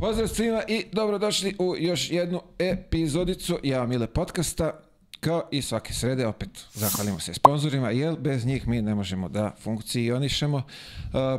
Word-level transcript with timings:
Pozdrav 0.00 0.28
svima 0.28 0.62
i 0.68 0.84
dobrodošli 0.92 1.54
u 1.58 1.74
još 1.78 2.10
jednu 2.10 2.42
epizodicu 2.58 3.58
Ja 3.62 3.86
Mile 3.86 4.06
podcasta. 4.06 4.80
Kao 5.20 5.48
i 5.50 5.62
svake 5.62 5.94
srede, 5.94 6.26
opet 6.26 6.48
zahvalimo 6.72 7.20
se 7.20 7.34
sponzorima, 7.34 7.90
jer 7.90 8.16
bez 8.18 8.46
njih 8.46 8.68
mi 8.68 8.82
ne 8.82 8.94
možemo 8.94 9.28
da 9.28 9.54
funkcionišemo. 9.60 10.62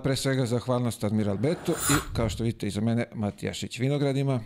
Pre 0.03 0.15
svega 0.15 0.45
zahvalnost 0.45 1.03
Admiral 1.03 1.37
Betu 1.37 1.71
i 1.71 2.15
kao 2.15 2.29
što 2.29 2.43
vidite 2.43 2.67
iza 2.67 2.81
mene 2.81 3.05
Matijašić 3.13 3.79
Vinogradima. 3.79 4.39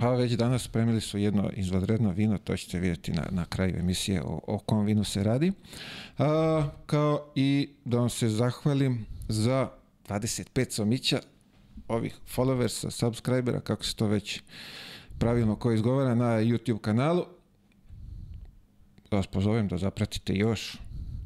Pa 0.00 0.10
već 0.10 0.32
danas 0.32 0.62
spremili 0.62 1.00
su 1.00 1.18
jedno 1.18 1.50
izvanredno 1.56 2.10
vino, 2.10 2.38
to 2.38 2.56
ćete 2.56 2.78
vidjeti 2.78 3.12
na, 3.12 3.26
na 3.30 3.44
kraju 3.44 3.76
emisije 3.78 4.22
o, 4.22 4.40
o 4.46 4.58
kom 4.58 4.84
vinu 4.84 5.04
se 5.04 5.24
radi. 5.24 5.52
Uh, 6.18 6.24
kao 6.86 7.32
i 7.34 7.68
da 7.84 7.98
vam 7.98 8.10
se 8.10 8.28
zahvalim 8.28 9.06
za 9.28 9.68
25 10.08 10.70
somića 10.70 11.20
ovih 11.88 12.16
followersa, 12.36 12.90
subscribera, 12.90 13.60
kako 13.60 13.84
se 13.84 13.96
to 13.96 14.06
već 14.06 14.42
pravilno 15.18 15.56
ko 15.56 15.72
izgovara 15.72 16.14
na 16.14 16.24
YouTube 16.24 16.80
kanalu. 16.80 17.24
Da 19.10 19.16
vas 19.16 19.26
pozovem 19.26 19.68
da 19.68 19.76
zapratite 19.76 20.34
još. 20.34 20.76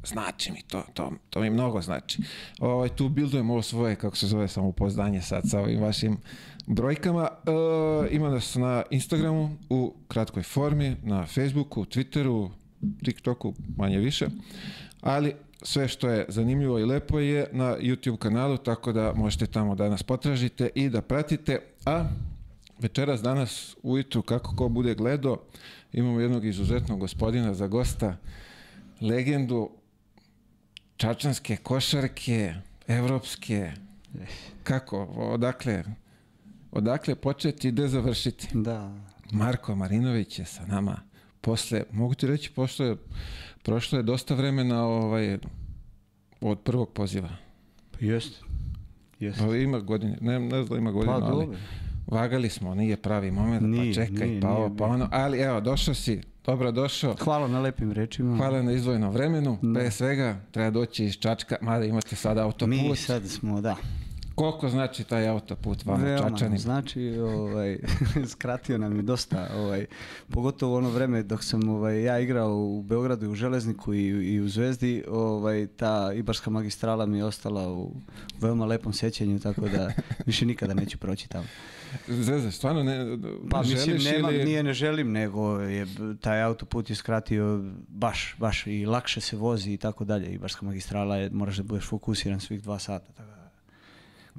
Znači 0.05 0.51
mi 0.51 0.61
to, 0.61 0.83
to, 0.93 1.11
to 1.29 1.41
mi 1.41 1.49
mnogo 1.49 1.81
znači. 1.81 2.21
Ovaj, 2.59 2.89
tu 2.89 3.09
bildujem 3.09 3.49
ovo 3.49 3.61
svoje, 3.61 3.95
kako 3.95 4.17
se 4.17 4.27
zove, 4.27 4.47
samoupoznanje 4.47 5.21
sad 5.21 5.43
sa 5.49 5.59
ovim 5.59 5.81
vašim 5.81 6.17
brojkama. 6.67 7.29
E, 7.45 8.15
ima 8.15 8.29
nas 8.29 8.55
na 8.55 8.83
Instagramu 8.89 9.57
u 9.69 9.93
kratkoj 10.07 10.43
formi, 10.43 10.95
na 11.03 11.25
Facebooku, 11.25 11.85
Twitteru, 11.85 12.49
TikToku, 13.03 13.53
manje 13.77 13.97
više. 13.97 14.27
Ali 15.01 15.33
sve 15.61 15.87
što 15.87 16.09
je 16.09 16.25
zanimljivo 16.27 16.79
i 16.79 16.85
lepo 16.85 17.19
je 17.19 17.47
na 17.51 17.77
YouTube 17.77 18.17
kanalu, 18.17 18.57
tako 18.57 18.91
da 18.91 19.13
možete 19.15 19.47
tamo 19.47 19.75
da 19.75 19.89
nas 19.89 20.03
potražite 20.03 20.69
i 20.75 20.89
da 20.89 21.01
pratite. 21.01 21.59
A 21.85 22.05
večeras, 22.79 23.21
danas, 23.21 23.75
ujutru, 23.83 24.21
kako 24.21 24.55
ko 24.55 24.69
bude 24.69 24.95
gledao, 24.95 25.37
imamo 25.93 26.19
jednog 26.19 26.45
izuzetnog 26.45 26.99
gospodina 26.99 27.53
za 27.53 27.67
gosta, 27.67 28.17
legendu 29.01 29.69
čačanske 30.97 31.57
košarke, 31.57 32.53
evropske, 32.87 33.71
kako, 34.63 35.03
odakle, 35.05 35.83
odakle 36.71 37.15
početi 37.15 37.67
i 37.67 37.71
gde 37.71 37.87
završiti? 37.87 38.47
Da. 38.53 38.95
Marko 39.31 39.75
Marinović 39.75 40.39
je 40.39 40.45
sa 40.45 40.65
nama 40.65 40.99
posle, 41.41 41.83
mogu 41.91 42.13
ti 42.13 42.27
reći, 42.27 42.51
prošlo 42.51 42.85
je, 42.85 42.95
prošlo 43.63 43.99
je 43.99 44.03
dosta 44.03 44.35
vremena 44.35 44.83
ovaj, 44.83 45.37
od 46.41 46.59
prvog 46.59 46.89
poziva. 46.89 47.29
Pa 47.91 47.97
jest. 48.01 48.43
Jest. 49.19 49.39
Pa 49.39 49.55
ima 49.55 49.79
godine, 49.79 50.17
ne, 50.21 50.39
ne 50.39 50.63
znam 50.63 50.79
ima 50.79 50.91
godine, 50.91 51.13
Pa 51.13 51.25
ali 51.25 51.45
dobro. 51.45 51.57
vagali 52.07 52.49
smo, 52.49 52.75
nije 52.75 52.97
pravi 52.97 53.31
moment, 53.31 53.61
Nije, 53.63 53.93
pa 53.95 54.01
čekaj, 54.01 54.27
nije, 54.27 54.41
pa 54.41 54.49
ovo, 54.49 54.75
pa 54.75 54.85
ono, 54.85 55.09
ali 55.11 55.39
evo, 55.39 55.61
došao 55.61 55.93
si, 55.93 56.21
dobro 56.45 56.71
došao, 56.71 57.15
Hvala 57.15 57.47
na 57.47 57.59
lepim 57.59 57.91
rečima. 57.91 58.37
hvala 58.37 58.61
na 58.61 58.71
izdvojenom 58.71 59.11
vremenu, 59.11 59.57
Da. 59.61 59.73
pre 59.73 59.91
svega 59.91 60.41
treba 60.51 60.69
doći 60.71 61.05
iz 61.05 61.13
Čačka, 61.13 61.55
mada 61.61 61.85
imate 61.85 62.15
sada 62.15 62.43
autoput, 62.43 62.69
Mi 62.69 62.95
sad 62.95 63.27
smo, 63.27 63.61
da. 63.61 63.75
Koliko 64.39 64.69
znači 64.69 65.03
taj 65.03 65.27
autoput 65.27 65.85
vama 65.85 66.03
Veoma, 66.03 66.29
Čačanima? 66.29 66.57
znači, 66.57 67.17
ovaj, 67.19 67.79
skratio 68.33 68.77
nam 68.77 68.95
je 68.95 69.01
dosta, 69.01 69.49
ovaj, 69.55 69.85
pogotovo 70.29 70.73
u 70.73 70.77
ono 70.77 70.89
vreme 70.89 71.23
dok 71.23 71.43
sam 71.43 71.69
ovaj, 71.69 72.03
ja 72.03 72.19
igrao 72.19 72.55
u 72.55 72.83
Beogradu 72.83 73.25
i 73.25 73.29
u 73.29 73.35
Železniku 73.35 73.93
i, 73.93 74.07
i 74.07 74.39
u 74.39 74.49
Zvezdi, 74.49 75.03
ovaj, 75.07 75.67
ta 75.67 76.13
Ibarska 76.15 76.49
magistrala 76.49 77.05
mi 77.05 77.17
je 77.17 77.25
ostala 77.25 77.73
u 77.73 77.91
veoma 78.41 78.65
lepom 78.65 78.93
sećanju, 78.93 79.39
tako 79.39 79.69
da 79.69 79.91
više 80.25 80.45
nikada 80.45 80.73
neću 80.73 80.97
proći 80.97 81.29
tamo. 81.29 81.47
Zvezde, 82.07 82.51
stvarno 82.51 82.83
ne, 82.83 83.17
Pa 83.49 83.61
ne 83.61 83.69
mislim, 83.69 83.85
želiš 83.85 84.05
nema, 84.05 84.31
ili... 84.31 84.45
nije 84.45 84.63
ne 84.63 84.73
želim, 84.73 85.11
nego 85.11 85.59
je 85.59 85.87
taj 86.21 86.43
autoput 86.43 86.89
je 86.89 86.95
skratio 86.95 87.63
baš, 87.87 88.35
baš 88.37 88.67
i 88.67 88.85
lakše 88.85 89.21
se 89.21 89.35
vozi 89.35 89.73
i 89.73 89.77
tako 89.77 90.05
dalje. 90.05 90.33
Ibarska 90.33 90.65
magistrala 90.65 91.17
je, 91.17 91.29
moraš 91.29 91.57
da 91.57 91.63
budeš 91.63 91.85
fokusiran 91.85 92.39
svih 92.39 92.61
dva 92.61 92.79
sata. 92.79 93.13
Tako 93.13 93.29
da, 93.29 93.38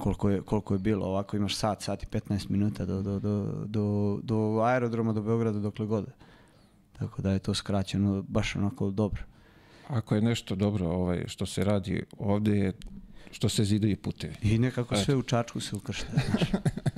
koliko, 0.01 0.31
je, 0.31 0.43
koliko 0.43 0.75
je 0.75 0.79
bilo, 0.79 1.07
ovako 1.07 1.37
imaš 1.37 1.57
sat, 1.57 1.83
sat 1.83 2.03
i 2.03 2.07
15 2.07 2.51
minuta 2.51 2.87
do, 2.87 3.03
do, 3.03 3.19
do, 3.21 3.65
do, 3.67 4.19
do 4.23 4.61
aerodroma, 4.65 5.13
do 5.13 5.23
Beograda, 5.23 5.59
dokle 5.59 5.87
god. 5.87 6.07
Tako 6.99 7.23
da 7.23 7.31
je 7.31 7.39
to 7.39 7.55
skraćeno 7.55 8.23
baš 8.23 8.57
onako 8.57 8.91
dobro. 8.91 9.23
Ako 9.89 10.15
je 10.15 10.23
nešto 10.23 10.55
dobro 10.55 10.89
ovaj, 10.89 11.25
što 11.27 11.47
se 11.47 11.65
radi 11.65 12.05
ovde 12.19 12.57
je 12.57 12.73
što 13.31 13.49
se 13.49 13.65
zidaju 13.65 13.97
putevi. 13.97 14.35
I 14.43 14.59
nekako 14.59 14.95
Eto. 14.95 15.05
sve 15.05 15.17
u 15.17 15.23
čačku 15.23 15.61
se 15.61 15.77
ukršta. 15.77 16.07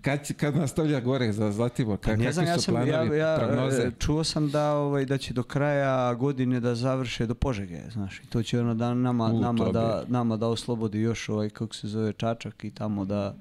Kad, 0.00 0.32
kad 0.36 0.56
nastavlja 0.56 1.00
gore 1.00 1.32
za 1.32 1.52
Zlatibor, 1.52 1.98
Pa 1.98 2.10
ka, 2.10 2.16
ne 2.16 2.32
znam, 2.32 2.46
kakvi 2.46 2.58
ja 2.58 2.60
sam, 2.60 2.74
planovi, 2.74 3.18
ja, 3.18 3.30
ja, 3.30 3.38
prognoze? 3.38 3.82
e, 3.82 3.90
čuo 3.98 4.24
sam 4.24 4.50
da, 4.50 4.72
ovaj, 4.72 5.04
da 5.04 5.18
će 5.18 5.34
do 5.34 5.42
kraja 5.42 6.14
godine 6.14 6.60
da 6.60 6.74
završe 6.74 7.26
do 7.26 7.34
Požege, 7.34 7.80
znaš, 7.92 8.20
i 8.20 8.26
to 8.26 8.42
će 8.42 8.60
ono 8.60 8.74
da 8.74 8.94
nama, 8.94 9.24
U, 9.24 9.40
nama, 9.40 9.64
da, 9.64 10.04
nama 10.08 10.36
da 10.36 10.46
oslobodi 10.48 11.00
još, 11.00 11.28
ovaj, 11.28 11.50
kako 11.50 11.74
se 11.74 11.88
zove, 11.88 12.12
Čačak 12.12 12.64
i 12.64 12.70
tamo 12.70 13.04
da, 13.04 13.36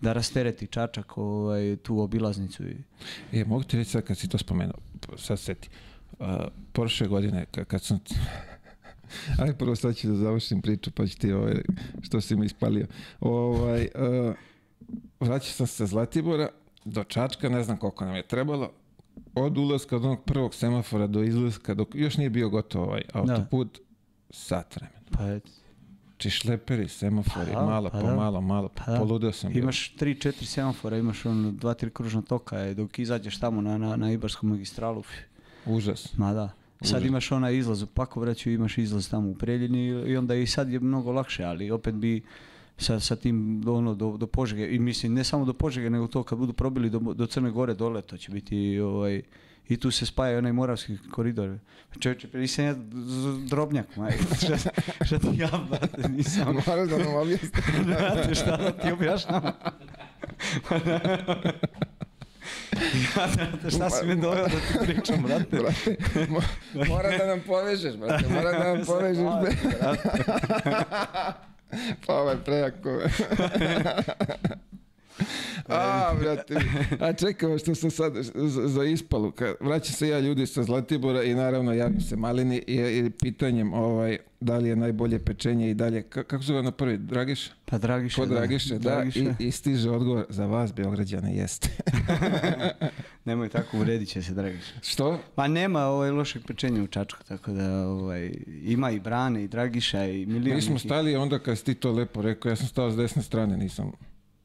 da 0.00 0.12
rastereti 0.12 0.66
Čačak 0.66 1.18
ovaj, 1.18 1.76
tu 1.76 2.00
obilaznicu. 2.00 2.64
I, 2.64 2.76
E, 3.32 3.44
mogu 3.44 3.62
ti 3.62 3.76
reći 3.76 3.90
sad 3.90 4.02
kad 4.02 4.18
si 4.18 4.28
to 4.28 4.38
spomenuo, 4.38 4.76
sad 5.18 5.38
seti. 5.38 5.68
Uh, 6.18 6.26
prošle 6.72 7.06
godine, 7.06 7.46
kad, 7.50 7.66
kad 7.66 7.82
sam... 7.82 7.98
Aj, 9.42 9.52
prvo 9.58 9.76
sad 9.76 9.96
ću 9.96 10.08
da 10.08 10.14
završim 10.14 10.62
priču, 10.62 10.90
pa 10.90 11.06
ću 11.06 11.18
ti 11.18 11.32
ovaj, 11.32 11.54
što 12.02 12.20
si 12.20 12.36
mi 12.36 12.46
ispalio. 12.46 12.86
Ovaj, 13.20 13.88
uh, 13.94 14.34
vraćao 15.20 15.52
sam 15.52 15.66
se 15.66 15.86
Zlatibora 15.86 16.48
do 16.84 17.04
Čačka, 17.04 17.48
ne 17.48 17.62
znam 17.62 17.76
koliko 17.76 18.04
nam 18.04 18.14
je 18.14 18.22
trebalo. 18.22 18.70
Od 19.34 19.58
ulaska 19.58 19.96
od 19.96 20.04
onog 20.04 20.24
prvog 20.24 20.54
semafora 20.54 21.06
do 21.06 21.22
izlaska, 21.22 21.74
dok 21.74 21.88
još 21.94 22.16
nije 22.16 22.30
bio 22.30 22.48
gotov 22.48 22.82
ovaj 22.82 23.02
autoput, 23.12 23.78
sat 24.30 24.76
vremena. 24.76 25.00
pa 25.10 25.24
je, 25.24 25.40
Či 26.16 26.30
šleperi, 26.30 26.88
semafori, 26.88 27.50
Pa 27.52 27.60
da, 27.60 27.66
malo 27.66 27.90
pa 27.90 28.00
po 28.00 28.06
da. 28.06 28.14
malo, 28.16 28.40
malo, 28.40 28.68
Pa 28.68 28.92
da. 28.92 28.98
poludeo 28.98 29.32
sam. 29.32 29.52
bio. 29.52 29.60
imaš 29.62 29.94
3-4 29.96 30.44
semafora, 30.44 30.96
imaš 30.96 31.22
dva, 31.52 31.74
tri 31.74 31.90
kružna 31.90 32.22
toka, 32.22 32.66
i 32.66 32.74
dok 32.74 32.98
izađeš 32.98 33.40
tamo 33.40 33.60
na, 33.60 33.78
na, 33.78 33.96
na 33.96 34.12
Ibarsku 34.12 34.46
magistralu, 34.46 35.02
Užas. 35.66 36.16
Ma 36.18 36.32
da. 36.32 36.50
Sad 36.82 36.96
Užas. 36.96 37.08
imaš 37.08 37.32
onaj 37.32 37.56
izlaz 37.56 37.82
u 37.82 37.86
Pakovraću, 37.86 38.50
imaš 38.50 38.78
izlaz 38.78 39.10
tamo 39.10 39.30
u 39.30 39.34
Preljini 39.34 39.86
i 39.86 40.16
onda 40.16 40.34
i 40.34 40.46
sad 40.46 40.70
je 40.70 40.80
mnogo 40.80 41.12
lakše, 41.12 41.44
ali 41.44 41.70
opet 41.70 41.94
bi 41.94 42.22
sa, 42.80 43.00
sa 43.00 43.16
tim 43.16 43.62
ono, 43.68 43.94
do, 43.94 44.16
do 44.16 44.26
Požege, 44.26 44.68
i 44.68 44.78
mislim 44.78 45.14
ne 45.14 45.24
samo 45.24 45.44
do 45.44 45.52
Požege, 45.52 45.90
nego 45.90 46.06
to 46.06 46.22
kad 46.22 46.38
budu 46.38 46.52
probili 46.52 46.90
do, 46.90 46.98
do 46.98 47.26
Crne 47.26 47.50
Gore 47.50 47.74
dole, 47.74 48.02
to 48.02 48.16
će 48.16 48.32
biti 48.32 48.80
ovaj, 48.80 49.22
i 49.68 49.76
tu 49.76 49.90
se 49.90 50.06
spaja 50.06 50.38
onaj 50.38 50.52
moravski 50.52 50.98
koridor. 51.10 51.58
Čovječe, 52.00 52.28
nisam 52.34 52.64
ja 52.64 52.74
drobnjak, 53.48 53.96
maj. 53.96 54.12
Šta, 54.44 54.56
šta 55.04 55.18
ti 55.18 55.28
ja, 55.36 55.50
brate, 55.70 56.08
nisam. 56.08 56.54
Moraš 56.66 56.88
da 56.88 56.98
nam 56.98 57.14
objasniš. 57.14 57.50
Brate, 57.86 58.34
šta 58.34 58.56
da 58.56 58.72
ti 58.72 58.92
objašnjam? 58.92 59.42
ja, 63.16 63.26
brate, 63.36 63.70
šta 63.70 63.90
si 63.90 64.06
me 64.06 64.14
doveo 64.14 64.42
da 64.44 64.48
ti 64.48 64.78
pričam, 64.86 65.22
brate? 65.22 65.56
Brate, 65.56 65.96
mo- 66.28 66.42
mora 66.88 67.18
da 67.18 67.26
nam 67.26 67.40
povežeš, 67.46 67.96
brate, 67.96 68.28
mora 68.28 68.52
da 68.52 68.74
nam 68.74 68.84
povežeš. 68.86 69.24
pa 69.24 69.40
Pavel 72.06 72.38
Preaku 72.38 72.94
A, 75.68 76.14
brate, 76.20 76.54
a 77.00 77.12
čekamo 77.12 77.58
što 77.58 77.74
sam 77.74 77.90
sad 77.90 78.12
za, 78.66 78.84
ispalu. 78.84 79.30
Kad 79.30 79.54
vraća 79.60 79.92
se 79.92 80.08
ja 80.08 80.20
ljudi 80.20 80.46
sa 80.46 80.62
Zlatibora 80.62 81.22
i 81.22 81.34
naravno 81.34 81.72
javim 81.72 82.00
se 82.00 82.16
Malini 82.16 82.62
i, 82.66 82.74
i 82.76 83.10
pitanjem 83.10 83.72
ovaj, 83.72 84.18
da 84.40 84.58
li 84.58 84.68
je 84.68 84.76
najbolje 84.76 85.18
pečenje 85.18 85.70
i 85.70 85.74
dalje. 85.74 86.02
Ka, 86.02 86.22
kako 86.22 86.42
zove 86.42 86.62
na 86.62 86.70
prvi? 86.70 86.98
Dragiša? 86.98 87.52
Pa 87.64 87.78
Dragiša, 87.78 88.20
Ko 88.20 88.26
da. 88.26 88.34
Dragiše, 88.34 88.78
da. 88.78 88.78
Dragiša. 88.78 89.34
I, 89.38 89.46
I 89.46 89.50
stiže 89.50 89.90
odgovor 89.90 90.26
za 90.28 90.46
vas, 90.46 90.74
Beograđane, 90.74 91.36
jeste. 91.36 91.68
Nemoj 93.24 93.48
tako, 93.48 93.78
uredit 93.78 94.08
će 94.08 94.22
se 94.22 94.34
Dragiša. 94.34 94.72
Što? 94.82 95.18
Pa 95.34 95.48
nema 95.48 95.84
ovaj 95.84 96.10
lošeg 96.10 96.42
pečenja 96.46 96.82
u 96.82 96.86
Čačku, 96.86 97.24
tako 97.28 97.52
da 97.52 97.88
ovaj, 97.88 98.32
ima 98.62 98.90
i 98.90 99.00
Brane 99.00 99.44
i 99.44 99.48
Dragiša 99.48 100.04
i 100.04 100.26
milion. 100.26 100.56
Mi 100.56 100.62
smo 100.62 100.78
stali 100.78 101.16
onda 101.16 101.38
kad 101.38 101.58
si 101.58 101.64
ti 101.64 101.74
to 101.74 101.92
lepo 101.92 102.22
rekao, 102.22 102.50
ja 102.50 102.56
sam 102.56 102.66
stao 102.66 102.90
s 102.90 102.96
desne 102.96 103.22
strane, 103.22 103.56
nisam. 103.56 103.92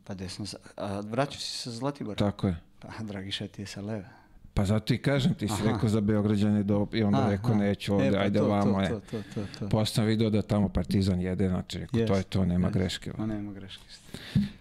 Pa 0.07 0.13
desno, 0.13 0.46
a 0.78 1.00
vraćao 1.00 1.40
si 1.40 1.52
se 1.52 1.57
sa 1.57 1.72
Zlatibora? 1.72 2.16
Tako 2.16 2.48
je. 2.48 2.56
Pa 2.80 3.04
Dragiša 3.04 3.48
ti 3.48 3.62
je 3.62 3.66
sa 3.66 3.81
leve. 3.81 4.10
Pa 4.54 4.66
zato 4.66 4.94
i 4.94 4.98
kažem, 4.98 5.34
ti 5.34 5.48
si 5.48 5.54
Aha. 5.54 5.72
rekao 5.72 5.90
za 5.90 6.02
Beograđane 6.02 6.63
do, 6.63 6.88
i 6.94 7.04
onda 7.04 7.19
Aha. 7.19 7.30
rekao 7.30 7.56
neću 7.56 7.94
ovde, 7.94 8.07
E, 8.07 8.12
pa 8.12 8.19
ajde 8.19 8.40
to, 8.40 8.46
ovamo 8.46 8.74
to, 8.74 8.81
je. 8.81 8.90
To, 8.90 9.00
to, 9.00 9.22
to, 9.34 9.42
to. 9.60 9.69
Posle 9.69 9.96
sam 9.96 10.06
vidio 10.06 10.30
da 10.30 10.42
tamo 10.42 10.69
Partizan 10.69 11.22
jede, 11.22 11.50
znači 11.50 11.80
rekao, 11.80 12.07
to 12.07 12.16
je 12.16 12.24
to, 12.24 12.46
nema 12.46 12.68
jest. 12.68 12.78
greške. 12.78 13.12
Ma 13.18 13.25
nema 13.25 13.54
greške. 13.54 13.84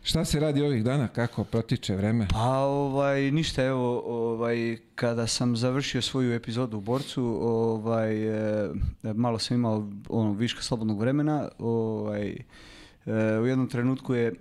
Šta 0.03 0.25
se 0.25 0.41
radi 0.41 0.63
ovih 0.63 0.85
dana, 0.85 1.09
kako 1.09 1.45
protiče 1.45 1.97
vreme? 1.97 2.27
Pa 2.31 2.59
ovaj, 2.59 3.31
ništa, 3.31 3.65
evo, 3.65 4.03
ovaj, 4.07 4.79
kada 4.95 5.27
sam 5.27 5.57
završio 5.57 6.03
svoju 6.03 6.35
epizodu 6.35 6.77
u 6.77 6.81
Borcu, 6.81 7.39
ovaj, 7.43 8.29
e, 8.65 8.71
malo 9.03 9.39
sam 9.39 9.57
imao 9.57 9.91
ono, 10.09 10.33
viška 10.33 10.63
slobodnog 10.63 11.01
vremena, 11.01 11.49
ovaj, 11.59 12.29
e, 12.29 12.37
u 13.43 13.47
jednom 13.47 13.69
trenutku 13.69 14.15
je 14.15 14.33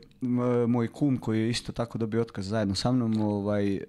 moj 0.68 0.88
kum 0.88 1.18
koji 1.18 1.40
je 1.40 1.50
isto 1.50 1.72
tako 1.72 1.98
dobio 1.98 2.22
otkaz 2.22 2.48
zajedno 2.48 2.76
sa 2.76 2.92
mnom, 2.92 3.22
ovaj, 3.22 3.76
e, 3.76 3.82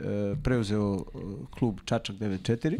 preuzeo 0.42 0.96
e, 0.96 1.18
klub 1.58 1.80
Čačak 1.84 2.16
94 2.16 2.78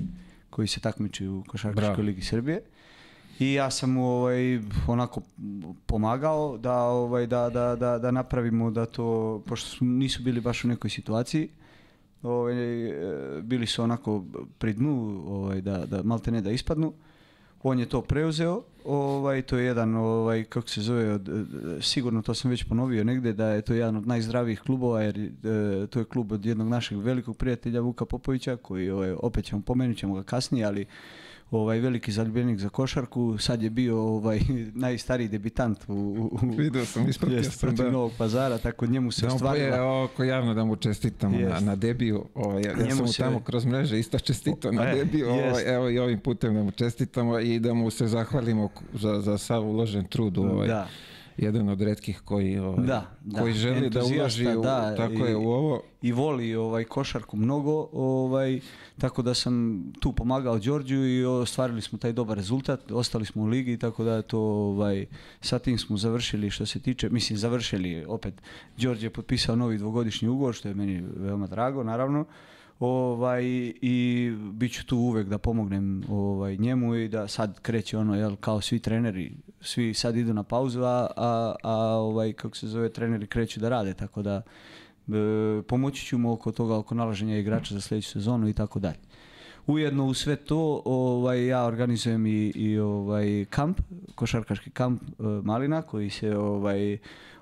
koji 0.50 0.69
se 0.69 0.81
takmiči 0.81 1.26
u 1.26 1.44
Košarkaškoj 1.49 2.05
ligi 2.05 2.23
Srbije. 2.23 2.62
I 3.38 3.52
ja 3.52 3.70
sam 3.70 3.91
mu 3.91 4.06
ovaj, 4.06 4.61
onako 4.87 5.23
pomagao 5.87 6.58
da, 6.58 6.79
ovaj, 6.79 7.26
da, 7.26 7.50
da, 7.50 7.76
da, 7.76 7.99
da 7.99 8.11
napravimo 8.11 8.70
da 8.70 8.87
to, 8.87 9.43
pošto 9.47 9.69
su, 9.69 9.85
nisu 9.85 10.23
bili 10.23 10.40
baš 10.40 10.64
u 10.64 10.69
nekoj 10.69 10.90
situaciji, 10.90 11.49
ovaj, 12.23 12.87
e, 12.88 13.43
bili 13.43 13.67
su 13.67 13.82
onako 13.82 14.25
pri 14.58 14.73
dnu, 14.73 15.25
ovaj, 15.26 15.61
da, 15.61 15.87
da 15.87 16.02
malte 16.02 16.31
ne 16.31 16.40
da 16.40 16.50
ispadnu. 16.50 16.93
On 17.66 17.78
je 17.78 17.87
to 17.87 18.02
preuzeo, 18.02 18.62
ovaj, 18.84 19.43
to 19.43 19.56
je 19.56 19.64
jedan, 19.64 19.94
ovaj, 19.94 20.44
kako 20.44 20.69
se 20.69 20.81
zove, 20.81 21.12
od, 21.12 21.28
e, 21.28 21.32
sigurno 21.81 22.22
to 22.22 22.34
sam 22.34 22.50
već 22.50 22.64
ponovio 22.64 23.05
negdje, 23.05 23.32
da 23.32 23.49
je 23.49 23.62
to 23.62 23.75
jedan 23.75 23.96
od 23.96 24.06
najzdravijih 24.06 24.61
klubova, 24.61 25.02
jer 25.02 25.19
e, 25.19 25.31
to 25.87 25.99
je 25.99 26.05
klub 26.05 26.32
od 26.32 26.46
jednog 26.46 26.69
našeg 26.69 26.99
velikog 26.99 27.37
prijatelja 27.37 27.81
Vuka 27.81 28.05
Popovića, 28.05 28.56
koji 28.56 28.90
ovaj, 28.90 29.12
opet 29.22 29.44
ćemo 29.44 29.62
pomenut 29.62 29.96
ćemo 29.96 30.14
ga 30.14 30.22
kasnije, 30.22 30.64
ali 30.64 30.87
ovaj 31.54 31.78
veliki 31.78 32.12
zaljubljenik 32.12 32.58
za 32.58 32.68
košarku, 32.68 33.38
sad 33.38 33.62
je 33.62 33.70
bio 33.70 33.98
ovaj 33.98 34.40
najstariji 34.86 35.28
debitant 35.28 35.78
u, 35.88 35.92
u, 35.92 36.38
Vidio 36.48 36.84
sam, 36.84 37.08
ispratio 37.08 37.36
jest, 37.36 37.50
sam, 37.50 37.60
protiv 37.60 37.84
da. 37.84 37.90
Novog 37.90 38.12
pazara, 38.18 38.58
tako 38.58 38.86
njemu 38.86 39.10
se 39.10 39.26
Da 39.26 39.34
ostvarila. 39.34 39.70
poje 39.70 39.82
oko 40.04 40.24
javno 40.24 40.54
da 40.54 40.64
mu 40.64 40.76
čestitamo 40.76 41.38
na, 41.40 41.60
na 41.60 41.76
debiju. 41.76 42.24
Ovaj, 42.34 42.62
ja, 42.62 42.70
ja 42.70 42.90
sam 42.90 42.98
mu 42.98 43.08
se- 43.08 43.22
tamo 43.22 43.40
kroz 43.40 43.64
mreže 43.64 43.98
isto 43.98 44.18
čestitao 44.18 44.72
na 44.72 44.82
E, 44.84 44.94
debiju. 44.94 45.28
Ovaj, 45.28 45.74
evo 45.74 45.90
i 45.90 45.98
ovim 45.98 46.20
putem 46.20 46.54
da 46.54 46.62
mu 46.62 46.70
čestitamo 46.70 47.38
i 47.38 47.58
da 47.58 47.74
mu 47.74 47.90
se 47.90 48.06
zahvalimo 48.06 48.68
za, 48.94 49.20
za 49.20 49.38
sav 49.38 49.64
uložen 49.64 50.04
trud. 50.04 50.38
u 50.38 50.42
Ovaj, 50.44 50.68
Da. 50.68 50.88
Jedan 51.36 51.69
od 51.69 51.81
retkih 51.81 52.20
koji, 52.20 52.58
ovaj, 52.58 52.86
Da, 52.86 53.10
da. 53.20 53.40
koji 53.40 53.52
želi 53.54 53.90
da 53.90 54.00
uloži 54.04 54.46
u, 54.48 54.62
da, 54.62 54.94
tako 54.96 55.12
je, 55.25 55.32
i- 55.32 55.34
u 55.34 55.42
ovo. 55.42 55.82
i 56.02 56.12
voli 56.12 56.54
ovaj 56.54 56.84
košarku 56.84 57.36
mnogo, 57.36 57.88
ovaj 57.92 58.60
tako 58.98 59.22
da 59.22 59.34
sam 59.34 59.84
tu 60.00 60.12
pomagao 60.12 60.58
Đorđu 60.58 60.96
i 60.96 61.25
ostvarili 61.25 61.82
smo 61.82 61.98
taj 61.98 62.12
dobar 62.12 62.36
rezultat, 62.36 62.90
ostali 62.92 63.26
smo 63.26 63.42
u 63.42 63.46
ligi 63.46 63.78
tako 63.78 64.04
da 64.04 64.14
je 64.14 64.22
to 64.22 64.38
ovaj 64.40 65.06
sa 65.40 65.58
tim 65.58 65.78
smo 65.78 65.96
završili 65.96 66.50
što 66.50 66.66
se 66.66 66.81
tiče, 66.81 67.08
mislim 67.10 67.37
završili 67.38 68.04
opet 68.04 68.34
Đorđe 68.76 69.06
je 69.06 69.10
potpisao 69.10 69.56
novi 69.56 69.78
dvogodišnji 69.78 70.28
ugovor 70.28 70.54
što 70.54 70.69
je 70.69 70.75
meni 70.75 71.04
veoma 71.16 71.46
drago 71.46 71.82
naravno. 71.82 72.25
Ovaj 72.81 73.43
i 73.82 74.31
bit 74.53 74.73
ću 74.73 74.87
tu 74.87 74.97
uvek 74.99 75.29
da 75.29 75.38
pomognem 75.38 76.05
ovaj 76.09 76.56
njemu 76.56 76.94
i 76.94 77.09
da 77.09 77.29
sad 77.29 77.61
kreće 77.61 77.99
ono 77.99 78.15
jel 78.15 78.37
kao 78.37 78.61
svi 78.61 78.79
treneri, 78.79 79.32
svi 79.61 79.94
sad 79.94 80.17
idu 80.17 80.35
na 80.35 80.43
pauzu, 80.43 80.82
a, 80.82 81.06
a, 81.17 81.55
a 81.62 81.76
ovaj 81.99 82.32
kako 82.32 82.56
se 82.56 82.67
zove 82.67 82.88
treneri 82.88 83.26
kreću 83.26 83.61
da 83.61 83.69
rade 83.69 83.94
tako 83.94 84.23
da 84.23 84.43
E, 85.09 85.62
pomoći 85.62 86.06
ću 86.06 86.19
mu 86.19 86.32
oko 86.32 86.53
toga, 86.53 86.76
oko 86.76 86.94
nalaženja 86.94 87.38
igrača 87.38 87.75
za 87.75 87.81
sljedeću 87.81 88.11
sezonu 88.11 88.49
i 88.49 88.53
tako 88.53 88.79
dalje. 88.79 88.99
Ujedno 89.67 90.06
u 90.06 90.15
sve 90.15 90.37
to 90.37 90.82
ovaj, 90.85 91.47
ja 91.47 91.65
organizujem 91.65 92.26
i, 92.26 92.53
i 92.55 92.79
ovaj 92.79 93.44
kamp, 93.50 93.81
košarkaški 94.15 94.71
kamp 94.71 95.03
e, 95.03 95.23
Malina 95.43 95.82
koji 95.82 96.11
se 96.11 96.37
ovaj 96.37 96.99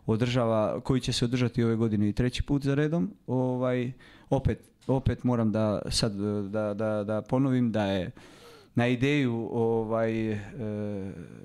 održava, 0.06 0.80
koji 0.80 1.00
će 1.00 1.12
se 1.12 1.24
održati 1.24 1.64
ove 1.64 1.76
godine 1.76 2.08
i 2.08 2.12
treći 2.12 2.42
put 2.42 2.62
za 2.62 2.74
redom. 2.74 3.10
Ovaj 3.26 3.92
opet 4.30 4.71
opet 4.86 5.24
moram 5.24 5.52
da 5.52 5.82
sad 5.90 6.12
e, 6.20 6.48
da, 6.48 6.74
da, 6.74 7.04
da 7.04 7.22
ponovim 7.22 7.72
da 7.72 7.84
je 7.84 8.10
na 8.74 8.86
ideju 8.86 9.48
ovaj 9.52 10.32
e, 10.32 10.38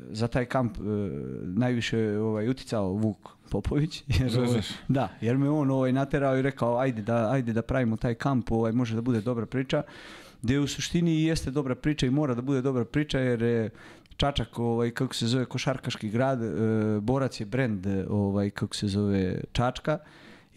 za 0.10 0.28
taj 0.28 0.45
kamp 0.45 0.78
e, 0.78 0.81
najviše 1.44 2.19
ovaj 2.19 2.50
uticao 2.50 2.92
Vuk 2.92 3.30
Popović 3.50 4.04
jer 4.19 4.39
ovaj, 4.39 4.62
da, 4.88 5.10
jer 5.22 5.38
me 5.38 5.50
on 5.50 5.72
ovaj 5.72 5.94
naterao 5.94 6.38
i 6.38 6.42
rekao 6.42 6.78
ajde 6.78 7.01
da, 7.01 7.31
ajde 7.31 7.54
da 7.54 7.62
pravimo 7.62 7.98
taj 7.98 8.16
kamp, 8.16 8.51
ovaj, 8.51 8.72
može 8.72 8.95
da 8.95 9.01
bude 9.01 9.22
dobra 9.22 9.45
priča. 9.45 9.84
Gdje 10.42 10.60
u 10.60 10.68
suštini 10.68 11.24
jeste 11.24 11.51
dobra 11.51 11.75
priča 11.75 12.06
i 12.06 12.10
mora 12.10 12.34
da 12.36 12.42
bude 12.42 12.62
dobra 12.62 12.86
priča 12.86 13.19
jer 13.19 13.42
je 13.42 13.69
Čačak, 14.18 14.60
ovaj, 14.60 14.92
kako 14.92 15.13
se 15.13 15.28
zove, 15.28 15.45
košarkaški 15.45 16.10
grad, 16.10 16.44
e, 16.44 16.50
Borac 17.01 17.39
je 17.39 17.45
brend, 17.45 17.88
ovaj, 18.10 18.50
kako 18.50 18.75
se 18.75 18.88
zove, 18.88 19.42
Čačka. 19.51 19.98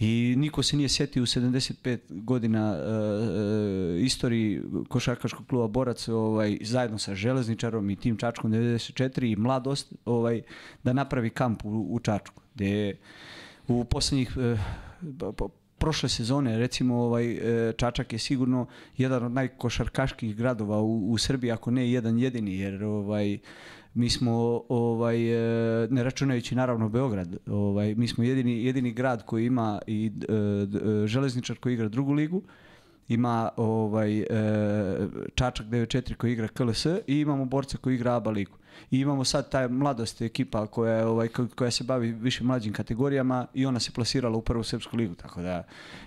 I 0.00 0.34
niko 0.36 0.62
se 0.62 0.76
nije 0.76 0.88
sjetio 0.88 1.22
u 1.22 1.26
75 1.26 1.98
godina 2.08 2.76
e, 2.76 2.80
e, 2.80 4.00
istoriji 4.00 4.62
košarkaškog 4.88 5.46
kluba 5.46 5.68
Borac 5.68 6.08
ovaj, 6.08 6.58
zajedno 6.60 6.98
sa 6.98 7.14
Železničarom 7.14 7.90
i 7.90 7.96
tim 7.96 8.16
Čačkom 8.16 8.52
94 8.52 9.32
i 9.32 9.36
Mladost 9.36 9.92
ovaj, 10.04 10.42
da 10.84 10.92
napravi 10.92 11.30
kamp 11.30 11.64
u, 11.64 11.86
u 11.90 12.00
Čačku. 12.00 12.42
Gdje 12.54 12.66
je 12.66 12.98
u 13.68 13.84
posljednjih 13.84 14.36
e, 14.36 14.56
prošle 15.78 16.08
sezone 16.08 16.58
recimo 16.58 16.96
ovaj 16.96 17.32
e, 17.32 17.72
Čačak 17.72 18.12
je 18.12 18.18
sigurno 18.18 18.66
jedan 18.96 19.24
od 19.24 19.32
najkošarkaških 19.32 20.36
gradova 20.36 20.80
u, 20.80 21.12
u 21.12 21.18
Srbiji 21.18 21.52
ako 21.52 21.70
ne 21.70 21.90
jedan 21.90 22.18
jedini 22.18 22.58
jer 22.58 22.84
ovaj 22.84 23.38
mi 23.94 24.10
smo 24.10 24.62
ovaj 24.68 25.16
e, 25.84 25.88
ne 25.90 26.02
računajući 26.02 26.54
naravno 26.54 26.88
Beograd 26.88 27.36
ovaj 27.46 27.94
mi 27.94 28.08
smo 28.08 28.24
jedini 28.24 28.64
jedini 28.64 28.92
grad 28.92 29.24
koji 29.24 29.46
ima 29.46 29.78
i 29.86 30.12
e, 30.28 30.32
e, 30.32 31.06
železničar 31.06 31.56
koji 31.56 31.74
igra 31.74 31.88
drugu 31.88 32.12
ligu 32.12 32.42
ima 33.08 33.48
ovaj 33.56 34.18
e, 34.20 34.26
Čačak 35.34 35.66
94 35.66 36.14
koji 36.14 36.32
igra 36.32 36.48
KLS 36.48 36.86
i 36.86 37.00
imamo 37.06 37.44
borca 37.44 37.78
koji 37.78 37.94
igra 37.94 38.14
ABA 38.16 38.30
ligu. 38.30 38.56
I 38.90 39.00
imamo 39.00 39.24
sad 39.24 39.50
taj 39.50 39.68
mladost 39.68 40.22
ekipa 40.22 40.66
koja 40.66 40.94
je, 40.94 41.06
ovaj 41.06 41.28
ko- 41.28 41.46
koja 41.56 41.70
se 41.70 41.84
bavi 41.84 42.12
više 42.12 42.44
mlađim 42.44 42.72
kategorijama 42.72 43.46
i 43.54 43.66
ona 43.66 43.80
se 43.80 43.92
plasirala 43.92 44.36
u 44.36 44.42
prvu 44.42 44.62
srpsku 44.62 44.96
ligu 44.96 45.14
tako 45.14 45.42
da 45.42 45.62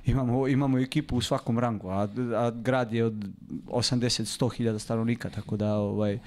imamo 0.06 0.48
imamo 0.48 0.80
ekipu 0.80 1.16
u 1.16 1.22
svakom 1.22 1.60
rangu 1.60 1.90
a, 1.90 2.08
a 2.36 2.52
grad 2.52 2.94
je 2.94 3.06
od 3.06 3.26
80 3.68 4.40
100 4.40 4.56
hiljada 4.56 4.80
stanovnika 4.80 5.30
tako 5.30 5.58
da 5.58 5.76
ovaj 5.76 6.20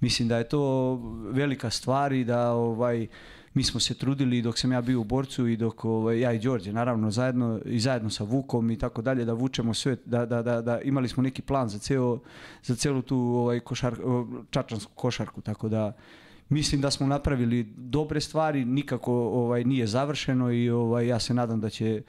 mislim 0.00 0.28
da 0.28 0.38
je 0.38 0.48
to 0.48 0.94
velika 1.30 1.70
stvar 1.70 2.12
i 2.12 2.24
da 2.24 2.52
ovaj 2.52 3.06
mi 3.54 3.64
smo 3.64 3.80
se 3.80 3.94
trudili 3.94 4.42
dok 4.42 4.58
sam 4.58 4.72
ja 4.72 4.80
bio 4.80 5.00
u 5.00 5.04
borcu 5.04 5.46
i 5.46 5.56
dok 5.56 5.84
ovaj, 5.84 6.20
ja 6.20 6.32
i 6.32 6.38
Đorđe 6.38 6.72
naravno 6.72 7.10
zajedno 7.10 7.60
i 7.64 7.80
zajedno 7.80 8.10
sa 8.10 8.24
Vukom 8.24 8.70
i 8.70 8.78
tako 8.78 9.02
dalje 9.02 9.24
da 9.24 9.32
vučemo 9.32 9.74
sve 9.74 9.96
da, 10.04 10.26
da, 10.26 10.42
da, 10.42 10.62
da 10.62 10.80
imali 10.80 11.08
smo 11.08 11.22
neki 11.22 11.42
plan 11.42 11.68
za 11.68 11.78
ceo 11.78 12.18
za 12.62 12.76
celu 12.76 13.02
tu 13.02 13.18
ovaj 13.18 13.60
košar, 13.60 13.96
čačansku 14.50 14.92
košarku 14.94 15.40
tako 15.40 15.68
da 15.68 15.92
mislim 16.48 16.80
da 16.80 16.90
smo 16.90 17.06
napravili 17.06 17.62
dobre 17.76 18.20
stvari 18.20 18.64
nikako 18.64 19.12
ovaj 19.12 19.64
nije 19.64 19.86
završeno 19.86 20.52
i 20.52 20.70
ovaj 20.70 21.06
ja 21.06 21.18
se 21.18 21.34
nadam 21.34 21.60
da 21.60 21.70
će 21.70 22.02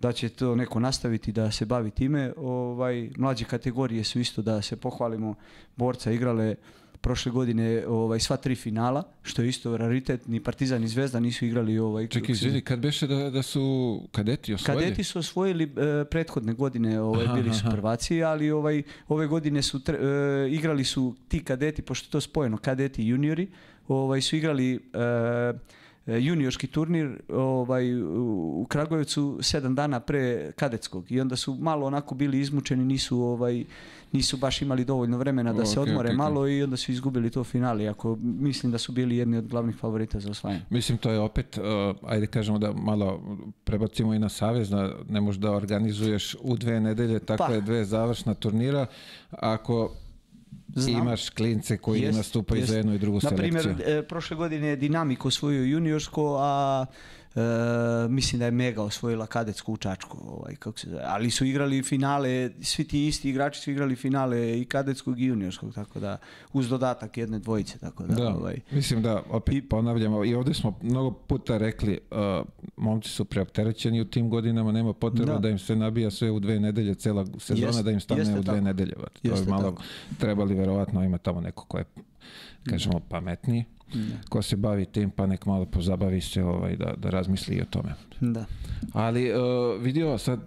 da 0.00 0.12
će 0.12 0.28
to 0.28 0.54
neko 0.54 0.80
nastaviti 0.80 1.32
da 1.32 1.50
se 1.50 1.66
bavi 1.66 1.90
time. 1.90 2.32
Ovaj, 2.36 3.10
mlađe 3.16 3.44
kategorije 3.44 4.04
su 4.04 4.20
isto 4.20 4.42
da 4.42 4.62
se 4.62 4.76
pohvalimo 4.76 5.34
borca 5.76 6.12
igrale 6.12 6.54
prošle 7.02 7.32
godine 7.32 7.86
ovaj 7.86 8.20
sva 8.20 8.36
tri 8.36 8.54
finala, 8.54 9.02
što 9.22 9.42
je 9.42 9.48
isto 9.48 9.76
raritet, 9.76 10.26
ni 10.26 10.40
Partizan 10.40 10.80
ni 10.80 10.88
Zvezda 10.88 11.20
nisu 11.20 11.46
igrali 11.46 11.78
ovaj 11.78 12.06
Čekaj, 12.06 12.32
izvini, 12.32 12.60
kad 12.60 12.78
beše 12.78 13.06
da, 13.06 13.30
da 13.30 13.42
su 13.42 14.00
kadeti 14.12 14.54
osvojili? 14.54 14.84
Kadeti 14.84 15.04
su 15.04 15.18
osvojili 15.18 15.64
e, 15.64 16.04
prethodne 16.04 16.54
godine, 16.54 17.00
ovaj, 17.00 17.24
Aha, 17.24 17.34
bili 17.34 17.54
su 17.54 17.64
prvaci, 17.70 18.22
ali 18.22 18.50
ovaj, 18.50 18.82
ove 19.08 19.26
godine 19.26 19.62
su 19.62 19.78
tre- 19.78 20.46
e, 20.46 20.50
igrali 20.50 20.84
su 20.84 21.14
ti 21.28 21.44
kadeti, 21.44 21.82
pošto 21.82 22.06
je 22.06 22.10
to 22.10 22.20
spojeno, 22.20 22.56
kadeti 22.56 23.02
i 23.02 23.08
juniori, 23.08 23.48
ovaj, 23.88 24.20
su 24.20 24.36
igrali 24.36 24.74
e, 24.74 24.78
juniorski 26.06 26.66
turnir 26.66 27.18
ovaj, 27.28 28.02
u 28.02 28.66
Kragujevcu 28.68 29.38
sedam 29.42 29.74
dana 29.74 30.00
pre 30.00 30.52
kadetskog 30.52 31.12
i 31.12 31.20
onda 31.20 31.36
su 31.36 31.54
malo 31.54 31.86
onako 31.86 32.14
bili 32.14 32.40
izmučeni, 32.40 32.84
nisu 32.84 33.20
ovaj 33.20 33.64
nisu 34.12 34.36
baš 34.36 34.62
imali 34.62 34.84
dovoljno 34.84 35.18
vremena 35.18 35.52
da 35.52 35.62
O, 35.62 35.66
se 35.66 35.80
odmore 35.80 36.08
okej. 36.08 36.16
malo 36.16 36.48
i 36.48 36.62
onda 36.62 36.76
su 36.76 36.92
izgubili 36.92 37.30
to 37.30 37.44
finale, 37.44 37.86
ako 37.88 38.16
mislim 38.20 38.72
da 38.72 38.78
su 38.78 38.92
bili 38.92 39.16
jedni 39.16 39.36
od 39.36 39.46
glavnih 39.48 39.76
favorita 39.76 40.20
za 40.20 40.30
osvajanje. 40.30 40.62
Mislim, 40.70 40.98
to 40.98 41.10
je 41.10 41.18
opet, 41.18 41.58
uh, 41.58 41.64
ajde 42.10 42.26
kažemo 42.26 42.58
da 42.58 42.72
malo 42.72 43.20
prebacimo 43.64 44.14
i 44.14 44.18
na 44.18 44.28
savez, 44.28 44.70
da 44.70 44.90
ne 45.08 45.20
možeš 45.20 45.40
da 45.40 45.50
organizuješ 45.50 46.36
u 46.40 46.56
dve 46.56 46.80
nedelje 46.80 47.18
takve 47.18 47.60
Pa. 47.60 47.60
dve 47.60 47.84
završna 47.84 48.34
turnira, 48.34 48.86
ako 49.30 49.92
Znam. 50.74 51.00
imaš 51.00 51.30
klince 51.30 51.78
koji 51.78 52.00
Jest, 52.00 52.16
nastupaju 52.16 52.60
jest. 52.60 52.70
za 52.70 52.76
jednu 52.76 52.94
i 52.94 52.98
drugu 52.98 53.20
Na 53.22 53.30
primjer, 53.30 53.62
selekciju. 53.62 53.86
e, 53.88 54.02
prošle 54.02 54.36
godine 54.36 54.68
je 54.68 54.76
Dinamik 54.76 55.24
osvojio 55.24 55.64
juniorsko, 55.64 56.36
a 56.40 56.86
mislim 58.08 58.38
da 58.38 58.44
je 58.44 58.50
Mega 58.50 58.82
osvojila 58.82 59.26
kadetsku 59.26 59.72
u 59.72 59.76
Čačku, 59.76 60.18
ovaj, 60.28 60.54
kako 60.54 60.78
se 60.78 60.90
zove. 60.90 61.02
ali 61.06 61.30
su 61.30 61.44
igrali 61.44 61.82
finale, 61.82 62.50
svi 62.60 62.84
ti 62.84 63.06
isti 63.06 63.30
igrači 63.30 63.60
su 63.60 63.70
igrali 63.70 63.96
finale 63.96 64.60
i 64.60 64.64
kadetskog 64.64 65.20
i 65.20 65.24
juniorskog, 65.24 65.74
tako 65.74 66.00
da 66.00 66.18
uz 66.52 66.68
dodatak 66.68 67.16
jedne 67.16 67.38
dvojice, 67.38 67.78
tako 67.78 68.02
da, 68.02 68.14
Da, 68.14 68.28
ovaj, 68.30 68.56
mislim 68.70 69.02
da 69.02 69.22
opet 69.30 69.54
I- 69.54 69.62
ponavljamo 69.62 70.24
i 70.24 70.34
ovdje 70.34 70.54
smo 70.54 70.78
mnogo 70.82 71.10
puta 71.12 71.58
rekli 71.58 71.98
uh, 72.10 72.18
momci 72.76 73.08
su 73.08 73.24
preopterećeni 73.24 74.00
u 74.00 74.04
tim 74.04 74.30
godinama, 74.30 74.72
nema 74.72 74.92
potreba 74.92 75.32
Da. 75.32 75.38
da, 75.38 75.48
im 75.48 75.58
se 75.58 75.76
nabija 75.76 76.10
sve 76.10 76.30
u 76.30 76.40
dve 76.40 76.60
nedelje, 76.60 76.94
cela 76.94 77.26
sezona 77.38 77.66
Jeste, 77.66 77.82
da 77.82 77.90
im 77.90 78.00
stane 78.00 78.22
u 78.22 78.26
dve 78.32 78.42
tako. 78.44 78.60
nedelje. 78.60 78.92
To 78.92 79.06
Jeste 79.22 79.44
je 79.44 79.50
malo 79.50 79.62
tako. 79.62 79.82
trebali 80.18 80.54
verovatno 80.54 81.04
ima 81.04 81.18
tamo 81.18 81.40
neko 81.40 81.64
ko 81.64 81.78
je 81.78 81.84
kažemo 82.64 83.00
pametniji, 83.00 83.64
ko 84.28 84.42
se 84.42 84.56
bavi 84.56 84.86
tim 84.86 85.10
pa 85.10 85.26
nek 85.26 85.46
malo 85.46 85.64
pozabavi 85.64 86.20
se 86.20 86.44
ovaj, 86.44 86.76
da, 86.76 86.94
da 86.96 87.10
razmisli 87.10 87.56
i 87.56 87.60
o 87.60 87.64
tome. 87.64 87.94
Da. 88.20 88.44
Ali 88.92 89.32
uh, 89.32 89.38
vidio 89.82 90.18
sad, 90.18 90.40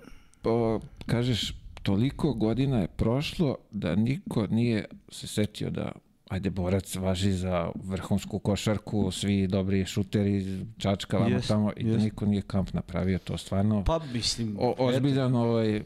uh, 0.43 0.81
kažeš, 1.05 1.53
toliko 1.83 2.33
godina 2.33 2.77
je 2.77 2.87
prošlo 2.87 3.57
da 3.71 3.95
niko 3.95 4.47
nije 4.47 4.85
se 5.09 5.27
setio 5.27 5.69
da 5.69 5.91
ajde 6.29 6.49
borac 6.49 6.95
važi 6.95 7.31
za 7.31 7.71
vrhunsku 7.83 8.39
košarku, 8.39 9.11
svi 9.11 9.47
dobri 9.47 9.85
šuteri, 9.85 10.65
čačka, 10.77 11.17
vamo 11.17 11.35
Jest, 11.35 11.47
tamo 11.47 11.71
i 11.77 11.83
da 11.83 11.89
jest. 11.89 12.03
niko 12.03 12.25
nije 12.25 12.41
kamp 12.41 12.73
napravio, 12.73 13.19
to 13.19 13.37
stvarno 13.37 13.83
Pa 13.83 13.99
mislim, 14.13 14.57
o, 14.59 14.75
ozbiljan 14.77 15.35
ovaj, 15.35 15.81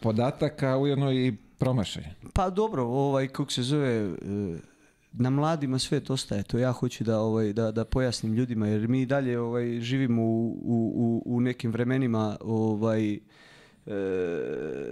podatak, 0.00 0.62
a 0.62 0.78
ujedno 0.78 1.12
i 1.12 1.36
promašaj. 1.58 2.04
Pa 2.32 2.50
dobro, 2.50 2.84
ovaj 2.84 3.28
kako 3.28 3.52
se 3.52 3.62
zove 3.62 3.88
e, 3.88 4.12
na 5.12 5.30
mladima 5.30 5.78
svet 5.78 6.10
ostaje. 6.10 6.42
To 6.42 6.58
ja 6.58 6.72
hoću 6.72 7.04
da 7.04 7.20
ovaj 7.20 7.52
da, 7.52 7.72
da 7.72 7.84
pojasnim 7.84 8.34
ljudima 8.34 8.68
jer 8.68 8.88
mi 8.88 9.06
dalje 9.06 9.40
ovaj 9.40 9.80
živimo 9.80 10.22
u, 10.22 10.60
u, 10.64 11.22
u- 11.26 11.40
nekim 11.40 11.70
vremenima 11.70 12.36
ovaj 12.40 13.14
e, 13.14 13.18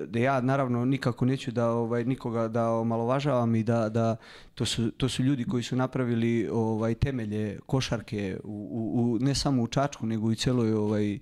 da 0.06 0.18
ja 0.18 0.40
naravno 0.40 0.84
nikako 0.84 1.24
neću 1.24 1.50
da 1.50 1.70
ovaj 1.70 2.04
nikoga 2.04 2.48
da 2.48 2.70
omalovažavam 2.70 3.54
i 3.54 3.62
da, 3.62 3.88
da 3.88 4.16
to 4.54 4.64
su, 4.64 4.90
to 4.90 5.08
su 5.08 5.22
ljudi 5.22 5.44
koji 5.44 5.62
su 5.62 5.76
napravili 5.76 6.48
ovaj 6.52 6.94
temelje 6.94 7.58
košarke 7.66 8.38
u, 8.44 8.68
u, 8.70 9.12
u- 9.12 9.18
ne 9.18 9.34
samo 9.34 9.62
u 9.62 9.66
Čačku 9.66 10.06
nego 10.06 10.28
i 10.28 10.32
u 10.32 10.36
cijeloj 10.36 10.72
ovaj 10.72 11.18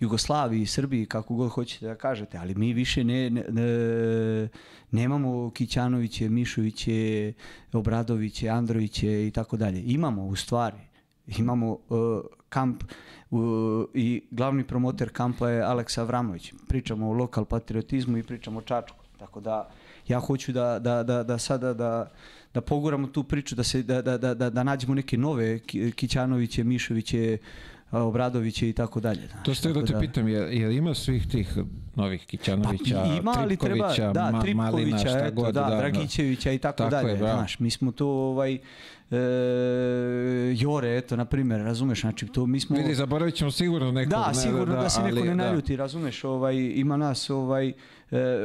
Jugoslaviji, 0.00 0.66
Srbiji, 0.66 1.06
kako 1.06 1.34
god 1.34 1.50
hoćete 1.50 1.86
da 1.86 1.94
kažete, 1.94 2.38
ali 2.38 2.54
mi 2.54 2.72
više 2.72 3.04
ne, 3.04 3.30
ne, 3.30 3.44
ne- 3.48 4.48
nemamo 4.90 5.50
Kićanoviće, 5.50 6.28
Mišoviće, 6.28 7.32
Obradoviće, 7.72 8.48
Androviće 8.48 9.26
i 9.26 9.30
tako 9.30 9.56
dalje. 9.56 9.82
Imamo 9.82 10.24
u 10.24 10.36
stvari, 10.36 10.76
imamo 11.26 11.72
uh, 11.72 11.78
kamp 12.48 12.82
uh, 13.30 13.40
i 13.94 14.22
glavni 14.30 14.64
promoter 14.64 15.10
kampa 15.12 15.50
je 15.50 15.62
Aleksa 15.62 16.02
Avramović. 16.02 16.52
Pričamo 16.68 17.08
o 17.10 17.12
lokal 17.12 17.44
patriotizmu 17.44 18.18
i 18.18 18.22
pričamo 18.22 18.58
o 18.58 18.62
Čačku. 18.62 18.98
Tako 19.18 19.40
da 19.40 19.70
ja 20.08 20.20
hoću 20.20 20.52
da, 20.52 20.78
da, 20.78 21.02
da, 21.02 21.22
da 21.22 21.38
sada 21.38 21.74
da, 21.74 22.10
da 22.54 22.60
poguramo 22.60 23.06
tu 23.06 23.24
priču, 23.24 23.54
da, 23.54 23.62
se, 23.64 23.82
da, 23.82 24.02
da, 24.02 24.18
da, 24.18 24.50
da, 24.50 24.62
nađemo 24.62 24.94
neke 24.94 25.18
nove 25.18 25.58
Ki- 25.58 25.92
Kićanoviće, 25.92 26.64
Mišoviće, 26.64 27.38
Obradoviće 27.90 28.68
i 28.68 28.72
tako 28.72 29.00
dalje. 29.00 29.28
To 29.42 29.54
ste 29.54 29.72
da 29.72 29.84
te 29.84 29.94
pitam, 30.00 30.28
jer, 30.28 30.52
jer 30.52 30.70
ima 30.70 30.94
svih 30.94 31.28
tih 31.28 31.58
novih 31.94 32.26
Kićanovića, 32.26 33.02
Pa, 33.02 33.14
ima, 33.14 33.34
ali 33.36 33.56
treba, 33.56 33.94
da, 34.12 34.24
Ma- 34.24 34.30
Malina, 34.30 34.42
Tripkovića, 34.42 34.98
šta 35.08 35.18
eto, 35.18 35.34
god. 35.42 35.54
da, 35.54 35.76
Dragićevića 35.78 36.52
i 36.52 36.58
tako, 36.58 36.76
Tako 36.76 36.90
dalje. 36.90 37.10
je, 37.10 37.16
znaš, 37.16 37.58
mi 37.58 37.70
smo 37.70 37.92
to, 37.92 38.06
ovaj, 38.08 38.58
e, 39.10 39.18
Jore, 40.56 40.96
eto, 40.96 41.16
na 41.16 41.24
primjer, 41.24 41.60
razumeš, 41.60 42.00
znači, 42.00 42.26
to 42.26 42.46
mi 42.46 42.60
smo... 42.60 42.76
Vidi, 42.76 42.94
zaboravit 42.94 43.34
ćemo 43.34 43.50
sigurno 43.50 43.92
nekog. 43.92 44.10
Da, 44.10 44.28
ne, 44.28 44.34
sigurno 44.34 44.74
da, 44.74 44.88
se 44.88 45.02
neko 45.02 45.20
ne 45.20 45.26
da. 45.26 45.34
naljuti, 45.34 45.76
razumeš, 45.76 46.24
ovaj, 46.24 46.56
ima 46.56 46.96
nas 46.96 47.30
ovaj, 47.30 47.72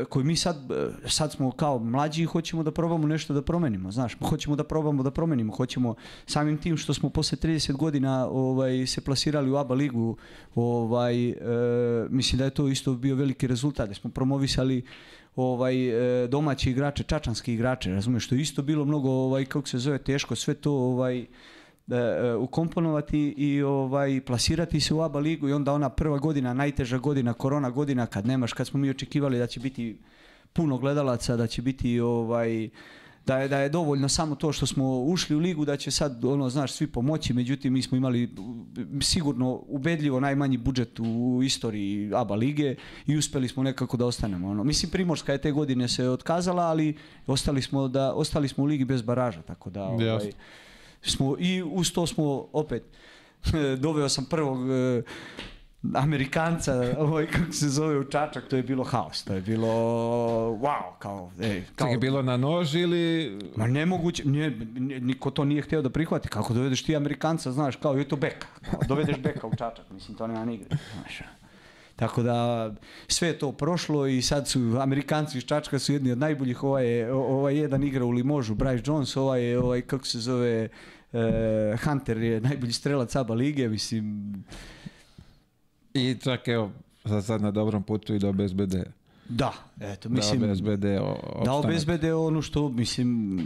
koji 0.09 0.25
mi 0.25 0.35
sad, 0.35 0.71
e, 0.71 1.09
sad 1.09 1.31
smo 1.31 1.51
kao 1.51 1.79
mlađi 1.79 2.23
i 2.23 2.25
hoćemo 2.25 2.63
da 2.63 2.71
probamo 2.71 3.07
nešto 3.07 3.33
da 3.33 3.41
promenimo, 3.41 3.91
znaš, 3.91 4.17
hoćemo 4.29 4.55
da 4.55 4.63
probamo 4.63 5.03
da 5.03 5.11
promenimo, 5.11 5.53
hoćemo 5.53 5.95
samim 6.25 6.57
tim 6.57 6.77
što 6.77 6.93
smo 6.93 7.09
posle 7.09 7.37
30 7.37 7.71
godina 7.71 8.27
ovaj, 8.27 8.87
se 8.87 9.01
plasirali 9.01 9.51
u 9.51 9.55
ABA 9.55 9.75
ligu, 9.75 10.17
ovaj, 10.55 11.29
e, 11.29 11.35
mislim 12.09 12.39
da 12.39 12.45
je 12.45 12.51
to 12.51 12.67
isto 12.67 12.93
bio 12.93 13.15
veliki 13.15 13.47
rezultat, 13.47 13.89
da 13.89 13.95
smo 13.95 14.09
promovisali 14.09 14.83
ovaj 15.35 16.23
e, 16.23 16.27
domaći 16.27 16.71
igrače, 16.71 17.03
čačanski 17.03 17.53
igrače, 17.53 17.91
razumeš, 17.91 18.25
što 18.25 18.35
je 18.35 18.41
isto 18.41 18.61
bilo 18.61 18.85
mnogo 18.85 19.09
ovaj 19.09 19.45
kako 19.45 19.67
se 19.67 19.77
zove 19.77 19.97
teško 19.97 20.35
sve 20.35 20.53
to 20.53 20.71
ovaj 20.73 21.19
e, 21.19 21.21
e, 21.21 21.27
ukomponovati 22.39 23.33
i 23.37 23.61
ovaj 23.61 24.21
plasirati 24.21 24.79
se 24.79 24.93
u 24.93 25.01
ABA 25.01 25.19
ligu 25.19 25.49
i 25.49 25.53
onda 25.53 25.73
ona 25.73 25.89
prva 25.89 26.17
godina, 26.17 26.53
najteža 26.53 26.97
godina, 26.97 27.33
korona 27.33 27.69
godina 27.69 28.05
kad 28.05 28.27
nemaš, 28.27 28.53
kad 28.53 28.67
smo 28.67 28.79
mi 28.79 28.89
očekivali 28.89 29.37
da 29.37 29.47
će 29.47 29.59
biti 29.59 29.97
puno 30.53 30.77
gledalaca, 30.77 31.35
da 31.35 31.47
će 31.47 31.61
biti 31.61 31.99
ovaj 31.99 32.69
da 33.25 33.37
je, 33.37 33.47
da 33.47 33.59
je 33.59 33.69
dovoljno 33.69 34.09
samo 34.09 34.35
to 34.35 34.51
što 34.51 34.65
smo 34.65 34.99
ušli 34.99 35.35
u 35.35 35.39
ligu, 35.39 35.65
da 35.65 35.77
će 35.77 35.91
sad, 35.91 36.25
ono, 36.25 36.49
znaš, 36.49 36.71
svi 36.71 36.87
pomoći, 36.87 37.33
međutim, 37.33 37.73
mi 37.73 37.81
smo 37.81 37.97
imali 37.97 38.29
sigurno 39.01 39.63
ubedljivo 39.67 40.19
najmanji 40.19 40.57
budžet 40.57 40.99
u 40.99 41.41
istoriji 41.43 42.11
ABA 42.15 42.35
lige 42.35 42.75
i 43.07 43.17
uspeli 43.17 43.47
smo 43.47 43.63
nekako 43.63 43.97
da 43.97 44.05
ostanemo. 44.05 44.49
Ono. 44.49 44.63
Mislim, 44.63 44.91
Primorska 44.91 45.31
je 45.31 45.37
te 45.37 45.51
godine 45.51 45.87
se 45.87 46.09
otkazala, 46.09 46.63
ali 46.63 46.97
ostali 47.27 47.61
smo, 47.61 47.87
da, 47.87 48.13
ostali 48.13 48.47
smo 48.47 48.63
u 48.63 48.67
ligi 48.67 48.85
bez 48.85 49.01
baraža, 49.01 49.41
tako 49.41 49.69
da 49.69 49.83
ovaj, 49.83 50.05
Jasno. 50.05 50.29
Smo, 51.03 51.35
i 51.39 51.63
uz 51.65 51.93
to 51.93 52.07
smo 52.07 52.23
opet, 52.53 52.83
doveo 53.77 54.09
sam 54.09 54.25
prvog 54.25 54.57
eh, 54.71 55.01
Amerikanca, 55.93 56.73
ovaj, 56.97 57.27
kako 57.27 57.51
se 57.51 57.69
zove 57.69 57.97
u 57.97 58.03
Čačak, 58.03 58.47
to 58.47 58.55
je 58.55 58.63
bilo 58.63 58.83
haos, 58.83 59.23
to 59.23 59.33
je 59.33 59.41
bilo 59.41 59.67
wow, 60.53 60.81
kao, 60.99 61.31
ej, 61.41 61.63
kao 61.75 61.87
Čekaj, 61.87 61.97
bilo 61.97 62.21
na 62.21 62.37
nož 62.37 62.75
ili... 62.75 63.31
Ma 63.55 63.67
nemoguće, 63.67 64.23
nije- 64.25 64.57
niko 65.01 65.31
to 65.31 65.45
nije 65.45 65.61
htio 65.61 65.81
da 65.81 65.89
prihvati. 65.89 66.29
Kako 66.29 66.53
dovedeš 66.53 66.83
ti 66.83 66.95
Amerikanca, 66.95 67.51
znaš, 67.51 67.75
kao 67.75 67.93
je 67.93 68.07
to 68.07 68.15
beka. 68.15 68.47
Kao, 68.71 68.79
dovedeš 68.87 69.17
beka 69.17 69.47
u 69.47 69.51
čačak, 69.51 69.85
mislim, 69.91 70.17
to 70.17 70.27
nema 70.27 70.45
nigde. 70.45 70.65
Znaš. 70.93 71.21
Tako 71.95 72.23
da 72.23 72.71
sve 73.07 73.27
je 73.27 73.39
to 73.39 73.51
prošlo 73.51 74.07
i 74.07 74.21
sad 74.21 74.47
su 74.47 74.77
Amerikanci 74.81 75.37
iz 75.37 75.43
Čačka 75.43 75.79
su 75.79 75.93
jedni 75.93 76.11
od 76.11 76.17
najboljih. 76.17 76.63
Ovaj, 76.63 76.87
je, 76.87 77.13
ovaj 77.13 77.57
jedan 77.57 77.83
igra 77.83 78.05
u 78.05 78.09
Limožu, 78.09 78.55
Bryce 78.55 78.87
Jones, 78.87 79.17
ovaj 79.17 79.43
je, 79.43 79.59
ovaj, 79.59 79.81
kako 79.81 80.05
se 80.05 80.19
zove, 80.19 80.69
eh, 81.13 81.77
Hunter 81.83 82.17
je 82.17 82.41
najbolji 82.41 82.73
strelac 82.73 83.15
ABA 83.15 83.33
lige, 83.33 83.69
mislim, 83.69 84.33
I 85.93 86.15
čak 86.23 86.47
evo, 86.47 86.71
sad, 87.21 87.41
na 87.41 87.51
dobrom 87.51 87.83
putu 87.83 88.15
i 88.15 88.19
do 88.19 88.31
BSBD. 88.33 88.75
da, 89.29 89.53
eto, 89.81 90.09
Mislim, 90.09 90.41
da 90.41 90.47
BSBD 90.47 90.85
o, 90.85 91.41
Da 91.45 91.53
obezbede 91.53 92.13
ono 92.13 92.41
što, 92.41 92.69
mislim, 92.69 93.39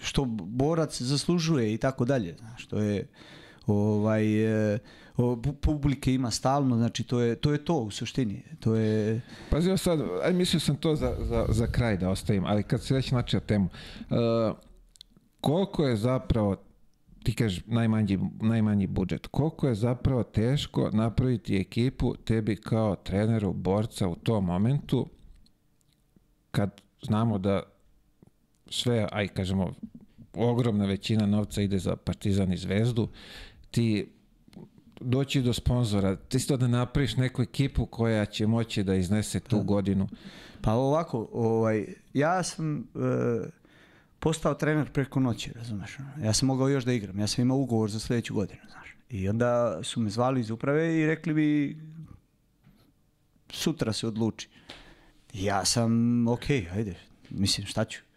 što 0.00 0.24
borac 0.24 1.02
zaslužuje 1.02 1.74
i 1.74 1.78
tako 1.78 2.04
dalje. 2.04 2.36
Znaš, 2.38 2.66
to 2.66 2.78
je, 2.78 3.06
ovaj, 3.66 4.44
e, 4.74 4.78
pu- 4.78 4.82
publike 5.60 6.14
ima 6.14 6.30
stalno, 6.30 6.76
znači 6.76 7.04
to 7.04 7.20
je, 7.20 7.34
to 7.36 7.52
je 7.52 7.64
to 7.64 7.74
u 7.74 7.90
suštini. 7.90 8.42
To 8.60 8.74
je, 8.74 9.20
Pazi, 9.50 9.68
evo 9.68 9.76
sad, 9.76 10.00
aj 10.24 10.32
mislio 10.32 10.60
sam 10.60 10.76
to 10.76 10.96
za, 10.96 11.16
za, 11.20 11.46
za 11.48 11.66
kraj 11.66 11.96
da 11.96 12.10
ostavim, 12.10 12.44
ali 12.44 12.62
kad 12.62 12.82
se 12.82 12.94
već 12.94 13.10
načeo 13.10 13.40
temu, 13.40 13.68
uh, 14.10 14.56
koliko 15.40 15.86
je 15.86 15.96
zapravo, 15.96 16.56
ti 17.22 17.34
kažeš 17.34 17.62
najmanji, 17.66 18.18
najmanji 18.40 18.86
budžet, 18.86 19.26
koliko 19.26 19.68
je 19.68 19.74
zapravo 19.74 20.22
teško 20.22 20.90
napraviti 20.92 21.56
ekipu 21.56 22.14
tebi 22.16 22.56
kao 22.56 22.96
treneru, 22.96 23.52
borca 23.52 24.08
u 24.08 24.16
tom 24.16 24.44
momentu, 24.44 25.06
kad 26.50 26.80
znamo 27.02 27.38
da 27.38 27.62
sve, 28.70 29.08
aj 29.12 29.28
kažemo, 29.28 29.72
ogromna 30.34 30.86
većina 30.86 31.26
novca 31.26 31.62
ide 31.62 31.78
za 31.78 31.96
Partizan 31.96 32.52
i 32.52 32.56
Zvezdu, 32.56 33.08
ti 33.70 34.17
doći 35.00 35.42
do 35.42 35.52
sponzora, 35.52 36.16
ti 36.16 36.36
isto 36.36 36.56
da 36.56 36.68
napraviš 36.68 37.16
neku 37.16 37.42
ekipu 37.42 37.86
koja 37.86 38.24
će 38.26 38.46
moći 38.46 38.82
da 38.82 38.94
iznese 38.94 39.40
tu 39.40 39.62
godinu. 39.62 40.08
pa 40.60 40.72
ovako, 40.72 41.28
ovaj, 41.32 41.86
ja 42.14 42.42
sam 42.42 42.78
e, 42.78 42.82
postao 44.18 44.54
trener 44.54 44.92
preko 44.92 45.20
noći, 45.20 45.52
razumeš. 45.52 45.98
ono. 45.98 46.26
Ja 46.26 46.32
sam 46.32 46.46
mogao 46.46 46.68
još 46.68 46.84
da 46.84 46.92
igram, 46.92 47.18
ja 47.18 47.26
sam 47.26 47.42
imao 47.42 47.58
ugovor 47.58 47.90
za 47.90 47.98
sljedeću 47.98 48.34
godinu, 48.34 48.60
znaš. 48.70 48.96
I 49.10 49.28
onda 49.28 49.80
su 49.82 50.00
me 50.00 50.10
zvali 50.10 50.40
iz 50.40 50.50
uprave 50.50 51.00
i 51.00 51.06
rekli 51.06 51.34
mi 51.34 51.76
sutra 53.50 53.92
se 53.92 54.06
odluči. 54.06 54.48
Ja 55.32 55.64
sam, 55.64 56.28
ok, 56.28 56.50
ajde, 56.50 56.94
mislim 57.30 57.66
šta 57.66 57.84
ću. 57.84 58.07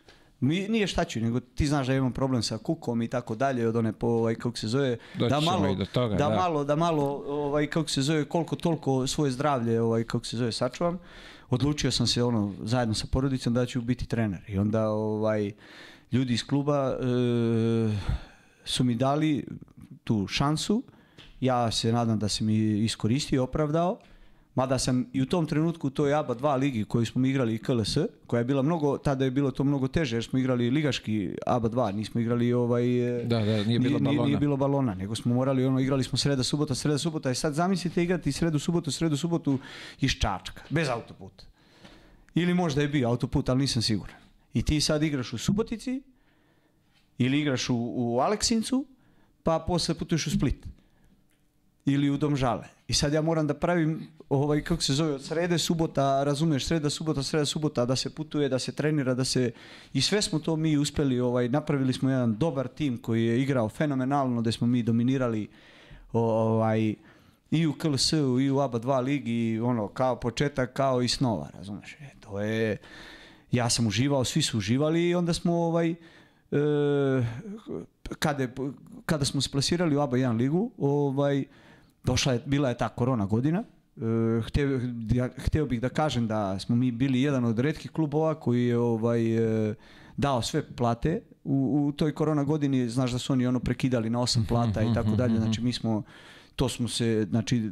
Mi, 0.42 0.68
nije 0.68 0.88
šta 0.88 1.04
ću, 1.04 1.20
nego 1.20 1.40
ti 1.40 1.68
znaš 1.68 1.88
da 1.88 1.94
imam 1.94 2.12
problem 2.12 2.44
sa 2.44 2.58
kukom 2.58 3.02
i 3.02 3.08
tako 3.08 3.36
dalje, 3.36 3.68
od 3.68 3.76
one 3.76 3.94
po, 3.94 4.08
ovaj, 4.08 4.36
kako 4.36 4.58
se 4.58 4.68
zove, 4.68 4.98
Doći 5.20 5.30
da 5.30 5.40
malo, 5.40 5.76
do 5.76 5.86
toga, 5.86 6.16
da, 6.16 6.30
da. 6.30 6.36
malo, 6.36 6.64
da 6.64 6.76
malo, 6.76 7.24
ovaj, 7.28 7.68
kako 7.68 7.90
se 7.90 8.02
zove, 8.02 8.26
koliko 8.26 8.56
toliko 8.56 9.08
svoje 9.08 9.32
zdravlje, 9.32 9.82
ovaj, 9.82 10.04
kako 10.04 10.26
se 10.26 10.38
zove, 10.38 10.52
sačuvam. 10.52 11.00
Odlučio 11.50 11.92
sam 11.92 12.08
se, 12.08 12.24
ono, 12.24 12.54
zajedno 12.64 12.94
sa 12.94 13.08
porodicom 13.12 13.54
da 13.54 13.66
ću 13.66 13.82
biti 13.82 14.06
trener. 14.06 14.42
I 14.48 14.58
onda, 14.58 14.90
ovaj, 14.90 15.52
ljudi 16.12 16.34
iz 16.34 16.48
kluba 16.48 16.98
e, 17.00 17.04
su 18.66 18.84
mi 18.84 18.96
dali 18.96 19.46
tu 20.04 20.28
šansu. 20.28 20.84
Ja 21.40 21.72
se 21.72 21.92
nadam 21.92 22.20
da 22.20 22.30
sam 22.30 22.50
i 22.50 22.84
iskoristio 22.84 23.44
opravdao. 23.44 24.00
Mada 24.62 24.80
sam 24.80 25.06
i 25.14 25.22
u 25.22 25.26
tom 25.26 25.46
trenutku 25.46 25.88
u 25.88 25.90
toj 25.90 26.14
ABA 26.14 26.36
2 26.36 26.58
ligi 26.60 26.84
koju 26.86 27.06
smo 27.06 27.26
igrali 27.26 27.56
i 27.56 27.58
KLS, 27.58 27.98
koja 28.28 28.38
je 28.40 28.46
bila 28.46 28.62
mnogo, 28.62 28.98
tada 28.98 29.26
je 29.26 29.32
bilo 29.32 29.52
to 29.52 29.64
mnogo 29.64 29.88
teže 29.88 30.16
jer 30.16 30.24
smo 30.24 30.40
igrali 30.40 30.70
ligaški 30.70 31.36
ABA 31.46 31.70
2, 31.70 31.96
nismo 31.96 32.22
igrali 32.22 32.54
ovaj... 32.54 33.20
e, 33.22 33.24
Da, 33.24 33.40
da, 33.40 33.64
nije 33.64 33.80
bilo 33.80 34.00
balona. 34.00 34.26
Nije 34.26 34.38
bilo 34.38 34.58
balona, 34.58 34.94
nego 34.96 35.16
smo 35.16 35.34
morali, 35.34 35.66
ono, 35.66 35.80
igrali 35.80 36.04
smo 36.04 36.18
sreda, 36.18 36.44
subota, 36.44 36.76
sreda, 36.76 36.98
subota. 36.98 37.32
I 37.32 37.36
sad 37.36 37.54
zamislite 37.54 38.04
igrati 38.04 38.32
sredu, 38.32 38.60
subotu, 38.60 38.92
sredu, 38.92 39.18
subotu 39.18 39.58
iz 40.02 40.12
Čačka, 40.12 40.62
bez 40.70 40.90
autoputa. 40.90 41.46
Ili 42.36 42.54
možda 42.54 42.82
je 42.82 42.88
bio 42.88 43.10
autoput, 43.10 43.50
ali 43.50 43.60
nisam 43.60 43.82
siguran. 43.82 44.16
I 44.54 44.62
ti 44.62 44.82
sad 44.82 45.04
igraš 45.04 45.34
u 45.34 45.38
Subotici, 45.38 46.02
ili 47.18 47.40
igraš 47.40 47.70
u, 47.70 47.76
u 47.96 48.20
Aleksincu, 48.20 48.86
pa 49.44 49.60
posle 49.68 49.96
putuješ 49.96 50.28
u 50.28 50.32
Split. 50.32 50.68
Ili 51.86 52.10
u 52.10 52.18
Domžale. 52.18 52.68
I 52.92 52.94
sad 52.94 53.14
ja 53.14 53.22
moram 53.22 53.48
da 53.48 53.54
pravim, 53.54 54.08
ovaj, 54.30 54.62
kako 54.64 54.82
se 54.82 54.94
zove, 54.94 55.14
od 55.14 55.24
srede, 55.24 55.58
subota, 55.58 56.24
razumiješ, 56.24 56.66
sreda, 56.66 56.90
subota, 56.90 57.24
sreda, 57.24 57.46
subota, 57.46 57.86
da 57.86 57.96
se 57.96 58.10
putuje, 58.16 58.50
da 58.50 58.60
se 58.60 58.72
trenira, 58.72 59.14
da 59.14 59.24
se... 59.26 59.52
I 59.94 60.02
sve 60.02 60.22
smo 60.22 60.40
to 60.40 60.56
mi 60.56 60.78
uspjeli, 60.78 61.20
ovaj, 61.20 61.50
napravili 61.50 61.94
smo 61.94 62.10
jedan 62.10 62.36
dobar 62.36 62.68
tim 62.68 62.98
koji 62.98 63.26
je 63.26 63.42
igrao 63.42 63.70
fenomenalno, 63.70 64.42
da 64.42 64.52
smo 64.52 64.68
mi 64.68 64.84
dominirali 64.84 65.48
ovaj, 66.14 66.96
i 67.52 67.68
u 67.68 67.74
KLS-u 67.74 68.40
i 68.40 68.52
u 68.52 68.60
ABA 68.60 68.80
2 68.80 69.04
ligi, 69.04 69.60
ono, 69.60 69.88
kao 69.88 70.16
početak, 70.16 70.74
kao 70.74 71.02
i 71.02 71.08
snova, 71.08 71.50
razumiješ. 71.54 71.94
E, 71.94 72.10
to 72.20 72.42
je, 72.42 72.78
ja 73.52 73.70
sam 73.70 73.88
uživao, 73.88 74.24
svi 74.24 74.42
su 74.42 74.58
uživali 74.58 75.10
i 75.10 75.16
onda 75.16 75.34
smo 75.34 75.54
ovaj, 75.54 75.90
e, 75.92 75.96
kada, 78.20 78.48
kada 79.06 79.26
smo 79.26 79.42
se 79.42 79.50
plasirali 79.52 79.96
u 79.96 80.02
ABA 80.02 80.18
1 80.18 80.38
ligu, 80.38 80.72
ovaj, 80.78 81.46
došla 82.04 82.34
je, 82.34 82.42
bila 82.46 82.70
je 82.70 82.78
ta 82.78 82.90
korona 82.90 83.26
godina, 83.26 83.64
ja- 85.14 85.30
hteo 85.38 85.66
bih 85.66 85.82
da 85.82 85.90
kažem 85.90 86.28
da 86.28 86.60
smo 86.60 86.76
mi 86.76 86.92
bili 86.92 87.22
jedan 87.22 87.46
od 87.46 87.60
retkih 87.60 87.92
klubova 87.92 88.36
koji 88.36 88.66
je 88.66 88.78
ovaj, 88.78 89.38
e, 89.70 89.76
dao 90.18 90.42
sve 90.42 90.64
plate 90.76 91.22
u, 91.44 91.86
u 91.88 91.92
toj 91.92 92.14
korona 92.14 92.44
godini, 92.44 92.90
znaš 92.90 93.12
da 93.12 93.20
su 93.20 93.34
oni 93.34 93.48
ono 93.48 93.60
prekidali 93.60 94.10
na 94.10 94.22
osam 94.22 94.46
plata 94.50 94.82
i 94.82 94.94
tako 94.94 95.10
dalje, 95.16 95.40
znači 95.40 95.62
mi 95.62 95.74
smo 95.74 96.04
to 96.56 96.70
smo 96.70 96.88
se, 96.88 97.28
znači, 97.30 97.58
e, 97.58 97.70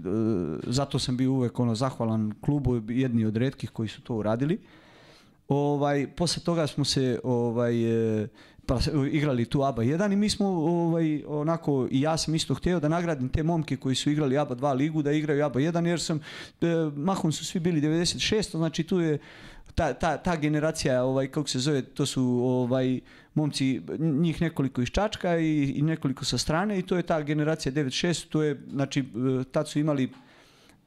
zato 0.68 1.00
sam 1.00 1.18
bio 1.18 1.32
uvek 1.32 1.60
ono 1.60 1.76
zahvalan 1.76 2.34
klubu, 2.42 2.82
jedni 2.88 3.26
od 3.26 3.38
retkih 3.38 3.70
koji 3.70 3.90
su 3.90 4.02
to 4.02 4.16
uradili. 4.16 4.60
Ovaj, 5.48 6.08
posle 6.16 6.44
toga 6.44 6.68
smo 6.68 6.86
se 6.86 7.20
ovaj, 7.24 7.74
pa, 8.70 8.82
se- 8.82 8.92
igrali 9.12 9.46
tu 9.46 9.64
ABA 9.64 9.84
1 9.84 10.14
i 10.14 10.16
mi 10.16 10.30
smo 10.30 10.48
ovaj, 10.48 11.24
onako, 11.28 11.88
i 11.92 12.02
ja 12.02 12.18
sam 12.18 12.36
isto 12.36 12.54
htio 12.54 12.80
da 12.80 12.88
nagradim 12.88 13.30
te 13.30 13.44
momke 13.44 13.78
koji 13.78 13.96
su 13.96 14.10
igrali 14.12 14.38
ABA 14.38 14.56
2 14.56 14.76
ligu, 14.76 15.02
da 15.02 15.12
igraju 15.12 15.46
ABA 15.46 15.60
1 15.60 15.86
jer 15.86 16.00
sam, 16.02 16.20
e, 16.62 16.66
mahom 16.96 17.32
su 17.32 17.46
svi 17.46 17.60
bili 17.60 17.82
96, 17.82 18.58
znači 18.58 18.84
tu 18.84 19.00
je 19.00 19.18
ta, 19.76 19.94
ta, 19.94 20.18
ta 20.18 20.36
generacija, 20.36 21.04
ovaj, 21.04 21.28
kako 21.28 21.48
se 21.48 21.60
zove, 21.60 21.82
to 21.82 22.06
su 22.06 22.24
ovaj, 22.44 23.00
momci, 23.34 23.82
njih 24.00 24.42
nekoliko 24.42 24.82
iz 24.82 24.88
Čačka 24.88 25.38
i, 25.38 25.74
i 25.76 25.82
nekoliko 25.82 26.26
sa 26.26 26.38
strane 26.38 26.80
i 26.80 26.82
to 26.82 26.98
je 26.98 27.04
ta 27.04 27.22
generacija 27.22 27.72
96, 27.72 28.28
to 28.30 28.44
je, 28.44 28.62
znači, 28.72 29.00
e, 29.00 29.44
tad 29.52 29.68
su 29.68 29.80
imali 29.80 30.10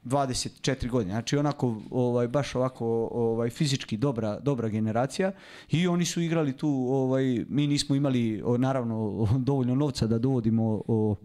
24 0.05 0.89
godine. 0.89 1.13
Znači 1.13 1.37
onako 1.37 1.77
ovaj 1.91 2.29
baš 2.29 2.55
ovako 2.55 3.09
ovaj 3.13 3.51
fizički 3.51 3.97
dobra 3.97 4.41
dobra 4.41 4.69
generacija 4.69 5.33
i 5.71 5.87
oni 5.87 6.05
su 6.05 6.21
igrali 6.21 6.57
tu 6.57 6.69
ovaj 6.91 7.45
mi 7.49 7.67
nismo 7.67 7.95
imali 7.95 8.43
naravno 8.59 9.27
dovoljno 9.49 9.75
novca 9.75 10.07
da 10.07 10.19
dovodimo 10.19 10.83
o, 10.89 11.17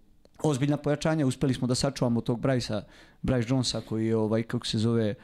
ozbiljna 0.43 0.77
pojačanja, 0.77 1.25
uspeli 1.25 1.53
smo 1.53 1.67
da 1.67 1.75
sačuvamo 1.75 2.21
tog 2.21 2.41
Bryce 2.41 2.81
Bryce 3.23 3.51
Jonesa 3.51 3.81
koji 3.81 4.07
je 4.07 4.17
ovaj 4.17 4.43
kako 4.43 4.65
se 4.65 4.77
zove 4.77 5.15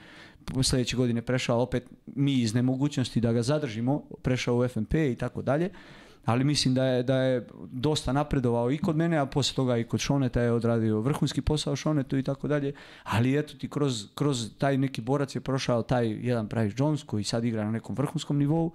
sljedeće 0.64 0.96
godine 0.96 1.22
prešao 1.22 1.62
opet 1.62 1.84
mi 2.06 2.34
iz 2.34 2.54
nemogućnosti 2.54 3.22
da 3.22 3.34
ga 3.34 3.42
zadržimo, 3.42 4.04
prešao 4.22 4.58
u 4.58 4.68
FNP 4.68 4.94
i 4.94 5.16
tako 5.16 5.42
dalje. 5.42 5.70
Ali 6.26 6.44
mislim 6.44 6.74
da 6.74 6.86
je, 6.86 7.04
da 7.04 7.16
je 7.16 7.48
dosta 7.72 8.14
napredovao 8.14 8.72
i 8.72 8.78
kod 8.78 8.96
mene, 8.96 9.18
a 9.18 9.26
poslije 9.26 9.56
toga 9.56 9.78
i 9.78 9.84
kod 9.84 10.00
Šoneta 10.00 10.42
je 10.42 10.52
odradio 10.52 11.00
vrhunski 11.00 11.42
posao 11.42 11.76
Šonetu 11.76 12.18
i 12.18 12.24
tako 12.24 12.48
dalje. 12.48 12.74
Ali 13.04 13.40
eto 13.40 13.54
ti 13.58 13.70
kroz, 13.70 14.06
kroz 14.16 14.50
taj 14.58 14.78
neki 14.78 15.02
borac 15.02 15.36
je 15.36 15.42
prošao 15.42 15.82
taj 15.82 16.08
jedan 16.08 16.48
Price 16.48 16.76
Jones 16.78 17.04
koji 17.04 17.24
sad 17.24 17.46
igra 17.46 17.64
na 17.64 17.72
nekom 17.72 17.96
vrhunskom 17.96 18.38
nivou. 18.38 18.72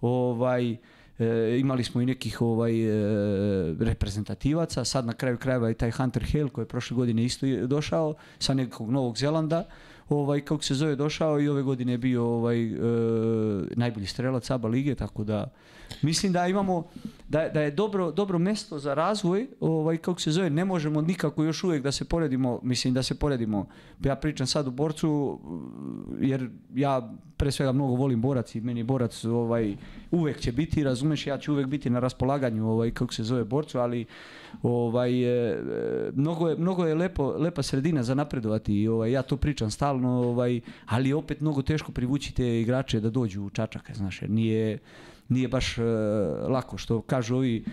Ovaj, 0.00 0.76
e, 1.18 1.58
imali 1.60 1.84
smo 1.84 2.00
i 2.00 2.06
nekih 2.06 2.42
ovaj, 2.42 2.72
e, 2.72 3.74
reprezentativaca, 3.80 4.84
sad 4.84 5.06
na 5.06 5.12
kraju 5.12 5.38
krajeva 5.38 5.70
i 5.70 5.74
taj 5.74 5.90
Hunter 5.90 6.24
Hale 6.32 6.48
koji 6.48 6.62
je 6.62 6.68
prošle 6.68 6.94
godine 6.94 7.24
isto 7.24 7.46
došao 7.66 8.14
sa 8.38 8.54
nekog 8.54 8.90
Novog 8.90 9.18
Zelanda 9.18 9.64
ovaj 10.08 10.40
kako 10.40 10.62
se 10.62 10.74
zove 10.74 10.96
došao 10.96 11.40
i 11.40 11.48
ove 11.48 11.62
godine 11.62 11.92
je 11.92 11.98
bio 11.98 12.24
ovaj 12.24 12.64
e, 12.64 12.76
najbolji 13.76 14.06
strelac 14.06 14.50
ABA 14.50 14.68
lige 14.68 14.94
tako 14.94 15.24
da 15.24 15.50
mislim 16.02 16.32
da 16.32 16.46
imamo 16.46 16.84
da, 17.28 17.48
da 17.48 17.60
je 17.60 17.70
dobro 17.70 18.10
dobro 18.10 18.38
mesto 18.38 18.78
za 18.78 18.94
razvoj 18.94 19.46
ovaj 19.60 19.96
kako 19.96 20.20
se 20.20 20.30
zove 20.30 20.50
ne 20.50 20.64
možemo 20.64 21.00
nikako 21.00 21.44
još 21.44 21.64
uvijek 21.64 21.82
da 21.82 21.92
se 21.92 22.04
poredimo 22.04 22.60
mislim 22.62 22.94
da 22.94 23.02
se 23.02 23.14
poredimo. 23.14 23.66
Ja 24.04 24.16
pričam 24.16 24.46
sad 24.46 24.66
o 24.66 24.70
borcu 24.70 25.40
jer 26.20 26.50
ja 26.74 27.14
pre 27.36 27.50
svega 27.50 27.72
mnogo 27.72 27.94
volim 27.94 28.20
borac 28.20 28.54
i 28.54 28.60
meni 28.60 28.82
borac 28.82 29.24
ovaj 29.24 29.76
uvek 30.10 30.40
će 30.40 30.52
biti 30.52 30.84
razumeš 30.84 31.26
ja 31.26 31.38
ću 31.38 31.52
uvek 31.52 31.66
biti 31.66 31.90
na 31.90 31.98
raspolaganju 31.98 32.70
ovaj 32.70 32.90
kako 32.90 33.14
se 33.14 33.24
zove 33.24 33.44
borcu 33.44 33.78
ali 33.78 34.06
ovaj 34.62 35.22
e, 35.22 35.62
mnogo 36.14 36.48
je 36.48 36.56
mnogo 36.56 36.86
je 36.86 36.94
lepo 36.94 37.34
lepa 37.38 37.62
sredina 37.62 38.02
za 38.02 38.14
napredovati 38.14 38.74
i 38.74 38.88
ovaj 38.88 39.12
ja 39.12 39.22
to 39.22 39.36
pričam 39.36 39.70
stalno 39.70 40.10
ovaj 40.10 40.60
ali 40.86 41.12
opet 41.12 41.40
mnogo 41.40 41.62
teško 41.62 41.92
privući 41.92 42.34
te 42.34 42.60
igrače 42.60 43.00
da 43.00 43.10
dođu 43.10 43.42
u 43.42 43.50
Čačak 43.50 43.90
znaš 43.94 44.22
jer 44.22 44.30
nije 44.30 44.78
nije 45.28 45.48
baš 45.48 45.78
e, 45.78 45.82
lako 46.48 46.78
što 46.78 47.02
kažu 47.02 47.36
ovi 47.36 47.64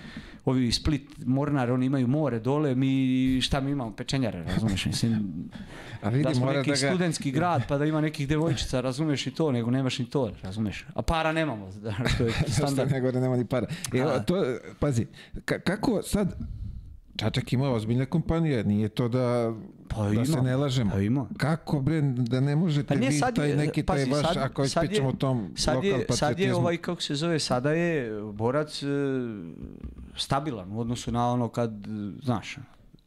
ovi 0.46 0.72
Split 0.72 1.26
Mornar 1.26 1.72
oni 1.72 1.86
imaju 1.86 2.08
more 2.08 2.40
dole 2.40 2.76
mi 2.76 3.42
šta 3.42 3.60
mi 3.62 3.72
imamo 3.72 3.96
pečenjare 3.96 4.44
razumeš 4.44 4.86
mislim 4.86 5.14
A 6.02 6.10
vidi, 6.10 6.24
da 6.24 6.34
smo 6.36 6.52
neki 6.52 6.70
da 6.70 6.76
ga... 6.76 6.88
studentski 6.88 7.32
grad 7.32 7.68
pa 7.68 7.78
da 7.78 7.86
ima 7.86 8.02
nekih 8.02 8.28
devojčica 8.28 8.82
razumeš 8.82 9.28
i 9.28 9.32
to 9.32 9.52
nego 9.52 9.72
nemaš 9.72 10.00
ni 10.00 10.06
to 10.10 10.32
razumeš 10.44 10.86
a 10.94 11.02
para 11.02 11.32
nemamo 11.32 11.70
što 12.16 12.24
je 12.24 12.32
Standard. 12.48 12.92
nego 12.92 13.12
da 13.12 13.20
nema 13.20 13.38
ni 13.38 13.46
para. 13.46 13.68
E, 13.94 14.26
to, 14.26 14.46
pazi, 14.80 15.06
ka- 15.36 15.60
kako 15.60 16.02
sad, 16.04 16.36
Čačak 17.18 17.54
ima 17.54 17.70
ozbiljne 17.70 18.06
kompanije, 18.06 18.64
nije 18.64 18.90
to 18.90 19.08
da, 19.08 19.54
Pa 19.88 20.04
da 20.04 20.10
ima. 20.10 20.26
se 20.26 20.42
ne 20.42 20.56
lažemo. 20.56 20.92
Pa 20.92 21.00
ima. 21.00 21.26
Kako 21.38 21.82
bre, 21.82 22.02
da 22.04 22.40
ne 22.40 22.56
možete 22.56 22.88
Pa 22.88 22.96
nije, 22.96 23.10
vi 23.10 23.16
sad 23.16 23.36
taj 23.36 23.56
neki 23.56 23.84
taj 23.84 24.06
vaš, 24.06 24.22
sad- 24.24 24.38
ako 24.38 24.68
sad 24.68 24.92
je- 24.92 25.04
o 25.04 25.12
tom 25.12 25.50
sad 25.56 25.76
lokal 25.76 25.90
je, 25.92 26.06
sad 26.10 26.40
je 26.40 26.56
ovaj 26.56 26.78
kako 26.78 27.02
se 27.02 27.16
zove 27.16 27.40
sada 27.40 27.72
je 27.72 28.12
borac 28.24 28.84
e, 28.84 28.88
stabilan 30.16 30.72
u 30.72 30.80
odnosu 30.80 31.12
na 31.12 31.32
ono 31.32 31.48
kad 31.48 31.72
e, 31.78 31.90
znaš 32.24 32.58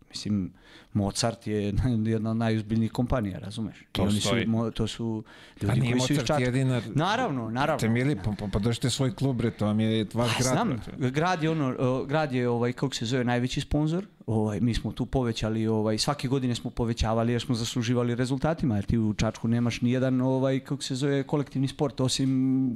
mislim 0.08 0.52
Mozart 0.92 1.46
je 1.46 1.74
jedna 2.06 2.30
od 2.30 2.36
najuzbiljnijih 2.36 2.92
kompanija 2.92 3.38
razumeš 3.38 3.84
To 3.92 4.02
I 4.02 4.06
oni 4.06 4.20
stoji. 4.20 4.44
su 4.46 4.70
to 4.70 4.86
su 4.86 5.24
Pa 5.60 5.66
ljudi 5.66 5.80
nije 5.80 5.92
koji 5.92 6.00
su 6.00 6.12
Mozart 6.12 6.26
Čačka. 6.26 6.44
jedina... 6.44 6.82
naravno 6.86 7.50
naravno 7.50 7.78
Te 7.78 7.88
mili, 7.88 8.16
pa, 8.16 8.32
pa 8.38 8.46
podržite 8.46 8.90
svoj 8.90 9.14
klub, 9.14 9.36
bre, 9.36 9.50
to 9.50 9.66
vam 9.66 9.80
je 9.80 10.06
vaš 10.14 10.36
Pa, 10.36 10.42
grad. 10.42 10.52
znam, 10.52 10.80
grad 11.10 11.42
je 11.42 11.50
ono, 11.50 11.74
grad 12.04 12.32
je 12.32 12.48
ovaj 12.48 12.72
kako 12.72 12.94
se 12.94 13.06
zove 13.06 13.24
najveći 13.24 13.60
sponzor. 13.60 14.06
Ovaj 14.26 14.60
mi 14.60 14.74
smo 14.74 14.92
tu 14.92 15.06
povećali 15.06 15.66
ovaj 15.66 15.98
svake 15.98 16.28
godine 16.28 16.54
smo 16.54 16.70
povećavali 16.70 17.32
jer 17.32 17.42
smo 17.42 17.54
zasluživali 17.54 18.14
rezultatima 18.14 18.74
jer 18.74 18.84
ti 18.84 18.98
u 18.98 19.14
Čačku 19.14 19.48
nemaš 19.48 19.80
ni 19.80 19.90
jedan 19.90 20.20
ovaj 20.20 20.60
kako 20.60 20.82
se 20.82 20.94
zove 20.94 21.22
kolektivni 21.22 21.68
sport 21.68 22.00
osim 22.00 22.28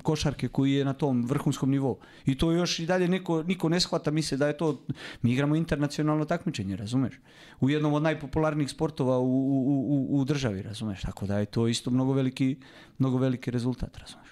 košarke 0.02 0.48
koji 0.48 0.72
je 0.72 0.84
na 0.84 0.92
tom 0.92 1.24
vrhunskom 1.24 1.70
nivou. 1.70 1.96
I 2.26 2.38
to 2.38 2.52
još 2.52 2.78
i 2.78 2.86
dalje 2.86 3.08
neko 3.08 3.42
niko 3.42 3.68
ne 3.68 3.80
shvata 3.80 4.10
misle 4.10 4.36
da 4.36 4.46
je 4.46 4.56
to 4.56 4.80
mi 5.22 5.32
igramo 5.32 5.56
internacionalno 5.56 6.24
takmičenje, 6.24 6.76
razumeš? 6.76 7.20
U 7.60 7.70
jednom 7.70 7.81
od 7.88 8.02
najpopularnijih 8.02 8.70
sportova 8.70 9.18
u, 9.18 9.24
u, 9.24 9.86
u, 9.88 10.20
u 10.20 10.24
državi, 10.24 10.62
razumeš? 10.62 11.02
Tako 11.02 11.26
da 11.26 11.38
je 11.38 11.46
to 11.46 11.68
isto 11.68 11.90
mnogo 11.90 12.12
veliki 12.12 12.56
mnogo 12.98 13.18
veliki 13.18 13.50
rezultat, 13.50 13.96
razumeš? 13.96 14.28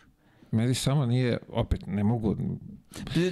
Meni 0.51 0.75
samo 0.75 1.07
nije, 1.07 1.39
opet, 1.49 1.87
ne 1.87 2.05
mogu 2.05 2.37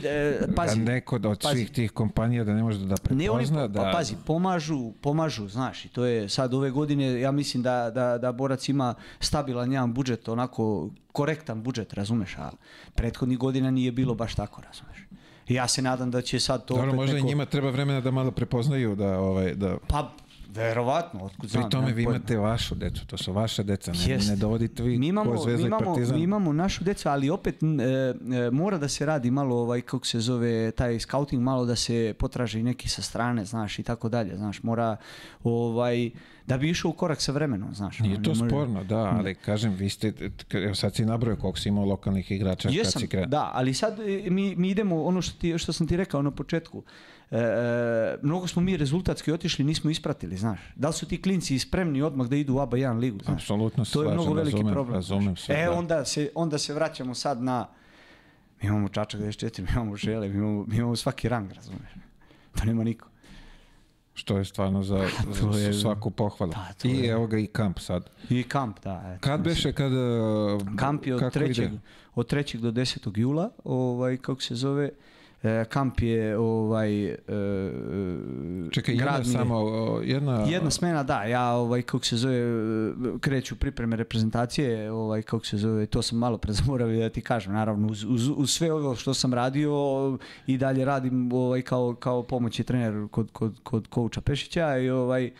E, 0.04 0.38
Pazi, 0.56 0.78
da 0.78 0.92
neko 0.92 1.16
od 1.16 1.40
pazi. 1.42 1.54
svih 1.54 1.70
tih 1.70 1.90
kompanija 1.90 2.44
da 2.44 2.54
ne 2.54 2.62
može 2.62 2.78
da 2.78 2.94
prepozna. 2.94 3.22
Ne, 3.22 3.30
oni, 3.30 3.46
pa, 3.54 3.68
da, 3.68 3.90
pazi, 3.94 4.14
pomažu, 4.26 4.92
pomažu, 5.00 5.48
znaš, 5.48 5.84
i 5.84 5.88
to 5.88 6.04
je 6.04 6.28
sad 6.28 6.54
ove 6.54 6.70
godine, 6.70 7.20
ja 7.20 7.32
mislim 7.32 7.62
da, 7.62 7.90
da, 7.90 8.18
da 8.18 8.32
Borac 8.32 8.68
ima 8.68 8.94
stabilan 9.20 9.72
jedan 9.72 9.94
budžet, 9.94 10.28
onako 10.28 10.90
korektan 11.12 11.62
budžet, 11.62 11.94
razumeš, 11.94 12.38
a 12.38 12.50
prethodnih 12.94 13.38
godina 13.38 13.70
nije 13.70 13.92
bilo 13.92 14.14
baš 14.14 14.34
tako, 14.34 14.62
razumeš. 14.62 15.07
Ja 15.48 15.68
se 15.68 15.82
nadam 15.82 16.10
da 16.10 16.22
će 16.22 16.40
sad 16.40 16.64
to 16.64 16.74
Dobro, 16.74 16.94
možda 16.94 17.14
neko... 17.14 17.26
i 17.26 17.28
njima 17.28 17.44
treba 17.44 17.70
vremena 17.70 18.00
da 18.00 18.10
malo 18.10 18.30
prepoznaju 18.30 18.96
da, 18.96 19.18
ovaj, 19.18 19.54
da 19.54 19.76
Pa, 19.88 20.12
verovatno, 20.48 21.24
otkud 21.24 21.50
znam. 21.50 21.62
Pri 21.62 21.70
tome 21.70 21.92
vi 21.92 22.04
pojma. 22.04 22.16
imate 22.16 22.36
vašu 22.36 22.74
decu, 22.74 23.06
to 23.06 23.16
su 23.16 23.32
vaša 23.32 23.62
deca, 23.62 23.92
ne, 23.92 24.12
Jest. 24.12 24.28
ne 24.28 24.36
dovodite 24.36 24.82
vi 24.82 24.98
mi 24.98 25.06
imamo, 25.06 25.36
ko 25.36 25.46
mi 25.46 25.62
imamo, 25.62 25.84
Partizan. 25.84 26.16
mi 26.16 26.22
imamo 26.22 26.52
našu 26.52 26.84
decu, 26.84 27.08
ali 27.08 27.30
opet 27.30 27.62
e, 27.62 27.66
e, 27.66 28.50
mora 28.50 28.78
da 28.78 28.88
se 28.88 29.06
radi 29.06 29.30
malo 29.30 29.56
ovaj 29.56 29.80
kako 29.80 30.06
se 30.06 30.20
zove 30.20 30.70
taj 30.70 30.98
scouting 31.00 31.42
malo 31.42 31.66
da 31.66 31.76
se 31.76 32.14
potraži 32.18 32.62
neki 32.62 32.88
sa 32.88 33.02
strane, 33.02 33.44
znaš 33.44 33.78
i 33.78 33.82
tako 33.82 34.08
dalje, 34.08 34.36
znaš, 34.36 34.62
mora 34.62 34.96
ovaj 35.44 36.10
da 36.48 36.56
bi 36.58 36.70
išao 36.70 36.88
u 36.90 36.94
korak 36.94 37.20
sa 37.20 37.32
vremenom, 37.32 37.74
znaš. 37.74 37.98
Nije 37.98 38.14
ono, 38.14 38.24
to 38.24 38.30
može- 38.30 38.46
sporno, 38.46 38.84
da, 38.84 38.96
ali 38.98 39.34
kažem, 39.34 39.74
vi 39.74 39.88
ste, 39.88 40.12
sad 40.74 40.94
si 40.94 41.04
nabrojao 41.04 41.36
koliko 41.36 41.58
si 41.58 41.68
imao 41.68 41.84
lokalnih 41.84 42.30
igrača 42.30 42.68
kad 42.68 42.76
Jesam, 42.76 43.00
si 43.00 43.08
krenuo. 43.08 43.26
da, 43.26 43.50
ali 43.54 43.74
sad 43.74 44.00
e, 44.00 44.30
mi, 44.30 44.56
mi 44.56 44.70
idemo, 44.70 45.04
ono 45.04 45.22
što, 45.22 45.38
ti, 45.38 45.58
što 45.58 45.72
sam 45.72 45.86
ti 45.86 45.96
rekao 45.96 46.22
na 46.22 46.30
početku, 46.30 46.82
e, 47.30 47.38
e, 47.38 47.42
mnogo 48.22 48.46
smo 48.46 48.62
mi 48.62 48.76
rezultatski 48.76 49.32
otišli, 49.32 49.64
nismo 49.64 49.90
ispratili, 49.90 50.36
znaš. 50.36 50.60
Da 50.76 50.88
li 50.88 50.94
su 50.94 51.06
ti 51.06 51.22
klinci 51.22 51.58
spremni 51.58 52.02
odmah 52.02 52.26
da 52.26 52.36
idu 52.36 52.54
u 52.54 52.60
ABA 52.60 52.76
1 52.76 52.98
ligu, 52.98 53.18
znaš. 53.24 53.42
Apsolutno 53.42 53.84
To 53.84 54.02
je 54.02 54.04
slažem, 54.04 54.12
mnogo 54.14 54.32
veliki 54.34 54.54
razumem, 54.56 54.72
problem. 54.74 54.94
razumem 54.94 55.36
se, 55.36 55.52
e, 55.52 55.64
da. 55.64 55.72
onda 55.72 56.04
se, 56.04 56.30
onda 56.34 56.58
se 56.58 56.74
vraćamo 56.74 57.14
sad 57.14 57.42
na, 57.42 57.66
mi 58.62 58.68
imamo 58.68 58.88
Čačak 58.88 59.20
94, 59.20 59.60
mi 59.60 59.68
imamo 59.72 59.96
Žele, 59.96 60.28
mi 60.28 60.34
imamo, 60.34 60.64
mi 60.66 60.76
imamo 60.76 60.96
svaki 60.96 61.28
rang, 61.28 61.52
razumiješ. 61.52 61.92
To 62.58 62.64
nema 62.64 62.84
niko. 62.84 63.08
Što 64.18 64.38
je 64.38 64.44
stvarno 64.44 64.82
za, 64.82 65.08
za 65.52 65.58
je- 65.58 65.74
svaku 65.74 66.10
pohvalu. 66.10 66.52
Pa, 66.52 66.72
to 66.72 66.88
I 66.88 67.06
evo 67.06 67.26
ga 67.26 67.38
i 67.38 67.46
kamp 67.48 67.78
sad. 67.78 68.10
I 68.30 68.42
kamp, 68.42 68.76
da. 68.84 69.02
eto, 69.06 69.20
Kad 69.20 69.40
beše, 69.40 69.72
kad... 69.72 69.92
uh, 69.92 69.98
Kamp 70.76 71.06
je 71.06 71.14
od 71.14 71.20
kako 71.20 71.38
ide? 71.38 71.52
3. 71.62 71.78
od 72.14 72.32
3. 72.32 72.56
do 72.56 72.70
10. 72.72 73.18
jula, 73.18 73.50
ovaj, 73.64 74.16
kako 74.16 74.42
se 74.42 74.54
zove, 74.54 74.84
e, 74.84 74.90
kamp 75.68 76.00
je 76.00 76.38
ovaj, 76.38 77.04
e, 77.04 77.16
Čekaj, 78.70 78.94
jedna 78.94 79.12
gradni- 79.12 79.32
samo, 79.32 79.56
o, 79.56 80.00
jedna... 80.04 80.44
Jedna 80.48 80.70
smena, 80.70 81.02
da, 81.02 81.22
ja 81.24 81.52
ovaj 81.52 81.82
kako 81.82 82.04
se 82.04 82.16
zove 82.16 82.36
e, 82.36 82.92
kreću 83.20 83.56
pripreme 83.56 83.96
reprezentacije, 83.96 84.92
ovaj 84.92 85.22
kako 85.22 85.46
se 85.46 85.56
zove, 85.56 85.86
to 85.86 86.02
sam 86.02 86.18
malo 86.18 86.38
pre 86.38 86.52
zaboravio 86.58 87.00
da 87.00 87.08
ti 87.08 87.20
kažem, 87.20 87.52
naravno 87.52 87.88
uz, 87.88 88.04
uz, 88.04 88.28
uz 88.36 88.50
sve 88.50 88.72
ovo 88.72 88.96
što 88.96 89.14
sam 89.14 89.34
radio 89.34 89.72
i 90.46 90.58
dalje 90.58 90.84
radim 90.84 91.32
ovaj 91.32 91.62
kao 91.62 91.94
kao 91.94 92.22
pomoćni 92.22 92.64
trener 92.64 93.08
kod 93.10 93.30
kod 93.32 93.60
kod 93.62 93.86
kouča 93.88 94.20
Pešića 94.20 94.78
i 94.78 94.90
ovaj 94.90 95.24
e, 95.24 95.30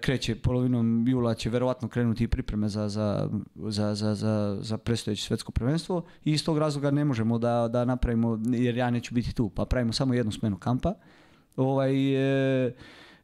kreće 0.00 0.34
polovinom 0.34 1.08
jula 1.08 1.34
će 1.34 1.50
verovatno 1.50 1.88
krenuti 1.88 2.24
i 2.24 2.28
pripreme 2.28 2.68
za, 2.68 2.88
za, 2.88 3.28
za, 3.54 3.94
za, 3.94 4.14
za, 4.14 4.58
za 4.60 4.78
predstojeće 4.78 5.24
svetsko 5.24 5.52
prvenstvo 5.52 6.04
i 6.24 6.32
iz 6.32 6.44
tog 6.44 6.58
razloga 6.58 6.90
ne 6.90 7.04
možemo 7.04 7.38
da, 7.38 7.68
da 7.68 7.84
napravimo, 7.84 8.38
jer 8.46 8.76
ja 8.76 8.90
neću 8.90 9.14
biti 9.14 9.34
tu, 9.34 9.48
pa 9.48 9.64
pravimo 9.64 9.92
samo 9.92 10.14
jednu 10.14 10.32
smenu 10.32 10.56
kampa. 10.58 10.94
Ovaj, 11.56 12.14
e, 12.66 12.72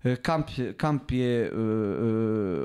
e, 0.04 0.16
kamp, 0.16 0.46
kamp 0.76 1.10
je 1.10 1.42
e, 1.42 1.46
e, 1.46 1.50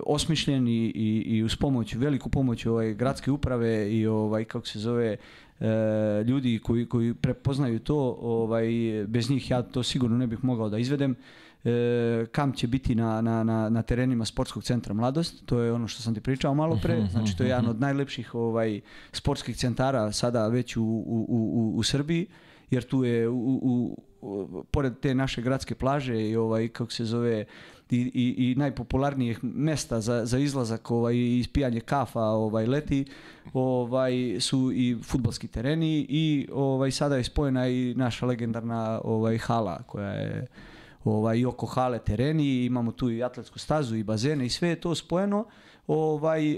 osmišljen 0.05 0.67
i, 0.67 0.85
i, 0.95 1.23
i 1.25 1.43
uz 1.43 1.55
pomoć, 1.55 1.95
veliku 1.95 2.29
pomoć 2.29 2.65
ovaj, 2.65 2.93
gradske 2.93 3.31
uprave 3.31 3.91
i 3.91 4.07
ovaj, 4.07 4.45
kako 4.45 4.67
se 4.67 4.79
zove, 4.79 5.17
e, 5.59 5.67
ljudi 6.27 6.59
koji, 6.63 6.85
koji 6.85 7.13
prepoznaju 7.13 7.79
to, 7.79 8.17
ovaj, 8.21 8.67
bez 9.07 9.29
njih 9.29 9.51
ja 9.51 9.61
to 9.61 9.83
sigurno 9.83 10.17
ne 10.17 10.27
bih 10.27 10.43
mogao 10.43 10.69
da 10.69 10.77
izvedem. 10.77 11.15
E, 11.65 12.25
kamp 12.31 12.55
će 12.55 12.67
biti 12.67 12.95
na, 12.95 13.21
na, 13.21 13.43
na, 13.43 13.69
na 13.69 13.81
terenima 13.81 14.25
sportskog 14.25 14.63
centra 14.63 14.93
Mladost, 14.93 15.45
to 15.45 15.59
je 15.59 15.73
ono 15.73 15.87
što 15.87 16.01
sam 16.01 16.13
ti 16.13 16.21
pričao 16.21 16.53
malo 16.53 16.79
pre, 16.83 17.07
znači 17.11 17.37
to 17.37 17.43
je 17.43 17.49
jedan 17.49 17.67
od 17.67 17.79
najlepših 17.79 18.35
ovaj, 18.35 18.81
sportskih 19.11 19.57
centara 19.57 20.11
sada 20.11 20.47
već 20.47 20.77
u, 20.77 20.83
u, 20.83 21.25
u, 21.29 21.73
u 21.77 21.83
Srbiji, 21.83 22.27
jer 22.71 22.83
tu 22.83 23.03
je 23.03 23.29
u, 23.29 23.97
pored 24.71 24.93
te 24.99 25.15
naše 25.15 25.41
gradske 25.41 25.75
plaže 25.75 26.29
i 26.29 26.35
ovaj 26.35 26.67
kako 26.67 26.91
se 26.91 27.05
zove 27.05 27.45
i, 27.91 27.97
i, 27.97 28.51
i 28.51 28.55
najpopularnijih 28.55 29.43
mesta 29.43 30.01
za, 30.01 30.25
za 30.25 30.37
izlazak 30.37 30.91
ovaj 30.91 31.15
i 31.15 31.39
ispijanje 31.39 31.79
kafa 31.79 32.21
ovaj 32.21 32.65
leti 32.65 33.05
ovaj 33.53 34.37
su 34.39 34.71
i 34.73 34.97
fudbalski 35.03 35.47
tereni 35.47 36.05
i 36.09 36.47
ovaj 36.53 36.91
sada 36.91 37.17
je 37.17 37.23
spojena 37.23 37.67
i 37.67 37.93
naša 37.97 38.25
legendarna 38.25 39.01
ovaj 39.03 39.37
hala 39.37 39.83
koja 39.83 40.09
je 40.09 40.47
ovaj 41.03 41.37
i 41.39 41.45
oko 41.45 41.65
hale 41.65 41.99
tereni 41.99 42.65
imamo 42.65 42.91
tu 42.91 43.11
i 43.11 43.23
atletsku 43.23 43.59
stazu 43.59 43.95
i 43.95 44.03
bazene 44.03 44.45
i 44.45 44.49
sve 44.49 44.69
je 44.69 44.81
to 44.81 44.95
spojeno 44.95 45.45
ovaj 45.87 46.51
e, 46.51 46.57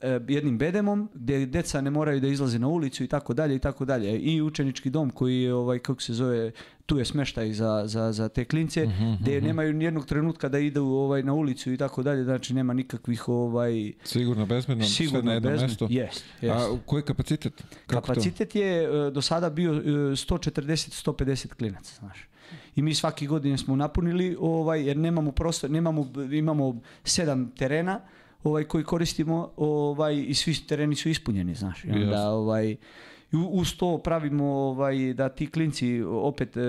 e, 0.00 0.20
jednim 0.28 0.58
bedemom 0.58 1.08
gdje 1.14 1.46
deca 1.46 1.80
ne 1.80 1.90
moraju 1.90 2.20
da 2.20 2.28
izlaze 2.28 2.58
na 2.58 2.68
ulicu 2.68 3.04
i 3.04 3.06
tako 3.06 3.34
dalje 3.34 3.56
i 3.56 3.58
tako 3.58 3.84
dalje 3.84 4.18
i 4.18 4.42
učenički 4.42 4.90
dom 4.90 5.10
koji 5.10 5.42
je 5.42 5.54
ovaj 5.54 5.78
kako 5.78 6.02
se 6.02 6.14
zove 6.14 6.52
tu 6.86 6.98
je 6.98 7.04
smeštaj 7.04 7.52
za, 7.52 7.82
za, 7.86 8.12
za 8.12 8.28
te 8.28 8.44
klince 8.44 8.86
Mhm, 8.86 9.12
gdje 9.20 9.40
nemaju 9.40 9.72
ni 9.72 9.84
jednog 9.84 10.06
trenutka 10.06 10.48
da 10.48 10.58
idu 10.58 10.84
ovaj 10.84 11.22
na 11.22 11.32
ulicu 11.32 11.72
i 11.72 11.76
tako 11.76 12.02
dalje 12.02 12.24
znači 12.24 12.54
nema 12.54 12.72
nikakvih 12.72 13.28
ovaj 13.28 13.92
Sigurno 14.04 14.46
bezbedno, 14.46 14.84
sve 14.84 14.88
na 14.88 15.08
sigurno 15.10 15.40
bezbedno. 15.40 15.66
mestu. 15.66 15.86
Jest, 15.90 16.24
A 16.42 16.76
koji 16.86 17.02
kapacitet? 17.02 17.52
Kako 17.86 18.00
to? 18.00 18.06
Kapacitet 18.06 18.54
je 18.54 18.84
e, 18.84 19.10
do 19.10 19.22
sada 19.22 19.50
bio 19.50 19.72
e, 19.74 19.76
140-150 19.76 21.54
klinaca, 21.54 21.94
znaš. 21.98 22.28
I 22.76 22.82
mi 22.82 22.94
svaki 22.94 23.26
godine 23.26 23.58
smo 23.58 23.76
napunili, 23.76 24.36
ovaj, 24.40 24.86
jer 24.86 24.96
nemamo 24.96 25.32
prostor, 25.32 25.70
nemamo, 25.70 26.06
imamo 26.32 26.80
sedam 27.04 27.50
terena 27.50 28.00
ovaj, 28.44 28.64
koji 28.64 28.84
koristimo 28.84 29.50
ovaj, 29.56 30.24
i 30.26 30.34
svi 30.34 30.54
tereni 30.66 30.94
su 30.94 31.08
ispunjeni, 31.08 31.54
znaš. 31.54 31.84
I 31.84 31.90
onda, 31.90 32.28
ovaj, 32.30 32.76
u- 33.32 33.60
uz 33.60 33.76
to 33.76 33.98
pravimo 33.98 34.44
ovaj, 34.46 35.14
da 35.14 35.28
ti 35.28 35.50
klinci 35.50 36.02
opet 36.02 36.56
e, 36.56 36.60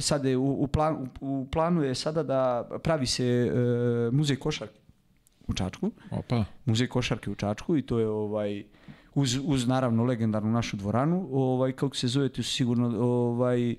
sad 0.00 0.24
je 0.24 0.36
u, 0.36 0.62
u, 0.62 0.66
plan, 0.66 1.08
u 1.20 1.46
planu 1.52 1.82
je 1.82 1.94
sada 1.94 2.22
da 2.22 2.68
pravi 2.82 3.06
se 3.06 3.24
e, 3.24 3.50
muzej 4.12 4.36
košarke 4.36 4.80
u 5.46 5.54
Čačku 5.54 5.90
Opa, 6.10 6.44
muzej 6.64 6.86
košarke 6.88 7.30
u 7.30 7.34
Čačku 7.34 7.76
i 7.76 7.82
to 7.82 7.98
je 7.98 8.08
ovaj 8.08 8.64
uz, 9.14 9.38
uz 9.44 9.66
naravno 9.66 10.04
legendarnu 10.04 10.52
našu 10.52 10.76
dvoranu, 10.76 11.28
ovaj 11.32 11.72
kako 11.72 11.96
se 11.96 12.08
zove, 12.08 12.28
to 12.28 12.42
su 12.42 12.52
sigurno 12.52 12.88
ovaj 13.00 13.74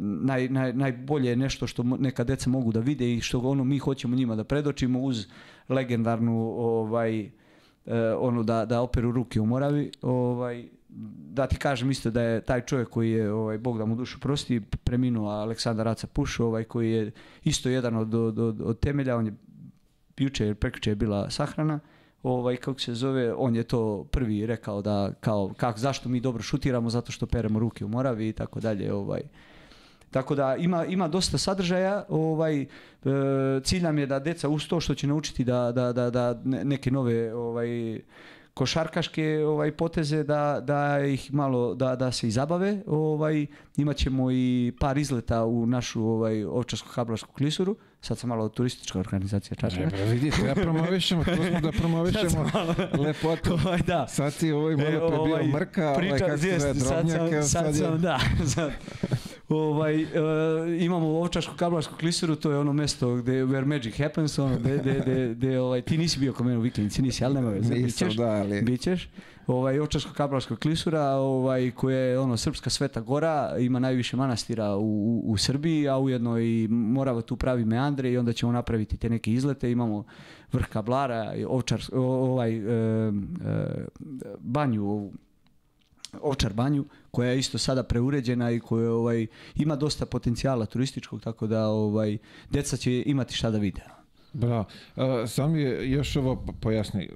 naj, 0.00 0.48
naj, 0.48 0.72
najbolje 0.72 1.28
je 1.28 1.36
nešto 1.36 1.66
što 1.66 1.82
neka 1.82 2.24
deca 2.24 2.50
mogu 2.50 2.72
da 2.72 2.80
vide 2.80 3.14
i 3.14 3.20
što 3.20 3.40
ono 3.40 3.64
mi 3.64 3.78
hoćemo 3.78 4.16
njima 4.16 4.36
da 4.36 4.44
predočimo 4.44 5.00
uz 5.00 5.26
legendarnu 5.68 6.54
ovaj 6.58 7.20
e, 7.20 7.30
ono 8.18 8.42
da, 8.42 8.64
da 8.64 8.80
operu 8.82 9.12
ruke 9.12 9.40
u 9.40 9.46
Moravi, 9.46 9.90
ovaj 10.02 10.64
da 11.32 11.46
ti 11.46 11.56
kažem 11.56 11.90
isto 11.90 12.10
da 12.10 12.22
je 12.22 12.40
taj 12.40 12.60
čovjek 12.60 12.88
koji 12.88 13.10
je 13.10 13.32
ovaj 13.32 13.58
Bog 13.58 13.78
da 13.78 13.84
mu 13.84 13.96
dušu 13.96 14.20
prosti 14.20 14.60
preminuo 14.84 15.30
Aleksandar 15.30 15.86
Raca 15.86 16.06
Puš, 16.06 16.40
ovaj 16.40 16.64
koji 16.64 16.90
je 16.90 17.10
isto 17.44 17.68
jedan 17.68 17.96
od, 17.96 18.14
od, 18.14 18.38
od, 18.38 18.60
od 18.60 18.80
temelja, 18.80 19.16
on 19.16 19.26
je 19.26 19.34
juče 20.18 20.54
prekjuče 20.54 20.90
je 20.90 20.94
bila 20.94 21.30
sahrana 21.30 21.80
ovaj 22.26 22.56
kako 22.56 22.80
se 22.80 22.94
zove 22.94 23.34
on 23.34 23.56
je 23.56 23.62
to 23.62 24.04
prvi 24.10 24.46
rekao 24.46 24.82
da 24.82 25.12
kao 25.20 25.50
kako 25.56 25.78
zašto 25.78 26.08
mi 26.08 26.20
dobro 26.20 26.42
šutiramo? 26.42 26.90
Zato 26.90 27.12
što 27.12 27.26
peremo 27.26 27.58
ruke 27.58 27.84
u 27.84 27.88
Moravi 27.88 28.28
i 28.28 28.32
tako 28.32 28.60
dalje 28.60 28.92
ovaj. 28.92 29.20
Tako 30.10 30.34
da 30.34 30.56
ima, 30.56 30.84
ima 30.84 31.08
dosta 31.08 31.38
sadržaja, 31.38 32.04
ovaj, 32.08 32.60
e, 32.62 32.66
cilj 33.64 33.82
nam 33.82 33.98
je 33.98 34.06
da 34.06 34.18
deca 34.18 34.48
uz 34.48 34.68
to 34.68 34.80
što 34.80 34.94
će 34.94 35.06
naučiti 35.06 35.44
da, 35.44 35.72
da, 35.72 35.92
da, 35.92 36.10
da 36.10 36.40
ne- 36.44 36.64
neke 36.64 36.90
nove 36.90 37.34
ovaj, 37.34 38.00
košarkaške 38.54 39.44
ovaj 39.46 39.72
poteze 39.72 40.22
da, 40.24 40.60
da 40.64 41.04
ih 41.04 41.34
malo 41.34 41.74
da, 41.74 41.96
da 41.96 42.12
se 42.12 42.28
i 42.28 42.30
zabave 42.30 42.82
ovaj. 42.86 43.46
Imat 43.76 43.96
ćemo 43.96 44.30
i 44.30 44.72
par 44.80 44.98
izleta 44.98 45.44
u 45.44 45.66
našu 45.66 46.04
ovaj 46.04 46.44
ovčarsko 46.44 46.88
kablarsku 46.94 47.32
klisuru 47.32 47.76
sad 48.06 48.18
sam 48.18 48.28
malo 48.28 48.48
turistička 48.48 48.98
organizacija 48.98 49.54
Čačka 49.54 49.80
Dobro, 49.84 50.04
vidite, 50.04 50.36
ja 50.46 50.54
promovišemo, 50.54 51.24
tu 51.24 51.30
smo 51.50 51.60
da 51.60 51.72
promovišemo 51.80 52.50
lepotu. 52.98 53.52
ovaj 53.52 53.78
da 53.86 54.06
Sad 54.08 54.32
si 54.32 54.52
ovaj 54.52 54.76
malo 54.76 54.88
E, 54.88 54.90
pre 54.90 55.08
bio 55.08 55.20
ovaj, 55.20 55.46
mrka, 55.46 55.88
ovaj 55.90 55.98
priča- 55.98 56.18
kako 56.18 56.38
se 56.38 56.58
zove, 56.58 56.74
sad 56.74 57.10
sad 57.10 57.48
sad 57.50 57.76
sam, 57.76 58.00
da, 58.00 58.20
sad. 58.54 58.72
Ovaj, 59.48 60.02
e, 60.02 60.06
imamo 60.80 61.06
ovčašku 61.08 61.54
kablarsku 61.56 61.94
klisuru, 61.96 62.36
to 62.36 62.50
je 62.50 62.58
ono 62.58 62.72
mesto 62.72 63.14
gde 63.14 63.32
where 63.44 63.64
magic 63.64 63.98
happens, 63.98 64.38
ono, 64.38 64.56
gde, 64.58 64.78
gde, 64.78 65.00
gde, 65.00 65.34
gde, 65.34 65.60
ovaj, 65.60 65.82
ti 65.82 65.98
nisi 65.98 66.18
bio 66.20 66.32
kod 66.32 66.46
mene 66.46 66.58
u 66.58 66.60
Vikinici, 66.60 67.02
nisi, 67.02 67.24
ali 67.24 67.34
nema 67.34 67.50
veze, 67.50 67.74
bićeš, 67.74 68.14
da, 68.14 68.28
ali... 68.28 68.62
bićeš. 68.62 69.08
Ovaj, 69.46 69.78
ovčarsko 69.78 70.12
kablarska 70.12 70.56
klisura, 70.56 71.02
ovaj, 71.10 71.70
koja 71.70 71.98
je 71.98 72.18
ono, 72.18 72.36
srpska 72.36 72.70
sveta 72.70 73.00
gora, 73.00 73.54
ima 73.58 73.78
najviše 73.78 74.16
manastira 74.16 74.76
u, 74.76 74.82
u, 74.82 75.22
u 75.26 75.36
Srbiji, 75.36 75.88
a 75.88 75.98
ujedno 75.98 76.38
i 76.38 76.68
Morava 76.68 77.22
tu 77.22 77.36
pravi 77.36 77.64
meandre 77.64 78.10
i 78.10 78.18
onda 78.18 78.32
ćemo 78.32 78.52
napraviti 78.52 78.96
te 78.96 79.10
neke 79.10 79.32
izlete, 79.32 79.70
imamo 79.70 80.04
vrh 80.52 80.66
kablara, 80.66 81.32
ovčar, 81.48 81.82
ovaj, 81.92 82.56
e, 82.56 82.60
e, 82.60 83.12
banju, 84.38 84.84
ovu, 84.84 85.12
Ovčar 86.22 86.52
banju 86.52 86.84
koja 87.10 87.30
je 87.30 87.38
isto 87.38 87.58
sada 87.58 87.82
preuređena 87.82 88.50
i 88.50 88.60
koja 88.60 88.92
ovaj 88.92 89.26
ima 89.54 89.76
dosta 89.76 90.06
potencijala 90.06 90.66
turističkog 90.66 91.22
tako 91.22 91.46
da 91.46 91.68
ovaj 91.68 92.18
deca 92.50 92.76
će 92.76 93.02
imati 93.06 93.34
šta 93.34 93.50
da 93.50 93.58
vide. 93.58 93.82
Bravo. 94.32 94.64
Uh, 94.96 95.04
sam 95.26 95.56
je 95.56 95.90
još 95.90 96.16
ovo 96.16 96.36
po- 96.36 96.52
pojasni. 96.52 97.08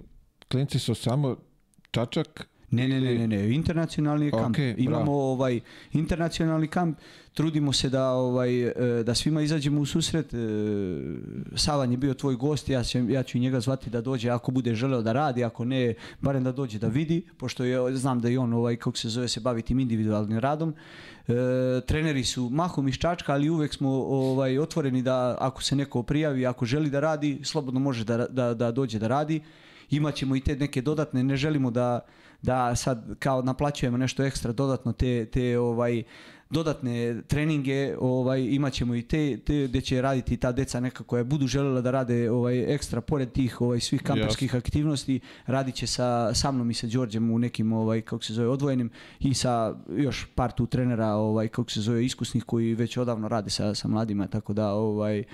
Klinci 0.48 0.78
su 0.78 0.94
samo 0.94 1.36
Čačak 1.90 2.48
Ne, 2.70 2.88
ne, 2.88 3.00
ne, 3.00 3.14
ne, 3.14 3.26
ne, 3.28 3.54
internacionalni 3.54 4.30
kamp. 4.30 4.56
Imamo 4.76 5.04
bravo. 5.04 5.32
ovaj 5.32 5.60
internacionalni 5.92 6.68
kamp, 6.68 6.98
trudimo 7.34 7.72
se 7.72 7.88
da 7.88 8.10
ovaj 8.10 8.62
e, 8.62 9.02
da 9.04 9.14
svima 9.14 9.42
izađemo 9.42 9.80
u 9.80 9.86
susret. 9.86 10.34
E, 10.34 10.36
Savan 11.54 11.90
je 11.90 11.96
bio 11.96 12.14
tvoj 12.14 12.34
gost, 12.34 12.68
ja 12.68 12.84
ću, 12.84 12.98
ja 12.98 13.22
ću 13.22 13.38
njega 13.38 13.60
zvati 13.60 13.90
da 13.90 14.00
dođe 14.00 14.30
ako 14.30 14.52
bude 14.52 14.74
želeo 14.74 15.02
da 15.02 15.12
radi, 15.12 15.44
ako 15.44 15.64
ne, 15.64 15.94
barem 16.20 16.44
da 16.44 16.52
dođe 16.52 16.78
da 16.78 16.88
vidi, 16.88 17.22
pošto 17.38 17.64
je, 17.64 17.96
znam 17.96 18.20
da 18.20 18.28
i 18.28 18.36
on 18.36 18.52
ovaj 18.52 18.76
kako 18.76 18.96
se 18.96 19.08
zove 19.08 19.28
se 19.28 19.40
bavi 19.40 19.62
tim 19.62 19.80
individualnim 19.80 20.38
radom. 20.38 20.74
E, 21.28 21.32
treneri 21.86 22.24
su 22.24 22.48
mahom 22.50 22.88
iz 22.88 22.94
Čačka, 22.94 23.32
ali 23.32 23.50
uvek 23.50 23.74
smo 23.74 23.90
ovaj 23.90 24.58
otvoreni 24.58 25.02
da 25.02 25.36
ako 25.40 25.62
se 25.62 25.76
neko 25.76 26.02
prijavi, 26.02 26.46
ako 26.46 26.66
želi 26.66 26.90
da 26.90 27.00
radi, 27.00 27.40
slobodno 27.42 27.80
može 27.80 28.04
da, 28.04 28.26
da, 28.26 28.54
da 28.54 28.70
dođe 28.70 28.98
da 28.98 29.08
radi. 29.08 29.40
Imaćemo 29.90 30.36
i 30.36 30.40
te 30.40 30.56
neke 30.56 30.82
dodatne, 30.82 31.22
ne 31.22 31.36
želimo 31.36 31.70
da 31.70 32.00
da 32.42 32.76
sad 32.76 33.18
kao 33.18 33.42
naplaćujemo 33.42 33.96
nešto 33.96 34.24
ekstra 34.24 34.52
dodatno 34.52 34.92
te, 34.92 35.26
te 35.26 35.58
ovaj 35.58 36.02
dodatne 36.50 37.22
treninge, 37.22 37.96
ovaj 38.00 38.40
imat 38.50 38.72
ćemo 38.72 38.94
i 38.94 39.02
te, 39.02 39.38
te 39.38 39.66
gdje 39.68 39.80
će 39.80 40.02
raditi 40.02 40.36
ta 40.36 40.52
deca 40.52 40.80
neka 40.80 41.04
koja 41.04 41.24
budu 41.24 41.46
željela 41.46 41.80
da 41.80 41.90
rade 41.90 42.30
ovaj 42.30 42.74
ekstra 42.74 43.00
pored 43.00 43.32
tih 43.32 43.60
ovaj 43.60 43.80
svih 43.80 44.02
kamperskih 44.02 44.54
aktivnosti, 44.54 45.20
radit 45.46 45.74
će 45.74 45.86
sa, 45.86 46.34
sa 46.34 46.50
mnom 46.52 46.70
i 46.70 46.74
sa 46.74 46.86
Đorđem 46.86 47.30
u 47.30 47.38
nekim 47.38 47.72
ovaj 47.72 48.00
kako 48.00 48.24
se 48.24 48.32
zove 48.32 48.48
odvojenim 48.48 48.90
i 49.20 49.34
sa 49.34 49.74
još 49.96 50.26
par 50.34 50.52
tu 50.52 50.66
trenera 50.66 51.08
ovaj 51.08 51.48
kako 51.48 51.70
se 51.70 51.80
zove 51.80 52.04
iskusnih 52.04 52.44
koji 52.44 52.74
već 52.74 52.96
odavno 52.96 53.28
rade 53.28 53.50
sa, 53.50 53.74
sa 53.74 53.88
mladima 53.88 54.26
tako 54.26 54.52
da 54.52 54.72
ovaj 54.72 55.24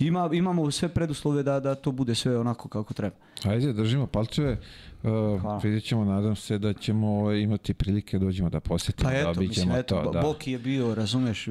ima, 0.00 0.30
imamo 0.32 0.70
sve 0.70 0.88
preduslove 0.88 1.42
da, 1.42 1.60
da 1.60 1.74
to 1.74 1.92
bude 1.92 2.14
sve 2.14 2.38
onako 2.38 2.68
kako 2.68 2.94
treba. 2.94 3.16
Ajde, 3.44 3.72
držimo 3.72 4.06
palčeve. 4.06 4.56
Uh, 5.02 5.40
Hvala. 5.40 5.60
vidjet 5.62 5.84
ćemo, 5.84 6.04
nadam 6.04 6.36
se 6.36 6.58
da 6.58 6.72
ćemo 6.72 7.08
ovaj, 7.08 7.38
imati 7.38 7.74
prilike 7.74 8.18
dođemo 8.18 8.50
da 8.50 8.60
posjetimo, 8.60 9.10
Pa 9.10 9.14
da 9.14 9.20
eto, 9.20 9.30
obiđemo 9.30 9.66
mislim, 9.66 9.80
eto, 9.80 10.02
to. 10.04 10.10
Da. 10.10 10.20
Boki 10.20 10.52
je 10.52 10.58
bio, 10.58 10.94
razumeš, 10.94 11.46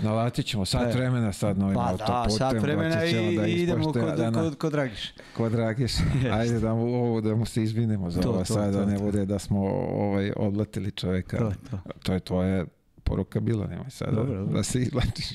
Nalatit 0.00 0.46
ćemo 0.46 0.64
sat 0.64 0.94
vremena 0.94 1.32
sad 1.32 1.58
novim 1.58 1.74
pa 1.74 1.82
da, 1.82 1.90
autoputem. 1.90 2.38
sat 2.38 2.62
vremena 2.62 2.96
moći 2.96 3.10
ćemo 3.10 3.30
i, 3.30 3.36
da 3.36 3.46
idemo 3.46 3.92
kod, 3.92 4.16
dana. 4.16 4.42
kod, 4.42 4.58
kod 4.58 4.72
Dragiša. 4.72 5.12
Kod 5.36 5.52
Dragiš. 5.52 5.92
Ajde 6.38 6.60
da 6.60 6.74
mu, 6.74 6.82
ovo, 6.82 7.20
da 7.20 7.34
mu 7.34 7.46
se 7.46 7.62
izvinemo 7.62 8.10
za 8.10 8.20
To, 8.20 8.28
ovo 8.28 8.38
to, 8.38 8.44
sad, 8.44 8.72
da 8.72 8.80
to, 8.80 8.86
ne 8.90 8.96
to. 8.96 9.02
bude 9.02 9.26
da 9.26 9.38
smo 9.38 9.60
ovaj, 9.90 10.32
oblatili 10.36 10.90
čovjeka. 10.90 11.38
To, 11.38 11.52
to. 11.70 11.78
to 12.02 12.12
je 12.12 12.20
tvoja 12.20 12.64
poruka 13.10 13.40
bila, 13.40 13.66
nemoj 13.66 13.90
sad 13.90 14.14
Dobro, 14.14 14.32
da, 14.32 14.38
dobro. 14.40 14.54
da 14.56 14.62
se 14.62 14.82
izlačiš. 14.82 15.26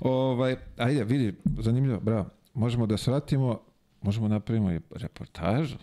ovaj, 0.00 0.56
ajde, 0.76 1.04
vidi, 1.04 1.34
zanimljivo, 1.58 2.00
bravo. 2.00 2.28
Možemo 2.54 2.86
da 2.86 2.96
svratimo, 2.96 3.60
možemo 4.02 4.28
napravimo 4.28 4.72
i 4.72 4.80
reportažu. 4.90 5.76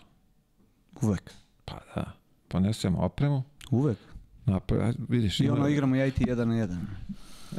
Uvek. 1.02 1.32
Pa 1.64 1.78
da, 1.94 2.12
ponesemo 2.48 2.98
opremu. 2.98 3.42
Uvek. 3.70 3.98
Napravi, 4.46 4.84
ajde, 4.84 4.98
vidiš, 5.08 5.40
I 5.40 5.48
ono 5.48 5.68
igramo 5.68 5.96
ja 5.96 6.06
i 6.06 6.10
ti 6.10 6.24
jedan 6.26 6.48
na 6.48 6.56
jedan. 6.56 6.86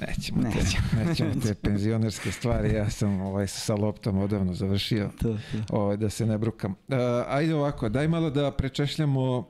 Nećemo, 0.01 0.41
te, 0.41 0.59
Nećemo. 1.05 1.31
te 1.41 1.53
penzionerske 1.53 2.31
stvari, 2.31 2.73
ja 2.73 2.89
sam 2.89 3.21
ovaj, 3.21 3.47
sa 3.47 3.75
loptom 3.75 4.17
odavno 4.17 4.53
završio. 4.53 5.09
To, 5.21 5.33
to. 5.33 5.37
ovaj, 5.77 5.97
da 5.97 6.09
se 6.09 6.25
ne 6.25 6.37
brukam. 6.37 6.71
Uh, 6.71 6.97
ajde 7.27 7.55
ovako, 7.55 7.89
daj 7.89 8.07
malo 8.07 8.29
da 8.29 8.51
prečešljamo 8.51 9.37
uh, 9.37 9.45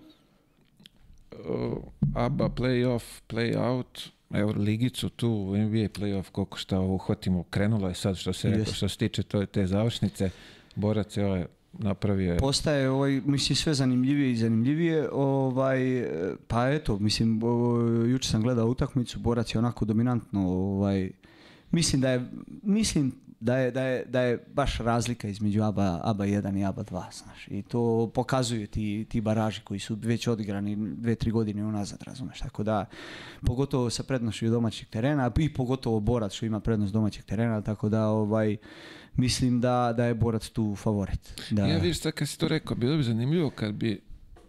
ABA 2.15 2.49
playoff, 2.49 3.03
playout, 3.29 4.09
Euroligicu 4.33 5.09
tu, 5.09 5.55
NBA 5.57 5.89
playoff, 5.89 6.29
koliko 6.31 6.57
šta 6.57 6.79
uhvatimo, 6.79 7.43
krenulo 7.43 7.87
je 7.87 7.95
sad 7.95 8.15
što 8.15 8.33
se, 8.33 8.47
rekao, 8.47 8.61
Jeste. 8.61 8.75
što 8.75 8.89
se 8.89 8.97
tiče 8.97 9.23
to, 9.23 9.45
te 9.45 9.67
završnice. 9.67 10.29
Borac 10.75 11.17
je 11.17 11.25
ovaj 11.25 11.45
napravio 11.73 12.33
je 12.33 12.39
Postaje 12.39 12.89
ovaj, 12.89 13.21
mislim 13.25 13.55
sve 13.55 13.73
zanimljivije 13.73 14.31
i 14.31 14.35
zanimljivije. 14.35 15.09
Ovaj, 15.11 16.07
pa 16.47 16.69
eto, 16.69 16.99
mislim, 16.99 17.43
o, 17.43 17.79
juče 18.07 18.29
sam 18.29 18.41
gledao 18.41 18.67
utakmicu, 18.67 19.19
Borac 19.19 19.55
je 19.55 19.59
onako 19.59 19.85
dominantno, 19.85 20.49
ovaj, 20.49 21.11
mislim 21.71 22.01
da 22.01 22.09
je, 22.09 22.25
mislim 22.63 23.11
da 23.43 23.57
je, 23.57 23.71
da 23.71 23.81
je, 23.83 24.05
da 24.05 24.21
je 24.21 24.45
baš 24.53 24.77
razlika 24.77 25.27
između 25.27 25.63
ABA, 25.63 25.99
ABA 26.03 26.25
1 26.25 26.59
i 26.59 26.65
ABA 26.65 26.83
2, 26.83 27.03
znaš. 27.23 27.47
I 27.47 27.61
to 27.61 28.11
pokazuju 28.13 28.67
ti, 28.67 29.05
ti 29.09 29.21
baraži 29.21 29.61
koji 29.61 29.79
su 29.79 29.95
već 29.95 30.27
odigrani 30.27 30.75
dve, 30.95 31.15
tri 31.15 31.31
godine 31.31 31.65
unazad, 31.65 32.03
razumeš. 32.03 32.39
Tako 32.39 32.63
da, 32.63 32.85
pogotovo 33.45 33.89
sa 33.89 34.03
prednošću 34.03 34.49
domaćeg 34.49 34.87
terena 34.87 35.31
i 35.39 35.53
pogotovo 35.53 35.99
Borac 35.99 36.33
što 36.33 36.45
ima 36.45 36.59
prednost 36.59 36.93
domaćeg 36.93 37.25
terena, 37.25 37.61
tako 37.61 37.89
da 37.89 38.07
ovaj, 38.07 38.57
mislim 39.15 39.61
da, 39.61 39.93
da 39.97 40.05
je 40.05 40.13
Borac 40.13 40.49
tu 40.49 40.75
favorit. 40.75 41.41
Da, 41.51 41.65
Ja 41.65 41.77
vidiš 41.77 41.99
sad 42.01 42.13
kad 42.13 42.29
si 42.29 42.39
to 42.39 42.47
rekao, 42.47 42.77
bilo 42.77 42.97
bi 42.97 43.03
zanimljivo 43.03 43.49
kad 43.49 43.73
bi 43.73 44.01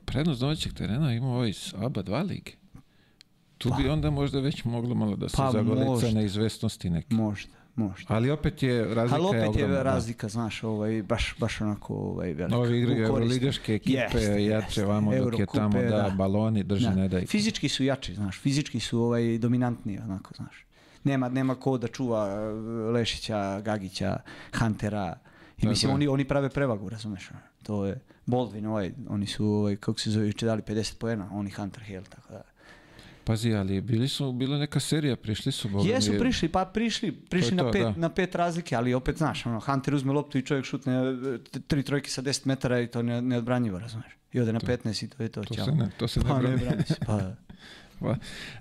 prednost 0.04 0.40
domaćeg 0.40 0.72
terena 0.72 1.12
imao 1.14 1.30
ovaj 1.34 1.48
iz 1.48 1.74
ABA 1.76 2.02
2 2.02 2.26
lige. 2.28 2.52
Tu 3.58 3.70
bi 3.78 3.88
onda 3.88 4.10
možda 4.10 4.40
već 4.40 4.64
moglo 4.64 4.94
malo 4.94 5.16
da 5.16 5.28
se 5.28 5.36
Pa 5.36 5.50
zagolica 5.52 5.84
možda. 5.84 6.10
neizvestnosti 6.10 6.90
neke. 6.90 7.14
Možda, 7.14 7.63
možda. 7.76 8.14
Ali 8.14 8.30
opet 8.30 8.62
je 8.62 8.94
razlika 8.94 9.14
Ali 9.14 9.26
opet 9.26 9.42
je 9.42 9.48
ogromna, 9.48 9.76
da. 9.76 9.82
razlika, 9.82 10.28
znaš, 10.28 10.64
ovaj, 10.64 11.02
baš, 11.02 11.34
baš 11.38 11.60
onako 11.60 11.94
ovaj, 11.94 12.32
velika. 12.32 12.58
U 12.58 12.62
korist. 12.62 13.08
euroligaške 13.08 13.74
ekipe, 13.74 13.98
Jeste, 13.98 14.44
jače 14.44 14.84
vamo 14.84 15.10
dok 15.10 15.14
je 15.14 15.18
Eurokupe, 15.18 15.58
tamo 15.58 15.82
da, 15.82 15.88
da. 15.88 16.14
baloni 16.16 16.62
drži, 16.62 16.84
Da. 16.84 16.94
ne 16.94 17.08
da. 17.08 17.20
Fizički 17.26 17.68
su 17.68 17.84
jači, 17.84 18.14
znaš, 18.14 18.40
fizički 18.40 18.80
su 18.80 19.00
ovaj, 19.00 19.38
dominantniji, 19.38 19.98
onako, 19.98 20.34
znaš. 20.34 20.64
Nema, 21.04 21.28
nema 21.28 21.54
ko 21.54 21.78
da 21.78 21.88
čuva 21.88 22.28
eh, 22.28 22.52
Lešića, 22.92 23.60
Gagića, 23.60 24.16
Huntera. 24.58 25.18
I 25.62 25.66
mislim, 25.66 25.90
je. 25.90 25.94
oni, 25.94 26.08
oni 26.08 26.24
prave 26.24 26.48
prevagu, 26.48 26.88
razumeš? 26.88 27.30
ono. 27.30 27.40
To 27.62 27.86
je 27.86 28.00
Baldwin, 28.26 28.66
ovaj, 28.66 28.92
oni 29.08 29.26
su, 29.26 29.46
ovaj, 29.46 29.76
kako 29.76 30.00
se 30.00 30.10
zove, 30.10 30.26
juče 30.26 30.46
dali 30.46 30.62
50 30.62 30.98
poena, 30.98 31.28
oni 31.32 31.50
Hunter 31.50 31.82
Hill, 31.82 32.04
tako 32.04 32.32
da. 32.32 32.42
Pazi, 33.24 33.54
ali 33.54 33.80
bili 33.80 34.08
su, 34.08 34.32
bila 34.32 34.58
neka 34.58 34.80
serija, 34.80 35.16
prišli 35.16 35.52
su. 35.52 35.68
Boga 35.68 35.88
Jesu 35.88 36.12
mi, 36.12 36.18
prišli, 36.18 36.48
pa 36.48 36.64
prišli, 36.64 37.12
prišli 37.12 37.56
to, 37.56 37.64
na, 37.64 37.70
pet, 37.70 37.82
da. 37.82 37.94
na 37.96 38.08
pet 38.08 38.34
razlike, 38.34 38.76
ali 38.76 38.94
opet 38.94 39.16
znaš, 39.18 39.46
ono, 39.46 39.60
Hunter 39.60 39.94
uzme 39.94 40.12
loptu 40.12 40.38
i 40.38 40.42
čovjek 40.42 40.64
šutne 40.64 40.92
e, 40.94 41.58
tri 41.66 41.82
trojke 41.82 42.10
sa 42.10 42.22
10 42.22 42.46
metara 42.46 42.80
i 42.80 42.86
to 42.86 43.02
ne, 43.02 43.22
neodbranjivo, 43.22 43.78
razumeš? 43.78 44.16
I 44.32 44.40
ode 44.40 44.52
na 44.52 44.60
15 44.60 45.04
i 45.04 45.08
to 45.08 45.22
je 45.22 45.28
to. 45.28 45.42
To 45.42 45.54
ćao. 45.54 45.64
se 45.64 45.72
ne, 45.72 45.90
to 45.98 46.08
se 46.08 46.20
ne 46.20 46.26
Pa 46.28 46.42
ne 46.42 46.56
brani. 46.56 46.82
se, 46.86 46.94
pa 47.06 47.16
da. 47.16 47.36
Pa, 48.00 48.16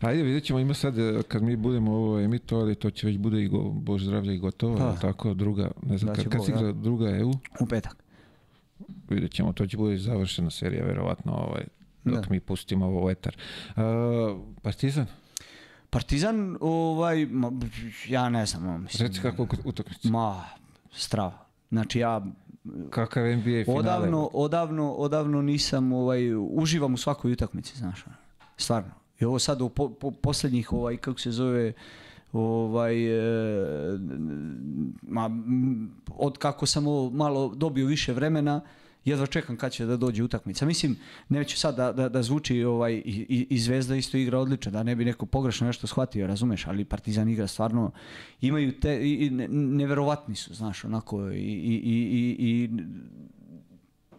Ajde, 0.08 0.23
vidjet 0.23 0.43
ćemo, 0.43 0.60
ima 0.60 0.73
sad, 0.73 0.99
e, 0.99 1.21
kad 1.28 1.43
mi 1.43 1.56
budemo 1.56 1.91
ovo 1.91 2.19
emitovali, 2.19 2.76
to 2.76 2.89
će 2.91 3.08
već 3.08 3.17
bude 3.17 3.43
i 3.43 3.47
go, 3.47 3.60
Bož 3.63 4.04
zdravlje 4.04 4.36
i 4.36 4.38
gotovo, 4.38 4.78
Pa. 4.78 4.95
tako, 5.02 5.34
druga, 5.34 5.71
ne 5.82 5.97
znam, 5.97 6.15
kad, 6.15 6.30
kad 6.30 6.45
se 6.45 6.52
igra 6.52 6.71
druga 6.71 7.17
EU, 7.17 7.32
U 7.60 7.65
petak. 7.69 8.04
vidjet 9.10 9.32
ćemo, 9.32 9.54
to 9.54 9.67
će 9.67 9.78
bude 9.78 9.97
završena 9.97 10.49
serija, 10.49 10.86
verovatno, 10.86 11.34
ovaj, 11.34 11.63
dok 12.03 12.29
mi 12.29 12.39
pustimo 12.39 12.85
ovo 12.85 13.05
u 13.05 13.09
etar. 13.09 13.37
Uh, 13.75 13.83
Partizan, 14.61 15.05
Partizan, 15.89 16.57
ovaj, 16.61 17.25
ma, 17.25 17.51
ja 18.07 18.29
ne 18.29 18.45
znam, 18.45 18.67
ono, 18.67 18.77
mislim. 18.77 19.07
reci 19.07 19.21
kako 19.21 19.47
utakmica. 19.65 20.09
Ma, 20.09 20.43
strava. 20.91 21.45
Znači 21.69 21.99
ja 21.99 22.21
Kakav 22.89 23.23
NBA 23.23 23.43
finale? 23.43 23.79
odavno, 23.79 24.29
odavno, 24.33 24.91
odavno 24.91 25.41
nisam, 25.41 25.93
ovaj, 25.93 26.35
uživam 26.35 26.93
u 26.93 26.97
svakoj 26.97 27.31
utakmici, 27.31 27.77
znaš, 27.77 28.07
ono. 28.07 28.15
stvarno. 28.57 28.91
I 29.19 29.25
ovo 29.25 29.39
sad 29.39 29.61
u 29.61 29.69
po, 29.69 29.89
po- 29.89 30.11
posljednjih, 30.11 30.73
ovaj, 30.73 30.97
kako 30.97 31.19
se 31.19 31.31
zove, 31.31 31.73
ovaj, 32.33 32.95
e, 33.05 33.99
ma, 35.01 35.29
od 36.07 36.37
kako 36.37 36.65
sam 36.65 36.87
ovo 36.87 37.09
malo 37.09 37.55
dobio 37.55 37.87
više 37.87 38.13
vremena, 38.13 38.61
jedva 39.05 39.25
čekam 39.25 39.57
kad 39.57 39.71
će 39.71 39.85
da 39.85 39.97
dođe 39.97 40.23
utakmica. 40.23 40.65
Mislim, 40.65 40.97
neću 41.29 41.57
sad 41.57 41.75
da, 41.75 41.91
da, 41.91 42.09
da 42.09 42.23
zvuči 42.23 42.63
ovaj, 42.63 42.93
i, 42.93 43.47
i, 43.49 43.59
Zvezda 43.59 43.95
isto 43.95 44.17
igra 44.17 44.39
odlično, 44.39 44.71
da 44.71 44.83
ne 44.83 44.95
bi 44.95 45.05
neko 45.05 45.25
pogrešno 45.25 45.67
nešto 45.67 45.87
shvatio, 45.87 46.27
razumeš, 46.27 46.67
ali 46.67 46.85
Partizan 46.85 47.29
igra 47.29 47.47
stvarno, 47.47 47.91
imaju 48.41 48.79
te, 48.79 49.01
i, 49.01 49.13
i 49.25 49.29
ne- 49.29 49.47
neverovatni 49.47 50.35
su, 50.35 50.53
znaš, 50.53 50.85
onako, 50.85 51.29
i, 51.29 51.37
i, 51.37 51.81
i, 51.83 51.97
i, 52.11 52.35
i 52.39 52.69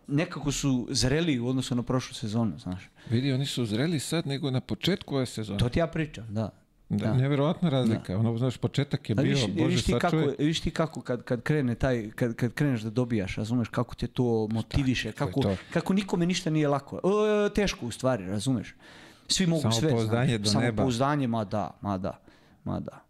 nekako 0.06 0.52
su 0.52 0.88
zreli 0.90 1.38
u 1.40 1.48
odnosu 1.48 1.74
na 1.74 1.82
prošlu 1.82 2.14
sezonu, 2.14 2.58
znaš. 2.58 2.90
Vidi, 3.10 3.32
oni 3.32 3.46
su 3.46 3.64
zreli 3.64 4.00
sad 4.00 4.26
nego 4.26 4.50
na 4.50 4.60
početku 4.60 5.16
ove 5.16 5.26
sezone. 5.26 5.58
To 5.58 5.68
ti 5.68 5.78
ja 5.78 5.86
pričam, 5.86 6.34
da. 6.34 6.63
Da, 6.88 7.06
da. 7.06 7.14
Neverovatna 7.14 7.68
razlika. 7.68 8.18
Ono, 8.18 8.38
znaš, 8.38 8.56
početak 8.56 9.10
je 9.10 9.14
bio, 9.14 9.24
viš, 9.24 9.46
Bože, 9.46 9.66
viš 9.66 9.84
ti 9.84 9.92
kako, 9.92 10.16
sačuvaj. 10.16 10.34
viš 10.38 10.60
ti 10.60 10.70
kako 10.70 11.00
kad, 11.00 11.22
kad 11.22 11.42
krene 11.42 11.74
taj, 11.74 12.10
kad, 12.10 12.34
kad 12.34 12.52
kreneš 12.52 12.80
da 12.80 12.90
dobijaš, 12.90 13.36
razumeš, 13.36 13.68
kako 13.68 13.94
te 13.94 14.06
to 14.06 14.48
motiviše, 14.50 15.12
kako 15.12 15.40
kako, 15.40 15.42
to? 15.42 15.56
kako 15.72 15.92
nikome 15.92 16.26
ništa 16.26 16.50
nije 16.50 16.68
lako. 16.68 17.00
E, 17.46 17.54
teško 17.54 17.86
u 17.86 17.90
stvari, 17.90 18.26
razumeš. 18.26 18.74
Svi 19.28 19.46
mogu 19.46 19.62
sve. 19.62 19.72
Samopouzdanje 19.72 20.38
do 20.38 20.50
neba. 20.60 20.76
Samopouzdanje, 20.76 21.26
ma 21.26 21.44
da, 21.44 21.70
ma 21.80 21.98
da, 21.98 22.20
ma 22.64 22.80
da. 22.80 23.04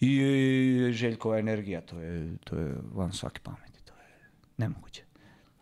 I, 0.00 0.16
i 0.16 0.92
Željkova 0.92 1.38
energija, 1.38 1.80
to 1.80 2.00
je, 2.00 2.36
to 2.44 2.56
je 2.56 2.74
van 2.94 3.12
svake 3.12 3.40
pameti, 3.42 3.84
to 3.84 3.92
je 3.92 4.28
nemoguće. 4.56 5.02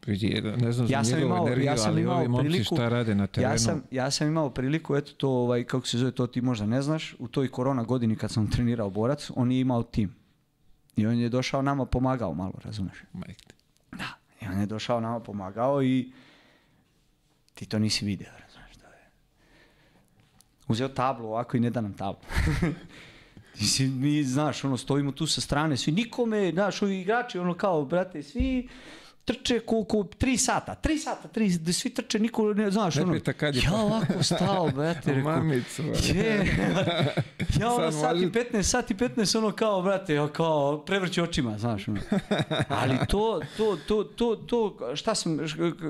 Ne 0.06 0.72
znam 0.72 0.86
Ja 0.90 1.04
sam 1.04 1.18
imao, 1.18 1.46
energiju, 1.46 1.66
ja 1.66 1.76
sam 1.76 1.90
ali 1.90 2.02
imao 2.02 2.18
ovi 2.18 2.28
momci 2.28 2.48
priliku, 2.48 2.74
šta 2.74 2.88
rade 2.88 3.14
na 3.14 3.26
terenu. 3.26 3.52
ja 3.52 3.58
sam, 3.58 3.82
ja 3.90 4.10
sam 4.10 4.26
imao 4.26 4.50
priliku, 4.50 4.96
eto 4.96 5.12
to, 5.12 5.30
ovaj, 5.30 5.64
kako 5.64 5.86
se 5.86 5.98
zove, 5.98 6.10
to 6.10 6.26
ti 6.26 6.40
možda 6.40 6.66
ne 6.66 6.82
znaš, 6.82 7.14
u 7.18 7.28
toj 7.28 7.48
korona 7.48 7.82
godini 7.82 8.16
kad 8.16 8.30
sam 8.30 8.50
trenirao 8.50 8.90
borac, 8.90 9.30
on 9.36 9.52
je 9.52 9.60
imao 9.60 9.82
tim. 9.82 10.14
I 10.96 11.06
on 11.06 11.18
je 11.18 11.28
došao 11.28 11.62
nama 11.62 11.86
pomagao 11.86 12.34
malo, 12.34 12.54
razumeš? 12.64 13.02
Majke. 13.12 13.54
Da. 13.92 14.08
I 14.40 14.46
on 14.46 14.60
je 14.60 14.66
došao 14.66 15.00
nama 15.00 15.20
pomagao 15.20 15.82
i 15.82 16.12
ti 17.54 17.66
to 17.66 17.78
nisi 17.78 18.04
video, 18.04 18.32
razumeš? 18.40 18.76
To 18.76 18.86
je, 18.86 19.10
uzeo 20.68 20.88
tablu 20.88 21.28
ovako 21.28 21.56
i 21.56 21.60
ne 21.60 21.70
da 21.70 21.80
nam 21.80 21.92
tablu. 21.94 22.22
Mislim, 23.60 24.00
mi, 24.00 24.24
znaš, 24.24 24.64
ono, 24.64 24.76
stojimo 24.76 25.12
tu 25.12 25.26
sa 25.26 25.40
strane, 25.40 25.76
svi, 25.76 25.92
nikome, 25.92 26.50
znaš, 26.50 26.82
ovi 26.82 27.00
igrači, 27.00 27.38
ono, 27.38 27.54
kao, 27.54 27.84
brate, 27.84 28.22
svi 28.22 28.68
trče 29.24 29.60
koliko, 29.60 30.04
tri 30.08 30.36
sata, 30.36 30.74
tri 30.74 30.98
sata, 30.98 31.28
tri, 31.28 31.48
da 31.50 31.72
svi 31.72 31.90
trče, 31.90 32.18
niko 32.18 32.44
ne, 32.46 32.70
znaš, 32.70 32.94
Ne 32.94 33.02
ono, 33.02 33.12
pita 33.12 33.32
kad 33.32 33.54
je 33.54 33.62
ja 33.62 33.70
to. 33.70 33.76
ovako 33.76 34.22
stao, 34.22 34.68
brate, 34.68 35.12
rekao, 35.14 35.32
Mamicu. 35.32 35.82
je, 36.06 36.56
ja 37.60 37.70
ono 37.70 37.92
sat 37.92 38.12
i 38.12 38.26
može- 38.26 38.30
15, 38.30 38.62
sat 38.62 38.90
i 38.90 38.94
15, 38.94 39.38
ono 39.38 39.50
kao, 39.52 39.82
brate, 39.82 40.14
ja 40.14 40.28
kao, 40.28 40.78
prevrće 40.78 41.22
očima, 41.22 41.58
znaš, 41.58 41.88
ono. 41.88 42.00
Ali 42.68 42.96
to, 43.08 43.40
to, 43.56 43.76
to, 43.78 44.04
to, 44.06 44.36
to, 44.36 44.60
šta 44.94 45.14
sam, 45.14 45.38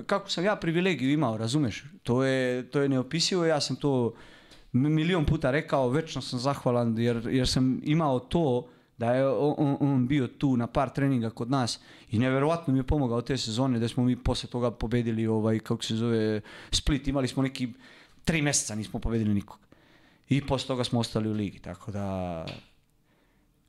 kako 0.06 0.30
sam 0.30 0.44
ja 0.44 0.56
privilegiju 0.56 1.12
imao, 1.12 1.36
razumeš? 1.36 1.84
To 2.02 2.24
je, 2.24 2.62
to 2.64 2.80
je 2.80 2.88
neopisivo, 2.88 3.44
ja 3.44 3.60
sam 3.60 3.76
to 3.76 4.14
milion 4.72 5.24
puta 5.24 5.50
rekao, 5.50 5.88
večno 5.88 6.22
sam 6.22 6.38
zahvalan 6.38 6.98
jer, 6.98 7.26
jer 7.26 7.48
sam 7.48 7.80
imao 7.84 8.18
to 8.18 8.68
da 8.98 9.12
je 9.12 9.28
on- 9.28 9.76
on 9.80 10.06
bio 10.06 10.26
tu 10.28 10.56
na 10.56 10.66
par 10.66 10.90
treninga 10.90 11.30
kod 11.30 11.50
nas 11.50 11.80
i 12.12 12.18
neverovatno 12.18 12.72
mi 12.72 12.78
je 12.78 12.82
pomogao 12.82 13.22
te 13.22 13.36
sezone 13.36 13.78
da 13.78 13.88
smo 13.88 14.04
mi 14.04 14.16
posle 14.16 14.48
toga 14.48 14.70
pobedili 14.70 15.26
ovaj, 15.26 15.58
kako 15.58 15.84
se 15.84 15.94
zove, 15.96 16.40
Split, 16.70 17.08
imali 17.08 17.28
smo 17.28 17.42
neki 17.42 17.72
tri 18.24 18.42
mjeseca 18.42 18.74
nismo 18.74 19.00
pobedili 19.00 19.34
nikog. 19.34 19.58
I 20.28 20.46
posle 20.46 20.66
toga 20.66 20.84
smo 20.84 21.00
ostali 21.00 21.28
u 21.28 21.32
ligi, 21.32 21.58
tako 21.58 21.90
da 21.92 22.46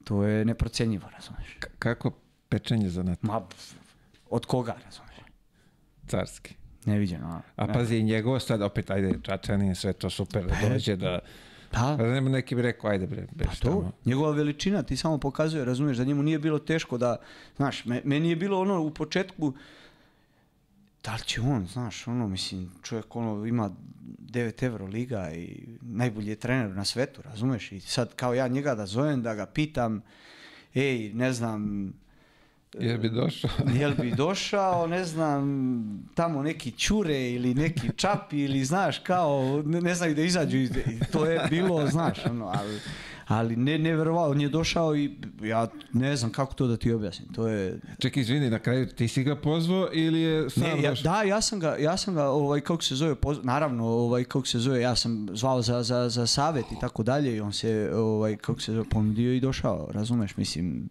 to 0.03 0.23
je 0.23 0.45
neprocjenjivo, 0.45 1.09
razumeš? 1.09 1.57
K- 1.59 1.67
Kako 1.79 2.11
pečenje 2.49 2.89
za 2.89 3.03
nat 3.03 3.23
Ma, 3.23 3.41
od 4.29 4.45
koga, 4.45 4.75
razumeš? 4.85 5.13
carski. 6.07 6.55
Neviđeno. 6.85 7.27
a? 7.27 7.41
A 7.63 7.67
pazi, 7.67 8.03
njegovo 8.03 8.39
sad, 8.39 8.61
opet, 8.61 8.91
ajde, 8.91 9.19
Čačanin, 9.21 9.75
sve 9.75 9.93
to 9.93 10.09
super, 10.09 10.45
da 10.45 10.69
dođe 10.69 10.95
da... 10.95 11.19
Da, 11.73 11.95
Pa 11.97 12.03
nema 12.03 12.29
neki 12.29 12.55
bi 12.55 12.61
rekao, 12.61 12.89
ajde 12.89 13.07
bre, 13.07 13.27
beš 13.31 13.47
Pa 13.49 13.55
to, 13.55 13.91
njegova 14.05 14.31
veličina 14.31 14.83
ti 14.83 14.97
samo 14.97 15.17
pokazuje, 15.17 15.65
razumiješ, 15.65 15.97
da 15.97 16.03
njemu 16.03 16.23
nije 16.23 16.39
bilo 16.39 16.59
teško 16.59 16.97
da, 16.97 17.15
znaš, 17.55 17.85
me- 17.85 18.01
meni 18.03 18.29
je 18.29 18.35
bilo 18.35 18.59
ono 18.61 18.81
u 18.81 18.91
početku, 18.91 19.53
da 21.03 21.13
li 21.13 21.21
će 21.21 21.41
on, 21.41 21.67
znaš, 21.67 22.07
ono, 22.07 22.27
mislim, 22.27 22.71
čovjek 22.83 23.15
ono 23.15 23.45
ima 23.45 23.71
9 24.19 24.63
euro 24.63 24.85
liga 24.85 25.31
i 25.31 25.49
najbolji 25.81 26.27
je 26.27 26.35
trener 26.35 26.69
na 26.69 26.85
svetu, 26.85 27.21
razumiješ, 27.21 27.71
i 27.71 27.79
sad 27.79 28.15
kao 28.15 28.33
ja 28.33 28.47
njega 28.47 28.75
da 28.75 28.85
zovem, 28.85 29.21
da 29.21 29.35
ga 29.35 29.45
pitam, 29.45 30.01
ej, 30.75 31.11
ne 31.13 31.33
znam, 31.33 31.93
Jer 32.79 32.99
bi 32.99 33.09
došao. 33.09 33.49
jel 33.79 33.91
bi 34.01 34.11
došao, 34.11 34.87
ne 34.87 35.05
znam, 35.05 35.43
tamo 36.15 36.43
neki 36.43 36.71
čure 36.71 37.31
ili 37.31 37.53
neki 37.53 37.89
čapi 37.95 38.39
ili 38.39 38.65
znaš 38.65 38.99
kao, 38.99 39.63
ne, 39.65 39.81
ne 39.81 39.95
znaju 39.95 40.15
da 40.15 40.21
izađu 40.21 40.57
iz, 40.57 40.71
to 41.11 41.25
je 41.25 41.41
bilo, 41.49 41.87
znaš, 41.87 42.25
ono, 42.25 42.45
ali, 42.45 42.79
ali 43.27 43.55
ne, 43.55 43.77
ne 43.77 43.95
verovao, 43.95 44.31
on 44.31 44.41
je 44.41 44.49
došao 44.49 44.95
i 44.95 45.11
ja 45.41 45.67
ne 45.93 46.15
znam 46.15 46.31
kako 46.31 46.53
to 46.53 46.67
da 46.67 46.77
ti 46.77 46.91
objasnim, 46.91 47.33
to 47.33 47.47
je, 47.47 47.79
Čekaj, 47.99 48.21
izvini, 48.21 48.49
na 48.49 48.59
kraju 48.59 48.87
ti 48.87 49.07
si 49.07 49.23
ga 49.23 49.35
pozvao 49.35 49.89
ili 49.93 50.21
je 50.21 50.49
sam 50.49 50.63
ne, 50.63 50.81
ja, 50.81 50.93
da, 51.03 51.21
ja 51.21 51.41
sam 51.41 51.59
ga, 51.59 51.75
ja 51.79 51.97
sam 51.97 52.15
ga, 52.15 52.25
ovaj, 52.25 52.61
kako 52.61 52.83
se 52.83 52.95
zove, 52.95 53.15
poz- 53.15 53.43
naravno, 53.43 53.85
ovaj, 53.85 54.23
kako 54.23 54.47
se 54.47 54.59
zove, 54.59 54.81
ja 54.81 54.95
sam 54.95 55.27
zvao 55.33 55.61
za, 55.61 55.83
za, 55.83 56.09
za 56.09 56.27
savjet 56.27 56.65
i 56.71 56.79
tako 56.81 57.03
dalje 57.03 57.35
i 57.35 57.41
on 57.41 57.53
se, 57.53 57.91
ovaj, 57.95 58.35
kako 58.35 58.61
se 58.61 58.71
zove, 58.73 58.85
ponudio 58.89 59.33
i 59.33 59.39
došao, 59.39 59.87
razumeš, 59.91 60.37
mislim, 60.37 60.89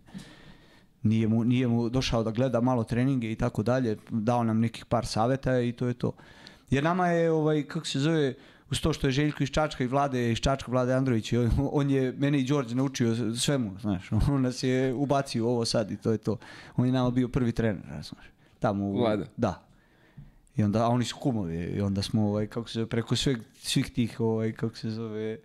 nije 1.03 1.29
mu, 1.29 1.45
nije 1.45 1.69
mu 1.69 1.89
došao 1.89 2.23
da 2.23 2.31
gleda 2.31 2.61
malo 2.61 2.85
treninge 2.85 3.33
i 3.33 3.37
tako 3.37 3.63
dalje, 3.63 3.97
dao 4.11 4.45
nam 4.45 4.61
nekih 4.61 4.85
par 4.85 5.07
savjeta 5.07 5.61
i 5.61 5.73
to 5.73 5.87
je 5.87 5.95
to. 5.95 6.13
Jer 6.71 6.85
nama 6.85 7.09
je, 7.09 7.31
ovaj, 7.31 7.63
kako 7.63 7.87
se 7.87 8.01
zove, 8.01 8.35
uz 8.71 8.81
to 8.81 8.93
što 8.93 9.07
je 9.07 9.11
Željko 9.11 9.43
iz 9.43 9.51
Čačka 9.51 9.85
i 9.85 9.87
Vlade 9.87 10.33
iz 10.33 10.39
Čačka, 10.39 10.71
Vlade 10.71 10.95
Andrović, 10.95 11.33
on, 11.73 11.91
je 11.91 12.13
mene 12.13 12.41
i 12.41 12.45
Đorđe 12.45 12.75
naučio 12.75 13.37
svemu, 13.37 13.79
znaš, 13.81 14.13
on 14.33 14.43
nas 14.43 14.63
je 14.63 14.95
ubacio 14.95 15.49
ovo 15.49 15.65
sad 15.65 15.91
i 15.91 15.97
to 15.97 16.13
je 16.13 16.19
to. 16.19 16.37
On 16.77 16.87
je 16.87 16.93
nama 16.93 17.11
bio 17.11 17.29
prvi 17.29 17.53
trener, 17.53 17.83
razumeš, 17.89 18.27
tamo 18.59 18.85
u, 18.85 18.99
Vlada. 18.99 19.25
da. 19.37 19.63
I 20.57 20.63
onda, 20.63 20.85
a 20.85 20.89
oni 20.89 21.05
su 21.05 21.17
kumovi 21.17 21.57
i 21.57 21.81
onda 21.81 22.03
smo, 22.03 22.29
ovaj, 22.29 22.47
kako 22.47 22.69
se 22.69 22.73
zove, 22.75 22.87
preko 22.87 23.17
sveg, 23.17 23.39
svih 23.59 23.91
tih, 23.91 24.21
ovaj, 24.21 24.53
kako 24.53 24.77
se 24.77 24.91
zove, 24.91 25.39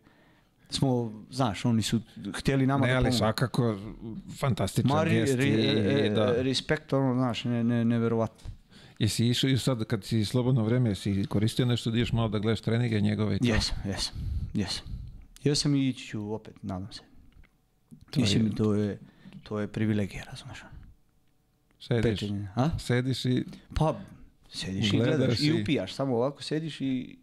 smo, 0.69 0.89
znaš, 1.31 1.65
oni 1.65 1.81
su 1.81 2.01
htjeli 2.33 2.67
nama 2.67 2.85
Ne, 2.85 2.91
da 2.91 2.97
ali 2.97 3.03
pomogu. 3.03 3.17
svakako 3.17 3.77
fantastičan 4.31 4.91
Ma, 4.91 5.03
ri, 5.03 5.11
gest 5.11 5.35
ri, 5.35 5.47
i, 5.47 5.53
e, 5.53 6.05
i 6.05 6.09
da. 6.09 6.33
respekt, 6.33 6.93
ono, 6.93 7.13
znaš, 7.15 7.43
ne, 7.43 7.63
ne, 7.63 7.85
neverovatno. 7.85 8.49
Jesi 8.99 9.27
išao 9.27 9.49
i 9.49 9.57
sad 9.57 9.83
kad 9.83 10.03
si 10.03 10.25
slobodno 10.25 10.63
vreme, 10.63 10.89
jesi 10.89 11.25
koristio 11.25 11.65
nešto 11.65 11.91
da 11.91 11.97
ideš 11.97 12.11
malo 12.11 12.29
da 12.29 12.39
gledaš 12.39 12.61
treninge 12.61 13.01
njegove 13.01 13.35
i 13.35 13.39
to? 13.39 13.45
Jesam, 13.45 13.77
jesam, 13.85 14.13
jesam. 14.53 14.85
Jesam 15.43 15.75
i 15.75 15.89
ići 15.89 16.05
ću 16.05 16.33
opet, 16.33 16.63
nadam 16.63 16.91
se. 16.91 17.01
To 18.09 18.19
Mislim, 18.19 18.45
je- 18.45 18.55
to 18.55 18.73
je, 18.73 18.99
to 19.43 19.59
je 19.59 19.67
privilegija, 19.67 20.23
razumeš? 20.23 20.63
Sediš, 21.79 22.03
Pečenje, 22.03 22.47
a? 22.55 22.69
sediš 22.79 23.25
i 23.25 23.43
Pa, 23.73 23.99
sediš 24.49 24.87
i 24.87 24.97
gledaš 24.97 25.39
i 25.39 25.45
i- 25.45 25.61
upijaš, 25.61 25.93
samo 25.93 26.15
ovako 26.15 26.43
sediš 26.43 26.81
i... 26.81 27.17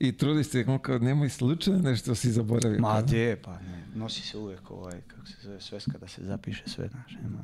I 0.00 0.16
trudiš 0.16 0.46
se, 0.46 0.64
ono 0.68 0.78
kao 0.78 0.98
nemoj 0.98 1.28
slučajno 1.28 1.80
nešto 1.82 2.14
si 2.14 2.30
zaboravio. 2.30 2.80
Ma, 2.80 2.92
kao. 2.92 3.02
gdje, 3.02 3.42
pa 3.42 3.52
ne, 3.52 3.84
nosi 3.94 4.22
se 4.22 4.38
uvijek 4.38 4.70
ovaj, 4.70 5.00
kako 5.06 5.26
se 5.26 5.36
zove, 5.42 5.60
sveska 5.60 5.98
da 5.98 6.08
se 6.08 6.24
zapiše 6.24 6.62
sve, 6.66 6.88
znaš, 6.88 7.16
nema... 7.22 7.38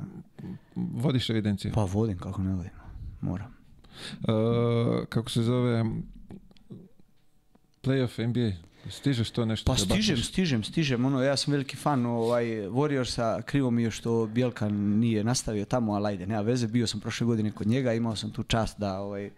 Vodiš 0.75 1.29
evidenciju. 1.29 1.71
Pa 1.73 1.83
vodim, 1.83 2.17
kako 2.17 2.43
ne 2.43 2.55
vodim, 2.55 2.71
moram. 3.21 3.55
Uh, 4.21 5.05
kako 5.09 5.29
se 5.29 5.43
zove 5.43 5.85
playoff 7.83 8.27
NBA? 8.27 8.65
Stižeš 8.89 9.29
to 9.31 9.45
nešto? 9.45 9.71
Pa 9.71 9.77
stižem, 9.77 10.17
stižem, 10.17 10.63
stižem, 10.63 11.05
ono, 11.05 11.21
ja 11.21 11.37
sam 11.37 11.51
veliki 11.51 11.75
fan 11.75 12.05
ovaj, 12.05 12.45
Warriorsa, 12.45 13.41
krivo 13.41 13.71
mi 13.71 13.83
je 13.83 13.91
što 13.91 14.25
Bjelka 14.25 14.69
nije 14.69 15.23
nastavio 15.23 15.65
tamo, 15.65 15.93
ali 15.93 16.07
ajde, 16.07 16.27
nema 16.27 16.41
veze, 16.41 16.67
bio 16.67 16.87
sam 16.87 16.99
prošle 16.99 17.27
godine 17.27 17.51
kod 17.51 17.67
njega, 17.67 17.93
imao 17.93 18.15
sam 18.15 18.31
tu 18.31 18.43
čast 18.43 18.79
da, 18.79 18.99
ovaj, 18.99 19.31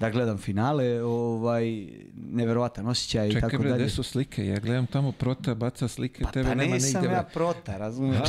da 0.00 0.10
gledam 0.10 0.38
finale, 0.38 1.02
ovaj, 1.02 1.86
neverovatan 2.16 2.86
osjećaj 2.86 3.28
i 3.28 3.32
Čekaj 3.32 3.50
tako 3.50 3.62
dalje. 3.62 3.74
gde 3.76 3.88
su 3.88 4.02
slike? 4.02 4.46
Ja 4.46 4.58
gledam 4.58 4.86
tamo 4.86 5.12
prota, 5.12 5.54
baca 5.54 5.88
slike, 5.88 6.24
Pa, 6.24 6.30
tebe 6.30 6.48
pa 6.48 6.54
nema 6.54 6.74
nisam 6.74 7.00
nigde. 7.02 7.14
ja 7.14 7.22
prota, 7.24 7.76
razumiješ? 7.76 8.28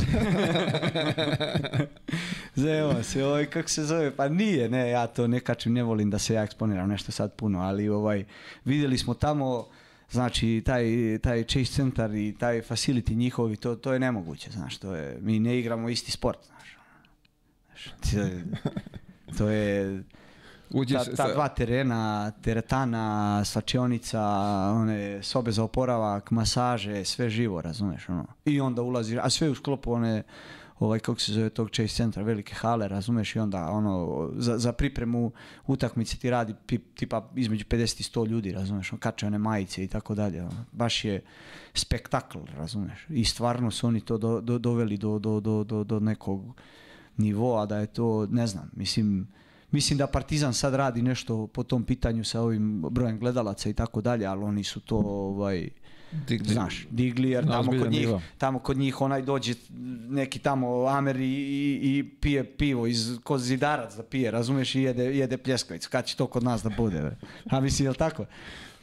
Zajeva 2.54 3.02
se, 3.02 3.24
ovaj, 3.24 3.46
kako 3.46 3.68
se 3.68 3.84
zove, 3.84 4.10
pa 4.12 4.28
nije, 4.28 4.68
ne, 4.68 4.90
ja 4.90 5.06
to 5.06 5.26
ne 5.26 5.40
kačim, 5.40 5.72
ne 5.72 5.82
volim 5.82 6.10
da 6.10 6.18
se 6.18 6.34
ja 6.34 6.42
eksponiram 6.42 6.88
nešto 6.88 7.12
sad 7.12 7.32
puno, 7.32 7.60
ali 7.60 7.88
ovaj, 7.88 8.24
vidjeli 8.64 8.98
smo 8.98 9.14
tamo, 9.14 9.66
znači, 10.10 10.62
taj, 10.66 10.84
taj 11.18 11.44
Chase 11.44 11.64
Center 11.66 12.10
i 12.12 12.34
taj 12.34 12.60
facility 12.60 13.14
njihovi, 13.14 13.56
to, 13.56 13.76
to 13.76 13.92
je 13.92 13.98
nemoguće, 13.98 14.50
znaš, 14.50 14.78
to 14.78 14.94
je, 14.94 15.18
mi 15.20 15.38
ne 15.38 15.58
igramo 15.58 15.88
isti 15.88 16.10
sport, 16.12 16.38
znaš. 16.46 16.76
Znaš, 17.66 17.94
ti- 18.02 18.42
To 19.38 19.48
je, 19.48 20.02
Uđeš 20.80 21.04
ta, 21.04 21.16
ta 21.16 21.32
dva 21.34 21.48
terena, 21.48 22.30
teretana, 22.30 23.44
slačionica, 23.44 24.22
one 24.70 25.22
sobe 25.22 25.52
za 25.52 25.64
oporavak, 25.64 26.30
masaže, 26.30 27.04
sve 27.04 27.30
živo, 27.30 27.60
razumeš, 27.60 28.08
ono. 28.08 28.26
I 28.44 28.60
onda 28.60 28.82
ulazi, 28.82 29.18
a 29.22 29.30
sve 29.30 29.50
u 29.50 29.54
sklopu 29.54 29.92
one, 29.92 30.22
ovaj, 30.78 30.98
kako 30.98 31.20
se 31.20 31.32
zove 31.32 31.50
tog 31.50 31.70
Chase 31.70 31.88
centra, 31.88 32.22
velike 32.22 32.54
hale, 32.54 32.88
razumeš, 32.88 33.36
i 33.36 33.38
onda, 33.38 33.70
ono, 33.70 34.28
za, 34.36 34.58
za 34.58 34.72
pripremu 34.72 35.32
utakmice 35.66 36.16
ti 36.16 36.30
radi 36.30 36.54
pi- 36.66 36.80
tipa 36.94 37.28
između 37.34 37.64
50 37.64 38.00
i 38.00 38.04
100 38.04 38.26
ljudi, 38.28 38.52
razumeš, 38.52 38.92
on 38.92 38.98
kače 38.98 39.26
one 39.26 39.38
majice 39.38 39.84
i 39.84 39.88
tako 39.88 40.14
dalje, 40.14 40.42
ono. 40.42 40.64
baš 40.72 41.04
je 41.04 41.22
spektakl, 41.74 42.38
razumeš, 42.56 43.06
i 43.08 43.24
stvarno 43.24 43.70
su 43.70 43.86
oni 43.86 44.00
to 44.00 44.18
do- 44.18 44.40
do- 44.40 44.58
doveli 44.58 44.96
do, 44.96 45.18
do, 45.18 45.40
do, 45.40 45.64
do, 45.64 45.84
do 45.84 46.00
nekog 46.00 46.60
nivoa 47.16 47.66
da 47.66 47.78
je 47.78 47.86
to, 47.86 48.26
ne 48.30 48.46
znam, 48.46 48.70
mislim, 48.76 49.28
mislim 49.70 49.98
da 49.98 50.06
Partizan 50.06 50.54
sad 50.54 50.74
radi 50.74 51.02
nešto 51.02 51.46
po 51.46 51.62
tom 51.62 51.84
pitanju 51.84 52.24
sa 52.24 52.40
ovim 52.40 52.82
brojem 52.90 53.18
gledalaca 53.18 53.68
i 53.68 53.72
tako 53.74 54.00
dalje, 54.00 54.26
ali 54.26 54.44
oni 54.44 54.64
su 54.64 54.80
to, 54.80 54.96
ovaj, 55.06 55.68
Digli- 56.28 56.52
znaš, 56.52 56.86
digli 56.90 57.30
jer 57.30 57.46
tamo 57.46 57.70
kod 57.70 57.90
njih, 57.90 58.00
nivo. 58.00 58.22
tamo 58.38 58.58
kod 58.58 58.76
njih 58.78 59.00
onaj 59.00 59.22
dođe 59.22 59.54
neki 60.08 60.38
tamo 60.38 60.86
Amer 60.86 61.16
i, 61.16 61.24
i, 61.24 61.80
i 61.82 62.04
pije 62.20 62.44
pivo 62.56 62.86
iz 62.86 63.18
kod 63.24 63.40
zidarac 63.40 63.94
da 63.96 64.02
pije, 64.02 64.30
razumeš, 64.30 64.74
i 64.74 64.82
jede, 64.82 65.04
jede 65.04 65.36
pljeskavicu. 65.36 65.88
Kad 65.90 66.04
će 66.04 66.16
to 66.16 66.26
kod 66.26 66.42
nas 66.44 66.62
da 66.62 66.70
bude? 66.76 67.00
Bre? 67.00 67.16
A 67.50 67.60
mislim, 67.60 67.86
jel 67.86 67.94
tako? 67.94 68.24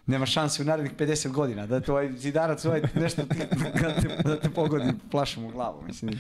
Nema 0.06 0.26
šanse 0.26 0.62
u 0.62 0.66
narednih 0.66 0.94
50 0.94 1.32
godina 1.32 1.68
da 1.68 1.80
te 1.80 1.92
ovaj 1.92 2.12
zidarac 2.12 2.66
ovaj 2.66 2.82
nešto 2.96 3.22
ti, 3.22 3.38
da, 3.82 3.94
te, 3.94 4.24
da 4.24 4.40
te 4.40 4.50
pogodi 4.50 4.86
plašom 5.12 5.46
u 5.46 5.50
glavu. 5.50 5.82
Mislim. 5.84 6.20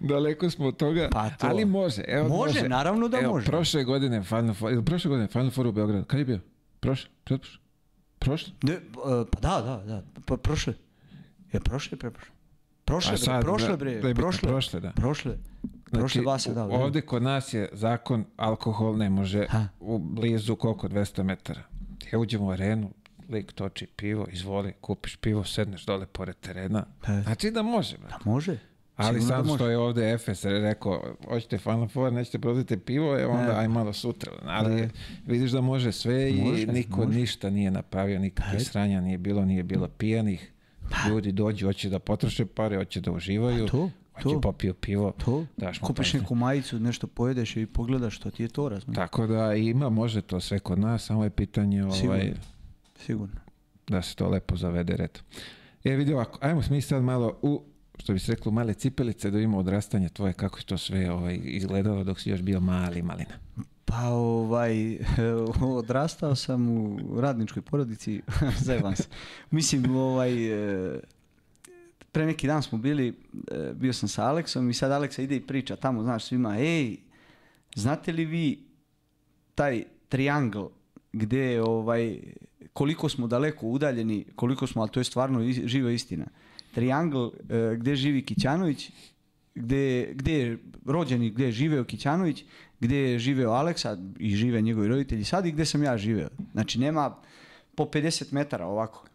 Daleko 0.00 0.50
smo 0.50 0.66
od 0.66 0.76
toga, 0.76 1.08
Pa 1.12 1.30
to. 1.30 1.46
ali 1.46 1.64
može. 1.64 2.02
Evo, 2.08 2.28
Može, 2.28 2.68
naravno 2.68 3.08
da 3.08 3.18
Evo, 3.18 3.32
može. 3.32 3.46
Prošle 3.46 3.84
godine 3.84 4.22
Final 4.22 4.54
Four, 4.54 4.84
prošle 4.84 5.08
godine 5.08 5.28
Final 5.28 5.50
Four 5.50 5.66
u 5.66 5.72
Beogradu. 5.72 6.04
Kad 6.04 6.18
je 6.18 6.24
bio? 6.24 6.40
Prošle? 6.80 7.10
Pretprošle? 7.24 7.58
Prošle? 8.18 8.52
Ne, 8.62 8.72
e, 8.72 8.80
pa 9.32 9.40
da, 9.40 9.60
da, 9.60 9.82
da. 9.84 10.02
Pa 10.26 10.36
prošle. 10.36 10.74
Je 11.52 11.60
prošle, 11.60 11.98
preprošle. 11.98 12.32
Prošle, 12.84 13.16
sad, 13.18 13.42
prošle, 13.42 13.68
da, 13.68 13.76
bre, 13.76 13.90
da 13.92 14.08
bitno, 14.08 14.14
prošle. 14.14 14.48
prošle, 14.48 14.80
da. 14.80 14.90
Prošle. 14.90 15.36
Prošle 15.90 16.22
Vasa, 16.22 16.48
da. 16.50 16.66
da. 16.66 16.74
Ovde 16.74 17.00
kod 17.00 17.22
nas 17.22 17.54
je 17.54 17.68
zakon, 17.72 18.24
alkohol 18.36 18.96
ne 18.96 19.10
može 19.10 19.46
Ha. 19.48 19.66
u 19.80 19.98
blizu 19.98 20.56
koliko, 20.56 20.88
200 20.88 21.22
metara. 21.22 21.62
Ja 22.12 22.18
uđem 22.18 22.42
u 22.42 22.50
arenu, 22.50 22.90
lik 23.28 23.52
toči 23.52 23.86
pivo, 23.86 24.26
izvoli, 24.28 24.72
kupiš 24.80 25.16
pivo, 25.16 25.44
sedneš 25.44 25.84
dole 25.84 26.06
pored 26.06 26.36
terena. 26.36 26.84
E. 27.08 27.22
Znači 27.22 27.50
da 27.50 27.62
može, 27.62 27.98
brate. 27.98 28.14
Pa 28.24 28.30
može. 28.30 28.58
Ali 28.96 29.20
Sigurno 29.20 29.36
da 29.36 29.44
sam 29.44 29.56
što 29.56 29.68
je 29.68 29.78
ovdje 29.78 30.12
Efes 30.12 30.44
rekao, 30.44 31.02
hoćete 31.24 31.58
Final 31.58 31.88
Four, 31.88 32.12
nećete 32.12 32.38
prodati 32.38 32.76
pivo, 32.76 33.18
e 33.18 33.26
onda 33.26 33.46
Ne. 33.46 33.54
aj 33.54 33.68
malo 33.68 33.92
sutra. 33.92 34.32
Ali 34.44 34.74
Ne. 34.74 34.88
vidiš 35.26 35.50
da 35.50 35.60
može 35.60 35.92
sve 35.92 36.30
i 36.30 36.42
Može, 36.42 36.66
niko 36.66 36.96
može. 36.98 37.18
ništa 37.18 37.50
nije 37.50 37.70
napravio, 37.70 38.18
nikakvih 38.18 38.54
Pa. 38.56 38.64
sranja 38.64 39.00
nije 39.00 39.18
bilo, 39.18 39.44
nije 39.44 39.62
bilo 39.62 39.88
pijanih. 39.88 40.52
Ljudi 41.08 41.32
dođu, 41.32 41.66
hoće 41.66 41.88
da 41.88 41.98
potroše 41.98 42.46
pare, 42.46 42.76
hoće 42.76 43.00
da 43.00 43.10
uživaju, 43.12 43.64
Pa 43.66 43.70
To, 43.70 43.90
hoće 44.14 44.34
to. 44.34 44.40
popiju 44.40 44.74
pivo. 44.74 45.12
To, 45.24 45.44
Daš 45.56 45.80
mu 45.80 45.86
kupiš 45.86 46.12
neku 46.12 46.34
majicu, 46.34 46.78
nešto 46.78 47.06
pojedeš 47.06 47.56
i 47.56 47.66
pogledaš 47.66 48.16
što 48.16 48.30
ti 48.30 48.42
je 48.42 48.48
to, 48.48 48.68
razumiješ? 48.68 48.96
Tako 48.96 49.26
da 49.26 49.54
ima, 49.54 49.88
može 49.88 50.22
to 50.22 50.40
sve 50.40 50.58
kod 50.58 50.78
nas, 50.78 51.04
samo 51.04 51.24
je 51.24 51.30
pitanje 51.30 51.84
ovaj, 51.84 51.98
Sigurno. 51.98 52.22
Sigurno. 52.98 53.40
da 53.86 54.02
se 54.02 54.14
to 54.14 54.28
lepo 54.28 54.56
zavede 54.56 54.96
red. 54.96 55.18
E 55.84 55.96
vidi 55.96 56.12
ovako, 56.12 56.38
ajmo 56.42 56.62
mi 56.70 56.80
sad 56.80 57.02
malo 57.02 57.38
u, 57.42 57.62
što 57.98 58.12
bi 58.12 58.18
se 58.18 58.32
reklo, 58.32 58.52
male 58.52 58.74
cipelice 58.74 59.30
da 59.30 59.36
vidimo 59.36 59.58
odrastanje 59.58 60.08
tvoje, 60.08 60.32
kako 60.32 60.58
je 60.58 60.64
to 60.64 60.78
sve 60.78 61.10
ovaj, 61.10 61.40
izgledalo 61.42 62.04
dok 62.04 62.20
si 62.20 62.30
još 62.30 62.42
bio 62.42 62.60
mali 62.60 63.02
malina. 63.02 63.34
Pa 63.84 64.08
ovaj, 64.08 64.98
odrastao 65.78 66.34
sam 66.34 66.68
u 66.68 66.98
radničkoj 67.20 67.62
porodici, 67.62 68.22
zajebam 68.66 68.96
se. 68.96 69.08
Mislim, 69.50 69.96
ovaj, 69.96 70.46
e, 70.46 71.00
pre 72.12 72.26
neki 72.26 72.46
dan 72.46 72.62
smo 72.62 72.78
bili, 72.78 73.08
e, 73.08 73.72
bio 73.74 73.92
sam 73.92 74.08
sa 74.08 74.24
Aleksom 74.24 74.70
i 74.70 74.74
sad 74.74 74.92
Aleksa 74.92 75.22
ide 75.22 75.36
i 75.36 75.46
priča 75.46 75.76
tamo, 75.76 76.02
znaš, 76.02 76.24
svima, 76.24 76.58
ej, 76.58 76.96
znate 77.74 78.12
li 78.12 78.24
vi 78.24 78.58
taj 79.54 79.84
triangl 80.08 80.64
gdje 81.12 81.40
je 81.40 81.62
ovaj, 81.62 82.20
koliko 82.76 83.08
smo 83.08 83.26
daleko 83.26 83.66
udaljeni, 83.66 84.24
koliko 84.36 84.66
smo, 84.66 84.82
ali 84.82 84.90
to 84.90 85.00
je 85.00 85.04
stvarno 85.04 85.40
živa 85.64 85.90
istina. 85.90 86.26
Triangl 86.74 87.26
e, 87.26 87.76
gdje 87.76 87.96
živi 87.96 88.22
Kićanović, 88.22 88.90
gdje, 89.54 90.12
gdje 90.14 90.32
je 90.32 90.58
rođeni, 90.84 91.30
gdje 91.30 91.44
je 91.44 91.52
živeo 91.52 91.84
Kićanović, 91.84 92.44
gdje 92.80 92.96
je 92.96 93.18
živeo 93.18 93.50
Aleksa 93.50 93.96
i 94.18 94.36
žive 94.36 94.60
njegovi 94.60 94.88
roditelji 94.88 95.24
sad 95.24 95.46
i 95.46 95.52
gdje 95.52 95.64
sam 95.64 95.82
ja 95.82 95.96
živeo. 95.98 96.28
Znači 96.52 96.78
nema 96.78 97.16
po 97.74 97.84
50 97.84 98.32
metara 98.32 98.66
ovako. 98.66 99.06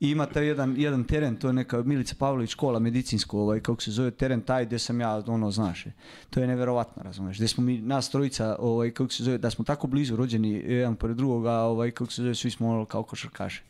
I 0.00 0.10
ima 0.10 0.26
taj 0.26 0.46
jedan, 0.46 0.74
jedan 0.78 1.04
teren, 1.04 1.36
to 1.36 1.46
je 1.46 1.52
neka 1.52 1.82
Milica 1.82 2.14
Pavlović 2.18 2.50
škola 2.50 2.78
medicinsko, 2.78 3.38
ovaj, 3.38 3.60
kako 3.60 3.82
se 3.82 3.90
zove 3.90 4.10
teren 4.10 4.40
taj 4.40 4.66
gdje 4.66 4.78
sam 4.78 5.00
ja, 5.00 5.22
ono, 5.26 5.50
znaš, 5.50 5.84
to 6.30 6.40
je 6.40 6.46
neverovatno, 6.46 7.02
razumiješ, 7.02 7.36
gdje 7.36 7.48
smo 7.48 7.64
mi, 7.64 7.78
nas 7.78 8.10
trojica, 8.10 8.56
ovaj, 8.58 8.90
kako 8.90 9.10
se 9.12 9.24
zove, 9.24 9.38
da 9.38 9.50
smo 9.50 9.64
tako 9.64 9.86
blizu 9.86 10.16
rođeni 10.16 10.50
jedan 10.50 10.96
pored 10.96 11.16
drugoga, 11.16 11.52
ovaj, 11.52 11.90
kako 11.90 12.12
se 12.12 12.22
zove, 12.22 12.34
svi 12.34 12.50
smo 12.50 12.68
ono 12.68 12.84
kao 12.84 13.02
košarkaši, 13.02 13.62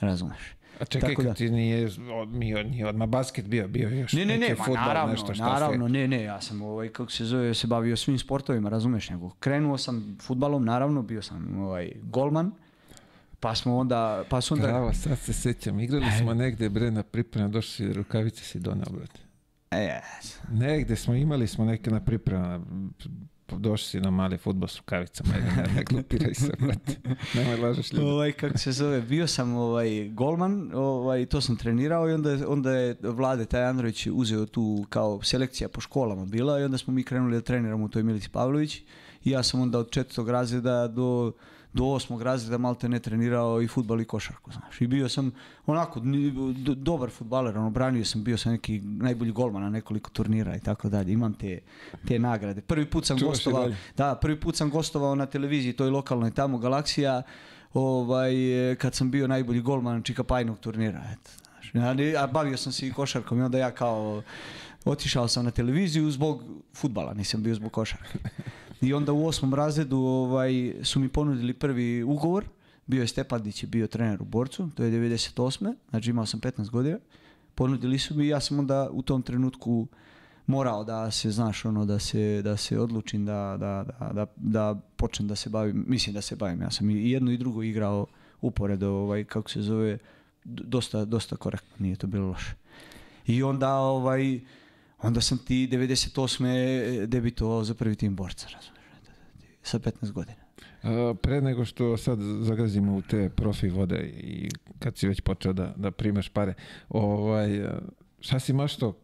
razumiješ. 0.00 0.54
A 0.80 0.84
čekaj, 0.84 1.10
Tako 1.10 1.22
da. 1.22 1.34
ti 1.34 1.50
nije, 1.50 1.90
od, 2.14 2.28
nije, 2.28 2.64
nije 2.64 2.86
odmah 2.88 3.08
basket 3.08 3.46
bio, 3.46 3.68
bio 3.68 3.88
još 3.88 4.12
Ne, 4.12 4.24
ne, 4.24 4.38
ne, 4.38 4.54
fudbal, 4.54 4.74
naravno, 4.74 5.12
nešto 5.12 5.34
šta 5.34 5.44
naravno, 5.44 5.88
ne, 5.88 6.08
ne, 6.08 6.22
ja 6.22 6.40
sam 6.40 6.62
ovaj, 6.62 6.88
kako 6.88 7.10
se 7.10 7.24
zove, 7.24 7.54
se 7.54 7.66
bavio 7.66 7.96
svim 7.96 8.18
sportovima, 8.18 8.68
razumeš, 8.68 9.10
nego 9.10 9.30
krenuo 9.30 9.78
sam 9.78 10.18
futbalom, 10.22 10.64
naravno, 10.64 11.02
bio 11.02 11.22
sam 11.22 11.58
ovaj, 11.60 11.92
golman, 12.02 12.52
pa 13.44 13.54
smo 13.54 13.76
onda, 13.76 14.24
pa 14.28 14.40
su 14.40 14.54
onda, 14.54 14.66
Pravo, 14.66 14.92
sad 14.92 15.18
se 15.18 15.32
sjećam, 15.32 15.80
igrali 15.80 16.06
smo 16.18 16.34
negdje, 16.34 16.68
bre, 16.68 16.90
na 16.90 17.02
pripremu, 17.02 17.48
došli 17.48 17.92
rukavice 17.92 18.44
si 18.44 18.60
donao, 18.60 18.86
brate. 18.90 19.20
e, 19.70 20.00
Negdje 20.50 20.96
smo, 20.96 21.14
imali 21.14 21.46
smo 21.46 21.64
neke 21.64 21.90
na 21.90 22.00
pripremu, 22.00 22.64
došli 23.48 23.88
si 23.88 24.00
na 24.00 24.10
mali 24.10 24.38
futbol 24.38 24.68
s 24.68 24.76
rukavicama, 24.76 25.30
ne, 25.32 25.62
ne, 25.74 25.84
glupiraj 25.84 26.34
se, 26.34 26.52
brate. 26.58 26.96
Nemoj 27.34 27.56
lažeš 27.56 27.92
ljudi. 27.92 28.04
ovaj, 28.04 28.32
kako 28.32 28.58
se 28.58 28.72
zove, 28.72 29.00
bio 29.00 29.26
sam 29.26 29.54
ovaj, 29.54 30.08
golman, 30.08 30.70
ovaj, 30.74 31.26
to 31.26 31.40
sam 31.40 31.56
trenirao 31.56 32.08
i 32.08 32.12
onda, 32.12 32.38
onda 32.48 32.70
je 32.72 32.96
Vlade 33.02 33.44
taj 33.44 33.64
Andrović 33.64 34.06
uzeo 34.12 34.46
tu 34.46 34.86
kao 34.88 35.22
selekcija 35.22 35.68
po 35.68 35.80
školama 35.80 36.24
bila 36.24 36.60
i 36.60 36.64
onda 36.64 36.78
smo 36.78 36.92
mi 36.94 37.02
krenuli 37.02 37.34
da 37.36 37.40
treniramo 37.40 37.84
u 37.84 37.88
toj 37.88 38.02
Milici 38.02 38.28
Pavlović 38.28 38.76
i 39.24 39.30
ja 39.30 39.42
sam 39.42 39.60
onda 39.60 39.78
od 39.78 39.90
četvrtog 39.90 40.28
razreda 40.28 40.88
do 40.88 41.32
do 41.74 41.84
osmog 41.84 42.22
razreda 42.22 42.58
malte 42.58 42.88
ne 42.88 42.98
trenirao 43.00 43.62
i 43.62 43.68
futbal 43.68 44.00
i 44.00 44.04
košarku, 44.04 44.52
znaš. 44.52 44.80
I 44.80 44.86
bio 44.86 45.08
sam 45.08 45.32
onako 45.66 46.00
dobar 46.76 47.10
futbaler, 47.10 47.58
ono, 47.58 47.70
branio 47.70 48.04
sam, 48.04 48.24
bio 48.24 48.38
sam 48.38 48.52
neki 48.52 48.80
najbolji 48.80 49.32
golman 49.32 49.62
na 49.62 49.70
nekoliko 49.70 50.10
turnira 50.10 50.56
i 50.56 50.60
tako 50.60 50.88
dalje. 50.88 51.12
Imam 51.12 51.34
te, 51.34 51.60
te 52.08 52.18
nagrade. 52.18 52.60
Prvi 52.60 52.86
put 52.86 53.06
sam 53.06 53.18
Čuvaš 53.18 53.32
gostovao, 53.32 53.70
da, 53.96 54.14
prvi 54.14 54.40
put 54.40 54.56
sam 54.56 54.70
gostovao 54.70 55.14
na 55.14 55.26
televiziji, 55.26 55.72
toj 55.72 55.90
lokalnoj 55.90 56.30
tamo, 56.30 56.58
Galaksija, 56.58 57.22
ovaj, 57.72 58.34
kad 58.78 58.94
sam 58.94 59.10
bio 59.10 59.26
najbolji 59.26 59.60
golman 59.60 60.02
Čikapajnog 60.02 60.58
turnira. 60.58 61.02
Eto, 61.12 61.30
znaš. 61.72 61.84
A 62.18 62.26
bavio 62.26 62.56
sam 62.56 62.72
se 62.72 62.86
i 62.86 62.92
košarkom 62.92 63.38
i 63.38 63.42
onda 63.42 63.58
ja 63.58 63.70
kao 63.70 64.22
otišao 64.84 65.28
sam 65.28 65.44
na 65.44 65.50
televiziju 65.50 66.10
zbog 66.10 66.42
futbala, 66.74 67.14
nisam 67.14 67.42
bio 67.42 67.54
zbog 67.54 67.72
košarke. 67.72 68.18
I 68.80 68.94
onda 68.94 69.12
u 69.12 69.26
osmom 69.26 69.54
razredu 69.54 69.98
ovaj, 69.98 70.74
su 70.82 71.00
mi 71.00 71.08
ponudili 71.08 71.54
prvi 71.54 72.02
ugovor, 72.02 72.44
bio 72.86 73.00
je 73.00 73.06
Stepandić 73.06 73.62
je 73.62 73.66
bio 73.66 73.86
trener 73.86 74.22
u 74.22 74.24
Borcu, 74.24 74.68
to 74.74 74.84
je 74.84 74.92
98. 74.92 75.74
Znači 75.90 76.10
imao 76.10 76.26
sam 76.26 76.40
15 76.40 76.70
godina. 76.70 76.98
Ponudili 77.54 77.98
su 77.98 78.14
mi 78.14 78.24
i 78.24 78.28
ja 78.28 78.40
sam 78.40 78.58
onda 78.58 78.88
u 78.92 79.02
tom 79.02 79.22
trenutku 79.22 79.86
morao 80.46 80.84
da 80.84 81.10
se, 81.10 81.30
znaš, 81.30 81.64
ono, 81.64 81.84
da 81.84 81.98
se, 81.98 82.42
da 82.42 82.56
se 82.56 82.78
odlučim 82.78 83.26
da, 83.26 83.56
da, 83.60 83.84
da, 84.12 84.26
da, 84.36 84.80
počnem 84.96 85.28
da 85.28 85.36
se 85.36 85.50
bavim, 85.50 85.84
mislim 85.88 86.14
da 86.14 86.20
se 86.20 86.36
bavim. 86.36 86.62
Ja 86.62 86.70
sam 86.70 86.90
i 86.90 87.10
jedno 87.10 87.30
i 87.30 87.36
drugo 87.36 87.62
igrao 87.62 88.06
uporedo, 88.40 88.90
ovaj, 88.90 89.24
kako 89.24 89.50
se 89.50 89.62
zove, 89.62 89.98
dosta, 90.44 91.04
dosta 91.04 91.36
korektno, 91.36 91.76
nije 91.78 91.96
to 91.96 92.06
bilo 92.06 92.26
loše. 92.26 92.54
I 93.26 93.42
onda, 93.42 93.74
ovaj, 93.74 94.40
onda 95.04 95.20
sam 95.20 95.38
ti 95.38 95.68
98. 95.72 97.06
debitovao 97.06 97.64
za 97.64 97.74
prvi 97.74 97.96
tim 97.96 98.16
borca, 98.16 98.46
razumiješ, 98.46 98.74
sa 99.62 99.78
15 99.78 100.12
godina. 100.12 100.44
A, 100.82 101.14
pre 101.22 101.40
nego 101.40 101.64
što 101.64 101.96
sad 101.96 102.18
zagazimo 102.40 102.96
u 102.96 103.02
te 103.02 103.28
profi 103.28 103.68
vode 103.68 103.98
i 104.06 104.50
kad 104.78 104.96
si 104.96 105.08
već 105.08 105.20
počeo 105.20 105.52
da, 105.52 105.72
da 105.76 105.90
primaš 105.90 106.28
pare, 106.28 106.54
ovaj, 106.88 107.64
a, 107.66 107.78
šta 108.20 108.40
si 108.40 108.52
mašto? 108.52 108.96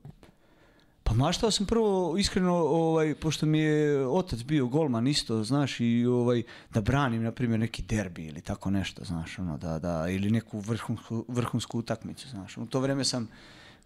Pa 1.02 1.14
maštao 1.14 1.50
sam 1.50 1.66
prvo, 1.66 2.16
iskreno, 2.18 2.54
ovaj, 2.54 3.14
pošto 3.14 3.46
mi 3.46 3.58
je 3.58 4.06
otac 4.06 4.42
bio 4.42 4.66
golman 4.66 5.06
isto, 5.06 5.44
znaš, 5.44 5.80
i 5.80 6.06
ovaj, 6.06 6.42
da 6.74 6.80
branim, 6.80 7.22
na 7.22 7.32
primjer, 7.32 7.60
neki 7.60 7.82
derbi 7.82 8.26
ili 8.26 8.40
tako 8.40 8.70
nešto, 8.70 9.04
znaš, 9.04 9.38
ono, 9.38 9.58
da, 9.58 9.78
da, 9.78 10.08
ili 10.08 10.30
neku 10.30 10.60
vrhunsku, 10.60 11.24
vrhunsku 11.28 11.78
utakmicu, 11.78 12.28
znaš. 12.28 12.56
U 12.56 12.66
to 12.66 12.80
vrijeme 12.80 13.04
sam, 13.04 13.28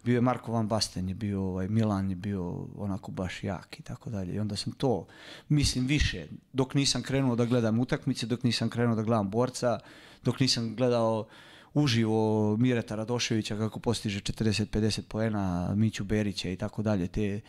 bio 0.05 0.15
je 0.15 0.21
Marko 0.21 0.51
Van 0.51 0.67
Basten, 0.67 1.09
je 1.09 1.15
bio, 1.15 1.43
ovaj, 1.43 1.67
Milan 1.67 2.09
je 2.09 2.15
bio 2.15 2.67
onako 2.77 3.11
baš 3.11 3.43
jak 3.43 3.79
i 3.79 3.83
tako 3.83 4.09
dalje. 4.09 4.33
I 4.33 4.39
onda 4.39 4.55
sam 4.55 4.73
to, 4.73 5.07
mislim, 5.49 5.87
više, 5.87 6.27
dok 6.53 6.73
nisam 6.73 7.01
krenuo 7.01 7.35
da 7.35 7.45
gledam 7.45 7.79
utakmice, 7.79 8.25
dok 8.25 8.43
nisam 8.43 8.69
krenuo 8.69 8.95
da 8.95 9.03
gledam 9.03 9.29
borca, 9.29 9.79
dok 10.23 10.39
nisam 10.39 10.75
gledao 10.75 11.27
uživo 11.73 12.57
Mireta 12.57 12.95
Radoševića 12.95 13.57
kako 13.57 13.79
postiže 13.79 14.19
40-50 14.19 15.01
poena, 15.01 15.75
Miću 15.75 16.03
Berića 16.03 16.49
i 16.49 16.55
tako 16.55 16.81
dalje. 16.81 17.07
Te, 17.07 17.41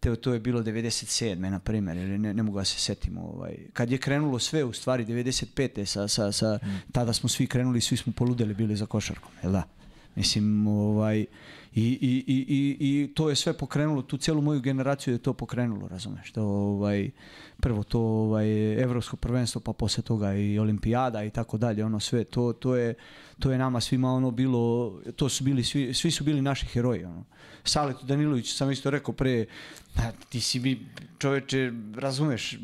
te, 0.00 0.16
to 0.16 0.32
je 0.32 0.40
bilo 0.40 0.62
97. 0.62 1.34
na 1.36 1.58
primjer, 1.58 1.96
ili 1.96 2.18
ne, 2.18 2.34
ne 2.34 2.42
mogu 2.42 2.58
da 2.58 2.64
se 2.64 2.78
setim. 2.78 3.18
Ovaj. 3.18 3.56
Kad 3.72 3.90
je 3.90 3.98
krenulo 3.98 4.38
sve, 4.38 4.64
u 4.64 4.72
stvari 4.72 5.04
95. 5.04 5.84
sa, 5.84 6.08
sa, 6.08 6.32
sa, 6.32 6.58
tada 6.92 7.12
smo 7.12 7.28
svi 7.28 7.46
krenuli, 7.46 7.80
svi 7.80 7.96
smo 7.96 8.12
poludeli 8.12 8.54
bili 8.54 8.76
za 8.76 8.86
košarkom, 8.86 9.30
jel 9.42 9.52
da? 9.52 9.62
Mislim, 10.14 10.66
ovaj, 10.66 11.26
i, 11.74 11.98
i, 12.00 12.24
i, 12.26 12.76
i, 12.80 13.14
to 13.14 13.28
je 13.28 13.36
sve 13.36 13.52
pokrenulo, 13.52 14.02
tu 14.02 14.16
cijelu 14.16 14.42
moju 14.42 14.60
generaciju 14.60 15.14
je 15.14 15.18
to 15.18 15.32
pokrenulo, 15.32 15.88
razumeš? 15.88 16.32
To, 16.32 16.42
ovaj, 16.42 17.10
prvo 17.60 17.82
to 17.82 18.00
ovaj, 18.00 18.82
evropsko 18.82 19.16
prvenstvo, 19.16 19.60
pa 19.60 19.72
poslije 19.72 20.04
toga 20.04 20.34
i 20.34 20.58
olimpijada 20.58 21.24
i 21.24 21.30
tako 21.30 21.58
dalje, 21.58 21.84
ono 21.84 22.00
sve, 22.00 22.24
to, 22.24 22.52
to, 22.52 22.76
je, 22.76 22.94
to 23.38 23.52
je 23.52 23.58
nama 23.58 23.80
svima 23.80 24.12
ono 24.12 24.30
bilo, 24.30 24.92
to 25.16 25.28
su 25.28 25.44
bili, 25.44 25.64
svi, 25.64 25.94
svi 25.94 26.10
su 26.10 26.24
bili 26.24 26.42
naši 26.42 26.66
heroji, 26.66 27.04
ono. 27.04 27.24
Saletu 27.64 28.06
Danilović 28.06 28.54
sam 28.54 28.70
isto 28.70 28.90
rekao 28.90 29.14
pre, 29.14 29.46
"A, 29.96 30.10
ti 30.28 30.40
si 30.40 30.60
mi 30.60 30.86
čoveče, 31.18 31.72
razumeš, 31.94 32.58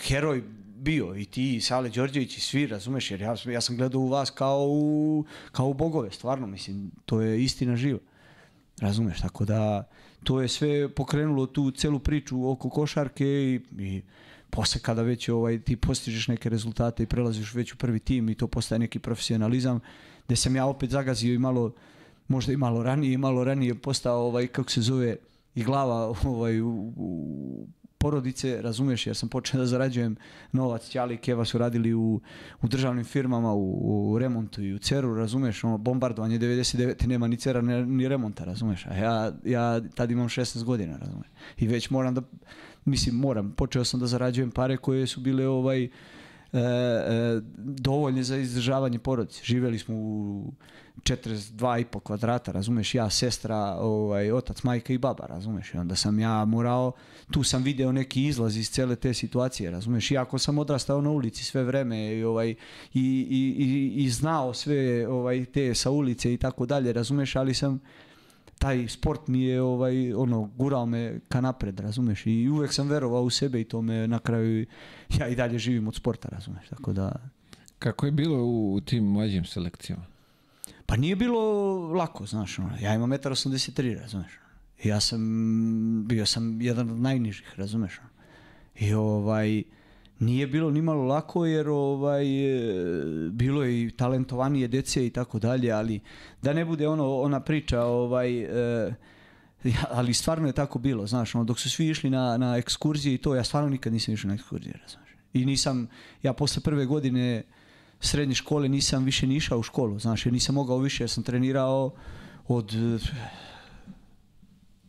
heroj 0.00 0.42
bio 0.76 1.14
i 1.16 1.24
ti 1.24 1.56
i 1.56 1.60
Sale 1.60 1.90
Đorđević 1.90 2.36
i 2.36 2.40
svi, 2.40 2.66
razumeš, 2.66 3.10
jer 3.10 3.20
ja, 3.20 3.36
ja 3.46 3.60
sam 3.60 3.76
gledao 3.76 4.00
u 4.00 4.08
vas 4.08 4.30
kao 4.30 4.66
u, 4.68 5.24
kao 5.52 5.68
u 5.68 5.74
bogove, 5.74 6.10
stvarno, 6.10 6.46
mislim, 6.46 6.90
to 7.06 7.20
je 7.20 7.44
istina 7.44 7.76
živa. 7.76 7.98
Razumeš, 8.82 9.20
tako 9.20 9.44
da 9.44 9.88
to 10.24 10.40
je 10.40 10.48
sve 10.48 10.88
pokrenulo 10.88 11.46
tu 11.46 11.70
celu 11.70 11.98
priču 11.98 12.50
oko 12.50 12.70
košarke 12.70 13.26
i, 13.26 13.60
i 13.78 14.02
posle 14.50 14.80
kada 14.80 15.02
već 15.02 15.28
ovaj, 15.28 15.60
ti 15.60 15.76
postižeš 15.76 16.28
neke 16.28 16.48
rezultate 16.48 17.02
i 17.02 17.06
prelaziš 17.06 17.54
već 17.54 17.72
u 17.72 17.76
prvi 17.76 17.98
tim 17.98 18.28
i 18.28 18.34
to 18.34 18.46
postaje 18.46 18.78
neki 18.78 18.98
profesionalizam, 18.98 19.80
gde 20.26 20.36
sam 20.36 20.56
ja 20.56 20.66
opet 20.66 20.90
zagazio 20.90 21.34
i 21.34 21.38
malo, 21.38 21.72
možda 22.28 22.52
i 22.52 22.56
malo 22.56 22.82
ranije, 22.82 23.12
i 23.12 23.18
malo 23.18 23.44
ranije 23.44 23.74
postao, 23.74 24.26
ovaj, 24.26 24.46
kako 24.46 24.70
se 24.70 24.80
zove, 24.80 25.16
i 25.54 25.64
glava 25.64 26.14
ovaj, 26.24 26.60
u, 26.60 26.92
u 26.96 27.66
porodice, 28.02 28.62
razumiješ, 28.62 29.06
jer 29.06 29.16
sam 29.16 29.28
počeo 29.28 29.60
da 29.60 29.66
zarađujem 29.66 30.16
novac, 30.52 30.88
Ćali 30.88 31.14
i 31.14 31.18
Keva 31.18 31.44
su 31.44 31.58
radili 31.58 31.94
u, 31.94 32.20
u 32.62 32.68
državnim 32.68 33.04
firmama, 33.04 33.52
u, 33.52 34.12
u 34.12 34.18
remontu 34.18 34.62
i 34.62 34.74
u 34.74 34.78
ceru, 34.78 35.14
razumiješ, 35.14 35.64
ono, 35.64 35.78
bombardovanje 35.78 36.38
99. 36.38 37.06
nema 37.06 37.28
ni 37.28 37.36
cera 37.36 37.60
ni, 37.60 37.86
ni 37.86 38.08
remonta, 38.08 38.44
razumiješ, 38.44 38.86
a 38.86 38.94
ja, 38.94 39.32
ja 39.44 39.80
tad 39.94 40.10
imam 40.10 40.28
16 40.28 40.64
godina, 40.64 40.96
razumiješ, 40.96 41.28
i 41.58 41.68
već 41.68 41.90
moram 41.90 42.14
da, 42.14 42.22
mislim, 42.84 43.14
moram, 43.16 43.52
počeo 43.52 43.84
sam 43.84 44.00
da 44.00 44.06
zarađujem 44.06 44.50
pare 44.50 44.76
koje 44.76 45.06
su 45.06 45.20
bile 45.20 45.46
ovaj, 45.46 45.88
e, 46.52 46.58
e, 46.58 47.40
dovoljne 47.56 48.22
za 48.22 48.36
izdržavanje 48.36 48.98
porodice. 48.98 49.40
Živjeli 49.44 49.78
smo 49.78 49.94
u 49.96 50.52
42,5 51.02 52.00
kvadrata, 52.00 52.52
razumeš, 52.52 52.94
ja, 52.94 53.10
sestra, 53.10 53.76
ovaj, 53.80 54.32
otac, 54.32 54.62
majka 54.62 54.92
i 54.92 54.98
baba, 54.98 55.26
razumeš, 55.26 55.74
i 55.74 55.78
onda 55.78 55.96
sam 55.96 56.18
ja 56.18 56.44
morao, 56.44 56.92
tu 57.30 57.42
sam 57.42 57.62
video 57.62 57.92
neki 57.92 58.24
izlaz 58.26 58.56
iz 58.56 58.70
cele 58.70 58.96
te 58.96 59.14
situacije, 59.14 59.70
razumeš, 59.70 60.10
iako 60.10 60.38
sam 60.38 60.58
odrastao 60.58 61.00
na 61.00 61.10
ulici 61.10 61.44
sve 61.44 61.64
vreme 61.64 62.16
i, 62.16 62.24
ovaj, 62.24 62.50
i, 62.50 62.54
i, 62.94 63.54
i, 63.58 64.04
i 64.04 64.10
znao 64.10 64.54
sve 64.54 65.08
ovaj, 65.08 65.44
te 65.44 65.74
sa 65.74 65.90
ulice 65.90 66.34
i 66.34 66.36
tako 66.36 66.66
dalje, 66.66 66.92
razumeš, 66.92 67.36
ali 67.36 67.54
sam, 67.54 67.80
taj 68.62 68.88
sport 68.88 69.28
mi 69.28 69.42
je 69.42 69.62
ovaj 69.62 70.14
ono 70.14 70.50
gurao 70.56 70.86
me 70.86 71.20
ka 71.28 71.40
napred, 71.40 71.80
razumeš? 71.80 72.26
I 72.26 72.48
uvek 72.48 72.72
sam 72.72 72.88
verovao 72.88 73.22
u 73.22 73.30
sebe 73.30 73.60
i 73.60 73.64
to 73.64 73.82
me 73.82 74.08
na 74.08 74.18
kraju 74.18 74.66
ja 75.18 75.28
i 75.28 75.36
dalje 75.36 75.58
živim 75.58 75.88
od 75.88 75.94
sporta, 75.94 76.28
razumeš? 76.28 76.68
Tako 76.68 76.92
da 76.92 77.12
Kako 77.78 78.06
je 78.06 78.12
bilo 78.12 78.38
u, 78.44 78.74
u 78.74 78.80
tim 78.80 79.04
mlađim 79.04 79.44
selekcijama? 79.44 80.12
pa 80.86 80.96
nije 80.96 81.16
bilo 81.16 81.40
lako, 81.92 82.26
znaš, 82.26 82.58
ono. 82.58 82.76
ja 82.80 82.94
imam 82.94 83.10
1,83 83.10 84.00
razumeš? 84.00 84.32
Ja 84.84 85.00
sam 85.00 85.22
bio 86.06 86.26
sam 86.26 86.60
jedan 86.60 86.90
od 86.90 87.00
najnižih, 87.00 87.54
razumeš? 87.56 88.00
I 88.78 88.94
ovaj 88.94 89.62
nije 90.22 90.46
bilo 90.46 90.70
ni 90.70 90.82
malo 90.82 91.04
lako 91.04 91.46
jer 91.46 91.68
ovaj 91.68 92.24
e, 92.24 93.30
bilo 93.30 93.62
je 93.62 93.82
i 93.82 93.90
talentovanije 93.90 94.68
dece 94.68 95.06
i 95.06 95.10
tako 95.10 95.38
dalje, 95.38 95.72
ali 95.72 96.00
da 96.42 96.52
ne 96.52 96.64
bude 96.64 96.88
ono 96.88 97.16
ona 97.16 97.40
priča 97.40 97.82
ovaj 97.82 98.42
e, 98.42 98.94
ja, 99.64 99.84
ali 99.90 100.14
stvarno 100.14 100.46
je 100.46 100.52
tako 100.52 100.78
bilo, 100.78 101.06
znaš, 101.06 101.34
ono, 101.34 101.44
dok 101.44 101.60
su 101.60 101.70
svi 101.70 101.88
išli 101.88 102.10
na, 102.10 102.36
na 102.36 102.56
ekskurzije 102.56 103.14
i 103.14 103.18
to, 103.18 103.34
ja 103.34 103.44
stvarno 103.44 103.68
nikad 103.68 103.92
nisam 103.92 104.14
išao 104.14 104.28
na 104.28 104.34
ekskurzije, 104.34 104.80
znaš. 104.88 105.08
I 105.32 105.46
nisam, 105.46 105.88
ja 106.22 106.32
posle 106.32 106.62
prve 106.62 106.86
godine 106.86 107.42
srednje 108.00 108.34
škole 108.34 108.68
nisam 108.68 109.04
više 109.04 109.26
ni 109.26 109.36
išao 109.36 109.58
u 109.58 109.62
školu, 109.62 109.98
znaš, 109.98 110.26
jer 110.26 110.32
nisam 110.32 110.54
mogao 110.54 110.78
više, 110.78 111.02
jer 111.02 111.10
sam 111.10 111.22
trenirao 111.22 111.90
od 112.48 112.72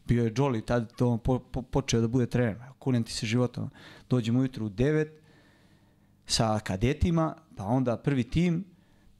bio 0.07 0.23
je 0.23 0.33
Jolly, 0.33 0.65
tad 0.65 0.95
to 0.95 1.17
po, 1.17 1.39
po, 1.39 1.61
počeo 1.61 2.01
da 2.01 2.07
bude 2.07 2.25
trener. 2.25 2.57
Kunem 2.79 3.03
ti 3.03 3.13
se 3.13 3.25
životom. 3.25 3.69
Dođem 4.09 4.35
ujutru 4.35 4.65
u 4.65 4.69
9 4.69 5.07
sa 6.25 6.59
kadetima, 6.59 7.35
pa 7.55 7.63
onda 7.63 7.97
prvi 7.97 8.23
tim, 8.23 8.63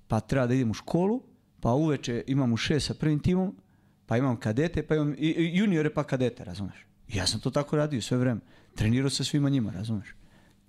pa 0.07 0.19
treba 0.19 0.47
da 0.47 0.53
idem 0.53 0.71
u 0.71 0.73
školu, 0.73 1.21
pa 1.59 1.71
uveče 1.71 2.23
imam 2.27 2.53
u 2.53 2.57
6 2.57 2.79
sa 2.79 2.93
prvim 2.93 3.19
timom, 3.19 3.55
pa 4.05 4.17
imam 4.17 4.37
kadete, 4.37 4.83
pa 4.83 4.95
imam 4.95 5.15
i, 5.17 5.51
juniore 5.53 5.93
pa 5.93 6.03
kadete, 6.03 6.43
razumeš? 6.43 6.85
Ja 7.07 7.27
sam 7.27 7.39
to 7.39 7.51
tako 7.51 7.77
radio 7.77 8.01
sve 8.01 8.17
vreme. 8.17 8.41
Trenirao 8.75 9.09
sa 9.09 9.23
svima 9.23 9.49
njima, 9.49 9.71
razumeš? 9.71 10.15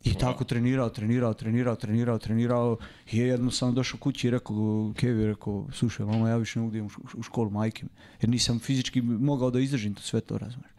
I 0.04 0.14
tako 0.14 0.44
trenirao, 0.44 0.88
trenirao, 0.88 1.34
trenirao, 1.34 1.76
trenirao, 1.76 2.18
trenirao. 2.18 2.78
I 3.12 3.18
jednom 3.18 3.50
sam 3.50 3.74
došao 3.74 4.00
kući 4.00 4.26
i 4.26 4.30
rekao, 4.30 4.92
Kevi, 4.96 5.26
rekao, 5.26 5.66
slušaj, 5.72 6.06
mama, 6.06 6.28
ja 6.28 6.36
više 6.36 6.60
ne 6.60 6.64
mogu 6.64 6.90
u 7.14 7.22
školu 7.22 7.50
majke. 7.50 7.84
mi." 7.84 7.90
Jer 8.20 8.30
nisam 8.30 8.58
fizički 8.58 9.00
mogao 9.02 9.50
da 9.50 9.60
izdržim 9.60 9.94
to 9.94 10.02
sve 10.02 10.20
to, 10.20 10.38
razumeš? 10.38 10.70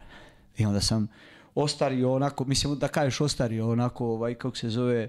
I 0.58 0.66
onda 0.66 0.80
sam 0.80 1.08
ostario 1.54 2.12
onako, 2.12 2.44
mislim 2.44 2.78
da 2.78 2.88
kažeš 2.88 3.20
ostario 3.20 3.70
onako, 3.70 4.06
ovaj, 4.06 4.34
kako 4.34 4.56
se 4.56 4.68
zove, 4.68 5.08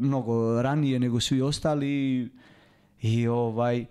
mnogo 0.00 0.62
ranije 0.62 1.00
nego 1.00 1.20
svi 1.20 1.42
ostali 1.42 2.28
i, 3.02 3.28
ovaj, 3.28 3.86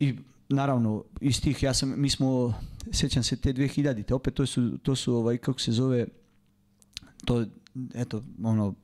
i 0.00 0.14
naravno 0.48 1.04
iz 1.20 1.40
tih 1.42 1.62
ja 1.62 1.74
sam 1.74 1.94
mi 1.96 2.10
smo 2.10 2.54
sjećam 2.92 3.22
se 3.22 3.36
te 3.36 3.52
2000-te 3.52 4.14
opet 4.14 4.34
to 4.34 4.46
su 4.46 4.78
to 4.78 4.96
su 4.96 5.14
ovaj 5.14 5.38
kako 5.38 5.60
se 5.60 5.72
zove 5.72 6.06
to 7.24 7.44
eto 7.94 8.22
ono 8.42 8.74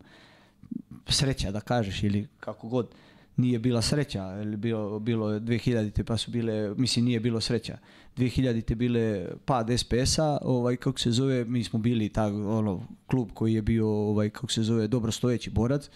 sreća 1.08 1.50
da 1.50 1.60
kažeš 1.60 2.02
ili 2.02 2.28
kako 2.40 2.68
god 2.68 2.88
nije 3.36 3.58
bila 3.58 3.82
sreća 3.82 4.42
ili 4.42 4.56
bilo 4.56 4.98
bilo 4.98 5.32
je 5.32 5.40
2000-te 5.40 6.04
pa 6.04 6.16
su 6.16 6.30
bile 6.30 6.74
mislim 6.74 7.04
nije 7.04 7.20
bilo 7.20 7.40
sreća. 7.40 7.78
2000-te 8.16 8.74
bile 8.74 9.26
pad 9.44 9.70
SPS-a 9.76 10.38
ovaj 10.42 10.76
kako 10.76 10.98
se 10.98 11.10
zove 11.10 11.44
mi 11.44 11.64
smo 11.64 11.78
bili 11.78 12.08
ta 12.08 12.26
ono 12.26 12.86
klub 13.06 13.28
koji 13.34 13.54
je 13.54 13.62
bio 13.62 13.88
ovaj 13.88 14.30
kako 14.30 14.52
se 14.52 14.62
zove 14.62 14.88
dobrostojeći 14.88 15.50
borac 15.50 15.90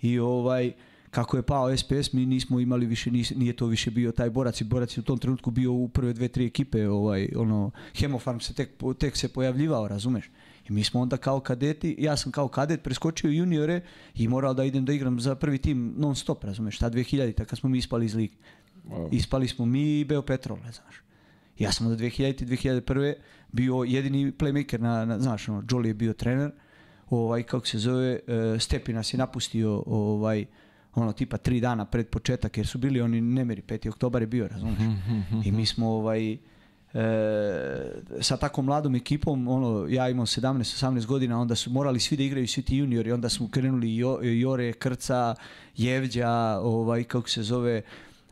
i 0.00 0.18
ovaj 0.18 0.72
kako 1.10 1.36
je 1.36 1.42
pao 1.42 1.76
SPS 1.76 2.12
mi 2.12 2.26
nismo 2.26 2.60
imali 2.60 2.86
više 2.86 3.10
nije 3.10 3.52
to 3.52 3.66
više 3.66 3.90
bio 3.90 4.12
taj 4.12 4.30
borac 4.30 4.60
i 4.60 4.64
borac 4.64 4.96
je 4.96 5.00
u 5.00 5.04
tom 5.04 5.18
trenutku 5.18 5.50
bio 5.50 5.72
u 5.72 5.88
prve 5.88 6.12
dve 6.12 6.28
tri 6.28 6.46
ekipe 6.46 6.88
ovaj 6.88 7.28
ono 7.36 7.70
Hemofarm 7.94 8.38
se 8.38 8.54
tek 8.54 8.70
tek 8.98 9.16
se 9.16 9.28
pojavljivao 9.28 9.88
razumeš 9.88 10.30
i 10.70 10.72
mi 10.72 10.84
smo 10.84 11.00
onda 11.00 11.16
kao 11.16 11.40
kadeti, 11.40 11.96
ja 11.98 12.16
sam 12.16 12.32
kao 12.32 12.48
kadet 12.48 12.82
preskočio 12.82 13.30
juniore 13.30 13.80
i 14.14 14.28
morao 14.28 14.54
da 14.54 14.64
idem 14.64 14.84
da 14.84 14.92
igram 14.92 15.20
za 15.20 15.34
prvi 15.34 15.58
tim 15.58 15.94
non 15.96 16.16
stop, 16.16 16.44
razumeš, 16.44 16.78
ta 16.78 16.90
2000 16.90 17.44
kad 17.44 17.58
smo 17.58 17.68
mi 17.68 17.78
ispali 17.78 18.06
iz 18.06 18.14
lige. 18.14 18.34
Wow. 18.88 19.08
Ispali 19.12 19.48
smo 19.48 19.66
mi 19.66 20.00
i 20.00 20.04
Beo 20.04 20.22
Petrol, 20.22 20.58
znaš. 20.58 20.94
Ja 21.58 21.72
sam 21.72 21.86
od 21.86 21.98
2000 21.98 22.44
2001 22.44 23.14
bio 23.52 23.84
jedini 23.86 24.32
playmaker 24.32 24.80
na, 24.80 25.04
na 25.04 25.18
znaš, 25.18 25.48
ono, 25.48 25.62
Jolly 25.62 25.86
je 25.86 25.94
bio 25.94 26.12
trener, 26.12 26.50
ovaj, 27.10 27.42
kako 27.42 27.66
se 27.66 27.78
zove, 27.78 28.20
e, 28.26 28.58
Stepi 28.58 28.92
nas 28.92 29.14
je 29.14 29.18
napustio, 29.18 29.82
ovaj, 29.86 30.46
ono, 30.94 31.12
tipa 31.12 31.36
tri 31.36 31.60
dana 31.60 31.84
pred 31.84 32.08
početak, 32.08 32.56
jer 32.56 32.66
su 32.66 32.78
bili 32.78 33.00
oni 33.00 33.20
nemeri, 33.20 33.62
5. 33.62 33.88
oktobar 33.88 34.22
je 34.22 34.26
bio, 34.26 34.48
razumeš. 34.48 34.78
I 35.44 35.52
mi 35.52 35.66
smo, 35.66 35.88
ovaj, 35.88 36.38
e, 36.94 37.00
sa 38.20 38.36
tako 38.36 38.62
mladom 38.62 38.94
ekipom, 38.94 39.48
ono, 39.48 39.86
ja 39.88 40.08
imam 40.08 40.26
17-18 40.26 41.06
godina, 41.06 41.40
onda 41.40 41.54
su 41.54 41.70
morali 41.70 42.00
svi 42.00 42.16
da 42.16 42.22
igraju, 42.22 42.48
svi 42.48 42.62
ti 42.62 42.76
juniori, 42.76 43.12
onda 43.12 43.28
smo 43.28 43.48
krenuli 43.48 43.96
jo, 43.96 44.18
Jore, 44.22 44.72
Krca, 44.72 45.34
Jevđa, 45.76 46.30
ovaj, 46.58 47.04
kako 47.04 47.28
se 47.28 47.42
zove, 47.42 47.82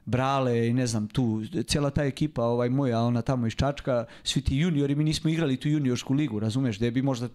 Brale 0.06 0.68
i 0.68 0.72
ne 0.72 0.86
znam 0.86 1.06
tu, 1.06 1.24
cijela 1.66 1.90
ta 1.90 2.04
ekipa 2.04 2.42
ovaj 2.44 2.68
moja, 2.70 3.00
ona 3.00 3.22
tamo 3.22 3.46
iz 3.46 3.52
Čačka, 3.52 4.04
svi 4.22 4.40
ti 4.40 4.56
juniori, 4.56 4.94
mi 4.94 5.04
nismo 5.04 5.30
igrali 5.30 5.56
tu 5.56 5.68
juniorsku 5.68 6.14
ligu, 6.14 6.38
razumeš, 6.40 6.76
gde 6.78 6.90
bi 6.90 7.02
možda, 7.02 7.28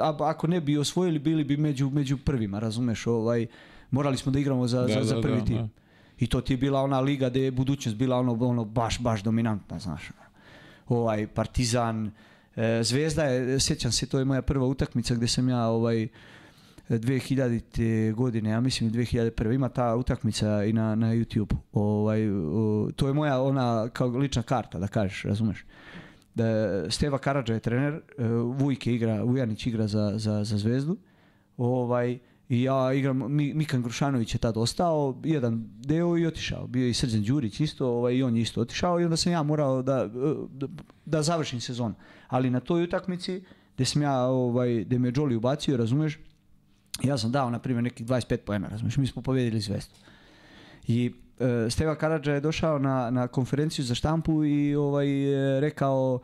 a- 0.00 0.16
ako 0.20 0.46
ne 0.46 0.60
bi 0.60 0.78
osvojili, 0.78 1.18
bili 1.18 1.44
bi 1.44 1.56
među, 1.56 1.90
među 1.90 2.18
prvima, 2.18 2.58
razumeš, 2.58 3.06
ovaj, 3.06 3.46
morali 3.90 4.16
smo 4.16 4.32
da 4.32 4.38
igramo 4.38 4.66
za, 4.66 4.80
Da, 4.80 4.88
za, 4.88 5.04
za 5.04 5.14
da, 5.14 5.20
prvi 5.20 5.38
da, 5.38 5.44
tim. 5.44 5.56
da. 5.56 5.68
I 6.18 6.26
to 6.26 6.40
ti 6.40 6.52
je 6.52 6.56
bila 6.56 6.80
ona 6.80 7.00
liga 7.00 7.28
gde 7.30 7.40
je 7.40 7.50
budućnost 7.50 7.98
bila 7.98 8.16
ono, 8.16 8.32
ono 8.40 8.64
baš, 8.64 9.00
baš 9.00 9.22
dominantna, 9.22 9.78
znaš. 9.78 10.02
Ovaj, 10.88 11.26
Partizan, 11.26 12.10
e, 12.56 12.82
Zvezda 12.82 13.24
je, 13.24 13.60
sjećam 13.60 13.92
se, 13.92 14.06
to 14.06 14.18
je 14.18 14.24
moja 14.24 14.42
prva 14.42 14.66
utakmica 14.66 15.14
gde 15.14 15.28
sam 15.28 15.48
ja 15.48 15.66
ovaj, 15.66 16.08
2000. 16.88 18.14
godine, 18.14 18.50
ja 18.50 18.60
mislim 18.60 18.90
2001. 18.92 19.54
ima 19.54 19.68
ta 19.68 19.96
utakmica 19.96 20.64
i 20.64 20.72
na, 20.72 20.94
na 20.94 21.06
YouTube. 21.06 21.56
Ovaj, 21.72 22.20
to 22.96 23.08
je 23.08 23.14
moja 23.14 23.42
ona 23.42 23.88
kao 23.88 24.08
lična 24.08 24.42
karta, 24.42 24.78
da 24.78 24.86
kažeš, 24.86 25.22
razumeš. 25.22 25.64
Da, 26.34 26.44
Steva 26.90 27.18
Karadža 27.18 27.54
je 27.54 27.60
trener, 27.60 27.94
e, 28.18 28.26
Vujke 28.28 28.94
igra, 28.94 29.22
Vujanić 29.22 29.66
igra 29.66 29.86
za, 29.86 30.12
za, 30.16 30.44
za 30.44 30.58
Zvezdu. 30.58 30.96
Ovaj, 31.56 32.18
I 32.48 32.62
ja 32.62 32.92
igram, 32.92 33.34
Mi- 33.36 33.54
Mikan 33.54 33.82
Grušanović 33.82 34.34
je 34.34 34.38
tad 34.38 34.56
ostao, 34.56 35.20
jedan 35.24 35.68
deo 35.84 36.18
i 36.18 36.26
otišao. 36.26 36.66
Bio 36.66 36.84
je 36.84 36.90
i 36.90 36.94
Srđan 36.94 37.22
Đurić 37.22 37.60
isto, 37.60 37.86
ovaj, 37.88 38.14
i 38.14 38.22
on 38.22 38.36
je 38.36 38.42
isto 38.42 38.60
otišao 38.60 39.00
i 39.00 39.04
onda 39.04 39.16
sam 39.16 39.32
ja 39.32 39.42
morao 39.42 39.82
da, 39.82 40.06
da, 40.50 40.66
da 41.04 41.22
završim 41.22 41.60
sezon. 41.60 41.94
Ali 42.28 42.50
na 42.50 42.60
toj 42.60 42.84
utakmici 42.84 43.42
gde 43.74 43.84
sam 43.84 44.02
ja, 44.02 44.22
ovaj, 44.22 44.84
gde 44.84 44.98
me 44.98 45.12
Jolly 45.12 45.36
ubacio, 45.36 45.76
razumeš, 45.76 46.18
ja 47.02 47.18
sam 47.18 47.32
dao, 47.32 47.50
na 47.50 47.58
primjer, 47.58 47.84
nekih 47.84 48.06
25 48.06 48.36
poena, 48.36 48.68
razumiješ, 48.68 48.96
mi 48.96 49.06
smo 49.06 49.22
pobedili 49.22 49.60
Zvezdu. 49.60 49.94
I 50.88 51.14
e, 51.40 51.70
Steva 51.70 51.94
Karadža 51.94 52.32
je 52.32 52.40
došao 52.40 52.78
na, 52.78 53.10
na 53.10 53.28
konferenciju 53.28 53.84
za 53.84 53.94
štampu 53.94 54.44
i 54.44 54.74
ovaj 54.74 55.06
rekao 55.60 56.20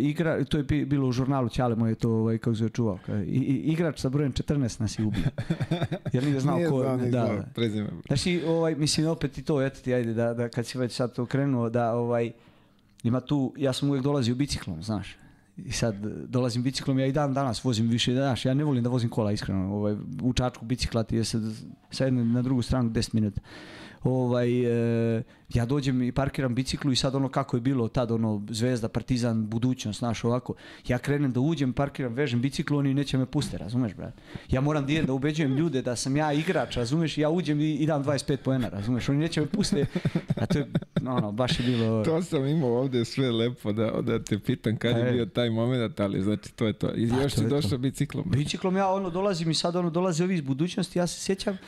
igra, 0.00 0.44
to 0.44 0.56
je 0.56 0.62
bi- 0.62 0.84
bilo 0.84 1.08
u 1.08 1.12
žurnalu 1.12 1.48
Ćale 1.48 1.76
mu 1.76 1.86
je 1.86 1.94
to 1.94 2.10
ovaj, 2.10 2.38
kako 2.38 2.56
se 2.56 2.68
čuvao. 2.68 2.98
Kaže, 3.06 3.24
I, 3.24 3.38
igrač 3.72 3.98
sa 3.98 4.08
brojem 4.08 4.32
14 4.32 4.80
nas 4.80 4.98
je 4.98 5.04
ubio. 5.04 5.24
Jer 6.12 6.24
nije 6.24 6.40
znao 6.40 6.56
Nije 6.56 6.68
ko... 6.68 6.80
znao 6.82 6.96
ni 6.96 7.10
da, 7.10 7.26
znao 7.26 7.44
prezime. 7.54 7.88
Znači, 8.06 8.42
ovaj, 8.46 8.74
mislim, 8.74 9.08
opet 9.08 9.38
i 9.38 9.42
to, 9.42 9.62
eto 9.62 9.80
ti, 9.80 9.94
ajde, 9.94 10.14
da, 10.14 10.34
da 10.34 10.48
kad 10.48 10.66
si 10.66 10.78
već 10.78 10.92
sad 10.92 11.14
to 11.14 11.26
krenuo, 11.26 11.70
da, 11.70 11.92
ovaj, 11.94 12.32
ima 13.02 13.20
tu, 13.20 13.54
ja 13.56 13.72
sam 13.72 13.88
uvijek 13.88 14.04
dolazio 14.04 14.34
biciklom, 14.34 14.82
znaš. 14.82 15.16
I 15.56 15.72
sad 15.72 15.94
dolazim 16.28 16.62
biciklom, 16.62 16.98
ja 16.98 17.06
i 17.06 17.12
dan 17.12 17.34
danas 17.34 17.64
vozim 17.64 17.88
više, 17.88 18.12
znaš, 18.12 18.44
ja 18.44 18.54
ne 18.54 18.64
volim 18.64 18.82
da 18.82 18.90
vozim 18.90 19.10
kola, 19.10 19.32
iskreno. 19.32 19.74
Ovaj, 19.74 19.96
u 20.22 20.32
Čačku 20.32 20.64
bicikla 20.64 21.02
ti 21.02 21.16
je 21.16 21.24
sad, 21.24 21.42
sa 21.90 22.04
jedne 22.04 22.24
na 22.24 22.42
drugu 22.42 22.62
stranu 22.62 22.90
10 22.90 23.14
minuta. 23.14 23.40
Ovaj, 24.02 25.18
e, 25.18 25.22
ja 25.54 25.66
dođem 25.66 26.02
i 26.02 26.12
parkiram 26.12 26.54
biciklu 26.54 26.92
i 26.92 26.96
sad 26.96 27.14
ono 27.14 27.28
kako 27.28 27.56
je 27.56 27.60
bilo 27.60 27.88
tad, 27.88 28.10
ono, 28.10 28.42
Zvezda, 28.50 28.88
Partizan, 28.88 29.46
budućnost, 29.46 29.98
znaš, 29.98 30.24
ovako. 30.24 30.54
Ja 30.88 30.98
krenem 30.98 31.32
da 31.32 31.40
uđem, 31.40 31.72
parkiram, 31.72 32.14
vežem 32.14 32.40
biciklu, 32.40 32.78
oni 32.78 32.94
neće 32.94 33.18
me 33.18 33.26
puste, 33.26 33.58
razumeš, 33.58 33.94
brat? 33.94 34.14
Ja 34.48 34.60
moram 34.60 34.86
da 34.86 34.92
idem 34.92 35.06
da 35.06 35.12
ubeđujem 35.12 35.56
ljude 35.56 35.82
da 35.82 35.96
sam 35.96 36.16
ja 36.16 36.32
igrač, 36.32 36.76
razumeš, 36.76 37.18
ja 37.18 37.30
uđem 37.30 37.60
i, 37.60 37.74
i 37.74 37.86
dam 37.86 38.04
25 38.04 38.36
poena, 38.36 38.68
razumeš, 38.68 39.08
oni 39.08 39.18
neće 39.18 39.40
me 39.40 39.46
puste, 39.46 39.86
a 40.36 40.46
to 40.46 40.58
je, 40.58 40.66
ono, 41.06 41.32
baš 41.32 41.60
je 41.60 41.66
bilo... 41.66 42.04
To 42.04 42.22
sam 42.22 42.46
imao 42.46 42.78
ovdje 42.78 43.04
sve 43.04 43.30
lepo 43.30 43.72
da, 43.72 43.90
da 44.02 44.24
te 44.24 44.38
pitam 44.38 44.76
kad 44.76 44.96
je 44.96 45.08
E. 45.08 45.12
bio 45.12 45.26
taj 45.26 45.50
moment, 45.50 46.00
ali 46.00 46.22
znači 46.22 46.52
to 46.52 46.66
je 46.66 46.72
to. 46.72 46.94
I 46.94 47.08
Pa, 47.08 47.22
još 47.22 47.32
si 47.32 47.40
je 47.40 47.48
došao 47.48 47.78
biciklom. 47.78 48.24
Biciklom 48.30 48.76
ja 48.76 48.88
ono 48.88 49.10
dolazim 49.10 49.50
i 49.50 49.54
sad 49.54 49.76
ono 49.76 49.90
dolaze 49.90 50.24
ovi 50.24 50.34
iz 50.34 50.40
budućnosti, 50.40 50.98
ja 50.98 51.06
se 51.06 51.20
sjećam, 51.20 51.58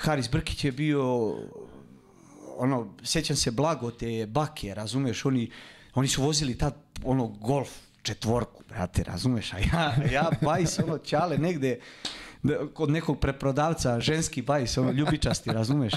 Haris 0.00 0.30
Brkić 0.30 0.64
je 0.64 0.72
bio, 0.72 1.34
ono, 2.56 2.86
sjećam 3.04 3.36
se 3.36 3.50
blago 3.50 3.90
te 3.90 4.26
bake, 4.26 4.74
razumeš, 4.74 5.24
oni, 5.24 5.50
oni 5.94 6.08
su 6.08 6.22
vozili 6.22 6.58
tad 6.58 6.74
ono 7.04 7.26
golf 7.26 7.68
četvorku, 8.02 8.62
brate, 8.68 9.02
razumeš, 9.02 9.52
a 9.52 9.58
ja, 9.58 9.94
ja 10.12 10.30
bajs, 10.42 10.78
ono, 10.78 10.98
čale 10.98 11.38
negde, 11.38 11.80
da- 12.42 12.66
kod 12.74 12.90
nekog 12.90 13.18
preprodavca, 13.20 14.00
ženski 14.00 14.42
bajs, 14.42 14.78
ono, 14.78 14.90
ljubičasti, 14.90 15.50
razumeš, 15.52 15.92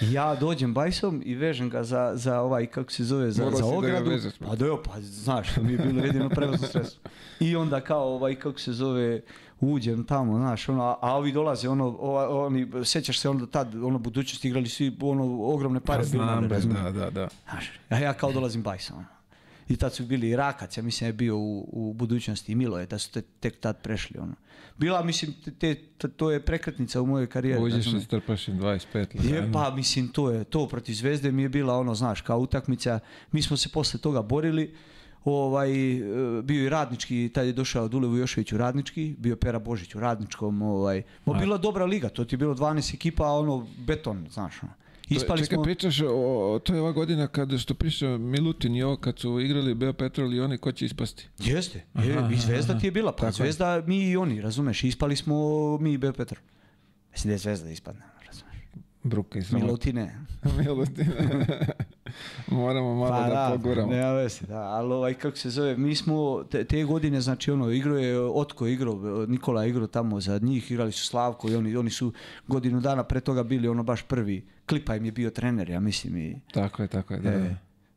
ja 0.00 0.34
dođem 0.34 0.74
bajsom 0.74 1.22
i 1.24 1.34
vežem 1.34 1.70
ga 1.70 1.84
za, 1.84 2.12
za 2.14 2.40
ovaj, 2.40 2.66
kako 2.66 2.92
se 2.92 3.04
zove, 3.04 3.30
za, 3.30 3.44
Morao 3.44 3.58
za 3.58 3.64
da 3.64 3.70
ogradu. 3.70 4.10
vežeš, 4.10 4.32
pa 4.38 4.56
da, 4.56 4.66
jo, 4.66 4.82
pa 4.82 5.00
znaš, 5.00 5.54
to 5.54 5.62
mi 5.62 5.72
je 5.72 5.78
bilo 5.78 6.04
jedino 6.04 6.28
prevozno 6.28 6.66
sredstvo. 6.66 7.10
I 7.40 7.56
onda 7.56 7.80
kao, 7.80 8.14
ovaj, 8.14 8.34
kako 8.34 8.58
se 8.58 8.72
zove, 8.72 9.22
uđem 9.62 10.04
tamo, 10.04 10.36
znaš, 10.36 10.68
ono, 10.68 10.82
a, 10.82 10.98
a 11.00 11.16
ovi 11.16 11.32
dolaze, 11.32 11.68
ono, 11.68 11.86
ova- 11.90 12.28
oni, 12.38 12.66
sećaš 12.84 13.18
se 13.18 13.28
onda 13.28 13.46
tad, 13.46 13.74
ono, 13.76 13.98
budućnosti 13.98 14.48
igrali 14.48 14.68
svi, 14.68 14.96
ono, 15.02 15.24
ogromne 15.44 15.80
pare. 15.80 15.98
Pa 15.98 16.18
na 16.18 16.24
znam, 16.24 16.44
razumiješ. 16.44 16.82
da, 16.82 16.90
da, 16.90 17.10
da. 17.10 17.28
Znaš, 17.44 17.70
a 17.88 17.98
ja 17.98 18.12
kao 18.12 18.32
dolazim 18.32 18.62
bajsom. 18.62 18.96
ono. 18.96 19.06
I 19.68 19.76
tad 19.76 19.94
su 19.94 20.04
bili 20.04 20.28
i 20.28 20.36
Rakac, 20.36 20.76
ja 20.76 20.82
mislim 20.82 21.08
je 21.08 21.12
bio 21.12 21.36
u, 21.36 21.68
u 21.72 21.92
budućnosti 21.94 22.52
i 22.52 22.56
Milo 22.56 22.78
je, 22.78 22.86
da 22.86 22.98
su 22.98 23.10
te, 23.12 23.20
tek 23.22 23.60
tad 23.60 23.82
prešli. 23.82 24.18
Ono. 24.18 24.32
Bila, 24.78 25.02
mislim, 25.02 25.34
te, 25.58 25.74
te- 25.74 26.08
to 26.08 26.30
je 26.30 26.40
prekretnica 26.40 27.02
u 27.02 27.06
mojoj 27.06 27.26
karijeri. 27.26 27.62
Uđeš 27.62 27.86
i 27.86 28.00
strpaš 28.00 28.48
im 28.48 28.58
25 28.58 28.84
Je, 29.24 29.34
lagano. 29.34 29.52
pa 29.52 29.70
mislim 29.70 30.08
to 30.08 30.30
je 30.30 30.44
to 30.44 30.68
protiv 30.68 30.92
Zvezde 30.94 31.32
mi 31.32 31.42
je 31.42 31.48
bila 31.48 31.76
ono 31.76 31.94
znaš 31.94 32.20
kao 32.20 32.38
utakmica 32.38 32.98
mi 33.32 33.42
smo 33.42 33.56
se 33.56 33.68
posle 33.68 34.00
toga 34.00 34.22
borili 34.22 34.74
ovaj 35.24 35.70
e, 35.92 36.02
bio 36.42 36.64
i 36.64 36.68
radnički 36.68 37.30
tad 37.34 37.46
je 37.46 37.52
došao 37.52 37.88
Dule 37.88 38.08
Vujošević 38.08 38.52
u 38.52 38.58
radnički 38.58 39.14
bio 39.18 39.36
Pera 39.36 39.58
Božić 39.58 39.94
u 39.94 40.00
radničkom 40.00 40.62
ovaj 40.62 41.02
ma 41.26 41.32
bila 41.34 41.58
dobra 41.58 41.84
liga 41.84 42.08
to 42.08 42.24
ti 42.24 42.34
je 42.34 42.38
bilo 42.38 42.54
12 42.54 42.94
ekipa 42.94 43.24
a 43.24 43.32
ono 43.32 43.66
beton 43.78 44.26
znaš 44.30 44.62
ono. 44.62 44.72
To 45.08 45.14
je- 45.14 45.16
ispali 45.16 45.40
Čekaj, 45.40 45.54
smo 45.54 45.62
pričaš 45.62 46.00
o, 46.02 46.58
to 46.58 46.74
je 46.74 46.80
ova 46.80 46.92
godina 46.92 47.26
kad 47.26 47.58
što 47.58 47.74
priča 47.74 48.08
Milutin 48.08 48.76
i 48.76 48.82
ovo 48.82 48.96
kad 48.96 49.18
su 49.18 49.40
igrali 49.40 49.74
Beopetrol 49.74 50.34
i 50.34 50.40
oni 50.40 50.58
ko 50.58 50.72
će 50.72 50.84
ispasti. 50.84 51.28
jeste 51.38 51.78
je, 51.78 51.84
Aha, 52.16 52.30
i 52.32 52.36
Zvezda 52.36 52.72
aha. 52.72 52.80
ti 52.80 52.86
je 52.86 52.90
bila 52.90 53.12
pa 53.12 53.16
Tako 53.18 53.26
je. 53.28 53.32
Zvezda 53.32 53.82
mi 53.86 53.98
i 54.00 54.16
oni 54.16 54.40
razumeš 54.40 54.84
ispali 54.84 55.16
smo 55.16 55.36
mi 55.78 55.92
i 55.92 55.98
Beo 55.98 56.12
Petrov 56.12 56.42
mislim 57.12 57.28
da 57.28 57.34
je 57.34 57.38
Zvezda 57.38 57.70
ispadne 57.70 58.00
Bruka 59.02 59.38
i 59.38 59.42
sramota. 59.42 59.66
Milutine 59.66 60.14
Milutin. 60.58 61.06
Moramo 62.50 62.94
malo 62.94 63.28
da, 63.28 63.50
poguramo. 63.52 63.88
Pa 63.88 63.94
Nema 63.94 64.12
veze, 64.12 64.46
da, 64.46 64.60
ali 64.60 64.92
ovaj, 64.92 65.14
kako 65.14 65.36
se 65.36 65.50
zove, 65.50 65.76
mi 65.76 65.94
smo 65.94 66.44
te, 66.50 66.64
te 66.64 66.84
godine, 66.84 67.20
znači 67.20 67.50
ono, 67.50 67.70
igrao 67.70 67.98
je 67.98 68.20
Otko 68.20 68.66
igrao, 68.66 69.26
Nikola 69.28 69.62
je 69.62 69.70
igrao 69.70 69.86
tamo 69.86 70.20
za 70.20 70.38
njih, 70.42 70.70
igrali 70.70 70.92
su 70.92 71.06
Slavko 71.06 71.50
i 71.50 71.56
oni, 71.56 71.76
oni 71.76 71.90
su 71.90 72.12
godinu 72.46 72.80
dana 72.80 73.04
pre 73.04 73.20
toga 73.20 73.42
bili 73.42 73.68
ono 73.68 73.82
baš 73.82 74.02
prvi. 74.02 74.46
Klipa 74.66 74.96
im 74.96 75.04
je 75.04 75.12
bio 75.12 75.30
trener, 75.30 75.70
ja 75.70 75.80
mislim 75.80 76.16
i 76.16 76.40
Tako 76.52 76.82
je, 76.82 76.88
tako 76.88 77.14
je, 77.14 77.20
da. 77.20 77.30
e, 77.30 77.56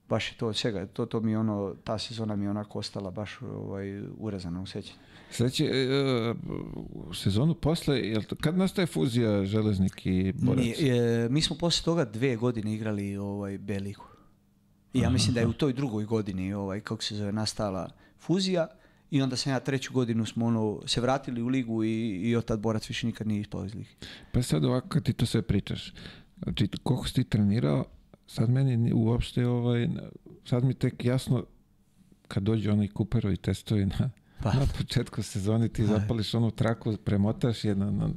baš 0.09 0.31
je 0.31 0.37
to 0.37 0.47
od 0.47 0.55
svega, 0.55 0.85
to, 0.85 1.05
to 1.05 1.19
mi 1.19 1.35
ono, 1.35 1.75
ta 1.83 1.97
sezona 1.97 2.35
mi 2.35 2.45
je 2.45 2.49
onako 2.49 2.79
ostala 2.79 3.11
baš 3.11 3.41
ovaj, 3.41 4.01
urezana 4.17 4.61
u 4.61 4.65
sećanju. 4.65 4.99
Sljedeći, 5.31 5.65
e, 5.65 6.33
u 6.93 7.13
sezonu 7.13 7.53
posle, 7.55 7.99
jel 7.99 8.23
to, 8.23 8.35
kad 8.35 8.57
nastaje 8.57 8.85
fuzija 8.85 9.45
Železnik 9.45 10.05
i 10.05 10.33
Borac? 10.41 10.63
Nije, 10.63 11.25
e, 11.25 11.29
mi 11.29 11.41
smo 11.41 11.55
posle 11.55 11.85
toga 11.85 12.05
dve 12.05 12.35
godine 12.35 12.73
igrali 12.73 13.17
ovaj 13.17 13.57
B 13.57 13.79
ligu. 13.79 14.03
I 14.93 14.99
ja 14.99 15.09
mislim 15.09 15.33
da 15.33 15.39
je 15.39 15.47
u 15.47 15.53
toj 15.53 15.73
drugoj 15.73 16.05
godini 16.05 16.53
ovaj 16.53 16.79
kako 16.79 17.03
se 17.03 17.15
zove 17.15 17.31
nastala 17.31 17.89
fuzija 18.19 18.67
i 19.11 19.21
onda 19.21 19.35
sam 19.35 19.53
ja 19.53 19.59
treću 19.59 19.93
godinu 19.93 20.25
smo 20.25 20.45
ono 20.45 20.81
se 20.85 21.01
vratili 21.01 21.41
u 21.41 21.47
ligu 21.47 21.83
i, 21.83 22.19
i 22.23 22.35
od 22.35 22.45
tad 22.45 22.59
borac 22.59 22.89
više 22.89 23.07
nikad 23.07 23.27
nije 23.27 23.41
ispao 23.41 23.65
iz 23.65 23.75
lige. 23.75 23.89
Pa 24.31 24.41
sad 24.41 24.65
ovako 24.65 24.87
kad 24.87 25.03
ti 25.03 25.13
to 25.13 25.25
sve 25.25 25.41
pričaš, 25.41 25.93
znači 26.43 26.67
koliko 26.83 27.07
si 27.07 27.13
ti 27.13 27.23
trenirao, 27.23 27.85
sad 28.27 28.49
meni 28.49 28.77
ni- 28.77 28.93
uopšte, 28.93 29.45
ovaj, 29.47 29.89
sad 30.45 30.63
mi 30.63 30.73
tek 30.73 31.05
jasno 31.05 31.45
kad 32.27 32.43
dođu 32.43 32.71
oni 32.71 32.87
kuperovi 32.87 33.37
testovi 33.37 33.85
na, 33.85 34.09
Pa. 34.43 34.53
na 34.53 34.65
početku 34.77 35.23
sezoni, 35.23 35.69
ti 35.69 35.85
zapališ 35.85 36.33
onu 36.33 36.51
traku, 36.51 36.97
premotaš 36.97 37.65
je 37.65 37.75
na, 37.75 38.09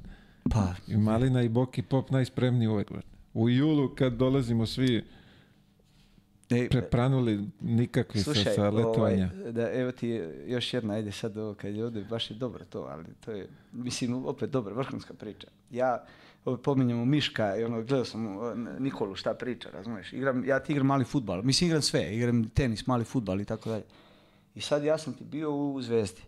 Pa 0.51 0.75
i 0.89 0.97
Malina 0.97 1.43
i 1.43 1.49
Boki 1.49 1.83
Pop 1.83 2.11
najspremniji 2.11 2.69
uvek. 2.69 2.91
U 3.35 3.49
julu 3.49 3.95
kad 3.95 4.13
dolazimo 4.13 4.67
svi 4.67 5.05
e, 6.51 6.69
prepranuli 6.69 7.49
nikakvi 7.61 8.21
sa, 8.21 8.25
slušaj, 8.25 8.55
sa 8.55 8.71
letovanja. 8.71 9.31
ovaj, 9.39 9.53
da 9.53 9.73
evo 9.73 9.93
ti 9.93 10.21
još 10.47 10.75
jedna 10.75 10.95
ajde 10.95 11.13
sad 11.13 11.37
ovo 11.37 11.55
kad 11.55 11.75
je 11.75 11.85
ovdje 11.85 12.05
baš 12.05 12.31
je 12.31 12.37
dobro 12.37 12.65
to, 12.65 12.87
ali 12.91 13.05
to 13.25 13.31
je 13.31 13.49
mislim 13.73 14.27
opet 14.27 14.51
dobra 14.51 14.75
vrhunska 14.75 15.15
priča. 15.15 15.47
Ja 15.71 16.05
ovo 16.45 16.57
pominjemo 16.57 17.05
Miška 17.05 17.57
i 17.57 17.65
ono 17.65 17.77
gledao 17.77 18.05
sam 18.05 18.27
Nikolu 18.79 19.15
šta 19.15 19.35
priča, 19.35 19.69
razumiješ? 19.71 20.13
Igram 20.13 20.45
ja 20.45 20.61
ti 20.61 20.73
igram 20.73 20.87
mali 20.87 21.05
fudbal. 21.05 21.43
Mislim 21.43 21.69
igram 21.69 21.83
sve, 21.83 22.17
igram 22.17 22.49
tenis, 22.49 22.87
mali 22.87 23.05
fudbal 23.05 23.41
i 23.41 23.45
tako 23.45 23.71
dalje. 23.71 23.85
I 24.55 24.61
sad 24.61 24.85
ja 24.85 24.99
sam 24.99 25.13
ti 25.13 25.25
bio 25.25 25.51
u 25.53 25.83
Zvezdi. 25.83 26.21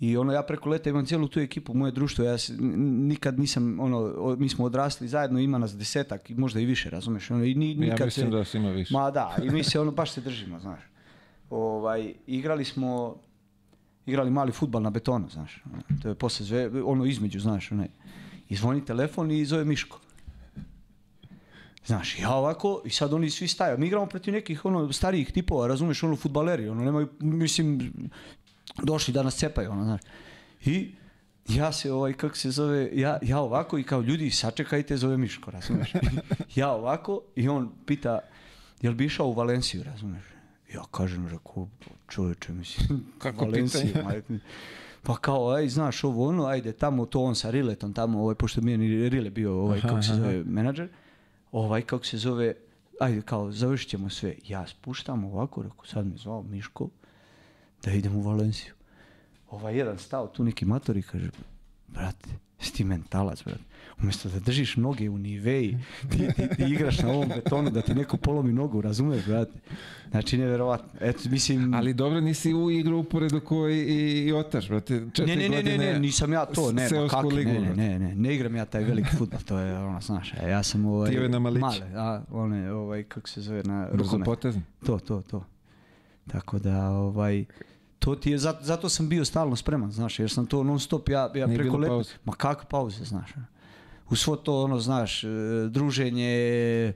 I 0.00 0.16
ono, 0.16 0.32
ja 0.32 0.42
preko 0.42 0.68
leta 0.68 0.90
imam 0.90 1.06
cijelu 1.06 1.28
tu 1.28 1.40
ekipu, 1.40 1.74
moje 1.74 1.92
društvo, 1.92 2.24
ja 2.24 2.38
se- 2.38 2.52
nikad 2.58 3.38
nisam, 3.38 3.80
ono, 3.80 4.14
mi 4.38 4.48
smo 4.48 4.64
odrasli 4.64 5.08
zajedno, 5.08 5.38
ima 5.38 5.58
nas 5.58 5.76
desetak, 5.76 6.30
i 6.30 6.34
možda 6.34 6.60
i 6.60 6.64
više, 6.64 6.90
razumiješ? 6.90 7.30
Ono, 7.30 7.44
i 7.44 7.54
ni, 7.54 7.70
Ja 7.70 7.76
nikad 7.80 8.06
mislim 8.06 8.26
se, 8.26 8.30
da 8.30 8.36
vas 8.36 8.54
ima 8.54 8.70
više. 8.70 8.94
Ma 8.94 9.10
da, 9.10 9.36
i 9.42 9.50
mi 9.50 9.62
se 9.62 9.80
ono, 9.80 9.90
baš 9.90 10.10
se 10.12 10.20
držimo, 10.20 10.60
znaš. 10.60 10.80
Ovaj, 11.50 12.14
igrali 12.26 12.64
smo, 12.64 13.16
igrali 14.06 14.30
mali 14.30 14.52
futbal 14.52 14.82
na 14.82 14.90
betonu, 14.90 15.28
znaš. 15.28 15.62
ono, 15.66 15.82
To 16.02 16.08
je 16.08 16.14
posle 16.14 16.46
zve, 16.46 16.82
ono 16.82 17.04
između, 17.04 17.40
znaš, 17.40 17.72
onaj. 17.72 17.88
I 18.48 18.56
zvoni 18.56 18.84
telefon 18.84 19.30
i 19.30 19.44
zove 19.44 19.64
Miško. 19.64 20.00
Znaš, 21.86 22.18
ja 22.18 22.30
ovako, 22.30 22.82
i 22.84 22.90
sad 22.90 23.12
oni 23.12 23.30
svi 23.30 23.48
staju. 23.48 23.78
Mi 23.78 23.86
igramo 23.86 24.06
protiv 24.06 24.34
nekih 24.34 24.64
ono 24.64 24.92
starijih 24.92 25.32
tipova, 25.32 25.66
razumeš, 25.66 26.02
ono 26.02 26.16
futbaleri, 26.16 26.68
ono 26.68 26.84
nemaju, 26.84 27.08
mislim, 27.20 27.92
došli 28.82 29.14
da 29.14 29.22
nas 29.22 29.36
cepaju, 29.36 29.70
ono, 29.70 29.84
znaš. 29.84 30.00
I 30.64 30.94
ja 31.48 31.72
se 31.72 31.92
ovaj, 31.92 32.12
kako 32.12 32.36
se 32.36 32.50
zove, 32.50 32.90
ja, 32.92 33.18
ja 33.22 33.40
ovako 33.40 33.78
i 33.78 33.82
kao 33.82 34.00
ljudi, 34.00 34.30
sačekajte, 34.30 34.96
zove 34.96 35.16
Miško, 35.16 35.50
razumeš. 35.50 35.92
ja 36.54 36.70
ovako 36.70 37.20
i 37.36 37.48
on 37.48 37.72
pita, 37.86 38.18
jel 38.80 38.94
bi 38.94 39.04
išao 39.04 39.26
u 39.26 39.32
Valenciju, 39.32 39.82
razumeš. 39.82 40.22
Ja 40.74 40.82
kažem, 40.90 41.28
rekao, 41.28 41.68
čovječe, 42.08 42.52
mislim, 42.52 43.04
Kako 43.22 43.44
Valenciju. 43.44 43.94
Pa 45.02 45.16
kao, 45.16 45.50
aj, 45.50 45.68
znaš 45.68 46.04
ovo 46.04 46.28
ono, 46.28 46.46
ajde 46.46 46.72
tamo 46.72 47.06
to 47.06 47.20
on 47.20 47.34
sa 47.34 47.50
Riletom 47.50 47.92
tamo, 47.92 48.20
ovaj, 48.20 48.34
pošto 48.34 48.60
mi 48.60 48.72
je 48.72 49.08
Rile 49.10 49.30
bio, 49.30 49.54
ovaj, 49.54 49.80
kako 49.80 50.02
se 50.02 50.14
zove, 50.14 50.44
menadžer, 50.44 50.88
ovaj, 51.52 51.82
kako 51.82 52.04
se 52.06 52.18
zove, 52.18 52.54
ajde, 53.00 53.22
kao, 53.22 53.52
završit 53.52 53.88
ćemo 53.88 54.10
sve. 54.10 54.34
Ja 54.48 54.66
spuštam 54.66 55.24
ovako, 55.24 55.62
rekao, 55.62 55.84
sad 55.84 56.06
me 56.06 56.16
zvao 56.16 56.42
Miško, 56.42 56.88
da 57.82 57.92
idem 57.92 58.16
u 58.16 58.22
Valenciju. 58.22 58.74
Ovaj 59.50 59.76
jedan 59.76 59.98
stao 59.98 60.26
tu 60.26 60.44
neki 60.44 60.64
mator 60.64 60.96
i 60.96 61.02
kaže, 61.02 61.30
brate, 61.88 62.28
si 62.60 62.72
ti 62.72 62.84
mentalac, 62.84 63.44
brate. 63.44 63.64
Umjesto 64.02 64.28
da 64.28 64.38
držiš 64.38 64.76
noge 64.76 65.10
u 65.10 65.18
niveji, 65.18 65.78
ti, 66.10 66.18
ti, 66.18 66.56
ti 66.56 66.62
igraš 66.62 66.98
na 66.98 67.08
ovom 67.08 67.28
betonu 67.28 67.70
da 67.70 67.82
ti 67.82 67.94
neko 67.94 68.16
polomi 68.16 68.52
nogu, 68.52 68.80
razumeš, 68.80 69.26
brate? 69.26 69.52
Znači, 70.10 70.38
nevjerovatno. 70.38 70.88
Eto, 71.00 71.28
mislim... 71.30 71.74
Ali 71.74 71.94
dobro, 71.94 72.20
nisi 72.20 72.54
u 72.54 72.70
igru 72.70 72.98
uporedu 72.98 73.40
koji 73.40 73.84
i, 73.84 74.26
i 74.26 74.32
Otaš, 74.32 74.68
brate. 74.68 74.94
Ne, 75.18 75.36
ne, 75.36 75.48
ne, 75.48 75.62
ne, 75.62 75.78
ne, 75.78 75.98
nisam 75.98 76.32
ja 76.32 76.46
to, 76.46 76.72
ne, 76.72 76.88
kakvi, 77.10 77.34
ligu, 77.34 77.50
ne, 77.50 77.60
ne, 77.60 77.74
ne, 77.74 77.98
ne, 77.98 78.14
ne 78.14 78.34
igram 78.34 78.56
ja 78.56 78.64
taj 78.64 78.84
veliki 78.84 79.16
futbol, 79.18 79.40
to 79.40 79.58
je 79.58 79.78
ono, 79.78 80.00
znaš, 80.00 80.32
a 80.42 80.46
ja 80.46 80.62
sam 80.62 80.86
ovaj, 80.86 81.10
Ti 81.10 81.18
ove 81.18 81.28
na 81.28 81.38
malić. 81.38 81.60
male, 81.60 81.86
a, 81.96 82.22
one, 82.30 82.72
ovaj, 82.72 83.02
kako 83.02 83.28
se 83.28 83.40
zove, 83.40 83.62
na 83.62 83.88
rukomet. 83.92 84.28
To, 84.86 84.98
to, 84.98 85.22
to. 85.22 85.44
Tako 86.26 86.58
da, 86.58 86.90
ovaj, 86.90 87.44
to 87.98 88.14
ti 88.14 88.30
je, 88.30 88.38
zato, 88.38 88.64
zato 88.64 88.88
sam 88.88 89.08
bio 89.08 89.24
stalno 89.24 89.56
spreman, 89.56 89.92
znaš, 89.92 90.18
jer 90.18 90.30
sam 90.30 90.46
to 90.46 90.62
non 90.62 90.80
stop, 90.80 91.08
ja, 91.08 91.30
ja 91.34 91.46
Nije 91.46 91.58
preko 91.58 91.76
leta, 91.76 92.10
ma 92.24 92.32
kakve 92.32 92.68
pauze, 92.68 93.04
znaš, 93.04 93.30
u 94.10 94.16
svo 94.16 94.36
to, 94.36 94.62
ono, 94.62 94.78
znaš, 94.78 95.24
e, 95.24 95.28
druženje, 95.70 96.92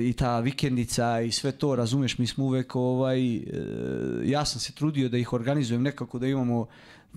i 0.00 0.12
ta 0.12 0.40
vikendica 0.40 1.20
i 1.20 1.32
sve 1.32 1.52
to, 1.52 1.76
razumeš, 1.76 2.18
mi 2.18 2.26
smo 2.26 2.44
uvek 2.44 2.76
ovaj, 2.76 3.36
e, 3.36 3.42
ja 4.24 4.44
sam 4.44 4.60
se 4.60 4.72
trudio 4.72 5.08
da 5.08 5.18
ih 5.18 5.32
organizujem 5.32 5.82
nekako 5.82 6.18
da 6.18 6.26
imamo 6.26 6.66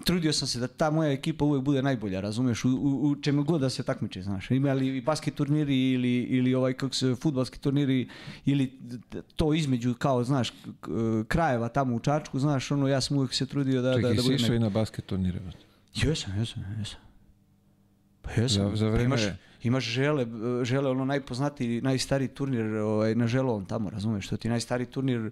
trudio 0.04 0.34
sam 0.34 0.48
se 0.48 0.60
da 0.60 0.68
ta 0.68 0.90
moja 0.90 1.12
ekipa 1.12 1.46
uvek 1.46 1.64
bude 1.64 1.82
najbolja, 1.82 2.22
razumeš, 2.22 2.66
u, 2.66 2.70
u, 2.70 3.10
u 3.10 3.16
čemu 3.16 3.44
god 3.44 3.62
da 3.62 3.70
se 3.70 3.84
takmiče, 3.84 4.22
znaš. 4.22 4.52
Imali 4.52 4.98
i 4.98 5.02
basket 5.02 5.36
turniri 5.36 5.92
ili, 5.92 6.14
ili 6.14 6.56
ovaj, 6.56 6.74
kako 6.74 6.96
se, 6.96 7.16
futbalski 7.16 7.60
turniri 7.60 8.08
ili 8.46 8.80
to 9.36 9.54
između, 9.54 9.94
kao, 9.94 10.24
znaš, 10.24 10.54
krajeva 11.28 11.70
tamo 11.70 11.96
u 11.96 12.00
Čačku, 12.00 12.40
znaš, 12.40 12.72
ono, 12.72 12.88
ja 12.88 13.02
sam 13.02 13.18
uvek 13.18 13.34
se 13.34 13.46
trudio 13.46 13.82
da, 13.82 13.90
da, 13.90 13.96
Čekaj, 13.96 14.14
da 14.14 14.22
budem 14.22 14.36
išao 14.36 14.56
i 14.56 14.60
na 14.60 14.70
basket 14.70 15.06
turnire. 15.06 15.40
Jesam, 15.96 16.40
jesam, 16.40 16.64
jesam. 16.80 17.07
Pa 18.28 18.42
jesam. 18.42 18.70
Za- 18.70 18.76
za 18.76 18.86
Pa 18.86 18.92
vreme- 18.92 19.06
imaš, 19.06 19.22
imaš 19.64 19.84
žele, 19.86 20.26
žele 20.64 20.90
ono 20.90 21.06
najpoznatiji, 21.06 21.82
najstariji 21.82 22.28
turnir 22.30 22.66
ovaj, 22.68 23.16
na 23.16 23.28
želovom 23.28 23.66
tamo, 23.66 23.90
razumeš, 23.90 24.28
to 24.28 24.38
ti 24.38 24.48
je 24.48 24.52
najstariji 24.52 24.88
turnir 24.88 25.32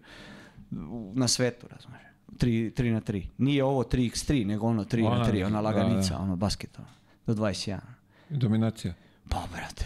na 1.14 1.28
svetu, 1.28 1.68
razumeš. 1.68 2.02
3, 2.34 2.72
3 2.72 2.92
na 2.92 3.02
3. 3.02 3.26
Nije 3.38 3.64
ovo 3.64 3.84
3x3, 3.84 4.46
nego 4.46 4.68
ono 4.68 4.84
3 4.84 5.06
Ona, 5.06 5.18
na 5.18 5.26
3, 5.26 5.44
ona 5.44 5.50
da, 5.52 5.62
laganica, 5.62 6.10
da. 6.10 6.20
ono 6.20 6.36
basket, 6.36 6.80
ono, 6.80 6.88
do 7.28 7.34
21. 7.36 7.80
Dominacija. 8.30 8.94
Pa, 9.30 9.44
brate, 9.52 9.86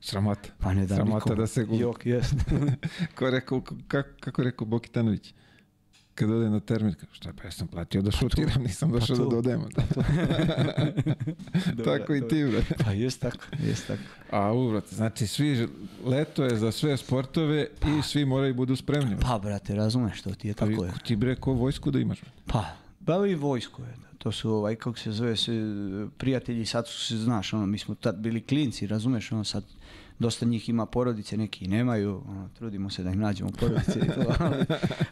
Sramota. 0.00 0.48
pa 0.58 0.74
ne 0.74 0.86
da 0.86 0.94
Sramota 0.94 1.14
nikom. 1.16 1.36
da 1.36 1.46
se. 1.46 1.66
Jok, 1.70 2.06
jest. 2.06 2.34
Ko 3.14 3.24
je 3.24 3.30
rekao, 3.30 3.62
kako, 4.20 4.42
rekao 4.42 4.66
Bokitanović? 4.66 5.34
Kad 6.20 6.30
ode 6.30 6.50
na 6.50 6.60
termin, 6.60 6.94
kao, 6.94 7.08
šta 7.12 7.32
pa 7.32 7.44
ja 7.44 7.50
sam 7.50 7.68
platio 7.68 8.02
da 8.02 8.10
šutiram, 8.10 8.62
nisam 8.62 8.90
došao 8.92 9.16
da 9.16 9.24
to. 9.24 9.30
dodajemo. 9.30 9.68
tako 11.84 12.14
i 12.14 12.28
ti, 12.28 12.44
brate. 12.44 12.74
Pa 12.84 12.92
jest 12.92 13.20
tako, 13.20 13.44
jest 13.66 13.86
tako. 13.86 14.02
A 14.30 14.52
u, 14.52 14.70
brate, 14.70 14.94
znači 14.94 15.26
svi, 15.26 15.68
leto 16.04 16.44
je 16.44 16.56
za 16.56 16.72
sve 16.72 16.96
sportove 16.96 17.66
i 17.98 18.02
svi 18.02 18.24
moraju 18.24 18.54
budu 18.54 18.76
spremni. 18.76 19.16
Pa, 19.20 19.38
brate, 19.38 19.74
razumeš, 19.74 20.22
to 20.22 20.34
ti 20.34 20.48
je 20.48 20.54
Pa 20.54 20.66
tako 20.66 20.84
je. 20.84 20.92
ti 21.06 21.16
bre 21.16 21.34
ko 21.36 21.52
vojsku 21.52 21.90
da 21.90 21.98
imaš. 21.98 22.20
brate. 22.20 22.36
Pa, 22.46 22.64
pa 23.06 23.26
i 23.26 23.34
vojsko 23.34 23.82
je. 23.82 23.94
To 24.18 24.32
su, 24.32 24.50
ovaj, 24.50 24.74
kako 24.76 24.98
se 24.98 25.12
zove, 25.12 25.36
se, 25.36 25.52
prijatelji, 26.18 26.66
sad 26.66 26.88
su 26.88 27.00
se, 27.06 27.16
znaš, 27.16 27.52
ono, 27.52 27.66
mi 27.66 27.78
smo 27.78 27.94
tad 27.94 28.16
bili 28.16 28.40
klinci, 28.40 28.86
razumeš, 28.86 29.32
ono, 29.32 29.44
sad 29.44 29.64
dosta 30.20 30.46
njih 30.46 30.68
ima 30.68 30.86
porodice, 30.86 31.36
neki 31.36 31.64
i 31.64 31.68
nemaju, 31.68 32.22
ono, 32.28 32.48
trudimo 32.58 32.90
se 32.90 33.02
da 33.02 33.10
im 33.10 33.18
nađemo 33.18 33.50
porodice 33.50 33.98
i 33.98 34.08
to, 34.08 34.34
ali, 34.38 34.64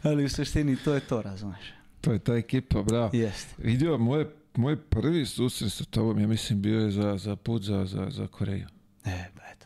ali 0.03 0.25
u 0.25 0.29
suštini 0.29 0.75
to 0.75 0.93
je 0.93 0.99
to, 0.99 1.21
razumeš. 1.21 1.73
To 2.01 2.11
je 2.11 2.19
ta 2.19 2.33
ekipa, 2.33 2.83
bravo. 2.83 3.09
Jeste. 3.13 3.53
Vidio, 3.57 3.97
moj, 3.97 4.25
moj 4.55 4.75
prvi 4.77 5.25
susret 5.25 5.71
sa 5.73 5.83
tobom, 5.83 6.19
ja 6.19 6.27
mislim, 6.27 6.61
bio 6.61 6.79
je 6.79 6.91
za, 6.91 7.17
za 7.17 7.35
put 7.35 7.63
za, 7.63 7.85
za, 7.85 8.07
za 8.09 8.27
Koreju. 8.27 8.67
E, 9.05 9.25
pa 9.35 9.41
eto. 9.51 9.65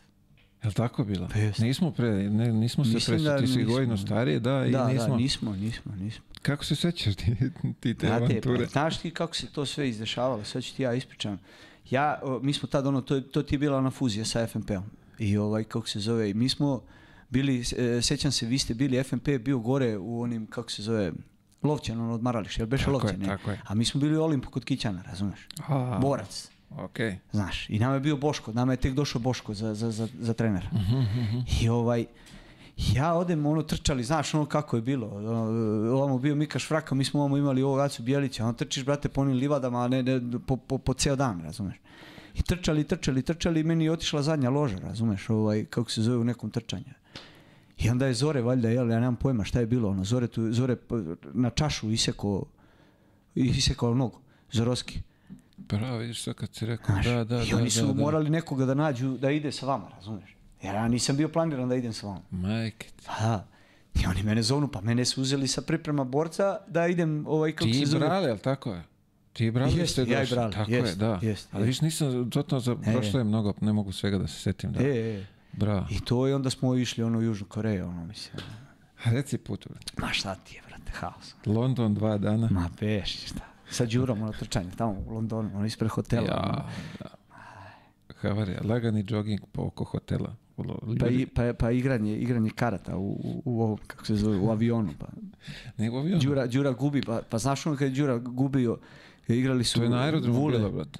Je 0.62 0.68
li 0.68 0.74
tako 0.74 1.04
bilo? 1.04 1.28
Pa 1.32 1.38
jest. 1.38 1.58
Nismo 1.58 1.90
pre, 1.90 2.10
ne, 2.30 2.52
nismo 2.52 2.84
se 2.84 2.90
Mislim 2.94 3.16
pre, 3.16 3.24
da 3.24 3.38
ti 3.38 3.46
si 3.46 3.64
godinu 3.64 3.98
starije, 3.98 4.40
da, 4.40 4.66
i 4.66 4.70
Da, 4.70 4.88
nismo. 4.88 5.08
da, 5.08 5.16
nismo, 5.16 5.56
nismo, 5.56 5.92
nismo. 5.96 6.24
Kako 6.42 6.64
se 6.64 6.76
sećaš 6.76 7.14
ti, 7.14 7.36
ti 7.80 7.94
te 7.94 8.06
Znate, 8.06 8.24
avanture? 8.24 8.58
pa, 8.64 8.70
znaš 8.70 8.98
ti 8.98 9.10
kako 9.10 9.34
se 9.36 9.46
to 9.46 9.66
sve 9.66 9.88
izdešavalo, 9.88 10.44
sad 10.44 10.62
ću 10.62 10.74
ti 10.74 10.82
ja 10.82 10.94
ispričam. 10.94 11.38
Ja, 11.90 12.20
o, 12.22 12.40
mi 12.42 12.52
smo 12.52 12.68
tad 12.68 12.86
ono, 12.86 13.00
to, 13.00 13.20
to 13.20 13.42
ti 13.42 13.54
je 13.54 13.58
bila 13.58 13.78
ona 13.78 13.90
fuzija 13.90 14.24
sa 14.24 14.46
FNP-om. 14.46 14.84
I 15.18 15.36
ovaj, 15.36 15.64
kako 15.64 15.88
se 15.88 16.00
zove, 16.00 16.34
mi 16.34 16.48
smo 16.48 16.82
bili, 17.30 17.64
e, 17.76 18.02
sećam 18.02 18.32
se, 18.32 18.46
vi 18.46 18.58
ste 18.58 18.74
bili, 18.74 19.02
FNP 19.02 19.28
je 19.28 19.38
bio 19.38 19.58
gore 19.58 19.98
u 19.98 20.22
onim, 20.22 20.46
kako 20.46 20.70
se 20.70 20.82
zove, 20.82 21.12
Lovćan, 21.62 22.00
ono 22.00 22.14
odmaralište, 22.14 22.62
jel 22.62 22.66
beše 22.66 22.84
je, 22.84 22.92
Lovćan, 22.92 23.20
ne? 23.20 23.26
tako 23.26 23.50
je. 23.50 23.60
A 23.64 23.74
mi 23.74 23.84
smo 23.84 24.00
bili 24.00 24.16
Olimpu 24.16 24.50
kod 24.50 24.64
Kićana, 24.64 25.02
razumeš? 25.02 25.48
A, 25.68 25.98
Borac, 26.02 26.50
Okej. 26.70 27.18
znaš. 27.32 27.70
I 27.70 27.78
nama 27.78 27.94
je 27.94 28.00
bio 28.00 28.16
Boško, 28.16 28.52
nama 28.52 28.72
je 28.72 28.76
tek 28.76 28.94
došao 28.94 29.20
Boško 29.20 29.54
za, 29.54 29.74
za, 29.74 29.90
za, 29.90 30.08
za 30.20 30.34
trenera. 30.34 30.70
I 31.60 31.68
ovaj, 31.68 32.06
ja 32.76 33.14
odem, 33.14 33.46
ono, 33.46 33.62
trčali, 33.62 34.04
znaš 34.04 34.34
ono 34.34 34.46
kako 34.46 34.76
je 34.76 34.82
bilo. 34.82 35.08
Ono, 35.08 35.42
ovamo 35.96 36.18
bio 36.18 36.34
Mika 36.34 36.58
Švraka, 36.58 36.94
mi 36.94 37.04
smo 37.04 37.20
ovamo 37.20 37.36
imali 37.36 37.62
ovog 37.62 37.80
Acu 37.80 38.02
Bijelića, 38.02 38.44
ono 38.44 38.52
trčiš, 38.52 38.84
brate, 38.84 39.08
po 39.08 39.20
onim 39.20 39.36
livadama, 39.36 39.88
ne, 39.88 40.02
ne, 40.02 40.20
po, 40.46 40.56
po, 40.56 40.78
po 40.78 40.94
ceo 40.94 41.16
dan, 41.16 41.40
razumeš. 41.40 41.76
I 42.34 42.42
trčali, 42.42 42.84
trčali, 42.84 43.22
trčali 43.22 43.60
i 43.60 43.64
meni 43.64 43.84
je 43.84 43.92
otišla 43.92 44.22
zadnja 44.22 44.50
loža, 44.50 44.78
razumeš, 44.78 45.30
ovaj, 45.30 45.64
kako 45.64 45.90
se 45.90 46.02
zove 46.02 46.16
u 46.16 46.24
nekom 46.24 46.50
trčanju. 46.50 46.94
I 47.78 47.90
onda 47.90 48.06
je 48.06 48.14
Zore, 48.14 48.42
valjda, 48.42 48.68
jel, 48.68 48.90
ja 48.90 49.00
nemam 49.00 49.16
pojma 49.16 49.44
šta 49.44 49.60
je 49.60 49.66
bilo, 49.66 49.88
ono, 49.90 50.04
Zore, 50.04 50.26
tu, 50.26 50.52
Zore 50.52 50.76
na 51.32 51.50
čašu 51.50 51.90
isekao, 51.90 52.44
isekao 53.34 53.94
nogu, 53.94 54.20
Zorovski. 54.52 55.00
Bravo, 55.56 55.98
vidiš 55.98 56.24
sad 56.24 56.34
kad 56.34 56.54
si 56.54 56.66
rekao, 56.66 56.94
Znaš, 56.94 57.06
da, 57.06 57.24
da, 57.24 57.42
I 57.42 57.54
oni 57.54 57.70
su 57.70 57.86
da, 57.86 57.92
da. 57.92 58.00
morali 58.00 58.30
nekoga 58.30 58.66
da 58.66 58.74
nađu 58.74 59.16
da 59.18 59.30
ide 59.30 59.52
sa 59.52 59.66
vama, 59.66 59.88
razumeš? 59.96 60.36
Jer 60.62 60.74
ja 60.74 60.88
nisam 60.88 61.16
bio 61.16 61.28
planiran 61.28 61.68
da 61.68 61.74
idem 61.74 61.92
sa 61.92 62.06
vama. 62.06 62.22
Majke 62.30 62.88
ti. 62.88 63.06
Da. 63.20 63.46
I 64.02 64.06
oni 64.06 64.22
mene 64.22 64.42
zovnu, 64.42 64.68
pa 64.68 64.80
mene 64.80 65.04
su 65.04 65.22
uzeli 65.22 65.48
sa 65.48 65.62
priprema 65.62 66.04
borca 66.04 66.58
da 66.66 66.86
idem, 66.86 67.24
ovaj, 67.26 67.52
kako 67.52 67.64
Ti 67.64 67.74
se 67.74 67.86
zove. 67.86 68.06
Brale, 68.06 68.28
jel 68.28 68.38
tako 68.38 68.72
je? 68.72 68.82
Ti 69.34 69.46
i 69.46 69.50
Brale 69.50 69.72
Jest, 69.76 69.92
ste 69.92 70.02
ja 70.02 70.18
i 70.18 70.20
došli. 70.22 70.36
Brale, 70.36 70.52
Tako 70.52 70.70
je, 70.70 70.78
jest, 70.78 70.98
da. 70.98 71.18
jest, 71.22 71.48
Ali 71.52 71.66
viš 71.66 71.80
nisam, 71.80 72.30
totalno 72.30 72.60
za, 72.60 72.76
E, 72.86 72.92
prošlo 72.92 73.20
je 73.20 73.24
mnogo, 73.24 73.54
ne 73.60 73.72
mogu 73.72 73.92
svega 73.92 74.18
da 74.18 74.26
se 74.26 74.40
setim. 74.40 74.72
Da. 74.72 74.80
E, 74.80 74.86
e. 74.86 75.26
Bravo. 75.52 75.86
I 75.90 76.00
to 76.00 76.28
i 76.28 76.32
onda 76.32 76.50
smo 76.50 76.74
išli 76.74 77.04
ono 77.04 77.18
u 77.18 77.22
Južnu 77.22 77.46
Koreju, 77.46 77.86
ono 77.86 78.04
mislim. 78.06 78.44
A 79.04 79.10
Reci 79.10 79.38
put, 79.38 79.66
brate. 79.68 79.92
Ma 80.00 80.12
šta 80.12 80.34
ti 80.34 80.54
je, 80.56 80.62
brate, 80.68 80.92
haos. 80.94 81.34
London 81.46 81.94
dva 81.94 82.18
dana. 82.18 82.48
Ma 82.50 82.68
beš, 82.80 83.26
šta. 83.26 83.40
Sa 83.70 83.84
Đurom, 83.86 84.22
ono 84.22 84.32
trčanje, 84.32 84.70
tamo 84.76 84.92
u 85.06 85.10
Londonu, 85.10 85.50
ono 85.56 85.66
ispred 85.66 85.90
hotela. 85.90 86.26
ono. 86.42 86.52
Ja, 86.52 86.68
da. 87.00 87.08
Havarija, 88.20 88.60
lagani 88.64 89.04
jogging 89.08 89.40
po 89.52 89.62
oko 89.62 89.84
hotela. 89.84 90.34
Vrlo 90.56 90.80
Pa, 91.00 91.06
i, 91.08 91.26
pa, 91.26 91.52
pa 91.58 91.70
igranje, 91.70 92.16
igranje 92.16 92.50
karata 92.50 92.96
u, 92.96 93.10
u, 93.12 93.42
u 93.44 93.62
ovom, 93.62 93.78
kako 93.86 94.06
se 94.06 94.16
zove, 94.16 94.38
u 94.38 94.50
avionu. 94.50 94.90
Pa. 94.98 95.06
Ne, 95.76 95.90
u 95.90 95.96
avionu. 95.96 96.22
Đura, 96.22 96.46
Đura 96.46 96.72
gubi, 96.72 97.02
pa, 97.02 97.20
pa 97.30 97.38
znaš 97.38 97.66
ono 97.66 97.76
kad 97.76 97.88
je 97.88 97.94
Đura 97.94 98.18
gubio, 98.18 98.78
igrali 99.28 99.64
su 99.64 99.78
To 99.78 99.84
je 99.84 99.90
na 99.90 100.02
aerodromu 100.02 100.38
Vule. 100.40 100.58
bilo, 100.58 100.70
brate. 100.70 100.98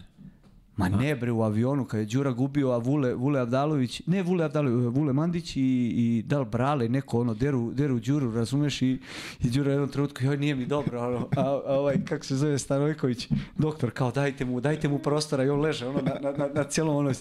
Ma 0.77 0.89
ne 0.89 1.15
bre 1.15 1.33
u 1.33 1.43
avionu 1.43 1.85
kad 1.85 2.01
je 2.01 2.07
Đura 2.07 2.33
gubio, 2.33 2.71
a 2.71 2.79
Vule, 2.79 3.15
Vule 3.15 3.41
Avdalović, 3.41 4.03
ne 4.07 4.23
Vule 4.23 4.45
Avdalović, 4.45 4.97
Vule 4.97 5.13
Mandić 5.13 5.57
i, 5.57 5.61
i 5.61 6.23
Dal 6.27 6.45
Brale, 6.45 6.89
neko 6.89 7.21
ono, 7.21 7.35
deru, 7.35 7.73
deru 7.73 8.01
Đuru, 8.01 8.33
razumeš, 8.35 8.83
i, 8.83 8.99
i 9.41 9.51
Đura 9.51 9.69
u 9.69 9.73
jednom 9.73 9.89
trenutku, 9.89 10.25
joj 10.25 10.37
nije 10.37 10.55
mi 10.55 10.67
dobro, 10.67 11.07
ono, 11.07 11.29
a, 11.37 11.43
a 11.67 11.79
ovaj, 11.79 12.05
kako 12.05 12.25
se 12.25 12.37
zove 12.37 12.59
Stanojković, 12.59 13.29
doktor, 13.59 13.91
kao 13.91 14.11
dajte 14.11 14.45
mu, 14.45 14.61
dajte 14.61 14.89
mu 14.89 14.99
prostora 14.99 15.45
i 15.45 15.49
on 15.49 15.61
leže, 15.61 15.87
ono, 15.87 16.01
na, 16.01 16.31
na, 16.31 16.49
na, 16.55 16.65
cijelom 16.65 16.97
ono, 16.97 17.13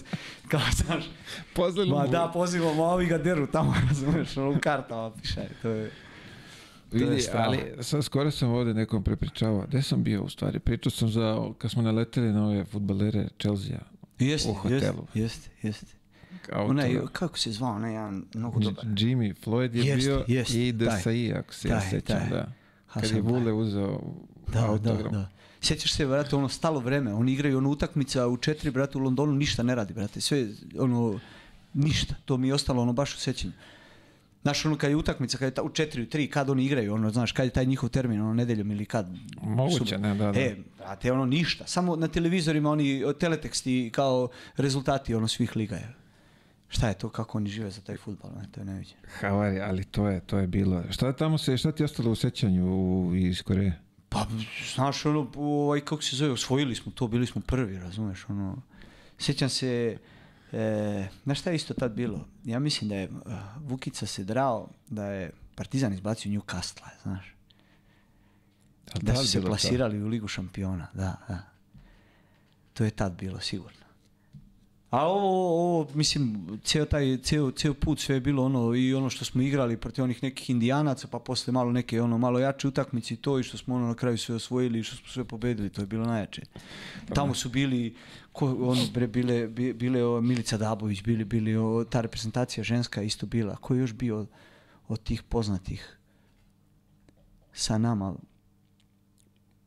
kao, 0.48 0.60
znaš, 0.76 1.04
ma 1.90 2.06
da, 2.06 2.30
pozivamo, 2.32 2.84
a 2.84 2.88
ovi 2.88 3.06
ga 3.06 3.18
deru 3.18 3.46
tamo, 3.46 3.74
razumeš, 3.88 4.36
ono, 4.36 4.50
u 4.50 4.56
kartama 4.60 5.10
piše, 5.10 5.48
to 5.62 5.68
je 5.68 5.90
Vidi, 6.98 7.22
ali 7.34 7.58
sad 7.80 8.04
skoro 8.04 8.30
sam 8.30 8.50
ovdje 8.50 8.74
nekom 8.74 9.04
prepričavao. 9.04 9.64
Gde 9.68 9.82
sam 9.82 10.02
bio 10.02 10.22
u 10.22 10.28
stvari? 10.28 10.58
Pričao 10.58 10.90
sam 10.90 11.08
za, 11.08 11.42
kad 11.58 11.70
smo 11.70 11.82
naleteli 11.82 12.32
na 12.32 12.46
ove 12.46 12.64
futbalere 12.64 13.28
Chelsea 13.40 13.78
jeste, 14.18 14.50
u 14.50 14.54
hotelu. 14.54 15.06
jeste, 15.14 15.50
jeste. 15.62 15.86
Onaj, 16.52 17.00
kako 17.12 17.38
se 17.38 17.52
zvao, 17.52 17.74
onaj 17.74 17.92
jedan 17.92 18.24
mnogo 18.34 18.60
dobar. 18.60 18.84
Jimmy 18.84 19.34
Floyd 19.44 19.74
je 19.76 19.86
Jest, 19.86 20.06
bio 20.06 20.24
jest, 20.28 20.54
i. 20.54 20.72
Desai, 20.72 21.32
ako 21.32 21.54
se 21.54 21.68
ja 21.68 21.80
taj. 22.06 22.28
da. 22.30 22.52
Kad 22.94 23.10
je 23.10 23.20
Vule 23.20 23.52
uzeo 23.52 24.00
Da, 24.46 24.60
da, 24.60 24.66
autogram. 24.66 25.12
da. 25.12 25.28
Sjećaš 25.60 25.92
se, 25.92 26.06
brate, 26.06 26.36
ono 26.36 26.48
stalo 26.48 26.80
vreme, 26.80 27.14
oni 27.14 27.32
igraju 27.32 27.58
ono 27.58 27.70
utakmica 27.70 28.26
u 28.28 28.36
četiri, 28.36 28.70
brate, 28.70 28.98
u 28.98 29.00
Londonu 29.00 29.32
ništa 29.32 29.62
ne 29.62 29.74
radi, 29.74 29.94
brate, 29.94 30.20
sve, 30.20 30.48
ono, 30.78 31.20
ništa, 31.74 32.14
to 32.24 32.36
mi 32.36 32.48
je 32.48 32.54
ostalo, 32.54 32.82
ono, 32.82 32.92
baš 32.92 33.14
u 33.14 33.18
sećanju. 33.18 33.52
Znaš, 34.44 34.66
ono, 34.66 34.76
kad 34.76 34.90
je 34.90 34.96
utakmica, 34.96 35.38
kad 35.38 35.46
je 35.46 35.54
ta, 35.54 35.62
u 35.62 35.68
četiri, 35.68 36.02
u 36.02 36.08
tri, 36.08 36.26
kad 36.30 36.50
oni 36.50 36.64
igraju, 36.64 36.94
ono, 36.94 37.10
znaš, 37.10 37.32
kad 37.32 37.46
je 37.46 37.50
taj 37.50 37.66
njihov 37.66 37.88
termin, 37.88 38.20
ono, 38.20 38.34
nedeljom 38.34 38.70
ili 38.70 38.84
kad? 38.84 39.08
Moguće, 39.42 39.98
ne, 39.98 40.14
da, 40.14 40.32
da. 40.32 40.40
E, 40.40 40.56
brate, 40.78 41.12
ono, 41.12 41.26
ništa, 41.26 41.66
samo 41.66 41.96
na 41.96 42.08
televizorima 42.08 42.70
oni, 42.70 43.04
teleteksti 43.20 43.90
kao 43.94 44.28
rezultati, 44.56 45.14
ono, 45.14 45.28
svih 45.28 45.56
liga 45.56 45.76
je. 45.76 45.94
Šta 46.68 46.88
je 46.88 46.94
to, 46.94 47.08
kako 47.08 47.38
oni 47.38 47.50
žive 47.50 47.70
za 47.70 47.80
taj 47.80 47.96
futbol, 47.96 48.30
ne, 48.36 48.48
to 48.52 48.60
je 48.60 48.64
neviđeno. 48.64 49.00
Havari, 49.20 49.60
ali 49.60 49.84
to 49.84 50.08
je, 50.08 50.20
to 50.20 50.38
je 50.38 50.46
bilo. 50.46 50.82
Šta 50.90 51.12
tamo 51.12 51.38
se, 51.38 51.56
šta 51.56 51.72
ti 51.72 51.82
je 51.82 51.84
ostalo 51.84 52.10
u 52.10 52.14
sećanju 52.14 52.66
u, 52.66 53.14
iz 53.14 53.42
Koreje? 53.42 53.80
Pa, 54.08 54.26
znaš, 54.74 55.06
ono, 55.06 55.30
ovaj, 55.36 55.80
kako 55.80 56.02
se 56.02 56.16
zove, 56.16 56.32
osvojili 56.32 56.74
smo 56.74 56.92
to, 56.92 57.08
bili 57.08 57.26
smo 57.26 57.42
prvi, 57.46 57.78
razumeš, 57.78 58.26
ono, 58.28 58.62
sjećam 59.18 59.48
se, 59.48 59.96
e, 60.54 61.08
znaš 61.24 61.40
šta 61.40 61.50
je 61.50 61.56
isto 61.56 61.74
tad 61.74 61.92
bilo? 61.92 62.28
Ja 62.44 62.58
mislim 62.58 62.88
da 62.88 62.96
je 62.96 63.08
uh, 63.08 63.32
Vukica 63.58 64.06
se 64.06 64.24
drao 64.24 64.68
da 64.88 65.06
je 65.06 65.30
Partizan 65.54 65.92
izbacio 65.92 66.32
Newcastle, 66.32 66.88
znaš, 67.02 67.34
da 69.02 69.12
li 69.12 69.18
su 69.18 69.26
se 69.26 69.38
bilo 69.38 69.46
to? 69.46 69.50
plasirali 69.50 70.02
u 70.02 70.08
Ligu 70.08 70.28
šampiona, 70.28 70.86
da, 70.94 71.16
da. 71.28 71.38
To 72.72 72.84
je 72.84 72.90
tad 72.90 73.12
bilo, 73.12 73.40
sigurno. 73.40 73.83
A 74.94 75.06
ovo, 75.06 75.48
ovo, 75.60 75.88
mislim, 75.94 76.46
cijel 76.64 76.86
taj, 76.86 77.18
cijel, 77.22 77.50
cijel 77.50 77.74
put 77.74 78.00
sve 78.00 78.16
je 78.16 78.20
bilo 78.20 78.44
ono 78.44 78.74
i 78.74 78.94
ono 78.94 79.10
što 79.10 79.24
smo 79.24 79.42
igrali 79.42 79.76
protiv 79.76 80.04
onih 80.04 80.22
nekih 80.22 80.50
indijanaca, 80.50 81.08
pa 81.10 81.18
poslije 81.18 81.52
malo 81.52 81.72
neke 81.72 82.02
ono 82.02 82.18
malo 82.18 82.38
jače 82.38 82.68
utakmice 82.68 83.14
i 83.14 83.16
to 83.16 83.38
i 83.38 83.42
što 83.42 83.56
smo 83.58 83.74
ono 83.74 83.86
na 83.86 83.94
kraju 83.94 84.18
sve 84.18 84.34
osvojili 84.34 84.78
i 84.78 84.82
što 84.82 84.96
smo 84.96 85.06
sve 85.08 85.24
pobedili, 85.24 85.70
to 85.70 85.82
je 85.82 85.86
bilo 85.86 86.06
najjače. 86.06 86.42
Tamo 87.14 87.34
su 87.34 87.48
bili, 87.48 87.94
ko, 88.32 88.46
ono, 88.46 88.82
bre, 88.94 89.06
bile, 89.06 89.48
bi- 89.48 89.72
bile 89.72 90.04
o, 90.04 90.20
Milica 90.20 90.56
Dabović, 90.56 91.02
bili, 91.02 91.24
bili 91.24 91.56
o, 91.56 91.84
ta 91.90 92.00
reprezentacija 92.00 92.64
ženska 92.64 93.02
isto 93.02 93.26
bila. 93.26 93.56
Ko 93.56 93.74
je 93.74 93.80
još 93.80 93.92
bio 93.92 94.18
od, 94.18 94.28
od 94.88 95.02
tih 95.02 95.22
poznatih 95.22 95.98
sa 97.52 97.78
nama? 97.78 98.14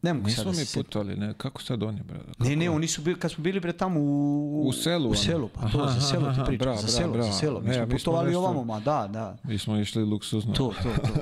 Ne 0.01 0.13
mogu 0.13 0.27
Nismo 0.27 0.51
mi 0.51 0.65
putovali, 0.75 1.15
ne, 1.15 1.33
kako 1.33 1.61
sad 1.61 1.83
oni, 1.83 2.01
brada? 2.03 2.23
Ne, 2.39 2.55
ne, 2.55 2.69
oni 2.69 2.87
su 2.87 3.01
bili, 3.01 3.19
kad 3.19 3.31
smo 3.31 3.43
bili 3.43 3.59
bre 3.59 3.73
tamo 3.73 3.99
u... 3.99 4.61
U 4.61 4.73
selu, 4.73 5.03
U 5.03 5.07
ono. 5.07 5.15
selu, 5.15 5.47
pa 5.49 5.69
to, 5.69 5.79
Aha, 5.79 5.91
za 5.91 6.01
selo 6.01 6.33
ti 6.33 6.41
pričam, 6.47 6.77
za 6.77 6.87
selo, 6.87 7.13
bravo. 7.13 7.27
za 7.27 7.33
selo. 7.33 7.59
Mi 7.61 7.67
Ne, 7.67 7.73
smo 7.73 7.83
mi 7.83 7.89
smo 7.89 7.97
putovali 7.97 8.27
nešto- 8.27 8.39
ovamo, 8.39 8.63
ma 8.63 8.79
da, 8.79 9.07
da. 9.07 9.37
Mi 9.43 9.57
smo 9.57 9.77
išli 9.77 10.03
luksuzno. 10.03 10.53
To, 10.53 10.73
to, 10.73 10.89
to. 11.03 11.13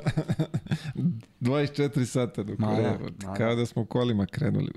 24 1.40 2.04
sata 2.04 2.42
do 2.42 2.56
Koreje, 2.56 2.98
kao 3.36 3.54
da. 3.54 3.66
smo 3.66 3.84
kolima 3.84 4.26
krenuli. 4.26 4.72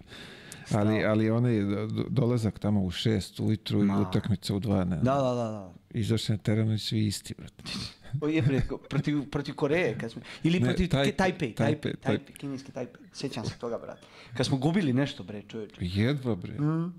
Ali, 0.71 1.05
ali 1.05 1.29
onaj 1.31 1.59
do- 1.59 1.87
do- 1.87 2.05
dolazak 2.09 2.59
tamo 2.59 2.83
u 2.83 2.91
šest 2.91 3.39
ujutru 3.39 3.79
i 3.79 3.91
utakmica 3.91 4.55
u 4.55 4.59
dva, 4.59 4.83
ne. 4.83 4.95
Da, 4.95 5.13
da, 5.13 5.21
da, 5.23 5.43
da. 5.43 5.73
Izašli 5.91 6.33
na 6.33 6.39
terenu 6.39 6.73
i 6.73 6.79
svi 6.79 7.05
isti, 7.05 7.35
brate. 7.37 7.63
Je 8.29 8.41
bre, 8.41 8.61
protiv, 8.89 9.29
protiv 9.29 9.55
Koreje, 9.55 9.97
kad 9.97 10.11
smo, 10.11 10.21
ili 10.43 10.59
Ne, 10.59 10.65
protiv 10.65 10.87
Tajpe- 10.87 11.15
Tajpe, 11.15 11.15
Tajpe, 11.15 11.53
Tajpe, 11.53 11.81
Tajpe, 11.81 11.97
Tajpe, 12.01 12.33
kineski 12.33 12.71
Tajpe. 12.71 12.99
Sjećam 13.13 13.45
se 13.45 13.57
toga, 13.57 13.77
brate. 13.77 14.01
Kad 14.37 14.45
smo 14.45 14.57
gubili 14.57 14.93
nešto, 14.93 15.23
bre, 15.23 15.41
čovječe. 15.41 15.75
Jedva, 15.79 16.35
bre. 16.35 16.53
Mm. 16.53 16.93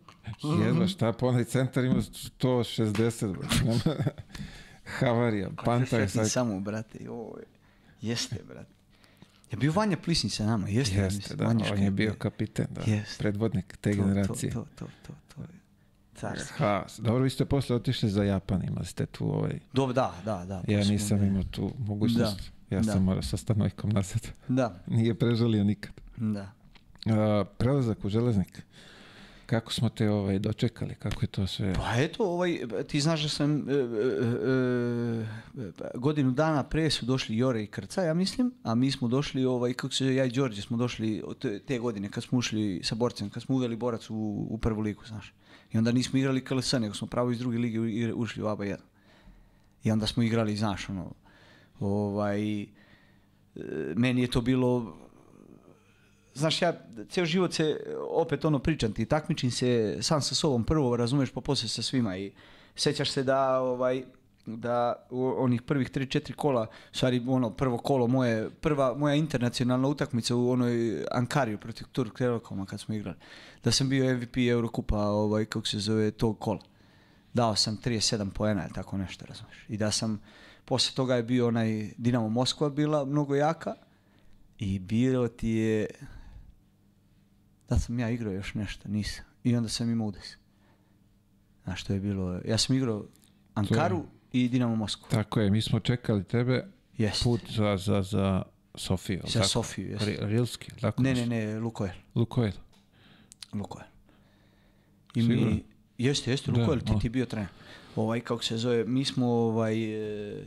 Jedva, 0.65 0.87
šta 0.87 1.13
pa 1.13 1.27
onaj 1.27 1.45
centar 1.45 1.85
ima 1.85 2.03
160, 2.41 3.37
brate. 3.37 4.03
Havarija, 4.99 5.51
panta 5.65 5.99
je 5.99 6.09
sad. 6.09 6.31
samo, 6.31 6.61
brate, 6.61 6.99
joj. 7.01 7.43
Jeste, 8.01 8.37
brate. 8.49 8.71
Je 9.51 9.57
bio 9.57 9.73
Vanja 9.73 9.97
Plisnić 9.97 10.37
sa 10.37 10.47
nama, 10.47 10.69
jeste? 10.69 10.95
Jeste, 10.97 11.37
da, 11.37 11.47
on 11.47 11.79
je 11.79 11.91
bio 11.91 12.15
kapiten, 12.15 12.67
da. 12.71 12.83
Predvodnik 13.19 13.77
te 13.81 13.95
generacije. 13.95 14.53
To, 14.53 14.67
to, 14.77 14.87
to, 15.07 15.13
to. 15.29 15.30
Carski. 16.21 16.55
Ha, 16.59 16.85
dobro, 16.99 17.23
vi 17.23 17.31
ste 17.31 17.45
posle 17.45 17.77
otišli 17.77 18.09
za 18.09 18.25
Japan, 18.25 18.63
imali 18.69 18.87
ste 18.87 19.07
tu 19.07 19.25
ovaj... 19.35 19.59
Dobro, 19.73 19.93
da, 19.93 20.15
da, 20.25 20.45
da. 20.45 20.63
Ja 20.73 20.85
nisam 20.85 21.19
da. 21.19 21.25
imao 21.25 21.43
tu 21.43 21.73
mogućnost. 21.79 22.53
Ja 22.71 22.81
da. 22.81 22.93
sam 22.93 23.05
morao 23.05 23.23
sa 23.23 23.37
stanojkom 23.37 23.91
nazad. 23.91 24.29
Da, 24.49 24.75
Nije 24.87 25.15
prežalio 25.15 25.65
nikad. 25.65 25.93
da. 26.17 26.53
A, 27.07 27.45
prelazak 27.59 28.05
u 28.05 28.09
železnik. 28.09 28.63
Kako 29.51 29.73
smo 29.73 29.89
te 29.89 30.11
ovaj, 30.11 30.39
dočekali? 30.39 30.95
Kako 30.95 31.23
je 31.23 31.27
to 31.27 31.47
sve? 31.47 31.75
Pa 31.75 31.95
eto, 31.97 32.25
ovaj, 32.25 32.61
ti 32.89 33.01
znaš 33.01 33.23
da 33.23 33.29
sam 33.29 33.69
e, 33.69 33.73
e, 33.73 33.77
e, 33.77 33.85
e, 35.65 35.91
godinu 35.95 36.31
dana 36.31 36.63
pre 36.63 36.91
su 36.91 37.07
došli 37.07 37.37
Jore 37.37 37.63
i 37.63 37.67
Krca, 37.67 38.03
ja 38.03 38.15
mislim, 38.15 38.53
a 38.63 38.75
mi 38.75 38.91
smo 38.91 39.09
došli, 39.09 39.45
ovaj, 39.45 39.75
kako 39.75 39.95
se 39.95 40.15
ja 40.15 40.25
i 40.25 40.31
Đorđe 40.31 40.63
smo 40.63 40.77
došli 40.77 41.23
te, 41.41 41.59
te 41.59 41.79
godine 41.79 42.09
kad 42.09 42.25
smo 42.25 42.39
ušli 42.39 42.81
sa 42.85 42.95
borcem, 42.95 43.31
kad 43.31 43.43
smo 43.43 43.55
uveli 43.55 43.77
borac 43.77 44.11
u, 44.11 44.47
u 44.51 44.59
prvu 44.59 44.81
ligu, 44.81 45.03
znaš. 45.07 45.35
I 45.73 45.79
onda 45.79 45.93
nismo 45.93 46.19
igrali 46.19 46.45
KLS, 46.45 46.73
nego 46.73 46.95
smo 46.95 47.07
pravo 47.07 47.31
iz 47.31 47.39
druge 47.39 47.59
lige 47.59 48.15
ušli 48.15 48.43
u 48.43 48.47
ABA 48.47 48.65
1. 48.65 48.77
I 49.85 49.91
onda 49.91 50.07
smo 50.07 50.23
igrali, 50.23 50.57
znaš, 50.57 50.89
ono, 50.89 51.13
ovaj, 51.81 52.63
e, 52.63 52.67
meni 53.97 54.23
je 54.23 54.31
to 54.31 54.41
bilo, 54.41 54.97
znaš, 56.35 56.63
ja 56.63 56.73
cijel 57.09 57.27
život 57.27 57.53
se, 57.53 57.81
opet 58.11 58.45
ono 58.45 58.59
pričam 58.59 58.93
ti, 58.93 59.07
takmičim 59.07 59.51
se 59.51 59.99
sam 60.01 60.23
sa 60.23 60.35
sobom 60.35 60.65
prvo, 60.65 60.97
razumeš, 60.97 61.31
pa 61.31 61.41
poslije 61.41 61.69
sa 61.69 61.83
svima 61.83 62.17
i 62.17 62.33
sjećaš 62.77 63.11
se 63.11 63.23
da, 63.23 63.61
ovaj, 63.61 64.05
da 64.57 65.07
u 65.11 65.35
onih 65.39 65.63
prvih 65.63 65.91
3-4 65.91 66.33
kola, 66.33 66.67
stvari 66.93 67.25
ono 67.29 67.51
prvo 67.51 67.79
kolo 67.79 68.07
moje, 68.07 68.51
prva 68.51 68.95
moja 68.95 69.15
internacionalna 69.15 69.89
utakmica 69.89 70.37
u 70.37 70.51
onoj 70.51 71.05
Ankariju 71.11 71.59
protiv 71.59 71.87
Turk 71.93 72.19
Telekoma 72.19 72.67
kad 72.67 72.81
smo 72.81 72.95
igrali, 72.95 73.17
da 73.65 73.73
sam 73.73 73.89
bio 73.89 74.17
MVP 74.17 74.37
Eurokupa, 74.37 74.99
ovaj, 74.99 75.45
kako 75.45 75.67
se 75.67 75.79
zove, 75.79 76.11
tog 76.11 76.39
kola. 76.39 76.61
Dao 77.35 77.57
sam 77.57 77.79
37 77.85 78.31
poena 78.31 78.69
tako 78.69 78.97
nešto, 78.97 79.27
razumiješ. 79.27 79.65
I 79.69 79.77
da 79.77 79.91
sam, 79.91 80.21
poslije 80.65 80.95
toga 80.95 81.15
je 81.15 81.23
bio 81.23 81.49
onaj 81.49 81.91
Dinamo 81.99 82.29
Moskva 82.29 82.71
bila 82.71 83.05
mnogo 83.05 83.35
jaka 83.35 83.75
i 84.59 84.79
bilo 84.79 85.29
ti 85.29 85.49
je, 85.49 85.87
da 87.69 87.79
sam 87.79 87.99
ja 87.99 88.11
igrao 88.11 88.33
još 88.33 88.55
nešto, 88.55 88.89
nisam. 88.89 89.25
I 89.45 89.57
onda 89.57 89.69
sam 89.69 89.91
imao 89.91 90.07
udes. 90.07 90.37
Znaš 91.65 91.81
što 91.81 91.93
je 91.93 92.01
bilo, 92.01 92.41
ja 92.45 92.59
sam 92.59 92.77
igrao 92.77 93.05
Ankaru 93.55 94.05
i 94.33 94.49
Dinamo 94.49 94.77
Moskvu. 94.77 95.09
Tako 95.11 95.41
je, 95.41 95.51
mi 95.51 95.63
smo 95.63 95.81
čekali 95.81 96.25
tebe 96.25 96.65
put 97.23 97.41
za, 97.49 97.77
za, 97.77 98.03
za 98.03 98.43
Sofiju. 98.75 99.21
Za 99.27 99.33
tako? 99.33 99.49
Sofiju, 99.49 99.91
jest. 99.91 100.05
Ri- 100.05 100.19
Rilski, 100.21 100.71
tako? 100.81 101.03
Ne, 101.03 101.15
ne, 101.15 101.27
ne, 101.27 101.61
Lukoil. 101.61 101.91
Lukoil. 102.15 102.53
Lukoil. 103.53 103.85
I 105.15 105.21
Sigurno? 105.23 105.47
mi, 105.47 105.65
jeste, 105.99 106.31
jeste, 106.31 106.53
Da, 106.53 106.61
Lukoil, 106.61 106.81
ti, 106.81 106.93
o. 106.97 106.99
ti 106.99 107.09
bio 107.09 107.27
trener. 107.27 107.49
Ovaj, 107.97 108.21
kako 108.21 108.45
se 108.45 108.57
zove, 108.57 108.85
mi 108.85 109.05
smo, 109.05 109.27
ovaj, 109.27 109.75
e, 110.33 110.45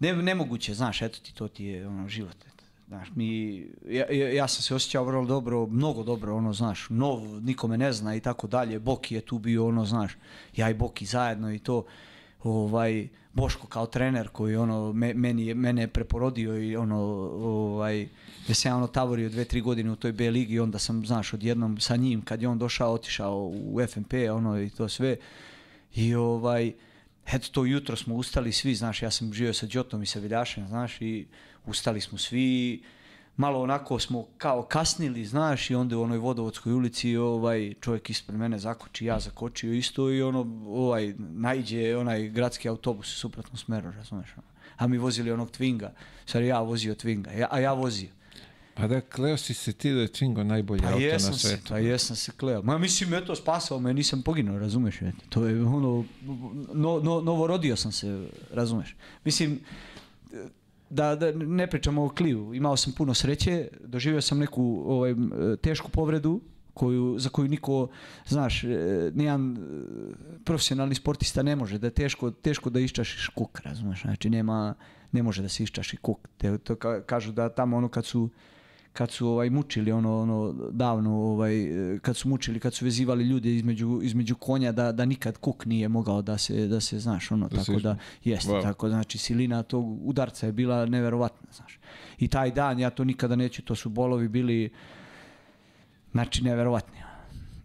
ne, 0.00 0.12
nemoguće, 0.12 0.74
znaš, 0.74 1.02
eto 1.02 1.18
ti, 1.22 1.34
to 1.34 1.48
ti 1.48 1.64
je, 1.64 1.88
ono, 1.88 2.08
život. 2.08 2.36
Znaš, 2.88 3.08
mi, 3.14 3.56
ja, 3.86 4.06
ja, 4.10 4.32
ja 4.32 4.48
sam 4.48 4.62
se 4.62 4.74
osjećao 4.74 5.04
vrlo 5.04 5.24
dobro, 5.24 5.66
mnogo 5.66 6.02
dobro, 6.02 6.36
ono, 6.36 6.52
znaš, 6.52 6.86
nov, 6.90 7.42
nikome 7.42 7.78
ne 7.78 7.92
zna 7.92 8.14
i 8.16 8.20
tako 8.20 8.46
dalje. 8.46 8.78
Boki 8.78 9.14
je 9.14 9.20
tu 9.20 9.38
bio, 9.38 9.66
ono, 9.66 9.84
znaš, 9.84 10.16
ja 10.56 10.70
i 10.70 10.74
Boki 10.74 11.06
zajedno 11.06 11.52
i 11.52 11.58
to, 11.58 11.84
ovaj, 12.42 13.08
Boško 13.32 13.66
kao 13.66 13.86
trener 13.86 14.28
koji, 14.28 14.56
ono, 14.56 14.92
me- 14.92 15.14
meni 15.14 15.54
mene 15.54 15.82
je 15.82 15.88
preporodio 15.88 16.62
i, 16.62 16.76
ono, 16.76 16.98
ovaj, 17.40 18.08
da 18.48 18.54
sam 18.54 18.70
ja, 18.72 18.76
ono, 18.76 18.86
tavorio 18.86 19.28
dve, 19.28 19.44
tri 19.44 19.60
godine 19.60 19.90
u 19.90 19.96
toj 19.96 20.12
B 20.12 20.30
ligi 20.30 20.54
i 20.54 20.60
onda 20.60 20.78
sam, 20.78 21.06
znaš, 21.06 21.34
odjednom 21.34 21.80
sa 21.80 21.96
njim, 21.96 22.22
kad 22.22 22.42
je 22.42 22.48
on 22.48 22.58
došao, 22.58 22.92
otišao 22.92 23.52
u 23.54 23.80
FNP, 23.86 24.14
ono, 24.32 24.60
i 24.60 24.70
to 24.70 24.88
sve. 24.88 25.16
I, 25.94 26.14
ovaj, 26.14 26.72
eto 27.26 27.48
to 27.52 27.64
jutro 27.64 27.96
smo 27.96 28.14
ustali 28.14 28.52
svi, 28.52 28.74
znaš, 28.74 29.02
ja 29.02 29.10
sam 29.10 29.32
živio 29.32 29.54
sa 29.54 29.66
Đotom 29.66 30.02
i 30.02 30.06
sa 30.06 30.18
Viljašem, 30.18 30.68
znaš, 30.68 31.00
i 31.00 31.26
ustali 31.66 32.00
smo 32.00 32.18
svi, 32.18 32.82
malo 33.38 33.62
onako 33.62 33.98
smo 33.98 34.26
kao 34.38 34.62
kasnili, 34.62 35.24
znaš, 35.24 35.70
i 35.70 35.74
onda 35.74 35.98
u 35.98 36.02
onoj 36.02 36.18
vodovodskoj 36.18 36.72
ulici 36.72 37.16
ovaj 37.16 37.74
čovjek 37.80 38.10
ispred 38.10 38.38
mene 38.38 38.58
zakoči, 38.58 39.04
ja 39.04 39.20
zakočio 39.20 39.72
isto 39.72 40.10
i 40.10 40.22
ono, 40.22 40.40
ovaj, 40.66 41.14
najđe 41.18 41.96
onaj 41.96 42.28
gradski 42.28 42.68
autobus 42.68 43.16
u 43.16 43.18
suprotnom 43.18 43.56
smeru, 43.56 43.90
razumeš, 43.90 44.28
ono. 44.36 44.46
a 44.76 44.86
mi 44.86 44.98
vozili 44.98 45.30
onog 45.30 45.50
Twinga, 45.50 45.88
sad 46.26 46.42
ja 46.42 46.60
vozio 46.60 46.94
Twinga, 46.94 47.38
ja, 47.38 47.48
a 47.50 47.60
ja 47.60 47.72
vozio. 47.72 48.08
Pa 48.74 48.86
da, 48.86 49.00
kleo 49.00 49.36
si 49.36 49.54
se 49.54 49.72
ti 49.72 49.92
da 49.92 50.00
je 50.00 50.08
Čingo 50.08 50.44
najbolji 50.44 50.80
Pa 50.80 50.88
auto 50.88 50.98
na 50.98 51.04
jesam 51.04 51.34
se, 51.34 51.48
svetu. 51.48 51.68
pa 51.68 51.78
jesam 51.78 52.16
se 52.16 52.32
kleo. 52.32 52.62
Ma 52.62 52.78
mislim, 52.78 53.14
eto, 53.14 53.34
spasao 53.34 53.80
me, 53.80 53.94
nisam 53.94 54.22
poginuo, 54.22 54.58
razumeš? 54.58 55.02
eto. 55.02 55.24
To 55.28 55.46
je 55.46 55.62
ono, 55.62 56.04
no, 56.74 57.00
no, 57.00 57.20
novorodio 57.20 57.76
sam 57.76 57.92
se, 57.92 58.28
razumeš? 58.52 58.96
Mislim, 59.24 59.60
da, 60.90 61.16
da 61.16 61.32
ne 61.32 61.66
pričamo 61.66 62.04
o 62.04 62.08
kliju, 62.08 62.54
imao 62.54 62.76
sam 62.76 62.92
puno 62.92 63.14
sreće, 63.14 63.68
doživio 63.84 64.20
sam 64.20 64.38
neku 64.38 64.82
ovaj, 64.86 65.14
tešku 65.62 65.90
povredu, 65.90 66.40
koju, 66.74 67.18
za 67.18 67.28
koju 67.28 67.48
niko, 67.48 67.88
znaš, 68.26 68.64
e, 68.64 69.10
nijedan 69.14 69.56
e, 69.56 69.60
profesionalni 70.44 70.94
sportista 70.94 71.42
ne 71.42 71.56
može, 71.56 71.78
da 71.78 71.86
je 71.86 71.90
teško, 71.90 72.30
teško 72.30 72.70
da 72.70 72.80
iščašiš 72.80 73.28
kuk, 73.28 73.60
razumeš, 73.60 74.02
znači 74.02 74.30
nema, 74.30 74.74
ne 75.12 75.22
može 75.22 75.42
da 75.42 75.48
se 75.48 75.62
iščaši 75.62 75.96
kuk. 75.96 76.28
To 76.38 76.74
ka- 76.74 77.02
kažu 77.02 77.32
da 77.32 77.48
tamo 77.48 77.76
ono 77.76 77.88
kad 77.88 78.06
su 78.06 78.28
kad 78.98 79.10
su 79.10 79.28
ovaj 79.28 79.50
mučili 79.50 79.92
ono 79.92 80.20
ono 80.20 80.52
davno 80.70 81.10
ovaj 81.16 81.52
kad 82.02 82.16
su 82.16 82.28
mučili 82.28 82.60
kad 82.60 82.74
su 82.74 82.84
vezivali 82.84 83.24
ljude 83.24 83.54
između 83.54 84.00
između 84.02 84.34
konja 84.34 84.72
da 84.72 84.92
da 84.92 85.04
nikad 85.04 85.38
kuk 85.38 85.66
nije 85.66 85.88
mogao 85.88 86.22
da 86.22 86.38
se 86.38 86.66
da 86.66 86.80
se 86.80 86.98
znaš 86.98 87.30
ono 87.30 87.48
Da 87.48 87.56
tako 87.56 87.72
da 87.72 87.96
išne. 88.20 88.32
jeste 88.32 88.52
Wow. 88.52 88.62
tako 88.62 88.88
znači 88.88 89.18
silina 89.18 89.62
tog 89.62 90.08
udarca 90.08 90.46
je 90.46 90.52
bila 90.52 90.86
neverovatna 90.86 91.48
znaš 91.52 91.78
i 92.18 92.28
taj 92.28 92.50
dan 92.50 92.78
ja 92.78 92.90
to 92.90 93.04
nikada 93.04 93.36
neću 93.36 93.62
to 93.62 93.74
su 93.74 93.88
bolovi 93.88 94.28
bili 94.28 94.70
znači 96.12 96.44
neverovatni 96.44 96.97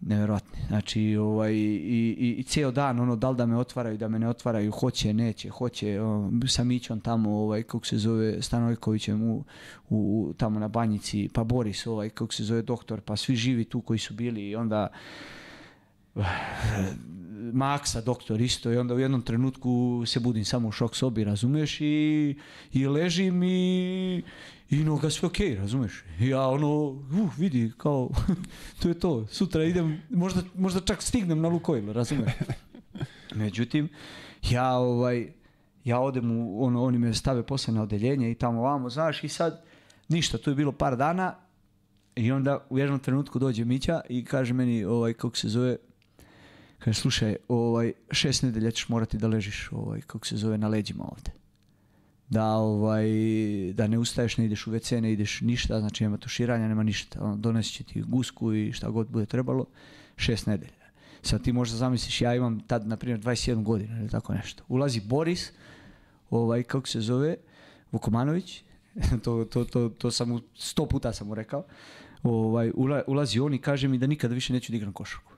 neverovatni 0.06 0.60
znači 0.68 1.16
ovaj 1.16 1.54
i, 1.54 2.16
i, 2.20 2.36
i 2.38 2.43
cijel 2.43 2.72
dan 2.72 2.99
ono 2.99 3.16
da 3.16 3.30
li 3.30 3.38
da 3.38 3.45
me 3.45 3.58
otvaraju 3.58 3.97
da 3.97 4.08
me 4.08 4.20
ne 4.20 4.30
otvaraju 4.30 4.72
hoće 4.72 5.14
neće 5.14 5.49
hoće 5.49 6.01
o, 6.01 6.30
sa 6.47 6.64
Mićom 6.64 6.99
tamo 6.99 7.30
ovaj 7.32 7.64
kako 7.64 7.86
se 7.86 7.97
zove 7.97 8.41
Stanojkovićem 8.41 9.24
u, 9.24 9.43
u, 9.89 10.34
tamo 10.38 10.60
na 10.60 10.68
banjici 10.68 11.30
pa 11.34 11.43
Boris 11.43 11.88
ovaj 11.88 12.10
kako 12.10 12.34
se 12.34 12.43
zove 12.43 12.62
doktor 12.62 13.01
pa 13.01 13.16
svi 13.16 13.36
živi 13.36 13.66
tu 13.66 13.82
koji 13.82 13.99
su 13.99 14.14
bili 14.14 14.49
i 14.49 14.56
onda 14.56 14.88
Maksa 17.54 18.01
doktor 18.01 18.41
isto 18.41 18.72
i 18.72 18.78
onda 18.78 18.93
u 18.93 18.99
jednom 18.99 19.22
trenutku 19.22 20.04
se 20.06 20.20
budim 20.20 20.45
samo 20.45 20.68
u 20.68 20.72
šok 20.72 20.95
sobi, 20.95 21.24
razumeš, 21.24 21.82
i, 21.82 22.36
i 22.74 22.88
ležim 22.88 23.43
i, 23.43 24.24
i 24.74 24.84
noga 24.84 25.10
sve 25.10 25.28
okej, 25.28 25.56
razumeš. 25.56 26.04
I 26.20 26.28
ja 26.28 26.48
ono, 26.48 26.86
uh, 26.86 27.38
vidi, 27.38 27.72
kao, 27.78 28.10
to 28.82 28.88
je 28.88 29.00
to, 29.00 29.28
sutra 29.28 29.64
idem, 29.64 30.02
možda, 30.10 30.42
možda 30.56 30.80
čak 30.80 31.02
stignem 31.02 31.42
na 31.42 31.48
Lukoil, 31.48 31.92
razumeš. 31.92 32.32
Međutim, 33.36 33.90
ja 34.50 34.78
ovaj, 34.78 35.28
ja 35.84 36.00
odem 36.00 36.32
u, 36.32 36.64
ono, 36.66 36.84
oni 36.84 36.98
me 36.98 37.14
stave 37.14 37.44
poslije 37.44 37.76
na 37.76 37.84
odeljenje 37.84 38.32
i 38.32 38.36
tamo 38.36 38.62
vamo, 38.62 38.90
znaš, 38.90 39.24
i 39.24 39.30
sad 39.30 39.64
ništa, 40.10 40.38
to 40.38 40.52
je 40.52 40.56
bilo 40.56 40.72
par 40.72 40.98
dana 40.98 41.36
i 42.16 42.32
onda 42.32 42.66
u 42.70 42.80
jednom 42.80 43.00
trenutku 43.00 43.40
dođe 43.40 43.66
Mića 43.66 44.02
i 44.10 44.26
kaže 44.26 44.54
meni, 44.54 44.84
ovaj, 44.86 45.14
kako 45.14 45.38
se 45.38 45.50
zove, 45.50 45.78
kaže, 46.80 47.00
slušaj, 47.00 47.36
ovaj, 47.48 47.94
šest 48.12 48.44
nedelja 48.44 48.72
ćeš 48.72 48.90
morati 48.90 49.18
da 49.18 49.28
ležiš, 49.28 49.70
ovaj, 49.72 50.02
kako 50.02 50.28
se 50.28 50.38
zove, 50.38 50.58
na 50.58 50.68
leđima 50.68 51.04
ovde. 51.04 51.43
Da, 52.30 52.46
ovaj, 52.46 53.06
da 53.74 53.88
ne 53.88 53.98
ustaješ, 53.98 54.38
ne 54.38 54.46
ideš 54.46 54.68
u 54.68 54.72
WC, 54.72 55.02
ne 55.02 55.12
ideš 55.12 55.42
ništa, 55.42 55.80
znači 55.80 56.04
nema 56.04 56.18
tuširanja, 56.18 56.68
nema 56.68 56.84
ništa. 56.84 57.24
Ono, 57.24 57.36
donesi 57.36 57.72
će 57.72 57.84
ti 57.84 58.02
gusku 58.02 58.54
i 58.54 58.72
šta 58.74 58.90
god 58.90 59.08
bude 59.08 59.26
trebalo, 59.26 59.66
šest 60.18 60.48
nedelja. 60.48 60.84
Sad 61.22 61.44
ti 61.44 61.52
možda 61.54 61.78
zamisliš, 61.78 62.22
ja 62.22 62.36
imam 62.36 62.60
tad, 62.60 62.88
na 62.88 62.98
primjer, 62.98 63.20
21 63.20 63.64
godina 63.64 64.00
ili 64.00 64.10
tako 64.10 64.34
nešto. 64.34 64.64
Ulazi 64.68 65.02
Boris, 65.06 65.52
ovaj, 66.30 66.64
kako 66.64 66.88
se 66.88 67.02
zove, 67.02 67.36
Vukomanović, 67.92 68.64
to, 69.24 69.46
to, 69.46 69.66
to, 69.66 69.90
to 69.90 70.12
sam 70.12 70.30
mu, 70.30 70.40
sto 70.56 70.86
puta 70.86 71.14
sam 71.14 71.28
mu 71.28 71.36
rekao, 71.36 71.64
ovaj, 72.24 72.72
ula- 72.76 73.04
ulazi 73.08 73.40
on 73.40 73.54
i 73.54 73.58
kaže 73.62 73.88
mi 73.88 73.98
da 73.98 74.08
nikada 74.08 74.34
više 74.34 74.54
neću 74.54 74.72
da 74.72 74.76
igram 74.78 74.94
košarku. 74.94 75.34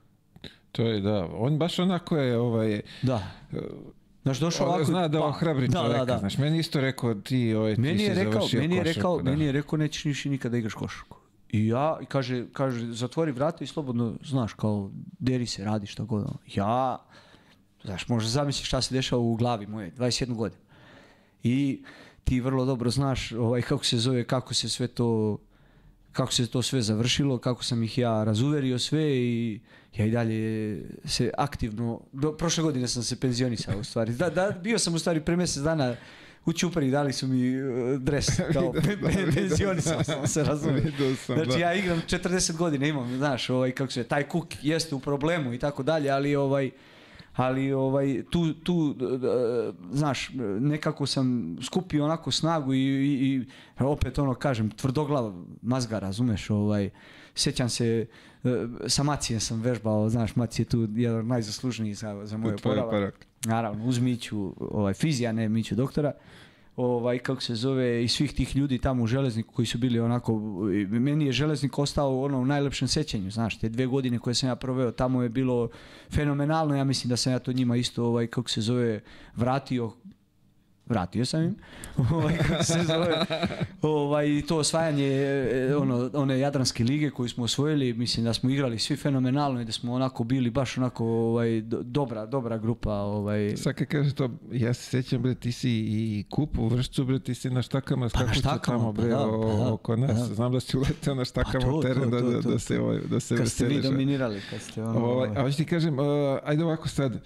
To 0.72 0.84
je 0.84 1.02
da, 1.02 1.28
on 1.34 1.58
baš 1.58 1.80
onako 1.80 2.18
je 2.18 2.38
ovaj, 2.38 2.82
Da. 3.02 3.32
Znaš, 4.26 4.40
došao 4.40 4.68
ovako... 4.68 4.84
zna 4.84 5.08
da 5.08 5.24
on 5.24 5.34
pa- 5.34 5.40
čovjeka, 5.40 6.06
da, 6.06 6.06
da. 6.06 6.18
znaš, 6.18 6.38
meni 6.38 6.60
isto 6.60 6.82
rekao 6.82 7.14
ti, 7.14 7.54
ovaj, 7.54 7.76
ti 7.76 7.82
Meni 7.82 8.04
je 8.04 8.10
si 8.10 8.16
rekao, 8.16 8.34
završio 8.34 8.62
meni 8.62 8.76
je 8.76 8.82
košarku, 8.82 8.98
rekao, 8.98 9.18
da. 9.18 9.32
meni 9.32 9.46
je 9.46 9.52
rekao 9.52 9.78
nećeš 9.78 10.06
više 10.06 10.30
nikada 10.30 10.58
igraš 10.58 10.74
košarku. 10.74 11.18
I 11.50 11.68
ja, 11.68 11.98
i 12.02 12.06
kaže, 12.06 12.46
kaže, 12.54 12.92
zatvori 12.92 13.32
vrata 13.32 13.64
i 13.64 13.68
slobodno, 13.68 14.14
znaš, 14.24 14.54
kao, 14.54 14.92
deri 15.20 15.46
se, 15.46 15.64
radi 15.64 15.88
šta 15.88 16.04
god. 16.04 16.22
ono. 16.22 16.38
Ja, 16.56 16.98
znaš, 17.84 18.08
možda 18.08 18.30
zamisliš 18.30 18.68
šta 18.68 18.82
se 18.82 18.96
dešava 18.96 19.22
u 19.22 19.36
glavi 19.36 19.68
moje, 19.68 19.92
21 19.98 20.36
godinu. 20.36 20.62
I 21.44 21.84
ti 22.24 22.40
vrlo 22.40 22.66
dobro 22.66 22.90
znaš 22.90 23.32
ovaj, 23.32 23.62
kako 23.62 23.86
se 23.86 23.98
zove, 23.98 24.24
kako 24.24 24.54
se 24.54 24.70
sve 24.70 24.88
to, 24.88 25.38
kako 26.16 26.34
se 26.34 26.48
to 26.48 26.62
sve 26.62 26.82
završilo, 26.82 27.38
kako 27.38 27.64
sam 27.64 27.84
ih 27.84 27.98
ja 27.98 28.24
razuverio 28.24 28.80
sve 28.80 29.16
i 29.16 29.60
ja 29.96 30.06
i 30.06 30.12
dalje 30.12 30.82
se 31.06 31.32
aktivno, 31.38 32.02
do, 32.12 32.32
prošle 32.32 32.64
godine 32.64 32.88
sam 32.88 33.04
se 33.04 33.20
penzionisao 33.20 33.80
u 33.80 33.84
stvari. 33.84 34.14
Da, 34.14 34.30
da, 34.30 34.52
bio 34.64 34.80
sam 34.80 34.96
u 34.96 35.00
stvari 35.00 35.22
pre 35.22 35.36
mjesec 35.36 35.64
dana 35.64 35.96
u 36.46 36.54
Ćupari, 36.54 36.92
dali 36.92 37.14
su 37.14 37.28
mi 37.28 37.62
uh, 37.62 38.00
dres, 38.00 38.28
kao 38.54 38.74
penzionisao 39.36 40.04
sam. 40.04 40.28
se, 40.28 40.46
sam, 40.46 40.60
Znači 41.26 41.60
ja 41.60 41.74
igram 41.74 42.02
40 42.08 42.58
godina, 42.58 42.88
imam, 42.88 43.18
znaš, 43.18 43.50
ovaj, 43.50 43.72
kako 43.72 43.92
se, 43.92 44.04
taj 44.04 44.24
kuk 44.24 44.48
jeste 44.62 44.96
u 44.96 45.00
problemu 45.00 45.54
i 45.54 45.60
tako 45.60 45.84
dalje, 45.84 46.10
ali 46.10 46.36
ovaj, 46.36 46.72
ali 47.36 47.74
ovaj, 47.74 48.24
tu, 48.30 48.54
tu 48.54 48.94
d- 48.94 49.06
znaš, 49.92 50.30
nekako 50.60 51.06
sam 51.06 51.58
skupio 51.62 52.06
onako 52.06 52.32
snagu 52.32 52.74
i, 52.74 52.80
i, 52.80 53.26
i 53.26 53.46
opet 53.80 54.20
ono 54.20 54.34
kažem, 54.34 54.70
tvrdoglav 54.70 55.34
mazga, 55.62 56.00
razumeš, 56.00 56.50
ovaj, 56.50 56.90
sjećam 57.36 57.70
se, 57.70 58.06
e, 58.44 58.50
sa 58.88 59.04
Macijem 59.04 59.40
sam 59.40 59.62
vežbao, 59.62 60.10
znaš, 60.10 60.36
Maci 60.36 60.62
je 60.62 60.66
tu 60.66 60.88
jedan 60.96 61.20
od 61.20 61.26
najzaslužnijih 61.26 61.98
za, 61.98 62.26
za 62.26 62.38
moj 62.38 62.52
Za 62.52 62.58
tvoj 62.58 62.72
oporavak. 62.72 62.88
oporavak. 62.88 63.26
Naravno, 63.46 63.86
uz 63.86 64.00
Miću, 64.00 64.54
ovaj, 64.60 64.94
fizija, 64.94 65.32
ne 65.32 65.50
Miću 65.50 65.76
doktora, 65.76 66.12
ovaj, 66.76 67.20
kako 67.20 67.42
se 67.42 67.56
zove, 67.56 68.04
i 68.04 68.08
svih 68.08 68.34
tih 68.34 68.56
ljudi 68.56 68.78
tamo 68.78 69.04
u 69.04 69.08
Železniku 69.08 69.54
koji 69.54 69.66
su 69.66 69.78
bili 69.78 70.00
onako, 70.00 70.40
meni 70.90 71.26
je 71.26 71.32
Železnik 71.32 71.80
ostao 71.80 72.22
ono 72.22 72.40
u 72.40 72.46
najlepšem 72.46 72.88
sećanju, 72.88 73.32
znaš, 73.32 73.60
te 73.60 73.70
dve 73.70 73.86
godine 73.86 74.20
koje 74.20 74.34
sam 74.34 74.50
ja 74.50 74.56
proveo, 74.56 74.92
tamo 74.92 75.24
je 75.24 75.30
bilo 75.30 75.70
fenomenalno, 76.12 76.76
ja 76.76 76.84
mislim 76.84 77.10
da 77.10 77.18
sam 77.18 77.34
ja 77.34 77.40
to 77.40 77.52
njima 77.52 77.78
isto, 77.78 78.06
ovaj, 78.06 78.28
kako 78.28 78.50
se 78.50 78.62
zove, 78.62 79.02
vratio, 79.36 79.94
vratio 80.88 81.26
sam 81.26 81.44
im, 81.44 81.56
ovaj, 82.12 82.38
kako 82.40 82.64
se 82.64 82.80
zove, 82.84 83.26
ovaj, 83.84 84.42
to 84.42 84.58
osvajanje 84.58 85.08
e, 85.08 85.76
ono, 85.76 86.10
one 86.14 86.40
Jadranske 86.40 86.84
lige 86.84 87.10
koju 87.10 87.30
smo 87.30 87.44
osvojili, 87.44 87.94
mislim 87.94 88.24
da 88.24 88.34
smo 88.34 88.50
igrali 88.50 88.80
svi 88.80 88.96
fenomenalno 88.96 89.62
i 89.62 89.66
da 89.66 89.72
smo 89.72 89.94
onako 89.94 90.24
bili 90.24 90.50
baš 90.50 90.78
onako 90.78 91.06
ovaj, 91.06 91.62
do- 91.62 91.84
dobra, 91.84 92.26
dobra 92.26 92.58
grupa. 92.58 92.94
Ovaj, 92.94 93.54
Sad 93.58 93.74
kad 93.74 93.88
kaže 93.88 94.14
to, 94.14 94.30
ja 94.52 94.74
se 94.74 94.84
sjećam, 94.84 95.22
bre, 95.22 95.36
ti 95.36 95.52
si 95.52 95.70
i 95.72 96.26
kup 96.30 96.58
u 96.58 96.68
vršcu, 96.68 97.06
bre, 97.06 97.20
ti 97.20 97.36
si 97.36 97.50
na 97.50 97.62
štakama, 97.62 98.10
Pa 98.10 98.34
štakama, 98.34 98.60
tamo, 98.78 98.94
pa 98.94 99.02
bre, 99.02 99.10
da, 99.10 99.16
pa 99.16 99.24
o- 99.24 99.58
da, 99.58 99.74
oko 99.74 99.92
pa 99.92 99.96
nas. 99.98 100.18
da. 100.20 100.36
Znam 100.36 100.52
da 100.52 100.60
si 100.60 100.78
uleteo 100.78 101.16
na 101.16 101.26
štakama 101.26 101.60
to, 101.62 101.72
u 101.72 101.82
teren 101.82 102.04
to, 102.04 102.10
da, 102.12 102.20
to, 102.22 102.42
da, 102.42 102.52
da 102.52 102.60
se, 102.60 102.80
ovaj, 102.80 103.00
da 103.02 103.20
se 103.20 103.38
kad 103.38 103.50
ste 103.50 103.66
vi 103.66 103.82
dominirali, 103.82 104.42
kad 104.50 104.62
ste 104.62 104.84
ono... 104.84 105.00
Ovaj, 105.02 105.30
a 105.30 105.42
hoću 105.42 105.58
ti 105.58 105.66
kažem, 105.66 106.00
uh, 106.00 106.06
ajde 106.44 106.64
ovako 106.64 106.88
sad, 106.88 107.20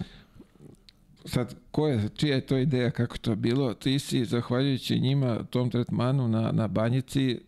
sad, 1.24 1.54
ko 1.70 1.88
je, 1.88 2.08
čija 2.16 2.34
je 2.34 2.46
to 2.46 2.58
ideja, 2.58 2.90
kako 2.90 3.18
to 3.18 3.34
bilo? 3.36 3.74
Ti 3.74 3.98
si, 3.98 4.24
zahvaljujući 4.24 4.98
njima, 4.98 5.44
tom 5.50 5.70
tretmanu 5.70 6.28
na, 6.28 6.52
na 6.52 6.68
banjici, 6.68 7.40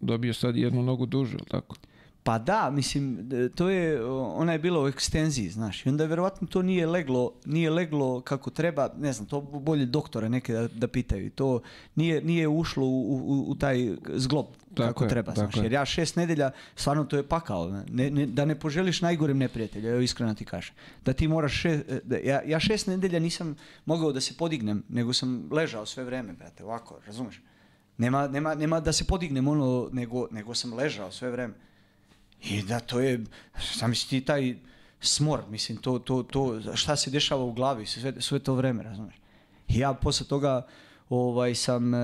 dobio 0.00 0.34
sad 0.34 0.56
jednu 0.56 0.82
nogu 0.82 1.06
dužu, 1.06 1.38
tako? 1.48 1.76
Pa 2.22 2.38
da, 2.38 2.70
mislim, 2.70 3.30
to 3.54 3.68
je, 3.68 4.04
ona 4.10 4.52
je 4.52 4.58
bila 4.58 4.82
u 4.82 4.88
ekstenziji, 4.88 5.48
znaš, 5.48 5.86
i 5.86 5.88
onda 5.88 6.04
je 6.04 6.08
verovatno 6.08 6.46
to 6.46 6.62
nije 6.62 6.86
leglo, 6.86 7.32
nije 7.44 7.70
leglo 7.70 8.20
kako 8.20 8.50
treba, 8.50 8.90
ne 8.98 9.12
znam, 9.12 9.28
to 9.28 9.40
bolje 9.40 9.86
doktore 9.86 10.28
neke 10.28 10.52
da, 10.52 10.68
da 10.68 10.88
pitaju, 10.88 11.30
to 11.30 11.60
nije, 11.94 12.22
nije 12.22 12.48
ušlo 12.48 12.86
u, 12.86 13.16
u, 13.16 13.44
u 13.48 13.54
taj 13.54 13.96
zglob 14.14 14.46
Tako 14.74 14.88
kako 14.88 15.04
je, 15.04 15.10
treba, 15.10 15.32
tako 15.32 15.50
znaš, 15.50 15.56
je. 15.56 15.62
jer 15.62 15.72
ja 15.72 15.84
šest 15.84 16.16
nedelja, 16.16 16.50
stvarno 16.76 17.04
to 17.04 17.16
je 17.16 17.22
pakao, 17.22 17.70
ne, 17.90 18.10
ne, 18.10 18.26
da 18.26 18.44
ne 18.44 18.54
poželiš 18.54 19.02
najgorem 19.02 19.38
neprijatelju, 19.38 19.88
evo 19.88 20.00
iskreno 20.00 20.34
ti 20.34 20.44
kažem, 20.44 20.74
da 21.04 21.12
ti 21.12 21.28
moraš, 21.28 21.52
šest, 21.60 21.84
da, 22.04 22.16
ja, 22.16 22.42
ja 22.46 22.60
šest 22.60 22.86
nedelja 22.86 23.18
nisam 23.18 23.56
mogao 23.84 24.12
da 24.12 24.20
se 24.20 24.34
podignem, 24.38 24.82
nego 24.88 25.12
sam 25.12 25.48
ležao 25.50 25.86
sve 25.86 26.04
vreme, 26.04 26.32
brate, 26.32 26.64
ovako, 26.64 26.98
razumeš? 27.06 27.40
Nema, 27.98 28.28
nema, 28.28 28.54
nema 28.54 28.80
da 28.80 28.92
se 28.92 29.04
podignem 29.04 29.48
ono, 29.48 29.88
nego, 29.92 30.28
nego 30.30 30.54
sam 30.54 30.74
ležao 30.74 31.12
sve 31.12 31.30
vreme. 31.30 31.54
I 32.42 32.62
da 32.62 32.80
to 32.80 33.00
je, 33.00 33.24
zamisli 33.78 34.08
ti 34.08 34.26
taj 34.26 34.56
smor, 35.00 35.40
mislim, 35.50 35.78
to, 35.78 35.98
to, 35.98 36.22
to, 36.22 36.60
šta 36.74 36.96
se 36.96 37.10
dešava 37.10 37.44
u 37.44 37.52
glavi 37.52 37.86
sve, 37.86 38.12
sve 38.18 38.38
to 38.38 38.54
vreme, 38.54 38.82
razumiješ? 38.82 39.16
I 39.68 39.78
ja 39.78 39.94
posle 39.94 40.26
toga 40.26 40.66
ovaj, 41.08 41.54
sam 41.54 41.94
e, 41.94 41.98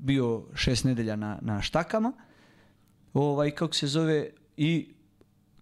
bio 0.00 0.42
šest 0.54 0.84
nedelja 0.84 1.16
na, 1.16 1.38
na 1.40 1.62
štakama, 1.62 2.12
ovaj, 3.14 3.50
kako 3.50 3.74
se 3.74 3.86
zove, 3.86 4.30
i 4.56 4.94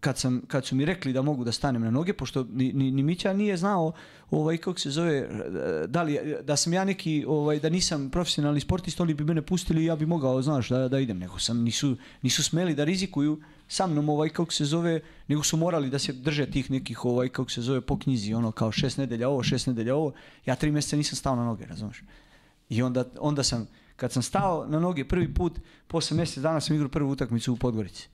kad, 0.00 0.18
sam, 0.18 0.42
kad 0.46 0.66
su 0.66 0.76
mi 0.76 0.84
rekli 0.84 1.12
da 1.12 1.22
mogu 1.22 1.44
da 1.44 1.52
stanem 1.52 1.82
na 1.82 1.90
noge, 1.90 2.12
pošto 2.12 2.46
ni, 2.52 2.72
ni, 2.72 2.90
ni 2.90 3.02
Mića 3.02 3.32
nije 3.32 3.56
znao 3.56 3.92
ovaj, 4.30 4.56
kako 4.56 4.78
se 4.78 4.90
zove, 4.90 5.16
e, 5.16 5.86
da, 5.86 6.02
li, 6.02 6.18
da 6.42 6.56
sam 6.56 6.72
ja 6.72 6.84
neki, 6.84 7.24
ovaj, 7.28 7.60
da 7.60 7.68
nisam 7.68 8.10
profesionalni 8.10 8.60
sportista, 8.60 9.02
oni 9.02 9.14
bi 9.14 9.24
mene 9.24 9.42
pustili 9.42 9.82
i 9.82 9.84
ja 9.84 9.96
bi 9.96 10.06
mogao, 10.06 10.42
znaš, 10.42 10.68
da, 10.68 10.88
da 10.88 10.98
idem. 10.98 11.18
Nego 11.18 11.38
sam, 11.38 11.62
nisu, 11.62 11.96
nisu 12.22 12.42
smeli 12.42 12.74
da 12.74 12.84
rizikuju 12.84 13.40
sa 13.68 13.86
mnom, 13.86 14.08
ovaj, 14.08 14.28
kako 14.28 14.52
se 14.52 14.64
zove, 14.64 15.00
nego 15.28 15.42
su 15.42 15.56
morali 15.56 15.90
da 15.90 15.98
se 15.98 16.12
drže 16.12 16.50
tih 16.50 16.70
nekih, 16.70 17.04
ovaj, 17.04 17.28
kako 17.28 17.50
se 17.50 17.62
zove, 17.62 17.80
po 17.80 17.98
knjizi, 17.98 18.34
ono, 18.34 18.52
kao 18.52 18.72
šest 18.72 18.98
nedelja 18.98 19.28
ovo, 19.28 19.42
šest 19.42 19.66
nedelja 19.66 19.96
ovo. 19.96 20.12
Ja 20.46 20.56
tri 20.56 20.70
mjeseca 20.70 20.96
nisam 20.96 21.16
stao 21.16 21.36
na 21.36 21.44
noge, 21.44 21.66
razumiješ? 21.66 22.02
I 22.68 22.82
onda, 22.82 23.04
onda 23.18 23.42
sam, 23.42 23.68
kad 23.96 24.12
sam 24.12 24.22
stao 24.22 24.66
na 24.66 24.80
noge 24.80 25.04
prvi 25.04 25.34
put, 25.34 25.58
posle 25.86 26.16
mjesec 26.16 26.42
dana 26.42 26.60
sam 26.60 26.76
igrao 26.76 26.88
prvu 26.88 27.10
utakmicu 27.10 27.52
u 27.52 27.56
Podgorici. 27.56 28.08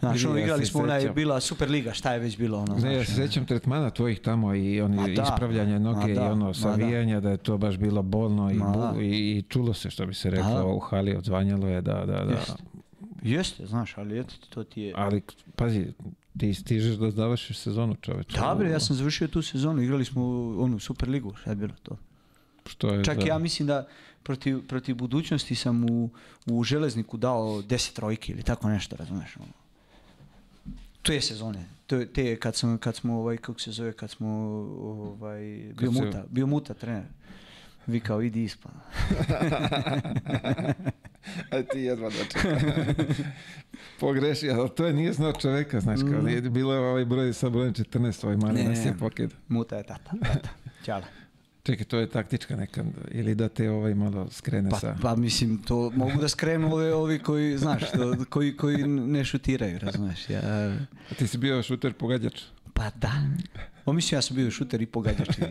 Znaš, 0.00 0.24
ono, 0.24 0.38
igrali 0.38 0.66
smo, 0.66 0.80
ona 0.80 0.94
je 0.94 1.10
bila 1.10 1.40
super 1.40 1.70
liga, 1.70 1.92
šta 1.92 2.12
je 2.12 2.18
već 2.18 2.38
bilo, 2.38 2.58
ono, 2.58 2.74
Ne, 2.74 2.94
ja 2.94 3.04
se 3.04 3.12
ono. 3.12 3.16
sjećam 3.18 3.46
tretmana 3.46 3.90
tvojih 3.90 4.20
tamo 4.20 4.54
i 4.54 4.80
oni 4.80 4.96
da, 5.06 5.22
ispravljanja 5.24 5.78
noge 5.78 6.14
da, 6.14 6.22
i 6.22 6.26
ono 6.26 6.54
savijanja, 6.54 7.20
da. 7.20 7.30
je 7.30 7.36
to 7.36 7.58
baš 7.58 7.76
bilo 7.76 8.02
bolno 8.02 8.50
i, 8.50 8.54
bu- 8.54 8.92
da. 8.94 9.00
i, 9.00 9.06
i 9.30 9.42
čulo 9.42 9.74
se 9.74 9.90
što 9.90 10.06
bi 10.06 10.14
se 10.14 10.30
reklo 10.30 10.50
Da. 10.50 10.64
u 10.64 10.78
hali, 10.80 11.16
odzvanjalo 11.16 11.68
je 11.68 11.80
da, 11.80 11.94
da, 11.96 12.24
da. 12.24 12.32
Jeste. 12.32 12.52
Jeste, 13.22 13.66
znaš, 13.66 13.98
ali 13.98 14.18
eto 14.20 14.34
to 14.48 14.64
ti 14.64 14.82
je... 14.82 14.92
Ali, 14.96 15.22
pazi, 15.56 15.86
ti 16.38 16.54
stižeš 16.54 16.94
da 16.94 17.10
završiš 17.10 17.58
sezonu 17.58 17.94
čoveče. 17.96 18.38
Da 18.38 18.54
bre, 18.54 18.70
ja 18.70 18.80
sam 18.80 18.96
završio 18.96 19.28
tu 19.28 19.42
sezonu, 19.42 19.82
igrali 19.82 20.04
smo 20.04 20.22
onu 20.58 20.78
Super 20.78 21.08
ligu, 21.08 21.34
šta 21.34 21.50
je 21.50 21.56
bilo 21.56 21.74
to. 21.82 21.96
Što 22.66 22.88
je 22.88 23.04
Čak 23.04 23.18
da- 23.18 23.26
ja 23.26 23.38
mislim 23.38 23.68
da 23.68 23.86
protiv, 24.22 24.66
protiv 24.66 24.96
budućnosti 24.96 25.54
sam 25.54 25.84
u, 25.84 26.10
u 26.46 26.64
železniku 26.64 27.16
dao 27.16 27.62
10 27.62 27.92
trojki 27.92 28.32
ili 28.32 28.42
tako 28.42 28.68
nešto, 28.68 28.96
razumeš? 28.96 29.36
ono. 29.36 29.52
Te 31.02 31.20
sezone, 31.20 31.64
te, 31.86 32.06
te 32.06 32.36
kad, 32.36 32.56
sam, 32.56 32.78
kad 32.78 32.96
smo, 32.96 33.14
ovaj, 33.14 33.36
kako 33.36 33.60
se 33.60 33.72
zove, 33.72 33.92
kad 33.92 34.10
smo, 34.10 34.28
ovaj, 34.82 35.42
bio 35.78 35.90
muta, 35.90 36.24
bio 36.30 36.46
muta 36.46 36.74
trener. 36.74 37.04
Vikao, 37.86 38.22
idi 38.22 38.44
ispa. 38.44 38.68
A 41.50 41.62
ti 41.62 41.80
jedva. 41.80 42.10
Pogrešio, 44.00 44.54
ali 44.60 44.70
to 44.70 44.86
je 44.86 44.92
nije 44.92 45.12
znao 45.12 45.32
čoveka, 45.32 45.80
znaš, 45.80 46.00
kao, 46.00 46.22
nije 46.22 46.40
bilo 46.40 46.74
je 46.74 46.80
ovaj 46.80 47.04
broj 47.04 47.32
sa 47.32 47.48
brojem 47.48 47.74
14, 47.74 48.24
ovaj 48.24 48.36
mali 48.36 48.52
Mm. 48.52 48.56
Ne, 48.64 48.68
nas 48.68 48.86
je 48.86 48.94
pokid. 48.98 49.30
Muta 49.48 49.76
je 49.76 49.82
tata, 49.82 50.10
tata. 50.22 50.48
Ćala. 50.84 51.19
Čekaj, 51.62 51.84
to 51.84 51.98
je 51.98 52.08
taktička 52.08 52.56
neka, 52.56 52.84
ili 53.10 53.34
da 53.34 53.48
te 53.48 53.70
ovaj 53.70 53.94
malo 53.94 54.28
skrene 54.30 54.70
Pa, 54.70 54.78
sa... 54.78 54.96
pa 55.02 55.16
mislim, 55.16 55.58
to 55.58 55.90
mogu 55.90 56.20
da 56.20 56.28
skrenu 56.28 56.72
ove, 56.72 56.94
ovi 56.94 57.18
koji, 57.18 57.58
znaš, 57.58 57.80
to, 57.90 58.24
koji, 58.28 58.56
koji 58.56 58.76
ne 58.88 59.24
šutiraju, 59.24 59.78
razumeš. 59.78 60.30
Ja, 60.30 60.40
A 61.10 61.14
ti 61.18 61.26
si 61.26 61.38
bio 61.38 61.62
šuter 61.62 61.92
pogađač? 61.92 62.42
Pa 62.74 62.90
da. 62.90 63.12
O, 63.84 63.92
mislim, 63.92 64.16
ja 64.16 64.22
sam 64.22 64.36
bio 64.36 64.50
šuter 64.50 64.82
i 64.82 64.86
pogađač. 64.86 65.38
i- 65.38 65.42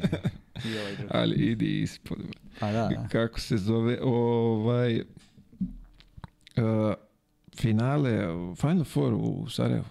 ovaj 0.77 0.95
drugi. 0.95 1.11
Ali 1.11 1.35
idi 1.35 1.81
ispod. 1.81 2.17
Pa 2.59 2.71
da, 2.71 2.87
da. 2.87 3.07
Kako 3.07 3.39
se 3.39 3.57
zove 3.57 3.99
ovaj... 4.01 4.99
uh, 4.99 5.03
finale, 7.55 8.19
Final 8.55 8.83
Four 8.83 9.13
u 9.13 9.47
Sarajevu. 9.49 9.85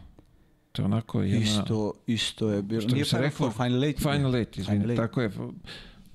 To 0.73 0.85
onako 0.85 1.23
jedna... 1.23 1.39
Isto, 1.39 1.93
isto 2.07 2.51
je 2.51 2.63
bilo. 2.63 2.81
Što 2.81 2.93
Nije 2.93 3.05
Final 3.05 3.31
Four, 3.31 3.53
Final 3.53 3.85
Eight. 3.85 3.99
Final 3.99 4.37
Eight, 4.37 4.59
izvini, 4.59 4.97
tako 4.97 5.21
je. 5.23 5.31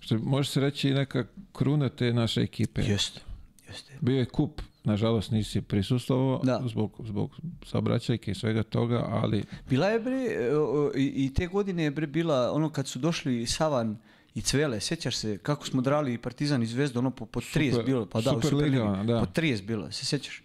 Što 0.04 0.18
može 0.18 0.50
se 0.50 0.60
reći 0.60 0.90
i 0.90 0.94
neka 0.94 1.26
kruna 1.52 1.90
te 1.90 2.14
naše 2.14 2.42
ekipe. 2.42 2.82
Jeste, 2.82 3.22
jeste. 3.68 3.94
Bio 4.02 4.20
je 4.20 4.26
kup, 4.26 4.62
nažalost 4.84 5.32
nisi 5.32 5.62
prisustvovao 5.62 6.42
Da. 6.44 6.62
zbog, 6.66 7.02
zbog 7.06 7.32
saobraćajke 7.66 8.32
i 8.32 8.36
svega 8.36 8.64
toga, 8.64 9.06
ali 9.10 9.44
Bila 9.70 9.88
je 9.88 10.00
bre, 10.00 10.16
e, 10.16 10.50
i, 10.96 11.34
te 11.34 11.48
godine 11.48 11.84
je 11.84 11.92
bre 11.92 12.08
bila, 12.08 12.52
ono 12.52 12.70
kad 12.70 12.88
su 12.88 13.00
došli 13.00 13.46
Savan 13.46 13.98
i 14.36 14.42
Cvele, 14.42 14.80
sjećaš 14.80 15.16
se 15.16 15.38
kako 15.38 15.68
smo 15.68 15.82
drali 15.82 16.18
Partizan 16.18 16.64
i 16.64 16.66
Zvezdu, 16.66 17.00
ono 17.00 17.12
po, 17.12 17.26
po 17.26 17.40
30 17.42 17.72
Super- 17.72 17.86
bilo, 17.86 18.06
pa 18.06 18.22
da, 18.22 18.32
u 18.32 18.42
Superliga, 18.42 18.50
Superligi, 18.50 18.80
ona, 18.80 19.04
da. 19.04 19.20
po 19.20 19.42
30 19.42 19.66
bilo, 19.66 19.92
se 19.92 20.06
sjećaš? 20.06 20.44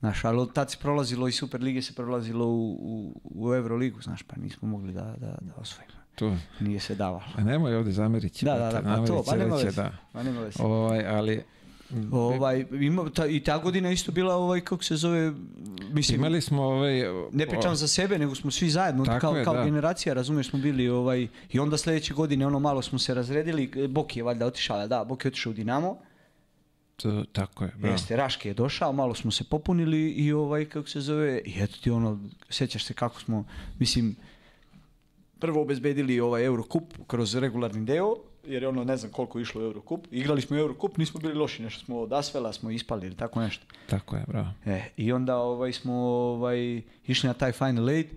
Znaš, 0.00 0.24
ali 0.24 0.38
od 0.38 0.52
tad 0.52 0.70
se 0.70 0.76
prolazilo 0.80 1.28
i 1.28 1.32
Superlige 1.32 1.82
se 1.82 1.94
prolazilo 1.94 2.46
u, 2.46 2.72
u, 2.72 3.20
u 3.24 3.54
Euroligu, 3.54 4.02
znaš, 4.02 4.22
pa 4.22 4.36
nismo 4.36 4.68
mogli 4.68 4.92
da, 4.92 5.14
da, 5.18 5.38
da 5.40 5.54
osvojimo. 5.56 5.95
To... 6.16 6.36
Nije 6.60 6.80
se 6.80 6.94
davalo. 6.94 7.22
A 7.36 7.44
nemoj 7.44 7.76
ovdje 7.76 7.92
zamerići. 7.92 8.44
Da, 8.44 8.54
da, 8.54 8.72
da, 8.72 8.82
pa 8.82 9.06
to, 9.06 9.22
pa 9.26 9.36
nema 9.36 9.56
veze. 9.56 9.82
da. 9.82 9.92
Pa 10.12 10.22
nema 10.22 10.40
veze. 10.40 10.62
Ovaj, 10.62 11.06
ali... 11.06 11.42
Ovaj, 12.12 12.64
ima, 12.70 13.10
ta, 13.10 13.26
I 13.26 13.40
ta 13.40 13.58
godina 13.58 13.90
isto 13.90 14.12
bila, 14.12 14.34
ovaj, 14.34 14.60
kako 14.60 14.84
se 14.84 14.96
zove, 14.96 15.32
mislim, 15.92 16.20
Imali 16.20 16.40
smo 16.40 16.62
ovaj... 16.62 17.02
ne 17.32 17.46
pričam 17.46 17.76
za 17.76 17.88
sebe, 17.88 18.18
nego 18.18 18.34
smo 18.34 18.50
svi 18.50 18.70
zajedno, 18.70 19.18
kao, 19.20 19.36
je, 19.36 19.44
kao 19.44 19.54
da. 19.54 19.64
generacija, 19.64 20.14
razumiješ, 20.14 20.50
smo 20.50 20.58
bili 20.58 20.88
ovaj, 20.88 21.28
i 21.52 21.58
onda 21.58 21.76
sljedeće 21.76 22.14
godine 22.14 22.46
ono 22.46 22.58
malo 22.58 22.82
smo 22.82 22.98
se 22.98 23.14
razredili, 23.14 23.88
Boki 23.88 24.18
je 24.18 24.22
valjda 24.22 24.46
otišao, 24.46 24.86
da, 24.86 25.04
Boki 25.04 25.26
je 25.26 25.30
otišao 25.30 25.50
u 25.50 25.54
Dinamo, 25.54 25.98
To, 26.96 27.24
tako 27.32 27.64
je, 27.64 27.72
bravo. 27.76 27.94
jeste, 27.94 28.16
Raške 28.16 28.48
je 28.48 28.54
došao, 28.54 28.92
malo 28.92 29.14
smo 29.14 29.30
se 29.30 29.44
popunili 29.44 30.10
i 30.10 30.32
ovaj, 30.32 30.64
kako 30.64 30.88
se 30.88 31.00
zove, 31.00 31.40
i 31.44 31.54
eto 31.62 31.76
ti 31.82 31.90
ono, 31.90 32.18
sjećaš 32.50 32.84
se 32.84 32.94
kako 32.94 33.20
smo, 33.20 33.44
mislim, 33.78 34.16
prvo 35.38 35.62
obezbedili 35.62 36.20
ovaj 36.20 36.44
Eurocup 36.44 36.94
kroz 37.06 37.34
regularni 37.34 37.84
deo, 37.84 38.16
jer 38.44 38.62
je 38.62 38.68
ono 38.68 38.84
ne 38.84 38.96
znam 38.96 39.12
koliko 39.12 39.40
išlo 39.40 39.60
u 39.60 39.64
Eurocup, 39.64 40.06
igrali 40.10 40.40
smo 40.40 40.56
Eurocup, 40.56 40.96
nismo 40.96 41.20
bili 41.20 41.34
loši, 41.34 41.62
nešto 41.62 41.84
smo 41.84 42.00
od 42.00 42.12
Asvela 42.12 42.52
smo 42.52 42.70
ispali 42.70 43.06
ili 43.06 43.16
tako 43.16 43.40
nešto. 43.40 43.66
Tako 43.86 44.16
je, 44.16 44.24
bravo. 44.28 44.48
E, 44.66 44.82
I 44.96 45.12
onda 45.12 45.36
ovaj, 45.36 45.72
smo 45.72 45.94
ovaj, 45.94 46.82
išli 47.06 47.26
na 47.26 47.34
taj 47.34 47.52
Final 47.52 47.90
Eight. 47.90 48.12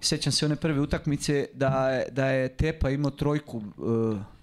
Sjećam 0.00 0.32
se 0.32 0.46
one 0.46 0.56
prve 0.56 0.80
utakmice 0.80 1.46
da, 1.54 2.02
da 2.10 2.26
je 2.26 2.48
Tepa 2.48 2.90
imao 2.90 3.10
trojku. 3.10 3.62
e, 4.16 4.38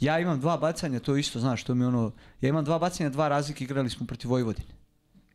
ja 0.00 0.18
imam 0.18 0.40
dva 0.40 0.56
bacanja, 0.56 1.00
to 1.00 1.16
isto 1.16 1.40
znaš, 1.40 1.64
to 1.64 1.74
mi 1.74 1.84
ono, 1.84 2.12
ja 2.40 2.48
imam 2.48 2.64
dva 2.64 2.78
bacanja, 2.78 3.10
dva 3.10 3.28
razlike, 3.28 3.64
igrali 3.64 3.90
smo 3.90 4.06
protiv 4.06 4.30
Vojvodine. 4.30 4.83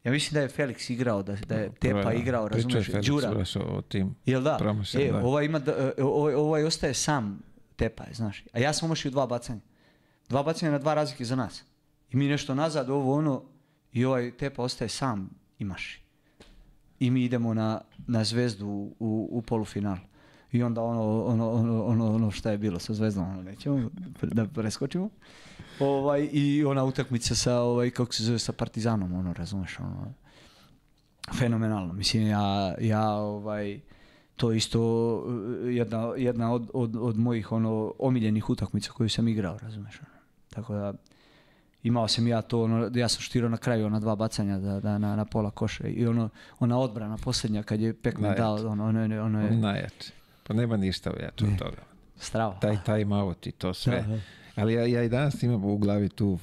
Ja 0.04 0.12
mislim 0.12 0.34
da 0.34 0.42
je 0.42 0.50
Felix 0.50 0.92
igrao, 0.94 1.24
da, 1.24 1.36
da 1.48 1.56
je 1.56 1.72
Tepa 1.80 2.14
igrao, 2.14 2.48
razumiješ, 2.48 2.88
Đura. 3.06 3.46
O, 3.56 3.82
tim 3.82 4.16
Jel 4.26 4.42
da? 4.42 4.58
promašajima, 4.60 5.18
E, 5.18 5.22
da. 5.22 5.28
ovaj, 5.28 5.46
ima, 5.46 5.62
e, 5.98 6.04
ovaj, 6.04 6.34
ovaj 6.34 6.64
ostaje 6.64 6.94
sam 6.94 7.40
Tepa, 7.76 8.04
znaš. 8.14 8.44
A 8.54 8.60
ja 8.60 8.74
sam 8.74 8.86
omašio 8.86 9.12
dva 9.12 9.28
bacanja. 9.28 9.60
Dva 10.30 10.44
bacanja 10.44 10.72
na 10.72 10.78
dva 10.78 10.94
razlike 10.94 11.26
za 11.26 11.36
nas. 11.36 11.64
I 12.12 12.18
mi 12.18 12.28
nešto 12.28 12.56
nazad, 12.56 12.90
ovo 12.90 13.14
ono, 13.18 13.44
i 13.94 14.06
ovaj 14.06 14.32
Tepa 14.38 14.64
ostaje 14.64 14.90
sam 14.90 15.30
i 15.60 15.64
maši. 15.66 16.02
I 17.00 17.12
mi 17.12 17.24
idemo 17.24 17.54
na, 17.54 17.82
na 18.08 18.24
zvezdu 18.24 18.68
u, 19.00 19.30
u 19.32 19.42
polufinal. 19.42 19.98
I 20.52 20.64
onda 20.64 20.82
ono, 20.82 21.24
ono, 21.26 21.52
ono, 21.52 21.84
ono, 21.86 22.16
ono 22.16 22.32
šta 22.32 22.52
je 22.52 22.58
bilo 22.58 22.80
sa 22.80 22.94
zvezdom, 22.94 23.30
ono 23.30 23.42
nećemo 23.44 23.90
da 24.22 24.46
preskočimo. 24.46 25.10
Ovaj, 25.82 26.30
I 26.32 26.64
ona 26.66 26.84
utakmica 26.84 27.36
sa, 27.36 27.56
ovaj, 27.56 27.90
kako 27.92 28.14
se 28.14 28.24
zove, 28.24 28.40
sa 28.40 28.52
Partizanom, 28.54 29.14
ono, 29.14 29.34
razumeš, 29.34 29.80
ono, 29.80 30.14
fenomenalno. 31.34 31.94
Mislim, 31.94 32.28
ja, 32.28 32.76
ja 32.80 33.10
ovaj, 33.12 33.80
to 34.36 34.52
isto 34.52 34.82
uh, 35.18 35.34
jedna, 35.66 36.14
jedna 36.18 36.54
od, 36.54 36.70
od, 36.74 36.96
od 36.96 37.18
mojih 37.18 37.52
ono, 37.52 37.94
omiljenih 38.00 38.50
utakmica 38.50 38.92
koju 38.92 39.10
sam 39.10 39.28
igrao, 39.28 39.58
razumeš? 39.58 40.00
Ono. 40.00 40.10
Tako 40.50 40.74
da, 40.74 40.94
imao 41.84 42.08
sam 42.08 42.28
ja 42.28 42.42
to, 42.42 42.64
ono, 42.64 42.92
ja 42.94 43.08
sam 43.08 43.22
štirao 43.22 43.50
na 43.50 43.58
kraju 43.58 43.86
ona 43.86 44.00
dva 44.00 44.16
bacanja 44.16 44.58
da, 44.58 44.80
da, 44.80 44.98
na, 44.98 45.16
na 45.16 45.26
pola 45.26 45.52
koša 45.52 45.88
i 45.88 46.08
ono, 46.08 46.30
ona 46.60 46.80
odbrana 46.80 47.18
posljednja 47.18 47.64
kad 47.64 47.82
je 47.82 47.94
Pekman 47.94 48.36
dao, 48.36 48.56
ono, 48.56 48.86
ono, 48.86 49.04
je- 49.06 49.22
ono 49.22 49.42
je 49.42 49.52
Najjače. 49.52 50.12
Pa 50.44 50.54
nema 50.54 50.78
ništa 50.78 51.10
jače 51.12 51.46
od 51.46 51.58
toga. 51.60 51.82
strava. 52.18 52.54
Taj 52.56 52.78
time 52.86 53.16
out 53.16 53.48
i 53.48 53.52
to 53.52 53.74
sve. 53.74 54.02
Da. 54.02 54.20
Ali 54.60 54.74
ja, 54.74 54.86
ja 54.86 55.04
i 55.04 55.10
danas 55.10 55.44
imam 55.44 55.66
u 55.66 55.78
glavi 55.78 56.10
tu 56.10 56.40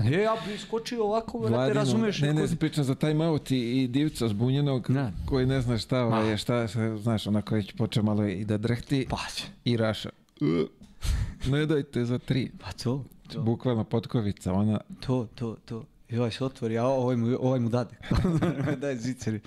E, 0.00 0.10
ja 0.12 0.36
bi 0.46 0.58
skočio 0.58 1.04
ovako, 1.04 1.38
brate, 1.38 1.54
Vladinu, 1.54 1.74
razumeš? 1.74 2.20
ne, 2.20 2.34
ne, 2.34 2.56
pričam 2.56 2.84
za 2.84 2.94
time 2.94 3.26
out 3.26 3.50
i, 3.50 3.56
i 3.82 3.88
divca 3.88 4.28
zbunjenog 4.28 4.90
Da. 4.90 5.12
koji 5.26 5.46
ne 5.46 5.60
zna 5.60 5.78
šta, 5.78 6.04
ovaj, 6.04 6.22
Ma. 6.22 6.30
je, 6.30 6.36
šta, 6.38 6.66
znaš, 6.96 7.26
onako 7.26 7.54
već 7.54 7.72
počeo 7.72 8.02
malo 8.02 8.26
i 8.26 8.44
da 8.44 8.58
drhti 8.58 9.06
Pa, 9.10 9.16
i 9.64 9.76
raša. 9.76 10.10
"Uh, 10.40 10.48
Ne 11.46 11.66
dajte 11.66 12.04
za 12.04 12.18
tri. 12.18 12.50
pa 12.60 12.72
to, 12.74 13.04
to. 13.28 13.42
Bukvalno 13.42 13.84
potkovica, 13.84 14.52
ona 14.52 14.80
To, 15.00 15.26
to, 15.34 15.56
to. 15.64 15.84
I 16.12 16.18
ovaj 16.18 16.30
se 16.30 16.44
otvori, 16.44 16.78
a 16.78 16.86
ovaj 16.86 17.16
mu, 17.16 17.36
ovaj 17.40 17.60
mu 17.60 17.68
dade. 17.68 17.96
Daj 18.82 18.96
ziceri. 18.96 19.40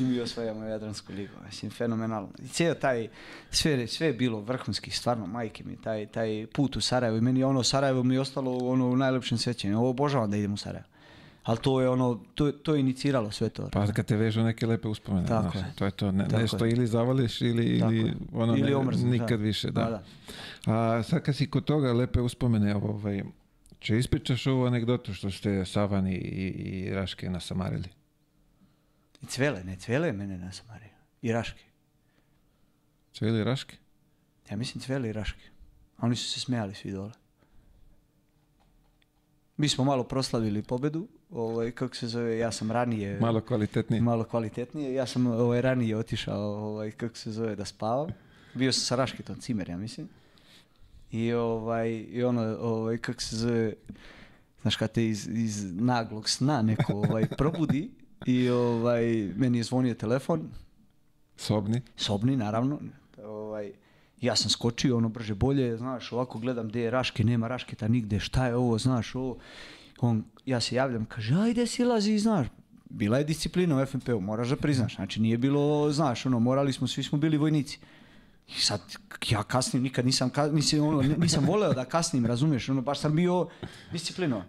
I 0.00 0.02
mi 0.02 0.20
osvajamo 0.20 0.64
Jadransku 0.64 1.12
ligu. 1.12 1.32
Mislim, 1.46 1.70
fenomenalno. 1.70 2.28
I 2.44 2.48
cijel 2.48 2.74
taj, 2.80 3.08
sve, 3.50 3.86
sve 3.86 4.06
je 4.06 4.12
bilo 4.12 4.40
vrhunski, 4.40 4.90
stvarno, 4.90 5.26
majke 5.26 5.64
mi, 5.64 5.76
taj, 5.76 6.06
taj 6.06 6.46
put 6.54 6.76
u 6.76 6.80
Sarajevo. 6.80 7.16
I 7.16 7.20
meni 7.20 7.44
ono, 7.44 7.62
Sarajevo 7.62 8.02
mi 8.02 8.14
je 8.14 8.20
ostalo 8.20 8.56
ono, 8.58 8.88
u 8.88 8.96
najlepšem 8.96 9.38
sjećanju. 9.38 9.78
Ovo 9.78 9.90
obožavam 9.90 10.30
da 10.30 10.36
idem 10.36 10.52
u 10.52 10.56
Sarajevo. 10.56 10.86
Ali 11.42 11.58
to 11.58 11.80
je 11.80 11.88
ono, 11.88 12.20
to, 12.34 12.52
to 12.52 12.74
je 12.74 12.80
iniciralo 12.80 13.30
sve 13.30 13.48
to. 13.48 13.68
Pa 13.72 13.86
kad 13.86 14.06
te 14.06 14.16
vežu 14.16 14.42
neke 14.42 14.66
lepe 14.66 14.88
uspomene, 14.88 15.26
Tako 15.26 15.50
znaš, 15.58 15.64
je. 15.66 15.72
to 15.76 15.84
je 15.84 15.90
to, 15.90 16.12
ne, 16.12 16.24
Tako 16.28 16.42
nešto 16.42 16.64
je. 16.64 16.72
ili 16.72 16.86
zavališ 16.86 17.40
ili, 17.40 17.80
Tako 17.80 17.92
ili 17.92 18.12
ono 18.32 18.56
Ili 18.56 18.74
omrzneš, 18.74 19.10
nikad 19.10 19.38
da. 19.38 19.44
više, 19.44 19.70
da. 19.70 19.84
Da, 19.84 19.90
da. 19.90 20.02
A 20.72 21.02
sad 21.02 21.22
kad 21.22 21.36
si 21.36 21.50
kod 21.50 21.64
toga 21.64 21.92
lepe 21.92 22.20
uspomene, 22.20 22.76
ovaj, 22.76 23.22
če 23.78 23.98
ispričaš 23.98 24.46
ovu 24.46 24.66
anegdotu 24.66 25.14
što 25.14 25.30
ste 25.30 25.64
Savan 25.64 26.06
i, 26.06 26.14
i, 26.14 26.48
i 26.48 26.94
Raške 26.94 27.30
nasamarili? 27.30 27.88
I 29.22 29.26
Cvele, 29.26 29.64
ne, 29.64 29.76
Cvele 29.76 30.08
je 30.08 30.12
mene 30.12 30.38
nasamario. 30.38 30.94
I 31.22 31.32
Raške. 31.32 31.64
Cvili 33.12 33.44
Raške? 33.44 33.76
Ja 34.50 34.56
mislim 34.56 34.82
Cvele 34.82 35.08
i 35.08 35.12
Raške. 35.12 35.48
Oni 35.98 36.16
su 36.16 36.30
se 36.32 36.40
smijali 36.40 36.74
svi 36.74 36.92
dole. 36.92 37.12
Mi 39.56 39.68
smo 39.68 39.84
malo 39.84 40.04
proslavili 40.04 40.62
pobedu, 40.62 41.08
ovaj, 41.30 41.70
kako 41.70 41.96
se 41.96 42.08
zove, 42.08 42.38
ja 42.38 42.52
sam 42.52 42.70
ranije... 42.70 43.20
Malo 43.20 43.40
kvalitetniji. 43.40 44.00
malo 44.00 44.24
kvalitetnije. 44.24 44.94
Ja 44.94 45.06
sam 45.06 45.26
ovaj, 45.26 45.60
ranije 45.60 45.96
otišao, 45.96 46.40
ovaj, 46.40 46.90
kako 46.90 47.16
se 47.16 47.32
zove, 47.32 47.56
da 47.56 47.64
spavam. 47.64 48.08
Bio 48.54 48.72
sam 48.72 48.80
sa 48.80 48.96
Raškitom 48.96 49.40
Cimer, 49.40 49.68
ja 49.68 49.76
mislim. 49.76 50.08
I, 51.10 51.32
ovaj, 51.32 51.90
i 51.90 52.24
ono, 52.24 52.56
ovaj, 52.60 52.98
kako 52.98 53.22
se 53.22 53.36
zove, 53.36 53.72
znaš 54.62 54.76
kad 54.76 54.92
te 54.92 55.06
iz, 55.06 55.28
iz 55.28 55.72
naglog 55.72 56.28
sna 56.28 56.62
neko 56.62 56.92
ovaj, 56.92 57.28
probudi 57.38 57.90
i 58.26 58.48
ovaj, 58.48 59.32
meni 59.36 59.58
je 59.58 59.64
zvonio 59.64 59.94
telefon, 59.94 60.50
Sobni. 61.36 61.82
sobni 61.96 62.36
naravno, 62.36 62.80
ovaj, 63.24 63.72
ja 64.20 64.36
sam 64.36 64.50
skočio 64.50 64.96
ono 64.96 65.08
brže 65.08 65.34
bolje, 65.34 65.76
znaš, 65.76 66.12
ovako 66.12 66.38
gledam 66.38 66.68
gdje 66.68 66.80
je 66.80 66.90
Raške, 66.90 67.24
nema 67.24 67.48
Rašketa 67.48 67.88
nigde, 67.88 68.20
šta 68.20 68.46
je 68.46 68.56
ovo, 68.56 68.78
znaš, 68.78 69.14
ovo. 69.14 69.36
On, 70.00 70.24
ja 70.46 70.60
se 70.60 70.74
javljam, 70.74 71.04
kaže, 71.04 71.34
ajde 71.34 71.66
silazi, 71.66 72.18
znaš, 72.18 72.46
bila 72.90 73.18
je 73.18 73.24
disciplina 73.24 73.82
u 73.82 73.86
FNP-u, 73.86 74.20
moraš 74.20 74.48
da 74.48 74.56
priznaš, 74.56 74.96
znači 74.96 75.20
nije 75.20 75.38
bilo, 75.38 75.92
znaš, 75.92 76.26
ono, 76.26 76.40
morali 76.40 76.72
smo, 76.72 76.86
svi 76.86 77.02
smo 77.02 77.18
bili 77.18 77.36
vojnici. 77.36 77.78
I 78.48 78.60
sad, 78.60 78.80
ja 79.28 79.42
kasnim, 79.42 79.82
nikad 79.82 80.06
nisam, 80.06 80.30
ka- 80.30 80.52
mislim, 80.52 80.84
ono, 80.84 81.02
nisam 81.02 81.44
voleo 81.44 81.72
da 81.72 81.84
kasnim, 81.84 82.26
razumiješ, 82.26 82.68
ono, 82.68 82.80
baš 82.80 83.00
sam 83.00 83.16
bio 83.16 83.48
disciplinovan. 83.92 84.46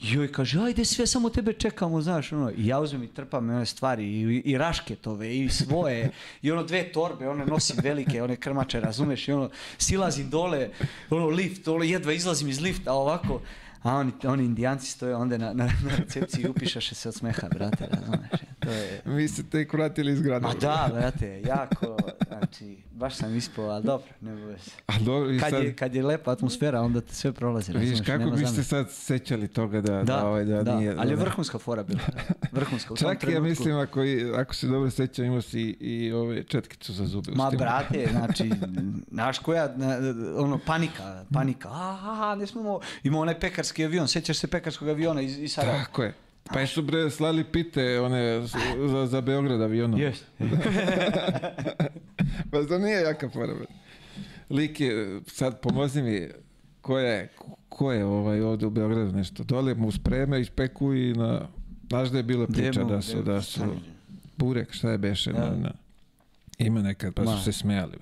I 0.00 0.12
joj 0.12 0.32
kaže, 0.32 0.60
ajde 0.60 0.84
sve, 0.84 1.06
samo 1.06 1.30
tebe 1.30 1.52
čekamo, 1.52 2.02
znaš, 2.02 2.32
ono, 2.32 2.50
i 2.50 2.66
ja 2.66 2.80
uzmem 2.80 3.02
i 3.02 3.08
trpam 3.08 3.50
one 3.50 3.66
stvari, 3.66 4.04
i, 4.06 4.42
i 4.44 4.58
rašketove, 4.58 5.36
i 5.38 5.48
svoje, 5.48 6.10
i 6.42 6.50
ono 6.52 6.62
dve 6.62 6.92
torbe, 6.92 7.28
one 7.28 7.46
nosim 7.46 7.76
velike, 7.82 8.22
one 8.22 8.36
krmače, 8.36 8.80
razumeš, 8.80 9.28
i 9.28 9.32
ono, 9.32 9.50
silazim 9.78 10.30
dole, 10.30 10.70
ono, 11.10 11.26
lift, 11.26 11.68
ono, 11.68 11.84
jedva 11.84 12.12
izlazim 12.12 12.48
iz 12.48 12.60
lifta, 12.60 12.92
ovako, 12.92 13.40
a 13.82 13.94
oni, 13.94 14.12
oni 14.24 14.44
indijanci 14.44 14.86
stoje 14.88 15.16
onda 15.16 15.38
na, 15.38 15.46
na, 15.46 15.64
na 15.64 15.96
recepciji 15.96 16.42
i 16.42 16.48
upišaše 16.48 16.94
se 16.94 17.08
od 17.08 17.14
smeha, 17.14 17.48
brate, 17.48 17.88
razumeš, 17.90 18.30
to 18.60 18.70
je... 18.70 19.02
Vi 19.06 19.28
ste 19.28 19.42
tek 19.42 19.72
vratili 19.72 20.12
iz 20.12 20.20
grada. 20.20 20.48
Ma 20.48 20.54
da, 20.54 20.90
brate, 20.92 21.42
jako, 21.42 21.96
Znači, 22.28 22.76
baš 22.90 23.14
sam 23.14 23.34
ispao, 23.34 23.64
ali 23.64 23.84
dobro, 23.84 24.06
ne 24.20 24.36
boj 24.36 24.58
se. 24.58 24.70
A 24.86 24.92
dobro, 24.98 25.30
i 25.30 25.38
Kad 25.38 25.50
sad, 25.50 25.64
je, 25.64 25.74
kad 25.74 25.94
je 25.94 26.02
lepa 26.02 26.30
atmosfera, 26.32 26.80
onda 26.80 27.00
te 27.00 27.14
sve 27.14 27.32
prolazi. 27.32 27.72
vidiš 27.72 27.88
razumeš, 27.88 28.06
kako 28.08 28.18
nema 28.20 28.36
biste 28.36 28.62
sad 28.62 28.90
sećali 28.90 29.48
toga 29.48 29.80
da, 29.80 29.92
da, 29.92 30.02
Da, 30.02 30.26
ovaj, 30.26 30.44
da, 30.44 30.62
da, 30.62 30.76
nije... 30.76 30.94
ali 30.98 31.10
je 31.10 31.16
vrhunska 31.16 31.58
fora 31.58 31.82
bila. 31.82 32.00
Vrhunska. 32.52 32.94
U 32.94 32.96
tom 32.96 33.06
Čak 33.06 33.22
i 33.22 33.26
ja 33.26 33.30
trenutku- 33.30 33.42
mislim, 33.44 33.76
ako, 33.76 34.04
i- 34.04 34.32
ako 34.32 34.54
se 34.54 34.66
dobro 34.66 34.90
sećam, 34.90 35.24
imao 35.24 35.40
si 35.42 35.60
i, 35.60 35.76
i 35.80 36.12
ove 36.12 36.42
četkicu 36.42 36.92
za 36.92 37.06
zube. 37.06 37.32
Ma 37.32 37.50
brate, 37.50 38.08
znači, 38.12 38.50
znaš 39.10 39.38
koja, 39.38 39.74
na- 39.76 39.98
ono, 40.36 40.58
panika, 40.58 41.24
panika, 41.32 41.68
aha, 41.70 42.34
ne 42.34 42.46
smemo, 42.46 42.80
ima 43.02 43.18
onaj 43.18 43.38
pekarski 43.68 43.84
avion, 43.84 44.08
sjećaš 44.08 44.38
se 44.38 44.46
pekarskog 44.46 44.88
aviona 44.88 45.20
iz, 45.20 45.38
iz 45.38 45.52
Sarajeva? 45.52 45.84
Tako 45.84 46.02
je. 46.02 46.14
Pa 46.44 46.66
su 46.66 46.82
bre 46.82 47.10
slali 47.10 47.44
pite 47.44 48.00
one 48.00 48.46
za, 48.46 48.58
za 49.06 49.20
Beograd 49.20 49.62
avionom. 49.62 50.00
Jest. 50.00 50.24
Pa 52.50 52.64
to 52.68 52.78
nije 52.78 53.00
jaka 53.00 53.28
fora. 53.28 53.54
Lik 54.50 54.80
je, 54.80 55.20
sad 55.26 55.60
pomozi 55.60 56.02
mi, 56.02 56.28
ko 56.80 56.98
je, 56.98 57.28
ko 57.68 57.92
je 57.92 58.04
ovaj 58.04 58.40
ovdje 58.40 58.66
u 58.66 58.70
Beogradu 58.70 59.12
nešto. 59.12 59.44
Dole 59.44 59.74
mu 59.74 59.92
spreme, 59.92 60.40
ispeku 60.40 60.94
i 60.94 61.12
na... 61.12 61.48
Znaš 61.88 62.08
da 62.08 62.16
je 62.16 62.22
bila 62.22 62.46
priča 62.46 62.80
Demo, 62.80 62.90
da 62.90 63.02
su, 63.02 63.22
da 63.22 63.42
su 63.42 63.60
burek, 64.36 64.72
šta 64.72 64.90
je 64.90 64.98
beše, 64.98 65.32
Da. 65.32 65.50
na, 65.50 65.56
na, 65.56 65.70
ima 66.58 66.82
nekad, 66.82 67.14
pa 67.14 67.26
su 67.26 67.44
se 67.44 67.52
smijali. 67.52 67.92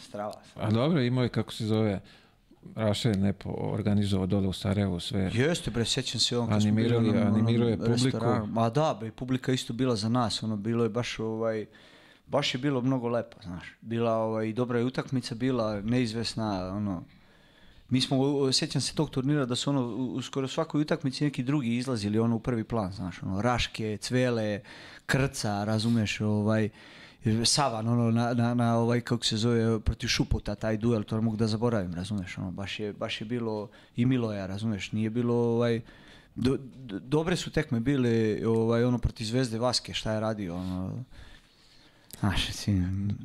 Strava. 0.00 0.32
A 0.54 0.70
dobro, 0.70 1.00
imao 1.00 1.24
je 1.24 1.28
kako 1.28 1.52
se 1.52 1.66
zove, 1.66 2.00
Raša 2.74 3.08
je 3.08 3.16
nepo 3.16 3.50
organizovao 3.52 4.26
dole 4.26 4.48
u 4.48 4.52
Sarajevu 4.52 5.00
sve. 5.00 5.30
Jeste 5.34 5.70
bre, 5.70 5.84
sjećam 5.84 6.20
se 6.20 6.38
on 6.38 6.48
kad 6.48 6.62
smo 6.62 6.72
bili 6.72 6.88
Animirali- 6.88 7.08
u 7.08 7.10
onom- 7.10 7.22
onom 7.22 7.34
animirao 7.34 7.68
je 7.68 7.76
publiku. 7.78 8.04
restoranu. 8.04 8.46
Ma 8.46 8.70
da, 8.70 8.96
bre, 9.00 9.10
publika 9.12 9.52
isto 9.52 9.72
bila 9.72 9.96
za 9.96 10.08
nas, 10.08 10.42
ono 10.42 10.56
bilo 10.56 10.84
je 10.84 10.90
baš 10.90 11.18
ovaj 11.18 11.66
baš 12.26 12.54
je 12.54 12.58
bilo 12.58 12.80
mnogo 12.80 13.08
lepo, 13.08 13.36
znaš. 13.42 13.76
Bila 13.80 14.12
ovaj 14.14 14.46
i 14.46 14.52
dobra 14.52 14.78
je 14.78 14.84
utakmica 14.84 15.34
bila, 15.34 15.80
neizvesna, 15.80 16.68
ono 16.68 17.04
mi 17.88 18.00
smo, 18.00 18.16
sjećam 18.52 18.80
se 18.80 18.94
tog 18.94 19.10
turnira 19.10 19.46
da 19.46 19.56
su 19.56 19.70
ono, 19.70 19.86
u 19.86 20.22
skoro 20.22 20.48
svakoj 20.48 20.80
utakmici 20.80 21.24
neki 21.24 21.42
drugi 21.42 21.76
izlazili 21.76 22.18
ono 22.18 22.36
u 22.36 22.40
prvi 22.40 22.64
plan, 22.64 22.92
znaš, 22.92 23.22
ono, 23.22 23.42
Raške, 23.42 23.96
Cvele, 23.96 24.60
Krca, 25.06 25.64
razumeš, 25.64 26.20
ovaj, 26.20 26.68
Savan, 27.44 27.88
ono, 27.88 28.10
na, 28.10 28.34
na, 28.34 28.54
na 28.54 28.76
ovaj, 28.76 29.00
kako 29.00 29.24
se 29.24 29.36
zove, 29.36 29.80
protiv 29.80 30.08
Šuputa, 30.08 30.54
taj 30.54 30.76
duel, 30.76 31.02
to 31.02 31.16
ne 31.16 31.22
mogu 31.22 31.36
da 31.36 31.46
zaboravim, 31.46 31.94
razumeš, 31.94 32.38
ono, 32.38 32.50
baš 32.50 32.80
je, 32.80 32.92
baš 32.92 33.20
je 33.20 33.24
bilo 33.24 33.68
i 33.96 34.06
Miloja, 34.06 34.46
razumeš, 34.46 34.92
nije 34.92 35.10
bilo, 35.10 35.34
ovaj, 35.36 35.80
do, 36.34 36.56
do- 36.76 36.98
dobre 36.98 37.36
su 37.36 37.50
tekme 37.50 37.80
bile, 37.80 38.10
ovaj, 38.46 38.84
ono, 38.84 38.98
protiv 38.98 39.24
Zvezde 39.24 39.58
Vaske, 39.58 39.94
šta 39.94 40.12
je 40.12 40.20
radio, 40.20 40.56
ono, 40.56 41.04
znaš, 42.20 42.48
si, 42.48 42.82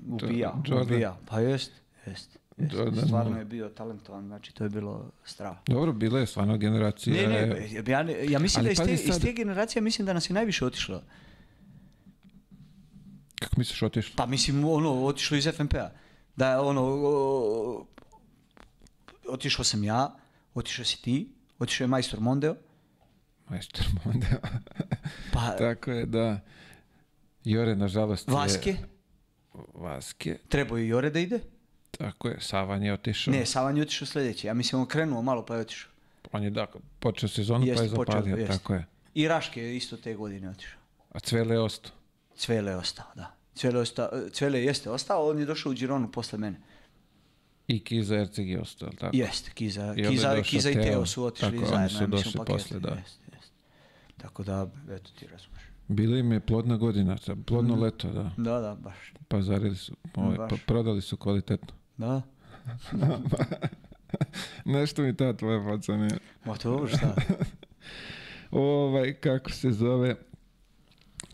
ubija, 0.10 0.54
Jordan. 0.66 0.88
ubija, 0.88 1.18
pa 1.26 1.40
jest, 1.40 1.72
jest. 2.06 2.30
jest. 2.58 2.74
Jordan, 2.74 3.06
Stvarno 3.06 3.40
je 3.40 3.46
bio 3.46 3.70
talentovan, 3.70 4.26
znači 4.26 4.54
to 4.54 4.64
je 4.64 4.70
bilo 4.70 5.06
strava. 5.26 5.58
Dobro, 5.68 5.94
bila 5.94 6.20
je 6.20 6.26
stvarno 6.26 6.58
generacija. 6.58 7.28
Ne, 7.30 7.48
ne, 7.48 7.70
ja, 7.88 8.00
ja 8.24 8.40
mislim 8.40 8.66
da 8.66 8.72
iz 8.72 8.78
te, 8.78 8.84
pazi 8.84 8.94
iz 8.94 9.00
sad- 9.08 9.22
te 9.22 9.34
generacije 9.34 9.82
mislim 9.82 10.06
da 10.06 10.14
nas 10.14 10.30
je 10.30 10.34
najviše 10.34 10.66
otišlo. 10.66 11.02
Kako 13.40 13.56
misliš 13.58 13.82
otišlo? 13.82 14.14
Pa 14.18 14.26
mislim 14.26 14.66
ono 14.66 15.06
otišlo 15.06 15.38
iz 15.38 15.48
FNP-a. 15.56 15.92
Da 16.36 16.62
ono 16.62 16.82
o, 16.84 17.86
otišao 19.28 19.66
sam 19.66 19.84
ja, 19.84 20.16
otišao 20.54 20.86
si 20.86 21.02
ti, 21.02 21.30
otišao 21.60 21.86
je 21.86 21.88
majstor 21.88 22.20
Mondeo. 22.20 22.56
Majstor 23.50 23.86
Mondeo. 24.06 24.40
Pa 25.34 25.56
Tako 25.58 25.92
je, 25.92 26.06
da. 26.06 26.40
Jore, 27.44 27.76
nažalost, 27.76 28.28
je... 28.28 28.34
Vaske, 28.34 28.76
Vaske. 29.74 30.38
trebao 30.50 30.78
je 30.78 30.88
Jore 30.88 31.10
da 31.10 31.20
ide. 31.20 31.40
Tako 31.92 32.28
je, 32.28 32.38
Savan 32.40 32.84
je 32.84 32.94
otišao. 32.94 33.32
Ne, 33.34 33.46
Savan 33.46 33.78
je 33.78 33.84
otišao 33.84 34.06
sljedeći. 34.08 34.48
Ja 34.48 34.54
mislim 34.54 34.82
on 34.82 34.88
krenuo 34.88 35.22
malo 35.22 35.46
pa 35.46 35.56
je 35.56 35.62
otišao. 35.62 35.92
On 36.32 36.44
je 36.44 36.50
da, 36.50 36.68
počeo 37.00 37.30
sezonu 37.30 37.66
pa 37.66 37.82
je 37.82 37.90
počeo, 37.90 38.16
zapalio, 38.16 38.36
jeste. 38.36 38.58
tako 38.58 38.74
je. 38.74 38.86
I 39.14 39.28
Raške 39.28 39.62
je 39.62 39.78
isto 39.78 39.98
te 39.98 40.14
godine 40.14 40.50
otišao. 40.50 40.80
A 41.12 41.20
Cvele 41.20 41.56
je 41.56 41.60
ostao. 41.60 41.95
Cvele 42.36 42.72
je 42.72 42.78
ostao, 42.78 43.06
da. 43.16 43.36
Cvele, 43.56 43.76
je 43.76 43.82
ostao, 43.82 44.10
Cvele 44.32 44.64
jeste 44.64 44.92
ostao, 44.92 45.30
on 45.30 45.40
je 45.40 45.46
došao 45.46 45.70
u 45.70 45.76
Gironu 45.76 46.12
posle 46.12 46.40
mene. 46.40 46.62
I 47.68 47.84
Kiza 47.84 48.16
Erceg 48.16 48.50
je 48.50 48.62
ostao, 48.62 48.90
tako? 48.90 49.18
Jeste, 49.18 49.52
Kiza, 49.54 49.94
I 49.98 50.04
Kiza, 50.04 50.42
Kiza 50.44 50.70
i 50.70 50.74
Teo. 50.74 51.06
Su 51.06 51.24
otišli 51.24 51.52
Tako, 51.52 51.66
zajedno. 51.66 51.90
su 51.90 52.04
ja 52.04 52.08
mislim, 52.08 52.12
došli 52.12 52.42
posle, 52.46 52.80
da. 52.80 52.90
Jeste, 52.90 53.20
jeste. 53.34 53.52
Tako 54.18 54.44
da, 54.44 54.68
eto 54.90 55.12
ti 55.20 55.28
razumeš. 55.28 55.62
Bila 55.88 56.18
im 56.18 56.32
je 56.32 56.40
plodna 56.40 56.78
godina, 56.78 57.18
plodno 57.46 57.76
leto, 57.76 58.08
da. 58.10 58.32
Da, 58.38 58.60
da, 58.60 58.76
baš. 58.76 59.14
Pazarili 59.28 59.76
su, 59.76 59.96
ovaj, 60.16 60.38
Baš. 60.38 60.50
pa- 60.50 60.56
prodali 60.68 61.02
su 61.02 61.18
kvalitetno. 61.18 61.74
Da. 61.98 62.22
Nešto 64.66 65.02
mi 65.02 65.18
ta 65.18 65.34
tvoja 65.34 65.64
faca 65.64 65.98
nije. 65.98 66.18
Ma 66.46 66.56
to 66.56 66.70
dobro 66.70 66.88
šta? 66.88 67.16
Ovaj, 68.52 69.14
kako 69.14 69.52
se 69.52 69.72
zove, 69.72 70.16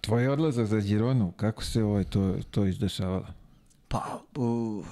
tvoj 0.01 0.27
odlazak 0.27 0.65
za 0.65 0.79
Gironu, 0.79 1.31
kako 1.31 1.63
se 1.63 1.83
ovaj 1.83 2.03
to, 2.03 2.35
to 2.51 2.65
izdešavalo? 2.65 3.27
Pa, 3.87 4.21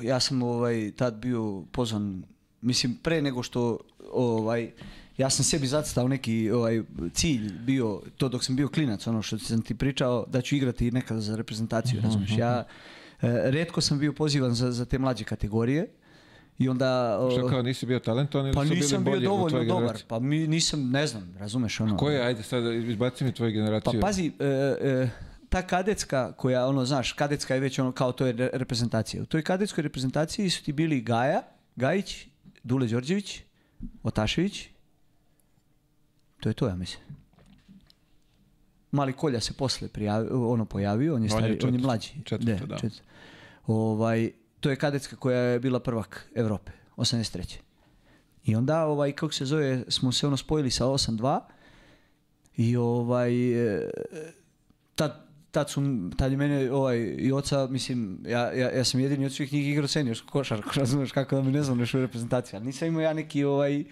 ja 0.01 0.19
sam 0.19 0.43
ovaj, 0.43 0.91
tad 0.97 1.13
bio 1.13 1.63
pozvan, 1.71 2.23
mislim, 2.61 2.97
pre 3.03 3.21
nego 3.21 3.43
što, 3.43 3.77
ovaj, 4.11 4.71
ja 5.17 5.29
sam 5.29 5.45
sebi 5.45 5.67
zacitao 5.67 6.07
neki 6.07 6.51
ovaj, 6.51 6.81
cilj 7.13 7.51
bio, 7.65 8.01
to 8.17 8.29
dok 8.29 8.43
sam 8.43 8.55
bio 8.55 8.67
klinac, 8.67 9.07
ono 9.07 9.21
što 9.21 9.39
sam 9.39 9.61
ti 9.61 9.75
pričao, 9.75 10.25
da 10.27 10.41
ću 10.41 10.55
igrati 10.55 10.91
nekada 10.91 11.21
za 11.21 11.35
reprezentaciju, 11.35 12.01
razumiješ. 12.03 12.37
Ja, 12.37 12.63
e, 13.21 13.51
redko 13.51 13.81
sam 13.81 13.99
bio 13.99 14.13
pozivan 14.13 14.53
za, 14.53 14.71
za 14.71 14.85
te 14.85 14.99
mlađe 14.99 15.23
kategorije 15.23 15.87
i 16.59 16.69
onda... 16.69 17.19
Što 17.31 17.47
kao 17.47 17.61
nisi 17.61 17.85
bio 17.85 17.99
talentovan 17.99 18.47
ili 18.47 18.55
pa 18.55 18.65
su 18.65 18.73
nisam 18.73 19.03
bili 19.03 19.19
bio 19.19 19.19
bolji 19.19 19.27
u 19.27 19.29
dovoljno 19.29 19.49
tvojoj 19.49 19.65
dobar, 19.65 19.81
generaciji? 19.81 20.05
pa 20.07 20.19
mi 20.19 20.47
nisam, 20.47 20.89
ne 20.89 21.07
znam, 21.07 21.35
razumeš 21.37 21.79
ono. 21.79 21.97
Ko 21.97 22.09
je, 22.09 22.21
ajde 22.21 22.43
sad 22.43 22.63
izbaci 22.73 23.23
mi 23.23 23.31
tvoju 23.31 23.51
Pa 23.51 23.53
generaciju. 23.53 24.01
pazi, 24.01 24.31
e, 24.39 24.45
e, 24.81 25.09
ta 25.49 25.61
kadetska 25.61 26.31
koja, 26.31 26.67
ono, 26.67 26.85
znaš, 26.85 27.13
kadetska 27.13 27.53
je 27.53 27.59
već 27.59 27.79
ono 27.79 27.91
kao 27.91 28.11
to 28.11 28.25
je 28.25 28.33
re- 28.33 28.49
reprezentacija. 28.53 29.23
U 29.23 29.25
toj 29.25 29.41
kadetskoj 29.41 29.81
reprezentaciji 29.81 30.49
su 30.49 30.63
ti 30.63 30.71
bili 30.71 31.01
Gaja, 31.01 31.41
Gajić, 31.75 32.27
Dule 32.63 32.87
Đorđević, 32.87 33.41
Otašević. 34.03 34.67
To 36.39 36.49
je 36.49 36.53
to, 36.53 36.67
ja 36.67 36.75
mislim. 36.75 37.03
Mali 38.91 39.13
Kolja 39.13 39.39
se 39.39 39.53
posle 39.53 39.87
prijavio, 39.87 40.49
ono 40.49 40.65
pojavio, 40.65 41.15
on 41.15 41.23
je, 41.23 41.29
On 41.33 41.43
je 41.43 41.55
stari, 41.55 41.67
on 41.67 41.73
je 41.73 41.81
mlađi. 41.81 42.09
četvrti, 42.25 42.45
Ne, 42.45 42.59
da. 42.67 42.75
četvrti. 42.75 43.01
Ovaj, 43.67 44.31
to 44.59 44.69
je 44.69 44.75
kadetska 44.75 45.15
koja 45.15 45.39
je 45.39 45.59
bila 45.59 45.79
prvak 45.79 46.29
Evrope, 46.35 46.71
83. 46.97 47.57
I 48.45 48.55
onda, 48.55 48.85
ovaj, 48.85 49.11
kako 49.11 49.33
se 49.33 49.45
zove, 49.45 49.83
smo 49.87 50.11
se 50.11 50.27
ono 50.27 50.37
spojili 50.37 50.71
sa 50.71 50.85
8-2 50.85 51.39
i 52.57 52.77
ovaj, 52.77 53.51
e, 53.75 53.89
tad, 54.95 55.25
tad, 55.51 55.69
su, 55.69 55.81
tad 56.17 56.31
je 56.31 56.37
mene 56.37 56.71
ovaj, 56.71 56.97
i 57.17 57.31
oca, 57.31 57.67
mislim, 57.67 58.19
ja, 58.27 58.53
ja, 58.53 58.69
ja 58.69 58.83
sam 58.83 58.99
jedini 58.99 59.25
od 59.25 59.33
svih 59.33 59.53
njih 59.53 59.69
igrao 59.69 59.87
seniorsku 59.87 60.27
košarku, 60.31 60.69
razumeš 60.79 61.11
kako 61.11 61.35
da 61.35 61.41
mi 61.41 61.51
ne 61.51 61.63
znam 61.63 61.77
nešto 61.77 61.97
u 61.97 62.01
reprezentaciji, 62.01 62.57
ali 62.57 62.65
nisam 62.65 62.87
imao 62.87 63.01
ja 63.01 63.13
neki 63.13 63.43
ovaj, 63.43 63.83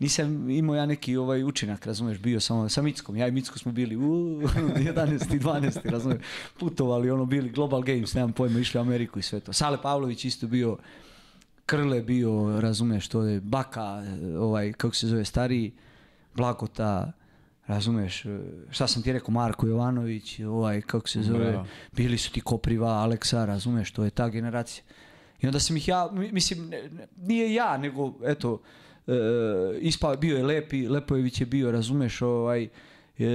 nisam 0.00 0.50
imao 0.50 0.76
ja 0.76 0.86
neki 0.86 1.16
ovaj 1.16 1.44
učinak, 1.44 1.86
razumeš, 1.86 2.18
bio 2.18 2.40
sam 2.40 2.68
sa 2.68 2.82
Mickom, 2.82 3.16
ja 3.16 3.28
i 3.28 3.32
Micko 3.32 3.58
smo 3.58 3.72
bili 3.72 3.96
u 3.96 4.00
11. 4.00 5.36
i 5.36 5.40
12. 5.40 5.90
razumeš, 5.90 6.18
putovali, 6.60 7.10
ono, 7.10 7.24
bili 7.24 7.50
Global 7.50 7.82
Games, 7.82 8.14
nemam 8.14 8.32
pojma, 8.32 8.58
išli 8.58 8.78
u 8.78 8.82
Ameriku 8.82 9.18
i 9.18 9.22
sve 9.22 9.40
to. 9.40 9.52
Sale 9.52 9.82
Pavlović 9.82 10.24
isto 10.24 10.46
bio, 10.46 10.76
Krle 11.66 12.02
bio, 12.02 12.60
razumeš, 12.60 13.08
to 13.08 13.22
je 13.22 13.40
Baka, 13.40 14.02
ovaj, 14.38 14.72
kako 14.72 14.94
se 14.94 15.06
zove, 15.06 15.24
stariji, 15.24 15.72
Blagota, 16.34 17.12
razumeš, 17.66 18.24
e, 18.24 18.38
šta 18.70 18.86
sam 18.86 19.02
ti 19.02 19.12
rekao, 19.12 19.30
Marko 19.30 19.66
Jovanović, 19.66 20.40
ovaj, 20.40 20.80
kako 20.80 21.08
se 21.08 21.22
zove, 21.22 21.50
Bravo. 21.50 21.66
bili 21.92 22.18
su 22.18 22.32
ti 22.32 22.40
Kopriva, 22.40 22.88
Aleksa, 22.88 23.44
razumeš, 23.44 23.90
to 23.92 24.04
je 24.04 24.10
ta 24.10 24.28
generacija. 24.28 24.84
I 25.40 25.46
onda 25.46 25.60
sam 25.60 25.76
ih 25.76 25.88
ja, 25.88 26.08
mi- 26.12 26.32
mislim, 26.32 26.70
nije 27.16 27.54
ja, 27.54 27.76
nego, 27.76 28.14
eto, 28.24 28.60
ispao, 29.80 30.16
bio 30.16 30.36
je 30.36 30.44
Lepi, 30.44 30.88
Lepojević 30.88 31.40
je 31.40 31.46
bio, 31.46 31.70
razumeš, 31.70 32.22
ovaj, 32.22 32.68
e, 33.18 33.28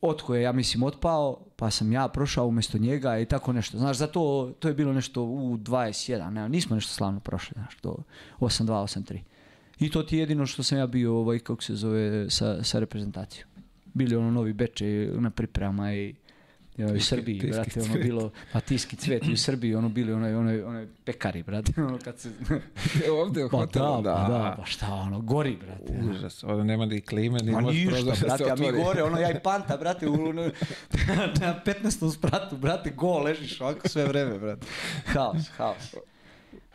Otko 0.00 0.34
je, 0.34 0.42
ja 0.42 0.52
mislim, 0.52 0.82
otpao, 0.82 1.40
pa 1.56 1.70
sam 1.70 1.92
ja 1.92 2.08
prošao 2.08 2.46
umjesto 2.46 2.78
njega 2.78 3.18
i 3.18 3.26
tako 3.26 3.52
nešto. 3.52 3.78
Znaš, 3.78 3.96
zato 3.96 4.52
to 4.58 4.68
je 4.68 4.74
bilo 4.74 4.92
nešto 4.92 5.22
u 5.22 5.56
21, 5.56 6.30
ne, 6.30 6.48
nismo 6.48 6.76
nešto 6.76 6.92
slavno 6.92 7.20
prošli, 7.20 7.54
znaš, 7.54 7.76
to 7.76 7.96
8-2, 8.40 8.64
8-3. 8.66 9.18
I 9.78 9.90
to 9.90 10.02
ti 10.02 10.16
je 10.16 10.20
jedino 10.20 10.46
što 10.46 10.62
sam 10.62 10.78
ja 10.78 10.86
bio, 10.86 11.16
ovaj, 11.16 11.38
kako 11.38 11.62
se 11.62 11.74
zove, 11.74 12.30
sa, 12.30 12.64
sa 12.64 12.78
reprezentacijom. 12.78 13.48
Bili 13.94 14.16
ono 14.16 14.30
novi 14.30 14.52
beče 14.52 15.10
na 15.12 15.30
priprema 15.30 15.94
i 15.94 16.14
Ja, 16.78 16.86
u 16.86 17.00
Srbiji, 17.00 17.40
tiski 17.40 17.52
brate, 17.52 17.80
ono 17.80 17.94
bilo, 17.94 18.30
pa 18.52 18.60
tiski 18.60 18.96
cvet, 18.96 19.24
i 19.26 19.32
u 19.32 19.36
Srbiji 19.36 19.74
ono 19.74 19.88
bili 19.88 20.12
onaj, 20.12 20.34
onaj, 20.34 20.62
onaj 20.62 20.86
pekari, 21.04 21.42
brate, 21.42 21.72
ono 21.88 21.98
kad 21.98 22.18
se... 22.18 22.30
Ovdje 23.20 23.44
u 23.44 23.50
Pa 23.50 23.56
hotelu, 23.56 24.02
da, 24.02 24.14
pa 24.14 24.32
da, 24.32 24.54
pa 24.58 24.64
šta, 24.64 24.94
ono, 24.94 25.20
gori, 25.20 25.56
brate. 25.56 26.08
Užas, 26.10 26.44
ovdje 26.44 26.64
nema 26.64 26.86
ni 26.86 27.00
klime, 27.00 27.38
ni 27.38 27.52
može 27.52 27.78
ništa, 27.78 27.90
prozor 27.90 28.10
da 28.10 28.16
se 28.16 28.26
brate, 28.26 28.50
a 28.50 28.56
mi 28.56 28.82
gore, 28.84 29.02
ono, 29.02 29.18
ja 29.20 29.30
i 29.30 29.40
panta, 29.44 29.76
brate, 29.76 30.08
u, 30.08 30.28
ono, 30.28 30.42
na 31.40 31.60
15. 31.64 32.14
spratu, 32.14 32.56
brate, 32.56 32.90
go, 32.90 33.18
ležiš 33.18 33.60
ovako 33.60 33.88
sve 33.88 34.04
vreme, 34.04 34.38
brate. 34.38 34.66
Haos, 35.06 35.48
haos. 35.56 35.94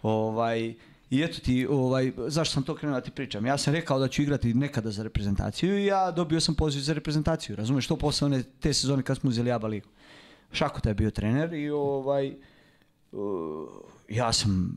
Ovaj, 0.01 0.73
i 1.11 1.21
eto 1.21 1.39
ti, 1.39 1.67
ovaj, 1.69 2.11
zašto 2.27 2.53
sam 2.53 2.63
to 2.63 2.75
krenuo 2.75 2.99
da 2.99 3.01
ti 3.01 3.11
pričam? 3.11 3.45
Ja 3.45 3.57
sam 3.57 3.73
rekao 3.73 3.99
da 3.99 4.07
ću 4.07 4.21
igrati 4.21 4.53
nekada 4.53 4.91
za 4.91 5.03
reprezentaciju 5.03 5.79
i 5.79 5.85
ja 5.85 6.11
dobio 6.11 6.39
sam 6.39 6.55
poziv 6.55 6.79
za 6.79 6.93
reprezentaciju, 6.93 7.55
razumiješ, 7.55 7.87
to 7.87 7.95
posle 7.95 8.25
one, 8.25 8.43
te 8.59 8.73
sezone 8.73 9.03
kad 9.03 9.17
smo 9.17 9.29
uzeli 9.29 9.51
ABA 9.51 9.67
ligu. 9.67 9.87
Šakota 10.51 10.89
je 10.89 10.95
bio 10.95 11.11
trener 11.11 11.53
i 11.53 11.69
ovaj, 11.69 12.35
uh, 13.11 13.67
ja 14.09 14.33
sam 14.33 14.75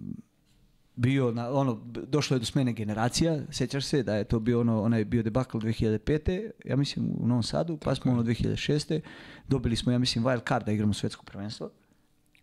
bio 0.97 1.31
na 1.33 1.51
ono 1.51 1.81
došlo 1.85 2.37
je 2.37 2.39
do 2.41 2.47
smene 2.47 2.73
generacija, 2.73 3.39
sjećaš 3.51 3.85
se 3.85 4.03
da 4.03 4.17
je 4.17 4.25
to 4.25 4.41
bio 4.41 4.61
ono 4.61 4.83
onaj 4.83 5.05
bio 5.05 5.23
debakl 5.23 5.59
2005. 5.59 6.51
ja 6.65 6.77
mislim 6.77 7.11
u 7.19 7.27
Novom 7.27 7.43
Sadu, 7.43 7.77
pa 7.77 7.95
smo 7.95 8.13
ono 8.13 8.23
2006. 8.23 9.01
dobili 9.49 9.77
smo 9.77 9.93
ja 9.93 9.99
mislim 9.99 10.25
wild 10.25 10.49
card 10.49 10.67
da 10.67 10.73
igramo 10.73 10.95
svjetsko 10.95 11.25
prvenstvo. 11.25 11.71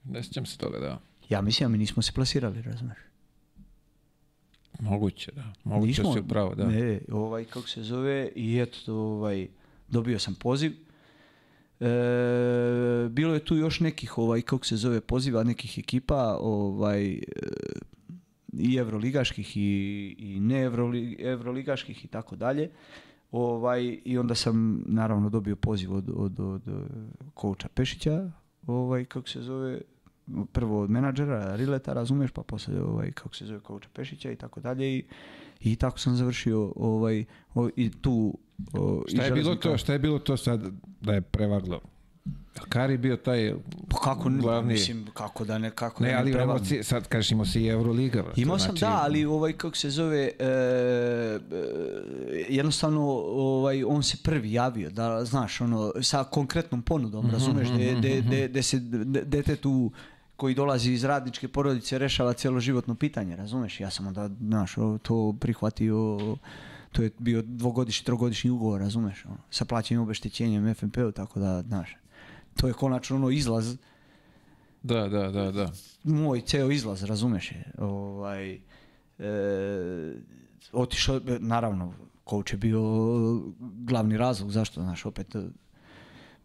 Ne 0.04 0.24
sjećam 0.24 0.46
se 0.46 0.58
toga, 0.58 0.80
da. 0.80 1.00
Ja 1.30 1.42
mislim, 1.42 1.66
a 1.66 1.70
mi 1.70 1.78
nismo 1.78 2.02
se 2.02 2.12
plasirali, 2.12 2.62
razumiješ? 2.62 3.11
Moguće, 4.82 5.32
da. 5.36 5.54
Moguće 5.64 5.88
Nismo, 5.88 6.14
si 6.14 6.20
upravo, 6.20 6.56
da. 6.56 6.66
Ne, 6.68 7.00
ovaj, 7.12 7.46
kako 7.46 7.68
se 7.68 7.84
zove, 7.84 8.30
i 8.36 8.60
eto, 8.60 8.96
ovaj, 8.96 9.48
dobio 9.88 10.20
sam 10.20 10.36
poziv. 10.36 10.72
E, 11.80 11.86
bilo 13.10 13.34
je 13.34 13.46
tu 13.46 13.56
još 13.56 13.80
nekih, 13.80 14.18
ovaj, 14.18 14.42
kako 14.42 14.66
se 14.66 14.76
zove, 14.76 15.02
poziva 15.02 15.44
nekih 15.44 15.80
ekipa, 15.80 16.38
ovaj, 16.42 17.14
e, 17.14 17.20
i 18.54 18.76
evroligaških 18.76 19.58
i, 19.58 19.62
i 20.20 20.40
ne 20.40 20.70
evroli- 20.70 21.16
evroligaških 21.20 22.06
i 22.06 22.08
tako 22.08 22.36
dalje. 22.36 22.70
Ovaj, 23.32 24.00
I 24.06 24.18
onda 24.18 24.36
sam 24.36 24.84
naravno 24.88 25.30
dobio 25.30 25.56
poziv 25.56 25.94
od, 25.94 26.10
od, 26.16 26.40
od, 26.40 26.68
eh, 26.68 26.72
kouča 27.34 27.68
Pešića, 27.74 28.32
ovaj, 28.68 29.06
kako 29.06 29.30
se 29.30 29.42
zove, 29.42 29.82
prvo 30.46 30.82
od 30.82 30.90
menadžera, 30.90 31.56
Rileta, 31.56 31.94
razumiješ, 31.94 32.32
pa 32.32 32.44
poslije 32.44 32.82
ovaj, 32.84 33.12
kako 33.12 33.36
se 33.36 33.46
zove 33.46 33.60
kouča 33.60 33.90
Pešića 33.94 34.32
i 34.32 34.36
tako 34.36 34.60
dalje. 34.60 34.90
I, 34.90 35.04
i 35.62 35.76
tako 35.76 36.00
sam 36.00 36.16
završio 36.16 36.74
ovaj, 36.76 37.26
o- 37.56 37.70
i 37.76 37.92
tu 37.92 38.38
o, 38.74 39.04
i 39.08 39.12
Šta 39.12 39.24
je 39.24 39.32
bilo 39.32 39.56
to, 39.56 39.78
šta 39.78 39.94
je 39.94 40.00
bilo 40.00 40.20
to 40.20 40.38
sad 40.38 40.62
da 41.02 41.14
je 41.14 41.22
prevaglo? 41.22 41.80
Kari 42.70 42.98
bio 42.98 43.18
taj 43.18 43.54
Pa 43.90 43.98
kako, 44.00 44.30
ne- 44.30 44.38
glavni... 44.38 44.74
mislim, 44.74 45.06
kako 45.08 45.46
da 45.46 45.58
ne, 45.58 45.72
kako 45.72 46.04
ne, 46.04 46.12
da 46.12 46.18
ali 46.18 46.32
prevagnu. 46.32 46.56
emocije, 46.56 46.84
sad 46.84 47.08
kažeš 47.08 47.32
imao 47.32 47.46
si 47.46 47.62
i 47.62 47.68
Euroliga. 47.68 48.24
Imao 48.36 48.60
sam, 48.60 48.66
znači- 48.68 48.80
da, 48.82 49.02
ali 49.04 49.26
ovaj, 49.26 49.54
kako 49.54 49.78
se 49.78 49.90
zove, 49.90 50.30
e, 50.30 50.32
e, 50.40 51.40
jednostavno 52.50 53.02
ovaj, 53.26 53.84
on 53.84 54.04
se 54.04 54.18
prvi 54.20 54.54
javio, 54.54 54.90
da, 54.90 55.26
znaš, 55.26 55.62
ono, 55.62 55.92
sa 56.02 56.24
konkretnom 56.24 56.82
ponudom, 56.82 57.26
Mhm, 57.26 57.34
razumeš, 57.34 57.68
de, 57.70 57.96
de, 57.96 58.22
de, 58.22 58.48
de 58.48 58.64
se 58.64 58.80
de- 58.80 59.24
detetu 59.24 59.92
koji 60.42 60.56
dolazi 60.56 60.92
iz 60.92 61.04
radničke 61.04 61.48
porodice 61.48 61.98
rešava 61.98 62.34
životno 62.60 62.96
pitanje, 62.96 63.36
razumeš, 63.36 63.80
ja 63.80 63.90
sam 63.90 64.08
onda, 64.08 64.30
znaš, 64.40 64.76
to 65.02 65.36
prihvatio, 65.40 66.18
to 66.92 67.04
je 67.04 67.12
bio 67.20 67.42
dvogodišnji, 67.46 68.06
trogodišnji 68.06 68.50
ugovor, 68.50 68.82
razumeš, 68.82 69.26
ono, 69.26 69.38
sa 69.50 69.66
plaćenim 69.66 70.02
obeštećenjem 70.02 70.74
FNP-u, 70.74 71.12
tako 71.12 71.40
da, 71.40 71.62
znaš, 71.62 71.96
to 72.56 72.68
je 72.68 72.74
konačno 72.74 73.16
ono 73.16 73.30
izlaz 73.30 73.78
Da, 74.84 75.08
da, 75.08 75.30
da, 75.32 75.52
da. 75.52 75.72
moj 76.04 76.42
ceo 76.42 76.72
izlaz, 76.72 77.04
razumeš 77.04 77.52
je. 77.52 77.72
Ovaj, 77.78 78.54
e, 78.54 78.62
otišao, 80.74 81.22
naravno, 81.40 81.94
coach 82.30 82.54
je 82.54 82.58
bio 82.58 82.82
glavni 83.62 84.18
razlog, 84.18 84.52
zašto, 84.52 84.82
znaš, 84.82 85.06
opet, 85.06 85.36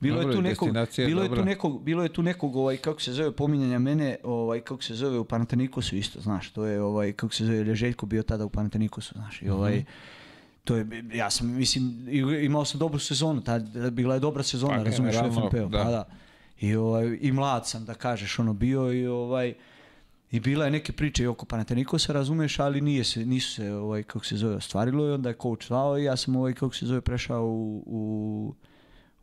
bilo 0.01 0.21
je 0.21 0.33
tu 0.33 0.43
nekog, 0.43 0.69
bilo 0.97 1.23
je 1.23 1.29
dobra. 1.29 1.43
tu 1.43 1.47
nekog, 1.47 1.83
bilo 1.83 2.03
je 2.03 2.09
tu 2.09 2.23
nekog, 2.23 2.57
ovaj, 2.57 2.77
kako 2.77 3.01
se 3.03 3.13
zove, 3.13 3.33
pominjanja 3.33 3.79
mene, 3.79 4.17
ovaj, 4.25 4.61
kako 4.61 4.83
se 4.83 4.95
zove, 4.95 5.19
u 5.19 5.25
Panatenikosu 5.25 5.97
isto, 5.97 6.21
znaš, 6.21 6.51
to 6.51 6.65
je, 6.65 6.83
ovaj, 6.83 7.13
kako 7.13 7.35
se 7.35 7.45
zove, 7.45 7.57
jer 7.57 7.69
je 7.69 7.75
Željko 7.75 8.07
bio 8.07 8.23
tada 8.23 8.45
u 8.45 8.49
Panatenikosu, 8.49 9.15
znaš, 9.15 9.43
i 9.43 9.49
ovaj, 9.51 9.77
Mhm. 9.77 9.85
to 10.65 10.77
je, 10.77 10.87
ja 11.15 11.31
sam, 11.31 11.55
mislim, 11.57 12.09
imao 12.43 12.65
sam 12.65 12.79
dobru 12.81 12.99
sezonu, 12.99 13.41
tad, 13.41 13.93
bila 13.93 14.15
je 14.15 14.21
dobra 14.21 14.43
sezona, 14.43 14.77
Pa, 14.77 14.83
razumeš, 14.83 15.17
u 15.17 15.33
FNP-u, 15.33 15.69
da. 15.69 15.83
pa 15.85 15.91
da. 15.91 16.05
I, 16.61 16.77
ovaj, 16.77 17.19
I 17.21 17.33
mlad 17.33 17.69
sam, 17.69 17.85
da 17.85 17.95
kažeš, 17.95 18.39
ono 18.39 18.53
bio 18.53 18.93
i 18.93 19.07
ovaj, 19.07 19.55
i 20.31 20.41
bila 20.41 20.65
je 20.65 20.71
neke 20.71 20.93
priče 20.93 21.23
i 21.23 21.27
oko 21.27 21.47
Panatenikosa, 21.47 22.13
razumeš, 22.13 22.59
ali 22.59 22.81
nije 22.81 23.05
se, 23.05 23.27
nisu 23.27 23.53
se, 23.53 23.73
ovaj, 23.75 24.03
kako 24.03 24.25
se 24.25 24.37
zove, 24.37 24.57
ostvarilo 24.57 25.09
i 25.09 25.13
onda 25.13 25.29
je 25.29 25.35
coach 25.43 25.67
zvao 25.67 25.99
i 25.99 26.05
ja 26.05 26.17
sam, 26.17 26.37
ovaj, 26.37 26.53
kako 26.53 26.75
se 26.75 26.87
zove, 26.87 27.01
prešao 27.01 27.45
u, 27.47 27.83
u, 27.87 28.55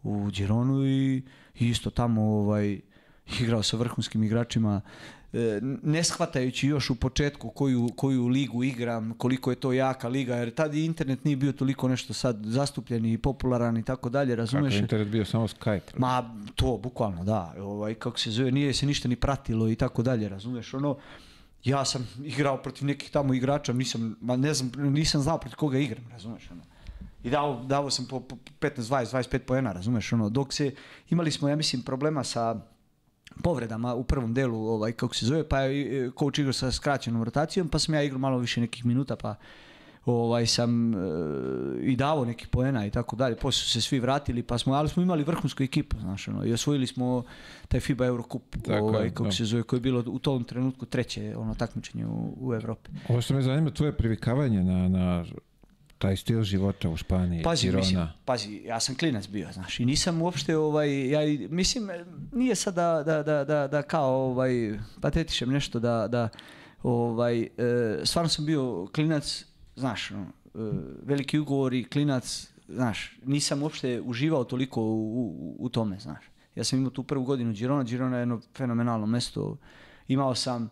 u 0.04 0.30
Gironu 0.32 0.86
i, 0.86 1.24
i 1.60 1.70
isto 1.70 1.90
tamo, 1.90 2.22
ovaj, 2.22 2.80
igrao 3.42 3.64
sa 3.64 3.78
vrhunskim 3.78 4.24
igračima, 4.24 4.82
e, 5.34 5.60
ne 5.84 6.04
shvatajući 6.04 6.68
još 6.68 6.90
u 6.90 6.96
početku 6.96 7.50
koju, 7.50 7.90
koju 7.96 8.28
ligu 8.28 8.64
igram, 8.64 9.14
koliko 9.18 9.50
je 9.50 9.56
to 9.56 9.74
jaka 9.74 10.08
liga, 10.08 10.36
jer 10.36 10.54
tad 10.54 10.74
i 10.74 10.86
internet 10.86 11.26
nije 11.26 11.38
bio 11.38 11.52
toliko 11.52 11.88
nešto 11.88 12.14
sad 12.14 12.40
zastupljen 12.44 13.06
i 13.06 13.18
popularan 13.18 13.78
i 13.78 13.84
tako 13.84 14.10
dalje, 14.10 14.30
Kako 14.32 14.38
razumeš? 14.38 14.74
je 14.74 14.80
internet 14.80 15.08
bio 15.08 15.26
samo 15.26 15.48
Skype. 15.48 15.98
Ma 15.98 16.36
to, 16.56 16.80
bukvalno, 16.84 17.24
da. 17.24 17.56
Ovaj, 17.60 17.94
kako 17.94 18.20
se 18.20 18.32
zove, 18.32 18.52
nije 18.52 18.74
se 18.74 18.86
ništa 18.86 19.08
ni 19.08 19.16
pratilo 19.16 19.70
i 19.70 19.76
tako 19.76 20.04
dalje, 20.04 20.30
razumeš? 20.30 20.74
Ono, 20.74 20.98
ja 21.64 21.86
sam 21.86 22.08
igrao 22.24 22.58
protiv 22.58 22.86
nekih 22.86 23.10
tamo 23.12 23.34
igrača, 23.34 23.74
nisam, 23.74 24.18
ma 24.22 24.36
ne 24.36 24.54
znam, 24.54 24.72
nisam 24.94 25.22
znao 25.22 25.38
protiv 25.38 25.58
koga 25.58 25.78
igram, 25.78 26.04
razumeš? 26.12 26.52
Ono. 26.52 26.62
I 27.24 27.30
dao, 27.30 27.64
dao 27.64 27.90
sam 27.90 28.06
po, 28.06 28.20
po 28.20 28.36
15, 28.60 28.82
20, 28.82 29.16
25 29.16 29.38
poena, 29.40 29.72
razumeš? 29.72 30.14
Ono, 30.14 30.30
dok 30.30 30.54
se, 30.54 30.72
imali 31.10 31.32
smo, 31.32 31.50
ja 31.50 31.56
mislim, 31.56 31.82
problema 31.82 32.24
sa 32.24 32.60
povredama 33.44 33.96
u 33.96 34.04
prvom 34.04 34.34
delu, 34.34 34.68
ovaj, 34.68 34.92
kako 34.92 35.16
se 35.16 35.26
zove, 35.26 35.50
pa 35.50 35.60
je 35.60 36.06
e, 36.06 36.12
coach 36.20 36.40
igrao 36.40 36.54
sa 36.54 36.72
skraćenom 36.72 37.24
rotacijom, 37.24 37.68
pa 37.68 37.80
sam 37.80 37.96
ja 37.96 38.04
igrao 38.04 38.20
malo 38.20 38.38
više 38.38 38.62
nekih 38.62 38.86
minuta, 38.86 39.16
pa 39.16 39.36
ovaj 40.06 40.46
sam 40.46 40.94
e, 40.94 40.98
i 41.82 41.96
davo 41.96 42.26
nekih 42.26 42.48
poena 42.48 42.86
i 42.86 42.90
tako 42.90 43.16
dalje. 43.16 43.36
Poslije 43.36 43.64
su 43.64 43.70
se 43.70 43.82
svi 43.82 44.00
vratili, 44.00 44.44
pa 44.44 44.58
smo, 44.58 44.74
ali 44.74 44.90
smo 44.90 45.04
imali 45.04 45.24
vrhunsku 45.24 45.64
ekipu, 45.64 46.00
znaš, 46.00 46.28
ono, 46.28 46.46
i 46.46 46.54
osvojili 46.54 46.88
smo 46.88 47.24
taj 47.68 47.80
FIBA 47.80 48.06
Eurocup, 48.06 48.56
ovaj, 48.70 49.10
kako 49.10 49.32
se 49.32 49.46
zove, 49.46 49.64
koje 49.64 49.78
je 49.78 49.82
bilo 49.82 50.04
u 50.08 50.20
tom 50.20 50.44
trenutku 50.44 50.86
treće 50.86 51.36
ono 51.38 51.56
takmičenje 51.56 52.06
u, 52.06 52.34
u 52.40 52.54
Evropi. 52.54 52.92
Ovo 53.10 53.22
što 53.22 53.34
me 53.34 53.42
zanima, 53.42 53.72
tvoje 53.72 53.98
privikavanje 53.98 54.64
na, 54.64 54.90
na 54.90 55.26
taj 56.04 56.18
stil 56.18 56.44
života 56.44 56.90
u 56.90 56.98
Španiji, 56.98 57.44
Pazi, 57.44 57.68
Girona. 57.68 57.80
mislim, 57.80 58.08
pazi, 58.26 58.62
ja 58.66 58.80
sam 58.80 58.96
klinac 58.96 59.28
bio, 59.28 59.52
znaš, 59.54 59.80
i 59.80 59.86
nisam 59.86 60.22
uopšte, 60.22 60.58
ovaj, 60.58 61.10
ja, 61.10 61.48
mislim, 61.50 61.90
nije 62.32 62.56
sad 62.56 62.76
da, 62.76 63.04
da, 63.06 63.24
da, 63.24 63.44
da, 63.44 63.68
da 63.68 63.82
kao, 63.82 64.16
ovaj, 64.32 64.80
patetišem 65.02 65.50
nešto, 65.50 65.80
da, 65.80 66.08
da, 66.08 66.30
ovaj, 66.84 67.42
e, 67.42 67.48
stvarno 68.04 68.30
sam 68.30 68.46
bio 68.46 68.88
klinac, 68.96 69.46
znaš, 69.76 70.12
ono, 70.12 70.24
e, 70.24 70.30
veliki 71.04 71.40
ugovori, 71.40 71.84
klinac, 71.84 72.48
znaš, 72.68 73.18
nisam 73.26 73.64
uopšte 73.64 74.02
uživao 74.02 74.44
toliko 74.44 74.82
u, 74.82 75.08
u, 75.16 75.56
u 75.60 75.70
tome, 75.70 76.00
znaš. 76.00 76.24
Ja 76.56 76.64
sam 76.64 76.80
imao 76.80 76.92
tu 76.92 77.04
prvu 77.04 77.24
godinu 77.24 77.54
Girona, 77.54 77.84
Girona 77.84 78.18
je 78.18 78.22
jedno 78.22 78.42
fenomenalno 78.58 79.06
mesto, 79.06 79.58
imao 80.08 80.36
sam, 80.36 80.70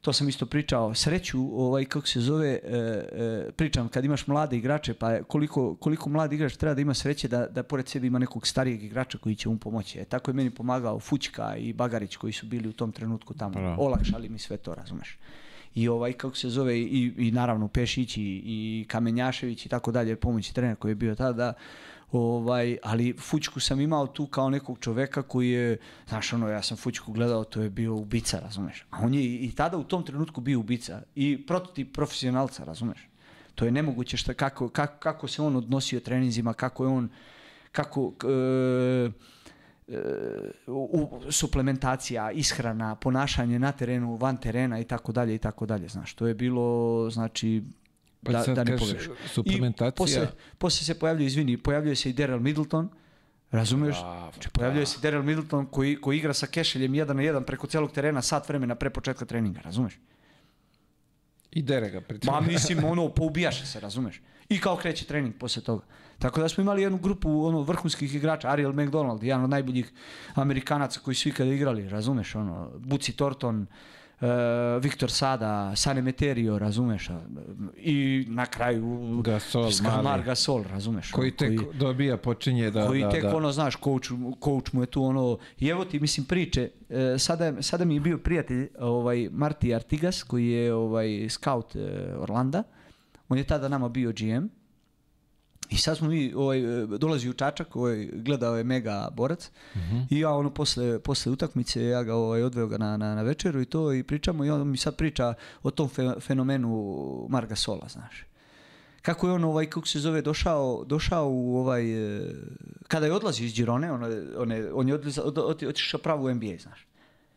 to 0.00 0.12
sam 0.12 0.28
isto 0.28 0.46
pričao, 0.46 0.94
sreću, 0.94 1.40
ovaj, 1.52 1.84
kako 1.84 2.06
se 2.06 2.20
zove, 2.20 2.48
e, 2.48 2.58
e, 2.66 3.50
pričam 3.56 3.88
kad 3.88 4.04
imaš 4.04 4.26
mlade 4.26 4.56
igrače, 4.56 4.94
pa 4.94 5.22
koliko, 5.22 5.74
koliko 5.74 6.10
mladi 6.10 6.34
igrač 6.36 6.56
treba 6.56 6.74
da 6.74 6.80
ima 6.80 6.94
sreće 6.94 7.28
da, 7.28 7.46
da 7.46 7.62
pored 7.62 7.88
sebe 7.88 8.06
ima 8.06 8.18
nekog 8.18 8.46
starijeg 8.46 8.84
igrača 8.84 9.18
koji 9.18 9.34
će 9.34 9.48
mu 9.48 9.58
pomoći. 9.58 9.98
E, 9.98 10.04
tako 10.04 10.30
je 10.30 10.34
meni 10.34 10.50
pomagao 10.50 11.00
Fućka 11.00 11.56
i 11.56 11.72
Bagarić 11.72 12.16
koji 12.16 12.32
su 12.32 12.46
bili 12.46 12.68
u 12.68 12.72
tom 12.72 12.92
trenutku 12.92 13.34
tamo. 13.34 13.54
Pa 13.54 13.60
da. 13.60 13.76
Olakšali 13.78 14.28
mi 14.28 14.38
sve 14.38 14.56
to, 14.56 14.74
razumeš. 14.74 15.18
I 15.74 15.88
ovaj, 15.88 16.12
kako 16.12 16.36
se 16.36 16.48
zove, 16.48 16.78
i, 16.78 17.12
i 17.18 17.30
naravno 17.30 17.68
Pešić 17.68 18.16
i, 18.16 18.42
i 18.44 18.86
Kamenjašević 18.88 19.66
i 19.66 19.68
tako 19.68 19.92
dalje, 19.92 20.16
pomoći 20.16 20.54
trener 20.54 20.76
koji 20.76 20.90
je 20.90 20.94
bio 20.94 21.14
tada, 21.14 21.52
ovaj, 22.12 22.78
ali 22.82 23.16
Fućku 23.18 23.60
sam 23.60 23.80
imao 23.80 24.06
tu 24.06 24.26
kao 24.26 24.50
nekog 24.50 24.78
čoveka 24.80 25.22
koji 25.22 25.50
je, 25.50 25.78
znaš 26.08 26.32
ono, 26.32 26.48
ja 26.48 26.62
sam 26.62 26.76
Fućku 26.76 27.12
gledao, 27.12 27.44
to 27.44 27.60
je 27.60 27.70
bio 27.70 27.94
ubica, 27.94 28.40
razumeš. 28.40 28.84
A 28.90 28.98
on 29.02 29.14
je 29.14 29.22
i, 29.22 29.34
i 29.34 29.52
tada 29.52 29.76
u 29.76 29.84
tom 29.84 30.04
trenutku 30.04 30.40
bio 30.40 30.60
ubica 30.60 31.02
i 31.14 31.46
prototip 31.46 31.94
profesionalca, 31.94 32.64
razumeš. 32.64 33.08
To 33.54 33.64
je 33.64 33.70
nemoguće 33.70 34.16
šta, 34.16 34.34
kako, 34.34 34.68
kako, 34.68 34.98
kako 34.98 35.28
se 35.28 35.42
on 35.42 35.56
odnosio 35.56 36.00
treninzima, 36.00 36.52
kako 36.52 36.84
je 36.84 36.88
on, 36.88 37.08
kako, 37.72 38.12
e, 38.24 39.10
e, 39.88 40.00
u, 40.66 41.20
suplementacija, 41.30 42.30
ishrana, 42.30 42.94
ponašanje 42.94 43.58
na 43.58 43.72
terenu, 43.72 44.16
van 44.16 44.36
terena 44.36 44.80
i 44.80 44.84
tako 44.84 45.12
dalje 45.12 45.34
i 45.34 45.38
tako 45.38 45.66
dalje, 45.66 45.88
znaš. 45.88 46.14
To 46.14 46.26
je 46.26 46.34
bilo, 46.34 47.10
znači, 47.10 47.62
Pa 48.22 48.32
da, 48.32 48.44
da 48.44 48.64
ne 48.64 48.76
pogrešim. 48.78 49.12
suplementacija- 49.26 49.88
I 49.88 49.92
posle, 49.92 50.28
posle 50.58 50.84
se 50.84 50.94
pojavljuje, 50.94 51.26
izvini, 51.26 51.56
pojavljuje 51.56 51.96
se 51.96 52.10
i 52.10 52.14
Daryl 52.14 52.40
Middleton, 52.40 52.88
Razumeš? 53.50 53.96
Bravo, 53.96 54.30
Znači, 54.32 54.48
pojavljuje 54.50 54.86
se 54.86 54.98
Daryl 55.00 55.22
Middleton 55.22 55.66
koji, 55.66 55.96
koji 55.96 56.18
igra 56.18 56.34
sa 56.34 56.46
Kešeljem 56.46 56.94
jedan 56.94 57.16
na 57.16 57.22
jedan 57.22 57.44
preko 57.44 57.66
celog 57.66 57.92
terena 57.92 58.22
sat 58.22 58.48
vremena 58.48 58.74
pre 58.74 58.90
početka 58.90 59.24
treninga, 59.24 59.60
razumeš? 59.60 59.98
I 61.50 61.62
dere 61.62 61.90
ga 61.90 62.00
pritom. 62.00 62.34
Ma 62.34 62.40
mislim, 62.40 62.84
ono, 62.84 63.08
poubijaše 63.14 63.66
se, 63.66 63.80
razumeš? 63.80 64.20
I 64.48 64.60
kao 64.60 64.76
kreće 64.76 65.04
trening 65.04 65.34
posle 65.34 65.62
toga. 65.62 65.84
Tako 66.18 66.40
da 66.40 66.48
smo 66.48 66.62
imali 66.62 66.82
jednu 66.82 66.98
grupu 66.98 67.46
ono, 67.46 67.62
vrhunskih 67.62 68.14
igrača, 68.14 68.48
Ariel 68.48 68.72
McDonald, 68.72 69.22
jedan 69.22 69.44
od 69.44 69.50
najboljih 69.50 69.92
Amerikanaca 70.34 71.00
koji 71.00 71.14
su 71.14 71.28
ikada 71.28 71.50
igrali, 71.50 71.88
razumeš? 71.88 72.34
Ono, 72.34 72.70
Buci 72.76 73.12
Thornton, 73.12 73.66
Viktor 74.80 75.10
Sada, 75.10 75.76
Sane 75.76 76.02
Meterio, 76.02 76.58
razumeš? 76.58 77.08
I 77.76 78.26
na 78.28 78.46
kraju 78.46 79.20
Gasol, 79.24 79.70
Skalmar 79.70 80.04
mali. 80.04 80.22
Gasol, 80.22 80.64
razumeš? 80.70 81.10
Koji 81.10 81.28
ono, 81.28 81.36
tek 81.36 81.74
dobija, 81.74 82.16
počinje 82.16 82.70
da... 82.70 82.86
koji 82.86 83.02
da, 83.02 83.10
tek 83.10 83.22
da. 83.22 83.36
ono, 83.36 83.52
znaš, 83.52 83.76
coach, 83.84 84.10
coach 84.44 84.74
mu 84.74 84.82
je 84.82 84.86
tu 84.86 85.04
ono, 85.04 85.38
i 85.58 85.68
evo 85.68 85.84
ti, 85.84 86.00
mislim, 86.00 86.26
priče, 86.26 86.70
e, 86.88 87.18
sada, 87.18 87.62
sada 87.62 87.84
mi 87.84 87.94
je 87.94 88.00
bio 88.00 88.18
prijatelj, 88.18 88.68
ovaj, 88.78 89.28
Marti 89.32 89.74
Artigas, 89.74 90.22
koji 90.22 90.48
je 90.48 90.74
ovaj, 90.74 91.26
scout 91.28 91.76
e, 91.76 92.14
Orlanda, 92.16 92.62
on 93.28 93.38
je 93.38 93.44
tada 93.44 93.68
nama 93.68 93.88
bio 93.88 94.12
GM, 94.12 94.46
i 95.70 95.76
sad 95.76 95.96
smo 95.96 96.08
mi, 96.08 96.32
ovaj, 96.34 96.60
dolazi 96.98 97.28
u 97.28 97.34
Čačak, 97.34 97.76
ovaj, 97.76 98.08
gledao 98.14 98.56
je 98.56 98.64
mega 98.64 99.08
borac. 99.12 99.50
I 100.10 100.18
ja 100.18 100.30
ono 100.30 100.50
posle, 100.50 100.98
posle 100.98 101.32
utakmice, 101.32 101.84
ja 101.84 102.02
ga 102.02 102.14
ovaj, 102.14 102.42
odveo 102.42 102.66
ga 102.66 102.78
na, 102.78 102.96
na, 102.96 103.14
na 103.14 103.22
večeru 103.22 103.60
i 103.60 103.66
to 103.66 103.92
i 103.92 104.02
pričamo 104.02 104.44
i 104.44 104.50
on 104.50 104.68
mi 104.68 104.76
sad 104.76 104.96
priča 104.96 105.34
o 105.62 105.70
tom 105.70 105.88
fe, 105.88 106.12
fenomenu 106.20 106.96
Marga 107.28 107.56
Sola, 107.56 107.88
znaš. 107.88 108.24
Kako 109.02 109.26
je 109.26 109.32
on 109.32 109.44
ovaj 109.44 109.66
kako 109.66 109.86
se 109.86 110.00
zove 110.00 110.22
došao 110.22 110.84
došao 110.84 111.28
u 111.28 111.56
ovaj 111.56 111.82
e, 112.16 112.20
kada 112.82 113.06
je 113.06 113.12
odlazio 113.12 113.44
iz 113.44 113.54
Girone 113.54 113.92
on, 113.92 114.02
je- 114.02 114.38
on 114.38 114.52
je 114.52 114.72
on 114.72 114.88
je 114.88 114.94
otišao 115.64 116.00
pravo 116.00 116.24
u 116.24 116.30
NBA 116.30 116.56
znaš. 116.58 116.86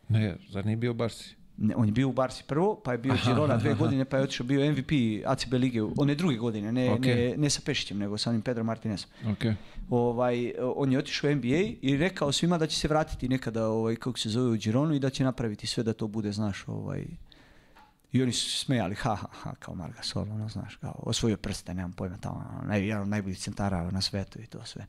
Ne, 0.08 0.36
zar 0.50 0.66
nije 0.66 0.76
bio 0.76 0.94
Barsi? 0.94 1.36
Ne, 1.56 1.76
on 1.76 1.86
je 1.86 1.92
bio 1.92 2.08
u 2.08 2.12
Barsi 2.12 2.44
prvo, 2.46 2.80
pa 2.84 2.92
je 2.92 2.98
bio 2.98 3.14
Girona 3.26 3.56
dve 3.56 3.74
godine, 3.74 4.04
pa 4.04 4.16
je 4.16 4.22
otišao 4.22 4.46
bio 4.46 4.72
MVP 4.72 4.92
ACB 5.26 5.52
lige, 5.52 5.82
one 5.96 6.14
druge 6.14 6.36
godine, 6.36 6.72
ne, 6.72 6.90
Ok. 6.90 7.04
ne, 7.04 7.34
ne 7.36 7.50
sa 7.50 7.60
Pešićem, 7.64 7.98
nego 7.98 8.18
sa 8.18 8.30
onim 8.30 8.42
Pedro 8.42 8.64
Martinezom. 8.64 9.10
Ok. 9.32 9.44
Ovaj, 9.90 10.52
on 10.76 10.92
je 10.92 10.98
otišao 10.98 11.30
u 11.30 11.34
NBA 11.34 11.62
i 11.82 11.96
rekao 11.96 12.32
svima 12.32 12.58
da 12.58 12.66
će 12.66 12.76
se 12.76 12.88
vratiti 12.88 13.28
nekada, 13.28 13.68
ovaj, 13.68 13.96
kako 13.96 14.18
se 14.18 14.28
zove, 14.28 14.50
u 14.50 14.56
Gironu 14.56 14.94
i 14.94 14.98
da 14.98 15.10
će 15.10 15.24
napraviti 15.24 15.66
sve 15.66 15.82
da 15.82 15.92
to 15.92 16.06
bude, 16.06 16.32
znaš, 16.32 16.64
ovaj, 16.66 17.04
i 18.12 18.22
oni 18.22 18.32
su 18.32 18.50
smejali, 18.50 18.94
ha, 18.94 19.14
ha, 19.14 19.28
ha, 19.32 19.54
kao 19.58 19.74
Marga 19.74 20.02
Sol, 20.02 20.22
ono, 20.22 20.48
znaš, 20.48 20.76
kao, 20.76 20.94
osvojio 20.98 21.36
prste, 21.36 21.74
nemam 21.74 21.92
pojma, 21.92 22.16
tamo, 22.16 22.44
ono, 22.52 22.68
naj, 22.68 22.86
jedan 22.86 23.02
od 23.02 23.08
najboljih 23.08 23.38
centara 23.38 23.90
na 23.90 24.00
svetu 24.00 24.40
i 24.40 24.46
to 24.46 24.64
sve. 24.64 24.86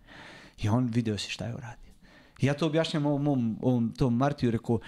I 0.62 0.70
on 0.70 0.86
video 0.86 1.18
si 1.18 1.30
šta 1.32 1.46
je 1.46 1.56
uradio. 1.56 1.94
I 2.40 2.46
ja 2.46 2.54
to 2.54 2.66
objašnjam 2.68 3.06
ovom, 3.06 3.28
ovom, 3.28 3.58
ovom 3.62 3.94
tom 3.98 4.18
Martiju, 4.18 4.52
rekao, 4.52 4.80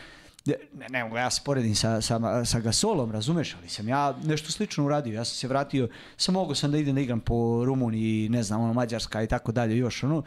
ne, 0.46 0.88
ne 0.90 1.04
mogu 1.04 1.18
ja 1.18 1.30
se 1.30 1.42
poredim 1.46 1.76
sa, 1.76 2.02
sa, 2.02 2.46
sa 2.46 2.60
Gasolom, 2.60 3.12
razumeš, 3.12 3.56
ali 3.60 3.70
sam 3.70 3.88
ja 3.88 4.18
nešto 4.24 4.52
slično 4.52 4.86
uradio. 4.86 5.14
Ja 5.14 5.26
sam 5.26 5.36
se 5.36 5.48
vratio, 5.48 5.90
sam 6.18 6.34
mogao 6.34 6.56
sam 6.56 6.72
da 6.72 6.78
idem 6.78 6.96
da 6.96 7.02
igram 7.02 7.20
po 7.20 7.66
Rumuniji, 7.66 8.30
ne 8.30 8.44
znam, 8.44 8.62
ono, 8.62 8.74
Mađarska 8.74 9.24
i 9.24 9.28
tako 9.28 9.52
dalje, 9.52 9.78
još 9.78 10.04
ono. 10.04 10.24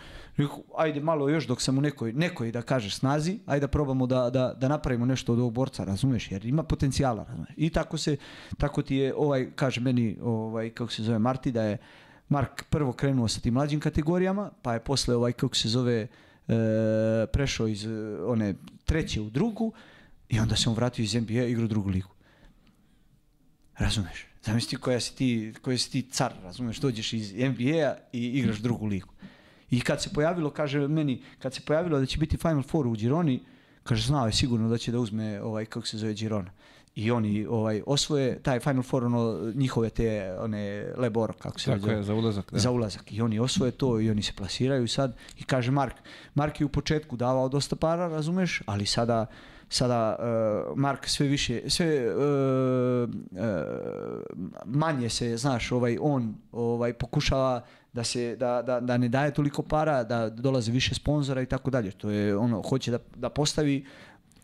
Ajde 0.77 1.01
malo 1.01 1.29
još 1.29 1.47
dok 1.47 1.63
sam 1.63 1.79
u 1.79 1.81
nekoj, 1.81 2.13
nekoj 2.13 2.53
da 2.53 2.63
kažeš 2.63 2.97
snazi, 2.97 3.39
ajde 3.47 3.61
da 3.61 3.69
probamo 3.69 4.07
da, 4.07 4.31
da, 4.31 4.55
da 4.55 4.69
napravimo 4.69 5.07
nešto 5.07 5.33
od 5.33 5.39
ovog 5.39 5.53
borca, 5.53 5.85
razumeš, 5.85 6.31
jer 6.33 6.47
ima 6.47 6.63
potencijala, 6.63 7.25
razumeš. 7.29 7.51
I 7.57 7.71
tako 7.71 7.99
se, 7.99 8.17
tako 8.59 8.83
ti 8.83 8.97
je, 8.97 9.15
ovaj, 9.17 9.51
kaže 9.55 9.81
meni, 9.81 10.19
ovaj, 10.23 10.71
kako 10.71 10.93
se 10.93 11.03
zove, 11.03 11.19
Marti, 11.19 11.53
da 11.53 11.63
je 11.63 11.79
Mark 12.29 12.65
prvo 12.71 12.93
krenuo 12.93 13.29
sa 13.29 13.41
tim 13.41 13.55
mlađim 13.55 13.81
kategorijama, 13.81 14.51
pa 14.63 14.75
je 14.75 14.81
posle 14.81 15.17
ovaj, 15.17 15.33
kako 15.33 15.57
se 15.57 15.69
zove, 15.69 16.07
e, 16.49 17.27
prešao 17.33 17.69
iz 17.69 17.87
e, 17.87 17.91
one 18.27 18.55
treće 18.85 19.21
u 19.21 19.31
drugu 19.31 19.73
i 20.29 20.41
onda 20.41 20.57
se 20.57 20.69
on 20.69 20.75
vratio 20.75 21.03
iz 21.03 21.15
NBA 21.15 21.43
i 21.45 21.51
igrao 21.51 21.69
drugu 21.69 21.91
ligu. 21.91 22.09
Razumeš? 23.79 24.27
Zamisli 24.45 24.79
koja 24.79 25.01
si 25.01 25.17
ti, 25.17 25.55
koja 25.63 25.79
si 25.79 25.91
ti 25.91 26.03
car, 26.11 26.33
razumeš? 26.43 26.81
Dođeš 26.81 27.13
iz 27.13 27.33
NBA-a 27.33 27.97
i 28.13 28.27
igraš 28.27 28.59
drugu 28.59 28.87
ligu. 28.87 29.09
I 29.71 29.81
kad 29.81 30.03
se 30.03 30.11
pojavilo, 30.15 30.51
kaže 30.51 30.89
meni, 30.89 31.23
kad 31.39 31.55
se 31.55 31.61
pojavilo 31.61 32.01
da 32.01 32.07
će 32.07 32.19
biti 32.19 32.37
Final 32.37 32.63
Four 32.63 32.87
u 32.87 32.93
Gironi, 32.93 33.41
kaže 33.83 34.07
znao 34.07 34.27
je 34.27 34.33
sigurno 34.33 34.69
da 34.69 34.79
će 34.79 34.93
da 34.93 34.99
uzme 34.99 35.43
ovaj 35.43 35.65
kako 35.65 35.87
se 35.87 35.99
zove 35.99 36.15
Girona. 36.15 36.51
I 36.95 37.11
oni 37.11 37.47
ovaj 37.47 37.83
osvoje 37.87 38.39
taj 38.43 38.61
Final 38.61 38.83
Four 38.83 39.05
ono 39.05 39.53
njihove 39.55 39.91
te 39.91 40.37
one 40.41 40.93
Leboro 40.97 41.33
kako 41.33 41.61
se 41.61 41.71
Tako 41.71 41.81
zove 41.81 41.95
je, 41.95 42.03
za 42.03 42.15
ulazak. 42.15 42.53
Da. 42.53 42.59
za 42.59 42.71
ulazak. 42.71 43.13
I 43.13 43.21
oni 43.23 43.39
osvoje 43.39 43.71
to 43.73 44.01
i 44.01 44.11
oni 44.11 44.23
se 44.23 44.33
plasiraju 44.33 44.89
sad. 44.89 45.17
I 45.37 45.43
kaže 45.43 45.71
Mark, 45.71 45.95
Mark 46.35 46.61
je 46.61 46.67
u 46.67 46.69
početku 46.69 47.17
davao 47.17 47.49
dosta 47.49 47.77
para, 47.77 48.09
razumeš, 48.09 48.63
ali 48.67 48.87
sada 48.87 49.27
sada 49.69 50.17
uh, 50.19 50.79
Mark 50.79 51.07
sve 51.09 51.27
više 51.27 51.71
sve 51.71 52.17
uh, 52.17 53.09
uh, 53.33 53.39
manje 54.65 55.09
se 55.09 55.37
znaš 55.37 55.73
ovaj 55.73 55.99
on 56.01 56.35
ovaj 56.53 56.93
pokušava 56.93 57.65
da 57.93 58.05
se 58.05 58.37
da, 58.37 58.63
da, 58.63 58.81
da 58.81 58.97
ne 58.97 59.09
daje 59.09 59.35
toliko 59.35 59.63
para 59.63 60.05
da 60.05 60.31
dolaze 60.31 60.73
više 60.73 60.95
sponzora 60.95 61.43
i 61.43 61.47
tako 61.47 61.71
dalje 61.71 61.91
to 61.91 62.11
je 62.11 62.37
ono 62.37 62.63
hoće 62.63 62.91
da, 62.91 62.99
da 63.17 63.29
postavi 63.29 63.85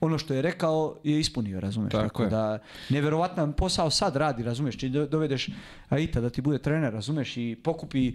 ono 0.01 0.19
što 0.19 0.35
je 0.35 0.43
rekao 0.43 0.97
je 1.05 1.21
ispunio, 1.21 1.61
razumeš? 1.61 1.93
Tako 1.93 2.23
je. 2.23 2.29
da 2.29 2.59
neverovatan 2.91 3.53
posao 3.53 3.91
sad 3.91 4.17
radi, 4.17 4.43
razumeš? 4.43 4.79
Ti 4.79 4.89
do- 4.89 5.07
dovedeš 5.07 5.49
Aita 5.89 6.21
da 6.21 6.31
ti 6.31 6.41
bude 6.41 6.59
trener, 6.59 6.93
razumeš? 6.93 7.37
I 7.37 7.57
pokupi 7.65 8.15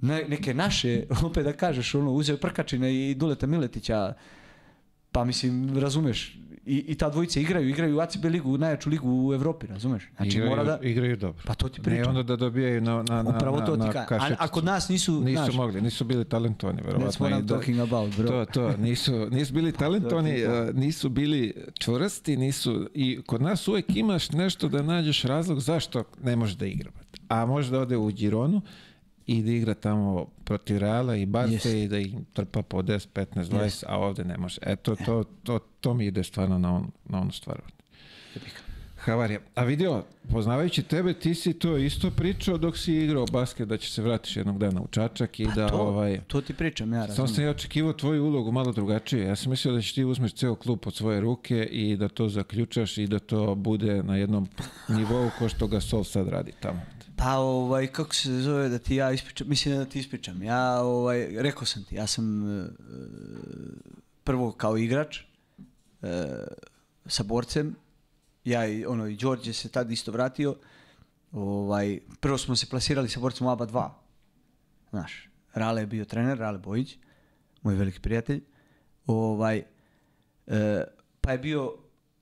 ne- 0.00 0.24
neke 0.28 0.54
naše, 0.54 1.02
opet 1.26 1.44
da 1.44 1.52
kažeš, 1.52 1.94
ono, 1.94 2.10
uzeo 2.12 2.36
Prkačina 2.36 2.88
i 2.88 3.14
Duleta 3.14 3.46
Miletića, 3.46 4.12
pa 5.12 5.24
mislim, 5.24 5.78
razumeš, 5.78 6.38
i, 6.66 6.84
i 6.88 6.94
ta 6.94 7.10
dvojica 7.10 7.40
igraju, 7.40 7.68
igraju 7.68 7.96
u 7.96 8.00
ACB 8.00 8.24
ligu, 8.24 8.58
najjaču 8.58 8.90
ligu 8.90 9.28
u 9.28 9.34
Evropi, 9.34 9.66
razumeš? 9.66 10.08
Znači 10.16 10.30
igraju, 10.30 10.50
mora 10.50 10.64
da... 10.64 10.78
igraju 10.82 11.16
dobro. 11.16 11.42
Pa 11.46 11.54
to 11.54 11.68
ti 11.68 11.80
Ne 11.80 11.84
pričam. 11.84 12.08
onda 12.08 12.22
da 12.22 12.36
dobijaju 12.36 12.80
na, 12.80 13.02
na, 13.02 13.22
na, 13.22 13.36
Upravo 13.36 13.60
to 13.60 13.76
na, 13.76 13.90
ti 13.90 13.98
na 13.98 14.06
kažem. 14.06 14.36
A, 14.38 14.48
kod 14.48 14.64
nas 14.64 14.88
nisu, 14.88 15.20
Nisu 15.20 15.42
znaš, 15.42 15.54
mogli, 15.54 15.80
nisu 15.80 16.04
bili 16.04 16.24
talentovani, 16.24 16.78
that's 16.80 16.86
verovatno. 16.86 17.26
what 17.26 17.30
i 17.30 17.42
I'm 17.42 17.48
talking 17.48 17.80
about, 17.80 18.16
bro. 18.16 18.28
To, 18.28 18.44
to, 18.44 18.76
nisu, 18.76 19.28
nisu 19.30 19.54
bili 19.54 19.72
talentovani, 19.82 20.44
a, 20.44 20.70
nisu 20.74 21.08
bili 21.08 21.54
čvrsti, 21.78 22.36
nisu, 22.36 22.88
i 22.94 23.20
kod 23.26 23.42
nas 23.42 23.68
uvijek 23.68 23.96
imaš 23.96 24.30
nešto 24.30 24.68
da 24.68 24.82
nađeš 24.82 25.22
razlog 25.22 25.60
zašto 25.60 26.04
ne 26.22 26.36
može 26.36 26.56
da 26.56 26.66
igra. 26.66 26.90
A 27.28 27.46
može 27.46 27.70
da 27.70 27.80
ode 27.80 27.96
u 27.96 28.08
Gironu 28.08 28.62
i 29.26 29.42
da 29.42 29.50
igra 29.50 29.74
tamo 29.74 30.26
protiv 30.44 30.78
Reala 30.78 31.16
i 31.16 31.26
Barce 31.26 31.52
Jest. 31.52 31.66
i 31.66 31.88
da 31.88 31.98
ih 31.98 32.14
trpa 32.32 32.62
po 32.62 32.82
10, 32.82 33.06
15, 33.14 33.44
20, 33.44 33.84
a 33.88 33.98
ovde 33.98 34.24
ne 34.24 34.36
može. 34.36 34.60
E, 34.62 34.76
to, 34.76 34.96
to, 34.96 35.24
to, 35.42 35.58
to 35.58 35.94
mi 35.94 36.06
ide 36.06 36.24
stvarno 36.24 36.58
na, 36.58 36.74
on, 36.74 36.90
na 37.04 37.20
onu 37.20 37.32
stvar. 37.32 37.60
Havarija. 39.04 39.40
A 39.54 39.64
vidio, 39.64 40.04
poznavajući 40.30 40.82
tebe, 40.82 41.14
ti 41.14 41.34
si 41.34 41.52
to 41.52 41.76
isto 41.76 42.10
pričao 42.10 42.58
dok 42.58 42.78
si 42.78 42.94
igrao 42.94 43.26
basket 43.32 43.68
da 43.68 43.76
će 43.76 43.90
se 43.90 44.02
vratiš 44.02 44.36
jednog 44.36 44.58
dana 44.58 44.80
u 44.80 44.86
Čačak 44.86 45.40
i 45.40 45.46
da 45.56 45.66
Pa 45.66 45.68
to, 45.68 45.76
ovaj... 45.76 46.20
to 46.26 46.40
ti 46.40 46.54
pričam, 46.54 46.92
ja 46.92 47.00
Samo 47.00 47.06
razumem. 47.08 47.28
sam 47.28 47.44
ja 47.44 47.50
očekivao 47.50 47.92
tvoju 47.92 48.24
ulogu 48.24 48.52
malo 48.52 48.72
drugačije. 48.72 49.26
Ja 49.26 49.36
sam 49.36 49.50
mislio 49.50 49.74
da 49.74 49.80
ćeš 49.80 49.94
ti 49.94 50.04
uzmeš 50.04 50.34
ceo 50.34 50.54
klub 50.54 50.80
pod 50.80 50.94
svoje 50.94 51.20
ruke 51.20 51.64
i 51.64 51.96
da 51.96 52.08
to 52.08 52.28
zaključaš 52.28 52.98
i 52.98 53.06
da 53.06 53.18
to 53.18 53.54
bude 53.54 54.02
na 54.02 54.16
jednom 54.16 54.48
nivou 54.88 55.30
ko 55.38 55.48
što 55.48 55.66
ga 55.66 55.80
Sol 55.80 56.04
sad 56.04 56.28
radi 56.28 56.52
tamo. 56.60 56.80
Pa 57.22 57.36
ovaj, 57.38 57.86
kako 57.86 58.14
se 58.14 58.40
zove 58.40 58.68
da 58.68 58.78
ti 58.78 58.96
ja 58.96 59.12
ispričam, 59.12 59.48
mislim 59.48 59.76
da 59.76 59.84
ti 59.84 59.98
ispričam. 59.98 60.42
Ja, 60.42 60.80
ovaj, 60.80 61.28
rekao 61.42 61.64
sam 61.64 61.84
ti, 61.84 61.94
ja 61.94 62.06
sam 62.06 62.50
e, 62.60 62.66
prvo 64.24 64.52
kao 64.52 64.76
igrač 64.76 65.18
e, 65.18 65.24
sa 67.06 67.22
borcem, 67.22 67.76
ja 68.44 68.66
i 68.66 68.84
ono 68.84 69.06
i 69.06 69.16
Đorđe 69.16 69.52
se 69.52 69.68
tad 69.68 69.90
isto 69.90 70.12
vratio. 70.12 70.56
Ovaj, 71.32 72.00
prvo 72.20 72.38
smo 72.38 72.56
se 72.56 72.66
plasirali 72.66 73.08
sa 73.08 73.20
borcem 73.20 73.46
ABA 73.46 73.66
2. 73.66 73.90
Znaš, 74.90 75.28
Rale 75.54 75.82
je 75.82 75.86
bio 75.86 76.04
trener, 76.04 76.38
Rale 76.38 76.58
Bojić, 76.58 76.96
moj 77.62 77.74
veliki 77.74 78.00
prijatelj. 78.00 78.42
Ovaj, 79.06 79.62
e, 80.46 80.84
pa 81.20 81.32
je 81.32 81.38
bio 81.38 81.74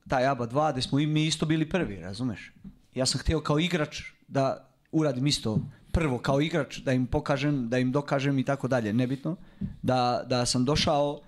taj 0.07 0.27
ABA 0.27 0.47
2 0.47 0.71
gde 0.71 0.81
smo 0.81 0.99
i 0.99 1.07
mi 1.07 1.25
isto 1.25 1.45
bili 1.45 1.69
prvi, 1.69 1.95
razumeš? 1.95 2.53
Ja 2.93 3.05
sam 3.05 3.19
htio 3.21 3.41
kao 3.41 3.59
igrač 3.59 4.03
da 4.27 4.70
uradim 4.91 5.27
isto 5.27 5.59
prvo 5.91 6.19
kao 6.19 6.41
igrač, 6.41 6.77
da 6.77 6.91
im 6.91 7.07
pokažem, 7.07 7.69
da 7.69 7.77
im 7.77 7.91
dokažem 7.91 8.39
i 8.39 8.43
tako 8.43 8.67
dalje, 8.67 8.93
nebitno. 8.93 9.35
Da, 9.81 10.23
da 10.27 10.45
sam 10.45 10.65
došao, 10.65 11.21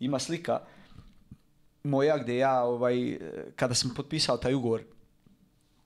ima 0.00 0.18
slika 0.18 0.60
moja 1.84 2.18
gde 2.18 2.36
ja, 2.36 2.62
ovaj, 2.62 3.18
kada 3.56 3.74
sam 3.74 3.94
potpisao 3.96 4.36
taj 4.36 4.54
ugovor, 4.54 4.82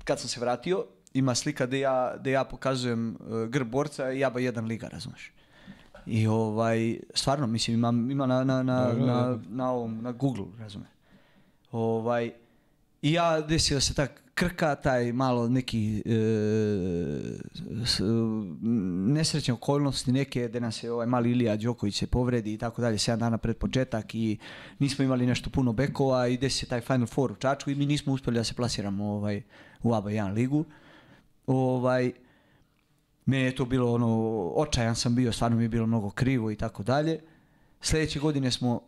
kad 0.05 0.20
sam 0.20 0.28
se 0.28 0.40
vratio, 0.40 0.85
ima 1.15 1.35
slika 1.35 1.66
gde 1.66 1.81
ja, 1.81 2.16
gde 2.20 2.31
ja 2.31 2.44
pokazujem 2.44 3.16
uh, 3.20 3.48
grb 3.48 3.69
borca 3.69 4.12
i 4.12 4.19
jaba 4.19 4.40
jedan 4.40 4.65
liga, 4.65 4.89
razumeš? 4.89 5.32
I 6.07 6.27
ovaj, 6.27 6.98
stvarno, 7.15 7.47
mislim, 7.47 7.77
ima, 7.77 7.89
ima 8.12 8.27
na, 8.27 8.44
na, 8.44 8.62
na, 8.62 8.93
na, 8.93 9.39
na, 9.48 9.70
ovom, 9.70 10.02
na 10.02 10.12
Google, 10.12 10.47
razumeš? 10.59 10.89
Ovaj, 11.73 12.32
I 13.02 13.12
ja 13.12 13.40
desio 13.40 13.81
se 13.81 13.94
ta 13.94 14.07
krka, 14.40 14.74
taj 14.74 15.12
malo 15.12 15.48
neki, 15.48 15.98
e, 15.98 16.12
s- 17.84 18.00
nesrećne 19.06 19.54
okolnosti 19.54 20.12
neke 20.12 20.48
da 20.48 20.60
nas 20.60 20.82
je 20.82 20.92
ovaj 20.92 21.06
mali 21.06 21.30
Ilija 21.30 21.56
Đoković 21.56 21.98
se 21.98 22.06
povredi 22.06 22.54
i 22.54 22.58
tako 22.58 22.82
dalje 22.82 22.98
7 22.98 23.16
dana 23.16 23.38
pred 23.38 23.56
početak 23.56 24.14
i 24.14 24.38
nismo 24.78 25.04
imali 25.04 25.26
nešto 25.26 25.50
puno 25.50 25.72
bekova 25.72 26.28
i 26.28 26.36
desi 26.36 26.58
se 26.58 26.66
taj 26.66 26.80
Final 26.80 27.06
Four 27.06 27.32
u 27.32 27.36
Čačku 27.36 27.70
i 27.70 27.74
mi 27.74 27.86
nismo 27.86 28.12
uspjeli 28.12 28.38
da 28.38 28.44
se 28.44 28.54
plasiramo 28.54 29.04
ovaj, 29.06 29.42
u 29.82 29.94
ABA 29.94 30.10
1 30.10 30.32
ligu. 30.32 30.64
Ovaj, 31.46 32.12
meni 33.26 33.44
je 33.44 33.54
to 33.54 33.64
bilo 33.64 33.92
ono, 33.92 34.08
očajan 34.56 34.96
sam 34.96 35.14
bio, 35.14 35.32
stvarno 35.32 35.56
mi 35.56 35.64
je 35.64 35.68
bilo 35.68 35.86
mnogo 35.86 36.10
krivo 36.10 36.50
i 36.50 36.56
tako 36.56 36.82
dalje. 36.82 37.20
Sljedeće 37.80 38.20
godine 38.20 38.50
smo 38.50 38.80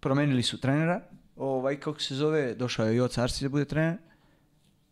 promenili 0.00 0.42
su 0.42 0.60
trenera, 0.60 1.00
ovaj, 1.36 1.76
kako 1.76 2.00
se 2.00 2.14
zove, 2.14 2.54
došao 2.54 2.86
je 2.86 2.96
Joca 2.96 3.22
Arsić 3.22 3.42
da 3.42 3.48
bude 3.48 3.64
trener. 3.64 4.07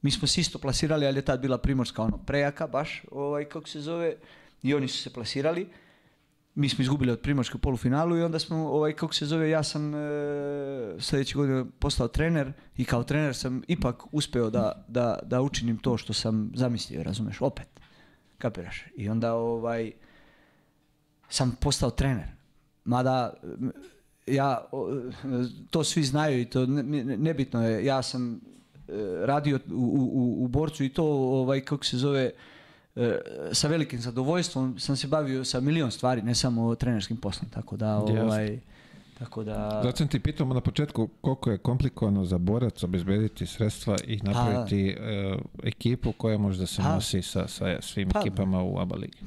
Mi 0.02 0.10
smo 0.10 0.28
se 0.28 0.40
isto 0.40 0.58
plasirali, 0.58 1.06
ali 1.06 1.18
je 1.18 1.22
tad 1.22 1.40
bila 1.40 1.58
Primorska 1.58 2.02
ono 2.02 2.18
prejaka 2.18 2.66
baš, 2.66 3.04
ovaj, 3.10 3.44
kako 3.44 3.68
se 3.68 3.80
zove, 3.80 4.16
i 4.62 4.74
oni 4.74 4.88
su 4.88 5.02
se 5.02 5.12
plasirali. 5.12 5.68
Mi 6.54 6.68
smo 6.68 6.82
izgubili 6.82 7.12
od 7.12 7.20
Primorske 7.20 7.56
u 7.56 7.58
polufinalu 7.58 8.16
i 8.16 8.22
onda 8.22 8.38
smo, 8.38 8.56
ovaj, 8.56 8.92
kako 8.92 9.14
se 9.14 9.26
zove, 9.26 9.50
ja 9.50 9.62
sam 9.62 9.94
e, 9.94 9.98
sljedeće 10.98 11.34
godine 11.34 11.64
postao 11.78 12.08
trener 12.08 12.52
i 12.76 12.84
kao 12.84 13.02
trener 13.02 13.34
sam 13.36 13.62
ipak 13.68 14.02
uspeo 14.12 14.50
da, 14.50 14.84
da, 14.88 15.18
da 15.22 15.40
učinim 15.42 15.78
to 15.78 15.96
što 15.96 16.12
sam 16.12 16.52
zamislio, 16.54 17.02
razumeš, 17.02 17.40
opet, 17.40 17.68
kapiraš. 18.38 18.84
I 18.96 19.08
onda 19.08 19.34
ovaj, 19.34 19.92
sam 21.28 21.56
postao 21.60 21.90
trener. 21.90 22.28
Mada 22.84 23.34
ja, 24.26 24.68
to 25.70 25.84
svi 25.84 26.02
znaju 26.02 26.40
i 26.40 26.44
to 26.44 26.66
ne- 26.66 26.82
ne- 26.82 27.16
nebitno 27.16 27.68
je, 27.68 27.84
ja 27.84 28.02
sam 28.02 28.40
radio 29.24 29.58
u, 29.70 30.10
u, 30.12 30.44
u 30.44 30.48
borcu 30.48 30.84
i 30.84 30.88
to, 30.88 31.04
ovaj, 31.04 31.60
kako 31.60 31.84
se 31.84 31.96
zove, 31.96 32.30
e, 32.96 33.18
sa 33.52 33.68
velikim 33.68 34.00
zadovoljstvom 34.00 34.78
sam 34.78 34.96
se 34.96 35.06
bavio 35.06 35.44
sa 35.44 35.60
milion 35.60 35.90
stvari, 35.90 36.22
ne 36.22 36.34
samo 36.34 36.74
trenerskim 36.74 37.16
poslom, 37.16 37.50
tako 37.50 37.76
da, 37.76 37.96
ovaj, 37.96 38.58
tako 39.18 39.44
da... 39.44 39.80
Zato 39.84 39.96
sam 39.96 40.08
ti 40.08 40.20
pitao 40.20 40.46
na 40.46 40.60
početku 40.60 41.08
koliko 41.20 41.50
je 41.50 41.58
komplikovano 41.58 42.24
za 42.24 42.38
borac 42.38 42.82
obezbediti 42.82 43.46
sredstva 43.46 43.96
i 44.06 44.20
napraviti 44.22 44.88
e, 44.88 45.36
ekipu 45.62 46.12
koja 46.12 46.38
može 46.38 46.58
da 46.58 46.66
se 46.66 46.82
Pa. 46.82 46.94
nosi 46.94 47.22
sa, 47.22 47.48
sa 47.48 47.82
svim 47.82 48.08
Pa. 48.08 48.20
ekipama 48.20 48.62
u 48.62 48.78
ABA 48.78 48.96
ligi. 48.96 49.18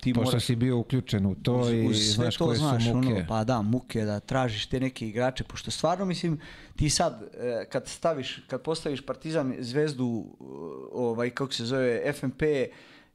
Ti 0.00 0.14
Pošto 0.14 0.30
moraš- 0.30 0.44
si 0.44 0.56
bio 0.56 0.78
uključen 0.78 1.26
u 1.26 1.34
to 1.34 1.54
uz, 1.54 1.70
i 1.70 1.94
sve 1.94 2.14
znaš 2.14 2.36
to 2.36 2.44
koje 2.44 2.58
znaš, 2.58 2.84
su 2.84 2.94
muke. 2.94 3.08
ono, 3.08 3.24
pa 3.28 3.44
da, 3.44 3.62
muke, 3.62 4.04
da 4.04 4.20
tražiš 4.20 4.66
te 4.66 4.80
neke 4.80 5.08
igrače, 5.08 5.44
pošto 5.44 5.70
stvarno 5.70 6.04
mislim, 6.04 6.40
ti 6.76 6.90
sad, 6.90 7.22
e, 7.34 7.64
kad 7.64 7.88
staviš, 7.88 8.42
kad 8.46 8.62
postaviš 8.62 9.00
Partizan, 9.00 9.54
Zvezdu, 9.58 10.24
e, 10.30 10.44
ovaj, 10.92 11.30
kako 11.30 11.52
se 11.52 11.64
zove, 11.64 12.12
FNP 12.12 12.42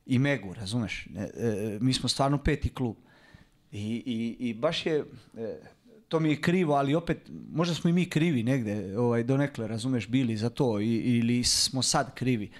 i 0.06 0.20
Megu, 0.20 0.53
razumeš, 0.53 1.07
E, 1.16 1.30
mi 1.82 1.94
smo 1.94 2.10
stvarno 2.10 2.38
peti 2.38 2.70
klub. 2.70 2.95
I, 3.72 4.03
i, 4.06 4.49
i 4.49 4.53
baš 4.53 4.86
je, 4.86 5.03
to 6.07 6.20
mi 6.20 6.30
je 6.30 6.41
krivo, 6.41 6.74
ali 6.74 6.95
opet, 6.95 7.18
možda 7.52 7.76
smo 7.76 7.90
i 7.90 7.94
mi 7.94 8.06
krivi 8.06 8.44
negde, 8.44 8.98
ovaj, 8.98 9.24
donekle, 9.24 9.68
razumeš, 9.68 10.07
bili 10.07 10.38
za 10.38 10.49
to, 10.49 10.80
i, 10.80 10.95
ili 10.95 11.44
smo 11.44 11.82
sad 11.82 12.14
krivi. 12.16 12.52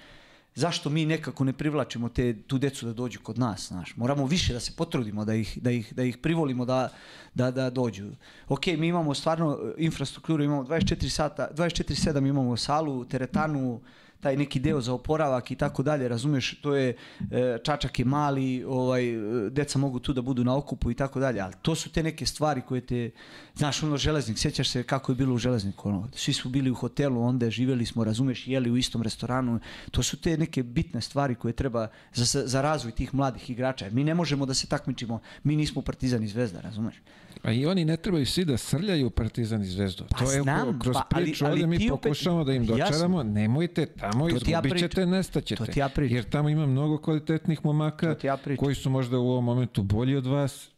Zašto 0.56 0.90
mi 0.90 1.06
nekako 1.06 1.44
ne 1.44 1.52
privlačimo 1.52 2.08
te, 2.08 2.42
tu 2.42 2.58
decu 2.58 2.86
da 2.86 2.92
dođu 2.92 3.20
kod 3.20 3.38
nas, 3.38 3.68
znaš? 3.68 3.96
Moramo 3.96 4.26
više 4.26 4.52
da 4.52 4.60
se 4.60 4.72
potrudimo, 4.76 5.24
da 5.24 5.34
ih, 5.34 5.58
da 5.62 5.70
ih, 5.70 5.94
da 5.94 6.02
ih 6.02 6.18
privolimo 6.18 6.64
da, 6.64 6.88
da, 7.34 7.50
da 7.50 7.70
dođu. 7.70 8.10
Ok, 8.48 8.66
mi 8.66 8.88
imamo 8.88 9.14
stvarno 9.14 9.58
e, 9.62 9.84
infrastrukturu, 9.84 10.42
imamo 10.42 10.62
24 10.64 11.08
sata, 11.08 11.48
24-7 11.54 12.28
imamo 12.28 12.56
salu, 12.56 13.04
teretanu, 13.04 13.80
taj 14.26 14.36
neki 14.36 14.58
deo 14.60 14.80
za 14.80 14.92
oporavak 14.94 15.50
i 15.50 15.54
tako 15.54 15.82
dalje, 15.82 16.08
razumeš, 16.08 16.54
to 16.60 16.74
je, 16.74 16.96
e, 17.30 17.58
čačak 17.62 17.98
je 17.98 18.04
mali, 18.04 18.64
ovaj, 18.64 19.04
e, 19.10 19.50
deca 19.50 19.78
mogu 19.78 20.00
tu 20.02 20.12
da 20.12 20.22
budu 20.22 20.44
na 20.44 20.56
okupu 20.56 20.90
i 20.90 20.94
tako 20.94 21.20
dalje, 21.20 21.40
ali 21.40 21.54
to 21.62 21.74
su 21.74 21.90
te 21.92 22.02
neke 22.02 22.26
stvari 22.26 22.62
koje 22.66 22.80
te, 22.80 23.10
znaš, 23.54 23.82
ono 23.82 23.96
železnik, 23.96 24.38
sjećaš 24.38 24.70
se 24.70 24.82
kako 24.82 25.12
je 25.12 25.16
bilo 25.16 25.34
u 25.34 25.38
železniku, 25.38 25.88
ono, 25.88 26.08
svi 26.14 26.32
su 26.32 26.48
bili 26.48 26.70
u 26.70 26.74
hotelu, 26.74 27.22
onda 27.22 27.50
živjeli 27.50 27.86
smo, 27.86 28.04
razumeš, 28.04 28.46
jeli 28.46 28.70
u 28.70 28.76
istom 28.76 29.02
restoranu, 29.02 29.60
to 29.90 30.02
su 30.02 30.16
te 30.16 30.36
neke 30.36 30.62
bitne 30.62 31.00
stvari 31.00 31.34
koje 31.34 31.52
treba 31.52 31.88
za, 32.14 32.42
za 32.46 32.62
razvoj 32.62 32.92
tih 32.92 33.14
mladih 33.14 33.50
igrača, 33.50 33.90
mi 33.90 34.04
ne 34.04 34.14
možemo 34.14 34.46
da 34.46 34.54
se 34.54 34.66
takmičimo, 34.66 35.20
mi 35.44 35.56
nismo 35.56 35.82
Partizan 35.82 36.22
i 36.22 36.28
Zvezda, 36.28 36.60
razumeš? 36.60 36.94
A 37.46 37.52
i 37.52 37.66
oni 37.66 37.84
ne 37.84 37.96
trebaju 37.96 38.26
svi 38.26 38.44
da 38.44 38.56
srljaju 38.56 39.10
Partizan 39.10 39.62
i 39.62 39.66
Zvezdu. 39.66 40.04
Pa 40.10 40.16
to 40.16 40.32
je 40.32 40.42
znam, 40.42 40.80
kroz 40.80 40.94
pa, 40.94 41.02
ali- 41.10 41.24
priču 41.24 41.44
ali 41.44 41.52
ovdje 41.52 41.66
mi 41.66 41.78
ti 41.78 41.84
opet- 41.84 42.02
pokušavamo 42.02 42.44
da 42.44 42.52
im 42.52 42.62
Jasno. 42.62 42.76
dočaramo, 42.76 43.22
nemojte 43.22 43.86
tamo, 43.86 44.28
To 44.28 44.38
ti 44.38 44.50
ja 44.50 44.58
izgubit 44.58 44.78
ćete, 44.80 45.06
nestaćete. 45.06 45.72
Ja. 45.76 45.88
Jer 46.00 46.24
tamo 46.24 46.48
ima 46.48 46.66
mnogo 46.66 46.98
kvalitetnih 46.98 47.64
momaka 47.64 48.16
ja 48.22 48.38
koji 48.58 48.74
su 48.74 48.90
možda 48.90 49.18
u 49.18 49.28
ovom 49.28 49.44
momentu 49.44 49.82
bolji 49.82 50.16
od 50.16 50.26
vas. 50.26 50.68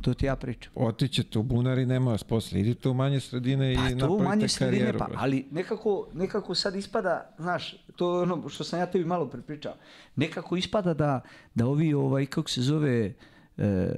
To 0.00 0.14
ti 0.14 0.26
ja 0.26 0.36
pričam. 0.36 0.72
Otićete 0.76 1.38
u 1.38 1.42
bunari, 1.42 1.86
nema 1.86 2.10
vas 2.10 2.22
posle. 2.22 2.60
Idite 2.60 2.88
u 2.88 2.94
manje 2.94 3.20
sredine 3.20 3.72
i 3.72 3.76
Pa 3.76 3.82
u 3.82 3.84
napravite 3.90 4.24
manje 4.24 4.48
sredine, 4.48 4.78
karijeru. 4.78 4.98
pa, 4.98 5.08
ali 5.16 5.46
nekako, 5.50 6.08
nekako 6.14 6.54
sad 6.54 6.74
ispada, 6.76 7.34
znaš, 7.38 7.76
to 7.96 8.16
je 8.16 8.22
ono 8.22 8.48
što 8.48 8.64
sam 8.64 8.78
ja 8.78 8.86
tebi 8.86 9.04
malo 9.04 9.26
prepričao, 9.26 9.74
nekako 10.16 10.56
ispada 10.56 10.94
da, 10.94 11.20
da 11.54 11.66
ovi, 11.66 11.94
ovaj, 11.94 12.26
kako 12.26 12.50
se 12.50 12.62
zove, 12.62 13.12
e, 13.58 13.88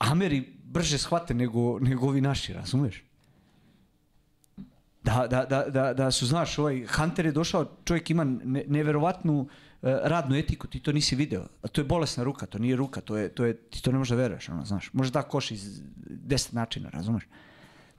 Ameri 0.00 0.52
brže 0.72 0.98
shvate 0.98 1.34
nego, 1.34 1.78
nego 1.78 2.06
ovi 2.06 2.20
naši, 2.20 2.52
razumeš? 2.52 3.04
Da, 5.02 5.26
da, 5.30 5.44
da, 5.44 5.64
da, 5.68 5.94
da 5.94 6.10
su, 6.10 6.26
znaš, 6.26 6.58
ovaj 6.58 6.86
Hunter 6.86 7.26
je 7.26 7.32
došao, 7.32 7.66
čovjek 7.84 8.10
ima 8.10 8.24
ne, 8.24 8.64
neverovatnu 8.68 9.48
e, 9.82 9.98
radnu 10.02 10.36
etiku, 10.36 10.66
ti 10.66 10.80
to 10.80 10.92
nisi 10.92 11.16
video. 11.16 11.46
A 11.62 11.68
to 11.68 11.80
je 11.80 11.84
bolesna 11.84 12.24
ruka, 12.24 12.46
to 12.46 12.58
nije 12.58 12.76
ruka, 12.76 13.00
to 13.00 13.16
je, 13.16 13.28
to 13.28 13.44
je, 13.44 13.56
ti 13.56 13.82
to 13.82 13.92
ne 13.92 13.98
možeš 13.98 14.10
da 14.10 14.16
veruješ, 14.16 14.48
ono, 14.48 14.64
znaš. 14.64 14.90
Može 14.92 15.10
da 15.10 15.22
koš 15.22 15.50
iz 15.50 15.82
deset 16.06 16.52
načina, 16.52 16.90
razumeš? 16.90 17.26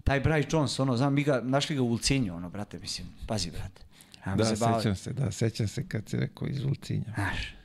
Taj 0.04 0.24
Bryce 0.24 0.54
Jones, 0.54 0.80
ono, 0.80 0.98
znam, 0.98 1.14
mi 1.14 1.24
ga, 1.24 1.42
našli 1.44 1.76
ga 1.76 1.82
u 1.82 1.90
Ulcinju, 1.90 2.36
ono, 2.36 2.50
brate, 2.50 2.80
mislim, 2.80 3.08
pazi, 3.28 3.52
brate. 3.52 3.82
Ajmo 4.24 4.38
Da, 4.38 4.46
se 4.46 4.56
sećam 4.56 4.96
se, 4.96 5.14
da, 5.14 5.32
sećam 5.32 5.68
se 5.68 5.88
kad 5.88 6.10
si 6.10 6.18
rekao 6.18 6.48
iz 6.48 6.64
Ulcinja. 6.66 7.14
Znaš. 7.16 7.56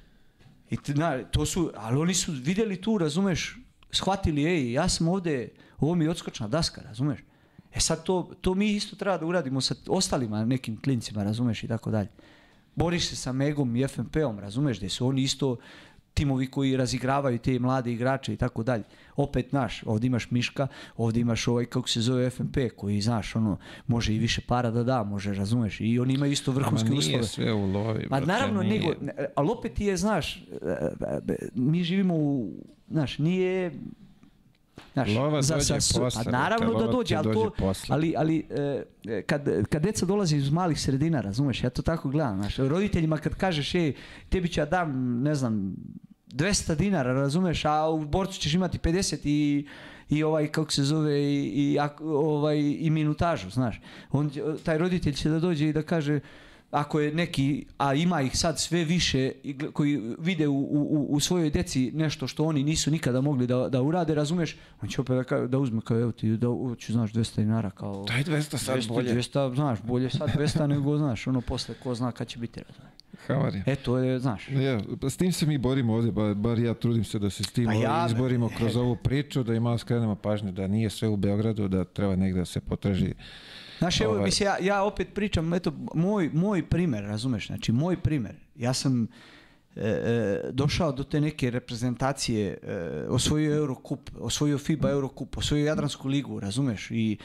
I 0.71 0.79
na, 0.87 1.23
to 1.23 1.47
su, 1.47 1.73
ali 1.77 1.99
oni 1.99 2.15
su 2.15 2.33
vidjeli 2.33 2.81
tu, 2.81 2.99
razumeš, 2.99 3.59
shvatili, 3.91 4.45
ej, 4.45 4.73
ja 4.73 4.89
sam 4.89 5.09
ovdje, 5.09 5.51
ovo 5.79 5.95
mi 5.95 6.05
je 6.05 6.11
odskočna 6.11 6.49
daska, 6.49 6.83
razumeš. 6.83 7.19
E 7.75 7.81
sad 7.81 8.05
to, 8.05 8.31
to 8.41 8.55
mi 8.55 8.71
isto 8.71 8.97
treba 8.97 9.19
da 9.19 9.27
uradimo 9.27 9.61
sa 9.61 9.75
ostalima 9.87 10.45
nekim 10.45 10.81
klincima, 10.81 11.25
razumeš, 11.25 11.65
i 11.65 11.69
tako 11.69 11.91
dalje. 11.91 12.09
Boriš 12.75 13.09
se 13.09 13.17
sa 13.17 13.33
Megom 13.33 13.77
i 13.77 13.89
FNP-om, 13.89 14.39
razumeš, 14.39 14.77
gdje 14.77 14.89
su 14.89 15.07
oni 15.07 15.23
isto 15.23 15.57
timovi 16.19 16.47
koji 16.47 16.77
razigravaju 16.77 17.39
te 17.39 17.59
mlade 17.59 17.93
igrače 17.93 18.33
i 18.33 18.37
tako 18.37 18.63
dalje. 18.63 18.83
Opet, 19.17 19.53
naš, 19.53 19.83
ovdje 19.87 20.07
imaš 20.07 20.31
Miška, 20.31 20.67
ovdje 20.97 21.21
imaš 21.21 21.49
ovaj, 21.49 21.65
kako 21.65 21.89
se 21.89 22.01
zove 22.01 22.31
FNP, 22.31 22.57
koji, 22.77 23.01
znaš, 23.01 23.37
ono, 23.37 23.59
može 23.87 24.15
i 24.15 24.19
više 24.19 24.41
para 24.41 24.71
da 24.71 24.83
da, 24.83 25.03
može, 25.03 25.35
razumeš, 25.35 25.81
i 25.81 25.99
oni 25.99 26.15
imaju 26.15 26.33
isto 26.33 26.53
vrhunske 26.53 26.89
nije 26.89 26.99
uslove. 26.99 27.25
sve 27.25 27.53
u 27.53 27.67
lovi. 27.73 28.07
Ma 28.11 28.17
brate, 28.17 28.27
naravno, 28.33 28.63
nije. 28.63 28.81
nego, 28.81 28.95
ne, 29.01 29.13
ali 29.35 29.49
opet 29.51 29.81
je, 29.81 29.97
znaš, 29.97 30.37
e, 30.37 30.43
e, 31.29 31.37
mi 31.55 31.85
živimo 31.85 32.15
u, 32.15 32.51
znaš, 32.91 33.19
nije, 33.19 33.73
znaš, 34.93 35.09
Lova 35.15 35.43
za- 35.43 35.55
dođe 35.55 35.75
posle, 35.75 36.23
a 36.27 36.31
naravno 36.31 36.75
da 36.79 36.87
dođe, 36.87 37.17
ali, 37.17 37.25
dođe 37.25 37.35
to, 37.35 37.51
posle. 37.59 37.95
ali, 37.95 38.15
ali 38.17 38.47
e, 38.51 38.83
e, 39.07 39.23
kad, 39.23 39.49
kad 39.69 39.83
deca 39.83 40.07
dolaze 40.07 40.37
iz 40.37 40.51
malih 40.51 40.81
sredina, 40.81 41.21
razumeš, 41.21 41.65
ja 41.65 41.71
to 41.71 41.83
tako 41.83 42.09
gledam, 42.09 42.37
znaš, 42.37 42.57
roditeljima 42.57 43.17
kad 43.17 43.35
kažeš, 43.35 43.75
ej, 43.75 43.93
tebi 44.29 44.49
ću 44.49 44.61
ja 44.61 44.67
dam, 44.67 45.21
ne 45.23 45.35
znam, 45.35 45.77
200 46.33 46.75
dinara, 46.75 47.13
razumeš, 47.13 47.65
a 47.65 47.89
u 47.89 48.05
borcu 48.05 48.41
ćeš 48.41 48.55
imati 48.55 48.79
50 48.79 49.19
i 49.25 49.67
i 50.09 50.23
ovaj 50.23 50.49
kako 50.49 50.73
se 50.73 50.83
zove 50.83 51.21
i, 51.21 51.53
i 51.55 51.79
ovaj 52.01 52.59
i 52.59 52.91
minutažu, 52.91 53.51
znaš. 53.51 53.81
On 54.11 54.31
taj 54.65 54.79
roditelj 54.79 55.13
će 55.13 55.29
da 55.29 55.41
dođe 55.41 55.69
i 55.69 55.73
da 55.73 55.83
kaže 55.83 56.21
ako 56.71 57.01
je 57.01 57.15
neki, 57.15 57.67
a 57.79 57.95
ima 57.95 58.23
ih 58.23 58.39
sad 58.39 58.59
sve 58.61 58.85
više 58.85 59.33
koji 59.73 60.03
vide 60.19 60.49
u, 60.49 60.59
u, 60.59 61.07
u 61.11 61.21
svojoj 61.21 61.51
deci 61.51 61.91
nešto 61.95 62.27
što 62.27 62.45
oni 62.45 62.63
nisu 62.63 62.91
nikada 62.91 63.21
mogli 63.21 63.47
da, 63.47 63.69
da 63.69 63.83
urade, 63.83 64.15
razumeš, 64.15 64.57
on 64.83 64.89
će 64.89 65.01
opet 65.01 65.29
da, 65.31 65.47
da 65.47 65.59
uzme 65.59 65.81
kao 65.81 66.01
evo 66.01 66.13
ti, 66.13 66.37
da 66.37 66.47
ću, 66.79 66.93
znaš, 66.93 67.13
200 67.13 67.37
dinara 67.37 67.71
kao... 67.71 68.05
Daj 68.05 68.25
200 68.25 68.57
sad 68.57 68.79
200, 68.79 68.89
bolje. 68.89 69.15
200, 69.15 69.55
znaš, 69.55 69.83
bolje 69.83 70.11
sad 70.11 70.31
200 70.37 70.67
nego, 70.67 70.99
znaš, 70.99 71.27
ono 71.27 71.41
posle 71.41 71.75
ko 71.83 71.95
zna 71.95 72.13
kad 72.13 72.27
će 72.27 72.39
biti, 72.39 72.61
razumeš. 72.69 72.93
Havarija. 73.27 73.63
E, 73.67 73.77
to 73.77 73.99
je, 73.99 74.19
znaš, 74.19 74.49
Ja, 74.49 74.81
pa 75.01 75.11
s 75.11 75.17
tim 75.17 75.33
se 75.33 75.47
mi 75.47 75.59
borimo 75.59 75.95
ovdje, 75.95 76.13
bar, 76.13 76.35
bar 76.35 76.59
ja 76.59 76.75
trudim 76.75 77.05
se 77.05 77.19
da 77.19 77.31
se 77.31 77.45
s 77.45 77.53
tim 77.53 77.65
Pa 77.65 77.73
ja- 77.73 78.07
izborimo 78.09 78.51
kroz 78.57 78.77
ovu 78.83 78.97
priču, 78.97 79.43
da 79.43 79.55
im 79.55 79.63
malo 79.63 79.79
skrenemo 79.79 80.15
pažnju, 80.15 80.53
da 80.53 80.67
nije 80.67 80.91
sve 80.91 81.09
u 81.09 81.17
Beogradu, 81.17 81.69
da 81.69 81.85
treba 81.85 82.17
negdje 82.17 82.39
da 82.39 82.45
se 82.45 82.61
potraži. 82.61 83.15
Znaš, 83.79 84.01
evo, 84.01 84.13
Ovaj. 84.13 84.25
mislim, 84.25 84.47
ja, 84.47 84.57
ja 84.61 84.83
opet 84.83 85.09
pričam, 85.15 85.55
eto, 85.55 85.73
moj, 85.95 86.31
moj 86.33 86.69
primjer, 86.69 87.05
razumeš, 87.05 87.47
znači, 87.47 87.73
moj 87.73 88.01
primjer, 88.01 88.35
ja 88.57 88.73
sam 88.73 89.03
e, 89.03 89.09
e, 89.77 90.51
došao 90.53 90.93
do 90.93 91.05
te 91.05 91.21
neke 91.21 91.51
reprezentacije, 91.51 92.59
e, 92.63 93.07
osvojio 93.09 93.57
Eurocup, 93.57 94.11
osvojio 94.21 94.59
FIBA 94.59 94.91
Eurocup, 94.91 95.39
osvojio 95.39 95.67
Jadransku 95.67 96.09
ligu, 96.09 96.41
razumeš, 96.41 96.91
i 96.91 97.17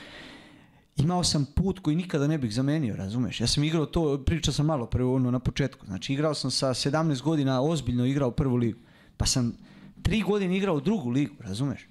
imao 0.98 1.24
sam 1.24 1.46
put 1.56 1.80
koji 1.80 1.96
nikada 1.96 2.28
ne 2.28 2.38
bih 2.38 2.54
zamenio, 2.54 2.96
razumeš, 2.96 3.42
ja 3.42 3.48
sam 3.48 3.64
igrao 3.64 3.86
to, 3.86 4.24
pričao 4.26 4.54
sam 4.54 4.66
malo 4.66 4.86
pre 4.86 5.04
ono 5.04 5.32
na 5.32 5.40
početku, 5.40 5.86
znači, 5.86 6.14
igrao 6.14 6.34
sam 6.34 6.52
sa 6.52 6.68
17 6.70 7.22
godina, 7.22 7.62
ozbiljno 7.62 8.06
igrao 8.06 8.32
prvu 8.32 8.56
ligu, 8.56 8.80
pa 9.18 9.26
sam 9.26 9.58
tri 10.02 10.22
godine 10.22 10.58
igrao 10.58 10.80
drugu 10.80 11.10
ligu, 11.10 11.36
razumeš? 11.40 11.88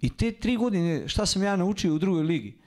I 0.00 0.10
te 0.10 0.32
tri 0.32 0.56
godine, 0.56 1.08
šta 1.08 1.26
sam 1.26 1.42
ja 1.42 1.56
naučio 1.56 1.94
u 1.94 1.98
drugoj 1.98 2.22
ligi? 2.22 2.63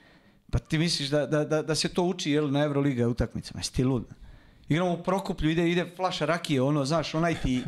Pa 0.50 0.58
ti 0.58 0.78
misliš 0.78 1.08
da, 1.08 1.26
da, 1.26 1.44
da, 1.44 1.62
da 1.62 1.74
se 1.74 1.88
to 1.88 2.02
uči 2.02 2.30
jel, 2.30 2.50
na 2.50 2.64
Euroliga 2.64 3.08
utakmicama? 3.08 3.60
Jesi 3.60 3.72
ti 3.72 3.84
lud? 3.84 4.04
Igramo 4.68 4.92
u 4.92 5.02
Prokuplju, 5.02 5.50
ide, 5.50 5.70
ide 5.70 5.86
flaša 5.96 6.24
rakije, 6.24 6.62
ono, 6.62 6.84
znaš, 6.84 7.14
onaj 7.14 7.34
ti 7.34 7.62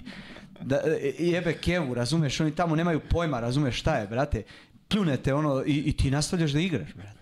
da, 0.61 0.77
e, 0.85 1.15
jebe 1.19 1.53
kevu, 1.53 1.95
razumeš, 1.95 2.41
oni 2.41 2.55
tamo 2.55 2.77
nemaju 2.77 3.01
pojma, 3.01 3.41
razumeš 3.41 3.81
šta 3.81 3.97
je, 3.97 4.07
brate. 4.07 4.43
Pljunete 4.89 5.35
ono 5.35 5.63
i, 5.67 5.83
i 5.87 5.97
ti 5.97 6.11
nastavljaš 6.11 6.51
da 6.51 6.61
igraš, 6.61 6.95
brate. 6.95 7.20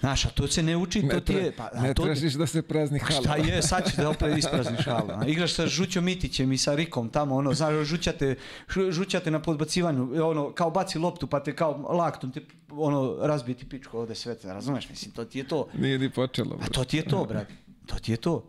Znaš, 0.00 0.24
a 0.24 0.28
to 0.28 0.46
se 0.48 0.62
ne 0.62 0.76
uči, 0.76 1.00
to 1.00 1.06
Ne, 1.06 1.20
ti 1.20 1.32
je... 1.32 1.52
Pa, 1.56 1.70
ne 1.74 1.94
to, 1.94 2.02
tražiš 2.04 2.32
da 2.32 2.46
se 2.46 2.62
prazni 2.62 2.98
hala. 2.98 3.20
Šta 3.20 3.36
je, 3.36 3.62
sad 3.62 3.86
ćeš 3.86 3.96
da 3.96 4.10
opet 4.10 4.38
isprazniš 4.38 4.84
halu. 4.84 5.10
a? 5.10 5.26
Igraš 5.26 5.54
sa 5.54 5.66
Žućom 5.66 6.04
Mitićem 6.04 6.52
i 6.52 6.58
sa 6.58 6.74
Rikom 6.74 7.08
tamo, 7.08 7.36
ono, 7.36 7.54
znaš, 7.54 7.86
žućate, 7.86 8.34
žu- 8.68 8.92
žućate 8.92 9.30
na 9.30 9.42
podbacivanju, 9.42 10.24
ono, 10.24 10.52
kao 10.52 10.70
baci 10.70 10.98
loptu 10.98 11.26
pa 11.26 11.42
te 11.42 11.56
kao 11.56 11.72
laktom 11.76 12.32
te, 12.32 12.40
ono, 12.70 13.16
razbije 13.20 13.56
ti 13.56 13.68
pičku 13.68 13.98
ovde 13.98 14.14
sve, 14.14 14.36
razumeš, 14.44 14.88
mislim, 14.90 15.12
to 15.12 15.24
ti 15.24 15.38
je 15.38 15.48
to. 15.48 15.68
Nije 15.74 15.98
ni 15.98 16.10
počelo. 16.10 16.58
A 16.62 16.66
to 16.68 16.84
ti 16.84 16.96
je 16.96 17.04
to, 17.04 17.24
brate, 17.24 17.54
to 17.86 17.98
ti 17.98 18.12
je 18.12 18.16
to. 18.16 18.44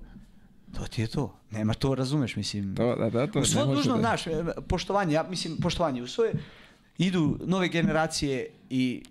To 0.78 0.86
ti 0.88 1.02
je 1.02 1.08
to. 1.08 1.36
Nema 1.52 1.74
to, 1.74 1.96
razumeš, 1.96 2.36
mislim. 2.36 2.76
To, 2.76 2.96
da, 2.96 3.10
da, 3.10 3.28
to 3.28 3.40
U 3.40 3.46
svo 3.46 3.66
dužno, 3.66 3.98
znaš, 3.98 4.28
e, 4.28 4.44
poštovanje, 4.68 5.14
ja 5.14 5.24
mislim, 5.30 5.58
poštovanje, 5.58 6.04
u 6.04 6.08
svoje, 6.08 6.34
idu 6.98 7.40
nove 7.46 7.68
generacije 7.68 8.48
i 8.70 9.04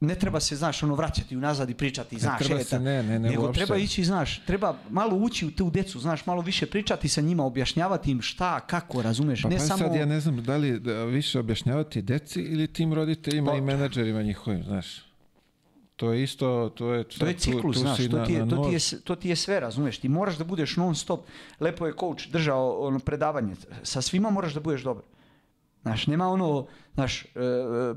ne 0.00 0.14
treba 0.14 0.40
se, 0.40 0.56
znaš, 0.56 0.82
ono, 0.82 0.94
vraćati 0.94 1.36
unazad 1.36 1.70
i 1.70 1.74
pričati, 1.74 2.18
znaš, 2.18 2.38
treba 2.38 2.60
e, 2.60 2.64
se, 2.64 2.78
ne, 2.80 3.02
ne, 3.02 3.18
ne, 3.18 3.30
nego 3.30 3.42
uopšte. 3.42 3.64
treba 3.64 3.76
ići, 3.76 4.04
znaš, 4.04 4.44
treba 4.46 4.76
malo 4.90 5.16
ući 5.16 5.46
u 5.46 5.50
tu 5.50 5.70
decu, 5.70 6.00
znaš, 6.00 6.26
malo 6.26 6.42
više 6.42 6.66
pričati 6.66 7.08
sa 7.08 7.20
njima, 7.20 7.44
objašnjavati 7.44 8.10
im 8.10 8.22
šta, 8.22 8.60
kako, 8.60 9.02
razumeš, 9.02 9.42
Pa, 9.42 9.48
ne 9.48 9.56
pa 9.56 9.62
samo... 9.62 9.78
sad 9.78 9.94
ja 9.94 10.06
ne 10.06 10.20
znam 10.20 10.42
da 10.42 10.56
li 10.56 10.80
više 11.10 11.38
objašnjavati 11.38 12.02
deci 12.02 12.40
ili 12.40 12.66
tim 12.66 12.94
roditeljima 12.94 13.50
Pa- 13.50 13.56
i 13.56 13.60
menadžerima 13.60 14.22
njihovim, 14.22 14.64
znaš. 14.64 15.06
To 15.96 16.12
je 16.12 16.22
isto, 16.22 16.72
to 16.74 16.92
je... 16.92 17.04
To 17.04 17.26
je 17.26 17.32
tu- 17.34 17.40
ciklus, 17.40 17.76
tu 17.76 17.80
znaš, 17.80 17.96
si 17.96 18.10
to 18.10 18.24
ti, 18.24 18.32
je, 18.32 18.46
na 18.46 18.56
to, 18.56 18.68
ti 18.68 18.74
je, 18.74 19.00
to 19.04 19.14
ti 19.14 19.28
je 19.28 19.36
sve, 19.36 19.60
razumeš, 19.60 19.98
ti 19.98 20.08
moraš 20.08 20.36
da 20.36 20.44
budeš 20.44 20.76
non 20.76 20.94
stop, 20.94 21.20
lepo 21.60 21.86
je 21.86 21.92
coach 22.00 22.28
držao 22.28 22.86
ono 22.86 22.98
predavanje, 22.98 23.54
sa 23.82 24.02
svima 24.02 24.30
moraš 24.30 24.54
da 24.54 24.60
budeš 24.60 24.82
dobar. 24.82 25.02
Znaš, 25.86 26.06
nema 26.06 26.28
ono, 26.28 26.66
znaš, 26.94 27.24
e, 27.24 27.28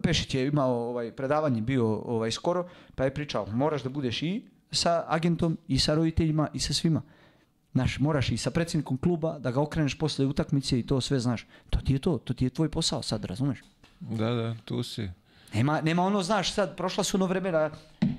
Pešić 0.04 0.36
je 0.36 0.48
imao 0.48 0.90
ovaj, 0.90 1.12
predavanje, 1.12 1.62
bio 1.62 1.86
ovaj, 1.88 2.32
skoro, 2.32 2.68
pa 2.96 3.04
je 3.04 3.14
pričao, 3.14 3.46
moraš 3.46 3.84
da 3.84 3.90
budeš 3.90 4.22
i 4.22 4.44
sa 4.72 5.06
agentom, 5.08 5.58
i 5.68 5.80
sa 5.80 5.96
roditeljima, 5.96 6.48
i 6.54 6.60
sa 6.60 6.74
svima. 6.74 7.02
Znaš, 7.74 8.00
moraš 8.00 8.30
i 8.30 8.38
sa 8.38 8.52
predsjednikom 8.52 8.98
kluba 8.98 9.40
da 9.40 9.52
ga 9.52 9.62
okreneš 9.62 9.98
posle 9.98 10.26
utakmice 10.26 10.80
i 10.80 10.86
to 10.86 11.02
sve, 11.02 11.20
znaš. 11.20 11.48
To 11.70 11.80
ti 11.80 11.94
je 11.94 12.00
to, 12.00 12.18
to 12.18 12.34
ti 12.34 12.46
je 12.46 12.50
tvoj 12.50 12.70
posao 12.70 13.02
sad, 13.02 13.26
razumeš? 13.26 13.64
Da, 14.00 14.30
da, 14.30 14.56
tu 14.66 14.84
si. 14.84 15.10
Nema, 15.54 15.82
nema 15.82 16.04
ono, 16.04 16.22
znaš, 16.24 16.54
sad, 16.54 16.78
prošla 16.78 17.04
su 17.04 17.18
ono 17.18 17.26
vremena, 17.26 17.72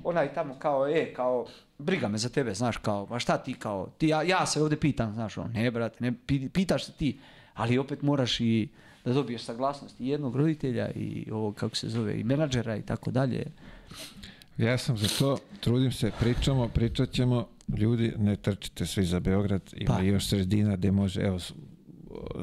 onaj 0.04 0.34
tamo 0.34 0.54
kao, 0.58 0.88
e, 0.88 1.14
kao, 1.14 1.46
briga 1.78 2.08
me 2.08 2.18
za 2.18 2.28
tebe, 2.28 2.54
znaš, 2.54 2.76
kao, 2.76 3.06
ma 3.10 3.18
šta 3.18 3.38
ti, 3.38 3.54
kao, 3.54 3.88
ti, 3.98 4.08
ja, 4.08 4.22
ja 4.22 4.46
se 4.46 4.62
ovdje 4.62 4.80
pitam, 4.80 5.14
znaš, 5.14 5.38
ono, 5.38 5.48
ne, 5.48 5.70
brate, 5.70 5.96
ne, 6.00 6.12
pi- 6.12 6.48
pitaš 6.48 6.84
se 6.84 6.92
ti, 6.92 7.18
ali 7.54 7.78
opet 7.78 8.02
moraš 8.02 8.40
i 8.40 8.68
da 9.04 9.12
dobiješ 9.12 9.42
saglasnost 9.42 10.00
i 10.00 10.06
jednog 10.08 10.36
roditelja 10.36 10.90
i 10.90 11.28
ovog, 11.32 11.54
kako 11.54 11.76
se 11.76 11.88
zove, 11.88 12.20
i 12.20 12.24
menadžera 12.24 12.76
i 12.76 12.82
tako 12.82 13.10
dalje. 13.10 13.46
Ja 14.58 14.78
sam 14.78 14.96
za 14.96 15.08
to, 15.18 15.38
trudim 15.60 15.92
se, 15.92 16.10
pričamo, 16.20 16.68
pričat 16.68 17.10
ćemo, 17.10 17.46
ljudi, 17.78 18.12
ne 18.18 18.36
trčite 18.36 18.86
svi 18.86 19.04
za 19.04 19.20
Beograd, 19.20 19.62
ima 19.76 19.94
Pa. 19.94 20.02
još 20.02 20.26
sredina 20.26 20.76
gdje 20.76 20.90
može, 20.92 21.20
evo, 21.20 21.38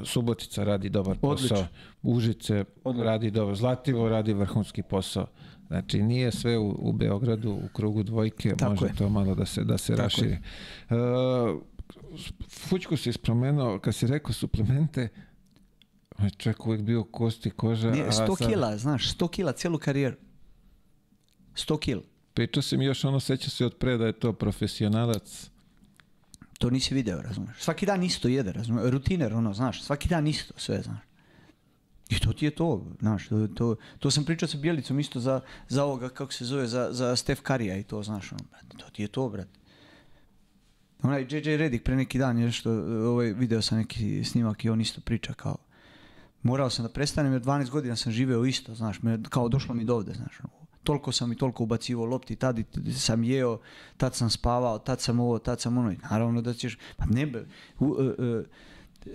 Subotica 0.03 0.63
radi 0.63 0.89
dobar 0.89 1.17
posao, 1.17 1.57
Odlično. 1.57 1.67
Užice 2.03 2.65
Odlično. 2.84 3.03
radi 3.11 3.31
dobro, 3.31 3.55
Zlativo 3.55 4.09
radi 4.09 4.34
vrhunski 4.34 4.81
posao. 4.84 5.27
Znači 5.67 6.01
nije 6.01 6.31
sve 6.31 6.57
u, 6.57 6.75
u 6.79 6.91
Beogradu, 6.93 7.51
u 7.51 7.67
krugu 7.73 8.03
dvojke, 8.03 8.49
Tako 8.57 8.71
može 8.71 8.85
je. 8.85 8.95
to 8.95 9.09
malo 9.09 9.35
da 9.35 9.45
se, 9.45 9.63
da 9.63 9.77
se 9.77 9.91
Tako 9.95 10.03
raširi. 10.03 10.29
je. 10.29 10.41
Uh, 10.89 11.61
Fučko 12.49 12.97
si 12.97 13.13
spomenuo, 13.13 13.79
kad 13.79 13.95
si 13.95 14.07
rekao 14.07 14.34
suplemente, 14.34 15.07
čovjek 16.38 16.68
uvijek 16.68 16.81
bio 16.81 17.03
kosti, 17.03 17.49
koža. 17.49 17.91
Nije, 17.91 18.07
a 18.07 18.11
100 18.11 18.38
sad- 18.38 18.48
kila, 18.49 18.77
znaš, 18.77 19.15
100 19.15 19.30
kila 19.30 19.52
cijelu 19.52 19.80
karijeru. 19.80 20.15
100 21.56 21.80
kila. 21.80 22.02
Pričao 22.34 22.64
si 22.64 22.77
mi 22.77 22.85
još 22.85 23.03
ono, 23.03 23.19
seća 23.19 23.49
se 23.49 23.65
od 23.65 23.76
pre 23.77 23.98
da 23.98 24.06
je 24.06 24.19
to 24.19 24.34
profesionalac. 24.34 25.49
To 26.60 26.69
nisi 26.69 26.94
video, 26.94 27.22
razumeš. 27.22 27.57
Svaki 27.60 27.85
dan 27.85 28.03
isto 28.03 28.27
jede, 28.27 28.52
razumeš. 28.52 28.91
Rutiner, 28.91 29.34
ono, 29.34 29.53
znaš, 29.53 29.84
svaki 29.84 30.10
dan 30.10 30.27
isto 30.27 30.53
sve, 30.57 30.81
znaš. 30.81 30.99
I 32.10 32.19
to 32.19 32.34
ti 32.34 32.45
je 32.45 32.52
to, 32.52 32.85
znaš, 32.99 33.27
to, 33.27 33.48
to, 33.48 33.76
to 33.99 34.11
sam 34.11 34.26
pričao 34.26 34.48
sa 34.48 34.57
Bjelicom 34.57 34.99
isto 34.99 35.19
za, 35.19 35.41
za 35.68 35.84
ovoga, 35.84 36.10
kako 36.10 36.34
se 36.34 36.45
zove, 36.45 36.68
za, 36.68 36.89
za 36.91 37.15
Stef 37.15 37.41
Karija 37.41 37.77
i 37.77 37.84
to, 37.84 38.03
znaš, 38.03 38.31
ono, 38.31 38.44
brate, 38.52 38.77
to 38.77 38.89
ti 38.89 39.02
je 39.02 39.07
to, 39.07 39.30
brate. 39.30 39.60
Onaj 41.02 41.22
JJ 41.30 41.57
Redick 41.57 41.84
pre 41.84 41.95
neki 41.95 42.18
dan 42.18 42.38
je 42.38 42.45
nešto, 42.45 42.72
ovaj, 43.11 43.34
video 43.34 43.61
sam 43.61 43.77
neki 43.77 44.23
snimak 44.23 44.65
i 44.65 44.69
on 44.69 44.81
isto 44.81 45.02
priča 45.02 45.34
kao, 45.34 45.57
morao 46.47 46.69
sam 46.69 46.85
da 46.85 46.89
prestanem 46.89 47.33
jer 47.33 47.41
12 47.41 47.69
godina 47.69 47.95
sam 47.95 48.11
živeo 48.11 48.45
isto, 48.45 48.75
znaš, 48.75 49.01
me, 49.01 49.19
kao 49.29 49.49
došlo 49.49 49.75
mi 49.75 49.85
do 49.85 49.95
ovde, 49.95 50.13
znaš, 50.13 50.39
ono, 50.39 50.53
toliko 50.83 51.11
sam 51.11 51.31
i 51.31 51.37
toliko 51.37 51.63
ubacivo 51.63 52.05
lopti, 52.05 52.35
tad 52.35 52.59
sam 52.97 53.23
jeo, 53.23 53.59
tad 53.97 54.15
sam 54.15 54.29
spavao, 54.29 54.79
tad 54.79 55.01
sam 55.01 55.19
ovo, 55.19 55.39
tad 55.39 55.61
sam 55.61 55.77
ono, 55.77 55.91
i 55.91 55.97
naravno 56.11 56.41
da 56.41 56.53
ćeš, 56.53 56.77
pa 56.97 57.05
ne, 57.05 57.43
u, 57.79 57.95
e, 57.99 58.23
e, 58.23 58.43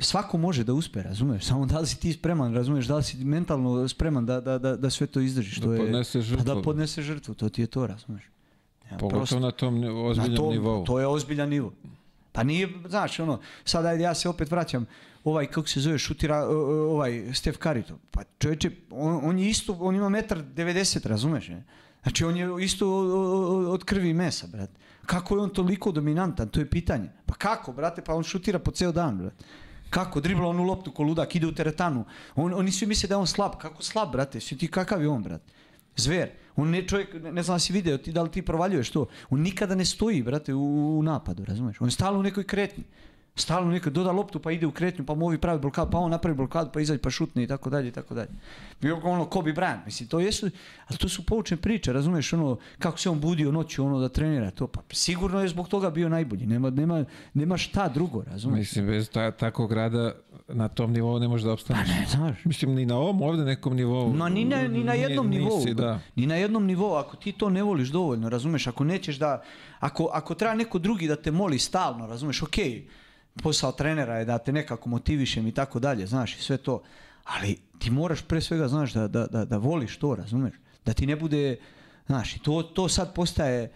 svako 0.00 0.38
može 0.38 0.64
da 0.64 0.72
uspe, 0.72 1.02
razumeš, 1.02 1.44
samo 1.44 1.66
da 1.66 1.80
li 1.80 1.86
si 1.86 2.00
ti 2.00 2.12
spreman, 2.12 2.54
razumeš, 2.54 2.86
da 2.86 2.96
li 2.96 3.02
si 3.02 3.24
mentalno 3.24 3.88
spreman 3.88 4.26
da, 4.26 4.40
da, 4.40 4.58
da, 4.58 4.76
da 4.76 4.90
sve 4.90 5.06
to 5.06 5.20
izdržiš, 5.20 5.56
Da 5.58 5.66
to 5.66 5.72
je, 5.72 5.78
podneseš 5.78 6.30
pa 6.30 6.36
da 6.36 6.42
žrtvu. 6.44 6.62
podnese 6.62 7.02
žrtvu, 7.02 7.34
to 7.34 7.48
ti 7.48 7.62
je 7.62 7.66
to, 7.66 7.86
razumeš. 7.86 8.22
Ja, 8.90 8.98
Pogotovo 8.98 9.20
prosto- 9.22 9.40
na 9.40 9.50
tom 9.50 9.74
ozbiljnom 10.04 10.30
na 10.30 10.36
tom, 10.36 10.52
nivou. 10.52 10.84
To 10.84 11.00
je 11.00 11.06
ozbiljan 11.06 11.48
nivo. 11.48 11.72
Pa 12.32 12.42
nije, 12.42 12.68
znaš, 12.88 13.20
ono, 13.20 13.40
sad 13.64 13.86
ajde 13.86 14.04
ja 14.04 14.14
se 14.14 14.28
opet 14.28 14.50
vraćam, 14.50 14.86
ovaj, 15.24 15.46
kako 15.46 15.68
se 15.68 15.80
zove, 15.80 15.98
šutira, 15.98 16.44
ovaj, 16.46 17.34
Stef 17.34 17.58
Curry, 17.58 17.86
to, 17.88 17.98
pa 18.10 18.22
čovječe, 18.38 18.70
on, 18.90 19.20
on 19.24 19.38
je 19.38 19.48
isto, 19.48 19.76
on 19.80 19.96
ima 19.96 20.08
metar 20.08 20.38
90, 20.38 21.06
razumeš, 21.06 21.48
ne? 21.48 21.64
Znači, 22.02 22.24
on 22.24 22.36
je 22.36 22.64
isto 22.64 22.88
od 23.68 23.84
krvi 23.84 24.10
i 24.10 24.14
mesa, 24.14 24.46
brate. 24.46 24.72
Kako 25.06 25.36
je 25.36 25.40
on 25.40 25.50
toliko 25.50 25.92
dominantan, 25.92 26.48
to 26.48 26.60
je 26.60 26.70
pitanje. 26.70 27.08
Pa 27.26 27.34
kako, 27.34 27.72
brate, 27.72 28.02
pa 28.02 28.14
on 28.14 28.22
šutira 28.22 28.58
po 28.58 28.70
ceo 28.70 28.92
dan, 28.92 29.18
brate. 29.18 29.44
Kako, 29.90 30.20
dribla 30.20 30.48
onu 30.48 30.64
loptu 30.64 30.92
ko 30.92 31.02
ludak, 31.02 31.34
ide 31.34 31.46
u 31.46 31.52
teretanu. 31.52 32.04
On, 32.34 32.54
oni 32.54 32.72
svi 32.72 32.86
misle 32.86 33.08
da 33.08 33.14
je 33.14 33.18
on 33.18 33.26
slab. 33.26 33.52
Kako 33.60 33.82
slab, 33.82 34.12
brate? 34.12 34.40
Svi 34.40 34.58
ti 34.58 34.68
kakav 34.68 35.02
je 35.02 35.08
on, 35.08 35.22
brate? 35.22 35.52
Zver. 35.96 36.30
On 36.56 36.70
ne 36.70 36.86
čovjek, 36.88 37.14
ne, 37.22 37.32
ne 37.32 37.42
znam 37.42 37.60
si 37.60 37.72
video, 37.72 37.98
ti, 37.98 38.12
da 38.12 38.22
li 38.22 38.30
ti 38.30 38.42
provaljuješ 38.42 38.90
to. 38.90 39.06
On 39.30 39.40
nikada 39.40 39.74
ne 39.74 39.84
stoji, 39.84 40.22
brate, 40.22 40.54
u, 40.54 40.98
u 40.98 41.02
napadu, 41.02 41.44
razumeš? 41.44 41.80
On 41.80 41.88
je 41.88 41.92
stalno 41.92 42.20
u 42.20 42.22
nekoj 42.22 42.44
kretnji. 42.44 42.84
Stalno 43.34 43.68
u 43.68 43.72
nekoj, 43.72 43.92
doda 43.92 44.12
loptu 44.12 44.38
pa 44.38 44.52
ide 44.52 44.66
u 44.66 44.70
kretnju, 44.70 45.04
pa 45.06 45.14
mu 45.14 45.26
ovi 45.26 45.38
pravi 45.38 45.60
blokadu, 45.60 45.90
pa 45.90 45.98
on 45.98 46.10
napravi 46.10 46.36
blokadu, 46.36 46.70
pa 46.72 46.80
izađe 46.80 47.00
pa 47.00 47.10
šutne 47.10 47.42
i 47.42 47.46
tako 47.46 47.70
dalje 47.70 47.88
i 47.88 47.92
tako 47.92 48.14
dalje. 48.14 48.28
Bio 48.80 49.00
ono 49.04 49.24
Kobe 49.24 49.52
Bryant, 49.52 49.78
mislim, 49.86 50.08
to 50.08 50.20
jesu, 50.20 50.50
ali 50.86 50.98
to 50.98 51.08
su 51.08 51.26
poučne 51.26 51.56
priče, 51.56 51.92
razumeš, 51.92 52.32
ono, 52.32 52.56
kako 52.78 52.98
se 52.98 53.10
on 53.10 53.20
budio 53.20 53.52
noću, 53.52 53.84
ono, 53.84 53.98
da 53.98 54.08
trenira 54.08 54.50
to, 54.50 54.66
pa 54.66 54.80
sigurno 54.90 55.40
je 55.40 55.48
zbog 55.48 55.68
toga 55.68 55.90
bio 55.90 56.08
najbolji, 56.08 56.46
nema, 56.46 56.70
nema, 56.70 57.04
nema 57.34 57.56
šta 57.56 57.88
drugo, 57.88 58.22
razumeš? 58.22 58.58
Mislim, 58.58 58.86
bez 58.86 59.10
ta, 59.10 59.30
takvog 59.30 59.72
rada 59.72 60.12
na 60.48 60.68
tom 60.68 60.92
nivou 60.92 61.18
ne 61.18 61.28
možeš 61.28 61.44
da 61.44 61.48
Pa 61.48 61.52
opstaneš. 61.52 61.88
ne, 61.90 62.06
znaš. 62.10 62.44
Mislim, 62.44 62.74
ni 62.74 62.86
na 62.86 62.96
ovom 62.96 63.22
ovdje 63.22 63.44
nekom 63.44 63.76
nivou. 63.76 64.12
Ma 64.12 64.28
ni 64.28 64.44
na, 64.44 64.56
ni 64.58 64.84
na 64.84 64.92
nije- 64.92 65.02
jednom 65.02 65.28
nisi, 65.28 65.40
nivou. 65.40 65.64
Da. 65.66 66.00
Ni 66.16 66.26
na 66.26 66.34
jednom 66.34 66.66
nivou. 66.66 66.94
Ako 66.94 67.16
ti 67.16 67.32
to 67.32 67.50
ne 67.50 67.62
voliš 67.62 67.88
dovoljno, 67.88 68.28
razumeš, 68.28 68.66
ako 68.66 68.84
nećeš 68.84 69.16
da, 69.16 69.42
ako, 69.80 70.08
ako 70.12 70.34
treba 70.34 70.54
neko 70.54 70.78
drugi 70.78 71.08
da 71.08 71.16
te 71.16 71.30
moli 71.30 71.58
stalno, 71.58 72.06
razumeš, 72.06 72.42
ok, 72.42 72.56
posao 73.42 73.72
trenera 73.72 74.18
je 74.18 74.24
da 74.24 74.38
te 74.38 74.52
nekako 74.52 74.88
motivišem 74.88 75.46
i 75.46 75.52
tako 75.52 75.80
dalje, 75.80 76.06
znaš, 76.06 76.36
i 76.36 76.42
sve 76.42 76.56
to, 76.56 76.82
ali 77.24 77.58
ti 77.78 77.90
moraš 77.90 78.22
pre 78.22 78.40
svega, 78.40 78.68
znaš, 78.68 78.92
da, 78.92 79.08
da, 79.08 79.26
da, 79.26 79.44
da 79.44 79.56
voliš 79.56 79.96
to, 79.96 80.14
razumeš, 80.14 80.54
da 80.84 80.92
ti 80.92 81.06
ne 81.06 81.16
bude, 81.16 81.56
znaš, 82.06 82.38
to, 82.42 82.62
to 82.62 82.88
sad 82.88 83.14
postaje 83.14 83.72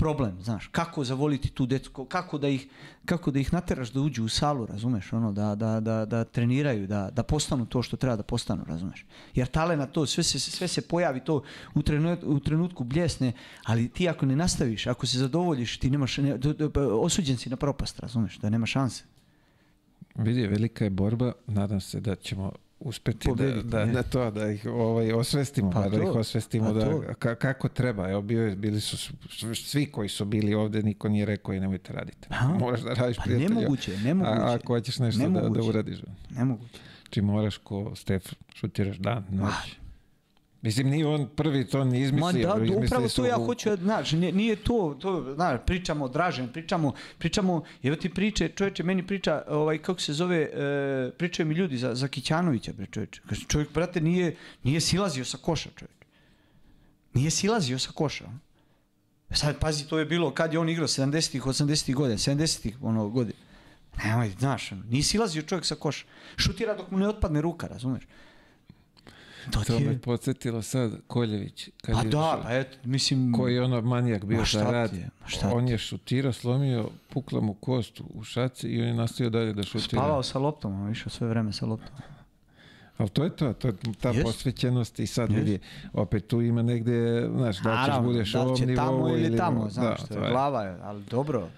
problem, 0.00 0.42
znaš, 0.42 0.66
kako 0.72 1.04
zavoliti 1.04 1.48
tu 1.48 1.66
decu, 1.66 1.90
ko- 1.90 2.04
kako 2.04 2.38
da 2.38 2.48
ih, 2.48 2.68
kako 3.04 3.30
da 3.30 3.38
ih 3.38 3.52
nateraš 3.52 3.92
da 3.92 4.00
uđu 4.00 4.24
u 4.24 4.28
salu, 4.28 4.66
razumeš, 4.66 5.12
ono, 5.12 5.32
da, 5.32 5.54
da, 5.54 5.80
da, 5.80 6.04
da 6.04 6.24
treniraju, 6.24 6.86
da, 6.86 7.10
da 7.12 7.22
postanu 7.22 7.66
to 7.66 7.82
što 7.82 7.96
treba 7.96 8.16
da 8.16 8.22
postanu, 8.22 8.64
razumeš. 8.68 9.04
Jer 9.34 9.46
talena 9.46 9.86
to, 9.86 10.06
sve 10.06 10.22
se, 10.24 10.40
sve 10.40 10.68
se 10.68 10.80
pojavi 10.88 11.20
to 11.24 11.42
u, 11.74 11.82
trenu, 11.82 12.16
u 12.22 12.40
trenutku 12.40 12.84
bljesne, 12.84 13.32
ali 13.64 13.88
ti 13.88 14.08
ako 14.08 14.26
ne 14.26 14.36
nastaviš, 14.36 14.86
ako 14.86 15.06
se 15.06 15.18
zadovoljiš, 15.18 15.78
ti 15.78 15.90
nemaš, 15.90 16.18
ne, 16.18 16.38
osuđen 17.00 17.36
si 17.36 17.50
na 17.50 17.56
propast, 17.56 18.00
razumeš, 18.00 18.38
da 18.38 18.50
nema 18.50 18.66
šanse. 18.66 19.04
Vidi, 20.14 20.46
velika 20.46 20.84
je 20.84 20.90
borba. 20.90 21.32
Nadam 21.46 21.80
se 21.80 22.00
da 22.00 22.16
ćemo 22.16 22.52
uspeti 22.80 23.18
da, 23.20 23.30
Pobediti, 23.30 23.66
da, 23.66 23.84
ne. 23.84 23.92
da 23.92 24.02
to, 24.02 24.30
da 24.30 24.48
ih 24.48 24.66
ovaj, 24.66 25.12
osvestimo, 25.12 25.70
Pa 25.70 25.80
pa 25.80 25.88
da 25.88 25.96
to, 25.96 26.02
ih 26.02 26.08
osvestimo 26.10 26.66
pa 26.66 26.72
da, 26.74 26.84
ka- 27.14 27.34
kako 27.34 27.68
treba. 27.68 28.10
Evo, 28.10 28.22
bio 28.22 28.56
bili 28.56 28.80
su 28.80 28.96
svi 29.56 29.86
koji 29.86 30.08
su 30.08 30.24
bili 30.24 30.54
ovde, 30.54 30.82
niko 30.82 31.08
nije 31.08 31.26
rekao 31.26 31.54
i 31.54 31.60
nemojte 31.60 31.92
raditi. 31.92 32.28
Pa, 32.30 32.48
Moraš 32.48 32.80
da 32.80 32.94
radiš 32.94 33.16
Pa 33.16 33.22
prijatelju. 33.22 33.54
nemoguće, 33.54 33.96
nemoguće. 33.98 34.34
A, 34.34 34.54
ako 34.54 34.66
hoćeš 34.68 34.98
nešto 34.98 35.18
da, 35.20 35.28
da 35.28 35.32
Nemoguće. 35.32 35.68
uradiš. 35.68 35.98
Nemoguće. 36.30 36.78
Či 37.10 37.20
moraš 37.22 37.56
ko 37.56 37.92
Stef, 37.94 38.22
šutiraš 38.54 38.96
dan, 38.96 39.24
noć. 39.30 39.52
Mislim, 40.62 40.88
nije 40.88 41.06
on 41.06 41.28
prvi 41.36 41.68
to 41.68 41.84
ni 41.84 41.90
Ma 41.90 42.04
izmislio. 42.04 42.48
da, 42.48 42.64
izmislili 42.64 42.86
upravo 42.86 43.08
to 43.08 43.26
ja 43.26 43.36
hoću, 43.36 43.76
znaš, 43.76 44.12
nije, 44.12 44.32
nije 44.32 44.56
to, 44.56 44.96
to, 45.00 45.34
znaš, 45.34 45.60
pričamo 45.66 46.08
Dražen, 46.08 46.48
pričamo, 46.48 46.92
pričamo, 47.18 47.64
evo 47.82 47.96
ti 47.96 48.08
priče, 48.08 48.48
čovječe, 48.48 48.82
meni 48.82 49.06
priča, 49.06 49.42
ovaj, 49.48 49.78
kako 49.78 50.00
se 50.00 50.12
zove, 50.12 50.36
e, 50.36 51.10
pričaju 51.18 51.46
mi 51.46 51.54
ljudi 51.54 51.76
za, 51.76 51.94
za 51.94 52.08
Kićanovića, 52.08 52.72
bre 52.72 52.86
čovječe. 52.86 53.20
Kaže, 53.28 53.44
čovjek, 53.48 53.72
brate, 53.72 54.00
nije, 54.00 54.36
nije 54.62 54.80
silazio 54.80 55.24
sa 55.24 55.38
koša, 55.38 55.70
čovječe. 55.76 56.06
Nije 57.14 57.30
silazio 57.30 57.78
sa 57.78 57.90
koša. 57.94 58.24
Sad, 59.30 59.58
pazi, 59.58 59.88
to 59.88 59.98
je 59.98 60.04
bilo 60.04 60.30
kad 60.30 60.52
je 60.52 60.58
on 60.58 60.68
igrao 60.68 60.88
70-ih, 60.88 61.42
80-ih 61.42 61.94
godina, 61.94 62.18
70-ih 62.18 62.76
ono, 62.82 63.08
godina. 63.08 63.38
Nemoj, 64.04 64.30
znaš, 64.38 64.72
ono, 64.72 64.82
nije 64.90 65.02
silazio 65.02 65.42
čovjek 65.42 65.64
sa 65.66 65.74
koša. 65.74 66.04
Šutira 66.36 66.74
dok 66.74 66.90
mu 66.90 66.98
ne 66.98 67.08
otpadne 67.08 67.40
ruka, 67.40 67.66
razumeš? 67.66 68.02
To, 69.50 69.64
To 69.64 69.76
ti 69.78 69.84
me 69.84 69.92
je... 69.92 69.98
podsjetilo 69.98 70.62
sad 70.62 70.92
Koljević. 71.06 71.68
Kad 71.82 71.94
Pa 71.94 72.00
je 72.00 72.04
da, 72.04 72.10
došao. 72.10 72.42
pa 72.42 72.54
eto, 72.54 72.76
mislim... 72.84 73.32
koji 73.32 73.54
je 73.54 73.62
ono 73.62 73.80
manijak 73.80 74.24
bio 74.24 74.44
za 74.52 74.62
rad. 74.70 74.92
je, 74.92 75.08
šta 75.26 75.50
On 75.54 75.68
je 75.68 75.78
šutirao, 75.78 76.32
slomio, 76.32 76.88
pukla 77.12 77.40
mu 77.40 77.54
kost 77.54 78.00
u 78.14 78.22
šaci 78.24 78.68
i 78.68 78.80
on 78.82 78.88
je 78.88 78.94
nastavio 78.94 79.30
dalje 79.30 79.52
da 79.52 79.62
šutira. 79.62 80.02
Spavao 80.02 80.22
sa 80.22 80.38
loptom, 80.38 80.80
on 80.82 80.90
išao 80.92 81.10
sve 81.10 81.28
vreme 81.28 81.52
sa 81.52 81.66
loptom. 81.66 81.94
Ali 82.98 83.08
to 83.08 83.24
je 83.24 83.30
to, 83.36 83.52
to 83.52 83.68
je 83.68 83.74
ta 84.00 84.08
Jest. 84.08 84.22
posvećenost 84.22 84.98
i 84.98 85.06
sad 85.06 85.32
vidi, 85.32 85.58
opet 85.92 86.26
tu 86.26 86.40
ima 86.42 86.62
negde, 86.62 87.28
znaš, 87.36 87.58
da 87.62 87.86
ćeš 87.86 88.04
budeš 88.04 88.30
u 88.30 88.32
da 88.32 88.40
li 88.40 88.46
ovom 88.46 88.56
će 88.58 88.66
nivou 88.66 88.84
tamo 88.86 89.08
ili 89.08 89.36
tamo, 89.36 89.64
da, 89.64 89.70
znaš, 89.70 90.00
to 90.08 90.14
je 90.24 90.30
glava, 90.30 90.62
je, 90.62 90.76
ali 90.82 91.04
dobro. 91.04 91.48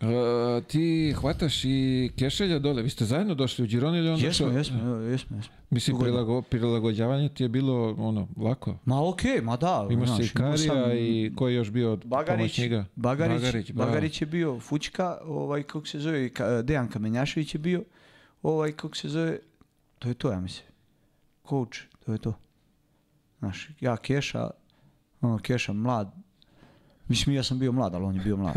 E, 0.00 0.60
ti 0.66 1.14
hvataš 1.20 1.64
i 1.64 2.10
Kešelja 2.18 2.58
dole, 2.58 2.82
vi 2.82 2.90
ste 2.90 3.04
zajedno 3.04 3.34
došli 3.34 3.64
u 3.64 3.66
Gironi 3.66 3.98
ili 3.98 4.08
onda 4.08 4.26
Jesmo, 4.26 4.46
što- 4.46 4.56
jesmo, 4.58 4.78
jesmo, 4.96 5.36
jesmo. 5.36 5.56
Mislim, 5.70 5.98
prilago, 5.98 6.42
prilagođavanje 6.42 7.28
ti 7.28 7.42
je 7.42 7.48
bilo 7.48 7.94
ono, 7.98 8.28
lako. 8.36 8.78
Ma 8.84 9.08
okej, 9.08 9.40
ma 9.40 9.56
da. 9.56 9.88
Znaš, 9.90 10.16
si 10.16 10.22
i 10.22 10.30
imao 10.38 10.50
Karija 10.50 10.56
sam 10.56 10.92
i 10.92 11.32
ko 11.36 11.48
je 11.48 11.54
još 11.54 11.70
bio 11.70 11.92
od 11.92 12.04
Bagarić? 12.04 12.60
Bagarić, 12.60 12.86
Bagarić, 12.96 13.72
Bagarić, 13.72 14.20
ba. 14.20 14.24
je 14.24 14.30
bio 14.30 14.60
Fučka, 14.60 15.18
ovaj, 15.24 15.62
kako 15.62 15.86
se 15.86 15.98
zove, 16.00 16.30
Dejan 16.62 16.88
Kamenjašević 16.88 17.54
je 17.54 17.58
bio, 17.58 17.84
ovaj, 18.42 18.72
kako 18.72 18.96
se 18.96 19.08
zove, 19.08 19.38
to 19.98 20.08
je 20.08 20.14
to, 20.14 20.32
ja 20.32 20.40
mislim. 20.40 20.66
Coach, 21.48 21.78
to 22.06 22.12
je 22.12 22.18
to. 22.18 22.34
Znaš, 23.38 23.68
ja 23.80 23.96
Keša, 23.96 24.50
ono, 25.20 25.38
Keša 25.38 25.72
mlad, 25.72 26.14
mislim, 27.08 27.36
ja 27.36 27.42
sam 27.42 27.58
bio 27.58 27.72
mlad, 27.72 27.94
ali 27.94 28.04
on 28.04 28.14
je 28.14 28.22
bio 28.22 28.36
mlad. 28.36 28.56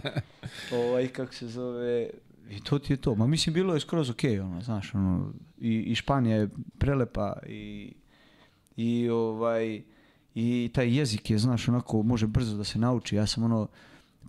ovaj, 0.88 1.08
kako 1.08 1.34
se 1.34 1.48
zove, 1.48 2.10
i 2.50 2.60
to 2.60 2.78
ti 2.78 2.92
je 2.92 2.96
to. 2.96 3.14
Ma 3.14 3.26
mislim, 3.26 3.54
bilo 3.54 3.74
je 3.74 3.80
skroz 3.80 4.10
okej, 4.10 4.40
ono, 4.40 4.60
znaš, 4.60 4.94
ono, 4.94 5.32
i, 5.58 5.74
i 5.78 5.94
Španija 5.94 6.36
je 6.36 6.48
prelepa 6.78 7.36
i, 7.46 7.92
i 8.76 9.08
ovaj, 9.08 9.82
i 10.34 10.70
taj 10.74 10.96
jezik 10.96 11.30
je, 11.30 11.38
znaš, 11.38 11.68
onako, 11.68 12.02
može 12.02 12.26
brzo 12.26 12.56
da 12.56 12.64
se 12.64 12.78
nauči. 12.78 13.16
Ja 13.16 13.26
sam 13.26 13.44
ono, 13.44 13.68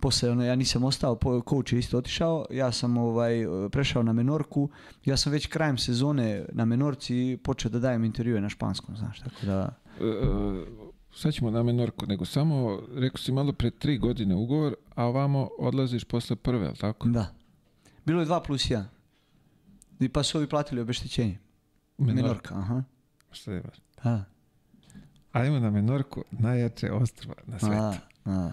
posle, 0.00 0.30
ono, 0.30 0.44
ja 0.44 0.54
nisam 0.54 0.84
ostao, 0.84 1.16
po, 1.16 1.42
coach 1.48 1.72
je 1.72 1.78
isto 1.78 1.98
otišao, 1.98 2.46
ja 2.50 2.72
sam 2.72 2.96
ovaj, 2.96 3.46
prešao 3.70 4.02
na 4.02 4.12
Menorku, 4.12 4.68
ja 5.04 5.16
sam 5.16 5.32
već 5.32 5.46
krajem 5.46 5.78
sezone 5.78 6.44
na 6.52 6.64
Menorci 6.64 7.38
počeo 7.42 7.70
da 7.70 7.78
dajem 7.78 8.04
intervjue 8.04 8.40
na 8.40 8.48
španskom, 8.48 8.96
znaš, 8.96 9.20
tako 9.20 9.46
da... 9.46 9.74
E, 10.00 10.04
e, 10.04 10.93
sad 11.14 11.34
ćemo 11.34 11.50
na 11.50 11.62
Menorku, 11.62 12.06
nego 12.06 12.24
samo, 12.24 12.82
rekao 12.94 13.18
si 13.18 13.32
malo 13.32 13.52
pre 13.52 13.70
tri 13.70 13.98
godine 13.98 14.34
ugovor, 14.34 14.74
a 14.94 15.04
ovamo 15.04 15.48
odlaziš 15.58 16.04
posle 16.04 16.36
prve, 16.36 16.66
ali 16.66 16.76
tako? 16.76 17.08
Da. 17.08 17.26
Bilo 18.04 18.20
je 18.20 18.26
2 18.26 18.46
plus 18.46 18.62
1. 18.62 18.84
I 20.00 20.08
pa 20.08 20.22
su 20.22 20.38
ovi 20.38 20.46
platili 20.48 20.80
obeštećenje. 20.80 21.38
Menorka. 21.98 22.22
Menorka, 22.22 22.54
aha. 22.54 22.82
Šta 23.32 23.52
je 23.52 23.60
baš? 23.60 23.76
Da. 24.04 24.24
Ajmo 25.32 25.58
na 25.58 25.70
Menorku, 25.70 26.24
najjače 26.30 26.92
ostrva 26.92 27.34
na 27.46 27.58
svetu. 27.58 28.06
A. 28.24 28.50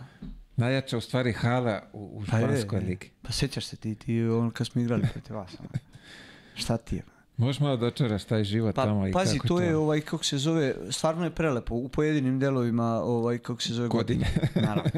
Najjača 0.55 0.97
u 0.97 1.01
stvari 1.01 1.33
hala 1.33 1.81
u, 1.93 1.99
u 2.13 2.23
Pa 2.31 2.37
španskoj 2.37 2.79
ligi. 2.79 3.11
Pa 3.21 3.31
sjećaš 3.31 3.65
se 3.65 3.75
ti, 3.77 3.95
ti 3.95 4.23
on 4.23 4.51
kad 4.51 4.67
smo 4.67 4.81
igrali 4.81 5.07
protiv 5.13 5.35
vas. 5.35 5.55
ono. 5.59 5.69
Šta 6.61 6.77
ti 6.77 6.95
je? 6.95 7.03
Možeš 7.37 7.59
malo 7.59 7.77
dočaraš 7.77 8.23
taj 8.23 8.43
život 8.43 8.75
Pa 8.75 8.85
tamo 8.85 9.07
i 9.07 9.11
pazi, 9.11 9.37
kako 9.37 9.47
to 9.47 9.59
je 9.59 9.75
ovaj 9.75 10.01
kako 10.01 10.23
se 10.23 10.37
zove, 10.37 10.75
stvarno 10.89 11.23
je 11.23 11.29
prelepo 11.29 11.75
u 11.75 11.89
pojedinim 11.89 12.39
delovima, 12.39 13.01
ovaj 13.03 13.37
kako 13.37 13.61
se 13.61 13.73
zove 13.73 13.87
Godine. 13.87 14.27
naravno. 14.55 14.91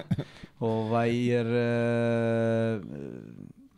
Ovaj 0.59 1.27
jer 1.27 1.47
e, 1.47 2.79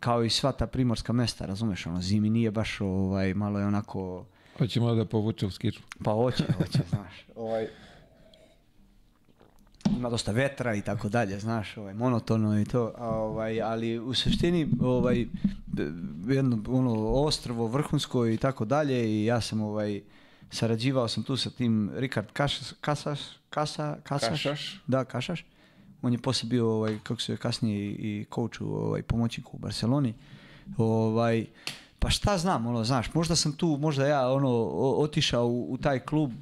kao 0.00 0.24
i 0.24 0.30
sva 0.30 0.52
ta 0.52 0.66
primorska 0.66 1.12
mesta, 1.12 1.46
razumeš, 1.46 1.86
ono 1.86 2.00
zimi 2.00 2.30
nije 2.30 2.50
baš 2.50 2.80
ovaj 2.80 3.34
malo 3.34 3.58
je 3.58 3.66
onako 3.66 4.24
Hoće 4.58 4.80
malo 4.80 4.94
da 4.94 5.04
povuče 5.04 5.46
u 5.46 5.50
skiču. 5.50 5.80
Pa 6.04 6.12
hoće, 6.12 6.44
hoće, 6.58 6.78
znaš. 6.90 7.26
Ovaj, 7.36 7.68
ima 9.96 10.10
dosta 10.10 10.32
vetra 10.32 10.74
i 10.74 10.82
tako 10.82 11.08
dalje, 11.08 11.38
znaš, 11.38 11.76
ovaj, 11.76 11.94
monotono 11.94 12.60
i 12.60 12.64
to, 12.64 12.92
a, 12.98 13.08
ovaj, 13.08 13.62
ali 13.62 13.98
u 13.98 14.14
suštini 14.14 14.68
ovaj, 14.80 15.26
jedno 16.26 16.58
ono 16.68 17.06
ostrvo 17.06 17.66
vrhunsko 17.66 18.26
i 18.26 18.36
tako 18.36 18.64
dalje 18.64 19.10
i 19.10 19.24
ja 19.24 19.40
sam 19.40 19.60
ovaj, 19.60 20.00
sarađivao 20.50 21.08
sam 21.08 21.22
tu 21.22 21.36
sa 21.36 21.50
tim 21.50 21.90
Rikard 21.94 22.26
Kašas, 22.32 22.74
Kasaš, 22.80 23.20
Kasa, 23.50 23.96
Kasaš, 24.02 24.28
Kašaš? 24.28 24.82
da, 24.86 25.04
Kašaš, 25.04 25.44
on 26.02 26.12
je 26.12 26.18
poslije 26.18 26.48
bio, 26.48 26.74
ovaj, 26.74 26.98
kako 27.02 27.20
se 27.20 27.32
zove, 27.32 27.36
kasnije 27.36 27.78
i, 27.78 27.90
i 27.90 28.24
coach 28.34 28.60
u, 28.60 28.64
ovaj, 28.64 29.02
pomoćniku 29.02 29.56
u 29.56 29.58
Barceloni, 29.58 30.14
ovaj, 30.76 31.46
pa 31.98 32.10
šta 32.10 32.38
znam, 32.38 32.66
ono, 32.66 32.84
znaš, 32.84 33.14
možda 33.14 33.36
sam 33.36 33.52
tu, 33.52 33.78
možda 33.80 34.06
ja, 34.06 34.32
ono, 34.32 34.48
otišao 34.74 35.46
u, 35.46 35.72
u 35.72 35.76
taj 35.76 35.98
klub, 35.98 36.32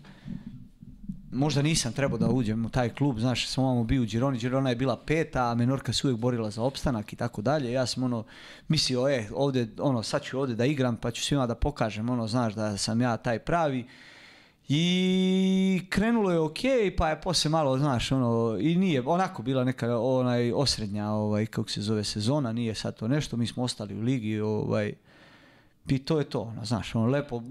možda 1.34 1.62
nisam 1.62 1.92
trebao 1.92 2.18
da 2.18 2.28
uđem 2.28 2.66
u 2.66 2.68
taj 2.68 2.88
klub, 2.88 3.18
znaš, 3.18 3.48
sam 3.48 3.64
ovamo 3.64 3.84
bio 3.84 4.02
u 4.02 4.04
Gironi, 4.04 4.38
Girona 4.38 4.70
je 4.70 4.76
bila 4.76 4.96
peta, 4.96 5.50
a 5.50 5.54
Menorka 5.54 5.92
se 5.92 6.06
uvijek 6.06 6.20
borila 6.20 6.50
za 6.50 6.62
opstanak 6.62 7.12
i 7.12 7.16
tako 7.16 7.42
dalje, 7.42 7.72
ja 7.72 7.86
sam 7.86 8.02
ono, 8.02 8.24
mislio, 8.68 9.08
e, 9.08 9.28
ovdje, 9.34 9.68
ono, 9.78 10.02
sad 10.02 10.22
ću 10.22 10.40
ovdje 10.40 10.56
da 10.56 10.64
igram, 10.64 10.96
pa 10.96 11.10
ću 11.10 11.22
svima 11.22 11.46
da 11.46 11.54
pokažem, 11.54 12.10
ono, 12.10 12.26
znaš, 12.26 12.54
da 12.54 12.76
sam 12.76 13.00
ja 13.00 13.16
taj 13.16 13.38
pravi, 13.38 13.86
i 14.68 15.86
krenulo 15.88 16.30
je 16.30 16.38
ok, 16.38 16.58
pa 16.96 17.08
je 17.08 17.20
poslije 17.20 17.50
malo, 17.50 17.78
znaš, 17.78 18.12
ono, 18.12 18.56
i 18.60 18.76
nije, 18.76 19.02
onako 19.06 19.42
bila 19.42 19.64
neka 19.64 19.98
onaj 19.98 20.52
osrednja, 20.52 21.10
ovaj, 21.10 21.46
kako 21.46 21.70
se 21.70 21.80
zove, 21.80 22.04
sezona, 22.04 22.52
nije 22.52 22.74
sad 22.74 22.96
to 22.96 23.08
nešto, 23.08 23.36
mi 23.36 23.46
smo 23.46 23.62
ostali 23.62 23.96
u 23.96 24.00
ligi, 24.00 24.40
ovaj, 24.40 24.94
i 25.86 25.98
to 25.98 26.18
je 26.18 26.24
to, 26.24 26.40
ono, 26.40 26.64
znaš, 26.64 26.94
ono, 26.94 27.06
lepo, 27.06 27.42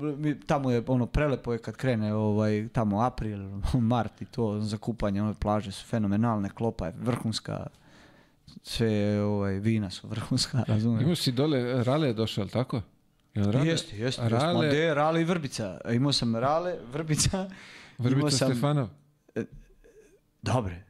tamo 0.45 0.71
je, 0.71 0.83
ono, 0.87 1.05
prelepo 1.05 1.53
je 1.53 1.59
kad 1.59 1.75
krene, 1.75 2.13
ovaj, 2.13 2.67
tamo 2.73 3.01
april, 3.01 3.39
mart 3.91 4.21
i 4.21 4.25
to, 4.25 4.59
za 4.59 4.77
kupanje, 4.77 5.21
ove 5.21 5.33
plaže 5.33 5.71
su 5.71 5.85
fenomenalne, 5.85 6.49
klopa 6.49 6.85
je 6.85 6.93
vrhunska, 7.01 7.67
sve, 8.63 9.21
ovaj, 9.21 9.59
vina 9.59 9.89
su 9.89 10.07
vrhunska, 10.07 10.63
razumiješ? 10.67 11.03
Imao 11.03 11.15
si 11.15 11.31
dole, 11.31 11.83
Rale 11.83 12.07
je 12.07 12.13
došao, 12.13 12.45
tako? 12.45 12.81
Jel 13.33 13.51
Rale? 13.51 13.67
Jeste, 13.67 13.97
jeste. 13.97 14.29
Rale, 14.29 14.67
de, 14.67 14.93
Rale 14.93 15.21
i 15.21 15.23
Vrbica. 15.23 15.77
Imao 15.93 16.13
sam 16.13 16.35
Rale, 16.35 16.77
Vrbica. 16.93 17.37
imao 17.37 17.49
Vrbica 17.97 18.37
sam, 18.37 18.51
Stefanov. 18.51 18.87
Dobre, 20.41 20.83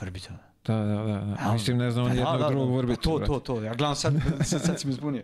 Vrbica. 0.00 0.47
Da, 0.68 0.84
da, 0.84 1.02
da. 1.02 1.36
A, 1.38 1.52
Mislim, 1.52 1.78
ne 1.78 1.90
znam 1.90 2.04
da, 2.04 2.12
jednog 2.12 2.40
da, 2.40 2.48
drugog 2.48 2.68
pa 2.68 2.76
Vrbicu. 2.76 3.02
To, 3.02 3.18
to, 3.26 3.38
to. 3.40 3.62
Ja 3.62 3.74
gledam 3.74 3.96
sad, 3.96 4.14
sad, 4.44 4.62
sad 4.62 4.80
si 4.80 4.86
me 4.86 4.92
zbunio. 4.92 5.22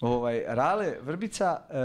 Ovaj, 0.00 0.42
Rale, 0.48 0.96
Vrbica, 1.02 1.60
e, 1.70 1.78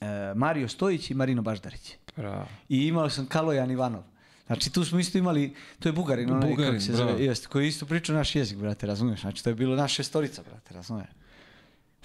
e, 0.00 0.34
Mario 0.34 0.68
Stojić 0.68 1.10
i 1.10 1.14
Marino 1.14 1.42
Baždarić. 1.42 1.94
Bravo. 2.16 2.46
I 2.68 2.86
imao 2.86 3.10
sam 3.10 3.26
Kalojan 3.26 3.70
Ivanov. 3.70 4.02
Znači 4.46 4.72
tu 4.72 4.84
smo 4.84 4.98
isto 4.98 5.18
imali, 5.18 5.54
to 5.78 5.88
je 5.88 5.92
Bugarin, 5.92 6.30
onaj 6.30 6.50
Bugarin, 6.50 6.72
kako 6.72 6.84
se 6.84 6.92
bravo. 6.92 7.10
zove, 7.10 7.24
jest, 7.24 7.46
koji 7.46 7.68
isto 7.68 7.86
priča 7.86 8.12
naš 8.12 8.34
jezik, 8.34 8.58
brate, 8.58 8.86
razumiješ? 8.86 9.20
Znači 9.20 9.44
to 9.44 9.50
je 9.50 9.54
bilo 9.54 9.76
naša 9.76 9.94
šestorica, 9.94 10.42
brate, 10.42 10.74
razumiješ? 10.74 11.08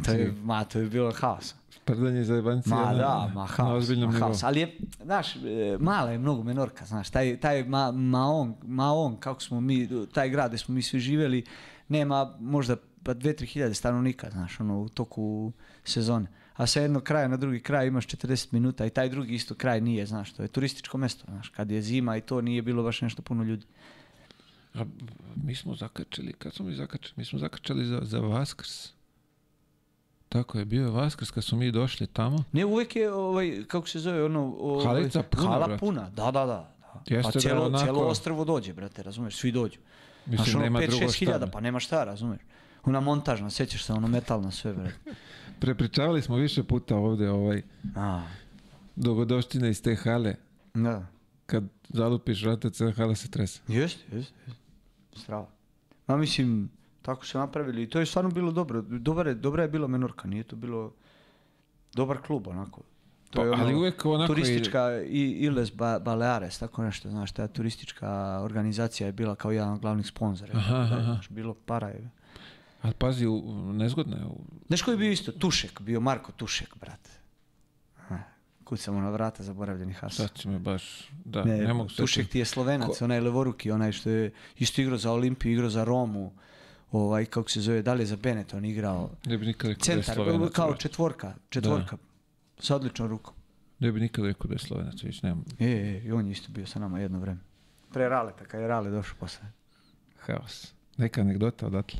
To 0.06 0.12
je, 0.12 0.34
ma, 0.44 0.64
to 0.64 0.80
je 0.80 0.86
bilo 0.86 1.12
haos. 1.12 1.56
Za. 2.62 2.76
Ma 2.76 2.86
na- 2.86 2.94
da, 2.94 3.32
ma 3.34 3.42
Na 3.42 3.46
haos, 3.46 3.84
ozbiljnom 3.84 4.14
ma 4.14 4.20
haos. 4.20 4.44
Ali 4.44 4.60
je, 4.60 4.78
znaš, 5.04 5.36
e, 5.36 5.40
mala 5.80 6.12
je 6.12 6.18
mnogo 6.18 6.44
Menorka, 6.44 6.86
znaš, 6.86 7.10
taj, 7.10 7.40
taj 7.40 7.64
ma, 7.64 7.92
Maon, 7.92 8.56
Maon, 8.64 9.18
kako 9.18 9.42
smo 9.42 9.62
mi, 9.62 9.90
taj 10.14 10.30
grad 10.30 10.50
gdje 10.50 10.58
smo 10.58 10.76
mi 10.76 10.82
svi 10.82 11.00
živjeli, 11.00 11.44
nema 11.88 12.36
možda 12.40 12.76
pa 13.04 13.14
dve, 13.14 13.36
tri 13.36 13.48
hiljade 13.48 13.74
stanovnika, 13.74 14.30
znaš, 14.32 14.60
ono, 14.60 14.80
u 14.80 14.90
toku 14.90 15.52
sezone. 15.84 16.28
A 16.56 16.68
sa 16.68 16.82
jednog 16.82 17.04
kraja 17.04 17.28
na 17.28 17.38
drugi 17.38 17.60
kraj 17.60 17.88
imaš 17.88 18.08
40 18.08 18.48
minuta 18.52 18.86
i 18.86 18.90
taj 18.90 19.10
drugi 19.10 19.36
isto 19.36 19.56
kraj 19.56 19.82
nije, 19.82 20.06
znaš, 20.06 20.34
to 20.34 20.42
je 20.42 20.48
turističko 20.48 20.98
mesto, 20.98 21.26
znaš, 21.28 21.50
kad 21.50 21.72
je 21.72 21.82
zima 21.82 22.18
i 22.18 22.22
to 22.22 22.42
nije 22.42 22.62
bilo 22.62 22.84
baš 22.84 23.02
nešto 23.02 23.22
puno 23.22 23.44
ljudi. 23.44 23.66
A, 24.74 24.86
mi 25.36 25.56
smo 25.56 25.76
zakačili, 25.76 26.34
kad 26.34 26.54
smo 26.54 26.66
mi 26.66 26.76
zakačili? 26.76 27.14
Mi 27.16 27.26
smo 27.26 27.40
zakačili 27.40 27.86
za, 27.86 28.00
za 28.04 28.20
Vaskrs. 28.20 28.99
Tako 30.30 30.60
je, 30.60 30.66
bio 30.66 30.84
je 30.84 30.90
Vaskrs 30.90 31.32
kad 31.32 31.44
smo 31.44 31.58
mi 31.58 31.72
došli 31.72 32.08
tamo. 32.08 32.44
Ne, 32.52 32.66
uvijek 32.66 32.96
je, 32.96 33.14
ovaj, 33.14 33.64
kako 33.68 33.88
se 33.88 34.00
zove, 34.00 34.24
ono... 34.24 34.56
Ovaj, 34.60 34.86
Halica 34.86 35.24
puna, 35.24 35.44
Hala 35.44 35.66
brate. 35.68 35.80
puna, 35.80 36.10
da, 36.10 36.24
da, 36.24 36.32
da. 36.32 36.46
da. 36.46 36.74
Jeste 37.08 37.22
pa 37.24 37.34
da 37.34 37.40
cijelo, 37.40 37.66
onako- 37.66 37.84
cijelo 37.84 38.00
ostrvo 38.02 38.46
dođe, 38.46 38.74
brate, 38.74 39.04
razumeš, 39.04 39.36
svi 39.36 39.52
dođu. 39.52 39.78
Mislim, 40.26 40.38
Znaš, 40.38 40.56
ono, 40.56 40.64
nema 40.64 40.80
5-6 40.80 40.88
drugo 40.90 41.04
šta. 41.04 41.18
hiljada, 41.20 41.48
pa 41.48 41.60
nema 41.60 41.80
šta, 41.80 42.04
razumeš. 42.04 42.40
Ona 42.86 43.00
montažna, 43.00 43.50
sjećaš 43.50 43.84
se, 43.84 43.94
ono 43.94 44.08
metalna 44.08 44.52
sve, 44.52 44.74
brate. 44.74 44.96
Prepričavali 45.60 46.22
smo 46.22 46.36
više 46.36 46.64
puta 46.64 46.96
ovdje 46.96 47.32
ovaj, 47.32 47.62
A, 47.96 48.22
dogodoštine 48.96 49.70
iz 49.70 49.82
te 49.82 49.96
hale. 49.96 50.36
da. 50.74 51.06
Kad 51.46 51.64
zalupiš 51.90 52.44
vrata, 52.44 52.70
cijela 52.70 52.94
hala 52.94 53.16
se 53.16 53.32
trese. 53.32 53.62
Jeste, 53.68 54.16
jeste, 54.16 54.34
jeste. 54.46 54.62
Strava. 55.16 55.48
Ma 56.08 56.18
mislim, 56.18 56.70
tako 57.10 57.26
su 57.26 57.38
napravili 57.38 57.84
i 57.84 57.90
to 57.90 58.00
je 58.00 58.06
stvarno 58.06 58.32
bilo 58.32 58.52
dobro. 58.52 58.82
Dobar 58.82 59.28
je, 59.28 59.34
dobra 59.34 59.64
je 59.64 59.70
bila 59.70 59.88
Menorka, 59.88 60.28
nije 60.28 60.44
to 60.44 60.56
bilo 60.56 60.94
dobar 61.94 62.18
klub, 62.22 62.48
onako. 62.48 62.82
To 63.30 63.42
Pa, 63.42 63.44
je 63.44 63.52
ono, 63.52 63.64
ali 63.64 63.76
uvijek 63.76 64.06
onako 64.06 64.28
turistička 64.28 65.02
i 65.02 65.22
Iles 65.22 65.74
ba, 65.74 66.00
Baleares, 66.00 66.60
tako 66.60 66.84
nešto, 66.84 67.10
znaš, 67.10 67.32
ta 67.32 67.48
turistička 67.48 68.40
organizacija 68.44 69.08
je 69.08 69.14
bila 69.14 69.36
kao 69.36 69.52
jedan 69.52 69.74
od 69.74 69.80
glavnih 69.80 70.08
sponzora. 70.08 70.54
Bilo 71.30 71.54
para 71.54 71.88
je. 71.88 72.10
Ali 72.82 72.94
pazi, 72.94 73.28
u, 73.28 73.42
nezgodno 73.74 74.18
je. 74.18 74.24
Znaš 74.68 74.82
koji 74.82 74.94
je 74.94 74.98
bio 74.98 75.12
isto? 75.12 75.32
Tušek, 75.32 75.82
bio 75.82 76.00
Marko 76.00 76.32
Tušek, 76.32 76.78
brate. 76.80 77.10
Kucamo 78.64 79.02
na 79.02 79.10
vrata 79.10 79.44
zaboravljeni 79.44 79.94
Hasa. 79.94 80.28
Sad 80.28 80.38
će 80.38 80.50
me 80.50 80.60
baš, 80.60 81.10
da, 81.26 81.44
Ne, 81.44 81.58
ne, 81.58 81.74
mogu 81.74 81.90
Tušek 81.90 82.30
ti 82.30 82.40
je 82.40 82.46
slovenac, 82.46 83.02
onaj 83.02 83.20
levoruki, 83.20 83.72
onaj 83.72 83.92
što 83.92 84.10
je 84.10 84.32
isto 84.58 84.82
igrao 84.82 84.98
za 84.98 85.12
Olimpiju, 85.12 85.52
igrao 85.52 85.70
za 85.70 85.84
Romu, 85.84 86.34
ovaj, 86.92 87.26
kako 87.26 87.50
se 87.50 87.62
zove, 87.62 87.82
da 87.82 87.94
li 87.94 88.02
je 88.02 88.06
za 88.06 88.16
Benetton 88.16 88.66
igrao. 88.66 89.10
Ne 89.26 89.38
bi 89.38 89.46
nikad 89.46 89.70
rekao 89.70 89.86
da 89.86 89.94
je 89.94 90.04
Centar, 90.04 90.52
kao 90.54 90.76
četvorka, 90.76 91.34
četvorka, 91.50 91.98
sa 92.60 92.76
odličnom 92.76 93.10
rukom. 93.10 93.34
Ne 93.80 93.92
bi 93.92 94.00
nikad 94.00 94.26
rekao 94.26 94.48
da 94.48 94.54
je 94.54 94.60
Slovenac, 94.60 95.04
viš, 95.04 95.22
nemam 95.22 95.46
E, 95.60 95.66
e, 95.66 96.02
i 96.06 96.12
on 96.12 96.26
je 96.26 96.32
isto 96.32 96.52
bio 96.52 96.66
sa 96.66 96.80
nama 96.80 97.00
jedno 97.00 97.20
vreme. 97.20 97.40
Pre 97.94 98.10
Raleta, 98.10 98.46
kad 98.46 98.62
je 98.62 98.68
Rale 98.68 98.90
došao 98.90 99.16
posle. 99.20 99.46
haos. 100.20 100.74
Neka 100.98 101.22
anegdota 101.22 101.68
odatle. 101.68 102.00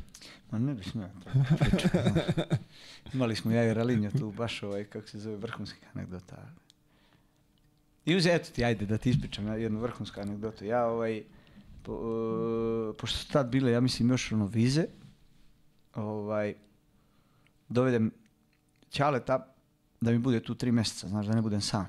Ma 0.50 0.58
ne 0.58 0.74
bi 0.74 0.84
smio. 0.84 1.08
Imali 3.14 3.36
smo 3.36 3.50
ja 3.52 3.64
i 3.70 3.74
Ralinja 3.74 4.10
tu 4.10 4.32
baš 4.32 4.62
ovaj, 4.62 4.84
kako 4.84 5.08
se 5.08 5.18
zove, 5.18 5.36
vrhunskih 5.36 5.88
anegdota. 5.94 6.36
I 8.04 8.16
uz, 8.16 8.26
eto 8.26 8.50
ti, 8.54 8.64
ajde 8.64 8.86
da 8.86 8.98
ti 8.98 9.10
ispričam 9.10 9.60
jednu 9.60 9.80
vrhunsku 9.80 10.20
anegdotu. 10.20 10.64
Ja 10.64 10.86
ovaj, 10.86 11.22
po, 11.82 11.92
e, 11.92 12.96
pošto 12.96 13.18
su 13.18 13.28
tad 13.28 13.48
bile, 13.48 13.72
ja 13.72 13.80
mislim, 13.80 14.10
još 14.10 14.32
ono 14.32 14.46
vize, 14.46 14.84
ovaj, 15.94 16.54
dovedem 17.68 18.10
Ćaleta 18.90 19.54
da 20.00 20.10
mi 20.10 20.18
bude 20.18 20.40
tu 20.40 20.54
tri 20.54 20.72
mjeseca, 20.72 21.08
znaš, 21.08 21.26
da 21.26 21.34
ne 21.34 21.42
budem 21.42 21.60
sam. 21.60 21.88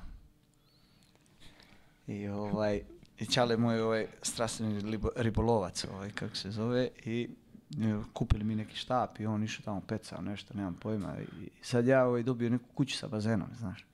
I 2.06 2.28
ovaj, 2.28 2.82
i 3.18 3.26
Ćale 3.26 3.56
moj 3.56 3.80
ovaj 3.80 4.06
strastveni 4.22 4.98
ribolovac, 5.16 5.84
ovaj, 5.84 6.10
kako 6.10 6.36
se 6.36 6.50
zove, 6.50 6.88
i 7.04 7.28
e, 7.70 8.02
kupili 8.12 8.44
mi 8.44 8.54
neki 8.54 8.76
štap 8.76 9.20
i 9.20 9.26
on 9.26 9.44
išao 9.44 9.64
tamo 9.64 9.80
pecao 9.80 10.22
nešto, 10.22 10.54
nemam 10.54 10.74
pojma. 10.74 11.16
I 11.42 11.48
sad 11.62 11.86
ja 11.86 12.06
ovaj, 12.06 12.22
dobio 12.22 12.50
neku 12.50 12.64
kuću 12.74 12.96
sa 12.96 13.08
bazenom, 13.08 13.48
znaš. 13.58 13.86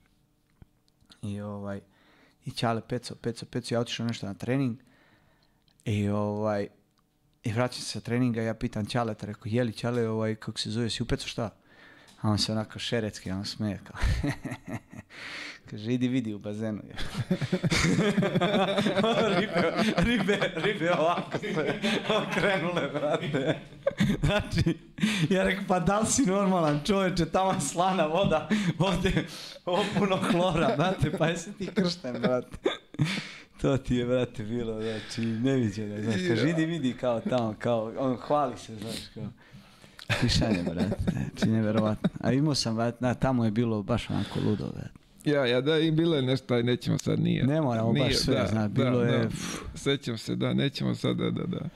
I 1.21 1.41
ovaj, 1.41 1.81
i 2.45 2.51
Ćale 2.51 2.81
pecao, 2.81 3.17
pecao, 3.17 3.49
pecao, 3.51 3.75
ja 3.75 3.79
otišao 3.79 4.07
nešto 4.07 4.27
na 4.27 4.33
trening 4.33 4.77
i 5.89 6.09
ovaj, 6.09 6.67
i 7.43 7.51
vraćam 7.51 7.81
se 7.81 7.89
sa 7.89 7.99
treninga, 7.99 8.41
ja 8.41 8.53
pitam 8.53 8.85
Ćaleta, 8.85 9.25
rekao, 9.25 9.43
je 9.45 9.63
li 9.63 9.73
Ćale, 9.73 10.09
ovaj, 10.09 10.35
kako 10.35 10.59
se 10.59 10.69
zove, 10.69 10.89
si 10.89 11.03
upecao 11.03 11.27
šta? 11.27 11.49
A 12.21 12.29
on 12.29 12.37
se 12.37 12.51
onako 12.51 12.79
šeretski, 12.79 13.31
on 13.31 13.45
smeje 13.45 13.79
kao. 13.83 14.01
Kaže, 15.69 15.93
idi 15.93 16.07
vidi 16.07 16.33
u 16.33 16.39
bazenu. 16.39 16.81
ribe, 19.39 19.73
ribe, 19.97 20.39
ribe 20.55 20.91
ovako 20.91 21.37
se 21.37 21.79
okrenule, 22.09 22.87
brate. 22.87 23.59
Znači, 24.23 24.77
ja 25.29 25.43
rekao, 25.43 25.63
pa 25.67 25.79
da 25.79 25.99
li 25.99 26.07
si 26.07 26.25
normalan 26.25 26.81
čovječe, 26.85 27.25
tamo 27.25 27.59
slana 27.59 28.05
voda, 28.05 28.49
ovdje 28.79 29.27
ovo 29.65 29.85
puno 29.99 30.17
hlora, 30.31 30.75
brate, 30.77 31.11
pa 31.17 31.27
jesi 31.27 31.53
ti 31.53 31.67
kršten, 31.75 32.21
brate. 32.21 32.57
To 33.61 33.77
ti 33.77 33.95
je, 33.95 34.05
brate, 34.05 34.43
bilo, 34.43 34.81
znači, 34.81 35.21
neviđeno, 35.21 36.01
znaš, 36.01 36.15
kaže, 36.27 36.49
idi 36.49 36.65
vidi 36.65 36.93
kao 36.93 37.19
tamo, 37.19 37.55
kao, 37.59 37.93
on 37.97 38.15
hvali 38.15 38.57
se, 38.57 38.75
znaš, 38.75 38.95
kao. 39.13 39.27
Pišanje, 40.21 40.63
brate, 40.63 40.95
znači, 41.11 41.49
nevjerovatno. 41.49 42.09
A 42.21 42.31
imao 42.31 42.55
sam, 42.55 42.75
brate, 42.75 42.97
na, 42.99 43.13
tamo 43.13 43.45
je 43.45 43.51
bilo 43.51 43.83
baš 43.83 44.09
onako 44.09 44.39
ludo, 44.45 44.71
brate. 44.75 44.99
Ja, 45.25 45.45
ja, 45.45 45.61
da, 45.61 45.79
i 45.79 45.91
bilo 45.91 46.15
je 46.15 46.21
nešto, 46.21 46.53
aj 46.53 46.63
nećemo 46.63 46.97
sad, 46.97 47.19
nije. 47.19 47.43
Ne 47.43 47.61
moramo 47.61 47.93
baš 47.93 48.01
Nije, 48.01 48.13
sve, 48.13 48.35
da, 48.35 48.47
zna, 48.47 48.67
da, 48.67 48.83
bilo 48.83 48.99
da. 48.99 49.05
je, 49.05 49.29
pff. 49.29 49.59
Sećam 49.75 50.17
se, 50.17 50.35
da, 50.35 50.53
nećemo 50.53 50.95
sad, 50.95 51.17
da, 51.17 51.29
da, 51.29 51.43
da. 51.43 51.69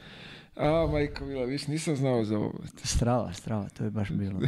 A, 0.55 0.87
majko 0.91 1.25
Mila, 1.25 1.45
viš, 1.45 1.67
nisam 1.67 1.95
znao 1.95 2.25
za 2.25 2.37
ovo. 2.37 2.59
Strava, 2.83 3.33
strava, 3.33 3.69
to 3.69 3.83
je 3.83 3.89
baš 3.89 4.11
bilo. 4.11 4.39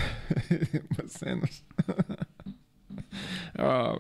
Basenos. 0.98 1.62
A, 3.58 3.96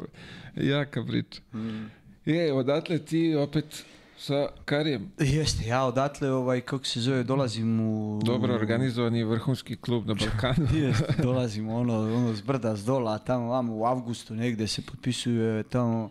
jaka 0.55 1.03
priča. 1.03 1.41
Mm. 1.53 1.85
Je, 2.25 2.53
odatle 2.53 2.99
ti 2.99 3.35
opet 3.35 3.85
sa 4.17 4.47
Karijem. 4.65 5.11
Jeste, 5.19 5.67
ja 5.67 5.83
odatle, 5.85 6.31
ovaj, 6.31 6.61
kako 6.61 6.85
se 6.85 7.01
zove, 7.01 7.23
dolazim 7.23 7.79
u... 7.79 8.19
Dobro 8.23 8.55
organizovani 8.55 9.23
vrhunski 9.23 9.75
klub 9.75 10.07
na 10.07 10.13
Balkanu. 10.13 10.67
Jeste, 10.85 11.13
dolazim 11.23 11.69
ono, 11.69 11.93
ono 11.93 12.33
s 12.33 12.41
brda, 12.41 12.75
s 12.75 12.85
dola, 12.85 13.17
tamo 13.17 13.47
vamo 13.47 13.75
u 13.75 13.85
avgustu 13.85 14.35
negdje 14.35 14.67
se 14.67 14.81
potpisuje, 14.81 15.63
tamo 15.63 16.09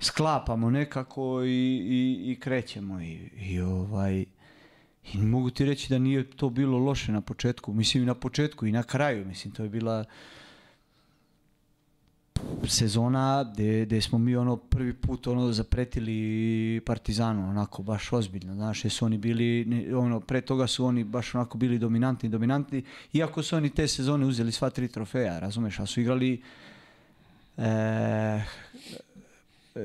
sklapamo 0.00 0.70
nekako 0.70 1.42
i, 1.44 1.48
i, 1.48 2.32
i 2.32 2.40
krećemo 2.40 3.00
i, 3.00 3.18
i 3.36 3.60
ovaj... 3.60 4.24
I 5.12 5.18
mogu 5.18 5.50
ti 5.50 5.64
reći 5.64 5.88
da 5.90 5.98
nije 5.98 6.30
to 6.30 6.50
bilo 6.50 6.78
loše 6.78 7.12
na 7.12 7.20
početku, 7.20 7.72
mislim 7.72 8.02
i 8.02 8.06
na 8.06 8.14
početku 8.14 8.66
i 8.66 8.72
na 8.72 8.82
kraju, 8.82 9.26
mislim 9.26 9.54
to 9.54 9.62
je 9.62 9.68
bila 9.68 10.04
sezona 12.68 13.52
gdje 13.84 14.00
smo 14.00 14.18
mi 14.18 14.36
ono 14.36 14.56
prvi 14.56 14.92
put 14.94 15.26
ono 15.26 15.52
zapretili 15.52 16.80
Partizanu 16.86 17.48
onako 17.48 17.82
baš 17.82 18.12
ozbiljno, 18.12 18.54
znaš, 18.54 18.82
su 18.82 19.04
oni 19.04 19.18
bili 19.18 19.66
ono 19.94 20.20
pre 20.20 20.40
toga 20.40 20.66
su 20.66 20.84
oni 20.84 21.04
baš 21.04 21.34
onako 21.34 21.58
bili 21.58 21.78
dominantni, 21.78 22.28
dominantni, 22.28 22.84
iako 23.12 23.42
su 23.42 23.56
oni 23.56 23.70
te 23.70 23.88
sezone 23.88 24.26
uzeli 24.26 24.52
sva 24.52 24.70
tri 24.70 24.88
trofeja, 24.88 25.38
razumeš, 25.38 25.80
a 25.80 25.86
su 25.86 26.00
igrali 26.00 26.42
e, 27.58 28.42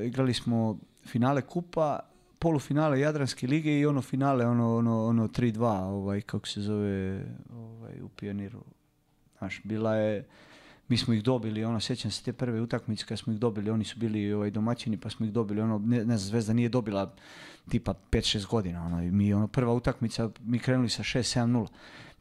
igrali 0.04 0.34
smo 0.34 0.78
finale 1.06 1.42
kupa, 1.42 2.00
polufinale 2.38 3.00
Jadranske 3.00 3.46
lige 3.46 3.78
i 3.78 3.86
ono 3.86 4.02
finale 4.02 4.46
ono 4.46 4.76
ono 4.76 5.06
ono 5.06 5.28
3-2 5.28 5.64
ovaj 5.82 6.20
kako 6.20 6.48
se 6.48 6.60
zove 6.60 7.24
ovaj 7.52 8.02
u 8.02 8.08
Pioniru. 8.08 8.64
Znaš, 9.38 9.60
bila 9.64 9.94
je 9.94 10.24
mi 10.88 10.96
smo 10.96 11.14
ih 11.14 11.22
dobili, 11.22 11.64
ono, 11.64 11.80
sjećam 11.80 12.10
se 12.10 12.22
te 12.22 12.32
prve 12.32 12.60
utakmice 12.60 13.04
kad 13.06 13.18
smo 13.18 13.32
ih 13.32 13.38
dobili, 13.38 13.70
oni 13.70 13.84
su 13.84 13.98
bili 13.98 14.32
ovaj, 14.32 14.50
domaćini 14.50 14.96
pa 14.96 15.10
smo 15.10 15.26
ih 15.26 15.32
dobili, 15.32 15.60
ono, 15.60 15.78
ne, 15.78 16.04
ne 16.04 16.18
znam, 16.18 16.30
Zvezda 16.30 16.52
nije 16.52 16.68
dobila 16.68 17.14
tipa 17.68 17.94
5-6 18.10 18.46
godina, 18.46 18.86
ono, 18.86 19.02
i 19.02 19.10
mi, 19.10 19.34
ono, 19.34 19.48
prva 19.48 19.72
utakmica, 19.72 20.30
mi 20.40 20.58
krenuli 20.58 20.88
sa 20.88 21.02
6-7-0. 21.02 21.66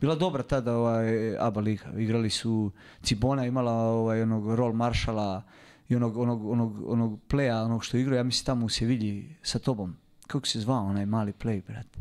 Bila 0.02 0.16
dobra 0.16 0.44
tada 0.44 0.78
ovaj, 0.78 1.38
ABA 1.38 1.62
liga, 1.62 1.92
igrali 1.98 2.30
su, 2.30 2.72
Cibona 3.04 3.46
imala 3.46 3.72
ovaj, 3.72 4.22
onog 4.22 4.56
rol 4.56 4.74
maršala 4.74 5.44
i 5.90 5.96
onog, 5.96 6.18
onog, 6.18 6.50
onog, 6.50 6.90
onog 6.92 7.20
playa, 7.30 7.66
onog 7.66 7.86
što 7.86 7.98
igrao, 7.98 8.18
ja 8.18 8.24
mislim 8.24 8.46
tamo 8.46 8.66
u 8.66 8.70
Sevilji 8.70 9.36
sa 9.42 9.60
tobom. 9.60 9.96
Kako 10.28 10.48
se 10.48 10.60
zvao 10.60 10.86
onaj 10.86 11.06
mali 11.06 11.34
play, 11.34 11.62
brate? 11.68 12.00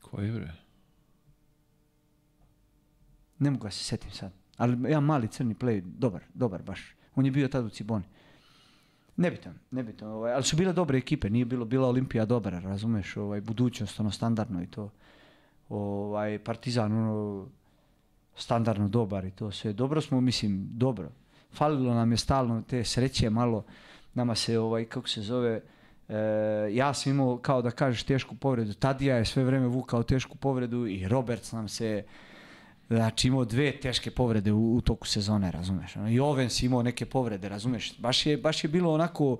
Koji 0.00 0.32
bre? 0.32 0.52
Ne 3.38 3.50
mogu 3.50 3.64
ga 3.64 3.70
se 3.70 3.84
setim 3.84 4.10
sad. 4.10 4.39
Ali 4.60 4.76
jedan 4.88 5.04
mali 5.04 5.28
crni 5.28 5.54
play, 5.54 5.80
dobar, 5.80 6.22
dobar 6.34 6.62
baš. 6.62 6.94
On 7.14 7.24
je 7.24 7.30
bio 7.30 7.48
tad 7.48 7.64
u 7.64 7.68
Ciboni. 7.68 8.04
Nebitan, 9.16 9.54
nebitan. 9.70 10.08
Ovaj, 10.08 10.32
ali 10.32 10.42
su 10.42 10.56
bile 10.56 10.72
dobre 10.72 10.98
ekipe, 10.98 11.30
nije 11.30 11.44
bilo, 11.44 11.64
bila 11.64 11.88
Olimpija 11.88 12.24
dobra, 12.24 12.58
razumeš, 12.58 13.16
ovaj, 13.16 13.40
budućnost, 13.40 14.00
ono, 14.00 14.10
standardno 14.10 14.62
i 14.62 14.66
to. 14.66 14.90
Ovaj, 15.68 16.38
Partizan, 16.38 16.92
ono, 16.92 17.46
standardno 18.36 18.88
dobar 18.88 19.24
i 19.24 19.30
to 19.30 19.50
sve. 19.50 19.72
Dobro 19.72 20.00
smo, 20.00 20.20
mislim, 20.20 20.68
dobro. 20.72 21.08
Falilo 21.52 21.94
nam 21.94 22.10
je 22.10 22.16
stalno 22.16 22.62
te 22.62 22.84
sreće 22.84 23.30
malo, 23.30 23.64
nama 24.14 24.34
se, 24.34 24.58
ovaj, 24.58 24.84
kako 24.84 25.08
se 25.08 25.22
zove, 25.22 25.60
e, 26.08 26.16
ja 26.72 26.94
sam 26.94 27.12
imao, 27.12 27.38
kao 27.38 27.62
da 27.62 27.70
kažeš, 27.70 28.02
tešku 28.02 28.36
povredu. 28.36 28.74
Tadija 28.74 29.16
je 29.16 29.24
sve 29.24 29.44
vrijeme 29.44 29.66
vukao 29.66 30.02
tešku 30.02 30.36
povredu 30.36 30.86
i 30.86 31.08
Roberts 31.08 31.52
nam 31.52 31.68
se, 31.68 32.04
Znači 32.90 33.28
imao 33.28 33.44
dve 33.44 33.72
teške 33.72 34.10
povrede 34.10 34.52
u, 34.52 34.76
u 34.76 34.80
toku 34.80 35.06
sezone, 35.06 35.50
razumeš? 35.50 35.96
ono. 35.96 36.10
I 36.10 36.20
Ovens 36.20 36.62
imao 36.62 36.82
neke 36.82 37.06
povrede, 37.06 37.48
razumeš? 37.48 37.98
Baš 37.98 38.26
je, 38.26 38.36
baš 38.36 38.64
je 38.64 38.68
bilo 38.68 38.92
onako 38.92 39.38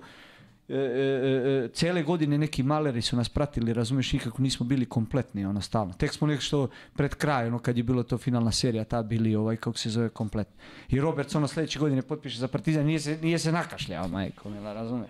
e, 0.69 0.75
e, 0.75 0.77
e, 0.77 1.69
cele 1.73 2.03
godine 2.03 2.37
neki 2.37 2.63
maleri 2.63 3.01
su 3.01 3.15
nas 3.15 3.29
pratili, 3.29 3.73
razumeš, 3.73 4.13
nikako 4.13 4.41
nismo 4.41 4.65
bili 4.65 4.85
kompletni, 4.85 5.45
ono, 5.45 5.61
stalno. 5.61 5.93
Tek 5.93 6.13
smo 6.13 6.27
nešto 6.27 6.67
pred 6.95 7.15
kraj, 7.15 7.47
ono, 7.47 7.59
kad 7.59 7.77
je 7.77 7.83
bilo 7.83 8.03
to 8.03 8.17
finalna 8.17 8.51
serija, 8.51 8.83
ta 8.83 9.03
bili, 9.03 9.35
ovaj, 9.35 9.55
kako 9.55 9.77
se 9.77 9.89
zove, 9.89 10.09
kompletni. 10.09 10.55
I 10.89 10.99
Roberts, 11.01 11.35
ono, 11.35 11.47
sledeće 11.47 11.79
godine 11.79 12.01
potpiše 12.01 12.39
za 12.39 12.47
Partizan, 12.47 12.85
nije 12.85 12.99
se, 12.99 13.17
nije 13.21 13.39
se 13.39 13.51
nakašljao, 13.51 14.07
majko, 14.07 14.49
mila, 14.49 14.73
razumeš. 14.73 15.09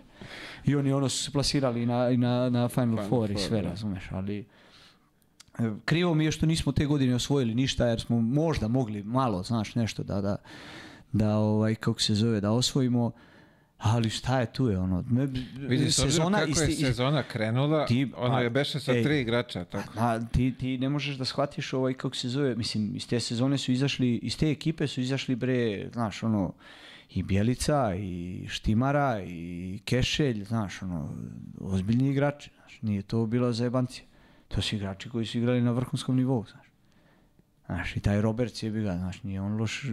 I 0.66 0.76
oni, 0.76 0.94
ono, 0.94 1.10
su 1.10 1.24
se 1.24 1.32
plasirali 1.32 1.86
na, 1.86 2.10
na, 2.10 2.50
na 2.50 2.68
Final, 2.68 2.96
Final 2.96 3.10
Four 3.10 3.32
i 3.32 3.38
sve, 3.38 3.62
da. 3.62 3.70
razumeš, 3.70 4.04
ali... 4.12 4.46
Krivo 5.86 6.14
mi 6.14 6.26
je 6.26 6.32
što 6.32 6.45
nismo 6.45 6.72
te 6.72 6.86
godine 6.86 7.15
osvojili 7.15 7.56
ništa, 7.56 7.88
jer 7.88 8.02
smo 8.02 8.22
možda 8.22 8.68
mogli 8.68 9.03
malo, 9.03 9.44
znaš, 9.44 9.76
nešto 9.76 10.03
da, 10.03 10.22
da, 10.22 10.36
da 11.11 11.38
ovaj, 11.38 11.76
kako 11.76 12.02
se 12.02 12.15
zove, 12.15 12.41
da 12.41 12.52
osvojimo, 12.52 13.11
ali 13.78 14.10
šta 14.10 14.40
je 14.40 14.53
tu 14.53 14.68
je, 14.68 14.80
ono, 14.80 15.03
me, 15.10 15.26
Vidi, 15.57 15.91
s 15.91 15.99
obzirom 15.99 16.34
kako 16.34 16.45
je 16.45 16.52
isti- 16.52 16.86
sezona 16.86 17.23
krenula, 17.23 17.86
Ti- 17.86 18.11
ono 18.18 18.36
a, 18.36 18.41
je 18.41 18.49
beše 18.49 18.80
sa 18.80 18.94
ej. 18.94 19.03
tri 19.03 19.22
igrača, 19.22 19.65
tako. 19.65 19.94
A, 19.98 20.19
ti, 20.19 20.56
ti 20.60 20.78
ne 20.78 20.90
možeš 20.90 21.15
da 21.15 21.26
shvatiš 21.26 21.73
ovaj, 21.73 21.94
kako 21.94 22.15
se 22.15 22.30
zove, 22.30 22.56
mislim, 22.56 22.95
iz 22.95 23.07
te 23.07 23.19
sezone 23.19 23.57
su 23.57 23.72
izašli, 23.72 24.15
iz 24.15 24.38
te 24.38 24.52
ekipe 24.52 24.88
su 24.88 25.02
izašli 25.02 25.36
bre, 25.36 25.90
znaš, 25.94 26.23
ono, 26.23 26.53
i 27.10 27.23
Bjelica, 27.23 27.95
i 27.95 28.45
Štimara, 28.49 29.22
i 29.28 29.80
Kešelj, 29.86 30.44
znaš, 30.44 30.82
ono, 30.82 31.14
ozbiljni 31.61 32.10
igrači, 32.10 32.49
znaš, 32.56 32.80
nije 32.82 33.02
to 33.02 33.26
bilo 33.26 33.53
za 33.53 33.64
jebancije. 33.64 34.06
To 34.56 34.61
su 34.61 34.76
igrači 34.76 35.10
koji 35.10 35.26
su 35.26 35.38
igrali 35.38 35.61
na 35.61 35.72
vrhunskom 35.72 36.15
nivou, 36.15 36.45
znaš. 36.52 36.65
Znaš, 37.65 37.95
i 37.95 37.99
taj 37.99 38.22
Roberts 38.22 38.64
je 38.64 38.72
ga, 38.72 38.98
znaš, 38.98 39.23
nije 39.23 39.41
on 39.41 39.57
loš, 39.57 39.86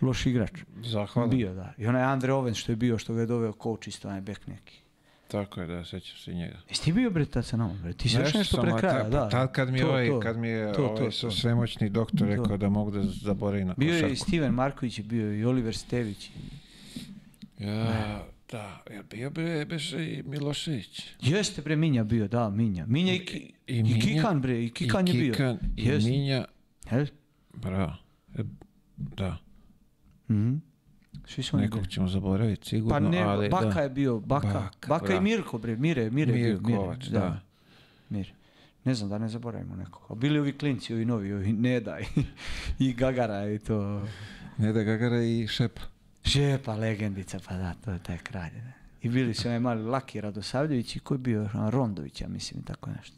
loš 0.00 0.26
igrač. 0.26 0.50
Zahvalan. 0.84 1.30
Bio, 1.30 1.54
da. 1.54 1.72
I 1.78 1.86
onaj 1.86 2.02
Andre 2.02 2.32
Ovens 2.32 2.58
što 2.58 2.72
je 2.72 2.76
bio, 2.76 2.98
što 2.98 3.14
ga 3.14 3.20
je 3.20 3.26
doveo 3.26 3.52
coach 3.52 3.88
isto, 3.88 4.08
onaj 4.08 4.20
bek 4.20 4.46
neki. 4.46 4.80
Tako 5.28 5.60
je, 5.60 5.66
da, 5.66 5.84
sećam 5.84 6.16
se 6.18 6.34
njega. 6.34 6.56
Jesi 6.68 6.82
ti 6.84 6.92
bio 6.92 7.10
bre 7.10 7.24
tad 7.24 7.46
sa 7.46 7.56
nama, 7.56 7.74
bre? 7.82 7.92
Ti 7.92 8.08
si 8.08 8.16
još 8.16 8.34
nešto 8.34 8.62
pre 8.62 8.72
kraja, 8.78 9.08
da. 9.08 9.28
Tad 9.28 9.52
kad 9.52 9.72
mi 9.72 9.78
To, 9.80 9.88
ovaj, 9.88 10.08
to. 10.08 10.20
kad 10.20 10.36
mi 10.38 10.48
je 10.48 10.72
To, 10.72 10.86
ovaj 10.86 11.10
to. 11.10 11.30
svemoćni 11.30 11.88
doktor 11.88 12.18
To. 12.18 12.26
rekao 12.26 12.56
da 12.56 12.68
mogu 12.68 12.90
da 12.90 13.02
zaboravim 13.02 13.66
na 13.68 13.74
Bio 13.76 13.92
je 13.92 13.98
i 13.98 14.02
košarku. 14.02 14.24
Steven 14.24 14.52
Marković 14.52 15.00
bio 15.00 15.34
i 15.34 15.44
Oliver 15.44 15.76
Stević. 15.76 16.30
Ja, 17.58 18.24
da, 18.50 18.82
ja 18.90 19.02
bio 19.04 19.30
bre, 19.30 19.64
beše 19.64 19.96
i 20.08 20.22
Milošević. 20.22 21.02
Jeste 21.20 21.62
bre 21.62 21.76
Minja 21.76 22.04
bio, 22.04 22.28
da, 22.28 22.50
Minja. 22.50 22.86
Minja 22.86 23.14
i, 23.14 23.18
Ki- 23.18 23.52
i, 23.66 23.82
Minja, 23.82 24.00
Kikan 24.00 24.40
bre, 24.40 24.64
i 24.64 24.70
Kikan 24.70 25.08
I 25.08 25.10
je 25.10 25.14
bio. 25.14 25.32
Kikan, 25.32 25.58
i 25.76 25.84
Jeste. 25.84 26.10
Minja, 26.10 26.44
Jel? 26.90 27.06
bravo. 27.54 27.92
E, 28.34 28.42
Da, 28.96 29.36
Mhm. 30.28 30.54
Svi 31.26 31.42
su 31.42 31.56
nekog 31.56 31.86
ćemo 31.88 32.08
zaboraviti 32.08 32.68
sigurno, 32.68 32.90
Pa 32.90 33.00
ne, 33.00 33.18
ali 33.20 33.48
Baka 33.48 33.68
da. 33.68 33.80
je 33.80 33.88
bio, 33.90 34.18
Baka. 34.18 34.46
Baka, 34.48 34.88
Baka, 34.88 35.14
i. 35.14 35.20
Mirko 35.20 35.58
bre, 35.58 35.76
Mire, 35.76 36.10
Mire 36.10 36.32
je 36.32 36.54
bio. 36.54 36.60
Mirkovac, 36.62 37.04
da. 37.04 37.40
Mire. 38.10 38.30
Ne 38.84 38.94
znam 38.94 39.10
da 39.10 39.18
ne 39.18 39.28
zaboravimo 39.28 39.76
nekog. 39.76 40.02
A 40.08 40.14
bili 40.14 40.38
ovi 40.38 40.52
klinci, 40.52 40.94
ovi 40.94 41.04
novi, 41.04 41.32
ovi 41.32 41.52
Neda 41.52 41.98
i, 42.00 42.04
i 42.84 42.92
Gagara 42.92 43.48
i 43.48 43.58
to. 43.58 44.06
Neda 44.58 44.82
Gagara 44.82 45.22
i 45.22 45.46
Šepa. 45.48 45.80
Šepa, 46.24 46.74
legendica, 46.74 47.38
pa 47.48 47.54
da, 47.56 47.74
to 47.84 47.90
je 47.90 47.98
taj 47.98 48.18
kralj. 48.18 48.52
Ne? 48.54 48.72
I 49.02 49.08
bili 49.08 49.34
su 49.34 49.48
onaj 49.48 49.60
mali 49.60 49.82
Laki 49.82 50.20
Radosavljević 50.20 50.96
i 50.96 51.00
ko 51.00 51.14
je 51.14 51.18
bio 51.18 51.48
ono, 51.54 51.70
Rondović, 51.70 52.20
ja 52.20 52.28
mislim, 52.28 52.62
tako 52.62 52.90
nešto. 52.90 53.16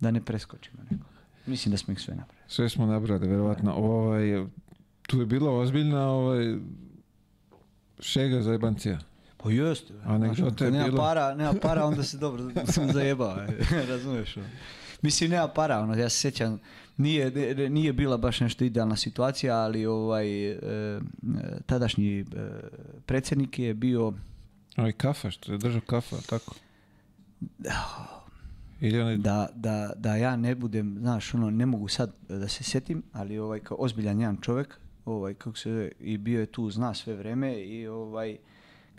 Da 0.00 0.10
ne 0.10 0.20
preskočimo 0.24 0.82
nekog. 0.90 1.06
Mislim 1.46 1.70
da 1.70 1.76
smo 1.78 1.92
ih 1.92 2.00
sve 2.00 2.14
napravili. 2.14 2.44
Sve 2.48 2.68
smo 2.68 2.86
nabrali, 2.86 3.28
verovatno. 3.28 3.74
Ovaj, 3.74 4.46
tu 5.02 5.20
je 5.20 5.26
bila 5.26 5.52
ozbiljna 5.58 6.08
ovaj, 6.08 6.54
šega 8.00 8.42
za 8.42 8.52
jebancija. 8.52 8.98
Pa 9.36 9.50
jeste. 9.50 9.94
Kad 10.36 10.60
je 10.60 10.70
nema 10.70 10.84
bila. 10.84 11.02
para, 11.04 11.34
nema 11.34 11.54
para, 11.62 11.84
onda 11.84 12.02
se 12.02 12.18
dobro 12.18 12.50
sam 12.72 12.92
zajebao. 12.92 13.36
e, 13.38 13.46
Razumeš? 13.92 14.36
ono. 14.36 14.46
Mislim, 15.02 15.30
nema 15.30 15.48
para, 15.48 15.80
ono, 15.80 15.94
ja 15.94 16.08
se 16.08 16.20
sjećam, 16.20 16.60
nije, 16.96 17.30
nije 17.70 17.92
bila 17.92 18.16
baš 18.16 18.40
nešto 18.40 18.64
idealna 18.64 18.96
situacija, 18.96 19.56
ali 19.56 19.86
ovaj, 19.86 20.50
e, 20.50 20.52
e, 20.52 21.00
tadašnji 21.66 22.20
e, 22.20 22.24
predsjednik 23.06 23.58
je 23.58 23.74
bio, 23.74 24.12
Ovaj 24.76 24.92
kafa, 24.92 25.30
što 25.30 25.52
je 25.52 25.58
držao 25.58 25.80
kafa, 25.80 26.16
tako? 26.28 26.54
Ili 28.80 29.00
onaj... 29.00 29.16
da, 29.16 29.48
da, 29.54 29.92
da 29.96 30.16
ja 30.16 30.36
ne 30.36 30.54
budem, 30.54 30.96
znaš, 31.00 31.34
ono, 31.34 31.50
ne 31.50 31.66
mogu 31.66 31.88
sad 31.88 32.12
da 32.28 32.48
se 32.48 32.64
sjetim, 32.64 33.02
ali 33.12 33.38
ovaj, 33.38 33.60
kao 33.60 33.76
ozbiljan 33.80 34.20
jedan 34.20 34.36
čovjek, 34.36 34.78
ovaj, 35.04 35.34
kako 35.34 35.56
se 35.56 35.92
i 36.00 36.18
bio 36.18 36.40
je 36.40 36.46
tu, 36.46 36.70
zna 36.70 36.94
sve 36.94 37.14
vreme 37.14 37.60
i 37.60 37.86
ovaj, 37.86 38.38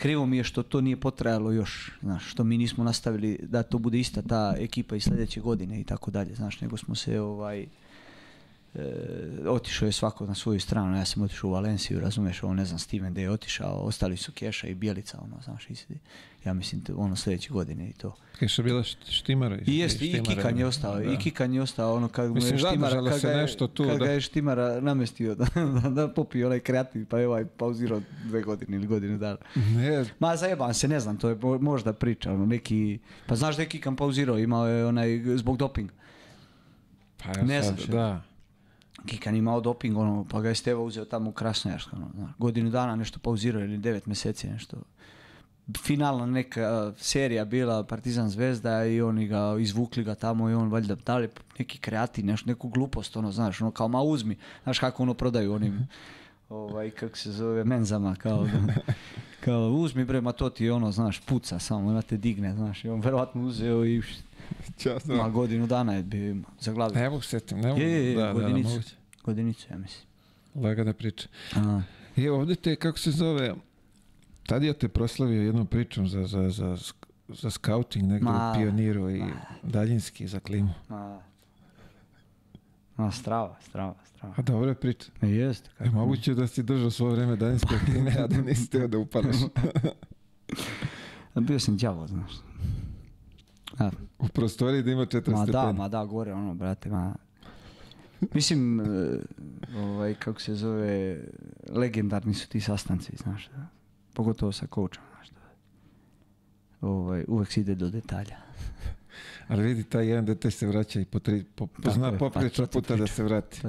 krivo 0.01 0.25
mi 0.25 0.37
je 0.37 0.43
što 0.43 0.63
to 0.63 0.81
nije 0.81 0.97
potrajalo 0.97 1.51
još, 1.51 1.91
znaš, 2.01 2.31
što 2.31 2.43
mi 2.43 2.57
nismo 2.57 2.83
nastavili 2.83 3.39
da 3.43 3.63
to 3.63 3.77
bude 3.77 3.99
ista 3.99 4.21
ta 4.21 4.55
ekipa 4.57 4.95
i 4.95 4.99
sljedeće 4.99 5.41
godine 5.41 5.81
i 5.81 5.83
tako 5.83 6.11
dalje, 6.11 6.35
znaš, 6.35 6.61
nego 6.61 6.77
smo 6.77 6.95
se, 6.95 7.19
ovaj, 7.21 7.65
e, 8.75 8.79
otišao 9.47 9.85
je 9.85 9.91
svako 9.91 10.25
na 10.25 10.35
svoju 10.35 10.59
stranu, 10.59 10.97
ja 10.97 11.05
sam 11.05 11.23
otišao 11.23 11.49
u 11.49 11.53
Valenciju, 11.53 11.99
razumeš, 11.99 12.43
ovo 12.43 12.53
ne 12.53 12.65
znam, 12.65 12.79
Steven 12.79 13.11
gdje 13.11 13.21
je 13.21 13.31
otišao, 13.31 13.73
ostali 13.73 14.17
su 14.17 14.31
Keša 14.31 14.67
i 14.67 14.75
Bijelica, 14.75 15.19
ono, 15.21 15.41
znaš, 15.41 15.67
ja 16.45 16.53
mislim, 16.53 16.81
to, 16.81 16.93
ono, 16.95 17.15
sljedeće 17.15 17.49
godine 17.49 17.89
i 17.89 17.93
to. 17.93 18.15
Keša 18.39 18.63
bila 18.63 18.81
št- 18.81 19.11
štimara. 19.11 19.57
I 19.57 19.77
jest, 19.77 20.01
i 20.01 20.21
Kikan 20.25 20.57
je 20.57 20.65
ostao, 20.65 20.95
Da. 20.95 21.03
i 21.03 21.17
Kikan 21.17 21.53
je 21.53 21.61
ostao 21.61 21.95
ono 21.95 22.07
kad 22.07 22.27
mu 22.27 22.35
Mislim, 22.35 22.53
je 22.53 22.59
Štimara, 22.59 23.03
kad 23.03 23.19
se 23.19 23.27
ga 23.27 23.33
je, 23.33 23.37
nešto 23.37 23.67
tu, 23.67 23.83
kad 23.83 23.99
da. 23.99 24.05
ga 24.05 24.11
je 24.11 24.21
Štimara 24.21 24.81
namestio 24.81 25.35
da, 25.35 25.45
da, 25.83 25.89
da 25.89 26.07
popije 26.07 26.45
onaj 26.45 26.59
kreativ, 26.59 27.05
pa 27.05 27.19
je 27.19 27.27
ovaj 27.27 27.45
pauzirao 27.47 28.01
dve 28.25 28.41
godine 28.41 28.77
ili 28.77 28.87
godinu 28.87 29.17
dana. 29.17 29.37
Ne, 29.55 30.05
Ma 30.19 30.35
zajebam 30.35 30.73
se, 30.73 30.87
ne 30.87 30.99
znam, 30.99 31.17
to 31.17 31.29
je 31.29 31.35
mo- 31.37 31.61
možda 31.61 31.93
priča, 31.93 32.31
ono, 32.31 32.45
neki, 32.45 32.99
pa 33.27 33.35
znaš 33.35 33.55
da 33.55 33.61
je 33.61 33.69
Kikan 33.69 33.95
pauzirao, 33.95 34.37
imao 34.37 34.67
je 34.67 34.85
onaj, 34.85 35.21
zbog 35.35 35.57
dopinga. 35.57 35.93
pa 37.17 37.29
ja 37.29 37.43
Ne 37.43 37.63
znaš, 37.63 37.83
da. 37.83 38.21
Kikan 39.05 39.35
imao 39.35 39.61
doping, 39.61 39.97
ono, 39.97 40.25
pa 40.29 40.41
ga 40.41 40.49
je 40.49 40.55
Steva 40.55 40.81
uzeo 40.81 41.05
tamo 41.05 41.29
u 41.29 41.33
Krasnojarsko, 41.33 41.95
ono, 41.95 42.33
godinu 42.37 42.69
dana 42.69 42.95
nešto 42.95 43.19
pauzirao 43.19 43.61
ili 43.61 43.77
devet 43.77 44.05
mjeseci 44.05 44.47
nešto. 44.47 44.77
Finalna 45.83 46.25
neka 46.25 46.93
serija 46.97 47.45
bila 47.45 47.83
Partizan 47.83 48.29
Zvezda 48.29 48.85
i 48.85 49.01
oni 49.01 49.27
ga 49.27 49.55
izvukli 49.59 50.03
ga 50.03 50.15
tamo 50.15 50.49
i 50.49 50.53
on 50.53 50.71
valjda 50.71 50.95
dali 50.95 51.29
neki 51.59 51.77
kreativ, 51.77 52.25
nešto, 52.25 52.49
neku 52.49 52.69
glupost, 52.69 53.17
ono, 53.17 53.31
znaš, 53.31 53.61
ono 53.61 53.71
kao 53.71 53.87
ma 53.87 54.01
uzmi, 54.01 54.37
znaš 54.63 54.79
kako 54.79 55.03
ono 55.03 55.13
prodaju 55.13 55.53
onim, 55.53 55.87
ovaj, 56.49 56.89
kako 56.89 57.17
se 57.17 57.31
zove, 57.31 57.63
menzama, 57.63 58.15
kao, 58.15 58.47
kao 59.45 59.69
uzmi 59.69 60.05
bre, 60.05 60.21
ma 60.21 60.31
to 60.31 60.49
ti 60.49 60.69
ono, 60.69 60.91
znaš, 60.91 61.19
puca 61.19 61.59
samo, 61.59 61.91
ima 61.91 62.01
te 62.01 62.17
digne, 62.17 62.53
znaš, 62.53 62.85
i 62.85 62.89
on 62.89 63.01
verovatno 63.01 63.41
uzeo 63.41 63.85
i 63.85 64.01
Časno. 64.83 65.15
ma 65.15 65.29
godinu 65.29 65.67
dana 65.67 65.93
je 65.93 66.03
bio 66.03 66.29
ima, 66.29 66.47
za 66.59 66.73
glavu. 66.73 66.93
Ne 66.95 67.09
mogu 67.09 67.21
se 67.21 67.29
setim, 67.29 67.59
ne 67.59 67.67
mogu. 67.67 67.81
Je, 67.81 67.91
je, 67.91 68.09
je, 68.09 68.15
da, 68.15 68.21
da, 68.21 68.27
da, 68.27 68.33
godinicu. 68.33 68.95
Godinicu, 69.23 69.67
ja 69.71 69.77
mislim. 69.77 70.07
Lagana 70.55 70.93
priča. 70.93 71.27
A, 71.55 71.81
I 72.15 72.29
ovdje 72.29 72.55
te, 72.55 72.75
kako 72.75 72.99
se 72.99 73.11
zove, 73.11 73.55
tad 74.47 74.63
ja 74.63 74.73
te 74.73 74.87
proslavio 74.87 75.41
jednom 75.41 75.67
pričom 75.67 76.07
za, 76.07 76.25
za, 76.27 76.49
za, 76.49 76.77
za 77.27 77.51
scouting 77.51 78.07
negdje 78.07 78.31
Ma, 78.31 78.51
u 78.51 78.59
Pioniru 78.59 79.09
i 79.09 79.19
ma. 79.19 79.31
daljinski 79.63 80.27
za 80.27 80.39
klimu. 80.39 80.73
Ma, 80.89 81.19
ma 82.97 83.11
strava, 83.11 83.57
strava, 83.61 83.95
strava. 84.05 84.33
A 84.37 84.41
dobra 84.41 84.69
je 84.69 84.75
priča. 84.75 85.11
E, 85.21 85.27
jeste. 85.27 85.69
E, 85.79 85.89
moguće 85.89 86.33
da 86.33 86.47
si 86.47 86.63
držao 86.63 86.91
svo 86.91 87.09
vrijeme 87.09 87.35
daljinske 87.35 87.75
klime, 87.85 88.15
a 88.19 88.27
da 88.27 88.41
nisi 88.41 88.69
teo 88.69 88.87
da 88.93 88.97
upadaš. 88.97 89.35
Bio 91.35 91.59
sam 91.59 91.77
đavo, 91.77 92.07
znaš. 92.07 92.31
U 94.19 94.27
prostoriji 94.27 94.83
da 94.83 94.91
ima 94.91 95.05
40 95.05 95.31
ma 95.31 95.45
da, 95.45 95.71
ma 95.71 95.87
da, 95.87 96.05
gore 96.05 96.33
ono, 96.33 96.53
brate, 96.53 96.89
ma. 96.89 97.15
Mislim, 98.33 98.79
e, 98.79 98.83
ovaj, 99.77 100.13
kako 100.13 100.41
se 100.41 100.55
zove, 100.55 101.21
legendarni 101.69 102.33
su 102.33 102.49
ti 102.49 102.61
sastanci, 102.61 103.11
znaš. 103.23 103.49
Da. 103.49 103.67
Pogotovo 104.13 104.51
sa 104.51 104.67
coachom, 104.75 105.03
znaš. 105.15 105.29
Da. 105.29 106.87
Ovaj, 106.87 107.25
uvek 107.27 107.51
se 107.51 107.61
ide 107.61 107.75
do 107.75 107.89
detalja. 107.89 108.37
Ali 109.47 109.63
vidi, 109.63 109.83
taj 109.83 110.07
jedan 110.07 110.25
detalj 110.25 110.51
se 110.51 110.67
vraća 110.67 110.99
i 110.99 111.05
po 111.05 111.19
tri, 111.19 111.43
po, 111.55 111.67
po 111.67 111.91
zna 111.91 112.07
je, 112.07 112.17
pa 112.17 112.29
puta 112.71 112.95
da 112.95 113.07
se 113.07 113.23
vrati. 113.23 113.61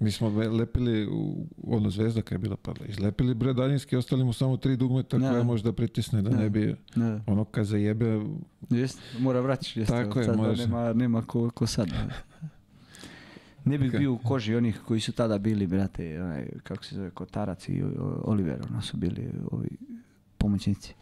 Mi 0.00 0.10
smo 0.10 0.28
lepili, 0.28 1.06
u, 1.06 1.46
ono 1.66 1.90
zvezda 1.90 2.22
je 2.30 2.38
bila 2.38 2.56
padla, 2.56 2.86
izlepili 2.86 3.34
bre 3.34 3.52
daljinski, 3.52 3.96
ostali 3.96 4.24
mu 4.24 4.32
samo 4.32 4.56
tri 4.56 4.76
dugmeta 4.76 5.18
Da. 5.18 5.30
koja 5.30 5.42
može 5.42 5.64
da 5.64 5.72
pritisne, 5.72 6.22
da 6.22 6.30
Da. 6.30 6.36
ne 6.36 6.50
bi 6.50 6.76
Da. 6.96 7.20
ono 7.26 7.44
kad 7.44 7.66
zajebe, 7.66 8.20
Jeste, 8.70 9.00
mora 9.18 9.40
vraćaš, 9.40 9.76
jeste. 9.76 9.94
Tako 9.94 10.18
je, 10.18 10.24
sad 10.24 10.36
moraš. 10.36 10.58
Nema, 10.58 10.92
nema 10.92 11.22
ko, 11.22 11.50
ko 11.50 11.66
sad. 11.66 11.88
Ne 13.64 13.78
bih 13.78 13.92
bio 13.92 14.12
u 14.12 14.18
koži 14.18 14.54
onih 14.54 14.80
koji 14.86 15.00
su 15.00 15.12
tada 15.12 15.38
bili, 15.38 15.66
brate, 15.66 16.22
onaj, 16.22 16.48
kako 16.62 16.84
se 16.84 16.94
zove, 16.94 17.10
Kotarac 17.10 17.68
i 17.68 17.82
Oliver, 18.24 18.58
ono 18.70 18.82
su 18.82 18.96
bili 18.96 19.30
ovi 19.50 19.68
pomoćnici. 20.38 20.94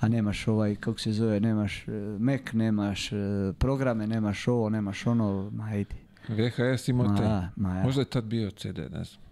A 0.00 0.08
nemaš 0.08 0.48
ovaj, 0.48 0.74
kako 0.74 1.00
se 1.00 1.12
zove, 1.12 1.40
nemaš 1.40 1.88
e, 1.88 1.90
Mac, 2.18 2.40
nemaš 2.52 3.12
e, 3.12 3.16
programe, 3.58 4.06
nemaš 4.06 4.48
ovo, 4.48 4.68
nemaš 4.70 5.06
ono, 5.06 5.50
ma 5.52 5.74
idi. 5.74 5.94
VHS 6.28 6.88
ima 6.88 7.04
Ma, 7.04 7.16
taj. 7.16 7.82
Možda 7.82 8.00
je 8.00 8.04
tad 8.04 8.24
bio 8.24 8.50
CD, 8.50 8.78
ne 8.78 9.04
znam. 9.04 9.22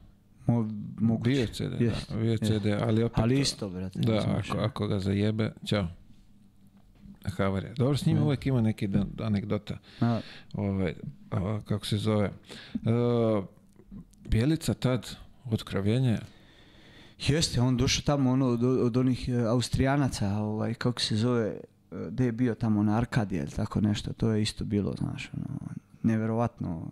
Mo, 0.47 0.69
moguće. 1.01 1.31
Bio 1.31 1.47
CD, 1.47 1.81
Jest, 1.81 2.13
da, 2.13 2.17
bio. 2.17 2.39
CD, 2.39 2.67
ali 2.81 3.03
opet... 3.03 3.19
Ali 3.19 3.41
isto, 3.41 3.69
brate. 3.69 3.99
Da, 3.99 4.39
ako, 4.39 4.59
ako 4.59 4.87
ga 4.87 4.99
zajebe, 4.99 5.53
ćao. 5.65 5.89
Havarija. 7.37 7.75
Dobro, 7.75 7.97
s 7.97 8.07
njima 8.07 8.21
Da. 8.21 8.27
uvijek 8.27 8.47
ima 8.47 8.61
neki 8.61 8.89
anegdota. 9.21 9.79
A, 10.01 10.21
Ovaj, 10.55 10.95
a, 11.31 11.61
kako 11.65 11.87
se 11.87 11.97
zove. 11.99 12.25
E, 12.25 12.31
Bjelica 14.29 14.75
tad, 14.75 15.17
otkrovljenje, 15.51 16.19
Jeste, 17.19 17.61
on 17.61 17.77
došao 17.77 18.03
tamo 18.03 18.31
ono 18.31 18.47
od, 18.47 18.65
od 18.65 18.97
onih 18.97 19.29
e, 19.29 19.33
Austrijanaca, 19.33 20.37
ovaj, 20.39 20.75
kako 20.75 21.01
se 21.01 21.17
zove, 21.17 21.47
e, 21.47 21.61
gdje 22.11 22.25
je 22.25 22.33
bio 22.33 22.55
tamo 22.55 22.83
na 22.83 22.97
Arkadije 22.97 23.43
ili 23.43 23.51
tako 23.51 23.81
nešto, 23.81 24.13
to 24.13 24.31
je 24.31 24.43
isto 24.43 24.65
bilo, 24.65 24.95
znaš, 24.99 25.31
ono, 25.37 25.59
neverovatno. 26.07 26.91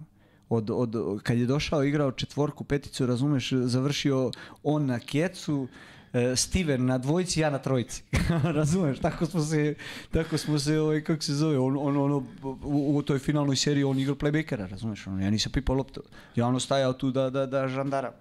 Od, 0.48 0.70
od, 0.70 0.94
kad 1.22 1.38
je 1.38 1.46
došao, 1.46 1.84
igrao 1.84 2.12
četvorku, 2.12 2.64
peticu, 2.64 3.06
razumeš, 3.06 3.52
završio 3.52 4.30
on 4.62 4.86
na 4.86 4.98
kjecu, 4.98 5.68
e, 6.12 6.36
Steven 6.36 6.86
na 6.86 6.98
dvojci, 6.98 7.40
ja 7.40 7.50
na 7.50 7.58
trojici. 7.58 8.02
razumeš, 8.58 8.98
tako 8.98 9.26
smo 9.26 9.40
se, 9.40 9.74
tako 10.10 10.38
smo 10.38 10.58
se, 10.58 10.78
ovaj, 10.80 11.00
kako 11.00 11.22
se 11.22 11.34
zove, 11.34 11.58
on, 11.58 11.76
on, 11.76 11.96
ono, 11.96 12.16
u, 12.62 12.96
u 12.96 13.02
toj 13.02 13.18
finalnoj 13.18 13.56
seriji 13.56 13.84
on 13.84 13.98
igrao 13.98 14.16
playmakera, 14.16 14.68
razumeš, 14.68 15.06
ono, 15.06 15.22
ja 15.22 15.30
nisam 15.30 15.52
pipao 15.52 15.76
loptu, 15.76 16.02
ja 16.36 16.46
ono 16.46 16.60
stajao 16.60 16.92
tu 16.92 17.10
da, 17.10 17.30
da, 17.30 17.46
da 17.46 17.68
žandaram 17.68 18.12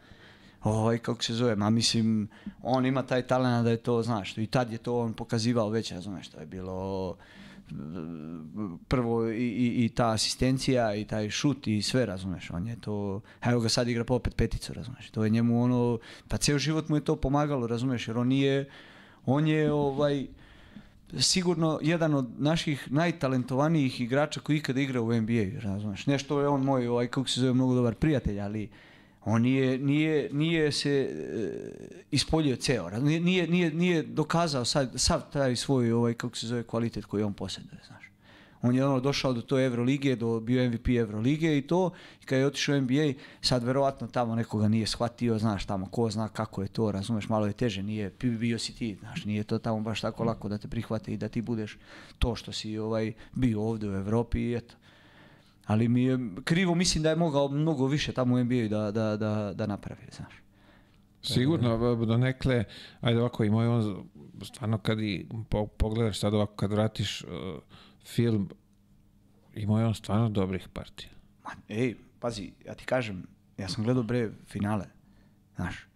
ovaj, 0.63 0.97
kako 0.97 1.23
se 1.23 1.33
zove, 1.33 1.55
ma 1.55 1.69
mislim, 1.69 2.27
on 2.61 2.85
ima 2.85 3.03
taj 3.03 3.21
talent 3.21 3.63
da 3.63 3.71
je 3.71 3.77
to, 3.77 4.03
znaš, 4.03 4.37
i 4.37 4.47
tad 4.47 4.71
je 4.71 4.77
to 4.77 4.99
on 4.99 5.13
pokazivao 5.13 5.69
već, 5.69 5.91
razumeš, 5.91 6.29
to 6.29 6.39
je 6.39 6.45
bilo 6.45 7.15
prvo 8.87 9.29
i, 9.29 9.35
i, 9.35 9.85
i 9.85 9.89
ta 9.89 10.11
asistencija 10.11 10.95
i 10.95 11.05
taj 11.05 11.29
šut 11.29 11.67
i 11.67 11.81
sve, 11.81 12.05
razumeš, 12.05 12.51
on 12.51 12.67
je 12.67 12.75
to, 12.81 13.21
evo 13.41 13.61
ga 13.61 13.69
sad 13.69 13.87
igra 13.87 14.03
pa 14.03 14.13
opet 14.13 14.35
peticu, 14.35 14.73
razumeš, 14.73 15.09
to 15.09 15.23
je 15.23 15.29
njemu 15.29 15.63
ono, 15.63 15.99
pa 16.27 16.37
cijel 16.37 16.57
život 16.57 16.89
mu 16.89 16.97
je 16.97 17.05
to 17.05 17.15
pomagalo, 17.15 17.67
razumeš, 17.67 18.07
jer 18.07 18.17
on 18.17 18.27
nije, 18.27 18.69
on 19.25 19.47
je 19.47 19.71
ovaj, 19.71 20.27
sigurno 21.19 21.79
jedan 21.81 22.13
od 22.13 22.29
naših 22.37 22.91
najtalentovanijih 22.91 24.01
igrača 24.01 24.39
koji 24.39 24.57
ikada 24.57 24.81
igra 24.81 25.01
u 25.01 25.13
NBA, 25.13 25.59
razumeš, 25.61 26.07
nešto 26.07 26.41
je 26.41 26.47
on 26.47 26.63
moj, 26.63 26.87
ovaj, 26.87 27.07
kako 27.07 27.27
se 27.27 27.39
zove, 27.39 27.53
mnogo 27.53 27.75
dobar 27.75 27.95
prijatelj, 27.95 28.41
ali 28.41 28.69
on 29.25 29.41
nije, 29.41 29.77
nije, 29.77 30.29
nije 30.33 30.71
se 30.71 30.89
e, 30.89 32.05
ispoljio 32.11 32.55
ceo, 32.55 32.89
nije, 32.99 33.47
nije, 33.47 33.71
nije, 33.71 34.03
dokazao 34.03 34.65
sad, 34.65 34.91
sav 34.95 35.21
taj 35.33 35.55
svoj, 35.55 35.91
ovaj, 35.91 36.13
kako 36.13 36.35
se 36.35 36.47
zove, 36.47 36.63
kvalitet 36.63 37.05
koji 37.05 37.23
on 37.23 37.33
posjeduje, 37.33 37.79
znaš. 37.87 38.03
On 38.61 38.75
je 38.75 38.85
ono 38.85 38.99
došao 38.99 39.33
do 39.33 39.41
to 39.41 39.59
Evrolige, 39.59 40.15
do, 40.15 40.39
bio 40.39 40.69
MVP 40.69 40.87
Evrolige 40.87 41.57
i 41.57 41.61
to, 41.61 41.91
i 42.21 42.25
kad 42.25 42.39
je 42.39 42.45
otišao 42.45 42.75
u 42.75 42.81
NBA, 42.81 43.13
sad 43.41 43.63
verovatno 43.63 44.07
tamo 44.07 44.35
nekoga 44.35 44.67
nije 44.67 44.87
shvatio, 44.87 45.39
znaš, 45.39 45.65
tamo 45.65 45.85
ko 45.85 46.09
zna 46.09 46.27
kako 46.27 46.61
je 46.61 46.67
to, 46.67 46.91
razumeš, 46.91 47.29
malo 47.29 47.47
je 47.47 47.53
teže, 47.53 47.83
nije, 47.83 48.11
bio 48.19 48.59
si 48.59 48.75
ti, 48.75 48.95
znaš, 48.99 49.25
nije 49.25 49.43
to 49.43 49.59
tamo 49.59 49.79
baš 49.79 50.01
tako 50.01 50.23
lako 50.23 50.49
da 50.49 50.57
te 50.57 50.67
prihvate 50.67 51.13
i 51.13 51.17
da 51.17 51.27
ti 51.27 51.41
budeš 51.41 51.77
to 52.19 52.35
što 52.35 52.51
si 52.51 52.77
ovaj, 52.77 53.13
bio 53.33 53.61
ovdje 53.61 53.89
u 53.89 53.93
Europi 53.93 54.39
i 54.39 54.55
eto. 54.55 54.75
Ali 55.65 55.87
mi 55.87 56.03
je 56.03 56.19
krivo, 56.43 56.75
mislim 56.75 57.03
da 57.03 57.09
je 57.09 57.15
mogao 57.15 57.47
mnogo 57.47 57.87
više 57.87 58.11
tamo 58.11 58.35
u 58.35 58.43
NBA 58.43 58.67
da, 58.69 58.91
da, 58.91 59.17
da, 59.17 59.53
da 59.53 59.67
napravi, 59.67 60.01
znaš. 60.11 60.33
Sigurno, 61.21 61.95
do 62.05 62.17
nekle, 62.17 62.63
ajde 63.01 63.19
ovako, 63.19 63.43
imao 63.43 63.61
je 63.61 63.69
on, 63.69 64.09
stvarno 64.43 64.77
kad 64.77 64.99
i 64.99 65.27
po- 65.49 65.67
pogledaš 65.67 66.19
sad 66.19 66.33
ovako, 66.33 66.55
kad 66.55 66.71
vratiš 66.71 67.21
uh, 67.21 67.29
film, 68.05 68.49
imao 69.55 69.79
je 69.79 69.85
on 69.85 69.95
stvarno 69.95 70.29
dobrih 70.29 70.67
partija. 70.73 71.09
Ma, 71.43 71.51
ej, 71.69 71.95
pazi, 72.19 72.51
ja 72.65 72.73
ti 72.73 72.85
kažem, 72.85 73.27
ja 73.57 73.69
sam 73.69 73.83
gledao 73.83 74.03
bre 74.03 74.31
finale, 74.47 74.85
znaš. 75.55 75.87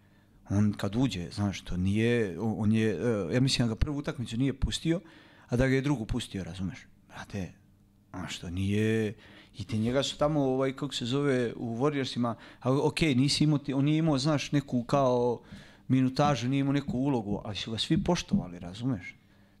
On 0.50 0.72
kad 0.72 0.96
uđe, 0.96 1.30
znaš, 1.30 1.60
to 1.60 1.76
nije, 1.76 2.40
on 2.40 2.72
je, 2.72 2.90
e, 2.90 3.34
ja 3.34 3.40
mislim 3.40 3.68
da 3.68 3.74
ga 3.74 3.78
prvu 3.78 3.98
utakmicu 3.98 4.36
nije 4.36 4.52
pustio, 4.52 5.00
a 5.48 5.56
da 5.56 5.68
ga 5.68 5.74
je 5.74 5.80
drugu 5.80 6.06
pustio, 6.06 6.44
razumeš? 6.44 6.86
Brate, 7.08 7.52
znaš, 8.10 8.38
to 8.38 8.50
nije, 8.50 9.14
i 9.58 9.64
te 9.64 9.78
njega 9.78 10.02
su 10.02 10.18
tamo, 10.18 10.40
ovaj, 10.40 10.72
kako 10.72 10.94
se 10.94 11.04
zove, 11.04 11.52
u 11.56 11.78
Warriorsima, 11.78 12.34
a 12.60 12.72
ok, 12.72 13.00
nisi 13.00 13.44
imao, 13.44 13.58
on 13.74 13.84
nije 13.84 13.98
imao, 13.98 14.18
znaš, 14.18 14.52
neku 14.52 14.82
kao 14.82 15.40
minutažu, 15.88 16.48
nije 16.48 16.60
imao 16.60 16.72
neku 16.72 16.98
ulogu, 16.98 17.40
ali 17.44 17.56
su 17.56 17.70
ga 17.70 17.78
svi 17.78 18.04
poštovali, 18.04 18.58
razumeš? 18.58 19.14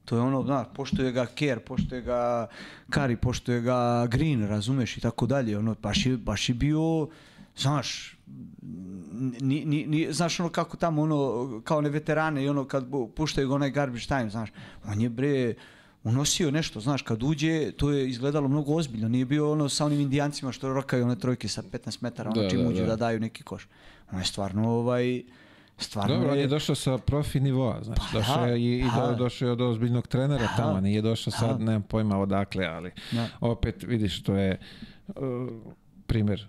To 0.04 0.16
je 0.16 0.22
ono, 0.22 0.42
znaš, 0.42 0.66
poštuje 0.74 1.12
ga 1.12 1.26
Kerr, 1.26 1.60
poštuje 1.60 2.02
ga 2.02 2.46
Kari, 2.90 3.16
poštuje 3.16 3.60
ga 3.60 4.06
Green, 4.06 4.46
razumeš, 4.48 4.96
i 4.96 5.00
tako 5.00 5.26
dalje. 5.26 5.58
Ono, 5.58 5.74
baš 5.82 6.06
je, 6.06 6.16
baš 6.16 6.48
je 6.48 6.54
bio, 6.54 7.08
znaš, 7.56 8.16
ni, 9.40 9.64
ni, 9.64 9.86
ni, 9.86 10.06
znaš 10.10 10.40
ono 10.40 10.48
kako 10.48 10.76
tamo, 10.76 11.02
ono, 11.02 11.60
kao 11.64 11.78
one 11.78 11.90
veterane 11.90 12.44
i 12.44 12.48
ono 12.48 12.64
kad 12.64 12.86
puštaju 13.16 13.48
ga 13.48 13.54
onaj 13.54 13.70
garbage 13.70 14.06
time, 14.06 14.30
znaš, 14.30 14.50
on 14.86 15.00
je 15.00 15.08
bre, 15.08 15.54
unosio 16.04 16.50
nešto, 16.50 16.80
znaš, 16.80 17.02
kad 17.02 17.22
uđe, 17.22 17.72
to 17.72 17.90
je 17.90 18.08
izgledalo 18.08 18.48
mnogo 18.48 18.74
ozbiljno, 18.74 19.08
nije 19.08 19.24
bio 19.24 19.52
ono 19.52 19.68
sa 19.68 19.84
onim 19.84 20.00
indijancima 20.00 20.52
što 20.52 20.68
rokaju 20.68 21.04
one 21.04 21.16
trojke 21.16 21.48
sa 21.48 21.62
15 21.62 21.98
metara, 22.00 22.30
ono 22.30 22.42
Da, 22.42 22.50
čim 22.50 22.62
da, 22.62 22.68
uđu 22.68 22.80
da. 22.80 22.86
da 22.86 22.96
daju 22.96 23.20
neki 23.20 23.42
koš. 23.42 23.68
On 24.12 24.18
je 24.18 24.24
stvarno, 24.24 24.70
ovaj, 24.70 25.22
stvarno 25.78 26.14
Dobro, 26.14 26.32
on 26.32 26.38
je 26.38 26.46
došao 26.46 26.74
sa 26.74 26.98
profi 26.98 27.40
nivoa, 27.40 27.80
znači, 27.82 28.00
Pa 28.02 28.18
došao 28.18 28.36
da, 28.36 28.46
je 28.46 28.60
i, 28.60 28.78
i 28.78 28.84
do- 28.96 29.14
došao 29.14 29.46
je 29.46 29.52
od 29.52 29.60
ozbiljnog 29.60 30.06
trenera 30.06 30.42
Da. 30.42 30.54
tamo, 30.56 30.80
nije 30.80 31.02
došao 31.02 31.30
sad, 31.30 31.58
Da. 31.58 31.64
nemam 31.64 31.82
pojma 31.82 32.18
odakle, 32.18 32.66
ali 32.66 32.90
Da. 33.12 33.28
opet 33.40 33.82
vidiš, 33.82 34.22
to 34.22 34.34
je 34.34 34.60
uh, 35.08 35.14
primjer 36.06 36.46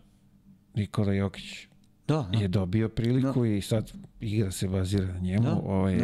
Nikola 0.74 1.14
Jokić 1.14 1.68
Da, 2.10 2.30
je 2.34 2.48
dobio 2.48 2.90
priliku 2.90 3.45
i 3.45 3.61
sad 3.61 3.91
igra 4.19 4.52
se 4.52 4.68
bazira 4.68 5.06
na 5.14 5.19
njemu, 5.19 5.44
Da, 5.44 5.53
ovaj, 5.65 5.99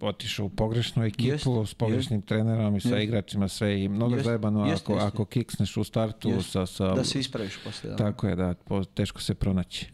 otišao 0.00 0.46
u 0.46 0.48
pogrešnu 0.48 1.04
ekipu 1.04 1.28
Jest, 1.28 1.46
s 1.70 1.74
pogrešnim 1.74 2.22
trenerom 2.22 2.76
i 2.76 2.80
sa 2.80 2.88
Jest. 2.88 3.02
igračima 3.04 3.48
sve 3.48 3.82
i 3.84 3.88
mnogo 3.88 4.14
Jest, 4.14 4.24
zajebano 4.24 4.66
jest, 4.66 4.82
ako, 4.82 4.92
jest. 4.92 5.06
ako 5.06 5.24
kiksneš 5.24 5.76
u 5.76 5.84
startu 5.84 6.28
Jest. 6.28 6.50
sa, 6.50 6.66
sa 6.66 6.94
Da 6.94 7.04
se 7.04 7.20
ispraviš 7.20 7.58
poslije. 7.64 7.90
Da. 7.90 7.96
tako 7.96 8.28
je 8.28 8.36
da 8.36 8.54
teško 8.94 9.20
se 9.20 9.34
pronaći. 9.34 9.86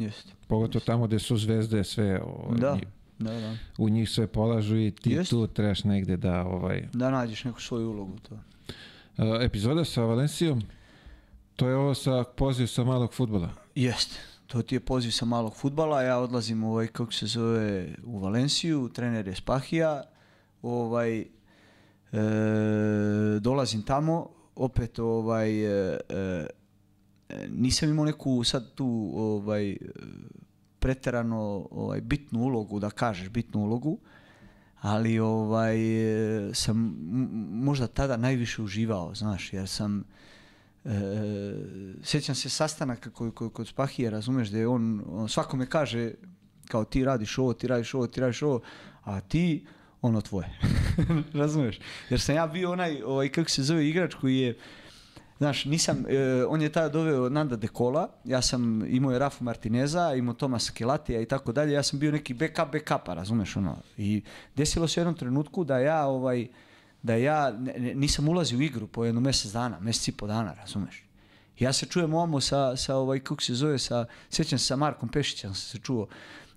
Pogotovo 0.47 0.85
tamo 0.87 1.07
gdje 1.07 1.19
su 1.19 1.37
zvezde 1.37 1.85
sve 1.85 2.21
ovaj, 2.23 2.59
Da, 2.59 2.79
da, 3.19 3.41
da. 3.41 3.57
u 3.79 3.89
njih 3.89 4.11
sve 4.11 4.27
polažu 4.27 4.77
i 4.77 4.91
ti 4.91 5.11
Jest. 5.11 5.31
tu 5.31 5.47
trebaš 5.47 5.85
negdje 5.85 6.17
da 6.17 6.45
ovaj 6.47 6.89
Da 6.93 7.11
nađeš 7.11 7.45
neku 7.45 7.61
svoju 7.61 7.91
ulogu 7.91 8.17
to. 8.29 8.35
Uh, 8.35 9.25
epizoda 9.43 9.85
sa 9.85 10.03
Valencijom 10.03 10.63
to 11.57 11.69
je 11.69 11.77
ovo 11.77 11.95
sa 11.95 12.25
poziv 12.37 12.67
sa 12.67 12.85
malog 12.85 13.13
futbola. 13.15 13.49
Jeste. 13.75 14.17
To 14.49 14.63
ti 14.63 14.75
je 14.75 14.81
poziv 14.81 15.11
sa 15.11 15.25
malog 15.25 15.55
futbala, 15.57 16.03
ja 16.03 16.19
odlazim 16.19 16.65
ovaj, 16.65 16.87
kako 16.87 17.13
se 17.13 17.27
zove, 17.27 17.95
u 18.05 18.19
Valenciju, 18.19 18.89
trener 18.89 19.29
je 19.29 19.35
Spahija, 19.35 20.03
ovaj, 20.63 21.21
e, 21.21 21.27
dolazim 23.41 23.83
tamo, 23.83 24.29
opet 24.57 24.99
ovaj, 24.99 25.65
e, 25.65 25.99
e, 26.09 26.47
nisam 27.49 27.91
imao 27.91 28.05
neku 28.05 28.45
sad 28.45 28.75
tu 28.75 29.13
ovaj, 29.17 29.77
preterano 30.79 31.69
ovaj, 31.71 32.01
bitnu 32.01 32.41
ulogu, 32.41 32.81
da 32.81 32.91
kažeš 32.91 33.29
bitnu 33.29 33.61
ulogu, 33.61 33.99
ali 34.81 35.19
ovaj, 35.19 35.77
e, 36.49 36.55
sam 36.55 36.97
možda 37.53 37.87
tada 37.87 38.17
najviše 38.17 38.63
uživao, 38.63 39.15
znaš, 39.15 39.53
jer 39.53 39.69
sam, 39.69 40.05
E, 40.89 40.93
sjećam 42.03 42.35
se 42.35 42.49
sastanaka 42.49 43.11
koji, 43.11 43.31
koji, 43.31 43.51
kod 43.51 43.69
Spahije, 43.69 44.11
razumeš, 44.11 44.49
da 44.49 44.59
je 44.59 44.69
on, 44.69 45.05
on 45.09 45.29
svakome 45.29 45.67
kaže 45.67 46.13
kao 46.69 46.85
ti 46.85 47.05
radiš 47.05 47.39
ovo, 47.39 47.53
ti 47.53 47.69
radiš 47.69 47.95
ovo, 47.95 48.07
ti 48.07 48.21
radiš 48.21 48.43
ovo, 48.43 48.61
a 49.05 49.21
ti 49.21 49.67
ono 50.03 50.21
tvoje. 50.21 50.59
razumeš? 51.35 51.81
Jer 52.11 52.21
sam 52.21 52.35
ja 52.35 52.47
bio 52.47 52.73
onaj, 52.73 53.03
ovaj, 53.03 53.29
kako 53.29 53.51
se 53.51 53.63
zove, 53.63 53.89
igrač 53.89 54.15
koji 54.15 54.39
je, 54.39 54.59
Znaš, 55.39 55.65
nisam, 55.65 56.05
e, 56.09 56.45
on 56.49 56.63
je 56.63 56.69
tada 56.69 56.89
doveo 56.89 57.29
Nanda 57.29 57.57
Dekola, 57.57 58.09
ja 58.25 58.43
sam 58.43 58.85
imao 58.89 59.13
je 59.13 59.19
Rafa 59.19 59.45
Martineza, 59.45 60.15
imao 60.15 60.35
Tomasa 60.35 60.73
Kelatija 60.73 61.21
i 61.21 61.27
tako 61.27 61.53
dalje, 61.53 61.73
ja 61.73 61.83
sam 61.83 61.99
bio 61.99 62.13
neki 62.13 62.35
backup 62.35 62.73
backupa, 62.73 63.15
razumeš 63.15 63.57
ono. 63.57 63.77
I 63.97 64.23
desilo 64.57 64.89
se 64.89 65.01
u 65.01 65.03
jednom 65.03 65.15
trenutku 65.15 65.65
da 65.65 65.79
ja 65.79 66.07
ovaj, 66.07 66.49
da 67.03 67.15
ja 67.15 67.51
ne- 67.51 67.95
nisam 67.95 68.29
ulazio 68.29 68.59
u 68.59 68.63
igru 68.63 68.87
po 68.87 69.05
jedno 69.05 69.21
mjesec 69.21 69.53
dana, 69.53 69.81
mjesec 69.81 70.09
i 70.09 70.13
po 70.13 70.27
dana, 70.27 70.55
razumeš. 70.55 71.05
Ja 71.59 71.73
se 71.73 71.87
čujem 71.87 72.15
ovamo 72.15 72.41
sa, 72.41 72.77
sa 72.77 72.97
ovaj, 72.97 73.21
kako 73.21 73.43
se 73.43 73.55
zove, 73.55 73.79
sa, 73.79 74.07
sjećam 74.31 74.59
se 74.59 74.65
sa 74.65 74.77
Markom 74.77 75.09
Pešićem 75.09 75.55
sam 75.55 75.71
se 75.71 75.79
čuo, 75.79 76.07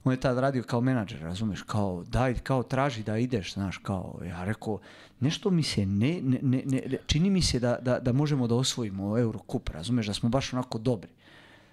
on 0.04 0.14
je 0.14 0.20
tad 0.20 0.38
radio 0.38 0.64
kao 0.64 0.82
menadžer, 0.82 1.22
razumeš, 1.22 1.62
kao 1.62 2.04
daj, 2.08 2.34
kao 2.34 2.64
traži 2.64 3.04
da 3.04 3.18
ideš, 3.18 3.54
znaš, 3.54 3.78
kao, 3.78 4.20
ja 4.26 4.44
rekao, 4.44 4.80
nešto 5.20 5.50
mi 5.50 5.64
se 5.64 5.86
ne, 5.86 6.20
ne, 6.22 6.40
ne, 6.42 6.64
ne 6.66 6.98
čini 7.06 7.30
mi 7.30 7.42
se 7.42 7.60
da, 7.60 7.78
da, 7.82 8.00
da 8.00 8.12
možemo 8.12 8.48
da 8.48 8.56
osvojimo 8.56 9.20
Eurocup, 9.20 9.70
razumeš, 9.70 10.08
da 10.08 10.14
smo 10.14 10.30
baš 10.30 10.54
onako 10.54 10.78
dobri. 10.78 11.12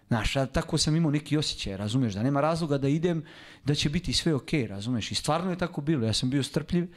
Znaš, 0.09 0.33
tako 0.53 0.79
sam 0.79 0.97
imao 0.97 1.11
neki 1.11 1.37
osjećaj, 1.37 1.77
razumeš, 1.77 2.15
da 2.15 2.23
nema 2.23 2.41
razloga 2.41 2.79
da 2.79 2.89
idem, 2.89 3.25
da 3.65 3.75
će 3.75 3.91
biti 3.91 4.13
sve 4.13 4.35
ok, 4.35 4.53
razumeš, 4.69 5.13
i 5.13 5.15
stvarno 5.15 5.51
je 5.51 5.59
tako 5.59 5.81
bilo, 5.81 6.07
ja 6.07 6.13
sam 6.13 6.31
bio 6.31 6.43
strpljiv 6.43 6.89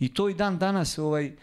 i 0.00 0.08
to 0.08 0.28
i 0.28 0.34
dan 0.34 0.58
danas 0.58 0.98
ovaj, 0.98 1.36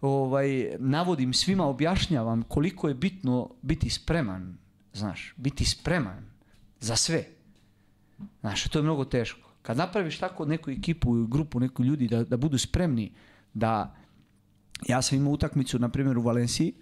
ovaj, 0.00 0.76
navodim 0.78 1.32
svima, 1.32 1.66
objašnjavam 1.66 2.42
koliko 2.42 2.88
je 2.88 2.94
bitno 2.94 3.50
biti 3.62 3.90
spreman, 3.90 4.56
znaš, 4.92 5.34
biti 5.36 5.64
spreman 5.64 6.24
za 6.80 6.96
sve. 6.96 7.24
Znaš, 8.40 8.68
to 8.68 8.78
je 8.78 8.82
mnogo 8.82 9.04
teško. 9.04 9.50
Kad 9.62 9.76
napraviš 9.76 10.18
tako 10.18 10.44
neku 10.44 10.70
ekipu, 10.70 11.26
grupu, 11.26 11.60
neku 11.60 11.84
ljudi 11.84 12.08
da, 12.08 12.24
da 12.24 12.36
budu 12.36 12.58
spremni 12.58 13.12
da... 13.54 13.96
Ja 14.88 15.02
sam 15.02 15.18
imao 15.18 15.32
utakmicu, 15.32 15.78
na 15.78 15.88
primjer, 15.88 16.18
u 16.18 16.22
Valenciji. 16.22 16.74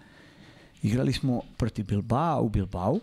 Igrali 0.83 1.13
smo 1.13 1.43
protiv 1.57 1.87
Bilbao 1.87 2.43
u 2.43 2.49
Bilbao. 2.49 2.99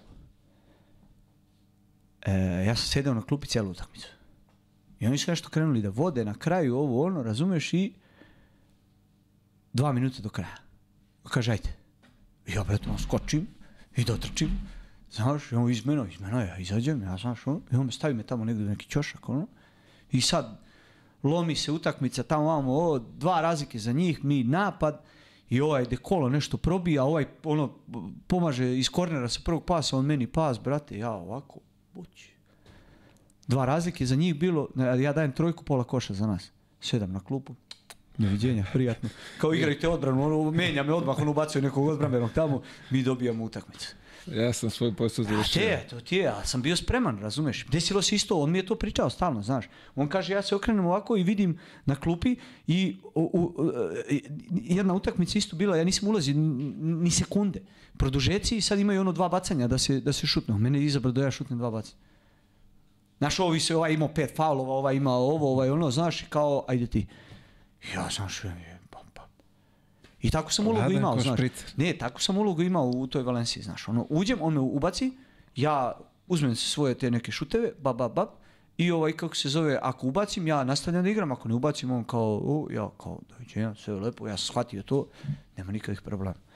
E, 2.21 2.33
ja 2.67 2.75
sam 2.75 2.87
sedeo 2.87 3.13
na 3.13 3.21
klupi 3.21 3.47
cijelu 3.47 3.71
utakmicu. 3.71 4.07
I 4.99 5.07
oni 5.07 5.17
su 5.17 5.31
nešto 5.31 5.49
krenuli 5.49 5.81
da 5.81 5.89
vode 5.89 6.25
na 6.25 6.33
kraju 6.33 6.77
ovo 6.77 7.05
ono, 7.05 7.23
razumeš, 7.23 7.73
i 7.73 7.93
dva 9.73 9.91
minuta 9.91 10.21
do 10.21 10.29
kraja. 10.29 10.55
Kaže, 11.23 11.51
ajde. 11.51 11.69
I 12.47 12.53
ja, 12.53 12.63
brate, 12.63 12.89
ono, 12.89 12.99
skočim 12.99 13.47
i 13.95 14.03
dotrčim. 14.03 14.49
Znaš, 15.11 15.51
i 15.51 15.55
on 15.55 15.71
izmeno, 15.71 16.05
izmeno, 16.05 16.41
ja 16.41 16.57
izađem, 16.57 17.01
ja 17.01 17.17
znaš, 17.17 17.47
ono, 17.47 17.61
i 17.71 17.75
on 17.75 17.85
me 17.85 17.91
stavi 17.91 18.13
me 18.13 18.23
tamo 18.23 18.45
negdje 18.45 18.65
u 18.65 18.69
neki 18.69 18.89
ćošak, 18.89 19.29
ono. 19.29 19.47
I 20.11 20.21
sad, 20.21 20.59
lomi 21.23 21.55
se 21.55 21.71
utakmica, 21.71 22.23
tamo 22.23 22.43
imamo 22.43 22.73
ovo, 22.73 22.99
dva 22.99 23.41
razlike 23.41 23.79
za 23.79 23.91
njih, 23.91 24.23
mi 24.23 24.43
napad, 24.43 25.01
i 25.49 25.61
ovaj 25.61 25.85
dekolo 25.85 26.29
nešto 26.29 26.57
probija, 26.57 27.03
ovaj 27.03 27.25
ono 27.43 27.73
pomaže 28.27 28.77
iz 28.77 28.89
kornera 28.89 29.29
sa 29.29 29.39
prvog 29.45 29.65
pasa, 29.65 29.97
on 29.97 30.05
meni 30.05 30.27
pas, 30.27 30.59
brate, 30.59 30.97
ja 30.97 31.11
ovako, 31.11 31.59
bući. 31.93 32.33
Dva 33.47 33.65
razlike 33.65 34.05
za 34.05 34.15
njih 34.15 34.35
bilo, 34.39 34.67
ja 34.99 35.13
dajem 35.13 35.31
trojku, 35.31 35.63
pola 35.63 35.83
koša 35.83 36.13
za 36.13 36.27
nas. 36.27 36.51
Sedam 36.81 37.11
na 37.11 37.19
klupu. 37.19 37.55
Neviđenja, 38.19 38.65
prijatno. 38.73 39.09
Kao 39.37 39.53
igrajte 39.53 39.87
odbranu, 39.87 40.25
ono, 40.25 40.51
menja 40.51 40.83
me 40.83 40.93
odmah, 40.93 41.19
on 41.19 41.27
ubacuje 41.27 41.61
nekog 41.61 41.87
odbranbenog 41.87 42.31
tamo, 42.31 42.61
mi 42.89 43.03
dobijamo 43.03 43.43
utakmicu. 43.43 43.95
Ja 44.27 44.53
sam 44.53 44.69
svoj 44.69 44.95
posao 44.95 45.25
A 45.25 45.29
završio. 45.29 45.61
te, 45.61 45.87
to 45.89 45.99
ti 45.99 46.15
je, 46.15 46.23
ja 46.23 46.45
sam 46.45 46.61
bio 46.61 46.75
spreman, 46.75 47.19
razumeš? 47.19 47.65
Desilo 47.65 48.01
se 48.01 48.15
isto, 48.15 48.39
on 48.39 48.51
mi 48.51 48.57
je 48.57 48.65
to 48.65 48.75
pričao 48.75 49.09
stalno, 49.09 49.41
znaš. 49.41 49.65
On 49.95 50.09
kaže, 50.09 50.33
ja 50.33 50.41
se 50.41 50.55
okrenem 50.55 50.85
ovako 50.85 51.17
i 51.17 51.23
vidim 51.23 51.57
na 51.85 51.95
klupi 51.95 52.35
i 52.67 52.97
u, 53.15 53.21
u, 53.33 53.71
e, 54.09 54.19
jedna 54.51 54.93
utakmica 54.93 55.37
isto 55.37 55.55
bila, 55.55 55.77
ja 55.77 55.83
nisam 55.83 56.09
ulazio 56.09 56.35
ni, 56.37 57.11
sekunde. 57.11 57.61
Produžeci 57.97 58.57
i 58.57 58.61
sad 58.61 58.79
imaju 58.79 59.01
ono 59.01 59.11
dva 59.11 59.29
bacanja 59.29 59.67
da 59.67 59.77
se, 59.77 59.99
da 59.99 60.13
se 60.13 60.27
šutne. 60.27 60.57
Mene 60.57 60.79
je 60.79 60.85
izabrao 60.85 61.11
da 61.11 61.23
ja 61.23 61.31
šutnem 61.31 61.59
dva 61.59 61.71
bacanja. 61.71 61.97
Znaš, 63.17 63.39
ovi 63.39 63.59
se, 63.59 63.75
ovaj 63.75 63.93
imao 63.93 64.07
pet 64.07 64.35
faulova, 64.35 64.73
ovaj 64.73 64.95
imao 64.95 65.21
ovo, 65.21 65.51
ovaj 65.51 65.69
ono, 65.69 65.91
znaš, 65.91 66.25
kao, 66.29 66.65
ajde 66.67 66.87
ti. 66.87 67.07
Ja, 67.95 68.07
znaš, 68.15 68.43
je, 68.43 68.79
pam, 68.89 69.05
pam. 69.13 69.25
I 70.21 70.29
tako 70.29 70.51
sam 70.51 70.67
ulogu 70.67 70.91
imao, 70.91 71.19
znaš. 71.19 71.37
špricer. 71.37 71.73
Ne, 71.77 71.93
tako 71.97 72.21
sam 72.21 72.37
ulogu 72.37 72.61
imao 72.61 72.85
u 72.85 73.07
toj 73.07 73.23
Valenciji, 73.23 73.63
znaš. 73.63 73.87
Ono, 73.87 74.05
uđem, 74.09 74.37
on 74.41 74.53
me 74.53 74.59
ubaci, 74.59 75.17
ja 75.55 75.97
uzmem 76.27 76.55
svoje 76.55 76.95
te 76.95 77.11
neke 77.11 77.31
šuteve, 77.31 77.71
bab, 77.79 77.97
bab, 77.97 78.13
bab, 78.13 78.27
i 78.77 78.91
ovaj, 78.91 79.11
kako 79.11 79.35
se 79.35 79.49
zove, 79.49 79.79
ako 79.81 80.07
ubacim, 80.07 80.47
ja 80.47 80.63
nastavljam 80.63 81.03
da 81.03 81.09
igram, 81.09 81.31
ako 81.31 81.47
ne 81.47 81.53
ubacim, 81.55 81.91
on 81.91 82.03
kao, 82.03 82.41
o, 82.43 82.67
ja 82.71 82.89
kao, 82.97 83.19
doviđenja, 83.29 83.75
sve 83.75 83.93
je 83.93 83.99
lepo, 83.99 84.27
ja 84.27 84.37
sam 84.37 84.45
shvatio 84.45 84.83
to, 84.83 85.07
nema 85.57 85.71
nikakvih 85.71 86.01
problema. 86.01 86.48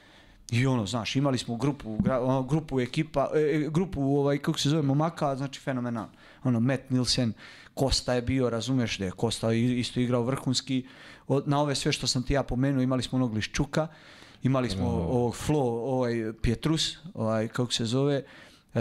I 0.52 0.68
ono, 0.68 0.86
znaš, 0.86 1.16
imali 1.16 1.38
smo 1.38 1.56
grupu, 1.56 1.98
ono, 2.22 2.44
grupu 2.44 2.80
ekipa, 2.80 3.30
e, 3.36 3.40
e, 3.40 3.70
grupu, 3.70 4.02
ovaj, 4.02 4.38
kako 4.38 4.60
se 4.60 4.70
zove, 4.70 4.82
momaka, 4.82 5.36
znači 5.36 5.60
fenomenal. 5.60 6.06
Ono, 6.44 6.60
Matt 6.60 6.90
Nielsen, 6.90 7.34
Kosta 7.74 8.14
je 8.14 8.22
bio, 8.22 8.50
razumeš 8.50 8.98
da 8.98 9.06
je 9.06 9.12
Kosta 9.12 9.54
isto 9.54 10.00
igrao 10.00 10.24
vrhunski. 10.24 10.86
Od, 11.28 11.48
na 11.48 11.62
ove 11.62 11.76
sve 11.76 11.92
što 11.92 12.08
sam 12.08 12.24
ti 12.24 12.34
ja 12.34 12.44
pomenuo, 12.44 12.82
imali 12.82 13.04
smo 13.04 13.16
onog 13.16 13.34
Liščuka, 13.34 13.88
imali 14.44 14.70
smo 14.70 14.88
ovog 14.88 15.36
Flo, 15.36 15.64
ovaj 15.84 16.34
Pietrus, 16.42 16.98
ovaj, 17.14 17.48
kako 17.48 17.72
se 17.72 17.86
zove, 17.86 18.24
e, 18.74 18.80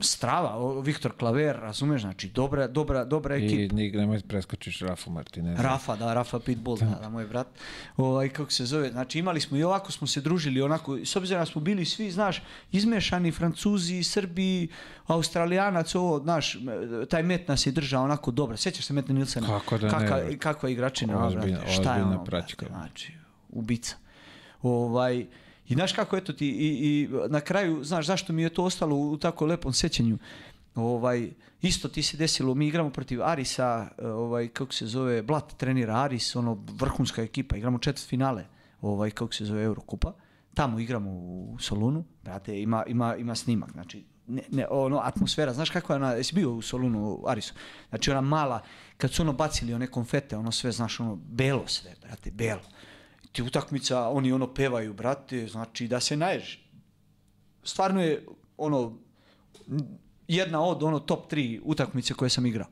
Strava, 0.00 0.80
Viktor 0.80 1.12
Klaver, 1.12 1.56
razumeš, 1.56 2.00
znači 2.00 2.28
dobra, 2.28 2.66
dobra, 2.66 3.04
dobra 3.04 3.36
ekipa. 3.36 3.80
I 3.80 3.90
nemoj 3.90 4.20
preskočiš 4.20 4.80
Rafu 4.80 5.10
Martinez. 5.10 5.60
Rafa, 5.60 5.96
da, 5.96 6.14
Rafa 6.14 6.38
Pitbull, 6.40 6.78
da, 6.78 6.98
da, 7.02 7.08
moj 7.08 7.26
brat. 7.26 7.46
Ovaj, 7.96 8.28
kako 8.28 8.50
se 8.50 8.64
zove, 8.64 8.90
znači 8.90 9.18
imali 9.18 9.40
smo 9.40 9.56
i 9.56 9.62
ovako 9.62 9.92
smo 9.92 10.06
se 10.06 10.20
družili, 10.20 10.62
onako, 10.62 10.98
s 10.98 11.16
obzirom 11.16 11.42
da 11.42 11.46
smo 11.46 11.60
bili 11.60 11.84
svi, 11.84 12.10
znaš, 12.10 12.42
izmešani, 12.72 13.32
Francuzi, 13.32 14.02
Srbi, 14.02 14.68
Australijanac, 15.06 15.94
ovo, 15.94 16.20
znaš, 16.20 16.56
taj 17.10 17.22
met 17.22 17.48
nas 17.48 17.66
je 17.66 17.72
držao 17.72 18.04
onako 18.04 18.30
dobro. 18.30 18.56
Sjećaš 18.56 18.84
se 18.84 18.92
Meta 18.92 19.12
Nilsena? 19.12 19.46
Kako 19.46 19.78
da 19.78 19.98
ne, 19.98 20.38
Kakva, 20.38 20.68
igračina, 20.70 21.26
Ozbiljna- 21.26 21.58
brate, 21.58 21.72
šta 21.72 21.96
je 21.96 22.02
ono, 22.02 22.24
brate, 22.24 22.54
znači, 22.68 23.12
ubica. 23.48 23.96
Ovaj, 24.62 25.26
I 25.68 25.74
znaš 25.74 25.92
kako, 25.92 26.16
eto 26.16 26.32
ti, 26.32 26.48
i, 26.48 26.66
i 26.68 27.08
na 27.28 27.40
kraju, 27.40 27.84
znaš 27.84 28.06
zašto 28.06 28.32
mi 28.32 28.42
je 28.42 28.50
to 28.50 28.64
ostalo 28.64 28.96
u 28.96 29.16
tako 29.16 29.46
lepom 29.46 29.72
sećanju? 29.72 30.18
Ovaj, 30.74 31.30
isto 31.62 31.88
ti 31.88 32.02
se 32.02 32.16
desilo, 32.16 32.54
mi 32.54 32.68
igramo 32.68 32.90
protiv 32.90 33.22
Arisa, 33.22 33.88
ovaj, 34.02 34.48
kako 34.48 34.72
se 34.72 34.86
zove, 34.86 35.22
Blat 35.22 35.56
trenira 35.56 35.96
Aris, 35.96 36.36
ono, 36.36 36.64
vrhunska 36.72 37.22
ekipa, 37.22 37.56
igramo 37.56 37.78
četvrt 37.78 38.08
finale, 38.08 38.44
ovaj, 38.80 39.10
kako 39.10 39.34
se 39.34 39.44
zove, 39.44 39.62
Eurokupa. 39.62 40.12
Tamo 40.54 40.78
igramo 40.78 41.10
u 41.10 41.56
Solunu, 41.60 42.04
brate, 42.24 42.60
ima, 42.60 42.84
ima, 42.86 43.16
ima 43.16 43.34
snimak, 43.34 43.72
znači, 43.72 44.04
ne, 44.26 44.42
ne, 44.50 44.66
ono, 44.70 44.98
atmosfera, 44.98 45.52
znaš 45.52 45.70
kakva 45.70 45.94
je 45.94 45.96
ona, 45.96 46.12
jesi 46.12 46.34
bio 46.34 46.52
u 46.52 46.62
Solunu, 46.62 47.08
u 47.08 47.28
Arisu? 47.28 47.54
Znači, 47.88 48.10
ona 48.10 48.20
mala, 48.20 48.62
kad 48.96 49.12
su 49.12 49.22
ono 49.22 49.32
bacili 49.32 49.74
one 49.74 49.86
konfete, 49.86 50.36
ono 50.36 50.52
sve, 50.52 50.72
znaš, 50.72 51.00
ono, 51.00 51.14
belo 51.14 51.66
sve, 51.66 51.94
brate, 52.02 52.30
belo 52.30 52.62
ti 53.32 53.42
utakmica, 53.42 54.08
oni 54.08 54.32
ono 54.32 54.54
pevaju, 54.54 54.94
brate, 54.94 55.46
znači 55.46 55.88
da 55.88 56.00
se 56.00 56.16
naješ. 56.16 56.64
Stvarno 57.62 58.02
je 58.02 58.26
ono 58.56 58.98
jedna 60.28 60.62
od 60.62 60.82
ono 60.82 60.98
top 60.98 61.32
3 61.32 61.60
utakmice 61.64 62.14
koje 62.14 62.30
sam 62.30 62.46
igrao. 62.46 62.68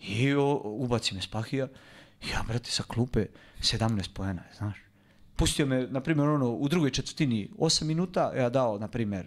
I 0.00 0.34
o, 0.34 0.60
ubaci 0.64 1.14
me 1.14 1.22
Spahija, 1.22 1.68
ja 2.32 2.44
brate 2.48 2.70
sa 2.70 2.82
klupe 2.82 3.26
17 3.60 4.08
poena, 4.14 4.42
znaš. 4.56 4.76
Pustio 5.36 5.66
me, 5.66 5.86
na 5.90 6.00
primjer, 6.00 6.28
ono, 6.28 6.50
u 6.50 6.68
drugoj 6.68 6.90
četvrtini 6.90 7.50
8 7.58 7.84
minuta, 7.84 8.32
ja 8.36 8.48
dao, 8.50 8.78
na 8.78 8.88
primjer, 8.88 9.26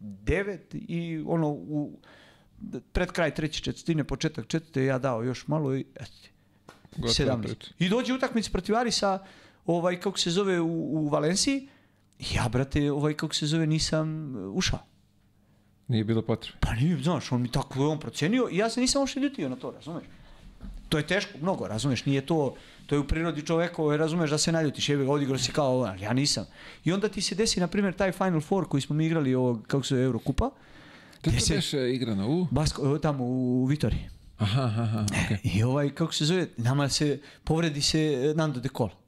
9 0.00 0.58
i 0.72 1.24
ono, 1.26 1.48
u, 1.48 2.00
pred 2.92 3.12
kraj 3.12 3.34
treće 3.34 3.62
četvrtine, 3.62 4.04
početak 4.04 4.46
četvrte, 4.46 4.84
ja 4.84 4.98
dao 4.98 5.22
još 5.22 5.46
malo 5.46 5.76
i 5.76 5.84
eto 5.94 6.12
ti. 6.22 6.30
Gotova 6.96 7.36
17. 7.36 7.42
priča. 7.42 7.70
I 7.78 7.88
dođe 7.88 8.12
utakmica 8.12 8.50
protiv 8.52 8.76
Arisa, 8.76 9.18
ovaj, 9.66 10.00
kako 10.00 10.18
se 10.18 10.30
zove, 10.30 10.60
u, 10.60 10.66
u 10.96 11.08
Valenciji. 11.08 11.68
Ja, 12.30 12.48
brate, 12.48 12.92
ovaj, 12.92 13.14
kako 13.14 13.34
se 13.34 13.46
zove, 13.46 13.66
nisam 13.66 14.08
uh, 14.36 14.56
ušao. 14.56 14.78
Nije 15.88 16.04
bilo 16.04 16.22
potrebe. 16.22 16.58
Pa 16.60 16.74
nije, 16.74 17.02
znaš, 17.02 17.32
on 17.32 17.42
mi 17.42 17.48
tako 17.48 17.80
je 17.80 17.86
on 17.86 18.00
procenio 18.00 18.48
i 18.50 18.56
ja 18.56 18.70
se 18.70 18.80
nisam 18.80 19.00
uopšte 19.00 19.20
ljutio 19.20 19.48
na 19.48 19.56
to, 19.56 19.70
razumeš? 19.70 20.04
To 20.88 20.98
je 20.98 21.06
teško, 21.06 21.38
mnogo, 21.38 21.68
razumeš, 21.68 22.04
nije 22.06 22.26
to, 22.26 22.54
to 22.86 22.94
je 22.94 22.98
u 22.98 23.06
prirodi 23.06 23.42
čoveka, 23.42 23.82
ovaj, 23.82 23.96
razumeš, 23.96 24.30
da 24.30 24.38
se 24.38 24.52
naljutiš, 24.52 24.88
jebi 24.88 25.04
ga, 25.04 25.12
odigrao 25.12 25.38
si 25.38 25.52
kao 25.52 25.66
ovo, 25.66 25.84
ali 25.84 26.02
ja 26.02 26.12
nisam. 26.12 26.46
I 26.84 26.92
onda 26.92 27.08
ti 27.08 27.20
se 27.20 27.34
desi, 27.34 27.60
na 27.60 27.66
primjer, 27.66 27.94
taj 27.94 28.12
Final 28.12 28.40
Four 28.40 28.68
koji 28.68 28.80
smo 28.80 28.96
mi 28.96 29.06
igrali, 29.06 29.34
ovog, 29.34 29.64
kako 29.66 29.82
se 29.84 29.94
zove, 29.94 30.04
Eurokupa, 30.04 30.50
to 31.22 31.30
se- 31.30 31.54
beše 31.54 31.94
igrano? 31.94 32.28
U? 32.30 32.46
Basko, 32.50 32.98
tamo 32.98 33.24
u 33.24 33.64
Vitori. 33.64 33.96
Aha, 34.38 34.62
aha, 34.62 34.82
aha, 34.82 35.06
okej. 35.24 35.38
I 35.44 35.62
ovaj, 35.62 35.90
kako 35.90 36.12
se 36.12 36.24
zove, 36.24 36.48
nama 36.56 36.88
se, 36.88 37.20
povredi 37.44 37.80
se 37.82 38.00
eh, 38.00 38.34
Nando 38.34 38.60
De 38.60 38.68
Colo. 38.68 39.01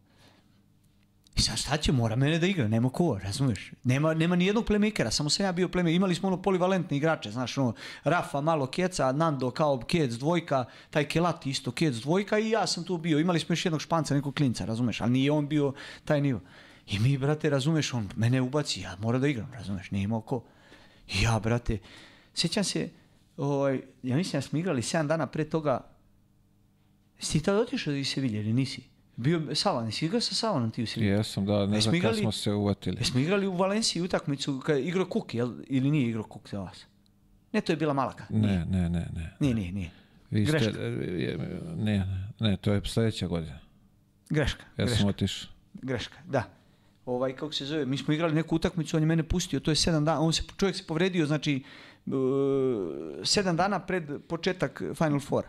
I 1.36 1.40
sad 1.43 1.59
šta 1.59 1.77
će, 1.77 1.93
mora 1.93 2.16
mene 2.16 2.39
da 2.39 2.47
igra, 2.47 2.69
nema 2.69 2.90
ko, 2.90 3.19
razumeš? 3.23 3.73
Nema, 3.85 4.15
nema 4.15 4.36
ni 4.36 4.47
jednog 4.47 4.65
playmakera, 4.65 5.11
samo 5.11 5.31
sam 5.31 5.47
ja 5.47 5.52
bio 5.52 5.69
playmaker. 5.69 5.97
Imali 5.97 6.15
smo 6.15 6.28
ono 6.28 6.43
polivalentne 6.43 6.97
igrače, 6.97 7.31
znaš, 7.31 7.59
ono, 7.59 7.74
Rafa 8.05 8.40
malo 8.40 8.66
keca, 8.66 9.12
Nando 9.12 9.51
kao 9.51 9.81
kec 9.86 10.12
dvojka, 10.12 10.65
taj 10.90 11.09
Kelati 11.09 11.51
isto 11.51 11.70
kec 11.70 11.94
dvojka 11.94 12.39
i 12.39 12.51
ja 12.51 12.66
sam 12.66 12.85
tu 12.85 12.98
bio. 12.98 13.19
Imali 13.19 13.40
smo 13.40 13.52
još 13.52 13.65
jednog 13.66 13.81
španca, 13.81 14.15
nekog 14.15 14.35
klinca, 14.35 14.65
razumeš? 14.65 15.01
Ali 15.01 15.11
nije 15.11 15.32
on 15.32 15.48
bio 15.48 15.73
taj 16.05 16.20
nivo. 16.20 16.40
I 16.86 16.98
mi, 16.98 17.19
brate, 17.19 17.51
razumeš, 17.51 17.94
on 17.94 18.09
mene 18.16 18.40
ubaci, 18.40 18.81
ja 18.81 18.97
mora 19.01 19.19
da 19.19 19.28
igram, 19.28 19.52
razumeš, 19.52 19.90
nije 19.90 20.05
imao 20.05 20.20
ko. 20.20 20.44
I 21.09 21.23
ja, 21.23 21.40
brate, 21.40 21.78
sjećam 22.35 22.65
se, 22.65 22.90
ovaj, 23.36 23.81
ja 24.02 24.16
mislim 24.16 24.40
da 24.40 24.43
smo 24.43 24.59
igrali 24.59 24.82
7 24.82 25.06
dana 25.06 25.27
pre 25.27 25.44
toga, 25.44 25.94
Jesi 27.19 27.39
ti 27.39 27.44
tada 27.44 27.61
otišao 27.61 27.94
iz 27.94 28.09
Sevilje 28.09 28.40
ili 28.40 28.52
nisi? 28.52 28.82
Bio 29.16 29.54
Savan, 29.54 29.86
jesi 29.86 30.06
igrao 30.06 30.20
sa 30.20 30.34
Savanom 30.34 30.70
ti 30.70 30.82
u 30.82 30.86
Sevilji? 30.86 31.10
Jesam, 31.10 31.46
da, 31.46 31.66
ne 31.66 31.80
znam 31.80 32.00
kad 32.00 32.16
smo 32.16 32.32
se 32.32 32.52
uvatili. 32.52 32.96
Jesmo 33.00 33.20
igrali 33.20 33.46
u 33.46 33.56
Valenciji 33.56 34.02
utakmicu 34.02 34.60
kad 34.66 34.76
je 34.76 34.84
igrao 34.84 35.06
Kuk, 35.06 35.34
jel, 35.34 35.52
ili 35.66 35.90
nije 35.90 36.08
igrao 36.08 36.22
Kuk 36.24 36.48
za 36.48 36.60
vas? 36.60 36.86
Ne, 37.52 37.60
to 37.60 37.72
je 37.72 37.76
bila 37.76 37.92
Malaka. 37.92 38.24
Ne, 38.30 38.64
ne, 38.70 38.88
ne, 38.88 39.08
ne. 39.14 39.36
Nije, 39.40 39.54
nije, 39.54 39.72
nije. 39.72 39.90
Vi 40.30 40.46
ste, 40.46 40.58
Greška. 40.58 40.80
e, 40.82 40.90
ne, 41.76 41.98
ne, 41.98 42.06
ne, 42.40 42.56
to 42.56 42.72
je 42.72 42.80
sljedeća 42.84 43.26
godina. 43.26 43.58
Greška, 44.30 44.64
Ja 44.76 44.86
sam 44.86 44.86
greška, 44.86 45.06
otišao. 45.08 45.50
greška, 45.82 46.18
da. 46.28 46.42
Ovaj, 47.06 47.32
kako 47.36 47.52
se 47.52 47.64
zove, 47.66 47.86
mi 47.86 47.96
smo 47.96 48.14
igrali 48.14 48.34
neku 48.34 48.56
utakmicu, 48.56 48.96
on 48.96 49.02
je 49.02 49.06
mene 49.06 49.22
pustio, 49.22 49.60
to 49.60 49.70
je 49.70 49.74
sedam 49.74 50.04
dana, 50.04 50.20
on 50.20 50.32
se, 50.32 50.42
čovjek 50.56 50.76
se 50.76 50.84
povredio, 50.86 51.26
znači, 51.26 51.62
sedam 53.24 53.56
dana 53.56 53.78
pred 53.80 54.04
početak 54.28 54.82
Final 54.94 55.20
Four. 55.20 55.44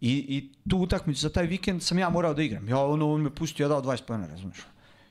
I, 0.00 0.10
I 0.10 0.50
tu 0.68 0.78
utakmicu 0.78 1.20
za 1.20 1.28
taj 1.28 1.46
vikend 1.46 1.82
sam 1.82 1.98
ja 1.98 2.08
morao 2.08 2.34
da 2.34 2.42
igram. 2.42 2.68
Ja, 2.68 2.84
ono, 2.84 3.12
on 3.12 3.22
me 3.22 3.30
pustio, 3.30 3.64
ja 3.64 3.68
dao 3.68 3.82
20 3.82 4.02
pojena, 4.06 4.26
razumiješ? 4.26 4.58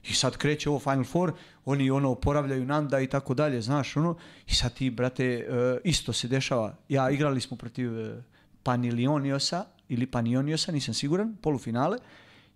I 0.03 0.13
sad 0.13 0.37
kreće 0.37 0.69
ovo 0.69 0.79
Final 0.79 1.03
Four, 1.03 1.33
oni 1.65 1.91
ono 1.91 2.11
oporavljaju 2.11 2.65
Nanda 2.65 2.99
i 2.99 3.07
tako 3.07 3.33
dalje, 3.33 3.61
znaš 3.61 3.97
ono. 3.97 4.15
I 4.47 4.55
sad 4.55 4.73
ti, 4.73 4.89
brate, 4.89 5.25
e, 5.25 5.79
isto 5.83 6.13
se 6.13 6.27
dešava. 6.27 6.75
Ja 6.89 7.09
igrali 7.09 7.41
smo 7.41 7.57
protiv 7.57 7.99
e, 7.99 8.23
Panilioniosa 8.63 9.65
ili 9.89 10.05
Panioniosa, 10.05 10.71
nisam 10.71 10.93
siguran, 10.93 11.35
polufinale. 11.41 11.97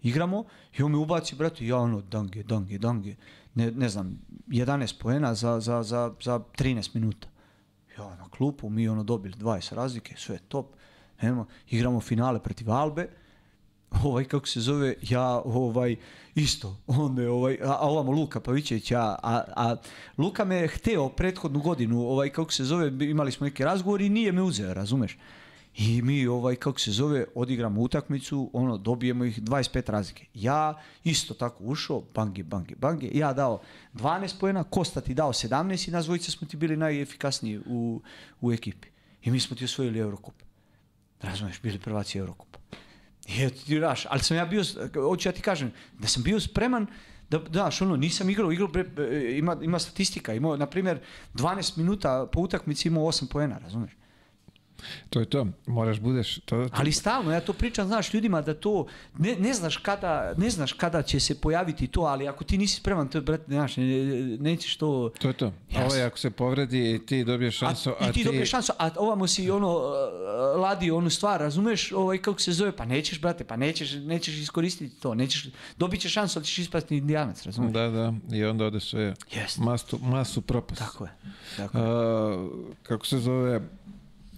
Igramo 0.04 0.46
i 0.78 0.84
on 0.84 0.92
me 0.92 0.98
ubaci, 0.98 1.36
brate, 1.36 1.68
ja 1.68 1.78
ono, 1.78 2.02
dange, 2.02 2.44
dange, 2.44 2.78
dange. 2.78 3.16
Ne, 3.56 3.72
ne 3.72 3.90
znam, 3.90 4.20
11 4.48 5.00
poena 5.00 5.36
za, 5.36 5.60
za, 5.60 5.84
za, 5.84 6.14
za 6.22 6.40
13 6.40 6.96
minuta. 6.96 7.28
Ja 7.98 8.16
na 8.16 8.30
klupu, 8.30 8.70
mi 8.70 8.90
ono 8.90 9.04
dobili 9.04 9.36
20 9.36 9.76
razlike, 9.76 10.16
sve 10.18 10.40
top. 10.48 10.76
Nemo, 11.22 11.46
igramo 11.70 12.00
finale 12.00 12.40
protiv 12.40 12.72
Albe, 12.72 13.08
ovaj 14.04 14.26
kako 14.26 14.48
se 14.48 14.60
zove, 14.60 14.96
ja 15.02 15.42
ovaj 15.46 15.96
isto, 16.36 16.78
on 16.88 17.14
me 17.14 17.30
ovaj, 17.30 17.58
a, 17.64 17.78
a 17.80 17.90
ovamo 17.90 18.12
Luka 18.12 18.40
Pavićević, 18.40 18.92
a, 18.92 19.16
a, 19.24 19.44
a 19.56 19.76
Luka 20.18 20.46
me 20.46 20.56
je 20.56 20.68
hteo 20.68 21.10
prethodnu 21.10 21.60
godinu, 21.62 22.02
ovaj 22.02 22.30
kako 22.30 22.52
se 22.52 22.64
zove, 22.64 22.88
imali 23.10 23.32
smo 23.32 23.46
neki 23.46 23.64
razgovor 23.64 24.02
i 24.02 24.10
nije 24.10 24.32
me 24.32 24.42
uzeo, 24.42 24.74
razumeš? 24.74 25.18
I 25.78 26.02
mi 26.02 26.28
ovaj 26.28 26.56
kako 26.56 26.80
se 26.80 26.92
zove, 26.92 27.26
odigramo 27.36 27.82
utakmicu, 27.82 28.50
ono 28.54 28.78
dobijemo 28.78 29.26
ih 29.26 29.42
25 29.42 29.92
razlike. 29.92 30.26
Ja 30.34 30.82
isto 31.04 31.34
tako 31.34 31.64
ušao, 31.64 32.04
bangi, 32.16 32.44
bangi, 32.44 32.76
bangi. 32.76 33.12
Ja 33.14 33.34
dao 33.34 33.62
12 33.94 34.40
poena, 34.40 34.64
Kosta 34.64 35.02
ti 35.02 35.14
dao 35.14 35.34
17 35.34 35.88
i 35.88 35.92
nas 35.92 36.06
dvojica 36.06 36.32
smo 36.32 36.48
ti 36.48 36.58
bili 36.58 36.78
najefikasniji 36.78 37.60
u, 37.66 38.02
u 38.42 38.52
ekipi. 38.52 38.88
I 39.24 39.32
mi 39.32 39.40
smo 39.40 39.56
ti 39.56 39.66
osvojili 39.66 40.00
Eurokup. 40.00 40.34
Razumeš, 41.22 41.62
bili 41.62 41.80
prvaci 41.80 42.18
Eurokupa. 42.18 42.60
I 43.28 43.44
eto 43.44 43.62
ti 43.66 43.80
raš, 43.80 44.06
ali 44.10 44.24
sam 44.24 44.38
ja 44.38 44.46
bio, 44.46 44.64
hoću 44.94 45.30
ja 45.30 45.34
ti 45.34 45.42
kažem, 45.42 45.72
da 46.00 46.08
sam 46.08 46.24
bio 46.24 46.40
spreman 46.40 46.88
da, 47.30 47.40
znaš, 47.52 47.82
ono, 47.82 47.96
nisam 47.96 48.30
igrao, 48.30 48.52
igrao, 48.52 48.68
pre, 48.68 48.86
e, 48.98 49.38
ima, 49.38 49.58
ima 49.62 49.80
statistika, 49.80 50.34
imao, 50.34 50.58
na 50.58 50.66
primjer, 50.66 51.00
12 51.34 51.78
minuta 51.78 52.28
po 52.32 52.40
utakmici 52.40 52.88
imao 52.88 53.04
8 53.04 53.28
poena, 53.32 53.58
razumeš? 53.58 53.92
To 55.10 55.20
je 55.20 55.26
to, 55.26 55.48
moraš 55.68 56.00
budeš... 56.00 56.36
To, 56.36 56.68
to... 56.68 56.70
Ali 56.74 56.92
stalno, 56.92 57.32
ja 57.32 57.42
to 57.42 57.54
pričam, 57.54 57.88
znaš, 57.88 58.14
ljudima 58.14 58.42
da 58.42 58.54
to, 58.54 58.86
ne, 59.18 59.36
ne, 59.36 59.54
znaš 59.54 59.78
kada, 59.78 60.34
ne 60.38 60.50
znaš 60.50 60.74
kada 60.74 61.02
će 61.02 61.20
se 61.20 61.42
pojaviti 61.42 61.88
to, 61.88 62.02
ali 62.02 62.28
ako 62.28 62.44
ti 62.44 62.58
nisi 62.58 62.76
spreman, 62.76 63.08
to 63.08 63.18
je, 63.18 63.22
brate, 63.22 63.44
znaš, 63.48 63.78
ne, 63.78 63.86
nećeš 64.40 64.78
to... 64.78 65.12
To 65.20 65.28
je 65.28 65.34
to. 65.34 65.54
Jasno. 65.70 65.86
Ovo 65.86 65.96
je 65.96 66.04
ako 66.04 66.18
se 66.18 66.32
povredi 66.32 67.06
ti 67.06 67.24
dobiješ 67.24 67.58
šansu, 67.58 67.90
a, 67.90 67.94
a 68.00 68.10
I 68.10 68.14
ti, 68.14 68.24
dobiješ 68.24 68.50
šansu, 68.50 68.74
a 68.80 68.90
ovamo 68.98 69.28
si 69.28 69.52
ono, 69.52 69.70
ladi 70.56 70.92
onu 70.92 71.10
stvar, 71.10 71.40
razumeš, 71.40 71.92
ovaj, 71.92 72.18
kako 72.18 72.40
se 72.40 72.52
zove, 72.52 72.72
pa 72.72 72.86
nećeš, 72.86 73.22
brate, 73.22 73.44
pa 73.44 73.56
nećeš, 73.56 73.94
nećeš 73.94 74.36
iskoristiti 74.36 75.00
to, 75.00 75.16
nećeš, 75.16 75.48
dobit 75.78 76.02
ćeš 76.02 76.14
šansu, 76.14 76.40
ali 76.40 76.46
ćeš 76.46 76.58
ispasti 76.58 76.98
indijanac, 76.98 77.46
razumeš? 77.46 77.74
Da, 77.74 77.90
da, 77.90 78.14
i 78.36 78.44
onda 78.44 78.66
ode 78.66 78.80
sve 78.80 79.14
Jeste. 79.32 79.62
masu, 79.62 80.00
masu 80.00 80.42
propast. 80.42 80.82
Tako 80.82 81.04
je. 81.04 81.12
Tako 81.58 81.78
je. 81.78 81.84
A, 81.84 82.48
kako 82.84 83.06
se 83.06 83.20
zove, 83.20 83.62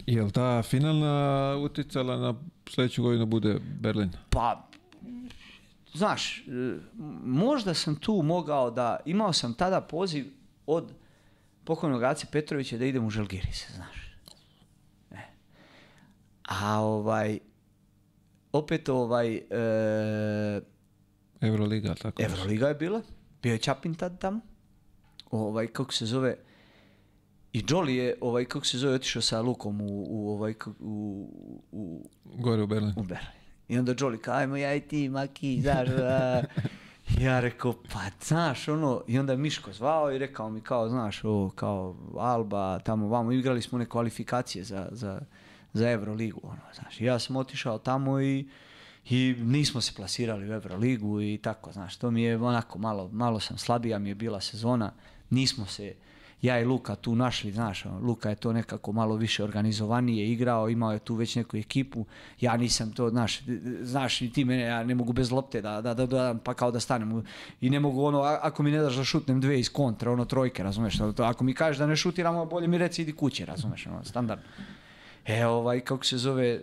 je 0.05 0.23
li 0.23 0.31
ta 0.31 0.61
finalna 0.61 1.55
uticala 1.57 2.17
na 2.17 2.33
sledeću 2.69 3.03
godinu 3.03 3.25
bude 3.25 3.59
Berlin? 3.79 4.11
Pa, 4.29 4.69
znaš, 5.93 6.37
e, 6.37 6.41
možda 7.23 7.73
sam 7.73 7.95
tu 7.95 8.21
mogao 8.23 8.71
da, 8.71 8.99
imao 9.05 9.33
sam 9.33 9.53
tada 9.53 9.81
poziv 9.81 10.25
od 10.65 10.93
pokojnog 11.63 12.03
Ace 12.03 12.27
Petrovića 12.31 12.77
da 12.77 12.85
idem 12.85 13.05
u 13.05 13.09
Žalgiris, 13.09 13.71
znaš. 13.75 14.15
E. 15.11 15.21
A 16.43 16.79
ovaj, 16.79 17.39
opet 18.51 18.89
ovaj, 18.89 19.35
e, 19.35 20.61
Euroliga, 21.41 21.95
tako? 21.95 22.23
Euroliga 22.23 22.67
je 22.67 22.75
bila, 22.75 23.01
bio 23.41 23.51
je 23.51 23.57
Čapin 23.57 23.95
tad 23.95 24.19
tamo, 24.19 24.39
ovaj, 25.31 25.67
kako 25.67 25.93
se 25.93 26.05
zove, 26.05 26.37
i 27.53 27.63
Jolly 27.63 27.89
je, 27.89 28.15
ovaj, 28.21 28.45
kako 28.45 28.65
se 28.65 28.77
zove, 28.77 28.93
otišao 28.93 29.21
sa 29.21 29.41
Lukom 29.41 29.81
u, 29.81 30.05
u, 30.09 30.29
ovaj, 30.29 30.53
u, 30.79 31.29
u, 31.71 32.09
Gore 32.23 32.61
u 32.61 32.67
Berlin. 32.67 32.93
u 32.97 33.03
Berlin. 33.03 33.27
I 33.67 33.79
onda 33.79 33.93
Jolly 33.95 34.17
kao, 34.17 34.35
ajmo 34.35 34.55
ja 34.55 34.75
i 34.75 34.81
ti, 34.81 35.09
Maki, 35.09 35.61
znaš. 35.61 35.87
Ja 37.19 37.39
rekao, 37.39 37.73
pa 37.73 37.99
znaš, 38.25 38.67
ono, 38.67 39.03
i 39.07 39.19
onda 39.19 39.33
je 39.33 39.37
Miško 39.37 39.73
zvao 39.73 40.11
i 40.11 40.17
rekao 40.17 40.49
mi 40.49 40.61
kao, 40.61 40.89
znaš, 40.89 41.23
ovo, 41.23 41.49
kao 41.49 41.95
Alba, 42.17 42.79
tamo 42.79 43.07
vamo, 43.07 43.31
igrali 43.31 43.61
smo 43.61 43.75
one 43.75 43.89
kvalifikacije 43.89 44.63
za, 44.63 44.87
za, 44.91 45.21
za 45.73 45.91
Euroligu, 45.91 46.39
ono, 46.43 46.61
znaš. 46.75 47.01
I 47.01 47.05
ja 47.05 47.19
sam 47.19 47.35
otišao 47.35 47.77
tamo 47.77 48.21
i, 48.21 48.47
i 49.09 49.35
nismo 49.39 49.81
se 49.81 49.93
plasirali 49.95 50.49
u 50.49 50.53
Euroligu 50.53 51.21
i 51.21 51.39
tako, 51.43 51.71
znaš, 51.71 51.97
to 51.97 52.11
mi 52.11 52.23
je 52.23 52.37
onako, 52.37 52.79
malo, 52.79 53.09
malo 53.11 53.39
sam 53.39 53.57
slabija 53.57 53.99
mi 53.99 54.09
je 54.09 54.15
bila 54.15 54.41
sezona, 54.41 54.91
nismo 55.29 55.65
se, 55.65 55.93
ja 56.43 56.59
i 56.59 56.65
Luka 56.65 56.95
tu 56.95 57.15
našli, 57.15 57.51
znaš, 57.51 57.85
ono, 57.85 57.99
Luka 57.99 58.29
je 58.29 58.35
to 58.35 58.53
nekako 58.53 58.91
malo 58.91 59.15
više 59.15 59.43
organizovanije 59.43 60.31
igrao, 60.31 60.69
imao 60.69 60.91
je 60.91 60.99
tu 60.99 61.15
već 61.15 61.35
neku 61.35 61.57
ekipu, 61.57 62.05
ja 62.41 62.57
nisam 62.57 62.91
to, 62.91 63.09
znaš, 63.09 63.41
znaš 63.81 64.17
ti 64.17 64.45
mene, 64.45 64.63
ja 64.63 64.83
ne 64.83 64.95
mogu 64.95 65.13
bez 65.13 65.31
lopte 65.31 65.61
da, 65.61 65.81
da, 65.81 65.93
da, 65.93 66.05
da 66.05 66.35
pa 66.43 66.53
kao 66.53 66.71
da 66.71 66.79
stanem 66.79 67.23
i 67.61 67.69
ne 67.69 67.79
mogu 67.79 68.03
ono, 68.03 68.21
ako 68.21 68.63
mi 68.63 68.71
ne 68.71 68.81
daš 68.81 68.95
da 68.95 69.03
šutnem 69.03 69.41
dve 69.41 69.59
iz 69.59 69.69
kontra, 69.69 70.11
ono 70.11 70.25
trojke, 70.25 70.63
razumeš, 70.63 70.99
ono, 70.99 71.13
ako 71.17 71.43
mi 71.43 71.53
kažeš 71.53 71.77
da 71.77 71.87
ne 71.87 71.95
šutiramo, 71.95 72.45
bolje 72.45 72.67
mi 72.67 72.77
reci 72.77 73.01
idi 73.01 73.13
kuće, 73.13 73.45
razumeš, 73.45 73.87
ono, 73.87 74.03
standardno. 74.03 74.45
E, 75.25 75.45
ovaj, 75.45 75.79
kako 75.79 76.05
se 76.05 76.17
zove, 76.17 76.47
e, 76.47 76.59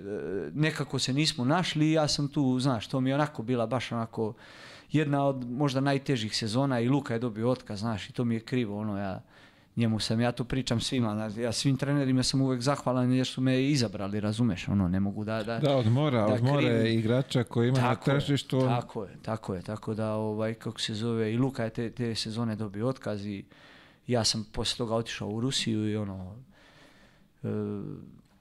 nekako 0.55 0.99
se 0.99 1.13
nismo 1.13 1.45
našli 1.45 1.89
i 1.89 1.93
ja 1.93 2.09
sam 2.09 2.29
tu, 2.29 2.59
znaš, 2.61 2.87
to 2.87 3.01
mi 3.01 3.11
je 3.11 3.15
onako 3.15 3.43
bila 3.43 3.67
baš 3.67 3.93
onako 3.93 4.35
jedna 4.93 5.27
od 5.27 5.51
možda 5.51 5.81
najtežih 5.81 6.37
sezona 6.37 6.81
i 6.81 6.89
Luka 6.89 7.15
je 7.15 7.21
dobio 7.21 7.51
otkaz, 7.51 7.79
znaš, 7.79 8.11
i 8.11 8.13
to 8.13 8.25
mi 8.25 8.35
je 8.35 8.41
krivo, 8.41 8.79
ono, 8.79 8.99
ja, 8.99 9.23
njemu 9.77 9.99
sam, 10.01 10.21
ja 10.21 10.33
to 10.33 10.45
pričam 10.45 10.81
svima, 10.81 11.15
znaš, 11.15 11.37
ja 11.37 11.53
svim 11.53 11.77
trenerima 11.77 12.23
sam 12.23 12.41
uvek 12.43 12.61
zahvalan 12.61 13.13
jer 13.13 13.27
su 13.27 13.41
me 13.41 13.63
izabrali, 13.63 14.21
razumeš, 14.21 14.69
ono, 14.69 14.89
ne 14.89 15.01
mogu 15.01 15.25
da... 15.25 15.43
Da, 15.43 15.59
Da, 15.59 15.77
od 15.77 15.87
mora, 15.89 16.27
da 16.27 16.35
od 16.35 16.43
mora 16.43 16.59
krivim. 16.59 16.77
je 16.77 16.95
igrača 16.95 17.45
koji 17.45 17.69
ima 17.69 17.79
na 17.79 17.85
Tako 17.85 18.11
je, 18.11 18.17
tržištu. 18.17 18.59
on- 18.59 18.67
Tako 18.67 19.05
je, 19.05 19.17
tako 19.23 19.55
je, 19.55 19.63
tako 19.63 19.95
da, 19.95 20.13
ovaj, 20.13 20.55
kako 20.55 20.81
se 20.81 20.95
zove, 20.95 21.33
i 21.33 21.39
Luka 21.39 21.65
je 21.65 21.71
te, 21.71 21.91
te 21.91 22.15
sezone 22.15 22.57
dobio 22.57 22.89
otkaz 22.89 23.27
i 23.27 23.45
ja 24.07 24.25
sam 24.25 24.45
posle 24.45 24.79
toga 24.79 24.95
otišao 24.95 25.29
u 25.29 25.41
Rusiju 25.41 25.91
i 25.91 25.97
ono, 25.97 26.37
e, 27.43 27.49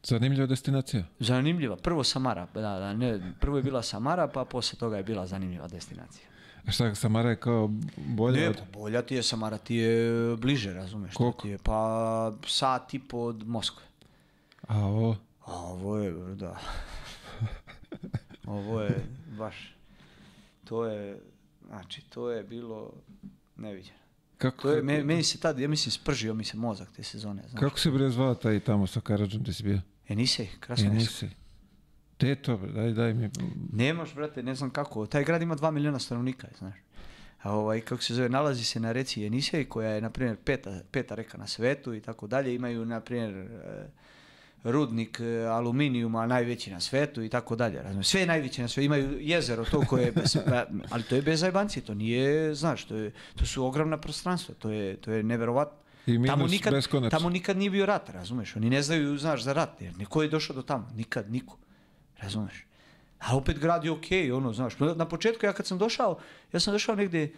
Zanimljiva 0.04 0.48
destinacija. 0.48 1.04
Zanimljiva. 1.20 1.76
Prvo 1.78 2.04
Samara, 2.04 2.48
da, 2.54 2.62
da, 2.62 2.94
ne, 2.94 3.34
prvo 3.40 3.58
je 3.58 3.64
bila 3.64 3.82
Samara, 3.82 4.28
pa 4.28 4.46
posle 4.46 4.80
toga 4.80 4.98
je 4.98 5.04
bila 5.04 5.28
zanimljiva 5.28 5.68
destinacija. 5.68 6.29
Šta, 6.70 6.96
Samara 6.96 7.30
je 7.30 7.36
kao 7.36 7.70
bolja 7.98 8.38
Ne, 8.38 8.50
od... 8.50 8.56
pa 8.58 8.80
bolja 8.80 9.02
ti 9.02 9.16
je 9.16 9.24
Samara, 9.24 9.58
ti 9.58 9.76
je 9.76 10.12
bliže, 10.38 10.74
razumeš? 10.74 11.14
Koliko? 11.14 11.42
Ti 11.42 11.50
je, 11.50 11.58
pa 11.58 11.82
sat 12.48 12.94
i 12.94 13.00
po 13.00 13.18
od 13.18 13.48
Moskve. 13.48 13.84
A 14.62 14.78
ovo? 14.78 15.18
A 15.42 15.54
ovo 15.54 15.98
je, 15.98 16.12
da. 16.36 16.60
ovo 18.48 18.82
je 18.82 19.06
baš, 19.30 19.76
to 20.64 20.86
je, 20.86 21.20
znači, 21.68 22.02
to 22.04 22.30
je 22.30 22.44
bilo 22.44 22.92
neviđeno. 23.58 24.00
Kako, 24.38 24.62
To 24.62 24.72
je, 24.72 24.84
me- 24.84 25.04
meni 25.04 25.24
se 25.24 25.40
tad, 25.40 25.60
ja 25.60 25.68
mislim, 25.68 25.92
spržio 25.92 26.34
mi 26.34 26.44
se 26.44 26.58
mozak 26.58 26.92
te 26.92 27.04
sezone, 27.04 27.44
znaš. 27.50 27.60
kako 27.60 27.80
se 27.80 27.92
bre 27.92 28.10
zvao 28.10 28.36
taj 28.36 28.60
tamo 28.60 28.88
sa 28.88 29.02
Karadžom 29.02 29.42
gde 29.42 29.54
si 29.54 29.64
bio? 29.64 29.82
Enisej, 30.08 30.46
Ja 30.46 30.52
Krasnojarsko. 30.60 31.26
Nisi. 32.20 32.26
Gde 32.26 32.30
je 32.30 32.36
to 32.36 32.58
bre? 32.58 32.72
Daj, 32.72 32.92
daj 32.92 33.14
mi. 33.14 33.30
Nemaš, 33.74 34.16
brate, 34.16 34.44
ne 34.44 34.56
znam 34.56 34.70
kako. 34.70 35.06
Taj 35.06 35.24
grad 35.24 35.42
ima 35.42 35.56
2 35.56 35.72
miliona 35.72 36.00
stanovnika, 36.00 36.48
znaš. 36.58 36.76
A 37.42 37.52
ovaj, 37.52 37.82
kako 37.82 38.04
se 38.04 38.14
zove, 38.14 38.30
nalazi 38.30 38.64
se 38.64 38.80
na 38.80 38.92
reci 38.92 39.22
Jenisej, 39.22 39.66
koja 39.66 39.90
je, 39.90 40.02
na 40.02 40.10
primjer, 40.10 40.38
peta, 40.46 40.80
peta 40.92 41.16
reka 41.16 41.38
na 41.38 41.48
svetu 41.48 41.94
i 41.94 42.02
tako 42.02 42.28
dalje. 42.28 42.56
Imaju, 42.56 42.86
na 42.86 43.00
primjer, 43.00 43.30
e, 43.30 43.88
rudnik 44.64 45.20
e, 45.20 45.46
aluminijuma 45.46 46.28
najveći 46.28 46.72
na 46.72 46.80
svetu 46.80 47.24
i 47.24 47.30
tako 47.30 47.56
dalje. 47.56 48.04
Sve 48.04 48.22
je 48.22 48.28
najveće 48.28 48.62
na 48.62 48.68
svetu. 48.68 48.86
Imaju 48.86 49.18
jezero 49.20 49.66
to 49.66 49.82
koje, 49.88 50.14
pa, 50.50 50.66
ali 50.90 51.04
to 51.04 51.16
je 51.16 51.22
bez 51.22 51.40
zajbanci, 51.40 51.82
to 51.82 51.94
nije, 51.94 52.56
znaš, 52.56 52.86
to, 52.86 52.96
je, 52.96 53.12
to 53.36 53.46
su 53.46 53.66
ogromna 53.66 53.98
prostranstva, 53.98 54.56
to 54.56 54.70
je, 54.70 54.98
to 54.98 55.12
je 55.12 55.24
neverovatno. 55.24 55.78
I 56.06 56.12
minus 56.12 56.30
tamo 56.30 56.48
nikad, 56.48 56.74
beskonačno. 56.74 57.20
tamo 57.20 57.30
nikad 57.30 57.58
nije 57.58 57.70
bio 57.70 57.86
rat, 57.86 58.10
razumeš? 58.10 58.56
Oni 58.56 58.70
ne 58.70 58.82
znaju, 58.82 59.18
znaš, 59.18 59.44
za 59.44 59.54
rat, 59.54 59.82
jer 59.82 59.98
niko 59.98 60.22
je 60.22 60.30
došao 60.30 60.56
do 60.56 60.62
tamo, 60.62 60.90
nikad, 60.96 61.32
niko. 61.32 61.58
Razumeš? 62.22 62.66
A 63.20 63.38
opet 63.38 63.60
grad 63.60 63.86
je 63.86 63.92
okej, 63.92 64.32
ono, 64.32 64.54
znaš. 64.54 64.74
Na 64.80 65.06
početku, 65.06 65.46
ja 65.46 65.54
kad 65.54 65.68
sam 65.68 65.78
došao, 65.78 66.20
ja 66.54 66.60
sam 66.60 66.74
došao 66.74 66.96
negde, 66.96 67.32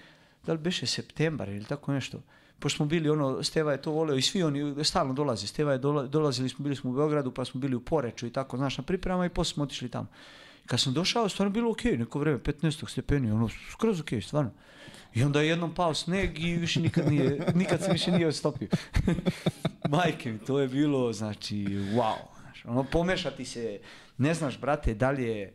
da 0.45 0.51
li 0.53 0.57
beše 0.57 0.85
septembar 0.85 1.49
ili 1.49 1.65
tako 1.65 1.93
nešto. 1.93 2.21
Pošto 2.59 2.77
smo 2.77 2.85
bili, 2.85 3.09
ono, 3.09 3.43
Steva 3.43 3.71
je 3.71 3.81
to 3.81 3.91
voleo 3.91 4.15
i 4.15 4.21
svi 4.21 4.43
oni 4.43 4.83
stalno 4.83 5.13
dolaze. 5.13 5.47
Steva 5.47 5.71
je 5.71 5.77
dola, 5.77 6.07
dolazili 6.07 6.49
smo, 6.49 6.63
bili 6.63 6.75
smo 6.75 6.89
u 6.89 6.93
Beogradu, 6.93 7.31
pa 7.31 7.45
smo 7.45 7.59
bili 7.59 7.75
u 7.75 7.79
Poreču 7.79 8.27
i 8.27 8.29
tako, 8.29 8.57
znaš, 8.57 8.77
na 8.77 8.83
pripremama 8.83 9.25
i 9.25 9.29
posle 9.29 9.53
smo 9.53 9.63
otišli 9.63 9.89
tamo. 9.89 10.07
Kad 10.65 10.79
sam 10.79 10.93
došao, 10.93 11.29
stvarno 11.29 11.51
bilo 11.51 11.71
okej, 11.71 11.97
neko 11.97 12.19
vreme, 12.19 12.39
15 12.39 12.89
stepeni, 12.89 13.31
ono, 13.31 13.49
skroz 13.71 13.99
okej, 13.99 14.21
stvarno. 14.21 14.51
I 15.13 15.23
onda 15.23 15.41
je 15.41 15.47
jednom 15.47 15.73
pao 15.75 15.93
sneg 15.93 16.39
i 16.39 16.55
više 16.55 16.79
nikad 16.79 17.11
nije, 17.11 17.47
nikad 17.55 17.83
se 17.83 17.91
više 17.91 18.11
nije 18.11 18.27
ostopio. 18.27 18.67
Majke 19.89 20.31
mi, 20.31 20.39
to 20.39 20.59
je 20.59 20.67
bilo, 20.67 21.13
znači, 21.13 21.65
wow. 21.67 22.15
Znaš, 22.41 22.65
ono, 22.65 22.83
pomešati 22.83 23.45
se, 23.45 23.79
ne 24.21 24.33
znaš, 24.33 24.59
brate, 24.59 24.93
da 24.93 25.11
li 25.11 25.23
je, 25.23 25.53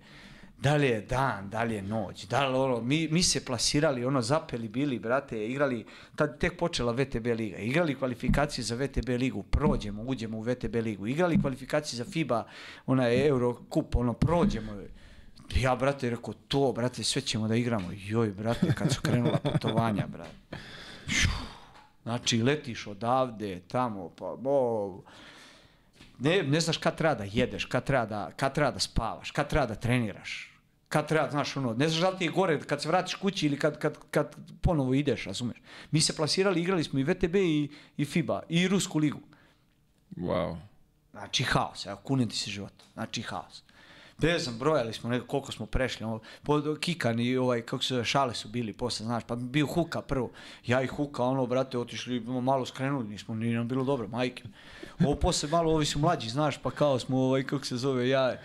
Da 0.59 0.77
li 0.77 0.87
je 0.87 1.01
dan, 1.01 1.51
da 1.51 1.63
li 1.63 1.75
je 1.75 1.83
noć, 1.83 2.25
da 2.27 2.47
li 2.49 2.57
ono, 2.57 2.81
mi, 2.81 3.09
mi 3.09 3.23
se 3.23 3.45
plasirali, 3.45 4.05
ono, 4.05 4.23
zapeli 4.23 4.69
bili, 4.69 4.99
brate, 4.99 5.47
igrali, 5.47 5.85
tad 6.15 6.39
tek 6.39 6.57
počela 6.59 6.93
VTB 6.93 7.27
liga, 7.27 7.57
igrali 7.57 7.95
kvalifikacije 7.95 8.65
za 8.65 8.75
VTB 8.75 9.09
ligu, 9.09 9.43
prođemo, 9.43 10.03
uđemo 10.03 10.39
u 10.39 10.41
VTB 10.41 10.75
ligu, 10.75 11.07
igrali 11.07 11.41
kvalifikacije 11.41 11.97
za 11.97 12.05
FIBA, 12.05 12.47
onaj 12.87 13.27
Euro 13.27 13.55
kup, 13.69 13.97
ono, 13.97 14.13
prođemo. 14.13 14.73
Ja, 15.55 15.77
brate, 15.77 16.11
rekao, 16.11 16.35
to, 16.49 16.73
brate, 16.73 17.05
sve 17.05 17.23
ćemo 17.23 17.49
da 17.49 17.55
igramo. 17.55 17.89
Joj, 17.93 18.31
brate, 18.31 18.75
kad 18.75 18.93
su 18.93 19.01
krenula 19.03 19.39
putovanja, 19.39 20.07
brate. 20.07 20.65
Znači, 22.03 22.43
letiš 22.43 22.87
odavde, 22.87 23.61
tamo, 23.69 24.09
pa, 24.09 24.37
ne, 26.19 26.43
ne 26.43 26.61
znaš 26.61 26.79
kad 26.79 26.97
treba 26.97 27.15
da 27.15 27.25
jedeš, 27.25 27.65
kad 27.65 27.85
treba 27.85 28.07
da, 28.07 28.31
kad 28.37 28.55
treba 28.55 28.71
da 28.71 28.79
spavaš, 28.79 29.31
kad 29.31 29.49
treba 29.49 29.67
da 29.67 29.75
treniraš. 29.75 30.53
Kad 30.89 31.09
treba, 31.09 31.31
znaš, 31.31 31.57
ono, 31.57 31.75
ne 31.75 31.89
znaš 31.89 32.01
da 32.01 32.11
li 32.11 32.19
ti 32.19 32.25
je 32.25 32.31
gore 32.31 32.61
kad 32.61 32.83
se 32.83 32.89
vratiš 32.89 33.15
kući 33.15 33.47
ili 33.47 33.59
kad, 33.59 33.79
kad, 33.79 33.99
kad 34.11 34.37
ponovo 34.61 34.95
ideš, 34.95 35.25
razumeš. 35.25 35.57
Mi 35.91 36.01
se 36.01 36.17
plasirali, 36.17 36.61
igrali 36.61 36.85
smo 36.85 36.99
i 36.99 37.05
VTB 37.05 37.35
i, 37.37 37.71
i 37.97 38.05
FIBA 38.05 38.43
i 38.49 38.69
Rusku 38.69 38.99
ligu. 38.99 39.21
Wow. 40.17 40.57
Znači 41.11 41.45
haos, 41.45 41.87
evo, 41.87 41.97
kunem 41.97 42.29
ti 42.29 42.37
se 42.37 42.51
život. 42.51 42.73
Znači 42.93 43.23
haos. 43.23 43.63
Ne 44.23 44.39
znam, 44.39 44.59
brojali 44.59 44.93
smo 44.93 45.11
neko 45.11 45.27
koliko 45.27 45.53
smo 45.53 45.67
prešli, 45.67 46.07
ono, 46.07 46.21
pod 46.43 46.79
Kikan 46.81 47.21
i 47.21 47.37
ovaj, 47.37 47.63
kako 47.63 47.83
se 47.83 48.05
šale 48.05 48.35
su 48.35 48.49
bili 48.49 48.73
posle, 48.73 49.07
znaš, 49.07 49.25
pa 49.27 49.37
bio 49.37 49.67
Huka 49.67 50.03
prvo. 50.03 50.31
Ja 50.67 50.83
i 50.83 50.87
Huka, 50.87 51.23
ono, 51.25 51.47
brate, 51.47 51.79
otišli, 51.79 52.21
malo 52.21 52.67
skrenuli, 52.67 53.09
nismo, 53.09 53.35
nije 53.35 53.57
nam 53.57 53.69
bilo 53.69 53.85
dobro, 53.85 54.09
majke. 54.09 54.45
Ovo 55.01 55.15
posle 55.15 55.49
malo, 55.49 55.73
ovi 55.73 55.87
su 55.87 55.99
mlađi, 55.99 56.29
znaš, 56.29 56.59
pa 56.63 56.71
kao 56.71 56.99
smo, 56.99 57.19
ovaj, 57.19 57.43
kako 57.43 57.65
se 57.65 57.77
zove, 57.77 58.09
ja, 58.09 58.37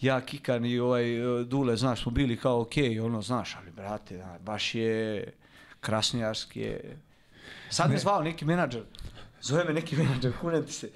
ja 0.00 0.20
Kikan 0.20 0.64
i 0.64 0.78
ovaj 0.78 1.04
Dule, 1.44 1.76
znaš, 1.76 2.02
smo 2.02 2.12
bili 2.12 2.36
kao 2.36 2.60
okej, 2.60 2.90
okay, 2.90 3.04
ono, 3.04 3.22
znaš, 3.22 3.56
ali 3.56 3.70
brate, 3.70 4.16
da, 4.16 4.38
baš 4.44 4.74
je 4.74 5.24
krasnojarski 5.80 6.60
je. 6.60 6.96
Sad 7.70 7.90
me 7.90 7.98
zvao 7.98 8.22
neki 8.22 8.44
menadžer, 8.44 8.82
zove 9.40 9.64
me 9.64 9.72
neki 9.72 9.96
menadžer, 9.96 10.32
kunem 10.40 10.66
ti 10.66 10.72
se. 10.72 10.90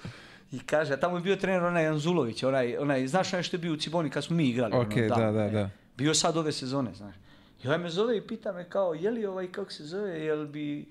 I 0.53 0.59
kaže, 0.59 0.97
tamo 0.97 1.17
je 1.17 1.23
bio 1.23 1.37
trener 1.37 1.65
onaj 1.65 1.87
Anzulović, 1.87 2.43
onaj, 2.43 2.77
onaj, 2.77 3.07
znaš 3.07 3.33
onaj 3.33 3.43
što 3.43 3.57
je 3.57 3.61
bio 3.61 3.73
u 3.73 3.77
Ciboni 3.77 4.11
kad 4.11 4.25
smo 4.25 4.37
mi 4.37 4.49
igrali? 4.49 4.77
Ok, 4.77 4.93
ono, 4.97 5.09
da, 5.09 5.33
da, 5.33 5.49
da. 5.49 5.71
Bio 5.97 6.15
sad 6.15 6.37
ove 6.37 6.53
sezone, 6.53 6.95
znaš. 6.95 7.15
I 7.65 7.67
ovaj 7.67 7.79
me 7.79 7.91
zove 7.91 8.17
i 8.17 8.27
pita 8.27 8.53
me 8.53 8.65
kao, 8.71 8.95
je 8.95 9.11
li 9.11 9.27
ovaj, 9.27 9.53
kako 9.53 9.73
se 9.73 9.85
zove, 9.85 10.21
jel 10.21 10.47
bi, 10.47 10.87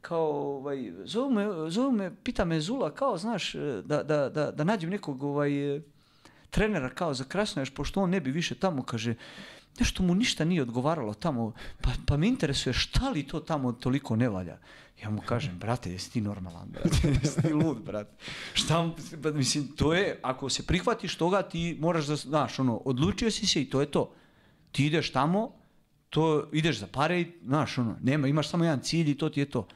kao, 0.00 0.56
ovaj, 0.56 0.92
zovu 1.04 1.30
me, 1.30 1.70
zovu 1.70 1.92
me, 1.92 2.10
pita 2.22 2.44
me 2.44 2.60
Zula, 2.60 2.90
kao, 2.90 3.18
znaš, 3.18 3.54
da, 3.84 4.02
da, 4.02 4.28
da, 4.28 4.50
da 4.50 4.64
nađem 4.64 4.90
nekog, 4.90 5.22
ovaj, 5.22 5.50
trenera 6.50 6.90
kao 6.90 7.14
za 7.14 7.24
Krasnojaš, 7.24 7.70
pošto 7.70 8.00
on 8.00 8.10
ne 8.10 8.20
bi 8.20 8.30
više 8.30 8.54
tamo, 8.54 8.82
kaže, 8.82 9.14
nešto 9.80 10.02
mu 10.02 10.14
ništa 10.14 10.44
nije 10.44 10.62
odgovaralo 10.62 11.14
tamo, 11.14 11.52
pa, 11.80 11.90
pa 12.06 12.16
me 12.16 12.28
interesuje 12.28 12.72
šta 12.72 13.10
li 13.10 13.22
to 13.26 13.40
tamo 13.40 13.72
toliko 13.72 14.16
ne 14.16 14.28
valja. 14.28 14.58
Ja 15.02 15.10
mu 15.10 15.20
kažem, 15.20 15.58
brate, 15.58 15.92
jesi 15.92 16.12
ti 16.12 16.20
normalan, 16.20 16.68
brate, 16.68 17.08
jesi 17.22 17.42
ti 17.42 17.52
lud, 17.52 17.82
brate. 17.82 18.10
Šta, 18.54 18.90
pa, 19.22 19.30
mislim, 19.30 19.68
to 19.76 19.94
je, 19.94 20.18
ako 20.22 20.48
se 20.48 20.66
prihvatiš 20.66 21.16
toga, 21.16 21.42
ti 21.42 21.76
moraš 21.80 22.06
da, 22.06 22.16
znaš, 22.16 22.58
ono, 22.58 22.76
odlučio 22.76 23.30
si 23.30 23.46
se 23.46 23.62
i 23.62 23.70
to 23.70 23.80
je 23.80 23.86
to. 23.86 24.12
Ti 24.72 24.86
ideš 24.86 25.12
tamo, 25.12 25.52
to 26.10 26.48
ideš 26.52 26.78
za 26.78 26.86
pare 26.86 27.20
i, 27.20 27.26
znaš, 27.44 27.78
ono, 27.78 27.96
nema, 28.02 28.28
imaš 28.28 28.48
samo 28.48 28.64
jedan 28.64 28.80
cilj 28.80 29.10
i 29.10 29.18
to 29.18 29.28
ti 29.28 29.40
je 29.40 29.50
to. 29.50 29.66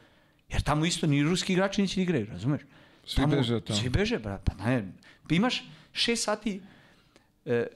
Jer 0.49 0.61
tamo 0.61 0.85
isto 0.85 1.07
ni 1.07 1.23
ruski 1.23 1.53
igrači 1.53 1.81
neće 1.81 2.01
igraju, 2.01 2.25
razumeš? 2.25 2.61
Svi 3.05 3.25
beže 3.25 3.55
od 3.55 3.63
tamo. 3.63 3.79
Svi 3.79 3.89
beže, 3.89 4.19
brate, 4.19 4.51
pa 4.57 4.65
ne, 4.65 4.93
pa 5.29 5.35
imaš 5.35 5.63
šest 5.91 6.23
sati, 6.23 6.61
e, 7.47 7.67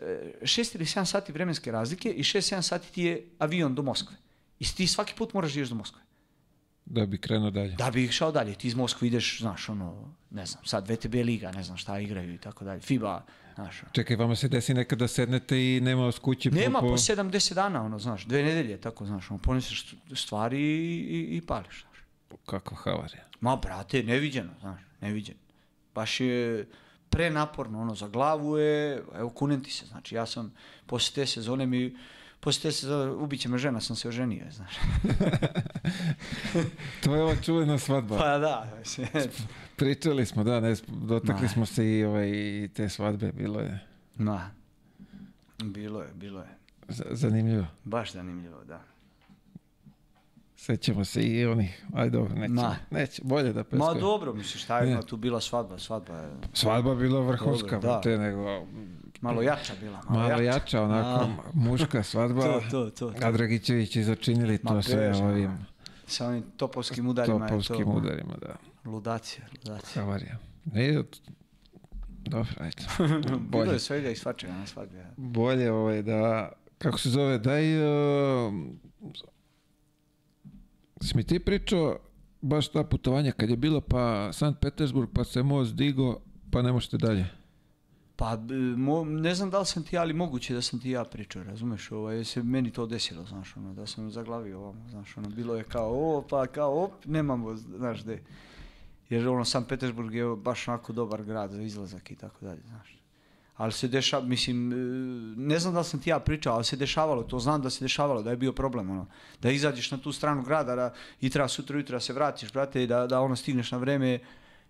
šest 0.44 0.76
ili 0.76 0.86
sedam 0.86 1.06
sati 1.06 1.32
vremenske 1.32 1.72
razlike 1.72 2.10
i 2.10 2.24
šest, 2.24 2.50
sedam 2.50 2.64
sati 2.64 2.94
ti 2.94 3.04
je 3.04 3.26
avion 3.40 3.76
do 3.76 3.82
Moskve. 3.82 4.16
I 4.60 4.66
ti 4.66 4.88
svaki 4.88 5.14
put 5.18 5.34
moraš 5.34 5.54
da 5.54 5.66
do 5.66 5.76
Moskve. 5.76 6.02
Da 6.86 7.06
bi 7.06 7.18
krenuo 7.18 7.52
dalje. 7.52 7.76
Da 7.76 7.92
bi 7.92 8.04
išao 8.04 8.32
dalje. 8.32 8.56
Ti 8.56 8.68
iz 8.68 8.76
Moskve 8.76 9.08
ideš, 9.08 9.40
znaš, 9.40 9.70
ono, 9.70 10.16
ne 10.30 10.46
znam, 10.46 10.66
sad 10.66 10.90
VTB 10.90 11.14
liga, 11.14 11.52
ne 11.52 11.64
znam 11.64 11.78
šta 11.78 12.00
igraju 12.00 12.34
i 12.34 12.38
tako 12.38 12.66
dalje. 12.66 12.82
FIBA, 12.82 13.26
znaš. 13.56 13.84
ono. 13.84 13.92
Čekaj, 13.92 14.16
vama 14.16 14.36
se 14.36 14.48
desi 14.48 14.74
nekad 14.74 15.00
da 15.00 15.08
sednete 15.08 15.58
i 15.58 15.82
nema 15.82 16.06
vas 16.06 16.20
kući 16.20 16.52
Nema 16.52 16.80
po... 16.80 16.88
po 16.88 16.94
70 16.94 17.54
dana, 17.54 17.84
ono, 17.84 18.00
znaš, 18.00 18.26
dve 18.26 18.44
nedelje, 18.44 18.82
tako, 18.82 19.06
znaš, 19.06 19.32
ono, 19.32 19.40
poneseš 19.40 19.96
stvari 20.16 20.60
i, 20.60 21.38
i, 21.38 21.42
pališ, 21.42 21.82
znaš. 21.82 22.06
Kakva 22.46 22.78
havarija. 22.78 23.24
Ma, 23.40 23.56
brate, 23.56 24.04
neviđeno, 24.04 24.52
znaš, 24.60 24.82
neviđeno. 25.02 25.40
Baš 25.96 26.20
je 26.20 26.66
prenaporno, 27.12 27.82
ono, 27.82 27.96
za 27.96 28.08
glavu 28.08 28.58
je, 28.58 29.04
evo, 29.16 29.30
kunem 29.30 29.64
ti 29.64 29.72
se, 29.72 29.86
znači, 29.86 30.16
ja 30.16 30.26
sam, 30.26 30.54
posle 30.86 31.16
te 31.16 31.26
sezone 31.26 31.66
mi, 31.66 31.98
posle 32.40 32.62
te 32.62 32.72
sezone, 32.72 33.12
ubiće 33.14 33.50
me 33.50 33.58
žena, 33.58 33.82
sam 33.82 33.96
se 33.96 34.08
oženio, 34.08 34.46
znaš. 34.52 34.74
To 37.04 37.16
je 37.16 37.24
ova 37.24 37.36
čuvena 37.36 37.78
svadba. 37.78 38.18
Pa 38.18 38.38
da, 38.38 38.74
Pričali 39.76 40.26
smo, 40.26 40.44
da, 40.44 40.60
ne, 40.60 40.76
dotakli 40.88 41.42
Ma. 41.42 41.48
smo 41.48 41.66
se 41.66 41.90
i, 41.90 42.04
ovaj, 42.04 42.32
te 42.68 42.90
svadbe, 42.90 43.32
bilo 43.32 43.60
je 43.60 43.80
ma, 44.16 44.50
bilo 45.60 46.02
je, 46.02 46.10
bilo 46.14 46.40
je. 46.40 46.48
z- 46.90 47.04
zanimljivo. 47.12 47.66
Baš 47.84 48.14
zanimljivo, 48.14 48.64
da. 48.64 48.82
Sećamo 50.62 51.06
se 51.06 51.24
i 51.24 51.46
onih, 51.46 51.86
aj 51.94 52.10
dobro, 52.10 52.34
nećemo, 52.36 52.62
Ma. 52.62 52.76
neće, 52.92 53.22
bolje 53.26 53.54
da 53.54 53.60
Ma 53.60 53.64
preskočimo. 53.64 54.00
dobro, 54.02 54.34
misliš, 54.34 54.64
šta 54.64 54.80
je 54.80 55.02
tu 55.02 55.18
bila 55.18 55.42
svadba, 55.42 55.78
svadba 55.78 56.14
je 56.14 56.30
Svadba 56.54 56.96
bila 56.96 57.20
vrhunska, 57.22 57.80
Dobro, 57.80 58.00
te 58.04 58.18
nego 58.18 58.66
malo 59.22 59.42
jača 59.42 59.74
bila, 59.80 60.02
malo, 60.10 60.30
malo 60.30 60.42
jača, 60.42 60.84
onako 60.84 61.24
A. 61.24 61.28
muška 61.54 62.04
svadba. 62.04 62.42
To, 62.62 62.62
to, 62.62 62.90
to, 62.90 63.12
to. 63.12 63.28
A 63.28 63.32
Dragićević 63.32 63.98
začinili 63.98 64.58
to 64.58 64.74
Ma, 64.74 64.82
sve 64.82 65.08
beže, 65.08 65.24
ovim 65.24 65.58
Sa 66.08 66.28
onim 66.28 66.44
topovskim 66.58 67.08
udarima 67.08 67.48
topovskim 67.48 67.76
je 67.78 67.84
to. 67.84 67.92
udarima, 67.92 68.34
da. 68.42 68.56
Ludacija, 68.92 69.46
ludacija. 69.58 70.04
Havarija. 70.04 70.38
Ne, 70.66 71.04
dobro, 72.20 72.52
ajde. 72.60 72.84
Bilo 73.28 73.40
Bolje, 73.40 73.72
je 73.72 73.80
svega 73.80 74.10
i 74.10 74.16
svačega 74.16 74.54
na 74.54 74.66
svadbi. 74.66 74.98
bolje 75.18 75.72
ovaj 75.72 76.02
da, 76.02 76.52
kako 76.78 76.98
se 76.98 77.10
zove, 77.10 77.38
daj, 77.38 77.78
uh, 77.78 78.54
si 81.02 81.18
mi 81.18 81.24
ti 81.24 81.40
pričao 81.40 81.98
baš 82.42 82.68
ta 82.68 82.84
putovanja 82.84 83.32
kad 83.32 83.50
je 83.50 83.58
bilo 83.58 83.82
pa 83.82 84.34
Sankt 84.34 84.62
Petersburg, 84.62 85.10
pa 85.14 85.24
se 85.24 85.44
most 85.44 85.76
digo, 85.76 86.20
pa 86.52 86.62
ne 86.62 86.72
možete 86.72 86.98
dalje. 86.98 87.26
Pa, 88.16 88.38
b- 88.38 88.56
mo, 88.56 89.04
ne 89.06 89.36
znam 89.36 89.50
da 89.50 89.60
li 89.60 89.66
sam 89.66 89.84
ti 89.84 89.96
ja, 89.96 90.02
ali 90.02 90.14
moguće 90.14 90.54
da 90.54 90.62
sam 90.62 90.80
ti 90.80 90.90
ja 90.90 91.04
pričao, 91.04 91.44
razumeš, 91.44 91.92
ovaj, 91.92 92.24
se 92.24 92.44
meni 92.44 92.72
to 92.72 92.86
desilo, 92.86 93.26
znaš, 93.26 93.58
ono, 93.58 93.74
da 93.74 93.88
sam 93.88 94.12
zaglavio 94.12 94.60
ovamo, 94.60 94.90
znaš, 94.90 95.18
ono, 95.18 95.30
bilo 95.30 95.56
je 95.56 95.64
kao, 95.64 96.18
o, 96.18 96.22
pa 96.30 96.48
kao, 96.48 96.84
op, 96.84 97.06
nemamo, 97.06 97.56
znaš, 97.56 98.04
gde. 98.04 98.22
Jer, 99.10 99.28
ono, 99.28 99.46
San 99.46 99.66
Petersburg 99.66 100.14
je 100.14 100.36
baš 100.36 100.68
onako 100.68 100.94
dobar 100.94 101.24
grad 101.24 101.52
za 101.52 101.62
izlazak 101.62 102.12
i 102.12 102.16
tako 102.16 102.46
dalje, 102.46 102.62
znaš. 102.68 103.01
Ali 103.62 103.72
se 103.72 103.88
dešava, 103.88 104.26
mislim, 104.26 104.72
e, 104.72 104.76
ne 105.38 105.60
znam 105.60 105.74
da 105.74 105.80
li 105.80 105.86
sam 105.86 106.00
ti 106.02 106.10
ja 106.10 106.20
pričao, 106.20 106.56
ali 106.56 106.64
se 106.66 106.76
dešavalo, 106.76 107.24
to 107.24 107.40
znam 107.40 107.62
da 107.62 107.70
se 107.70 107.84
dešavalo, 107.86 108.24
da 108.24 108.30
je 108.30 108.38
bio 108.38 108.54
problem, 108.54 108.90
ono, 108.90 109.06
da 109.42 109.52
izađeš 109.52 109.92
na 109.92 109.98
tu 109.98 110.12
stranu 110.12 110.44
grada 110.44 110.76
da, 110.76 110.94
i 111.22 111.30
treba 111.30 111.48
sutra 111.48 111.78
ujutro 111.78 111.96
da 111.96 112.00
se 112.00 112.14
vratiš, 112.14 112.54
brate, 112.54 112.84
i 112.84 112.88
da, 112.88 113.08
da 113.08 113.20
ono 113.22 113.36
stigneš 113.36 113.72
na 113.72 113.78
vreme, 113.78 114.20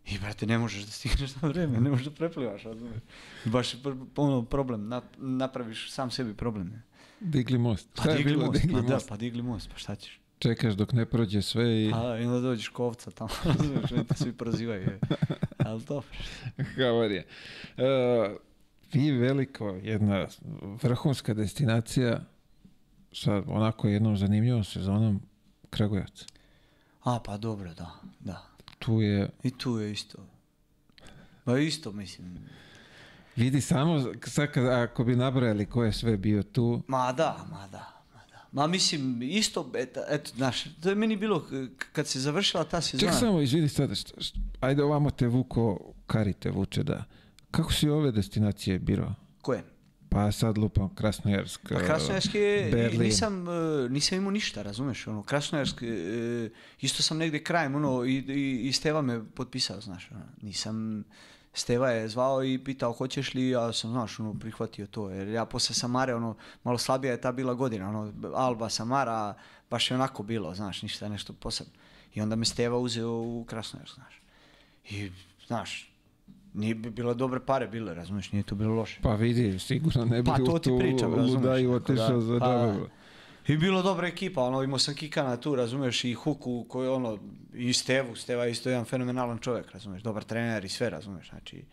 i 0.06 0.20
brate, 0.20 0.46
ne 0.46 0.58
možeš 0.58 0.84
da 0.84 0.92
stigneš 0.92 1.36
na 1.42 1.48
vreme, 1.48 1.80
ne 1.80 1.90
možeš 1.90 2.06
da 2.06 2.12
preplivaš, 2.12 2.64
razumiješ. 2.64 3.02
Baš 3.46 3.76
ono 4.16 4.44
problem, 4.46 4.88
na, 4.88 5.02
napraviš 5.18 5.92
sam 5.92 6.12
sebi 6.12 6.34
problem. 6.34 6.68
Ne? 6.68 6.82
Digli 7.20 7.58
most. 7.58 7.88
Pa 7.96 8.02
Šta 8.02 8.12
je 8.12 8.18
digli 8.18 8.34
bilo? 8.34 8.46
most, 8.46 8.62
Digli 8.62 8.76
pa 8.76 8.82
da, 8.88 8.94
most. 8.94 9.10
pa 9.10 9.18
digli 9.18 9.42
most, 9.42 9.70
pa 9.72 9.78
šta 9.78 9.96
ćeš? 9.96 10.20
Čekaš 10.40 10.74
dok 10.74 10.94
ne 10.94 11.06
prođe 11.06 11.42
sve 11.42 11.84
i 11.84 11.92
A 11.94 12.04
da, 12.04 12.20
i 12.20 12.26
onda 12.26 12.40
dođeš 12.40 12.68
kovca 12.68 13.12
tamo, 13.12 13.30
razumiješ, 13.46 13.90
te 14.08 14.16
svi 14.16 14.34
prozivaju. 14.34 14.82
je. 14.82 15.00
Ali 15.66 15.84
dobro. 15.84 16.18
havarija. 16.76 17.24
Uh, 17.78 17.84
vi 18.94 19.12
veliko, 19.12 19.68
jedna 19.68 20.28
vrhunska 20.84 21.34
destinacija 21.34 22.22
sa 23.14 23.44
onako 23.48 23.88
jednom 23.88 24.18
zanimljivom 24.18 24.64
sezonom 24.64 25.22
Kragujevac. 25.70 26.26
A, 27.04 27.20
pa 27.26 27.38
dobro, 27.38 27.74
da, 27.74 27.92
da. 28.20 28.48
Tu 28.80 29.02
je, 29.02 29.30
I 29.44 29.52
tu 29.58 29.80
je 29.80 29.92
isto. 29.92 30.18
Pa 31.44 31.58
isto, 31.58 31.92
mislim. 31.92 32.40
vidi 33.36 33.62
samo, 33.62 34.14
sad 34.26 34.52
kad, 34.52 34.66
ako 34.66 35.04
bi 35.04 35.16
nabrajali 35.16 35.66
ko 35.66 35.84
je 35.84 35.92
sve 35.92 36.18
bio 36.18 36.44
tu, 36.44 36.82
Ma 36.88 37.12
da, 37.12 37.46
ma 37.52 37.68
da, 37.68 38.04
ma 38.14 38.20
da. 38.32 38.48
Ma 38.52 38.68
mislim, 38.68 39.22
isto, 39.22 39.72
eto, 39.76 40.02
eto 40.10 40.32
znaš, 40.36 40.64
to 40.82 40.90
je 40.90 40.96
meni 40.96 41.16
bilo, 41.16 41.46
kad 41.94 42.08
se 42.08 42.20
završila 42.20 42.64
ta 42.64 42.82
sezona. 42.82 43.12
Ček 43.12 43.20
samo, 43.20 43.42
izvini 43.42 43.70
sad, 43.70 43.98
šta, 43.98 44.22
šta, 44.22 44.40
ajde 44.60 44.84
ovamo 44.84 45.12
te 45.12 45.28
vuko, 45.28 45.94
kari 46.08 46.34
te 46.34 46.52
vuče 46.52 46.84
da. 46.84 47.04
Kako 47.52 47.74
si 47.74 47.90
ove 47.90 48.12
destinacije 48.12 48.80
birao? 48.80 49.14
Koje? 49.42 49.64
Pa 50.10 50.32
sad 50.32 50.58
lupam 50.58 50.96
Krasnojarsk, 50.96 51.62
Pa 51.70 51.80
Krasnojarski 51.80 52.38
je, 52.38 52.92
nisam, 53.00 53.48
e, 53.50 53.90
nisam 53.90 54.18
imao 54.18 54.32
ništa, 54.32 54.62
razumeš, 54.62 55.08
ono, 55.08 55.24
Krasnojarski, 55.24 55.88
e, 55.88 56.50
isto 56.82 57.04
sam 57.04 57.18
negdje 57.18 57.44
krajem, 57.44 57.76
ono, 57.76 58.06
i, 58.06 58.16
i, 58.18 58.68
i 58.68 58.74
Steva 58.74 59.02
me 59.02 59.26
potpisao, 59.36 59.82
znaš, 59.82 60.10
ono, 60.12 60.22
nisam, 60.42 61.04
Steva 61.54 61.90
je 61.90 62.10
zvao 62.10 62.44
i 62.44 62.64
pitao 62.64 62.94
hoćeš 62.94 63.34
li, 63.34 63.50
ja 63.50 63.74
sam, 63.74 63.92
znaš, 63.92 64.20
ono, 64.20 64.34
prihvatio 64.40 64.88
to, 64.88 65.10
jer 65.10 65.28
ja 65.28 65.46
posle 65.46 65.76
Samare, 65.76 66.16
ono, 66.16 66.36
malo 66.64 66.78
slabija 66.78 67.12
je 67.12 67.22
ta 67.22 67.32
bila 67.32 67.54
godina, 67.54 67.90
ono, 67.90 68.14
Alba, 68.36 68.70
Samara, 68.70 69.34
baš 69.70 69.92
je 69.92 69.96
onako 69.96 70.24
bilo, 70.24 70.56
znaš, 70.56 70.82
ništa 70.82 71.10
nešto 71.10 71.34
posebno. 71.34 71.74
I 72.14 72.22
onda 72.22 72.36
me 72.36 72.46
Steva 72.46 72.78
uzeo 72.78 73.12
u 73.12 73.46
Krasnojar, 73.48 73.90
znaš. 73.96 74.22
I, 74.90 75.12
znaš, 75.48 75.91
nije 76.54 76.76
bi 76.76 76.90
bilo 76.90 77.14
dobre 77.14 77.40
pare 77.40 77.68
bile, 77.68 77.94
razumiješ, 77.94 78.32
nije 78.32 78.44
to 78.44 78.56
bilo 78.56 78.76
loše. 78.76 79.00
Pa 79.02 79.16
vidi, 79.16 79.60
sigurno 79.60 80.06
ne 80.06 80.22
bi 80.22 80.30
Pa, 80.30 80.38
to 80.38 80.60
ti 80.60 80.72
pričam, 80.80 81.16
razumeš, 81.16 81.44
ludaju 81.44 81.72
otišao 81.72 82.22
za 82.22 82.40
pa. 82.40 82.76
I 83.48 83.58
bilo 83.58 83.82
dobra 83.82 84.08
ekipa, 84.08 84.42
ono, 84.44 84.64
imao 84.64 84.80
sam 84.80 84.96
Kikana 84.96 85.38
tu, 85.38 85.56
razumiješ, 85.56 86.04
i 86.04 86.14
Huku, 86.14 86.66
koji 86.70 86.90
ono, 86.90 87.18
i 87.54 87.74
Stevu, 87.74 88.16
Steva 88.16 88.48
isto 88.48 88.70
jedan 88.70 88.86
fenomenalan 88.86 89.38
čovjek, 89.38 89.72
razumiješ, 89.72 90.04
dobar 90.04 90.24
trener 90.24 90.66
i 90.66 90.70
sve, 90.70 90.90
razumiješ, 90.90 91.30
znači, 91.30 91.64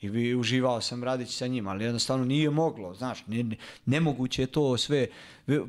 i 0.00 0.10
bi 0.10 0.34
uživao 0.34 0.80
sam 0.80 1.04
radići 1.04 1.32
sa 1.32 1.46
njim, 1.46 1.66
ali 1.68 1.84
jednostavno 1.84 2.24
nije 2.24 2.50
moglo, 2.50 2.94
znaš, 2.94 3.26
ne, 3.26 3.42
ne- 3.42 3.56
nemoguće 3.86 4.42
je 4.42 4.46
to 4.46 4.76
sve, 4.76 5.06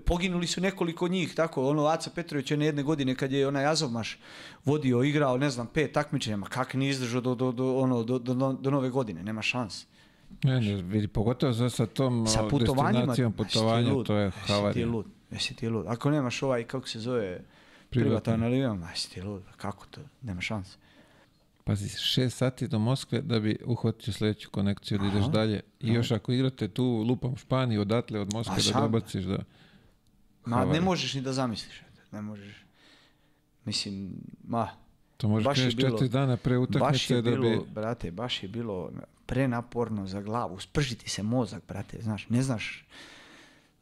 poginuli 0.06 0.48
su 0.48 0.62
nekoliko 0.62 1.08
njih, 1.08 1.36
tako, 1.36 1.70
ono, 1.70 1.86
Aca 1.86 2.10
Petrović 2.16 2.52
je 2.52 2.58
jedne 2.60 2.84
godine 2.84 3.16
kad 3.16 3.32
je 3.32 3.48
onaj 3.48 3.66
Azovmaš 3.66 4.18
vodio, 4.66 5.04
igrao, 5.04 5.38
ne 5.38 5.50
znam, 5.50 5.68
pet 5.68 5.92
takmičenja, 5.92 6.38
ma 6.38 6.46
kak 6.48 6.74
nije 6.74 6.90
izdržao 6.90 7.22
do, 7.22 7.36
do, 7.36 7.52
do, 7.52 7.78
ono, 7.78 8.04
do, 8.04 8.20
do, 8.20 8.34
do 8.54 8.72
nove 8.72 8.90
godine, 8.90 9.24
nema 9.24 9.42
šans. 9.42 9.86
Ne, 10.44 10.62
ne, 10.62 10.82
vidi, 10.82 11.08
pogotovo 11.08 11.70
sa 11.70 11.86
tom 11.86 12.28
Sa 12.28 12.42
destinacijom 12.60 13.34
putovanja, 13.34 13.94
lud, 13.94 14.08
to 14.08 14.16
je 14.16 14.26
jesi 14.26 14.38
ti 14.46 14.52
havarija. 14.54 14.88
lud, 14.88 15.06
jesi 15.32 15.56
ti 15.56 15.70
lud. 15.70 15.86
Ako 15.88 16.10
nemaš 16.12 16.44
ovaj, 16.44 16.64
kako 16.64 16.88
se 16.88 17.00
zove, 17.00 17.42
privatan 17.90 18.44
avion, 18.44 18.80
ma 18.80 18.90
jesi 18.90 19.10
ti 19.12 19.22
lud, 19.22 19.42
kako 19.58 19.86
to, 19.92 20.02
nema 20.22 20.42
šanse. 20.42 20.78
Pazi, 21.70 21.90
šest 21.90 22.38
sati 22.38 22.68
do 22.68 22.80
Moskve 22.80 23.22
da 23.22 23.40
bi 23.40 23.58
uhvatio 23.66 24.14
sljedeću 24.14 24.50
konekciju 24.50 24.98
da 24.98 25.06
ideš 25.06 25.26
dalje. 25.26 25.62
I 25.80 25.94
još 25.94 26.12
ako 26.12 26.32
igrate 26.32 26.68
tu 26.68 26.84
lupom 26.86 27.38
Španiju, 27.38 27.82
odatle 27.82 28.20
od 28.20 28.34
Moskve 28.34 28.56
da 28.74 28.80
dobaciš 28.80 29.24
da... 29.24 29.38
Ma, 30.46 30.66
ne 30.66 30.82
možeš 30.82 31.14
ni 31.14 31.22
da 31.22 31.34
zamisliš, 31.34 31.82
ne 32.12 32.22
možeš. 32.22 32.66
Mislim, 33.66 34.14
ma, 34.44 34.70
To 35.18 35.28
možeš 35.28 35.46
Baš 35.46 35.76
bilo- 35.76 35.90
četiri 35.92 36.10
dana 36.10 36.38
pre 36.38 36.58
utakmice 36.58 37.16
da 37.16 37.22
bilo, 37.22 37.50
bi... 37.50 37.72
brate, 37.72 38.12
baš 38.12 38.44
je 38.44 38.50
bilo 38.50 38.92
prenaporno 39.26 40.08
za 40.08 40.22
glavu, 40.22 40.60
spržiti 40.60 41.10
se 41.10 41.24
mozak, 41.24 41.64
brate, 41.68 42.02
znaš, 42.02 42.30
ne 42.30 42.44
znaš, 42.44 42.86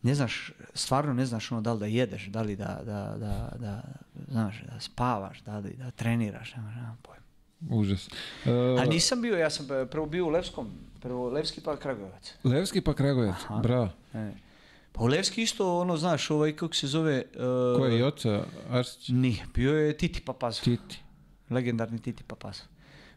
ne 0.02 0.16
znaš, 0.16 0.52
stvarno 0.74 1.14
ne 1.14 1.26
znaš 1.26 1.52
ono 1.52 1.62
da 1.62 1.74
li 1.74 1.80
da 1.80 1.86
jedeš, 1.86 2.26
da 2.26 2.42
li 2.42 2.56
da, 2.56 2.82
da, 2.86 3.16
da, 3.20 3.52
da 3.60 3.84
znaš, 4.28 4.62
da 4.62 4.80
spavaš, 4.80 5.42
da 5.42 5.58
li 5.60 5.74
da 5.74 5.92
treniraš, 5.92 6.56
nemaš, 6.56 6.74
pojma. 7.02 7.27
Užas. 7.70 8.10
E, 8.46 8.52
A 8.82 8.86
nisam 8.86 9.22
bio, 9.22 9.38
ja 9.38 9.50
sam 9.50 9.68
prvo 9.92 10.06
bio 10.06 10.26
u 10.26 10.30
Levskom, 10.30 10.68
prvo 11.02 11.30
Levski 11.30 11.62
pa 11.62 11.76
Kragujevac. 11.76 12.34
Levski 12.44 12.82
pa 12.82 12.94
Kragujevac, 12.94 13.36
Aha. 13.50 13.60
bravo. 13.60 13.90
E. 14.14 14.32
Pa 14.92 15.04
u 15.04 15.08
Levski 15.08 15.42
isto, 15.42 15.80
ono, 15.80 15.98
znaš, 15.98 16.32
ovaj, 16.32 16.56
kako 16.56 16.74
se 16.74 16.88
zove... 16.88 17.24
Ko 17.78 17.84
uh, 17.84 17.92
je 17.92 18.00
Joca 18.00 18.44
Arsić? 18.70 19.10
Nije, 19.10 19.46
bio 19.54 19.78
je 19.78 19.98
Titi 19.98 20.22
Papazov. 20.22 20.64
Titi. 20.64 21.00
legendarni 21.50 22.00
Titi 22.00 22.24
Papazov. 22.24 22.66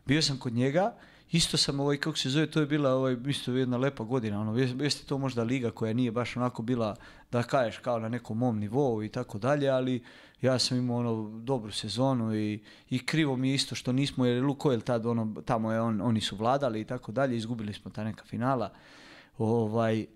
Bio 0.07 0.23
sam 0.23 0.39
kod 0.39 0.53
njega, 0.53 0.95
isto 1.31 1.57
sam 1.57 1.81
ovaj, 1.81 1.97
kako 1.97 2.19
se 2.19 2.31
zove, 2.31 2.47
to 2.47 2.61
je 2.61 2.67
bila 2.67 2.91
ovaj, 2.91 3.17
isto 3.29 3.53
jedna 3.53 3.77
lepa 3.77 4.05
godina, 4.05 4.41
ono, 4.41 4.53
jes- 4.53 4.83
jeste 4.83 5.07
to 5.07 5.19
možda 5.19 5.43
liga 5.43 5.71
koja 5.71 5.93
nije 5.93 6.11
baš 6.13 6.37
onako 6.37 6.63
bila, 6.63 6.97
da 7.31 7.43
kažeš, 7.43 7.79
kao 7.79 7.99
na 7.99 8.09
nekom 8.09 8.39
mom 8.39 8.59
nivou 8.59 9.03
i 9.05 9.09
tako 9.09 9.39
dalje, 9.39 9.69
ali 9.69 10.03
ja 10.43 10.59
sam 10.59 10.79
imao 10.79 10.97
ono 10.97 11.39
dobru 11.39 11.73
sezonu 11.73 12.35
i, 12.35 12.61
i 12.91 13.07
krivo 13.07 13.37
mi 13.37 13.49
je 13.49 13.55
isto 13.55 13.75
što 13.75 13.93
nismo, 13.93 14.27
jer 14.27 14.45
Lukoil 14.45 14.81
tad, 14.81 15.07
ono, 15.07 15.43
tamo 15.45 15.73
je 15.73 15.81
on, 15.81 16.01
oni 16.01 16.21
su 16.21 16.37
vladali 16.37 16.81
i 16.81 16.85
tako 16.85 17.13
dalje, 17.13 17.37
izgubili 17.37 17.73
smo 17.73 17.91
ta 17.91 18.05
neka 18.05 18.25
finala, 18.25 18.71
ovaj, 19.39 20.07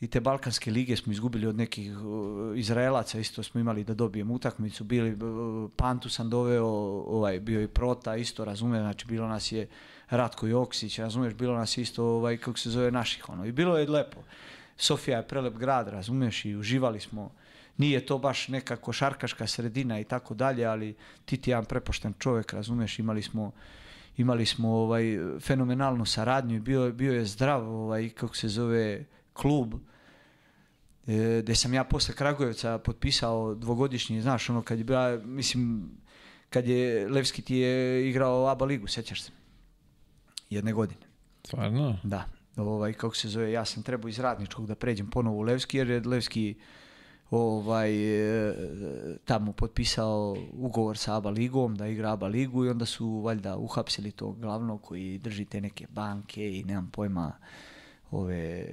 i 0.00 0.06
te 0.06 0.20
Balkanske 0.20 0.70
lige 0.70 0.96
smo 0.96 1.12
izgubili 1.12 1.46
od 1.46 1.56
nekih 1.56 1.98
uh, 1.98 2.58
Izraelaca, 2.58 3.18
isto 3.18 3.42
smo 3.42 3.60
imali 3.60 3.84
da 3.84 3.94
dobijemo 3.94 4.34
utakmicu, 4.34 4.84
bili, 4.84 5.12
uh, 5.12 5.70
Pantu 5.76 6.08
sam 6.08 6.30
doveo, 6.30 6.66
ovaj, 7.06 7.40
bio 7.40 7.62
i 7.62 7.68
Prota, 7.68 8.16
isto 8.16 8.44
razume, 8.44 8.78
znači 8.78 9.06
bilo 9.06 9.28
nas 9.28 9.52
je 9.52 9.68
Ratko 10.10 10.46
Joksić, 10.46 10.98
razumiješ, 10.98 11.34
bilo 11.34 11.54
nas 11.54 11.78
isto, 11.78 12.04
ovaj, 12.04 12.36
kako 12.36 12.58
se 12.58 12.70
zove, 12.70 12.90
naših, 12.90 13.28
ono, 13.28 13.44
i 13.44 13.52
bilo 13.52 13.78
je 13.78 13.90
lepo. 13.90 14.20
Sofija 14.76 15.16
je 15.16 15.28
prelep 15.28 15.54
grad, 15.54 15.88
razumiješ, 15.88 16.44
i 16.44 16.56
uživali 16.56 17.00
smo, 17.00 17.30
nije 17.78 18.06
to 18.06 18.18
baš 18.18 18.48
neka 18.48 18.76
košarkaška 18.76 19.46
sredina 19.46 20.00
i 20.00 20.04
tako 20.04 20.34
dalje, 20.34 20.64
ali 20.64 20.94
ti 21.24 21.36
ti 21.36 21.50
jedan 21.50 21.64
prepošten 21.64 22.14
čovjek, 22.18 22.52
razumiješ, 22.52 22.98
imali 22.98 23.22
smo 23.22 23.52
imali 24.16 24.46
smo 24.46 24.68
ovaj 24.70 25.04
fenomenalnu 25.40 26.04
saradnju 26.04 26.60
bio, 26.60 26.84
je- 26.84 26.92
bio 26.92 27.12
je 27.12 27.24
zdrav 27.24 27.68
ovaj 27.70 28.08
kako 28.08 28.36
se 28.36 28.48
zove 28.48 29.04
klub 29.32 29.74
e, 31.06 31.40
gdje 31.42 31.54
sam 31.54 31.74
ja 31.74 31.84
posle 31.84 32.14
Kragujevca 32.14 32.78
potpisao 32.78 33.54
dvogodišnji, 33.54 34.22
znaš, 34.22 34.50
ono 34.50 34.62
kad 34.62 34.78
je 34.78 34.84
bila, 34.84 35.16
mislim, 35.18 35.90
kad 36.50 36.66
je 36.66 37.08
Levski 37.08 37.42
ti 37.42 37.56
je 37.56 37.74
igrao 38.08 38.46
ABA 38.46 38.64
ligu, 38.64 38.86
sjećaš 38.86 39.22
se? 39.22 39.30
Jedne 40.50 40.72
godine. 40.72 41.00
Stvarno? 41.44 41.98
Da. 42.02 42.24
Ovaj, 42.56 42.92
kako 42.92 43.16
se 43.16 43.28
zove, 43.28 43.52
ja 43.52 43.64
sam 43.64 43.82
trebao 43.82 44.08
iz 44.08 44.18
radničkog 44.18 44.66
da 44.66 44.74
pređem 44.74 45.06
ponovo 45.06 45.36
u 45.36 45.42
Levski, 45.42 45.78
jer 45.78 45.90
je 45.90 46.00
Levski 46.00 46.54
ovaj, 47.30 47.92
e, 48.48 48.54
tamo 49.24 49.52
potpisao 49.52 50.36
ugovor 50.52 50.98
sa 50.98 51.16
ABA 51.16 51.30
ligom, 51.30 51.74
da 51.74 51.86
igra 51.86 52.12
ABA 52.12 52.26
ligu 52.26 52.64
i 52.64 52.68
onda 52.68 52.86
su 52.86 53.20
valjda 53.20 53.56
uhapsili 53.56 54.10
tog 54.10 54.40
glavnog 54.40 54.82
koji 54.82 55.18
drži 55.18 55.44
te 55.44 55.60
neke 55.60 55.86
banke 55.90 56.58
i 56.58 56.64
nemam 56.64 56.90
pojma 56.92 57.32
ove 58.10 58.66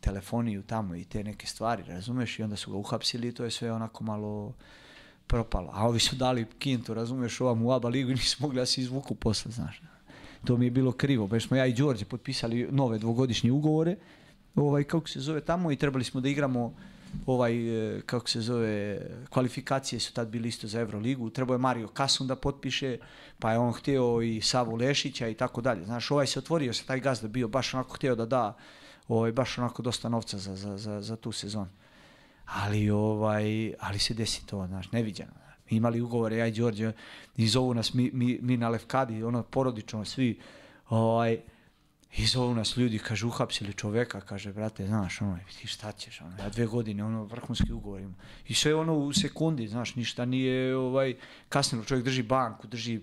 telefoniju 0.00 0.62
tamo 0.62 0.94
i 0.94 1.04
te 1.04 1.24
neke 1.24 1.46
stvari, 1.46 1.82
razumeš? 1.82 2.38
I 2.38 2.42
onda 2.42 2.56
su 2.56 2.70
ga 2.70 2.76
uhapsili 2.76 3.28
i 3.28 3.32
to 3.32 3.44
je 3.44 3.50
sve 3.50 3.72
onako 3.72 4.04
malo 4.04 4.52
propalo. 5.26 5.70
A 5.72 5.88
ovi 5.88 5.98
su 5.98 6.16
dali 6.16 6.46
kintu, 6.58 6.94
razumeš, 6.94 7.40
ovam 7.40 7.66
u 7.66 7.72
ABA 7.72 7.88
ligu 7.88 8.10
i 8.10 8.14
nisu 8.14 8.36
mogli 8.40 8.56
da 8.56 8.66
se 8.66 8.80
izvuku 8.80 9.14
posle, 9.14 9.52
znaš. 9.52 9.82
To 10.44 10.56
mi 10.56 10.66
je 10.66 10.70
bilo 10.70 10.92
krivo, 10.92 11.26
baš 11.26 11.46
smo 11.46 11.56
ja 11.56 11.66
i 11.66 11.72
Đorđe 11.72 12.04
potpisali 12.04 12.68
nove 12.70 12.98
dvogodišnje 12.98 13.52
ugovore, 13.52 13.96
ovaj, 14.54 14.84
kako 14.84 15.08
se 15.08 15.20
zove 15.20 15.40
tamo 15.40 15.72
i 15.72 15.76
trebali 15.76 16.04
smo 16.04 16.20
da 16.20 16.28
igramo 16.28 16.74
ovaj, 17.26 17.54
e, 17.96 18.00
kako 18.06 18.28
se 18.28 18.40
zove, 18.40 19.00
kvalifikacije 19.30 20.00
su 20.00 20.12
tad 20.12 20.28
bili 20.28 20.48
isto 20.48 20.66
za 20.66 20.80
Euroligu, 20.80 21.30
trebao 21.30 21.54
je 21.54 21.58
Mario 21.58 21.88
Kasun 21.88 22.26
da 22.26 22.36
potpiše, 22.36 22.98
pa 23.38 23.52
je 23.52 23.58
on 23.58 23.72
htio 23.72 24.22
i 24.22 24.40
Savu 24.40 24.76
Lešića 24.76 25.28
i 25.28 25.34
tako 25.34 25.60
dalje. 25.60 25.84
Znaš, 25.84 26.10
ovaj 26.10 26.26
se 26.26 26.38
otvorio 26.38 26.72
se, 26.72 26.84
taj 26.84 27.00
gazda 27.00 27.28
bio 27.28 27.48
baš 27.48 27.74
onako 27.74 27.94
htio 27.94 28.14
da 28.14 28.26
da 28.26 28.56
ovaj, 29.08 29.32
baš 29.32 29.58
onako 29.58 29.82
dosta 29.82 30.08
novca 30.08 30.38
za, 30.38 30.56
za, 30.56 30.78
za, 30.78 31.00
za 31.00 31.16
tu 31.16 31.32
sezonu. 31.32 31.70
Ali, 32.46 32.90
ovaj, 32.90 33.74
ali 33.80 33.98
se 33.98 34.14
desi 34.14 34.46
to, 34.46 34.66
znaš, 34.66 34.92
neviđeno. 34.92 35.32
Imali 35.70 36.00
ugovore, 36.00 36.36
ja 36.36 36.46
i 36.46 36.52
Đorđe, 36.52 36.92
i 37.36 37.48
zovu 37.48 37.74
nas 37.74 37.94
mi, 37.94 38.10
mi, 38.12 38.38
mi 38.42 38.56
na 38.56 38.68
Levkadi, 38.68 39.22
ono, 39.24 39.42
porodično, 39.42 40.04
svi, 40.04 40.38
ovaj, 40.88 41.38
i 42.16 42.26
zovu 42.26 42.54
nas 42.54 42.76
ljudi, 42.76 42.98
kaže, 42.98 43.26
uhapsili 43.26 43.72
čoveka, 43.72 44.20
kaže, 44.20 44.52
brate, 44.52 44.86
znaš, 44.86 45.20
ono, 45.20 45.38
ti 45.60 45.66
šta 45.66 45.92
ćeš, 45.92 46.20
ono, 46.20 46.36
ja 46.38 46.48
dve 46.48 46.66
godine, 46.66 47.04
ono, 47.04 47.24
vrhunski 47.24 47.72
ugovor 47.72 48.00
imam. 48.00 48.16
I 48.48 48.54
sve 48.54 48.74
ono 48.74 48.94
u 48.94 49.12
sekundi, 49.12 49.68
znaš, 49.68 49.94
ništa 49.94 50.24
nije, 50.24 50.76
ovaj, 50.76 51.14
kasnije 51.48 51.84
čovjek 51.84 52.04
drži 52.04 52.22
banku, 52.22 52.66
drži 52.66 53.00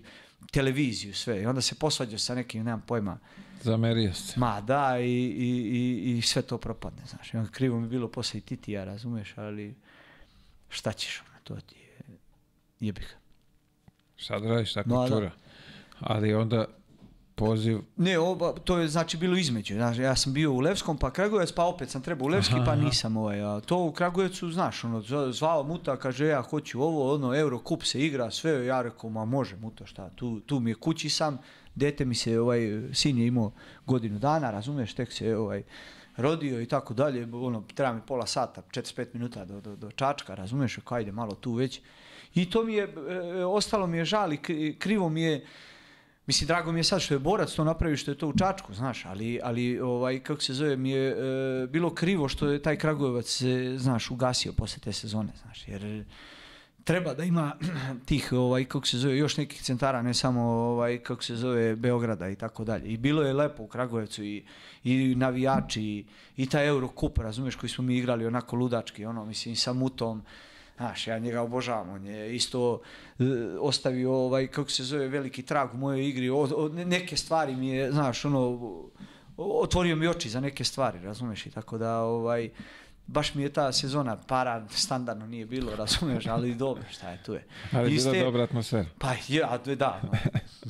televiziju, 0.50 1.14
sve, 1.14 1.42
i 1.42 1.46
onda 1.46 1.60
se 1.60 1.74
posvađa 1.74 2.18
sa 2.18 2.34
nekim, 2.34 2.64
nemam 2.64 2.82
pojma, 2.86 3.18
Zamerio 3.62 4.14
se. 4.14 4.40
Ma 4.40 4.60
da, 4.60 4.98
i, 5.00 5.06
i, 5.06 5.48
i, 6.04 6.18
i 6.18 6.22
sve 6.22 6.42
to 6.42 6.58
propadne, 6.58 7.02
znaš. 7.06 7.34
I 7.34 7.52
krivo 7.52 7.80
mi 7.80 7.88
bilo 7.88 8.08
posle 8.08 8.38
i 8.38 8.40
Titija, 8.40 8.84
razumeš, 8.84 9.34
ali 9.36 9.74
šta 10.68 10.92
ćeš, 10.92 11.22
ono, 11.28 11.38
to 11.44 11.66
ti 11.66 11.76
je 11.78 12.16
jebih. 12.80 13.16
Da 14.28 14.38
radiš, 14.38 14.72
tako 14.72 15.08
čura. 15.08 15.30
Ali 16.00 16.34
onda 16.34 16.66
poziv... 17.34 17.80
Ne, 17.96 18.18
oba, 18.18 18.52
to 18.64 18.78
je 18.78 18.88
znači 18.88 19.16
bilo 19.16 19.36
između. 19.36 19.74
Znaš, 19.74 19.98
ja 19.98 20.16
sam 20.16 20.32
bio 20.32 20.52
u 20.52 20.60
Levskom, 20.60 20.96
pa 20.98 21.10
Kragujevac, 21.10 21.52
pa 21.52 21.64
opet 21.64 21.90
sam 21.90 22.02
trebao 22.02 22.26
u 22.26 22.28
Levski, 22.28 22.54
Aha, 22.54 22.64
pa 22.64 22.76
nisam 22.76 23.16
ovaj. 23.16 23.42
A 23.42 23.60
to 23.60 23.78
u 23.84 23.92
Kragujevcu, 23.92 24.50
znaš, 24.50 24.84
ono, 24.84 25.00
zva- 25.00 25.32
zvao 25.32 25.62
Muta, 25.62 25.96
kaže, 25.96 26.26
ja 26.26 26.42
hoću 26.42 26.82
ovo, 26.82 27.14
ono, 27.14 27.34
Eurocup 27.36 27.82
se 27.82 28.00
igra, 28.00 28.30
sve, 28.30 28.66
ja 28.66 28.82
rekao, 28.82 29.10
ma 29.10 29.24
može 29.24 29.56
Muta, 29.56 29.86
šta, 29.86 30.10
tu, 30.10 30.40
tu 30.40 30.60
mi 30.60 30.70
je 30.70 30.74
kući 30.74 31.08
sam, 31.08 31.38
dete 31.74 32.04
mi 32.04 32.14
se, 32.14 32.40
ovaj, 32.40 32.82
sin 32.92 33.18
je 33.18 33.26
imao 33.26 33.52
godinu 33.86 34.18
dana, 34.18 34.50
razumiješ, 34.50 34.94
tek 34.94 35.12
se, 35.12 35.36
ovaj, 35.36 35.62
rodio 36.16 36.60
i 36.60 36.66
tako 36.66 36.94
dalje, 36.94 37.28
ono, 37.32 37.64
treba 37.74 37.92
mi 37.92 38.00
pola 38.06 38.26
sata, 38.26 38.62
45 38.70 39.06
minuta 39.12 39.44
do, 39.44 39.60
do, 39.60 39.76
do 39.76 39.90
Čačka, 39.90 40.34
razumiješ, 40.34 40.78
ajde 40.84 41.12
malo 41.12 41.34
tu 41.34 41.52
već. 41.52 41.80
I 42.34 42.50
to 42.50 42.64
mi 42.64 42.74
je, 42.74 42.94
e, 43.08 43.44
ostalo 43.44 43.86
mi 43.86 43.98
je 43.98 44.04
žal 44.04 44.32
i 44.32 44.36
kri- 44.36 44.78
krivo 44.78 45.08
mi 45.08 45.22
je, 45.22 45.44
Mislim, 46.26 46.46
drago 46.46 46.72
mi 46.72 46.78
je 46.78 46.84
sad 46.84 47.00
što 47.00 47.14
je 47.14 47.18
borac 47.18 47.52
to 47.52 47.64
napravio, 47.64 47.96
što 47.96 48.10
je 48.10 48.18
to 48.18 48.28
u 48.28 48.36
Čačku, 48.38 48.74
znaš, 48.74 49.04
ali, 49.06 49.40
ali 49.42 49.80
ovaj, 49.80 50.20
kako 50.20 50.40
se 50.40 50.54
zove, 50.54 50.76
mi 50.76 50.90
je 50.90 51.10
e, 51.10 51.66
bilo 51.66 51.94
krivo 51.94 52.28
što 52.28 52.48
je 52.48 52.62
taj 52.62 52.76
Kragujevac 52.76 53.26
se, 53.26 53.74
znaš, 53.78 54.10
ugasio 54.10 54.52
posle 54.52 54.78
te 54.78 54.92
sezone, 54.92 55.32
znaš, 55.42 55.68
jer 55.68 56.04
treba 56.84 57.14
da 57.14 57.24
ima 57.24 57.52
tih, 58.08 58.32
ovaj, 58.32 58.64
kako 58.64 58.86
se 58.86 58.98
zove, 58.98 59.16
još 59.16 59.36
nekih 59.36 59.62
centara, 59.62 60.02
ne 60.02 60.14
samo, 60.14 60.42
ovaj, 60.42 60.98
kako 60.98 61.24
se 61.24 61.36
zove, 61.36 61.76
Beograda 61.76 62.28
i 62.28 62.36
tako 62.36 62.64
dalje. 62.64 62.88
I 62.92 62.96
bilo 62.96 63.22
je 63.22 63.32
lepo 63.32 63.62
u 63.62 63.68
Kragujevcu 63.68 64.24
i, 64.24 64.44
i 64.84 65.14
navijači 65.14 65.82
i, 65.82 66.04
i 66.36 66.46
taj 66.46 66.68
Eurocup, 66.68 67.18
razumiješ, 67.18 67.56
koji 67.56 67.70
smo 67.70 67.84
mi 67.84 67.96
igrali 67.96 68.26
onako 68.26 68.56
ludački, 68.56 69.04
ono, 69.04 69.24
mislim, 69.24 69.56
sa 69.56 69.72
mutom, 69.72 70.22
Znaš, 70.76 71.06
ja 71.06 71.18
njega 71.18 71.42
obožavam, 71.42 71.90
on 71.90 72.06
je 72.06 72.36
isto 72.36 72.80
e, 73.18 73.24
ostavio, 73.60 74.12
ovaj, 74.12 74.46
kako 74.46 74.70
se 74.70 74.84
zove, 74.84 75.08
veliki 75.08 75.42
trag 75.42 75.74
u 75.74 75.76
mojoj 75.76 76.08
igri, 76.08 76.30
o, 76.30 76.48
o, 76.56 76.68
neke 76.68 77.16
stvari 77.16 77.56
mi 77.56 77.68
je, 77.68 77.92
znaš, 77.92 78.24
ono, 78.24 78.72
otvorio 79.36 79.96
mi 79.96 80.08
oči 80.08 80.28
za 80.28 80.40
neke 80.40 80.64
stvari, 80.64 80.98
razumeš, 80.98 81.46
i 81.46 81.50
tako 81.50 81.78
da, 81.78 81.98
ovaj, 81.98 82.50
baš 83.06 83.34
mi 83.34 83.42
je 83.42 83.52
ta 83.52 83.72
sezona 83.72 84.16
para 84.16 84.66
standardno 84.70 85.26
nije 85.26 85.46
bilo, 85.46 85.76
razumeš, 85.82 86.26
ali 86.26 86.54
dobro, 86.54 86.82
šta 86.90 87.10
je 87.10 87.22
tu 87.22 87.34
je. 87.34 87.44
Ali 87.72 87.94
je 87.94 88.02
bila 88.02 88.24
dobra 88.24 88.42
atmosfera. 88.42 88.88
Pa 88.98 89.12
je, 89.28 89.44
a 89.44 89.58
to 89.58 89.70
je 89.70 89.76
da. 89.76 90.00
no. 90.02 90.12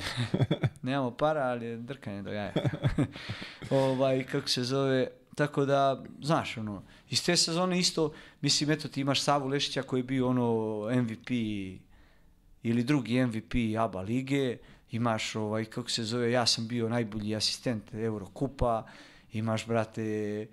Nemamo 0.81 1.11
para, 1.11 1.41
ali 1.41 1.65
je 1.65 1.77
drkanje 1.77 2.21
do 2.21 2.31
jaja. 2.31 2.53
ovaj, 3.69 4.23
kako 4.23 4.49
se 4.49 4.63
zove, 4.63 5.07
Така 5.35 5.65
да, 5.65 6.03
знаеш, 6.21 6.57
оно, 6.57 6.83
из 7.09 7.23
те 7.23 7.37
сезоне 7.37 7.79
исто, 7.79 8.11
мислим, 8.43 8.69
ето 8.69 8.89
ти 8.89 9.01
имаш 9.01 9.21
Саву 9.21 9.49
Лешиća 9.49 9.81
кој 9.81 10.03
би 10.03 10.21
оно 10.21 10.85
MVP 10.93 11.31
или 12.63 12.83
други 12.83 13.17
MVP 13.17 13.73
АБА 13.75 14.05
лиге, 14.05 14.59
имаш 14.91 15.33
овај, 15.35 15.65
како 15.69 15.89
се 15.89 16.05
зове, 16.05 16.29
јас 16.37 16.53
сум 16.53 16.67
био 16.69 16.85
најбољи 16.85 17.33
асистент 17.37 17.89
Еврокупа, 17.93 18.83
имаш, 19.33 19.65
брате, 19.65 20.49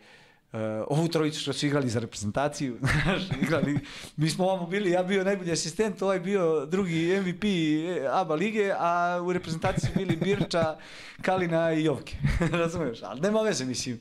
Uh, 0.53 0.61
ovu 0.89 1.09
trojicu 1.09 1.41
što 1.41 1.53
su 1.53 1.67
igrali 1.67 1.89
za 1.89 2.01
reprezentaciju, 2.01 2.79
igrali, 3.43 3.79
mi 4.17 4.31
smo 4.31 4.45
ovamo 4.45 4.67
bili, 4.67 4.91
ja 4.91 5.03
bio 5.03 5.25
najbolji 5.25 5.53
asistent, 5.53 6.03
ovaj 6.03 6.21
bio 6.21 6.67
drugi 6.67 7.21
MVP 7.21 7.45
ABA 8.13 8.35
lige, 8.35 8.73
a 8.79 9.21
u 9.23 9.33
reprezentaciji 9.33 9.91
bili 9.97 10.17
Birča, 10.17 10.77
Kalina 11.23 11.73
i 11.73 11.85
Jovke, 11.85 12.17
razumeš, 12.63 12.99
ali 13.03 13.21
nema 13.21 13.41
veze, 13.41 13.65
mislim, 13.65 14.01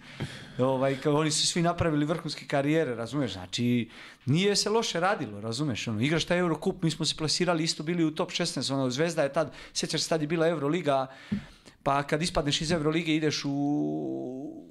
ovaj, 0.57 0.95
kao 0.95 1.15
oni 1.15 1.31
su 1.31 1.47
svi 1.47 1.61
napravili 1.61 2.05
vrhunske 2.05 2.45
karijere, 2.47 2.95
razumeš, 2.95 3.33
znači, 3.33 3.89
nije 4.25 4.55
se 4.55 4.69
loše 4.69 4.99
radilo, 4.99 5.41
razumeš, 5.41 5.87
ono, 5.87 6.01
igraš 6.01 6.25
taj 6.25 6.39
Eurocup, 6.39 6.83
mi 6.83 6.91
smo 6.91 7.05
se 7.05 7.15
plasirali, 7.17 7.63
isto 7.63 7.83
bili 7.83 8.05
u 8.05 8.15
top 8.15 8.31
16, 8.31 8.73
ono, 8.73 8.89
Zvezda 8.89 9.23
je 9.23 9.33
tad, 9.33 9.53
sjećaš 9.73 10.01
se 10.01 10.09
tad 10.09 10.21
je 10.21 10.27
bila 10.27 10.47
Euroliga, 10.47 11.07
pa 11.83 12.03
kad 12.03 12.21
ispadneš 12.21 12.61
iz 12.61 12.71
Eurolige 12.71 13.15
ideš 13.15 13.45
u, 13.45 13.49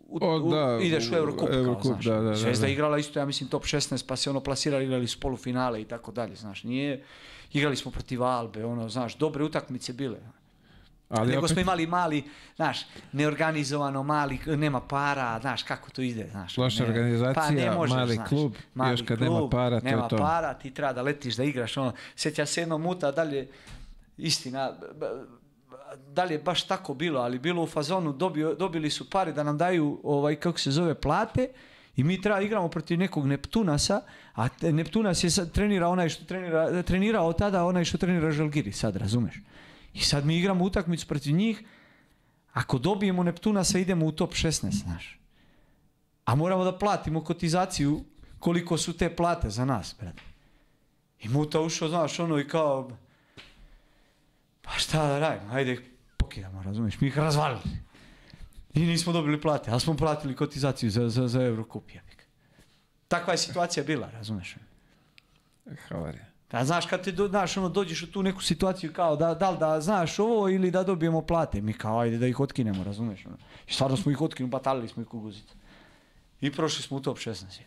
u, 0.08 0.18
O, 0.20 0.36
u- 0.36 0.50
da, 0.50 0.78
ideš 0.82 1.08
u 1.08 1.14
u 1.14 1.16
Eurocup, 1.16 1.38
kao, 1.40 1.54
Eurocup, 1.54 1.84
znaš. 1.84 2.04
da, 2.04 2.14
da, 2.14 2.20
da, 2.20 2.34
Zvezda 2.34 2.66
da. 2.66 2.72
igrala 2.72 2.98
isto, 2.98 3.18
ja 3.18 3.24
mislim, 3.24 3.48
top 3.48 3.64
16, 3.64 4.06
pa 4.06 4.16
se 4.16 4.30
ono 4.30 4.40
plasirali, 4.40 4.84
igrali 4.84 5.06
su 5.06 5.20
polufinale 5.20 5.80
i 5.80 5.86
tako 5.86 6.12
dalje, 6.12 6.36
znaš, 6.36 6.64
nije, 6.64 7.04
igrali 7.52 7.76
smo 7.76 7.90
protiv 7.90 8.22
Albe, 8.22 8.64
ono, 8.64 8.88
znaš, 8.88 9.16
dobre 9.16 9.44
utakmice 9.44 9.92
bile. 9.92 10.18
Ali 11.10 11.28
Nego 11.28 11.38
opet, 11.38 11.50
smo 11.50 11.60
imali 11.60 11.86
mali, 11.86 12.24
znaš, 12.56 12.78
neorganizovano, 13.12 14.02
mali, 14.02 14.38
nema 14.46 14.80
para, 14.80 15.38
znaš, 15.40 15.62
kako 15.62 15.90
to 15.90 16.02
ide, 16.02 16.28
znaš. 16.30 16.56
Loša 16.56 16.82
ne- 16.82 16.88
organizacija, 16.88 17.74
mali 17.86 18.18
klub, 18.28 18.52
još 18.90 19.02
kad 19.02 19.20
nema 19.20 19.48
para, 19.48 19.80
to 19.80 19.84
nema 19.86 20.08
to. 20.08 20.16
para, 20.16 20.54
ti 20.54 20.70
treba 20.70 20.92
da 20.92 21.02
letiš, 21.02 21.36
da 21.36 21.44
igraš, 21.44 21.76
ono, 21.76 21.92
sjeća 22.16 22.46
se 22.46 22.60
jednom 22.60 22.82
muta, 22.82 23.12
dalje, 23.12 23.48
istina, 24.18 24.72
da 26.18 26.24
li 26.24 26.34
je 26.34 26.38
baš 26.42 26.64
tako 26.66 26.94
bilo, 26.94 27.20
ali 27.20 27.38
bilo 27.38 27.62
u 27.62 27.66
fazonu, 27.66 28.12
dobio, 28.12 28.54
dobili 28.54 28.90
su 28.90 29.10
pare 29.10 29.32
da 29.32 29.42
nam 29.42 29.58
daju, 29.58 30.00
ovaj, 30.02 30.36
kako 30.36 30.58
se 30.58 30.70
zove, 30.70 30.94
plate, 30.94 31.48
i 31.96 32.04
mi 32.04 32.20
treba 32.20 32.40
igramo 32.40 32.68
protiv 32.68 32.98
nekog 32.98 33.26
Neptunasa, 33.26 34.00
a 34.34 34.48
Neptunas 34.62 35.22
je 35.24 35.30
sad 35.30 35.52
trenira 35.52 35.88
onaj 35.88 36.08
što 36.08 36.24
trenira, 36.24 36.82
trenirao 36.82 37.32
tada 37.32 37.64
onaj 37.64 37.84
što 37.84 37.98
trenira 37.98 38.30
Žalgiri, 38.30 38.72
sad 38.72 38.96
razumeš. 38.96 39.36
I 39.94 40.00
sad 40.00 40.26
mi 40.26 40.36
igramo 40.38 40.64
utakmicu 40.64 41.06
protiv 41.06 41.34
njih, 41.34 41.62
ako 42.52 42.78
dobijemo 42.78 43.22
Neptunasa 43.22 43.78
idemo 43.78 44.06
u 44.06 44.12
top 44.12 44.34
16, 44.34 44.70
znaš. 44.70 45.18
A 46.24 46.34
moramo 46.34 46.64
da 46.64 46.78
platimo 46.78 47.22
kotizaciju 47.24 48.00
koliko 48.38 48.78
su 48.78 48.96
te 48.96 49.10
plate 49.16 49.50
za 49.50 49.64
nas, 49.64 49.94
brate. 50.00 50.22
I 51.20 51.28
Muta 51.28 51.60
ušao, 51.60 51.88
znaš, 51.88 52.18
ono 52.18 52.38
i 52.38 52.48
kao, 52.48 52.90
pa 54.62 54.70
šta 54.78 55.06
da 55.06 55.18
radimo, 55.18 55.52
ajde 55.52 55.97
pokidamo, 56.28 56.62
razumiješ, 56.62 57.00
mi 57.00 57.08
ih 57.08 57.18
razvalili. 57.18 57.60
I 58.74 58.80
nismo 58.80 59.12
dobili 59.12 59.40
plate, 59.40 59.70
ali 59.70 59.80
smo 59.80 59.96
platili 59.96 60.36
kotizaciju 60.36 60.90
za, 60.90 61.08
za, 61.08 61.28
za 61.28 61.42
Eurocup. 61.42 61.90
Takva 63.08 63.32
je 63.32 63.38
situacija 63.38 63.84
bila, 63.84 64.10
razumiješ. 64.10 64.56
havarija. 65.88 66.24
A 66.50 66.64
znaš 66.64 66.86
kad 66.86 67.04
ti 67.04 67.12
do, 67.12 67.28
znaš, 67.28 67.56
ono, 67.56 67.68
dođeš 67.68 68.02
u 68.02 68.12
tu 68.12 68.22
neku 68.22 68.42
situaciju 68.42 68.92
kao 68.92 69.16
da, 69.16 69.34
da 69.34 69.50
li 69.50 69.58
da 69.58 69.80
znaš 69.80 70.18
ovo 70.18 70.48
ili 70.48 70.70
da 70.70 70.82
dobijemo 70.82 71.22
plate. 71.22 71.60
Mi 71.60 71.72
kao 71.72 72.00
ajde 72.00 72.18
da 72.18 72.26
ih 72.26 72.40
otkinemo, 72.40 72.84
razumiješ. 72.84 73.26
Ono. 73.26 73.36
I 73.68 73.72
stvarno 73.72 73.96
smo 73.96 74.12
ih 74.12 74.20
otkinuli, 74.20 74.50
batalili 74.50 74.88
smo 74.88 75.02
ih 75.02 75.08
kuguzicu. 75.08 75.54
I 76.40 76.52
prošli 76.52 76.82
smo 76.82 76.96
u 76.96 77.00
top 77.00 77.18
16. 77.18 77.60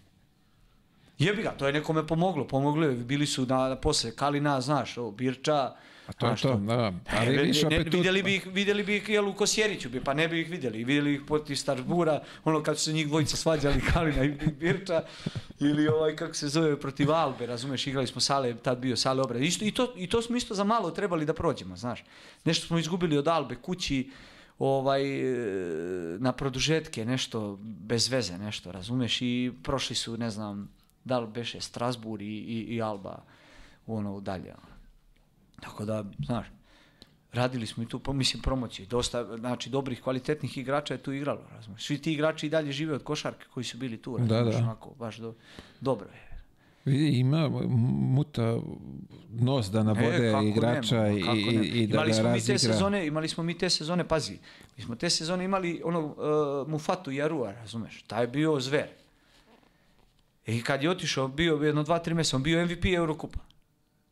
Jebi 1.20 1.44
ga, 1.44 1.52
to 1.52 1.68
je 1.68 1.74
nekome 1.74 2.08
pomoglo. 2.08 2.86
Je, 2.86 2.96
bili 2.96 3.26
su 3.26 3.46
na, 3.46 3.70
na 3.70 3.76
posle 3.76 4.16
Kalina, 4.16 4.62
znaš, 4.62 4.98
ovo, 4.98 5.12
Birča. 5.12 5.76
A 6.12 6.14
to 6.14 6.28
je 6.28 6.36
to, 6.36 6.56
da. 6.56 6.94
Ali 7.20 7.36
Ne, 7.36 7.44
ne, 7.44 7.68
opet 7.68 7.94
vidjeli 7.94 8.24
bi 8.24 8.36
ih, 8.36 8.48
vidjeli 8.48 8.84
bi 8.84 8.96
ih 8.96 9.10
jel, 9.10 9.30
u 9.30 9.34
Kosjeriću 9.34 9.90
bi, 9.90 10.04
pa 10.04 10.14
ne 10.14 10.28
bi 10.28 10.42
ih 10.42 10.50
vidjeli. 10.50 10.84
Vidjeli 10.84 11.14
ih 11.14 11.22
poti 11.28 11.56
Starbura, 11.56 12.24
ono 12.44 12.64
kad 12.64 12.78
su 12.78 12.84
se 12.84 12.94
njih 12.94 13.08
dvojica 13.08 13.38
svađali, 13.38 13.82
Kalina 13.94 14.24
i 14.24 14.30
Birča, 14.60 15.04
ili 15.60 15.88
ovaj, 15.88 16.16
kako 16.16 16.34
se 16.34 16.48
zove, 16.48 16.80
protiv 16.80 17.12
Albe, 17.12 17.46
razumeš, 17.46 17.88
igrali 17.88 18.08
smo 18.08 18.22
Sale, 18.22 18.58
tad 18.58 18.80
bio 18.80 18.96
Sale 18.96 19.22
obrade. 19.22 19.46
Isto, 19.46 19.66
i, 19.66 19.72
to, 19.72 19.94
I 19.98 20.08
to 20.08 20.22
smo 20.22 20.36
isto 20.36 20.54
za 20.56 20.64
malo 20.64 20.92
trebali 20.92 21.26
da 21.26 21.34
prođemo, 21.34 21.76
znaš. 21.76 22.04
Nešto 22.46 22.68
smo 22.68 22.80
izgubili 22.80 23.18
od 23.18 23.28
Albe 23.28 23.56
kući, 23.56 24.10
ovaj, 24.60 25.04
e, 25.04 26.18
na 26.20 26.32
produžetke, 26.32 27.06
nešto 27.06 27.58
bez 27.62 28.10
veze, 28.10 28.38
nešto, 28.38 28.72
razumeš, 28.72 29.22
i 29.22 29.52
prošli 29.64 29.96
su, 29.96 30.18
ne 30.18 30.30
znam, 30.30 30.70
da 31.04 31.20
li 31.20 31.28
beše 31.28 31.62
Strasbourg 31.62 32.22
i, 32.22 32.26
i, 32.26 32.76
i 32.76 32.82
Alba, 32.82 33.24
ono, 33.88 34.20
dalje. 34.20 34.54
Tako 35.62 35.86
da, 35.86 36.04
znaš, 36.26 36.46
radili 37.34 37.68
smo 37.68 37.84
i 37.84 37.86
tu, 37.86 38.02
mislim, 38.14 38.42
promociju. 38.44 38.86
Dosta, 38.86 39.38
znači, 39.38 39.70
dobrih, 39.70 40.02
kvalitetnih 40.02 40.58
igrača 40.58 40.94
je 40.94 40.98
tu 40.98 41.12
igralo, 41.12 41.42
razumiješ. 41.56 41.86
Svi 41.86 41.98
ti 41.98 42.14
igrači 42.14 42.48
i 42.48 42.50
dalje 42.50 42.72
žive 42.72 42.96
od 42.96 43.04
košarke 43.04 43.46
koji 43.54 43.64
su 43.64 43.78
bili 43.78 43.98
tu, 43.98 44.18
Da, 44.18 44.36
razumiješ, 44.36 44.56
da. 44.56 44.64
onako, 44.64 44.90
baš 45.00 45.18
do, 45.18 45.34
dobro 45.82 46.08
je. 46.08 46.32
Vidi, 46.86 47.20
ima 47.20 47.50
muta 47.50 48.58
nos 49.30 49.72
da 49.72 49.84
nabode 49.84 50.32
E, 50.32 50.48
igrača 50.48 51.04
nema, 51.04 51.34
i, 51.34 51.40
i, 51.40 51.82
i 51.84 51.88
da 51.88 51.94
imali 51.94 52.10
ga 52.10 52.16
smo 52.16 52.30
mi 52.30 52.42
te 52.42 52.58
sezone, 52.58 53.08
imali 53.08 53.28
smo 53.28 53.44
mi 53.44 53.58
te 53.58 53.70
sezone, 53.70 54.08
pazi, 54.08 54.38
mi 54.78 54.84
smo 54.84 54.96
te 54.96 55.10
sezone 55.10 55.46
imali 55.46 55.82
ono 55.86 56.06
uh, 56.06 56.68
Mufatu 56.68 57.12
Jarua, 57.12 57.52
razumeš, 57.52 58.02
taj 58.02 58.24
je 58.24 58.28
bio 58.28 58.60
zver. 58.60 58.88
I 60.46 60.62
kad 60.62 60.84
je 60.84 60.90
otišao, 60.90 61.28
bio 61.28 61.56
jedno 61.56 61.84
dva, 61.84 62.00
tri 62.00 62.14
mjeseca, 62.14 62.38
on 62.38 62.44
bio 62.44 62.66
MVP 62.66 62.86
Eurokupa. 62.86 63.40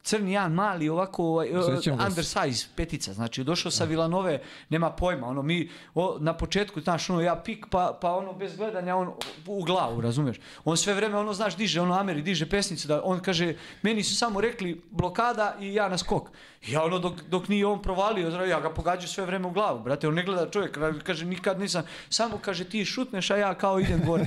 Crni 0.10 0.31
Jan, 0.31 0.53
mali, 0.53 0.90
ovako, 0.90 1.23
ovaj, 1.23 1.48
se. 1.84 1.91
undersize, 1.91 2.68
petica, 2.76 3.14
znači 3.14 3.44
došao 3.44 3.72
sa 3.72 3.84
Vilanove, 3.84 4.40
nema 4.69 4.90
pojma, 4.91 5.27
ono 5.27 5.41
mi, 5.41 5.69
o, 5.95 6.18
na 6.19 6.34
početku, 6.34 6.81
znaš, 6.81 7.10
ono 7.10 7.22
ja 7.22 7.36
pik, 7.36 7.65
pa, 7.69 7.98
pa 8.02 8.11
ono 8.15 8.34
bez 8.34 8.56
gledanja, 8.57 8.95
on 8.95 9.11
u 9.45 9.64
glavu, 9.64 10.02
razumiješ. 10.02 10.38
On 10.65 10.77
sve 10.77 10.94
vreme, 10.94 11.18
ono, 11.18 11.34
znaš, 11.34 11.57
diže, 11.57 11.81
ono 11.81 11.94
Ameri, 11.94 12.22
diže 12.22 12.49
pesnicu, 12.49 12.88
da 12.88 13.02
on 13.03 13.19
kaže, 13.19 13.53
meni 13.81 14.03
su 14.03 14.15
samo 14.15 14.41
rekli 14.41 14.81
blokada 14.91 15.56
i 15.60 15.73
ja 15.73 15.90
na 15.90 15.98
skok. 15.98 16.30
Ja 16.68 16.84
ono, 16.84 16.99
dok, 16.99 17.22
dok 17.30 17.48
nije 17.48 17.65
on 17.65 17.81
provalio, 17.81 18.45
ja 18.45 18.60
ga 18.60 18.73
pogađam 18.73 19.07
sve 19.07 19.26
vreme 19.26 19.48
u 19.48 19.52
glavu, 19.52 19.84
brate, 19.84 20.07
on 20.07 20.14
ne 20.14 20.23
gleda 20.23 20.49
čovjek, 20.49 20.77
kaže, 21.03 21.26
nikad 21.26 21.60
nisam, 21.60 21.84
samo 22.10 22.38
kaže, 22.41 22.64
ti 22.64 22.86
šutneš, 22.86 23.30
a 23.31 23.38
ja 23.38 23.53
kao 23.53 23.80
idem 23.80 24.02
gore. 24.06 24.26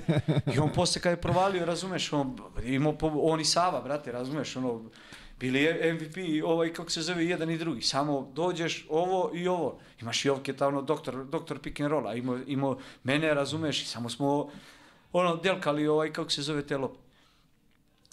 I 0.55 0.59
on 0.59 0.73
posle 0.73 1.03
kad 1.03 1.13
je 1.13 1.21
provalio, 1.21 1.67
razumeš, 1.67 2.13
on, 2.13 2.39
imao, 2.65 2.95
on 3.03 3.41
i 3.41 3.45
Sava, 3.45 3.81
brate, 3.81 4.13
razumeš, 4.13 4.57
ono, 4.57 4.81
bili 5.43 5.63
je 5.63 5.95
MVP, 5.95 6.45
ovaj, 6.45 6.73
kako 6.73 6.91
se 6.91 7.03
zove, 7.03 7.27
jedan 7.27 7.51
i 7.51 7.59
drugi. 7.59 7.83
Samo 7.83 8.31
dođeš 8.35 8.87
ovo 8.89 9.31
i 9.35 9.49
ovo. 9.49 9.81
Imaš 10.01 10.25
Jovketa, 10.25 10.69
ono, 10.69 10.83
doktor, 10.83 11.25
doktor 11.25 11.59
pick 11.59 11.81
and 11.81 11.91
rolla. 11.91 12.15
Imao, 12.15 12.39
imao 12.47 12.79
mene, 13.03 13.35
razumeš, 13.35 13.83
i 13.83 13.87
samo 13.87 14.11
smo, 14.11 14.51
ono, 15.13 15.37
delkali, 15.37 15.87
ovaj, 15.87 16.13
kako 16.13 16.31
se 16.31 16.43
zove, 16.43 16.63
te 16.67 16.79
lopte. 16.79 17.03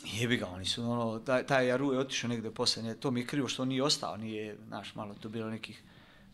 Jebi 0.05 0.37
ga, 0.37 0.47
oni 0.47 0.65
su, 0.65 0.83
ono, 0.83 1.19
taj, 1.19 1.45
taj 1.45 1.67
Jaru 1.67 1.93
je 1.93 1.99
otišao 1.99 2.29
negde 2.29 2.51
posle, 2.51 2.83
ne, 2.83 2.95
to 2.95 3.11
mi 3.11 3.19
je 3.19 3.27
krivo 3.27 3.47
što 3.47 3.65
nije 3.65 3.83
ostao, 3.83 4.17
nije, 4.17 4.57
znaš, 4.67 4.95
malo 4.95 5.15
to 5.19 5.29
bilo 5.29 5.49
nekih 5.49 5.83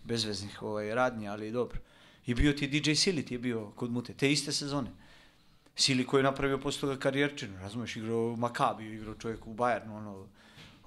bezveznih 0.03 0.61
ovaj, 0.63 0.95
radnji, 0.95 1.27
ali 1.27 1.51
dobro. 1.51 1.79
I 2.25 2.33
bio 2.33 2.53
ti 2.53 2.67
DJ 2.67 2.93
Sili, 2.93 3.25
ti 3.25 3.33
je 3.33 3.39
bio 3.39 3.71
kod 3.75 3.91
Mute, 3.91 4.13
te 4.13 4.31
iste 4.31 4.51
sezone. 4.51 4.91
Sili 5.75 6.05
koji 6.05 6.19
je 6.19 6.23
napravio 6.23 6.57
posle 6.57 6.81
toga 6.81 6.99
karijerčinu, 6.99 7.59
razumeš, 7.59 7.95
igrao 7.95 8.35
Makabiju, 8.35 8.93
igrao 8.93 9.15
čovjek 9.15 9.47
u 9.47 9.53
Bayernu, 9.53 9.97
ono, 9.97 10.27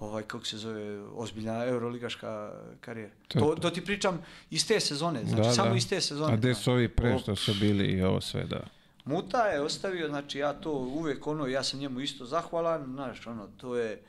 ovaj, 0.01 0.23
kako 0.23 0.45
se 0.45 0.57
zove, 0.57 1.03
ozbiljna 1.15 1.65
euroligaška 1.65 2.53
karijera. 2.81 3.13
To 3.29 3.39
To, 3.39 3.55
to, 3.55 3.71
ti 3.71 3.85
pričam 3.85 4.23
iz 4.51 4.69
te 4.69 4.81
sezone, 4.81 5.25
znači 5.25 5.49
Da, 5.49 5.53
samo 5.53 5.71
da. 5.71 5.77
iz 5.77 5.89
te 5.89 6.01
sezone. 6.01 6.33
A 6.33 6.37
gde 6.37 6.55
su 6.55 6.73
ovi 6.73 6.89
pre 6.89 7.19
što 7.19 7.37
su 7.37 7.55
bili 7.61 7.85
i 7.85 8.03
ovo 8.03 8.21
sve, 8.21 8.45
da. 8.45 8.61
Muta 9.05 9.47
je 9.47 9.61
ostavio, 9.61 10.09
znači 10.09 10.39
ja 10.39 10.53
to 10.53 10.73
uvek 10.73 11.27
ono, 11.27 11.47
ja 11.47 11.63
sam 11.63 11.81
njemu 11.81 12.01
isto 12.01 12.25
zahvalan, 12.27 12.85
znaš, 12.85 13.27
ono, 13.27 13.47
to 13.57 13.77
je, 13.77 14.03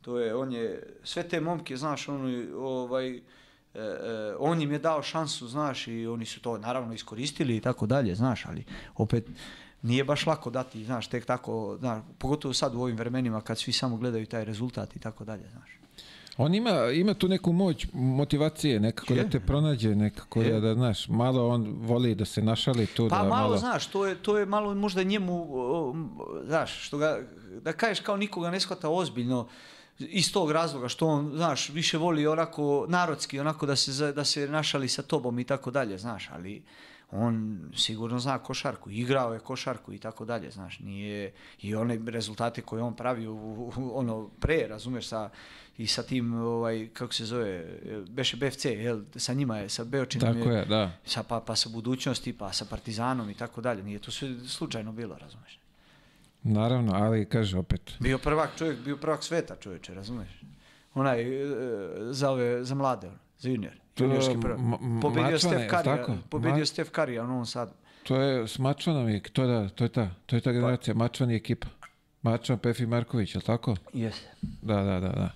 to 0.00 0.18
je, 0.18 0.34
on 0.34 0.52
je, 0.52 0.82
sve 1.04 1.22
te 1.22 1.40
momke, 1.40 1.76
znaš, 1.76 2.08
on, 2.08 2.46
ovaj, 2.56 3.16
e, 3.16 3.20
e, 3.74 4.34
on 4.38 4.62
im 4.62 4.72
je 4.72 4.78
dao 4.78 5.02
šansu, 5.02 5.48
znaš, 5.48 5.88
i 5.88 6.06
oni 6.06 6.26
su 6.26 6.40
to 6.40 6.58
naravno 6.58 6.94
iskoristili 6.94 7.56
i 7.56 7.60
tako 7.60 7.86
dalje, 7.86 8.14
znaš, 8.14 8.46
ali 8.46 8.64
opet 8.96 9.26
nije 9.82 10.04
baš 10.04 10.26
lako 10.26 10.50
dati, 10.50 10.84
znaš, 10.84 11.06
tek 11.06 11.26
tako, 11.26 11.76
znaš, 11.80 12.02
pogotovo 12.18 12.54
sad 12.54 12.74
u 12.74 12.80
ovim 12.80 12.96
vremenima 12.96 13.40
kad 13.40 13.58
svi 13.58 13.72
samo 13.72 13.96
gledaju 13.96 14.26
taj 14.26 14.44
rezultat 14.44 14.96
i 14.96 14.98
tako 14.98 15.24
dalje, 15.24 15.48
znaš. 15.52 15.78
On 16.36 16.54
ima, 16.54 16.90
ima 16.94 17.14
tu 17.14 17.28
neku 17.28 17.52
moć 17.52 17.86
motivacije, 17.92 18.80
nekako 18.80 19.14
Je. 19.14 19.22
da 19.22 19.30
te 19.30 19.40
pronađe, 19.40 19.94
nekako 19.94 20.42
Je. 20.42 20.52
da, 20.52 20.60
da, 20.60 20.74
znaš, 20.74 21.08
malo 21.08 21.48
on 21.48 21.76
voli 21.80 22.14
da 22.14 22.24
se 22.24 22.42
našali 22.42 22.86
tu, 22.86 23.08
Pa 23.08 23.16
da 23.16 23.22
malo, 23.22 23.30
malo... 23.30 23.56
znaš, 23.56 23.86
to 23.86 24.06
je, 24.06 24.14
to 24.14 24.38
je 24.38 24.46
malo 24.46 24.74
možda 24.74 25.02
njemu, 25.02 25.46
znaš, 26.44 26.86
što 26.86 26.98
ga, 26.98 27.18
da 27.62 27.72
kažeš 27.72 28.00
kao 28.00 28.16
nikoga 28.16 28.50
ne 28.50 28.60
shvata 28.60 28.88
ozbiljno, 28.88 29.48
iz 29.98 30.32
tog 30.32 30.50
razloga 30.50 30.88
što 30.88 31.06
on, 31.06 31.32
znaš, 31.34 31.68
više 31.68 31.98
voli 31.98 32.26
onako 32.26 32.86
narodski, 32.88 33.40
onako 33.40 33.66
da 33.66 33.76
se, 33.76 34.12
da 34.12 34.24
se 34.24 34.48
našali 34.48 34.88
sa 34.88 35.02
tobom 35.02 35.38
i 35.38 35.44
tako 35.44 35.70
dalje, 35.70 35.98
znaš, 35.98 36.28
ali 36.32 36.62
on 37.10 37.60
sigurno 37.76 38.18
zna 38.18 38.38
košarku, 38.38 38.90
igrao 38.90 39.34
je 39.34 39.40
košarku 39.40 39.92
i 39.92 39.98
tako 39.98 40.24
dalje, 40.24 40.50
znaš, 40.50 40.78
nije, 40.80 41.32
i 41.60 41.74
one 41.74 41.98
rezultate 42.06 42.62
koje 42.62 42.82
on 42.82 42.96
pravi 42.96 43.26
u, 43.26 43.34
u- 43.34 43.92
ono 43.94 44.28
pre, 44.30 44.66
razumeš, 44.68 45.06
sa, 45.06 45.30
i 45.78 45.86
sa 45.86 46.02
tim, 46.02 46.34
ovaj, 46.34 46.88
kako 46.92 47.14
se 47.14 47.24
zove, 47.24 47.66
beše 48.08 48.36
BFC, 48.36 48.64
jel, 48.64 49.02
sa 49.16 49.32
njima 49.32 49.58
je, 49.58 49.68
sa 49.68 49.84
Beočinom 49.84 50.34
Tako 50.34 50.50
je, 50.50 50.64
da. 50.64 50.90
sa, 51.04 51.22
pa, 51.22 51.40
pa 51.40 51.56
sa 51.56 51.68
budućnosti, 51.68 52.32
pa 52.32 52.52
sa 52.52 52.64
Partizanom 52.64 53.30
i 53.30 53.34
tako 53.34 53.60
dalje. 53.60 53.82
Nije 53.82 53.98
to 53.98 54.10
sve 54.10 54.40
slučajno 54.40 54.92
bilo, 54.92 55.18
razumeš? 55.18 55.60
Naravno, 56.42 56.92
ali 56.94 57.24
kaže 57.24 57.58
opet, 57.58 57.92
Bio 58.00 58.18
prvak 58.18 58.50
čovjek, 58.58 58.78
bio 58.78 58.96
prvak 58.96 59.22
sveta 59.24 59.56
čovječe, 59.56 59.94
razumeš? 59.94 60.28
Onaj, 60.94 61.22
e, 61.22 61.46
za 62.10 62.30
ove, 62.30 62.64
za 62.64 62.74
mlade, 62.74 63.06
ono, 63.06 63.18
za 63.38 63.48
junior. 63.48 63.72
Juniorski 64.00 64.34
prvak. 64.40 64.58
Pobedio 65.02 65.38
Stef 65.38 65.70
Karija, 65.70 66.06
pobedio 66.30 66.66
Stef 66.66 66.90
Karija 66.90 67.24
u 67.24 67.26
Novom 67.26 67.46
Sadu. 67.46 67.72
to 68.02 68.16
je 68.16 68.48
s 68.48 68.58
Mačvanom, 68.58 69.08
je, 69.08 69.22
to, 69.22 69.42
je 69.42 69.48
da, 69.48 69.68
to 69.68 69.84
je 69.84 69.88
ta, 69.88 70.10
to 70.26 70.36
je 70.36 70.40
ta 70.40 70.52
generacija, 70.52 70.94
Mačvan 70.94 71.30
je 71.30 71.36
ekipa. 71.36 71.66
Mačvan, 72.22 72.58
Pefi 72.58 72.86
Marković, 72.86 73.34
je 73.34 73.38
li 73.38 73.44
tako? 73.44 73.76
Jeste. 73.92 74.28
Da, 74.62 74.74
da, 74.76 75.00
da, 75.00 75.08
da. 75.08 75.30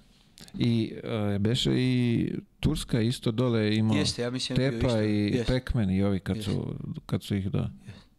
I 0.54 0.94
e, 1.34 1.38
beše 1.38 1.70
i 1.72 2.32
Turska 2.60 3.00
isto 3.00 3.30
dole 3.30 3.76
imao 3.76 3.96
Jeste, 3.96 4.22
ja 4.22 4.30
mislim 4.30 4.56
Tepa 4.56 4.76
isto. 4.86 5.02
i 5.02 5.30
Jeste. 5.34 5.52
Pekmen 5.54 5.90
i 5.90 6.02
ovi 6.02 6.20
kad 6.20 6.36
Jeste. 6.36 6.50
su, 6.52 6.74
kad 7.06 7.22
su 7.22 7.36
ih 7.36 7.50
da, 7.50 7.70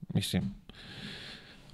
mislim, 0.10 0.44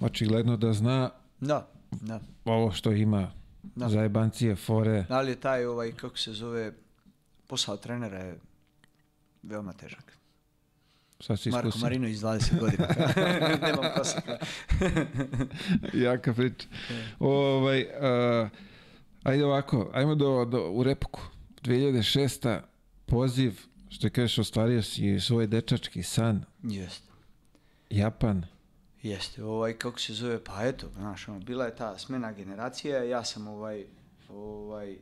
očigledno 0.00 0.56
da 0.56 0.72
zna 0.72 1.10
Da, 1.40 1.68
da. 1.90 2.20
ovo 2.44 2.72
što 2.72 2.92
ima 2.92 3.32
Da. 3.62 3.88
zajebancije, 3.88 4.56
fore. 4.56 5.04
Da 5.08 5.20
li 5.20 5.30
je 5.30 5.36
taj, 5.36 5.64
ovaj, 5.64 5.92
kako 5.92 6.18
se 6.18 6.32
zove, 6.32 6.72
posao 7.46 7.76
trenera 7.76 8.18
je 8.18 8.38
veoma 9.42 9.72
težak. 9.72 10.20
Sad 11.20 11.40
si 11.40 11.50
Marko. 11.50 11.78
Marino 11.78 12.08
iz 12.08 12.20
20 12.20 12.58
godina. 12.60 12.88
Nemam 13.66 13.92
kosika. 13.96 14.38
Jaka 16.04 16.34
priča. 16.34 16.68
Ovaj, 17.18 17.86
a, 18.00 18.48
ajde 19.22 19.44
ovako, 19.44 19.90
ajmo 19.92 20.14
do, 20.14 20.44
do, 20.44 20.70
u 20.70 20.82
repuku. 20.82 21.20
2006. 21.62 22.60
poziv, 23.06 23.60
što 23.88 24.10
kažeš, 24.10 24.38
ostvario 24.38 24.82
si 24.82 25.20
svoj 25.20 25.46
dečački 25.46 26.02
san. 26.02 26.44
Jeste. 26.62 27.10
Japan. 27.90 28.46
Jeste, 29.02 29.44
ovaj, 29.44 29.72
kako 29.72 30.00
se 30.00 30.14
zove, 30.14 30.44
pa 30.44 30.66
eto, 30.66 30.88
znaš, 30.96 31.28
ono, 31.28 31.40
bila 31.40 31.64
je 31.64 31.76
ta 31.76 31.98
smena 31.98 32.32
generacija, 32.32 33.04
ja 33.04 33.24
sam 33.24 33.48
ovaj, 33.48 33.84
ovaj, 34.28 34.96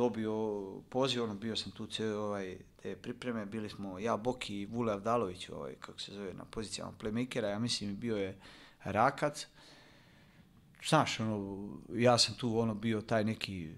dobio 0.00 0.62
poziv, 0.88 1.24
ono, 1.24 1.34
bio 1.34 1.56
sam 1.56 1.72
tu 1.72 1.86
cijel, 1.86 2.18
ovaj, 2.18 2.58
te 2.82 2.96
pripreme, 2.96 3.46
bili 3.46 3.68
smo 3.68 3.98
ja, 3.98 4.16
Boki 4.16 4.60
i 4.60 4.66
Vule 4.66 4.92
Avdalović, 4.92 5.48
ovaj, 5.48 5.74
kako 5.80 6.00
se 6.00 6.14
zove, 6.14 6.32
na 6.34 6.44
pozicijama 6.44 6.92
playmakera, 7.00 7.50
ja 7.50 7.58
mislim 7.58 7.96
bio 7.96 8.16
je 8.16 8.38
Rakac, 8.84 9.46
znaš, 10.88 11.20
ono, 11.20 11.68
ja 11.94 12.18
sam 12.18 12.34
tu, 12.34 12.58
ono, 12.58 12.74
bio 12.74 13.00
taj 13.00 13.24
neki, 13.24 13.68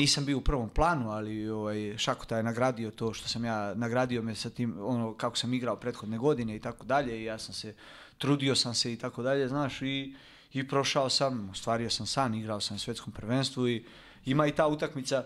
nisam 0.00 0.24
bio 0.24 0.38
u 0.38 0.40
prvom 0.40 0.68
planu, 0.68 1.10
ali 1.10 1.48
ovaj, 1.48 1.94
Šakota 1.98 2.36
je 2.36 2.42
nagradio 2.42 2.90
to 2.90 3.12
što 3.12 3.28
sam 3.28 3.44
ja, 3.44 3.74
nagradio 3.74 4.22
me 4.22 4.34
sa 4.34 4.50
tim, 4.50 4.76
ono, 4.80 5.14
kako 5.14 5.36
sam 5.36 5.54
igrao 5.54 5.76
prethodne 5.76 6.18
godine 6.18 6.56
i 6.56 6.60
tako 6.60 6.86
dalje 6.86 7.20
i 7.20 7.24
ja 7.24 7.38
sam 7.38 7.54
se, 7.54 7.74
trudio 8.18 8.54
sam 8.54 8.74
se 8.74 8.92
i 8.92 8.96
tako 8.96 9.22
dalje, 9.22 9.48
znaš, 9.48 9.82
i, 9.82 10.14
i 10.52 10.68
prošao 10.68 11.10
sam, 11.10 11.50
ostvario 11.50 11.90
sam 11.90 12.06
san, 12.06 12.34
igrao 12.34 12.60
sam 12.60 12.74
na 12.74 12.78
svjetskom 12.78 13.12
prvenstvu 13.12 13.68
i 13.68 13.84
ima 14.26 14.46
i 14.46 14.52
ta 14.52 14.66
utakmica 14.66 15.24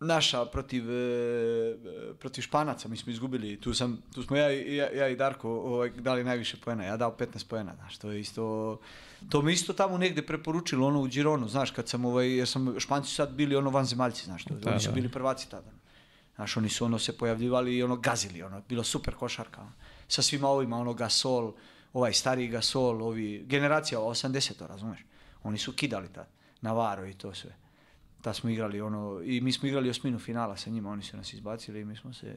naša 0.00 0.44
protiv, 0.44 0.90
e, 0.90 1.76
protiv 2.18 2.42
Španaca, 2.42 2.88
mi 2.88 2.96
smo 2.96 3.12
izgubili, 3.12 3.60
tu, 3.60 3.74
sam, 3.74 4.02
tu 4.14 4.22
smo 4.22 4.36
ja, 4.36 4.50
ja, 4.50 4.90
ja 4.92 5.08
i 5.08 5.16
Darko 5.16 5.50
ovaj, 5.50 5.90
dali 5.90 6.24
najviše 6.24 6.56
poena, 6.64 6.84
ja 6.84 6.96
dao 6.96 7.16
15 7.18 7.48
poena, 7.48 7.74
znaš, 7.74 7.98
to 7.98 8.10
je 8.10 8.20
isto, 8.20 8.78
to 9.28 9.42
mi 9.42 9.52
isto 9.52 9.72
tamo 9.72 9.98
negdje 9.98 10.26
preporučilo, 10.26 10.86
ono 10.86 11.00
u 11.00 11.06
Gironu, 11.06 11.48
znaš, 11.48 11.70
kad 11.70 11.88
sam, 11.88 12.04
ovaj, 12.04 12.36
jer 12.36 12.48
sam, 12.48 12.74
Španci 12.78 13.14
sad 13.14 13.32
bili 13.32 13.56
ono 13.56 13.70
vanzemaljci, 13.70 14.24
znaš, 14.24 14.44
to, 14.44 14.54
Da, 14.54 14.70
oni 14.70 14.80
su 14.80 14.92
bili 14.92 15.08
prvaci 15.08 15.50
tada. 15.50 15.70
Znaš, 16.34 16.56
oni 16.56 16.68
su 16.68 16.84
ono 16.84 16.98
se 16.98 17.18
pojavljivali 17.18 17.76
i 17.76 17.82
ono 17.82 17.96
gazili, 17.96 18.42
ono, 18.42 18.62
bilo 18.68 18.84
super 18.84 19.14
košarka. 19.14 19.60
ono. 19.60 19.72
Sa 20.08 20.22
svima 20.22 20.48
ovima, 20.48 20.76
ono 20.76 20.94
Gasol, 20.94 21.52
ovaj 21.92 22.12
stariji 22.12 22.48
Gasol, 22.48 23.02
ovi, 23.02 23.44
generacija 23.46 24.00
80 24.00 24.66
razumeš? 24.66 24.98
Oni 25.42 25.58
su 25.58 25.72
kidali 25.72 26.08
tad, 26.12 26.26
Navaro 26.60 27.06
i 27.06 27.14
to 27.14 27.34
sve. 27.34 27.67
Tad 28.22 28.36
smo 28.36 28.50
igrali 28.50 28.80
ono, 28.80 29.20
i 29.24 29.40
mi 29.40 29.52
smo 29.52 29.68
igrali 29.68 29.90
osminu 29.90 30.18
finala 30.18 30.56
sa 30.56 30.70
njima, 30.70 30.90
oni 30.90 31.02
su 31.02 31.16
nas 31.16 31.32
izbacili 31.32 31.80
i 31.80 31.84
mi 31.84 31.96
smo 31.96 32.12
se 32.12 32.36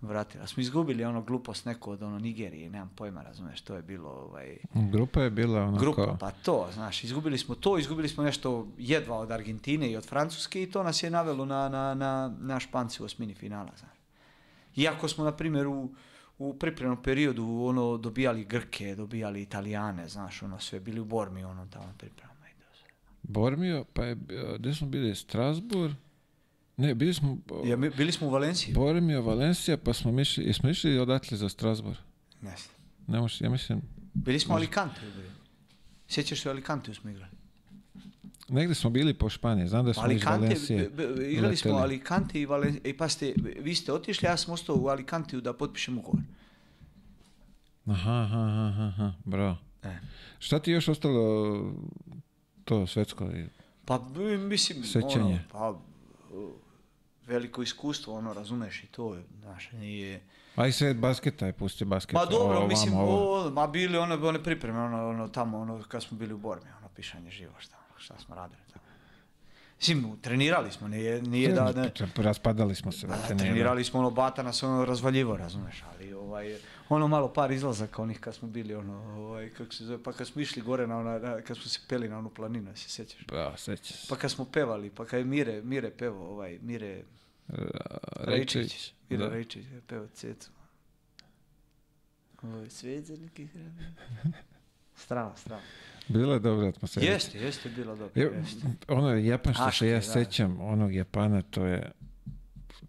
vratili. 0.00 0.44
A 0.44 0.46
smo 0.46 0.60
izgubili 0.60 1.04
ono 1.04 1.22
glupost 1.22 1.64
neko 1.64 1.90
od 1.90 2.02
ono 2.02 2.18
Nigerije, 2.18 2.70
nemam 2.70 2.90
pojma, 2.96 3.22
razumeš, 3.22 3.60
to 3.60 3.74
je 3.74 3.82
bilo 3.82 4.10
ovaj, 4.10 4.56
Grupa 4.74 5.22
je 5.22 5.30
bila 5.30 5.62
onako... 5.62 5.80
grupa, 5.80 6.16
pa 6.20 6.30
to, 6.30 6.68
znaš, 6.74 7.04
izgubili 7.04 7.38
smo 7.38 7.54
to, 7.54 7.78
izgubili 7.78 8.08
smo 8.08 8.24
nešto 8.24 8.68
jedva 8.78 9.16
od 9.16 9.30
Argentine 9.30 9.90
i 9.90 9.96
od 9.96 10.06
Francuske 10.06 10.62
i 10.62 10.70
to 10.70 10.82
nas 10.82 11.02
je 11.02 11.10
navelo 11.10 11.44
na, 11.44 11.68
na, 11.68 11.94
na, 11.94 12.34
na 12.40 12.60
Španci 12.60 13.02
u 13.02 13.06
osmini 13.06 13.34
finala, 13.34 13.70
znaš. 13.78 13.98
Iako 14.76 15.08
smo, 15.08 15.24
na 15.24 15.32
primjer, 15.32 15.66
u, 15.66 15.90
u 16.38 16.54
pripremnom 16.58 17.02
periodu 17.02 17.60
ono, 17.62 17.96
dobijali 17.96 18.44
Grke, 18.44 18.94
dobijali 18.94 19.42
Italijane, 19.42 20.08
znaš, 20.08 20.42
ono, 20.42 20.58
sve 20.58 20.80
bili 20.80 21.00
u 21.00 21.04
Bormi, 21.04 21.44
ono, 21.44 21.66
tamo 21.66 21.92
sve. 21.98 22.37
Bormio, 23.28 23.84
pa 23.84 24.04
je, 24.04 24.16
gdje 24.58 24.74
smo 24.74 24.88
bili? 24.88 25.14
Strasbourg? 25.14 25.94
Ne, 26.76 26.94
bili 26.94 27.14
smo 27.14 27.38
Ja, 27.64 27.76
bili 27.76 28.12
smo 28.12 28.26
u 28.26 28.30
Valenciji? 28.30 28.74
Bormio, 28.74 29.22
Valencija, 29.22 29.76
pa 29.76 29.92
smo 29.92 30.20
išli, 30.20 30.44
jesmo 30.44 30.70
išli 30.70 30.98
odatle 30.98 31.36
za 31.36 31.48
Strasbourg? 31.48 31.98
Ne 32.42 32.50
znam. 32.50 32.74
Ne 33.06 33.20
možeš, 33.20 33.40
ja 33.40 33.50
mislim, 33.50 33.82
Bili 34.14 34.40
smo 34.40 34.54
u 34.54 34.56
Alicante. 34.56 35.00
bili. 35.16 35.28
Sjećaš 36.08 36.40
se 36.40 36.48
u 36.48 36.52
Alicante 36.52 36.94
smo 36.94 37.10
igrali? 37.10 37.30
negdje 38.48 38.74
smo 38.74 38.90
bili 38.90 39.14
po 39.14 39.28
Španiji, 39.28 39.68
znam 39.68 39.86
da 39.86 39.94
smo 39.94 40.02
iz 40.02 40.06
Alicante, 40.06 40.38
Valencije 40.40 40.88
b- 40.88 41.06
b- 41.08 41.32
igrali 41.32 41.56
smo 41.56 41.70
leteli. 41.70 41.84
Alicante 41.84 42.40
i 42.40 42.46
Valenciji. 42.46 42.80
I 42.84 42.92
pa 42.92 43.08
ste, 43.08 43.34
vi 43.60 43.74
ste 43.74 43.92
otišli, 43.92 44.26
ja 44.26 44.36
sam 44.36 44.54
ostao 44.54 44.76
u 44.76 44.88
Alicanteu 44.88 45.40
da 45.40 45.52
potpišem 45.52 45.98
ugovor. 45.98 46.20
Aha, 47.86 48.12
aha, 48.12 48.38
aha, 48.68 48.82
aha, 48.84 49.12
bravo. 49.24 49.56
E. 49.82 49.96
Šta 50.38 50.58
ti 50.58 50.70
još 50.70 50.88
ostalo 50.88 51.74
to 52.68 52.86
svetsko? 52.86 53.28
Pa 53.84 53.98
mislim, 54.48 54.84
Sećanje. 54.84 55.24
ono, 55.24 55.38
pa 55.52 55.78
veliko 57.26 57.62
iskustvo, 57.62 58.14
ono, 58.14 58.32
razumeš 58.32 58.84
i 58.84 58.86
to, 58.86 59.16
znaš, 59.40 59.72
nije... 59.72 60.20
Aj 60.56 60.72
svet 60.72 60.96
basketa 60.96 61.46
je, 61.46 61.52
pusti 61.52 61.84
basket. 61.84 62.14
Pa 62.14 62.24
dobro, 62.24 62.58
ovo, 62.58 62.68
mislim, 62.68 62.94
ovo. 62.94 63.46
o, 63.46 63.50
ma 63.50 63.66
bili 63.66 63.98
one, 63.98 64.14
one 64.14 64.42
pripreme, 64.42 64.80
ono, 64.80 65.08
ono, 65.08 65.28
tamo, 65.28 65.58
ono, 65.58 65.82
kad 65.88 66.02
smo 66.02 66.18
bili 66.18 66.34
u 66.34 66.38
Bormi, 66.38 66.70
ono, 66.78 66.88
pišanje 66.88 67.30
živo, 67.30 67.52
šta, 67.58 67.76
šta 67.96 68.18
smo 68.18 68.34
radili 68.34 68.60
tamo. 68.72 68.84
Mislim, 69.78 70.18
trenirali 70.22 70.72
smo, 70.72 70.88
nije, 70.88 71.22
nije 71.22 71.52
da, 71.52 71.72
ne, 71.72 71.90
Raspadali 72.16 72.74
smo 72.74 72.92
se. 72.92 73.06
Nije 73.06 73.38
trenirali 73.38 73.84
smo 73.84 74.00
ono 74.00 74.10
bata 74.10 74.42
nas 74.42 74.62
ono 74.62 74.84
razvaljivo, 74.84 75.36
razumeš, 75.36 75.84
ali 75.94 76.12
ovaj 76.12 76.56
ono 76.88 77.08
malo 77.08 77.32
par 77.32 77.50
izlazaka 77.50 78.02
onih 78.02 78.20
kad 78.20 78.34
smo 78.34 78.48
bili 78.48 78.74
ono 78.74 78.92
ovaj 79.18 79.50
kako 79.50 79.74
se 79.74 79.84
zove, 79.84 80.02
pa 80.02 80.12
kad 80.12 80.26
smo 80.26 80.42
išli 80.42 80.62
gore 80.62 80.86
na 80.86 80.98
ona 80.98 81.18
na- 81.18 81.40
kad 81.40 81.56
smo 81.56 81.66
se 81.66 81.80
peli 81.88 82.08
na 82.08 82.18
onu 82.18 82.30
planinu, 82.30 82.76
se 82.76 82.88
sjećaš? 82.88 83.20
da. 83.20 83.26
Bravo, 83.26 83.56
seća 83.56 83.94
se. 83.94 84.06
Pa 84.08 84.16
kad 84.16 84.30
smo 84.30 84.44
pevali, 84.44 84.90
pa 84.90 85.04
kad 85.04 85.18
je 85.18 85.24
Mire, 85.24 85.62
Mire 85.62 85.90
pevo, 85.90 86.28
ovaj 86.28 86.58
Mire. 86.62 87.02
Rajčević, 88.16 88.92
Mire 89.10 89.24
je 89.54 89.80
pevao 89.86 90.06
cecu. 90.06 90.50
Ovo 92.42 92.58
je 92.58 92.70
svijet 92.70 93.04
za 93.04 93.16
neki 93.16 93.46
hrana. 93.46 93.72
Strava, 94.96 95.36
strava. 95.36 95.62
Bila 96.08 96.34
je 96.34 96.40
dobra 96.40 96.68
atmosfera. 96.68 97.06
Jeste, 97.06 97.38
jeste 97.38 97.68
bilo 97.68 97.96
dobro, 97.96 98.22
Je, 98.22 98.42
ono 98.88 99.14
Japan 99.14 99.54
što 99.54 99.70
se 99.70 99.88
ja 99.88 99.94
da. 99.94 100.02
sećam, 100.02 100.60
onog 100.60 100.94
Japana, 100.94 101.42
to 101.42 101.64
je... 101.64 101.92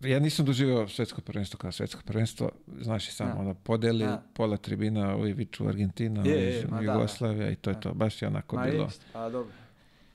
Ja 0.02 0.20
nisam 0.20 0.46
doživio 0.46 0.88
svetsko 0.88 1.22
prvenstvo 1.22 1.58
kao 1.58 1.72
svetsko 1.72 2.02
prvenstvo, 2.06 2.52
znaš 2.78 3.08
i 3.08 3.12
sam, 3.12 3.28
Da. 3.28 3.36
ono, 3.36 3.54
podeli 3.54 4.00
Da. 4.00 4.24
pola 4.34 4.58
tribina, 4.58 5.16
ovi 5.16 5.34
viču 5.34 5.68
Argentina, 5.68 6.24
Je, 6.24 6.32
je, 6.34 6.60
iz 6.60 6.66
ma 6.66 6.78
da, 6.78 6.84
Jugoslavija 6.84 7.50
i 7.50 7.56
to 7.56 7.70
je 7.70 7.82
to, 7.82 7.94
baš 7.94 8.22
je 8.22 8.28
onako 8.28 8.56
Ma 8.56 8.64
bilo. 8.64 8.84
jest, 8.84 9.02
a 9.14 9.30
dobro. 9.30 9.52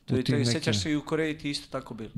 To 0.04 0.14
u 0.14 0.16
je, 0.16 0.22
to 0.22 0.26
tim 0.26 0.34
je, 0.34 0.38
nekim- 0.38 0.52
sjećaš 0.52 0.78
se 0.78 0.90
i 0.90 0.96
u 0.96 1.02
Koreji 1.02 1.38
ti 1.38 1.50
isto 1.50 1.68
tako 1.70 1.94
bilo. 1.94 2.10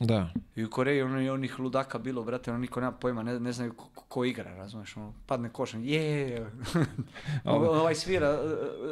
Da. 0.00 0.30
I 0.56 0.64
u 0.64 0.70
Koreji 0.70 1.02
ono, 1.02 1.32
onih 1.32 1.58
ludaka 1.58 1.98
bilo, 1.98 2.24
brate, 2.24 2.50
ono 2.50 2.60
niko 2.60 2.80
nema 2.80 2.92
pojma, 2.92 3.22
ne, 3.22 3.40
ne 3.40 3.52
znaju 3.52 3.72
ko, 3.72 3.88
ko 3.98 4.24
igra, 4.24 4.54
razumiješ, 4.54 4.96
ono, 4.96 5.14
padne 5.26 5.48
košan, 5.48 5.84
je, 5.84 6.46
ovaj 7.44 7.94
svira, 7.94 8.28
e, 8.28 8.38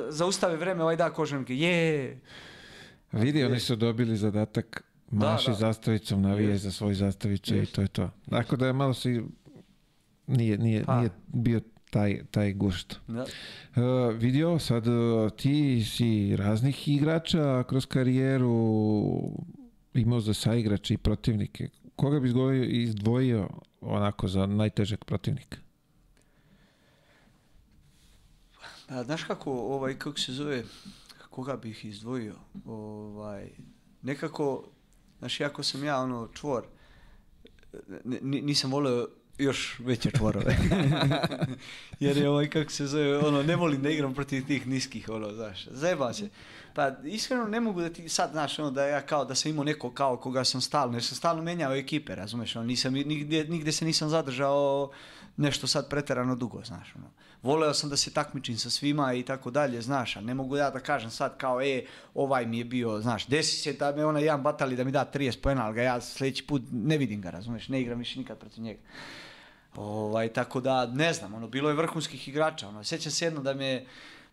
zaustavi 0.08 0.56
vreme, 0.56 0.82
ovaj 0.82 0.96
da 0.96 1.10
košanke, 1.10 1.56
je, 1.56 2.20
Vidi, 3.12 3.44
oni 3.44 3.60
su 3.60 3.76
dobili 3.76 4.16
zadatak 4.16 4.84
maši 5.10 5.50
da. 5.50 5.54
zastavicom, 5.54 6.22
navije 6.22 6.58
za 6.58 6.70
svoj 6.70 6.94
zastavicu 6.94 7.56
i 7.56 7.66
to 7.66 7.80
je 7.80 7.88
to. 7.88 8.10
Tako 8.30 8.56
da 8.56 8.66
je 8.66 8.72
malo 8.72 8.94
si 8.94 9.22
nije, 10.26 10.58
nije, 10.58 10.84
Pa. 10.84 10.98
nije 10.98 11.10
bio 11.26 11.60
taj, 11.90 12.24
taj 12.30 12.52
gušt. 12.52 12.96
da. 13.08 13.22
Uh, 13.22 14.14
vidio 14.16 14.58
sad 14.58 14.86
uh, 14.86 15.30
ti 15.30 15.84
si 15.84 16.36
raznih 16.36 16.88
igrača 16.88 17.62
kroz 17.68 17.86
karijeru 17.86 18.52
imao 19.94 20.20
za 20.20 20.34
saigrače 20.34 20.94
i 20.94 20.98
protivnike. 20.98 21.68
Koga 21.96 22.20
bi 22.20 22.28
izdvojio, 22.28 22.64
izdvojio 22.64 23.48
onako 23.80 24.28
za 24.28 24.46
najtežeg 24.46 25.04
protivnika? 25.04 25.58
A, 28.88 29.04
znaš 29.04 29.24
kako, 29.24 29.52
ovaj, 29.52 29.98
kako 29.98 30.18
se 30.18 30.32
zove, 30.32 30.64
koga 31.30 31.56
bih 31.56 31.84
izdvojio, 31.84 32.34
ovaj, 32.64 33.50
nekako, 34.02 34.64
znaš, 35.24 35.40
jako 35.40 35.62
sam 35.62 35.84
ja, 35.84 36.00
ono, 36.00 36.28
čvor, 36.34 36.64
nisam 38.22 38.70
volio 38.70 39.08
još 39.38 39.78
veće 39.78 40.10
čvorove. 40.10 40.56
Jer 42.00 42.16
je 42.16 42.28
ovaj, 42.28 42.50
kako 42.50 42.70
se 42.70 42.86
zove, 42.86 43.18
ono, 43.18 43.42
ne 43.42 43.56
volim 43.56 43.82
da 43.82 43.90
igram 43.90 44.14
protiv 44.14 44.46
tih 44.46 44.66
niskih, 44.66 45.08
ono, 45.08 45.32
znaš, 45.32 45.66
zajeba 45.70 46.12
se. 46.12 46.28
Pa 46.74 46.90
iskreno 47.04 47.44
ne 47.44 47.60
mogu 47.60 47.80
da 47.80 47.90
ti 47.90 48.08
sad, 48.08 48.30
znaš, 48.32 48.58
ono, 48.58 48.70
da 48.70 48.86
ja 48.86 49.00
kao 49.00 49.24
da 49.24 49.34
sam 49.34 49.50
imao 49.50 49.64
neko 49.64 49.90
kao 49.90 50.16
koga 50.16 50.44
sam 50.44 50.60
stalno, 50.60 50.96
jer 50.96 51.04
sam 51.04 51.16
stalno 51.16 51.42
menjao 51.42 51.74
ekipe, 51.74 52.14
razumeš, 52.14 52.56
ono, 52.56 52.66
nisam, 52.66 52.92
nigdje, 52.92 53.44
nigdje 53.44 53.72
se 53.72 53.84
nisam 53.84 54.08
zadržao 54.08 54.90
nešto 55.36 55.66
sad 55.66 55.88
pretjerano 55.88 56.36
dugo, 56.36 56.62
znaš, 56.64 56.94
ono. 56.96 57.10
Voleo 57.44 57.74
sam 57.74 57.90
da 57.90 57.96
se 57.96 58.10
takmičim 58.10 58.56
sa 58.58 58.70
svima 58.70 59.14
i 59.14 59.22
tako 59.22 59.50
dalje, 59.50 59.80
znaš, 59.82 60.16
a 60.16 60.20
ne 60.20 60.34
mogu 60.34 60.56
ja 60.56 60.70
da 60.70 60.80
kažem 60.80 61.10
sad 61.10 61.36
kao, 61.36 61.62
e, 61.62 61.84
ovaj 62.14 62.46
mi 62.46 62.58
je 62.58 62.64
bio, 62.64 63.00
znaš, 63.00 63.26
desi 63.26 63.56
se 63.56 63.72
da 63.72 63.92
me 63.92 64.06
onaj 64.06 64.22
jedan 64.22 64.42
batali 64.42 64.76
da 64.76 64.84
mi 64.84 64.92
da 64.92 65.10
30 65.14 65.40
pojena, 65.40 65.66
ali 65.66 65.74
ga 65.74 65.82
ja 65.82 66.00
sljedeći 66.00 66.46
put 66.46 66.62
ne 66.72 66.98
vidim 66.98 67.20
ga, 67.20 67.30
razumeš, 67.30 67.68
ne 67.68 67.80
igram 67.80 67.98
više 67.98 68.18
nikad 68.18 68.38
protiv 68.38 68.64
njega. 68.64 68.80
Ovaj, 69.76 70.28
tako 70.28 70.60
da, 70.60 70.86
ne 70.86 71.12
znam, 71.12 71.34
ono, 71.34 71.48
bilo 71.48 71.68
je 71.70 71.76
vrhunskih 71.76 72.28
igrača, 72.28 72.68
ono, 72.68 72.84
sjećam 72.84 73.12
se 73.12 73.24
jedno 73.24 73.42
da 73.42 73.54
me, 73.54 73.84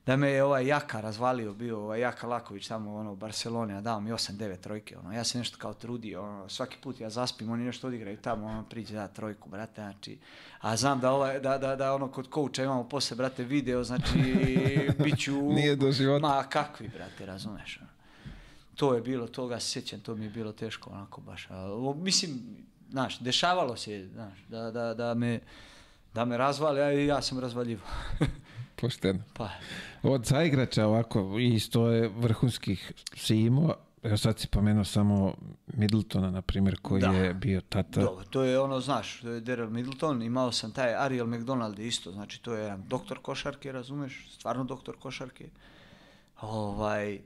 da 0.06 0.16
me 0.16 0.30
je 0.30 0.44
ovaj 0.44 0.68
Jaka 0.68 1.02
razvalio, 1.02 1.54
bio 1.54 1.80
ovaj 1.80 2.00
Jaka 2.00 2.28
Laković 2.28 2.68
tamo 2.68 2.96
ono, 2.96 3.12
u 3.12 3.16
Barceloni, 3.16 3.74
a 3.74 3.82
dao 3.82 4.00
mi 4.00 4.12
8-9 4.12 4.58
trojke, 4.58 4.98
ono, 4.98 5.14
ja 5.14 5.24
se 5.24 5.38
nešto 5.38 5.58
kao 5.58 5.74
trudio, 5.74 6.24
ono, 6.24 6.50
svaki 6.50 6.78
put 6.84 7.00
ja 7.00 7.10
zaspim, 7.10 7.50
oni 7.50 7.64
nešto 7.64 7.88
odigraju 7.88 8.18
tamo, 8.18 8.48
ono, 8.48 8.64
priđe 8.64 8.94
da 8.94 9.08
trojku, 9.08 9.50
brate, 9.50 9.82
znači, 9.82 10.20
a 10.62 10.76
znam 10.78 11.00
da, 11.00 11.12
ovaj, 11.12 11.40
da, 11.40 11.58
da, 11.58 11.76
da 11.76 11.94
ono, 11.94 12.12
kod 12.12 12.30
kouča 12.30 12.64
imamo 12.64 12.90
posle, 12.90 13.18
brate, 13.18 13.44
video, 13.44 13.84
znači, 13.84 14.14
bit 15.04 15.20
ću... 15.20 15.32
Nije 15.32 15.76
do 15.76 15.92
života. 15.92 16.28
Ma, 16.28 16.44
kakvi, 16.50 16.88
brate, 16.88 17.26
razumeš, 17.26 17.80
ono. 17.82 17.90
To 18.76 18.94
je 18.94 19.02
bilo, 19.02 19.28
toga 19.28 19.60
se 19.60 19.70
sjećam, 19.70 20.00
to 20.00 20.16
mi 20.16 20.26
je 20.26 20.30
bilo 20.30 20.52
teško, 20.52 20.90
onako 20.90 21.22
baš, 21.22 21.48
a, 21.50 21.94
mislim, 21.96 22.40
znaš, 22.90 23.20
dešavalo 23.20 23.78
se, 23.78 24.10
znaš, 24.14 24.40
da, 24.50 24.72
da, 24.72 24.94
da 24.94 25.14
me, 25.14 25.40
da 26.14 26.26
me 26.26 26.38
razvali, 26.38 26.82
a 26.82 26.92
ja 26.92 27.22
sam 27.22 27.40
razvaljivo. 27.40 27.82
Pošteno. 28.82 29.19
pa, 29.34 29.50
Od 30.03 30.26
saigrača 30.26 30.88
ovako, 30.88 31.40
isto 31.40 31.88
je 31.90 32.08
vrhunskih 32.08 32.92
si 33.16 33.35
imao, 33.38 33.76
evo 34.03 34.18
sad 34.18 34.40
si 34.40 34.48
pomenuo 34.48 34.84
samo 34.84 35.34
Middletona, 35.68 36.32
na 36.32 36.42
primjer, 36.42 36.77
koji 36.82 37.01
Da. 37.01 37.08
je 37.11 37.34
bio 37.34 37.61
tata. 37.61 38.01
Dobro, 38.01 38.26
to 38.26 38.43
je 38.43 38.60
ono, 38.60 38.80
znaš, 38.80 39.19
to 39.19 39.30
je 39.30 39.42
Daryl 39.42 39.69
Middleton, 39.69 40.22
imao 40.22 40.51
sam 40.51 40.72
taj 40.72 40.95
Ariel 40.95 41.27
McDonald 41.27 41.80
isto, 41.80 42.11
znači 42.11 42.42
to 42.42 42.53
je 42.53 42.64
jedan 42.64 42.84
doktor 42.88 43.19
košarke, 43.22 43.72
razumeš, 43.72 44.27
stvarno 44.34 44.64
doktor 44.64 44.95
košarke. 45.00 45.50
Ovaj, 46.42 47.19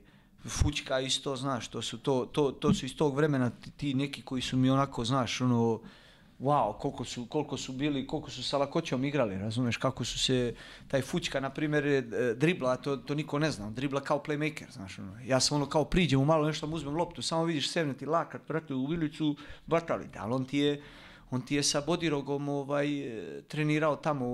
Fućka 0.48 1.00
isto, 1.00 1.36
znaš, 1.36 1.68
to 1.68 1.82
su, 1.82 1.98
to, 1.98 2.26
to, 2.32 2.50
to 2.52 2.74
su 2.74 2.86
iz 2.86 2.96
tog 2.96 3.16
vremena 3.16 3.50
ti, 3.50 3.70
ti 3.70 3.94
neki 3.94 4.22
koji 4.22 4.42
su 4.42 4.56
mi 4.56 4.70
onako, 4.70 5.04
znaš, 5.04 5.40
ono, 5.40 5.80
wow, 6.40 6.78
koliko 6.78 7.04
su, 7.04 7.26
koliko 7.26 7.56
su 7.56 7.72
bili, 7.72 8.06
koliko 8.06 8.30
su 8.30 8.42
sa 8.42 8.58
lakoćom 8.58 9.04
igrali, 9.04 9.38
razumeš, 9.38 9.76
kako 9.76 10.04
su 10.04 10.18
se, 10.18 10.54
taj 10.88 11.02
Fućka, 11.02 11.40
na 11.40 11.50
primjer, 11.50 11.86
e, 11.86 12.02
dribla, 12.34 12.76
to, 12.76 12.96
to 12.96 13.14
niko 13.14 13.38
ne 13.38 13.50
zna, 13.50 13.70
dribla 13.70 14.00
kao 14.00 14.22
playmaker, 14.26 14.72
znaš, 14.72 14.98
ono, 14.98 15.18
ja 15.24 15.40
sam 15.40 15.56
ono 15.56 15.68
kao 15.68 15.84
priđem 15.84 16.20
u 16.20 16.24
malo 16.24 16.46
nešto 16.46 16.66
mu 16.66 16.76
uzmem 16.76 16.96
loptu, 16.96 17.22
samo 17.22 17.44
vidiš 17.44 17.70
sevneti 17.70 18.06
lakat, 18.06 18.42
brate, 18.48 18.74
u 18.74 18.86
vilicu, 18.86 19.36
batali, 19.66 20.08
ali 20.18 20.34
on 20.34 20.44
ti 20.44 20.58
je, 20.58 20.82
on 21.30 21.40
ti 21.42 21.54
je 21.54 21.62
sa 21.62 21.82
bodirogom 21.86 22.48
ovaj, 22.48 23.00
e, 23.00 23.42
trenirao 23.42 23.96
tamo 23.96 24.26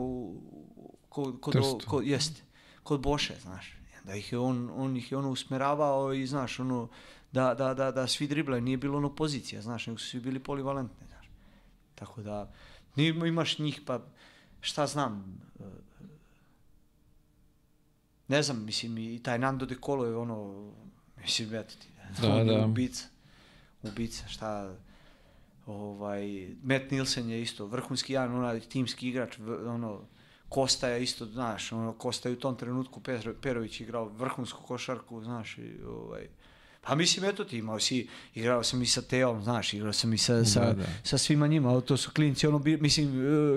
kod, 1.09 1.41
kod, 1.41 1.85
kod, 1.87 2.07
jeste, 2.07 2.43
kod 2.83 3.01
Boše, 3.01 3.35
znaš. 3.43 3.77
Da 4.05 4.15
ih 4.15 4.33
je 4.33 4.39
on, 4.39 4.71
on 4.77 4.97
ih 4.97 5.13
je 5.13 5.19
ono 5.19 5.31
usmeravao 5.31 6.13
i 6.13 6.27
znaš, 6.27 6.61
ono, 6.61 6.89
da, 7.33 7.55
da, 7.55 7.75
da, 7.75 7.91
da 7.91 8.07
svi 8.07 8.27
driblaju, 8.27 8.63
nije 8.63 8.77
bilo 8.77 8.99
ono 8.99 9.15
pozicija, 9.15 9.63
znaš, 9.63 9.87
nego 9.87 9.99
su 9.99 10.07
svi 10.07 10.21
bili 10.21 10.39
polivalentni, 10.39 11.07
znaš. 11.07 11.22
Tako 11.95 12.23
da, 12.23 12.53
imaš 12.97 13.59
njih, 13.59 13.81
pa 13.87 14.01
šta 14.61 14.87
znam, 14.87 15.41
e, 15.61 15.65
ne 18.29 18.43
znam, 18.43 18.65
mislim, 18.65 18.99
i 18.99 19.21
taj 19.23 19.39
Nando 19.39 19.67
De 19.67 19.77
Colo 19.85 20.05
je 20.05 20.17
ono, 20.17 20.71
mislim, 21.17 21.55
eto 21.55 21.75
ti, 21.81 21.89
Da, 22.23 22.45
da. 22.45 22.67
ubica, 22.67 23.05
ubica, 23.83 24.29
šta, 24.29 24.77
ovaj, 25.67 26.49
Matt 26.63 26.91
Nielsen 26.91 27.31
je 27.31 27.43
isto 27.43 27.67
vrhunski 27.67 28.13
jedan 28.13 28.37
onaj 28.37 28.61
timski 28.61 29.09
igrač, 29.09 29.39
ono, 29.67 30.01
Kosta 30.49 30.89
je 30.89 31.03
isto, 31.03 31.27
znaš, 31.27 31.73
ono, 31.73 31.93
Kosta 31.93 32.29
je 32.29 32.33
u 32.33 32.39
tom 32.39 32.57
trenutku 32.57 33.01
Petro- 33.01 33.35
Perović 33.43 33.81
igrao 33.81 34.05
vrhunsku 34.05 34.63
košarku, 34.63 35.23
znaš, 35.25 35.59
i, 35.59 35.83
ovaj, 35.87 36.29
pa 36.83 36.95
mislim, 36.95 37.25
eto 37.25 37.45
ti 37.45 37.59
imao 37.59 37.79
si, 37.81 38.07
igrao 38.35 38.63
sam 38.63 38.83
i 38.83 38.87
sa 38.87 39.03
Teom, 39.03 39.43
znaš, 39.43 39.75
igrao 39.75 39.93
sam 39.93 40.13
i 40.13 40.19
sa, 40.19 40.45
sa, 40.45 40.61
Da, 40.61 40.73
da. 40.73 40.85
sa 41.05 41.19
svima 41.19 41.47
njima, 41.47 41.81
to 41.81 41.97
su 41.97 42.11
klinci, 42.11 42.47
ono, 42.47 42.59
mislim, 42.59 43.09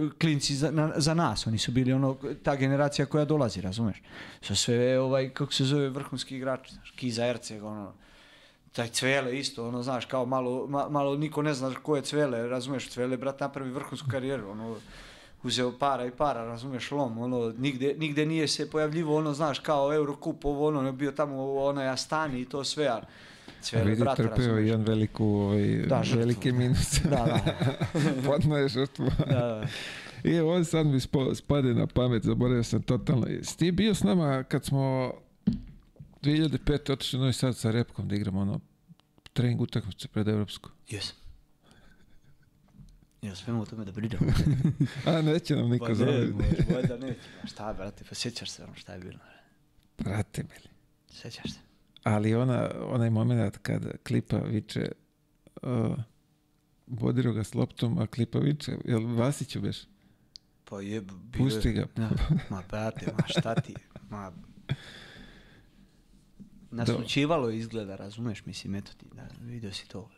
e, 0.08 0.20
klinci 0.20 0.56
za, 0.56 0.72
na- 0.72 0.94
za 0.95 1.14
nas, 1.14 1.48
oni 1.48 1.58
su 1.58 1.72
bili 1.72 1.94
ono, 1.94 2.14
ta 2.44 2.56
generacija 2.56 3.06
koja 3.06 3.26
dolazi, 3.26 3.62
razumeš? 3.62 4.02
Su 4.42 4.56
sve, 4.56 5.00
ovaj, 5.00 5.30
kako 5.30 5.54
se 5.54 5.64
zove, 5.66 5.90
vrhunski 5.90 6.38
igrači, 6.38 6.74
znaš, 6.74 6.92
Kiza 6.92 7.26
Erceg, 7.26 7.64
ono, 7.64 7.94
taj 8.72 8.88
Cvele 8.90 9.40
isto, 9.40 9.68
ono, 9.68 9.84
znaš, 9.84 10.06
kao 10.06 10.26
malo, 10.26 10.68
ma- 10.68 10.90
malo 10.90 11.18
niko 11.18 11.42
ne 11.42 11.54
zna 11.54 11.74
ko 11.74 11.95
je 11.95 12.02
Cvele, 12.04 12.48
razumeš, 12.48 12.90
Cvele, 12.90 13.18
brat, 13.18 13.40
napravi 13.40 13.72
vrhunsku 13.72 14.08
karijeru, 14.12 14.50
ono, 14.50 14.76
uzeo 15.46 15.78
para 15.80 16.06
i 16.06 16.12
para, 16.12 16.46
razumeš, 16.46 16.92
lom, 16.92 17.18
ono, 17.18 17.54
nigde, 17.58 17.96
nigde 17.98 18.26
nije 18.26 18.48
se 18.48 18.70
pojavljivo, 18.70 19.18
ono, 19.18 19.34
znaš, 19.34 19.60
kao 19.60 19.94
Eurocup, 19.94 20.46
ovo, 20.46 20.68
ono, 20.68 20.92
bio 20.92 21.12
tamo 21.12 21.36
u 21.36 21.58
onaj 21.58 21.88
Astani 21.88 22.42
i 22.42 22.46
to 22.46 22.64
sve, 22.64 22.88
a 22.88 22.96
A 22.96 23.02
Cvele, 23.62 23.90
vidi, 23.90 24.02
brat, 24.02 24.20
razumeš. 24.20 24.60
je 24.60 24.68
jedan 24.68 24.86
veliku, 24.86 25.26
ovaj, 25.26 25.86
Da, 25.88 26.04
velike 26.16 26.52
minuse. 26.52 27.02
Da, 27.04 27.16
da. 27.16 27.40
Podno 28.26 28.58
je 28.58 28.68
žrtvu. 28.68 29.06
Da, 29.18 29.36
da. 29.36 29.68
I 30.24 30.40
on 30.40 30.66
sad 30.66 30.88
mi 30.88 31.00
spade 31.36 31.74
na 31.74 31.88
pamet, 31.88 32.24
zaboravio 32.24 32.64
sam 32.64 32.82
totalno. 32.82 33.28
Jesi 33.28 33.58
ti 33.58 33.72
bio 33.72 33.96
s 33.96 34.04
nama 34.04 34.44
kad 34.44 34.66
smo 34.66 35.14
2005. 36.22 36.92
otišli 36.92 37.20
Novi 37.20 37.34
Sad 37.34 37.58
sa 37.58 37.72
Repkom 37.72 38.08
da 38.08 38.16
igramo 38.16 38.40
ono 38.42 38.60
trening 39.34 39.62
utakmice 39.62 40.08
pred 40.08 40.28
Evropsku? 40.28 40.70
Jesam. 40.90 41.25
Ja 43.26 43.36
svemu 43.36 43.62
o 43.62 43.66
tome 43.66 43.86
da 43.86 43.92
pričam. 43.92 44.20
A 45.06 45.22
neće 45.22 45.56
nam 45.56 45.70
niko 45.70 45.86
Pa 45.86 45.94
ne, 46.06 46.28
valjda 46.76 46.98
neće. 46.98 47.20
Šta, 47.44 47.74
brate, 47.74 48.04
pa 48.10 48.16
sjećaš 48.16 48.50
se 48.50 48.64
ono 48.64 48.76
šta 48.76 48.94
je 48.94 49.00
bilo. 49.00 49.20
Brate 49.98 50.44
mili. 50.44 50.70
Sjećaš 51.10 51.54
se. 51.54 51.60
Ali 52.04 52.36
ona, 52.36 52.70
onaj 52.82 53.10
moment 53.10 53.58
kad 53.58 53.98
Klipa 54.08 54.38
viče 54.38 54.92
uh, 55.62 55.98
Bodiro 56.88 57.34
ga 57.34 57.44
s 57.44 57.54
loptom, 57.54 57.98
a 57.98 58.08
Klipa 58.08 58.40
viče, 58.40 58.78
jel 58.86 59.16
Vasiću 59.16 59.62
beš? 59.62 59.78
Pa 60.66 60.82
je, 60.82 61.02
bilo 61.02 61.18
je- 61.34 61.38
Pusti 61.38 61.72
ga. 61.72 61.86
Da. 61.95 62.10
Ma 62.50 62.64
brate, 62.70 63.14
ma 63.18 63.28
šta 63.28 63.56
ti, 63.56 63.74
ma... 64.10 64.32
Naslučivalo 66.72 67.50
izgleda, 67.50 67.95
razumeš, 67.95 68.45
mislim, 68.45 68.76
eto 68.76 68.92
ti, 68.98 69.06
da, 69.14 69.28
vidio 69.42 69.74
si 69.74 69.88
to. 69.88 70.10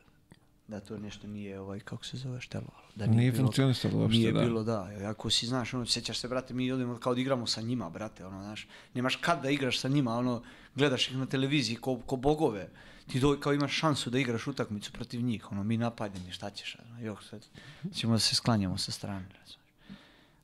Da 0.68 0.80
to 0.80 0.98
nešto 0.98 1.28
nije, 1.28 1.60
ovaj, 1.60 1.80
kako 1.80 2.06
se 2.06 2.18
zove, 2.18 2.42
štelovalo. 2.42 2.84
Da 2.96 3.06
Nije 3.08 3.32
bilo- 3.32 3.44
funkcionisalo 3.44 3.98
uopšte, 3.98 4.18
Nije 4.18 4.32
da. 4.32 4.40
bilo, 4.42 4.64
da. 4.64 4.80
Ako 5.06 5.30
si, 5.30 5.48
znaš, 5.48 5.74
ono, 5.74 5.86
sjećaš 5.86 6.20
se, 6.20 6.28
brate, 6.28 6.54
mi 6.54 6.72
odemo 6.72 6.98
kao 6.98 7.16
da 7.16 7.22
igramo 7.22 7.48
sa 7.48 7.62
njima, 7.62 7.90
brate, 7.90 8.26
ono, 8.26 8.44
znaš. 8.44 8.68
Nemaš 8.94 9.16
kad 9.16 9.42
da 9.42 9.50
igraš 9.50 9.80
sa 9.80 9.88
njima, 9.88 10.16
ono, 10.16 10.42
gledaš 10.76 11.08
ih 11.08 11.18
na 11.18 11.26
televiziji 11.26 11.76
ko, 11.76 11.98
ko 11.98 12.16
bogove. 12.16 12.70
Ti 13.08 13.20
do, 13.20 13.38
kao 13.40 13.54
imaš 13.54 13.74
šansu 13.74 14.10
da 14.10 14.20
igraš 14.20 14.48
utakmicu 14.48 14.92
protiv 14.92 15.22
njih, 15.22 15.52
ono, 15.52 15.64
mi 15.64 15.78
napadeni, 15.78 16.32
šta 16.32 16.50
ćeš, 16.50 16.78
ono, 16.82 17.00
jok, 17.02 17.24
sad 17.24 17.46
ćemo 17.94 18.14
da 18.14 18.20
se 18.20 18.36
sklanjamo 18.36 18.78
sa 18.78 18.92
strane, 18.92 19.26
razumeš. 19.32 19.58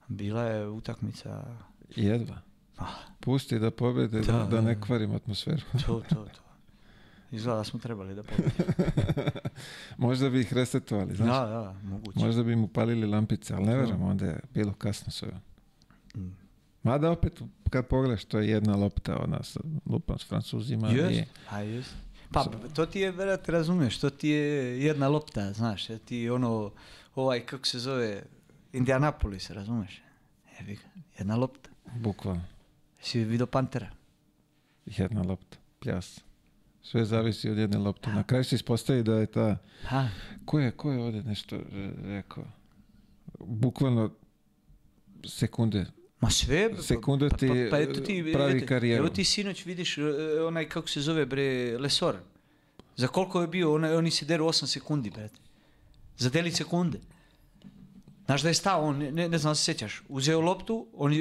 Bila 0.08 0.44
je 0.44 0.68
utakmica, 0.70 1.44
Jedva. 1.90 2.42
ah, 2.78 2.86
Pusti 3.20 3.60
da 3.60 3.72
pobede, 3.72 4.22
da, 4.22 4.32
Da, 4.34 4.46
da 4.46 4.62
ne 4.62 4.82
kvarim 4.82 5.16
atmosferu. 5.16 5.62
to, 5.86 6.02
to, 6.10 6.16
to. 6.16 6.43
Izgleda 7.34 7.58
da 7.58 7.64
smo 7.64 7.80
trebali 7.80 8.16
da. 8.16 8.24
Možda 9.98 10.30
bi 10.30 10.40
ih 10.40 10.54
resetovali, 10.54 11.16
znaš. 11.16 11.28
da, 11.30 11.46
da, 11.46 11.76
moguće. 11.84 12.20
Možda 12.20 12.44
bi 12.44 12.56
mu 12.56 12.68
palili 12.68 13.08
lampice, 13.08 13.54
ali 13.54 13.66
ne 13.66 13.76
onda 14.02 14.26
je 14.26 14.40
bilo 14.54 14.74
kasno 14.74 15.12
sve. 15.12 15.32
Mm. 16.16 16.28
Mada 16.84 17.12
opet, 17.12 17.42
kad 17.70 17.88
pogledaš, 17.88 18.26
to 18.26 18.40
je 18.40 18.50
jedna 18.50 18.76
lopta, 18.76 19.18
ona 19.18 19.44
sa 19.44 19.60
lupom 19.86 20.20
s 20.20 20.26
Francuzima. 20.26 20.90
i- 20.90 20.96
Jest, 20.96 21.30
a. 21.50 21.80
Pa 22.32 22.44
to 22.74 22.86
ti 22.86 23.00
je, 23.00 23.12
brate, 23.12 23.52
razumiješ, 23.52 24.00
to 24.00 24.10
ti 24.10 24.30
je 24.30 24.44
jedna 24.84 25.08
lopta, 25.08 25.54
znaš, 25.54 25.88
to 25.88 25.98
ti 25.98 26.30
ono, 26.30 26.72
ovaj, 27.16 27.40
kako 27.40 27.66
se 27.66 27.80
zove, 27.80 28.24
Indianapolis, 28.74 29.50
razumiješ? 29.50 30.02
Jedna 31.18 31.36
lopta. 31.36 31.70
Bukvalno. 31.96 32.44
Si 33.02 33.20
vidio 33.20 33.46
Pantera? 33.46 33.90
Jedna 34.88 35.22
lopta. 35.22 35.58
Pljas. 35.80 36.20
Sve 36.84 37.06
zavisi 37.06 37.50
od 37.50 37.58
jedne 37.58 37.78
lopte. 37.78 38.10
Na 38.10 38.24
kraju 38.24 38.44
se 38.44 38.56
ispostavi 38.56 39.04
da 39.04 39.14
je 39.14 39.26
ta... 39.26 39.58
Ha, 39.84 40.08
Ko 40.46 40.60
je, 40.60 40.72
ko 40.72 40.92
je 40.92 41.00
ovdje 41.00 41.24
nešto 41.24 41.60
rekao? 42.04 42.44
Bukvalno 43.40 44.12
sekunde. 45.26 45.86
ma 46.20 46.30
sve, 46.30 46.76
pa- 46.76 46.82
Sekunde 46.82 47.30
pa, 47.30 47.38
ti, 47.38 47.48
pa, 47.48 47.54
pa 47.72 47.80
eto 47.80 48.00
ti, 48.02 48.30
pravi 48.34 48.58
eto, 48.58 48.66
karijeru. 48.68 49.00
Evo 49.00 49.10
ti 49.10 49.24
sinoć 49.24 49.66
vidiš 49.66 49.98
e, 49.98 50.02
onaj, 50.42 50.70
kako 50.70 50.88
se 50.88 51.02
zove, 51.02 51.26
bre, 51.26 51.44
Lesor. 51.80 52.16
Za 52.96 53.08
koliko 53.08 53.42
je 53.42 53.48
bio, 53.48 53.74
onaj, 53.74 53.96
oni 53.96 54.12
se 54.12 54.26
deru 54.26 54.46
8 54.46 54.66
sekundi, 54.68 55.10
brate. 55.10 55.40
Za 56.18 56.30
delić 56.30 56.56
sekunde. 56.56 57.00
Znaš 58.26 58.42
da 58.42 58.48
je 58.48 58.54
stao, 58.54 58.82
on, 58.82 58.98
ne, 58.98 59.30
ne 59.30 59.38
znam 59.38 59.52
da 59.52 59.56
se 59.56 59.64
sjećaš, 59.64 60.04
uzeo 60.10 60.42
loptu, 60.42 60.88
on, 60.94 61.14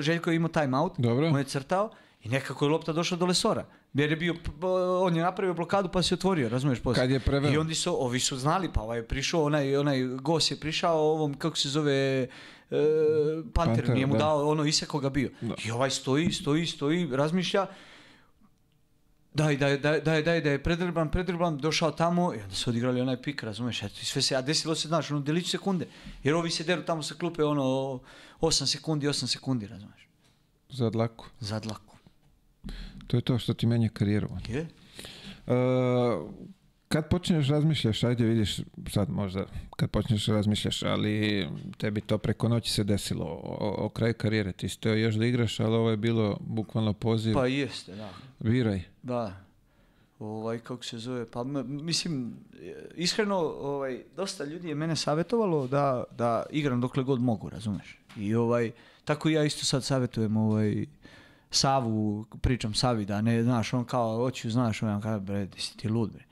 Željko 0.00 0.30
je 0.30 0.36
imao 0.36 0.48
time 0.48 0.78
out, 0.78 0.92
Dobro. 0.98 1.26
on 1.28 1.38
je 1.38 1.44
crtao 1.44 1.90
i 2.28 2.30
nekako 2.30 2.64
je 2.64 2.68
lopta 2.70 2.92
došla 2.92 3.16
do 3.16 3.26
Lesora. 3.26 3.66
Jer 3.94 4.10
je 4.10 4.16
bio, 4.16 4.34
on 5.02 5.16
je 5.16 5.22
napravio 5.22 5.54
blokadu 5.54 5.88
pa 5.88 6.02
se 6.02 6.14
otvorio, 6.14 6.48
razumiješ 6.48 6.80
poslije. 6.80 7.02
Kad 7.02 7.10
je 7.10 7.20
preveo. 7.20 7.52
I 7.52 7.56
onda 7.56 7.74
su, 7.74 8.04
ovi 8.04 8.20
su 8.20 8.36
znali, 8.36 8.70
pa 8.72 8.80
ovaj 8.80 8.98
je 8.98 9.08
prišao, 9.08 9.44
onaj, 9.44 9.76
onaj 9.76 10.02
gos 10.04 10.50
je 10.50 10.60
prišao 10.60 10.98
ovom, 10.98 11.34
kako 11.34 11.56
se 11.56 11.68
zove, 11.68 11.92
e, 11.92 12.28
Panter, 13.54 13.88
nije 13.88 14.06
mu 14.06 14.12
da. 14.12 14.18
dao 14.18 14.48
ono 14.48 14.64
iseko 14.64 14.98
ga 14.98 15.10
bio. 15.10 15.30
Da. 15.40 15.54
I 15.64 15.70
ovaj 15.70 15.90
stoji, 15.90 16.32
stoji, 16.32 16.66
stoji, 16.66 17.08
razmišlja, 17.12 17.66
daj, 19.34 19.56
daj, 19.56 19.78
daj, 19.78 20.00
daj, 20.00 20.22
daj, 20.22 20.40
da 20.40 20.50
je 20.50 20.62
predrban, 20.62 21.10
predrban, 21.10 21.58
došao 21.58 21.90
tamo 21.90 22.34
i 22.34 22.40
onda 22.42 22.54
su 22.54 22.70
odigrali 22.70 23.00
onaj 23.00 23.22
pik, 23.22 23.42
razumeš, 23.42 23.82
eto, 23.82 23.94
i 24.02 24.04
sve 24.04 24.22
se, 24.22 24.36
a 24.36 24.42
desilo 24.42 24.74
se, 24.74 24.88
znaš, 24.88 25.10
ono, 25.10 25.20
delić 25.20 25.50
sekunde, 25.50 25.86
jer 26.22 26.34
ovi 26.34 26.50
se 26.50 26.64
deru 26.64 26.82
tamo 26.82 27.02
sa 27.02 27.14
klupe, 27.14 27.44
ono, 27.44 28.00
8 28.40 28.66
sekundi, 28.66 29.08
8 29.08 29.26
sekundi, 29.26 29.66
razumeš, 29.66 30.08
Za 30.70 30.90
dlaku. 30.90 31.26
za 31.40 31.60
dlaku. 31.60 31.96
To 33.08 33.16
je 33.16 33.20
to 33.20 33.38
što 33.38 33.54
ti 33.54 33.66
menja 33.66 33.88
karijeru. 33.88 34.28
Je? 34.48 34.60
E, 34.60 34.66
kad 36.88 37.08
počneš 37.08 37.48
razmišljaš, 37.48 38.04
ajde 38.04 38.24
vidiš, 38.24 38.60
sad 38.90 39.10
možda, 39.10 39.44
kad 39.76 39.90
počneš 39.90 40.26
razmišljaš, 40.26 40.82
ali 40.82 41.46
tebi 41.78 42.00
to 42.00 42.18
preko 42.18 42.48
noći 42.48 42.72
se 42.72 42.84
desilo, 42.84 43.24
o, 43.24 43.74
o 43.78 43.88
kraju 43.88 44.14
karijere, 44.14 44.52
ti 44.52 44.68
si 44.68 44.80
teo 44.80 44.94
još 44.94 45.14
da 45.14 45.26
igraš, 45.26 45.60
ali 45.60 45.74
ovo 45.74 45.90
je 45.90 45.96
bilo 45.96 46.36
bukvalno 46.40 46.92
poziv, 46.92 47.34
Pa 47.34 47.46
jeste, 47.46 47.94
da. 47.94 48.10
biraj. 48.40 48.80
Da. 49.02 49.44
Ovaj, 50.18 50.58
kako 50.58 50.84
se 50.84 50.98
zove, 50.98 51.26
pa 51.30 51.44
mislim, 51.64 52.36
iskreno, 52.94 53.36
ovaj, 53.38 54.02
dosta 54.16 54.44
ljudi 54.44 54.68
je 54.68 54.74
mene 54.74 54.96
savjetovalo 54.96 55.66
da, 55.66 56.04
da 56.10 56.42
igram 56.50 56.80
dokle 56.80 57.02
god 57.02 57.20
mogu, 57.20 57.48
razumeš? 57.48 57.98
I 58.16 58.34
ovaj, 58.34 58.72
tako 59.04 59.28
ja 59.28 59.44
isto 59.44 59.64
sad 59.64 59.84
savjetujem 59.84 60.36
ovaj, 60.36 60.86
Savu, 61.50 62.26
pričam 62.40 62.74
Savi 62.74 63.04
da 63.04 63.20
ne, 63.20 63.42
znaš, 63.42 63.74
on 63.74 63.84
kao, 63.84 64.16
hoću, 64.16 64.50
znaš, 64.50 64.82
on 64.82 65.00
kaže, 65.00 65.20
bre, 65.20 65.48
si 65.56 65.76
ti 65.76 65.88
lud, 65.88 66.10
bre. 66.12 66.24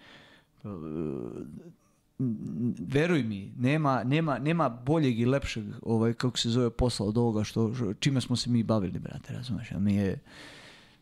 Veruj 2.78 3.22
mi, 3.22 3.52
nema, 3.58 4.04
nema, 4.04 4.38
nema 4.38 4.68
boljeg 4.68 5.20
i 5.20 5.26
lepšeg, 5.26 5.64
ovaj, 5.82 6.14
kako 6.14 6.38
se 6.38 6.48
zove, 6.50 6.70
posla 6.70 7.06
od 7.06 7.18
ovoga 7.18 7.44
što, 7.44 7.72
čime 8.00 8.20
smo 8.20 8.36
se 8.36 8.50
mi 8.50 8.62
bavili, 8.62 8.98
brate, 8.98 9.32
razumeš? 9.32 9.72
A 9.72 9.78
mi 9.78 9.94
je, 9.94 10.18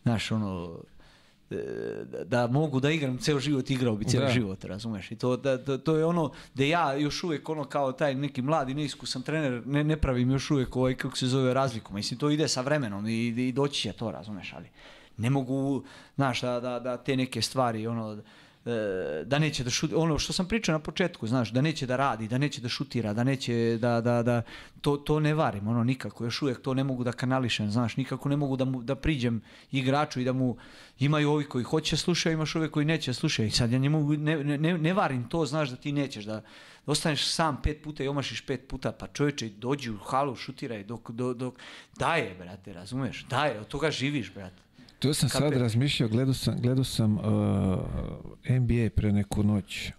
znaš, 0.03 0.33
ono, 0.33 0.79
da- 2.05 2.25
da 2.25 2.47
mogu 2.47 2.81
da 2.81 2.91
igram 2.91 3.19
ceo 3.19 3.41
život, 3.41 3.71
igrao 3.71 3.97
bi 3.97 4.05
Da. 4.05 4.29
život, 4.29 4.65
razumeš? 4.65 5.11
I 5.11 5.17
to, 5.17 5.37
da, 5.37 5.57
da- 5.57 5.79
to 5.79 5.97
je 5.97 6.05
ono 6.05 6.33
da 6.55 6.65
ja 6.65 6.95
još 6.95 7.25
uvijek 7.25 7.49
ono 7.49 7.65
kao 7.65 7.93
taj 7.93 8.15
neki 8.15 8.43
mladi, 8.43 8.75
neiskusan 8.75 9.23
trener, 9.23 9.63
ne, 9.67 9.85
ne 9.85 9.97
pravim 9.97 10.31
još 10.31 10.51
uvijek 10.51 10.77
ovaj, 10.77 10.95
kako 10.95 11.17
se 11.17 11.27
zove, 11.27 11.55
razliku. 11.55 11.95
Mislim, 11.95 12.21
to 12.21 12.31
ide 12.31 12.49
sa 12.49 12.61
vremenom 12.61 13.07
i, 13.07 13.13
i 13.29 13.53
doći 13.53 13.81
će 13.81 13.93
to, 13.93 14.11
razumeš, 14.11 14.53
ali 14.53 14.67
ne 15.17 15.31
mogu, 15.31 15.85
znaš, 16.17 16.41
da, 16.41 16.61
da, 16.61 16.79
da 16.81 16.97
te 16.97 17.17
neke 17.17 17.43
stvari, 17.43 17.87
ono, 17.87 18.13
e, 18.13 18.23
da 19.25 19.39
neće 19.39 19.65
da 19.65 19.71
šuti, 19.71 19.95
ono 19.95 20.19
što 20.19 20.33
sam 20.33 20.49
pričao 20.49 20.73
na 20.73 20.79
početku, 20.79 21.27
znaš, 21.27 21.53
da 21.53 21.61
neće 21.61 21.87
da 21.87 21.97
radi, 21.97 22.29
da 22.29 22.39
neće 22.39 22.61
da 22.61 22.69
šutira, 22.69 23.13
da 23.13 23.25
neće 23.25 23.79
da, 23.81 24.01
da, 24.01 24.23
da 24.23 24.43
to, 24.81 24.97
to 24.97 25.21
ne 25.21 25.35
varim, 25.35 25.69
ono, 25.69 25.85
nikako, 25.85 26.25
još 26.25 26.43
uvijek 26.43 26.63
to 26.63 26.75
ne 26.75 26.85
mogu 26.85 27.05
da 27.05 27.13
kanališem, 27.13 27.71
znaš, 27.71 27.97
nikako 27.97 28.29
ne 28.29 28.37
mogu 28.37 28.57
da, 28.57 28.65
mu, 28.65 28.83
da 28.83 28.95
priđem 28.95 29.43
igraču 29.73 30.21
i 30.21 30.25
da 30.25 30.33
mu, 30.33 30.57
imaju 30.99 31.31
ovi 31.31 31.45
koji 31.45 31.65
hoće 31.65 31.97
slušaju, 31.97 32.33
imaš 32.33 32.57
ovi 32.57 32.71
koji 32.71 32.87
neće 32.87 33.15
slušaju 33.15 33.49
i 33.49 33.51
sad 33.51 33.73
ja 33.73 33.79
ne, 33.79 33.89
ne, 33.89 34.59
ne, 34.59 34.79
ne 34.79 34.95
varim 34.95 35.29
to, 35.29 35.47
znaš 35.47 35.69
da 35.69 35.77
ti 35.77 35.93
nećeš, 35.93 36.25
da, 36.25 36.35
da 36.87 36.93
ostaneš 36.93 37.27
sam 37.27 37.63
pet 37.63 37.83
puta 37.83 38.05
i 38.05 38.09
omašiš 38.09 38.47
pet 38.47 38.69
puta, 38.69 38.93
pa 38.93 39.07
čovječe, 39.07 39.49
dođi 39.49 39.91
u 39.91 39.99
halu, 39.99 40.37
šutiraj, 40.37 40.85
dok, 40.85 41.11
dok, 41.11 41.37
dok, 41.37 41.55
daje, 41.99 42.35
brate, 42.35 42.73
razumeš, 42.73 43.25
daje, 43.31 43.61
od 43.61 43.69
toga 43.69 43.91
živiš, 43.91 44.35
brate. 44.35 44.63
To 45.05 45.15
sam 45.15 45.29
sad 45.29 45.53
razmišljao, 45.53 46.09
gledao 46.09 46.35
sam, 46.35 46.57
gledao 46.61 46.85
sam 46.85 47.19
uh, 47.19 47.23
NBA 48.49 48.91
pre 48.97 49.13
neku 49.13 49.43
noć. 49.43 49.91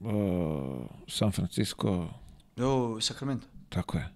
Uh, 0.00 0.10
San 1.08 1.32
Francisco, 1.32 2.08
O, 2.56 3.00
Sacramento. 3.00 3.46
tako 3.68 3.98
je. 3.98 4.08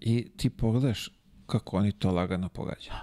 I 0.00 0.28
ti 0.36 0.50
pogledaš 0.50 1.10
kako 1.46 1.76
oni 1.76 1.92
to 1.92 2.10
lagano 2.10 2.48
pogađaju. 2.48 2.96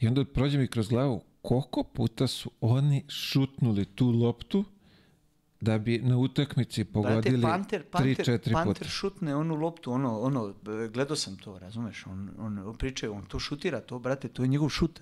I 0.00 0.06
onda 0.06 0.24
prođe 0.24 0.58
mi 0.58 0.66
kroz 0.66 0.88
glavu 0.88 1.22
koliko 1.42 1.82
puta 1.82 2.26
su 2.26 2.50
oni 2.60 3.04
šutnuli 3.08 3.84
tu 3.84 4.10
loptu 4.10 4.64
da 5.64 5.78
bi 5.78 5.98
na 5.98 6.18
utakmici 6.18 6.84
pogodili 6.84 7.38
Brate, 7.38 7.52
Panter, 7.52 7.82
Panter, 7.90 8.26
3-4 8.26 8.64
puta. 8.64 8.84
Šutne 8.84 9.36
onu 9.36 9.54
loptu, 9.54 9.92
ono, 9.92 10.20
ono, 10.20 10.54
gledao 10.92 11.16
sam 11.16 11.36
to, 11.36 11.58
razumeš, 11.58 12.06
on, 12.06 12.30
on, 12.38 12.58
on 12.58 12.76
priča, 12.76 13.10
on 13.10 13.24
to 13.24 13.38
šutira, 13.38 13.80
to, 13.80 13.98
brate, 13.98 14.28
to 14.28 14.42
je 14.42 14.48
njegov 14.48 14.68
šut. 14.68 15.00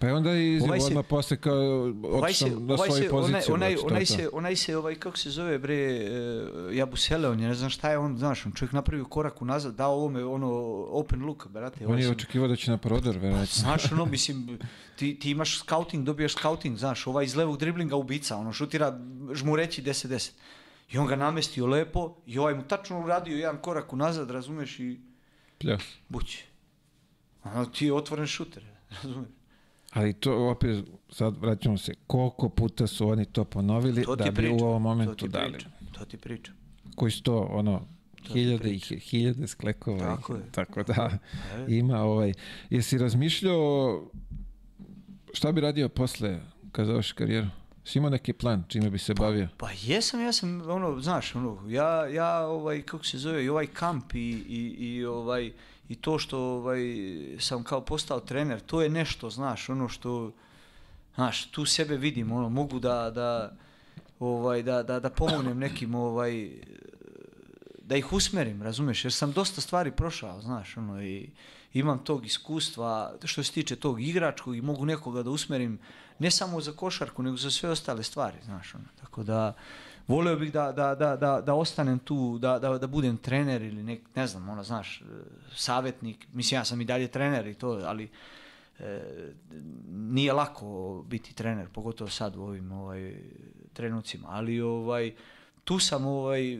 Pa 0.00 0.06
je 0.06 0.14
onda 0.14 0.32
i 0.32 0.60
Ovaj 0.60 0.80
se- 0.80 0.86
odmah 0.86 1.04
posle 1.06 1.36
kao 1.36 1.54
Ovaj 1.54 2.20
otišao 2.22 2.48
na 2.50 2.74
ovaj 2.74 2.88
svoju 2.88 3.02
se, 3.02 3.10
onaj, 3.10 3.10
poziciju. 3.22 3.54
onaj, 3.54 3.70
znači, 3.70 3.86
onaj, 3.86 4.00
to. 4.00 4.12
se, 4.12 4.28
onaj 4.32 4.56
se, 4.56 4.76
ovaj, 4.76 4.94
kako 4.94 5.16
se 5.16 5.30
zove, 5.30 5.58
bre, 5.58 5.74
e, 5.76 6.10
Jabusele, 6.72 7.28
on 7.28 7.40
je, 7.40 7.48
ne 7.48 7.54
znam 7.54 7.70
šta 7.70 7.90
je 7.90 7.98
on, 7.98 8.18
znaš, 8.18 8.46
on 8.46 8.52
čovjek 8.52 8.72
napravio 8.72 9.04
korak 9.06 9.42
unazad, 9.42 9.74
dao 9.74 9.92
ovome, 9.92 10.24
ono, 10.24 10.48
open 10.90 11.22
look, 11.22 11.48
brate. 11.48 11.78
On 11.80 11.86
ovaj 11.86 12.00
je 12.00 12.04
sam- 12.04 12.12
očekivao 12.12 12.48
da 12.48 12.56
će 12.56 12.70
na 12.70 12.76
prodor, 12.78 13.18
verovatno. 13.18 13.46
Znaš, 13.46 13.92
ono, 13.92 14.04
mislim, 14.16 14.58
ti, 14.96 15.18
ti 15.18 15.30
imaš 15.30 15.58
scouting, 15.58 16.04
dobijaš 16.04 16.32
scouting, 16.32 16.76
znaš, 16.76 17.06
ovaj 17.06 17.24
iz 17.24 17.34
levog 17.34 17.58
driblinga 17.58 17.96
ubica, 17.96 18.36
ono, 18.36 18.52
šutira 18.52 18.98
žmureći 19.32 19.82
10-10. 19.82 20.30
I 20.90 20.98
on 20.98 21.06
ga 21.06 21.16
namestio 21.16 21.66
lepo 21.66 22.16
i 22.26 22.38
ovaj 22.38 22.54
mu 22.54 22.62
tačno 22.64 23.00
uradio 23.00 23.36
jedan 23.36 23.56
korak 23.58 23.92
unazad, 23.92 24.30
razumeš, 24.30 24.80
i 24.80 25.00
Pljas. 25.58 25.82
bući. 26.08 26.44
Ono, 27.44 27.64
ti 27.66 27.86
je 27.86 27.92
otvoren 27.92 28.26
šuter, 28.26 28.64
razumeš. 28.94 29.28
Ali 29.90 30.12
to 30.12 30.48
opet, 30.48 30.84
sad 31.08 31.36
vraćamo 31.36 31.78
se, 31.78 31.94
koliko 32.06 32.48
puta 32.48 32.86
su 32.86 33.08
oni 33.08 33.24
to 33.24 33.44
ponovili 33.44 34.04
To 34.04 34.16
da 34.16 34.24
bi 34.24 34.34
pričam, 34.34 34.56
u 34.56 34.60
ovom 34.60 34.74
to 34.74 34.88
momentu 34.88 35.14
ti 35.16 35.28
dali. 35.28 35.52
pričam, 35.52 35.72
to 35.92 36.04
ti 36.04 36.16
pričam. 36.16 36.54
Koji 36.94 37.12
su 37.12 37.22
to, 37.22 37.38
ono, 37.40 37.86
hiljade 38.24 38.70
i 38.70 38.78
hi- 38.78 38.98
hiljade 38.98 39.46
sklekova. 39.46 39.98
Tako 39.98 40.34
je. 40.34 40.42
Tako 40.52 40.82
da, 40.82 41.18
E. 41.58 41.66
ima 41.68 42.02
ovaj... 42.02 42.32
Jesi 42.70 42.98
razmišljao 42.98 44.02
šta 45.32 45.52
bi 45.52 45.60
radio 45.60 45.88
posle 45.88 46.40
kad 46.72 46.86
završi 46.86 47.14
karijeru? 47.14 47.46
Si 47.84 47.98
imao 47.98 48.10
neki 48.10 48.32
plan 48.32 48.64
čime 48.68 48.90
bi 48.90 48.98
se 48.98 49.14
bavio? 49.14 49.48
Pa 49.56 49.68
jesam, 49.82 50.20
ja 50.20 50.32
sam, 50.32 50.62
ono, 50.62 51.00
znaš, 51.00 51.34
ono, 51.34 51.58
ja, 51.68 52.06
ja, 52.06 52.38
ovaj, 52.40 52.82
kako 52.82 53.04
se 53.04 53.18
zove, 53.18 53.44
i 53.44 53.48
ovaj 53.48 53.66
kamp 53.66 54.14
i, 54.14 54.18
i, 54.48 54.56
i 54.78 55.04
ovaj, 55.04 55.52
i 55.90 55.94
to 55.94 56.18
što, 56.18 56.38
ovaj, 56.38 56.80
sam 57.40 57.64
kao 57.64 57.80
postao 57.80 58.20
trener, 58.20 58.60
to 58.60 58.82
je 58.82 58.88
nešto, 58.88 59.30
znaš, 59.30 59.68
ono 59.68 59.88
što, 59.88 60.32
znaš, 61.14 61.50
tu 61.50 61.64
sebe 61.64 61.96
vidim, 61.96 62.32
ono, 62.32 62.48
mogu 62.48 62.78
da, 62.78 63.10
da, 63.10 63.52
ovaj, 64.20 64.62
da, 64.62 64.82
da, 64.82 65.00
da 65.00 65.10
pomognem 65.10 65.58
nekim, 65.58 65.94
ovaj, 65.94 66.50
da 67.82 67.96
ih 67.96 68.12
usmerim, 68.12 68.62
razumeš, 68.62 69.04
jer 69.04 69.12
sam 69.12 69.32
dosta 69.32 69.60
stvari 69.60 69.90
prošao, 69.90 70.40
znaš, 70.40 70.76
ono, 70.76 71.02
i 71.02 71.30
imam 71.72 71.98
tog 71.98 72.26
iskustva 72.26 73.14
što 73.24 73.42
se 73.42 73.52
tiče 73.52 73.76
tog 73.76 74.02
igračkog 74.02 74.56
i 74.56 74.62
mogu 74.62 74.86
nekoga 74.86 75.22
da 75.22 75.30
usmerim, 75.30 75.78
ne 76.18 76.30
samo 76.30 76.60
za 76.60 76.72
košarku, 76.72 77.22
nego 77.22 77.36
za 77.36 77.50
sve 77.50 77.70
ostale 77.70 78.02
stvari, 78.02 78.38
znaš, 78.44 78.74
ono, 78.74 78.88
tako 79.00 79.22
da, 79.22 79.54
volio 80.10 80.36
bih 80.36 80.52
da, 80.52 80.72
da, 80.72 80.94
da, 80.94 81.40
da, 81.40 81.54
ostanem 81.54 81.98
tu, 81.98 82.38
da 82.38 82.86
budem 82.86 83.16
trener 83.16 83.62
ili 83.62 83.82
nek, 83.82 84.00
ne 84.14 84.26
znam, 84.26 84.48
ono, 84.48 84.62
znaš, 84.62 85.00
e, 85.00 85.04
savjetnik, 85.54 86.26
mislim, 86.32 86.58
ja 86.58 86.64
sam 86.64 86.80
i 86.80 86.84
dalje 86.84 87.08
trener 87.08 87.46
i 87.46 87.54
to, 87.54 87.80
ali 87.84 88.10
e, 88.78 89.02
nije 89.90 90.32
lako 90.32 91.02
biti 91.08 91.34
trener, 91.34 91.68
pogotovo 91.68 92.10
sad 92.10 92.36
u 92.36 92.42
ovim 92.42 92.72
ovaj, 92.72 93.14
trenucima, 93.72 94.28
ali 94.30 94.60
ovaj, 94.60 95.14
tu 95.64 95.78
sam 95.78 96.06
ovaj, 96.06 96.58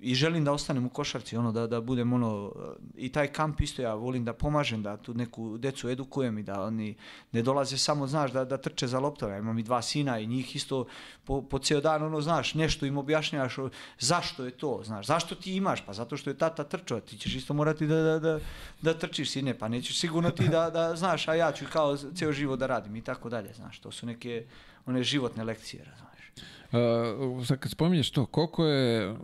i 0.00 0.14
želim 0.14 0.44
da 0.44 0.52
ostanem 0.52 0.86
u 0.86 0.88
košarci, 0.88 1.36
ono, 1.36 1.52
da, 1.52 1.66
da 1.66 1.80
budem 1.80 2.12
ono, 2.12 2.52
i 2.96 3.12
taj 3.12 3.26
kamp 3.26 3.60
isto 3.60 3.82
ja 3.82 3.94
volim 3.94 4.24
da 4.24 4.32
pomažem, 4.32 4.82
da 4.82 4.96
tu 4.96 5.14
neku 5.14 5.58
decu 5.58 5.88
edukujem 5.88 6.38
i 6.38 6.42
da 6.42 6.62
oni 6.62 6.94
ne 7.32 7.42
dolaze 7.42 7.78
samo, 7.78 8.06
znaš, 8.06 8.32
da, 8.32 8.44
da 8.44 8.56
trče 8.56 8.86
za 8.86 8.98
loptove. 8.98 9.32
Ja 9.32 9.38
imam 9.38 9.58
i 9.58 9.62
dva 9.62 9.82
sina 9.82 10.18
i 10.18 10.26
njih 10.26 10.56
isto 10.56 10.86
po, 11.24 11.42
po 11.42 11.58
dan, 11.82 12.02
ono, 12.02 12.20
znaš, 12.20 12.54
nešto 12.54 12.86
im 12.86 12.98
objašnjavaš 12.98 13.56
zašto 13.98 14.44
je 14.44 14.50
to, 14.50 14.80
znaš, 14.84 15.06
zašto 15.06 15.34
ti 15.34 15.56
imaš, 15.56 15.86
pa 15.86 15.92
zato 15.92 16.16
što 16.16 16.30
je 16.30 16.38
tata 16.38 16.64
trčao, 16.64 17.00
ti 17.00 17.18
ćeš 17.18 17.34
isto 17.34 17.54
morati 17.54 17.86
da, 17.86 18.02
da, 18.02 18.18
da, 18.18 18.38
da 18.82 18.94
trčiš 18.94 19.30
sine, 19.30 19.58
pa 19.58 19.68
nećeš 19.68 20.00
sigurno 20.00 20.30
ti 20.30 20.48
da, 20.48 20.70
da, 20.70 20.96
znaš, 20.96 21.28
a 21.28 21.34
ja 21.34 21.52
ću 21.52 21.64
kao 21.72 21.96
cijel 21.96 22.32
život 22.32 22.58
da 22.58 22.66
radim 22.66 22.96
i 22.96 23.02
tako 23.02 23.28
dalje, 23.28 23.52
znaš, 23.54 23.78
to 23.78 23.90
su 23.90 24.06
neke 24.06 24.44
one 24.86 25.02
životne 25.02 25.44
lekcije, 25.44 25.84
razumiješ. 25.84 26.32
Uh, 26.72 27.46
sad 27.46 27.58
kad 27.58 27.72
spominješ 27.72 28.10
to, 28.10 28.26
koliko 28.26 28.64
je 28.64 29.16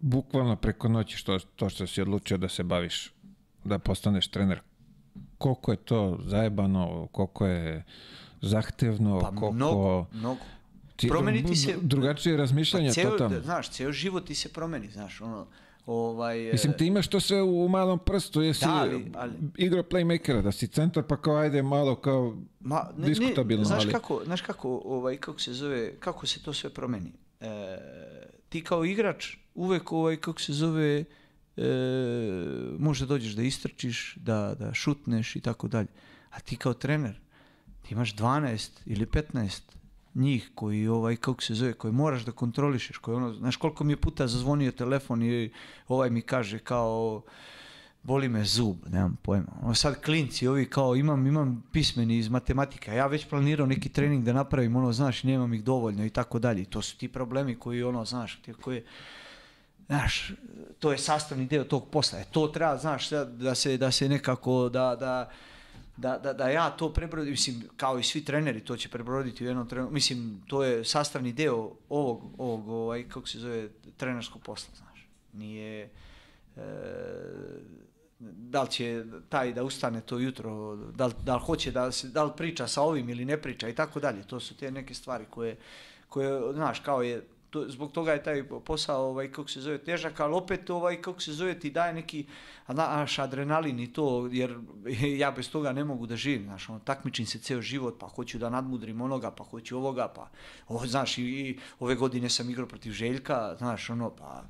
bukvalno 0.00 0.56
preko 0.56 0.88
noći 0.88 1.16
što, 1.16 1.38
to 1.38 1.68
što 1.68 1.86
si 1.86 2.02
odlučio 2.02 2.36
da 2.36 2.48
se 2.48 2.62
baviš, 2.62 3.12
da 3.64 3.78
postaneš 3.78 4.28
trener, 4.28 4.60
koliko 5.38 5.70
je 5.70 5.76
to 5.76 6.18
zajebano, 6.22 7.08
koliko 7.08 7.46
je 7.46 7.84
zahtevno, 8.40 9.20
Pa 9.20 9.26
koliko... 9.28 9.52
mnogo, 9.52 10.06
mnogo. 10.12 10.40
Ti- 10.96 11.08
Promeni 11.08 11.44
ti 11.44 11.56
se- 11.56 11.76
Drugačije 11.82 12.36
razmišljanje, 12.36 12.88
Pa 12.88 12.92
cijel- 12.92 13.10
totalno. 13.10 13.40
Znaš, 13.40 13.70
cijel 13.70 13.92
život 13.92 14.24
ti 14.24 14.34
se 14.34 14.48
promeni, 14.48 14.88
znaš, 14.88 15.20
ono, 15.20 15.46
ovaj... 15.86 16.48
e, 16.48 16.52
Mislim, 16.52 16.72
ti 16.72 16.86
imaš 16.86 17.08
to 17.08 17.20
sve 17.20 17.42
u, 17.42 17.64
u 17.64 17.68
malom 17.68 17.98
prstu, 17.98 18.42
jesi 18.42 18.64
Da, 18.64 18.72
ali- 18.72 19.12
ali- 19.14 19.32
igro 19.56 19.82
playmakera, 19.82 20.42
da 20.42 20.52
si 20.52 20.66
centar, 20.68 21.02
pa 21.02 21.16
kao 21.16 21.36
ajde 21.36 21.62
malo 21.62 21.96
kao 21.96 22.36
Ma, 22.60 22.90
ne, 22.96 23.06
diskutabilno, 23.06 23.60
ne, 23.60 23.66
znaš 23.66 23.82
ali... 23.82 23.92
kako, 23.92 24.20
znaš 24.24 24.40
kako, 24.40 24.82
ovaj, 24.84 25.16
kako 25.16 25.40
se 25.40 25.52
zove, 25.52 25.94
kako 25.94 26.26
se 26.26 26.42
to 26.42 26.52
sve 26.52 26.70
promeni. 26.70 27.12
E, 27.40 27.46
ti 28.50 28.64
kao 28.64 28.84
igrač 28.84 29.36
uvek, 29.54 29.92
ovaj, 29.92 30.16
kako 30.16 30.40
se 30.40 30.52
zove, 30.52 31.04
e, 31.56 31.64
možda 32.78 33.06
dođeš 33.06 33.32
da 33.32 33.42
istrčiš, 33.42 34.16
da, 34.16 34.54
da 34.58 34.74
šutneš 34.74 35.36
i 35.36 35.40
tako 35.40 35.68
dalje. 35.68 35.88
A 36.30 36.40
ti 36.40 36.56
kao 36.56 36.74
trener, 36.74 37.20
ti 37.82 37.94
imaš 37.94 38.14
12 38.14 38.70
ili 38.86 39.06
15 39.06 39.60
njih 40.14 40.50
koji 40.54 40.88
ovaj 40.88 41.16
kako 41.16 41.42
se 41.42 41.54
zove 41.54 41.72
koji 41.72 41.92
moraš 41.92 42.24
da 42.24 42.32
kontrolišeš 42.32 42.98
koji 42.98 43.16
ono 43.16 43.34
znaš 43.34 43.56
koliko 43.56 43.84
mi 43.84 43.92
je 43.92 43.96
puta 43.96 44.26
zazvonio 44.26 44.72
telefon 44.72 45.22
i 45.22 45.52
ovaj 45.88 46.10
mi 46.10 46.22
kaže 46.22 46.58
kao 46.58 47.22
boli 48.02 48.28
me 48.28 48.44
zub, 48.44 48.76
nemam 48.88 49.16
pojma. 49.22 49.52
Ono 49.62 49.74
sad 49.74 50.00
klinci, 50.02 50.46
ovi 50.46 50.70
kao 50.70 50.96
imam, 50.96 51.26
imam 51.26 51.64
pismeni 51.72 52.18
iz 52.18 52.28
matematika, 52.28 52.92
ja 52.92 53.06
već 53.06 53.28
planirao 53.28 53.66
neki 53.66 53.88
trening 53.88 54.24
da 54.24 54.32
napravim, 54.32 54.76
ono, 54.76 54.92
znaš, 54.92 55.22
nemam 55.22 55.54
ih 55.54 55.64
dovoljno 55.64 56.04
i 56.04 56.10
tako 56.10 56.38
dalje. 56.38 56.64
To 56.64 56.82
su 56.82 56.96
ti 56.96 57.08
problemi 57.08 57.58
koji, 57.58 57.82
ono, 57.82 58.04
znaš, 58.04 58.42
ti 58.42 58.52
koji, 58.52 58.82
znaš, 59.86 60.32
to 60.78 60.92
je 60.92 60.98
sastavni 60.98 61.46
dio 61.46 61.64
tog 61.64 61.88
posla. 61.90 62.18
E, 62.18 62.24
to 62.30 62.46
treba, 62.46 62.76
znaš, 62.76 63.10
da 63.10 63.54
se, 63.54 63.76
da 63.76 63.90
se 63.90 64.08
nekako, 64.08 64.68
da, 64.68 64.96
da, 65.00 65.30
da, 65.96 66.18
da, 66.18 66.32
da 66.32 66.48
ja 66.48 66.70
to 66.70 66.92
prebrodim, 66.92 67.30
mislim, 67.30 67.62
kao 67.76 67.98
i 67.98 68.02
svi 68.02 68.24
treneri, 68.24 68.60
to 68.60 68.76
će 68.76 68.88
prebroditi 68.88 69.44
u 69.44 69.46
jednom 69.46 69.68
trenutku, 69.68 69.94
mislim, 69.94 70.42
to 70.46 70.64
je 70.64 70.84
sastavni 70.84 71.32
deo 71.32 71.70
ovog, 71.88 72.22
ovog, 72.38 72.68
ovaj, 72.68 73.08
kako 73.08 73.28
se 73.28 73.38
zove, 73.38 73.68
trenerskog 73.96 74.42
posla, 74.42 74.74
znaš. 74.76 75.06
Nije, 75.32 75.90
e, 76.56 76.60
da 78.20 78.62
li 78.62 78.70
će 78.70 79.04
taj 79.28 79.52
da 79.52 79.64
ustane 79.64 80.00
to 80.00 80.18
jutro, 80.18 80.76
da 80.76 81.06
li, 81.06 81.12
da 81.24 81.34
li 81.34 81.42
hoće 81.42 81.70
da, 81.70 81.90
da 82.02 82.24
li 82.24 82.32
priča 82.36 82.66
sa 82.66 82.82
ovim 82.82 83.08
ili 83.08 83.24
ne 83.24 83.42
priča 83.42 83.68
i 83.68 83.74
tako 83.74 84.00
dalje. 84.00 84.22
To 84.22 84.40
su 84.40 84.56
te 84.56 84.70
neke 84.70 84.94
stvari 84.94 85.24
koje, 85.30 85.56
koje 86.08 86.52
znaš, 86.52 86.80
kao 86.80 87.02
je, 87.02 87.22
to, 87.50 87.64
zbog 87.68 87.92
toga 87.92 88.12
je 88.12 88.22
taj 88.22 88.44
posao, 88.64 89.04
ovaj, 89.04 89.32
kako 89.32 89.48
se 89.48 89.60
zove, 89.60 89.78
težak, 89.78 90.20
ali 90.20 90.34
opet, 90.34 90.70
ovaj, 90.70 91.02
kako 91.02 91.20
se 91.20 91.32
zove, 91.32 91.58
ti 91.60 91.70
daje 91.70 91.94
neki, 91.94 92.26
naš 92.68 93.18
adrenalin 93.18 93.80
i 93.80 93.92
to, 93.92 94.28
jer 94.32 94.58
ja 95.22 95.30
bez 95.30 95.50
toga 95.50 95.72
ne 95.72 95.84
mogu 95.84 96.06
da 96.06 96.16
živim, 96.16 96.44
znaš, 96.44 96.68
ono, 96.68 96.78
takmičim 96.78 97.26
se 97.26 97.38
ceo 97.38 97.62
život, 97.62 97.96
pa 98.00 98.08
hoću 98.08 98.38
da 98.38 98.50
nadmudrim 98.50 99.00
onoga, 99.00 99.30
pa 99.30 99.44
hoću 99.44 99.76
ovoga, 99.76 100.08
pa, 100.08 100.28
ovo, 100.68 100.86
znaš, 100.86 101.18
i, 101.18 101.22
i 101.22 101.58
ove 101.80 101.94
godine 101.94 102.28
sam 102.28 102.50
igrao 102.50 102.66
protiv 102.66 102.92
Željka, 102.92 103.54
znaš, 103.58 103.90
ono, 103.90 104.10
pa, 104.10 104.44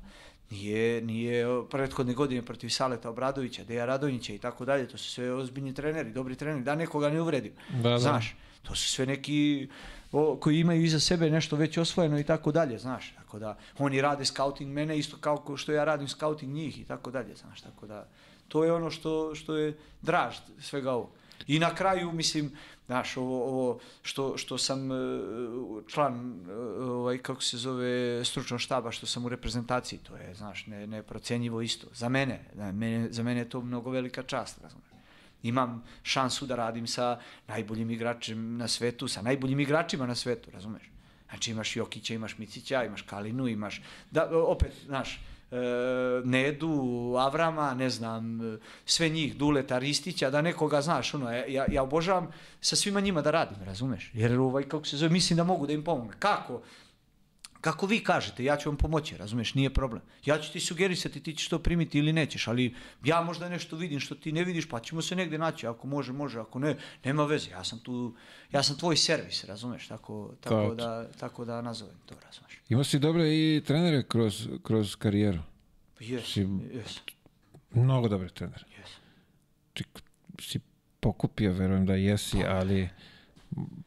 nije, 0.51 1.01
nije 1.01 1.45
prethodne 1.69 2.13
godine 2.13 2.41
protiv 2.41 2.69
Saleta 2.69 3.09
Obradovića, 3.09 3.63
Deja 3.63 3.85
Radonjića 3.85 4.33
i 4.33 4.37
tako 4.37 4.65
dalje, 4.65 4.87
to 4.87 4.97
su 4.97 5.09
sve 5.09 5.33
ozbiljni 5.33 5.73
treneri, 5.73 6.11
dobri 6.11 6.35
treneri, 6.35 6.63
da 6.63 6.75
nekoga 6.75 7.09
ne 7.09 7.21
uvredim. 7.21 7.53
Da, 7.69 7.89
da. 7.89 7.99
Znaš, 7.99 8.35
to 8.63 8.75
su 8.75 8.87
sve 8.87 9.05
neki 9.05 9.67
o, 10.11 10.37
koji 10.41 10.59
imaju 10.59 10.83
iza 10.83 10.99
sebe 10.99 11.29
nešto 11.29 11.55
već 11.55 11.77
osvojeno 11.77 12.19
i 12.19 12.23
tako 12.23 12.51
dalje, 12.51 12.77
znaš, 12.77 13.13
tako 13.17 13.39
da 13.39 13.57
oni 13.77 14.01
rade 14.01 14.25
scouting 14.25 14.71
mene 14.71 14.97
isto 14.97 15.17
kao 15.17 15.57
što 15.57 15.71
ja 15.71 15.83
radim 15.83 16.07
scouting 16.07 16.53
njih 16.53 16.81
i 16.81 16.83
tako 16.83 17.11
dalje, 17.11 17.35
znaš, 17.35 17.61
tako 17.61 17.87
da 17.87 18.07
to 18.47 18.63
je 18.63 18.73
ono 18.73 18.89
što, 18.91 19.35
što 19.35 19.57
je 19.57 19.77
draž 20.01 20.35
svega. 20.61 21.03
I 21.47 21.59
na 21.59 21.75
kraju, 21.75 22.11
mislim, 22.11 22.51
znaš, 22.85 23.17
ovo, 23.17 23.45
ovo 23.45 23.79
što, 24.01 24.37
što 24.37 24.57
sam 24.57 24.91
e, 24.91 24.95
član, 25.87 26.45
e, 26.49 26.53
ovaj, 26.83 27.17
kako 27.17 27.41
se 27.41 27.57
zove, 27.57 28.25
stručnog 28.25 28.59
štaba, 28.59 28.91
što 28.91 29.05
sam 29.05 29.25
u 29.25 29.29
reprezentaciji, 29.29 29.99
to 29.99 30.15
je, 30.15 30.35
znaš, 30.35 30.67
ne, 30.67 30.87
neprocenjivo 30.87 31.61
isto. 31.61 31.87
Za 31.93 32.09
mene, 32.09 32.45
da, 32.53 32.71
mene, 32.71 33.07
za 33.11 33.23
mene 33.23 33.39
je 33.39 33.49
to 33.49 33.61
mnogo 33.61 33.89
velika 33.89 34.23
čast, 34.23 34.61
razumiješ. 34.61 34.91
Imam 35.43 35.83
šansu 36.03 36.45
da 36.45 36.55
radim 36.55 36.87
sa 36.87 37.19
najboljim 37.47 37.91
igračem 37.91 38.57
na 38.57 38.67
svetu, 38.67 39.07
sa 39.07 39.21
najboljim 39.21 39.59
igračima 39.59 40.05
na 40.05 40.15
svetu, 40.15 40.51
razumeš? 40.51 40.91
Znači 41.29 41.51
imaš 41.51 41.75
Jokića, 41.75 42.13
imaš 42.13 42.37
Micića, 42.37 42.83
imaš 42.83 43.01
Kalinu, 43.01 43.47
imaš, 43.47 43.81
da, 44.11 44.29
opet, 44.45 44.73
znaš, 44.85 45.19
Nedu, 46.23 47.15
Avrama, 47.17 47.73
ne 47.73 47.89
znam, 47.89 48.53
e, 48.53 48.57
sve 48.85 49.09
njih, 49.09 49.37
Duleta, 49.37 49.77
Ristića, 49.77 50.29
da 50.29 50.41
nekoga, 50.41 50.81
znaš, 50.81 51.13
ono, 51.13 51.31
ja, 51.31 51.65
ja 51.71 51.83
obožavam 51.83 52.27
sa 52.61 52.75
svima 52.75 52.99
njima 52.99 53.21
da 53.21 53.31
radim, 53.31 53.57
razumeš? 53.65 54.11
Jer, 54.13 54.39
ovaj, 54.39 54.63
kako 54.63 54.85
se 54.85 54.97
zove, 54.97 55.11
mislim 55.11 55.37
da 55.37 55.43
mogu 55.43 55.67
da 55.67 55.73
im 55.73 55.83
pomognem. 55.83 56.15
Kako? 56.19 56.61
Kako 57.61 57.85
vi 57.85 58.03
kažete, 58.03 58.43
ja 58.43 58.57
ću 58.57 58.69
vam 58.69 58.77
pomoći, 58.77 59.17
razumeš, 59.17 59.53
nije 59.53 59.73
problem. 59.73 60.01
Ja 60.25 60.39
ću 60.41 60.51
ti 60.51 60.59
sugerisati, 60.59 61.23
ti 61.23 61.35
ćeš 61.35 61.47
to 61.49 61.59
primiti 61.59 61.99
ili 61.99 62.13
nećeš, 62.13 62.47
ali 62.47 62.75
ja 63.03 63.21
možda 63.21 63.49
nešto 63.49 63.75
vidim 63.75 63.99
što 63.99 64.15
ti 64.15 64.31
ne 64.31 64.43
vidiš, 64.43 64.69
pa 64.69 64.79
ćemo 64.79 65.01
se 65.01 65.15
negde 65.15 65.37
naći, 65.37 65.67
ako 65.67 65.87
može, 65.87 66.13
može, 66.13 66.39
ako 66.39 66.59
ne, 66.59 66.77
nema 67.03 67.25
veze, 67.25 67.49
ja 67.51 67.63
sam 67.63 67.79
tu, 67.79 68.15
ja 68.51 68.63
sam 68.63 68.77
tvoj 68.77 68.97
servis, 68.97 69.43
razumeš, 69.43 69.87
tako, 69.87 70.33
tako, 70.41 70.55
Tako. 70.55 70.75
da, 70.75 71.11
tako 71.11 71.45
da 71.45 71.61
nazovem 71.61 71.95
to, 72.05 72.15
razumeš. 72.25 72.59
Imao 72.69 72.83
si 72.83 72.99
dobre 72.99 73.23
i 73.29 73.61
trenere 73.65 74.03
kroz, 74.03 74.49
kroz 74.63 74.95
karijeru. 74.95 75.39
Jes, 75.99 76.37
jes, 76.37 76.99
Mnogo 77.71 78.07
dobre 78.07 78.29
trenere. 78.29 78.63
jes. 78.79 78.89
Ti 79.73 79.83
si 80.41 80.59
pokupio, 80.99 81.53
verujem 81.53 81.85
da 81.85 81.95
jesi, 81.95 82.43
ali 82.47 82.89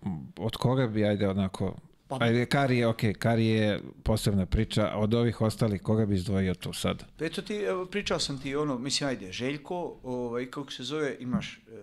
m, 0.04 0.32
od 0.38 0.56
koga 0.56 0.86
bi, 0.86 1.04
ajde, 1.04 1.28
onako... 1.28 1.76
Pa- 2.18 2.24
Ajde, 2.24 2.46
Kari 2.46 2.78
je, 2.78 2.86
okej, 2.86 3.14
Kari 3.14 3.46
je 3.46 3.80
posebna 4.02 4.46
priča, 4.46 4.92
od 4.96 5.14
ovih 5.14 5.40
ostalih, 5.40 5.82
koga 5.82 6.06
bi 6.06 6.14
izdvojio 6.14 6.54
tu 6.54 6.72
sad? 6.72 7.04
Pa 7.18 7.24
eto 7.24 7.42
ti, 7.42 7.54
evo, 7.54 7.86
pričao 7.86 8.18
sam 8.18 8.38
ti 8.42 8.56
ono, 8.56 8.78
mislim, 8.78 9.08
ajde, 9.08 9.32
Željko, 9.32 9.96
ovaj, 10.02 10.50
kako 10.50 10.72
se 10.72 10.82
zove, 10.82 11.16
imaš 11.20 11.56
e, 11.72 11.82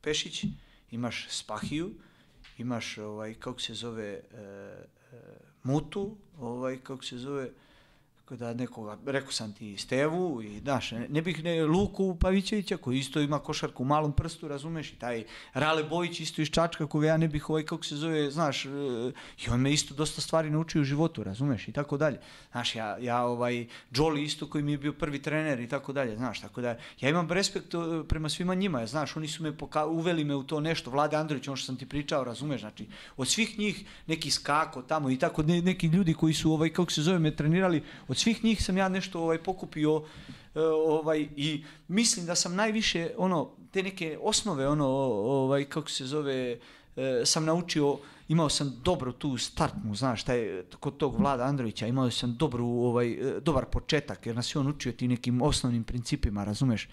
Pešić, 0.00 0.44
imaš 0.90 1.26
Spahiju, 1.30 1.90
imaš, 2.58 2.98
ovaj, 2.98 3.34
kako 3.34 3.60
se 3.60 3.74
zove, 3.74 4.08
e, 4.08 4.20
e, 4.36 5.16
Mutu, 5.62 6.16
ovaj, 6.40 6.76
kako 6.82 7.04
se 7.04 7.18
zove, 7.18 7.50
kako 8.24 8.36
da 8.36 8.54
nekoga, 8.54 8.98
rekao 9.06 9.32
sam 9.32 9.52
ti 9.52 9.76
Stevu 9.78 10.42
i 10.42 10.60
daš, 10.60 10.90
ne, 10.92 11.08
ne 11.08 11.22
bih 11.22 11.44
ne, 11.44 11.64
Luku 11.64 12.16
Pavićevića 12.20 12.76
koji 12.76 12.98
isto 12.98 13.20
ima 13.20 13.38
košarku 13.38 13.82
u 13.82 13.86
malom 13.86 14.12
prstu, 14.12 14.48
razumeš, 14.48 14.92
i 14.92 14.96
taj 14.96 15.24
Rale 15.54 15.84
Bojić 15.84 16.20
isto 16.20 16.42
iz 16.42 16.50
Čačka 16.50 16.86
koga 16.86 17.06
ja 17.06 17.16
ne 17.16 17.28
bih 17.28 17.50
ovaj, 17.50 17.62
kako 17.62 17.84
se 17.84 17.96
zove, 17.96 18.30
znaš, 18.30 18.64
e, 18.64 18.68
i 19.46 19.50
on 19.50 19.60
me 19.60 19.72
isto 19.72 19.94
dosta 19.94 20.20
stvari 20.20 20.50
naučio 20.50 20.80
u 20.80 20.84
životu, 20.84 21.24
razumeš, 21.24 21.68
i 21.68 21.72
tako 21.72 21.96
dalje. 21.96 22.20
Znaš, 22.52 22.74
ja, 22.74 22.98
ja 22.98 23.24
ovaj, 23.24 23.66
Jolly 23.90 24.24
isto 24.24 24.46
koji 24.46 24.64
mi 24.64 24.72
je 24.72 24.78
bio 24.78 24.92
prvi 24.92 25.22
trener 25.22 25.60
i 25.60 25.68
tako 25.68 25.92
dalje, 25.92 26.16
znaš, 26.16 26.40
tako 26.40 26.60
da 26.60 26.78
ja 27.00 27.10
imam 27.10 27.30
respekt 27.30 27.74
e, 27.74 27.78
prema 28.08 28.28
svima 28.28 28.54
njima, 28.54 28.86
znaš, 28.86 29.16
oni 29.16 29.28
su 29.28 29.42
me 29.42 29.52
poka- 29.52 29.86
uveli 29.86 30.24
me 30.24 30.34
u 30.34 30.42
to 30.42 30.60
nešto, 30.60 30.90
Vlade 30.90 31.16
Andrović, 31.16 31.48
ono 31.48 31.56
što 31.56 31.66
sam 31.66 31.76
ti 31.76 31.86
pričao, 31.86 32.24
razumeš, 32.24 32.60
znači, 32.60 32.86
od 33.16 33.28
svih 33.28 33.58
njih 33.58 33.84
neki 34.06 34.30
skako 34.30 34.82
tamo 34.82 35.10
i 35.10 35.18
tako 35.18 35.42
ne, 35.42 35.62
neki 35.62 35.86
ljudi 35.86 36.14
koji 36.14 36.34
su, 36.34 36.52
ovaj, 36.52 36.68
kako 36.68 36.90
se 36.90 37.02
zove, 37.02 37.18
me 37.18 37.36
trenirali, 37.36 37.82
od 38.14 38.18
svih 38.18 38.44
njih 38.44 38.64
sam 38.64 38.76
ja 38.76 38.88
nešto 38.88 39.22
ovaj, 39.22 39.38
pokupio 39.38 40.02
e, 40.54 40.60
ovaj, 40.60 41.28
i 41.36 41.64
mislim 41.88 42.26
da 42.26 42.34
sam 42.34 42.54
najviše, 42.54 43.10
ono, 43.18 43.50
te 43.70 43.82
neke 43.82 44.18
osnove, 44.22 44.68
ono, 44.68 44.86
ovaj, 44.86 45.64
kako 45.64 45.90
se 45.90 46.06
zove, 46.06 46.58
e, 46.96 47.22
sam 47.24 47.44
naučio, 47.44 47.98
imao 48.28 48.48
sam 48.48 48.80
dobro 48.84 49.12
tu 49.12 49.36
startnu, 49.36 49.94
znaš, 49.94 50.22
taj, 50.24 50.62
kod 50.80 50.96
tog 50.96 51.18
Vlada 51.18 51.44
Androvića, 51.44 51.86
imao 51.86 52.10
sam 52.10 52.36
dobru, 52.38 52.66
ovaj, 52.66 53.10
e, 53.10 53.40
dobar 53.40 53.64
početak, 53.64 54.26
jer 54.26 54.36
nas 54.36 54.54
je 54.54 54.58
on 54.58 54.68
učio 54.68 54.92
ti 54.92 55.08
nekim 55.08 55.42
osnovnim 55.42 55.84
principima, 55.84 56.44
razumeš? 56.44 56.88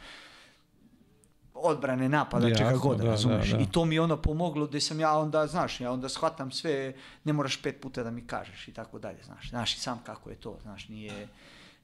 Odbrane, 1.63 2.09
napada, 2.09 2.47
Jasno, 2.47 2.65
čega 2.65 2.77
god, 2.77 2.97
da, 2.97 3.03
razumeš. 3.03 3.49
da, 3.49 3.57
da. 3.57 3.63
I 3.63 3.65
to 3.71 3.85
mi 3.85 3.95
je 3.95 4.01
ono 4.01 4.17
pomoglo 4.17 4.67
gdje 4.67 4.81
sam 4.81 4.99
ja 4.99 5.17
onda, 5.17 5.47
znaš, 5.47 5.81
ja 5.81 5.91
onda 5.91 6.09
shvatam 6.09 6.51
sve, 6.51 6.93
ne 7.23 7.33
moraš 7.33 7.61
pet 7.61 7.81
puta 7.81 8.03
da 8.03 8.11
mi 8.11 8.27
kažeš 8.27 8.67
i 8.67 8.73
tako 8.73 8.99
dalje, 8.99 9.23
znaš. 9.23 9.49
Znaš 9.49 9.75
i 9.75 9.79
sam 9.79 9.99
kako 10.03 10.29
je 10.29 10.35
to, 10.35 10.57
znaš, 10.61 10.89
nije, 10.89 11.27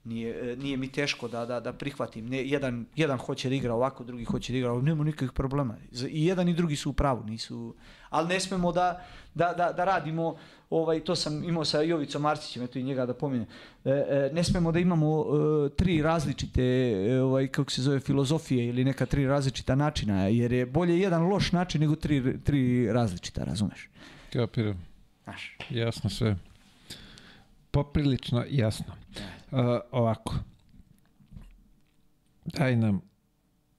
nije, 0.08 0.52
e, 0.52 0.56
nije 0.56 0.78
mi 0.78 0.92
teško 0.92 1.28
da, 1.28 1.46
da, 1.46 1.60
da 1.60 1.74
prihvatim. 1.74 2.30
Ne, 2.30 2.46
jedan, 2.46 2.86
jedan 2.96 3.18
hoće 3.18 3.50
da 3.50 3.56
igra 3.56 3.74
ovako, 3.74 4.04
drugi 4.04 4.24
hoće 4.24 4.54
da 4.54 4.58
igra 4.58 4.72
ovako, 4.72 4.86
nema 4.86 5.04
nikakvih 5.04 5.32
problema. 5.32 5.78
I 6.10 6.26
jedan 6.26 6.50
i 6.50 6.54
drugi 6.54 6.76
su 6.76 6.90
u 6.90 6.94
pravu, 6.94 7.24
nisu... 7.24 7.76
Ali 8.10 8.28
ne 8.28 8.40
smemo 8.40 8.72
da, 8.72 9.06
da, 9.36 9.54
da, 9.58 9.72
da 9.72 9.86
radimo, 9.86 10.36
ovaj, 10.70 11.00
to 11.00 11.16
sam 11.16 11.44
imao 11.44 11.66
sa 11.66 11.82
Jovicom 11.82 12.26
Arcićem, 12.26 12.64
eto 12.64 12.80
i 12.80 12.84
njega 12.84 13.06
da 13.06 13.14
pominjem, 13.14 13.48
e, 13.86 13.90
e, 13.90 14.30
ne 14.34 14.44
smemo 14.44 14.72
da 14.72 14.80
imamo 14.80 15.26
e, 15.26 15.70
tri 15.70 16.02
različite, 16.02 16.64
ovaj, 17.24 17.48
kako 17.48 17.72
se 17.72 17.82
zove, 17.82 18.00
filozofije 18.00 18.68
ili 18.68 18.84
neka 18.84 19.06
tri 19.06 19.28
različita 19.28 19.76
načina, 19.76 20.28
jer 20.28 20.52
je 20.52 20.66
bolje 20.66 21.00
jedan 21.00 21.24
loš 21.24 21.52
način 21.52 21.82
nego 21.82 21.96
tri, 21.96 22.40
tri 22.44 22.92
različita, 22.92 23.44
razumeš? 23.44 23.90
Kapiram. 24.34 24.86
Znaš, 25.24 25.58
Jasno 25.70 26.10
sve. 26.10 26.36
Poprilično 27.72 28.46
jasno. 28.50 28.94
Uh, 29.52 29.60
ovako. 29.92 30.36
Daj 32.46 32.76
nam, 32.76 33.02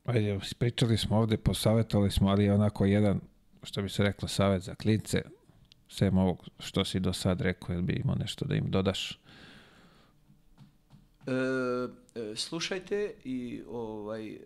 ajde, 0.04 0.38
pričali 0.58 0.96
smo 0.96 1.18
ovde, 1.18 1.36
posavjetovali 1.36 2.10
smo, 2.10 2.28
ali 2.28 2.44
je 2.44 2.54
onako 2.54 2.84
jedan, 2.84 3.20
što 3.62 3.82
bi 3.82 3.88
se 3.88 4.02
reklo, 4.02 4.28
savjet 4.28 4.62
za 4.62 4.74
klince, 4.74 5.22
sem 5.88 6.18
ovog 6.18 6.48
što 6.58 6.84
si 6.84 7.00
do 7.00 7.12
sad 7.12 7.40
rekao, 7.40 7.72
jel 7.72 7.82
bi 7.82 7.92
imao 7.92 8.16
nešto 8.16 8.44
da 8.44 8.54
im 8.54 8.70
dodaš? 8.70 9.20
E, 11.26 12.34
slušajte 12.36 13.14
i 13.24 13.62
ovaj, 13.68 14.38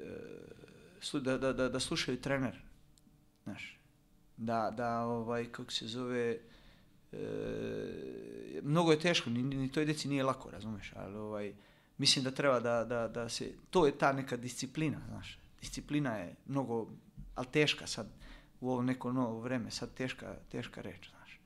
da, 1.12 1.38
da, 1.38 1.52
da, 1.52 1.68
da 1.68 1.80
slušaju 1.80 2.20
trener. 2.20 2.62
Znaš, 3.44 3.80
da, 4.36 4.72
da 4.76 5.00
ovaj, 5.00 5.44
kako 5.44 5.72
se 5.72 5.86
zove, 5.86 6.38
e, 7.12 8.60
mnogo 8.62 8.92
je 8.92 9.00
teško, 9.00 9.30
ni, 9.30 9.42
ni 9.42 9.72
toj 9.72 9.84
deci 9.84 10.08
nije 10.08 10.24
lako, 10.24 10.50
razumeš, 10.50 10.92
ali 10.96 11.16
ovaj, 11.16 11.52
mislim 11.98 12.24
da 12.24 12.30
treba 12.30 12.60
da, 12.60 12.84
da, 12.84 13.08
da 13.08 13.28
se, 13.28 13.52
to 13.70 13.86
je 13.86 13.98
ta 13.98 14.12
neka 14.12 14.36
disciplina, 14.36 14.98
znaš, 15.08 15.38
disciplina 15.60 16.16
je 16.16 16.34
mnogo, 16.46 16.88
ali 17.34 17.46
teška 17.46 17.86
sad, 17.86 18.08
u 18.60 18.70
ovo 18.70 18.82
neko 18.82 19.12
novo 19.12 19.40
vreme, 19.40 19.70
sad 19.70 19.94
teška, 19.94 20.36
teška 20.48 20.80
reč, 20.80 21.10
znaš, 21.10 21.40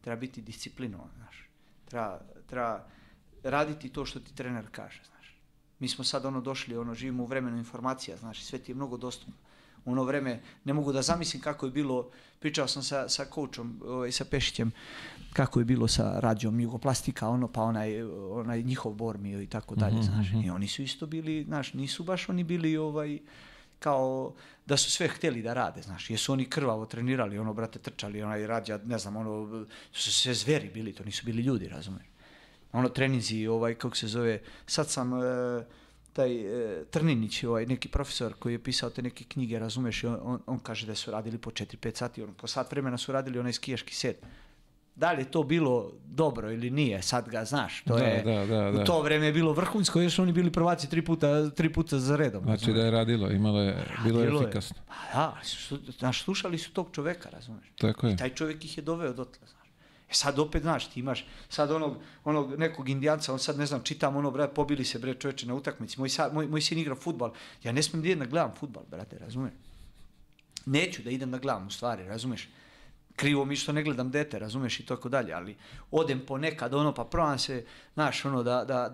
treba 0.00 0.16
biti 0.16 0.42
disciplinovan, 0.42 1.10
znaš, 1.16 1.48
treba, 1.84 2.20
treba 2.46 2.86
raditi 3.42 3.88
to 3.88 4.04
što 4.04 4.20
ti 4.20 4.34
trener 4.34 4.66
kaže, 4.70 5.02
znaš. 5.06 5.40
Mi 5.78 5.88
smo 5.88 6.04
sad 6.04 6.24
ono 6.24 6.40
došli, 6.40 6.76
ono, 6.76 6.94
živimo 6.94 7.22
u 7.22 7.26
vremenu 7.26 7.58
informacija, 7.58 8.16
znaš, 8.16 8.44
sve 8.44 8.58
ti 8.58 8.72
je 8.72 8.76
mnogo 8.76 8.96
dostupno. 8.96 9.34
Ono 9.86 10.04
vreme, 10.04 10.40
ne 10.64 10.72
mogu 10.72 10.92
da 10.92 11.02
zamislim 11.02 11.42
kako 11.42 11.66
je 11.66 11.72
bilo, 11.72 12.10
pričao 12.38 12.68
sam 12.68 12.82
sa, 12.82 13.08
sa 13.08 13.24
coachom, 13.34 13.80
ovaj, 13.84 14.12
sa 14.12 14.24
Pešićem, 14.24 14.72
kako 15.32 15.58
je 15.60 15.64
bilo 15.64 15.88
sa 15.88 16.20
rađom 16.20 16.60
Jugoplastika, 16.60 17.28
ono, 17.28 17.48
pa 17.48 17.62
onaj, 17.62 18.02
onaj 18.30 18.62
njihov 18.62 18.92
Bormio 18.92 19.42
i 19.42 19.46
tako 19.46 19.74
dalje, 19.74 20.02
znaš. 20.02 20.26
I 20.44 20.50
oni 20.50 20.68
su 20.68 20.82
isto 20.82 21.06
bili, 21.06 21.44
znaš, 21.44 21.74
nisu 21.74 22.04
baš 22.04 22.28
oni 22.28 22.44
bili, 22.44 22.76
ovaj, 22.76 23.18
kao 23.78 24.34
da 24.66 24.76
su 24.76 24.90
sve 24.90 25.08
htjeli 25.08 25.42
da 25.42 25.54
rade, 25.54 25.82
znaš, 25.82 26.10
jesu 26.10 26.32
oni 26.32 26.44
krvavo 26.44 26.86
trenirali, 26.86 27.38
ono, 27.38 27.54
brate, 27.54 27.78
trčali, 27.78 28.22
onaj 28.22 28.46
rađa, 28.46 28.80
ne 28.84 28.98
znam, 28.98 29.16
ono, 29.16 29.66
su 29.92 30.12
sve 30.12 30.34
zveri 30.34 30.70
bili, 30.74 30.92
to 30.92 31.04
nisu 31.04 31.26
bili 31.26 31.42
ljudi, 31.42 31.68
razumiješ 31.68 32.06
ono 32.76 32.88
treninzi, 32.88 33.46
ovaj, 33.46 33.74
kako 33.74 33.96
se 33.96 34.08
zove, 34.08 34.40
sad 34.66 34.90
sam 34.90 35.12
e, 35.12 35.22
taj 36.16 36.32
e, 36.32 36.84
Trninić, 36.90 37.44
ovaj, 37.44 37.66
neki 37.66 37.88
profesor 37.88 38.34
koji 38.38 38.54
je 38.54 38.62
pisao 38.62 38.90
te 38.90 39.02
neke 39.02 39.24
knjige, 39.24 39.58
razumeš, 39.58 40.02
i 40.02 40.06
on, 40.06 40.18
on, 40.22 40.40
on 40.46 40.58
kaže 40.58 40.86
da 40.86 40.94
su 40.94 41.10
radili 41.10 41.38
po 41.38 41.50
4-5 41.50 41.96
sati, 41.96 42.22
on, 42.22 42.34
po 42.34 42.46
sat 42.46 42.70
vremena 42.70 42.98
su 42.98 43.12
radili 43.12 43.38
onaj 43.38 43.52
skijaški 43.52 43.94
set. 43.94 44.16
Da 44.96 45.12
li 45.12 45.22
je 45.22 45.30
to 45.30 45.42
bilo 45.42 45.92
dobro 46.06 46.52
ili 46.52 46.70
nije, 46.70 47.02
sad 47.02 47.28
ga 47.28 47.44
znaš, 47.44 47.82
to 47.84 47.96
Da, 47.96 48.04
je, 48.04 48.22
da, 48.22 48.70
da, 48.70 48.82
u 48.82 48.84
to 48.84 49.02
vreme 49.02 49.26
je 49.26 49.32
bilo 49.32 49.52
vrhunsko, 49.52 50.00
jer 50.00 50.10
su 50.10 50.22
oni 50.22 50.32
bili 50.32 50.52
prvaci 50.52 50.90
tri 50.90 51.02
puta, 51.04 51.50
tri 51.50 51.72
puta 51.72 51.98
za 51.98 52.16
redom. 52.16 52.44
Znači 52.44 52.60
razumeš. 52.60 52.78
da 52.78 52.84
je 52.84 52.90
radilo, 52.90 53.30
imalo 53.30 53.60
je, 53.62 53.84
bilo 54.04 54.20
je 54.20 54.28
efikasno. 54.28 54.76
Pa 54.88 54.94
da, 55.18 55.36
su, 55.42 55.78
znaš, 55.98 56.22
slušali 56.22 56.58
su 56.58 56.72
tog 56.72 56.88
čoveka, 56.92 57.28
razumeš. 57.30 57.66
Tako 57.78 58.06
je. 58.06 58.12
I 58.12 58.16
taj 58.16 58.30
čovjek 58.34 58.64
ih 58.64 58.78
je 58.78 58.82
doveo 58.82 59.12
dotle, 59.12 59.46
E 60.10 60.14
sad 60.14 60.38
opet, 60.38 60.62
znaš, 60.62 60.86
ti 60.86 61.00
imaš 61.00 61.26
sad 61.48 61.70
onog, 61.70 61.96
onog 62.24 62.58
nekog 62.58 62.88
indijanca, 62.88 63.32
on 63.32 63.38
sad, 63.38 63.58
ne 63.58 63.66
znam, 63.66 63.82
čitam 63.82 64.16
ono, 64.16 64.30
brate, 64.30 64.54
pobili 64.54 64.84
se, 64.84 64.98
bre, 64.98 65.14
čoveče 65.14 65.46
na 65.46 65.54
utakmici, 65.54 66.00
moj, 66.00 66.08
sad, 66.08 66.34
moj, 66.34 66.46
moj 66.46 66.60
sin 66.60 66.78
igra 66.78 66.94
futbal, 66.94 67.32
ja 67.62 67.72
ne 67.72 67.82
smijem 67.82 68.02
da 68.02 68.08
idem 68.08 68.18
da 68.18 68.26
gledam 68.26 68.54
futbal, 68.58 68.84
brate, 68.90 69.18
razumeš? 69.18 69.52
Neću 70.66 71.02
da 71.02 71.10
idem 71.10 71.30
da 71.30 71.38
gledam, 71.38 71.66
u 71.66 71.70
stvari, 71.70 72.04
razumeš? 72.04 72.48
krivo 73.16 73.44
mi 73.44 73.56
što 73.56 73.72
ne 73.72 73.82
gledam 73.82 74.10
dete, 74.10 74.38
razumeš 74.38 74.80
i 74.80 74.86
tako 74.86 75.08
dalje, 75.08 75.32
ali 75.32 75.56
odem 75.90 76.20
ponekad 76.26 76.74
ono 76.74 76.94
pa 76.94 77.04
provam 77.04 77.38
se, 77.38 77.64
znaš, 77.94 78.24
ono, 78.24 78.42
da, 78.42 78.64
da, 78.64 78.88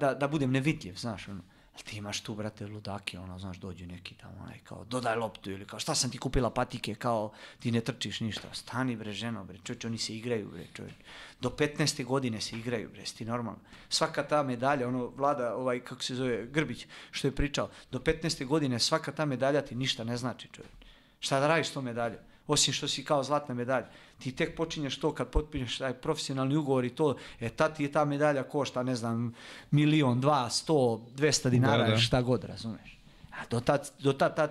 da, 0.00 0.14
da 0.14 0.28
budem 0.28 0.50
nevidljiv, 0.50 0.94
znaš, 0.96 1.28
ono. 1.28 1.40
Ali 1.74 1.82
ti 1.82 1.96
imaš 1.96 2.20
tu, 2.20 2.34
brate, 2.34 2.66
ludake, 2.66 3.18
ono, 3.18 3.38
znaš, 3.38 3.56
dođu 3.56 3.86
neki 3.86 4.14
tamo, 4.14 4.34
onaj, 4.42 4.58
kao, 4.64 4.84
dodaj 4.84 5.16
loptu 5.16 5.50
ili 5.50 5.66
kao, 5.66 5.78
šta 5.78 5.94
sam 5.94 6.10
ti 6.10 6.18
kupila 6.18 6.50
patike, 6.50 6.94
kao, 6.94 7.32
ti 7.58 7.72
ne 7.72 7.80
trčiš 7.80 8.20
ništa. 8.20 8.48
Stani, 8.52 8.96
bre, 8.96 9.12
ženo, 9.12 9.44
bre, 9.44 9.58
čovječ, 9.64 9.84
oni 9.84 9.98
se 9.98 10.16
igraju, 10.16 10.50
bre, 10.50 10.66
čovječ. 10.74 10.94
Do 11.40 11.50
15. 11.50 12.04
godine 12.04 12.40
se 12.40 12.56
igraju, 12.56 12.90
bre, 12.90 13.06
si 13.06 13.16
ti 13.16 13.24
normalno. 13.24 13.60
Svaka 13.88 14.22
ta 14.22 14.42
medalja, 14.42 14.88
ono, 14.88 15.06
vlada, 15.06 15.56
ovaj, 15.56 15.80
kako 15.80 16.02
se 16.02 16.14
zove, 16.14 16.46
Grbić, 16.46 16.86
što 17.10 17.28
je 17.28 17.34
pričao, 17.34 17.70
do 17.90 17.98
15. 17.98 18.46
godine 18.46 18.78
svaka 18.78 19.12
ta 19.12 19.24
medalja 19.24 19.62
ti 19.62 19.74
ništa 19.74 20.04
ne 20.04 20.16
znači, 20.16 20.48
čovječ. 20.52 20.72
Šta 21.20 21.40
da 21.40 21.48
radiš 21.48 21.68
s 21.68 21.72
tom 21.72 21.84
medaljom? 21.84 22.20
Osim 22.46 22.74
što 22.74 22.88
si 22.88 23.04
kao 23.04 23.22
zlatna 23.22 23.54
medalja. 23.54 23.86
Ti 24.18 24.32
tek 24.32 24.56
počinješ 24.56 24.98
to 24.98 25.14
kad 25.14 25.28
potpinješ 25.28 25.78
taj 25.78 25.94
profesionalni 25.94 26.56
ugovor 26.56 26.84
i 26.84 26.90
to, 26.90 27.16
e 27.40 27.48
tad 27.48 27.76
ti 27.76 27.82
je 27.82 27.92
ta 27.92 28.04
medalja 28.04 28.42
košta, 28.42 28.82
ne 28.82 28.94
znam, 28.94 29.34
milion, 29.70 30.20
dva, 30.20 30.50
sto, 30.50 31.06
dvesta 31.16 31.50
dinara, 31.50 31.84
Da, 31.84 31.90
da. 31.90 31.98
šta 31.98 32.22
god, 32.22 32.44
razumeš? 32.44 32.98
A 33.30 33.46
do 33.50 33.60
tad, 33.60 33.90
do 33.98 34.12
tad, 34.12 34.36
tad, 34.36 34.50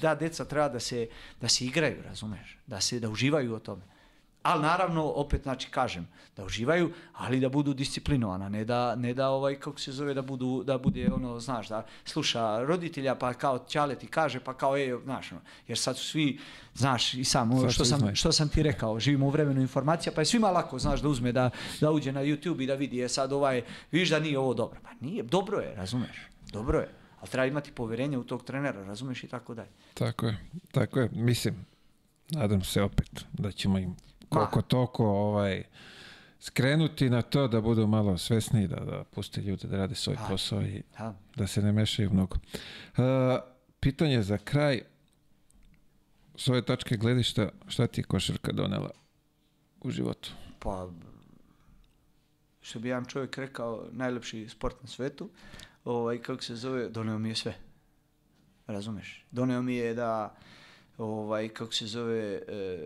ta 0.00 0.14
deca 0.14 0.44
treba 0.44 0.68
da 0.68 0.80
se, 0.80 1.08
da 1.40 1.48
se 1.48 1.64
igraju, 1.64 2.02
razumeš? 2.02 2.58
Da 2.66 2.80
se, 2.80 3.00
da 3.00 3.08
uživaju 3.08 3.54
o 3.54 3.58
tome. 3.58 3.82
Ali 4.42 4.62
naravno, 4.62 5.04
opet 5.04 5.42
znači 5.42 5.70
kažem, 5.70 6.08
da 6.36 6.44
uživaju, 6.44 6.92
ali 7.12 7.40
da 7.40 7.48
budu 7.48 7.74
disciplinovana, 7.74 8.48
ne 8.48 8.64
da, 8.64 8.94
ne 8.96 9.14
da 9.14 9.28
ovaj, 9.28 9.60
kako 9.60 9.80
se 9.80 9.92
zove, 9.92 10.14
da 10.14 10.22
budu, 10.22 10.62
da 10.66 10.78
bude 10.78 11.08
ono, 11.12 11.40
znaš, 11.40 11.68
da 11.68 11.86
sluša 12.04 12.64
roditelja, 12.64 13.14
pa 13.14 13.34
kao 13.34 13.58
ćale 13.68 13.94
ti 13.94 14.06
kaže, 14.06 14.40
pa 14.40 14.54
kao, 14.54 14.76
ej, 14.76 14.94
znaš, 15.04 15.32
ono, 15.32 15.40
jer 15.68 15.78
sad 15.78 15.96
su 15.96 16.04
svi, 16.04 16.38
znaš, 16.74 17.14
i 17.14 17.24
sam, 17.24 17.52
ono, 17.52 17.70
što 17.70 17.84
sam, 17.84 18.14
što 18.14 18.32
sam 18.32 18.48
ti 18.48 18.62
rekao, 18.62 19.00
živimo 19.00 19.26
u 19.26 19.30
vremenu 19.30 19.60
informacija, 19.60 20.12
pa 20.14 20.20
je 20.20 20.24
svima 20.24 20.50
lako, 20.50 20.78
znaš, 20.78 21.00
da 21.00 21.08
uzme, 21.08 21.32
da, 21.32 21.50
da 21.80 21.90
uđe 21.90 22.12
na 22.12 22.20
YouTube 22.22 22.62
i 22.62 22.66
da 22.66 22.74
vidi, 22.74 22.96
je 22.96 23.08
sad 23.08 23.32
ovaj, 23.32 23.62
vidiš 23.90 24.10
da 24.10 24.20
nije 24.20 24.38
ovo 24.38 24.54
dobro. 24.54 24.80
Pa 24.82 24.90
nije, 25.00 25.22
dobro 25.22 25.58
je, 25.58 25.74
razumeš, 25.74 26.28
dobro 26.52 26.78
je, 26.78 26.88
ali 27.20 27.30
treba 27.30 27.46
imati 27.46 27.72
povjerenje 27.72 28.18
u 28.18 28.24
tog 28.24 28.44
trenera, 28.44 28.84
razumeš 28.84 29.24
i 29.24 29.28
tako 29.28 29.54
dalje. 29.54 29.70
Tako 29.94 30.26
je, 30.26 30.38
tako 30.70 31.00
je. 31.00 31.08
Mislim, 31.12 31.66
nadam 32.30 32.62
se 32.62 32.82
opet 32.82 33.24
da 33.32 33.52
ćemo 33.52 33.78
im 33.78 33.96
koliko 34.32 34.62
toliko 34.62 35.06
ovaj, 35.06 35.62
skrenuti 36.40 37.10
na 37.10 37.22
to 37.22 37.48
da 37.48 37.60
budu 37.60 37.86
malo 37.86 38.18
svesni, 38.18 38.68
da, 38.68 38.76
da 38.76 39.04
puste 39.04 39.40
ljude 39.40 39.68
da 39.68 39.76
rade 39.76 39.94
svoj 39.94 40.16
posao 40.28 40.62
i 40.62 40.82
Da. 41.36 41.46
se 41.46 41.62
ne 41.62 41.72
mešaju 41.72 42.10
mnogo. 42.12 42.36
Uh, 42.36 43.04
pitanje 43.80 44.22
za 44.22 44.38
kraj. 44.38 44.82
S 46.36 46.48
ove 46.48 46.62
tačke 46.62 46.96
gledišta, 46.96 47.48
šta 47.68 47.86
ti 47.86 48.00
je 48.00 48.04
košarka 48.04 48.52
donela 48.52 48.90
u 49.80 49.90
životu? 49.90 50.32
pa 50.62 50.88
što 52.60 52.78
bi 52.78 52.88
jedan 52.88 53.04
čovjek 53.04 53.38
rekao 53.38 53.86
najlepši 53.92 54.48
sport 54.48 54.82
na 54.82 54.88
svetu 54.88 55.30
ovaj 55.84 56.18
kako 56.18 56.42
se 56.42 56.56
zove 56.56 56.88
doneo 56.88 57.18
mi 57.18 57.28
je 57.28 57.34
sve 57.34 57.54
razumeš 58.66 59.24
doneo 59.30 59.62
mi 59.62 59.74
je 59.74 59.94
da 59.94 60.34
ovaj 61.02 61.48
kako 61.48 61.74
se 61.74 61.86
zove 61.86 62.42
e, 62.48 62.78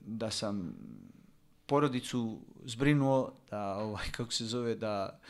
da 0.00 0.30
sam 0.30 0.74
porodicu 1.66 2.38
zbrinuo 2.64 3.32
da 3.50 3.76
ovaj 3.76 4.06
kako 4.16 4.32
se 4.32 4.44
zove 4.44 4.74
da 4.74 5.20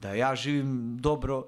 da 0.00 0.14
ja 0.14 0.34
živim 0.34 0.98
dobro 1.00 1.46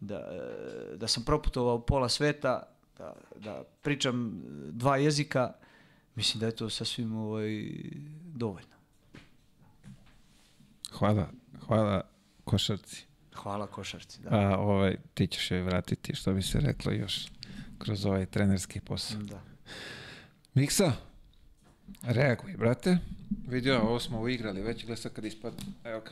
da, 0.00 0.14
e, 0.14 0.96
da 0.96 1.08
sam 1.08 1.24
proputovao 1.24 1.80
pola 1.80 2.08
sveta 2.08 2.62
da, 2.98 3.14
da 3.36 3.64
pričam 3.82 4.42
dva 4.70 4.96
jezika 4.96 5.52
mislim 6.14 6.40
da 6.40 6.46
je 6.46 6.56
to 6.56 6.70
sasvim 6.70 7.16
ovaj 7.16 7.64
dovoljno 8.34 8.74
Hvala, 10.98 11.28
hvala 11.66 12.02
košarci. 12.44 13.04
Hvala 13.34 13.66
košarci, 13.66 14.22
da. 14.22 14.28
A 14.30 14.58
ovaj, 14.58 14.96
ti 15.14 15.26
ćeš 15.26 15.50
joj 15.50 15.62
vratiti, 15.62 16.14
što 16.14 16.32
bi 16.32 16.42
se 16.42 16.60
reklo 16.60 16.92
još 16.92 17.26
kroz 17.78 18.06
ovaj 18.06 18.26
trenerski 18.26 18.80
posao. 18.80 19.22
Da. 19.22 19.40
Miksa, 20.54 20.92
reaguj, 22.02 22.56
brate. 22.56 22.98
Vidio, 23.48 23.80
ovo 23.80 24.00
smo 24.00 24.20
uigrali, 24.20 24.62
već 24.62 24.86
gleda 24.86 25.00
sad 25.00 25.12
kad 25.12 25.24
ispadne. 25.24 25.60
Evo 25.84 26.00
ga. 26.00 26.10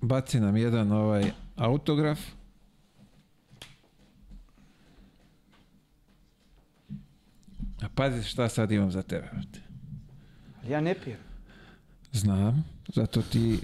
Baci 0.00 0.40
nam 0.40 0.56
jedan 0.56 0.92
ovaj 0.92 1.30
autograf. 1.56 2.20
A 7.82 7.88
pazi 7.94 8.22
šta 8.22 8.48
sad 8.48 8.72
imam 8.72 8.90
za 8.90 9.02
tebe, 9.02 9.28
brate. 9.32 9.60
Ja 10.68 10.80
ne 10.80 10.94
pijem. 11.04 11.18
Znam, 12.12 12.64
zato 12.94 13.22
ti... 13.22 13.58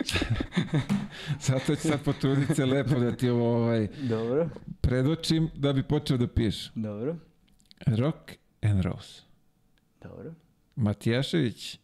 zato 1.46 1.76
ću 1.76 1.82
sad 1.82 2.02
potruditi 2.02 2.54
se 2.54 2.66
lepo 2.66 2.94
da 2.94 3.16
ti 3.16 3.28
ovo 3.28 3.56
ovaj, 3.56 3.88
Dobro, 4.02 4.48
predočim 4.80 5.50
da 5.54 5.72
bi 5.72 5.82
počeo 5.82 6.16
da 6.16 6.26
piješ. 6.26 6.70
dobro, 6.74 7.16
Rock 7.86 8.32
and 8.62 8.80
Rose. 8.80 9.22
dobro. 10.02 10.32
Matijašević, 10.76 11.78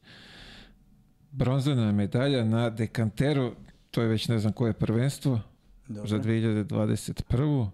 bronzana 1.31 1.93
medalja 1.93 2.45
na 2.45 2.71
dekanteru, 2.71 3.55
to 3.91 4.03
je 4.03 4.09
već 4.09 4.29
ne 4.29 4.39
znam 4.39 4.53
koje 4.53 4.73
prvenstvo, 4.73 5.41
dobro. 5.89 6.07
za 6.07 6.19
2021. 6.19 7.69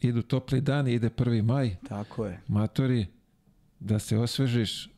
Idu 0.00 0.22
topli 0.22 0.60
dani, 0.60 0.92
ide 0.92 1.08
1. 1.10 1.42
maj, 1.42 1.76
Tako 1.88 2.26
je. 2.26 2.40
matori, 2.48 3.06
da 3.80 3.98
se 3.98 4.18
osvežiš 4.18 4.90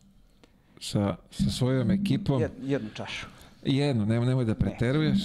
sa, 0.81 1.16
sa 1.31 1.50
svojom 1.50 1.90
ekipom. 1.90 2.40
Jed, 2.42 2.52
jednu 2.62 2.89
čašu. 2.94 3.26
Jedno, 3.62 4.04
nemoj, 4.04 4.26
nemoj 4.26 4.44
da 4.44 4.54
preteruješ. 4.54 5.18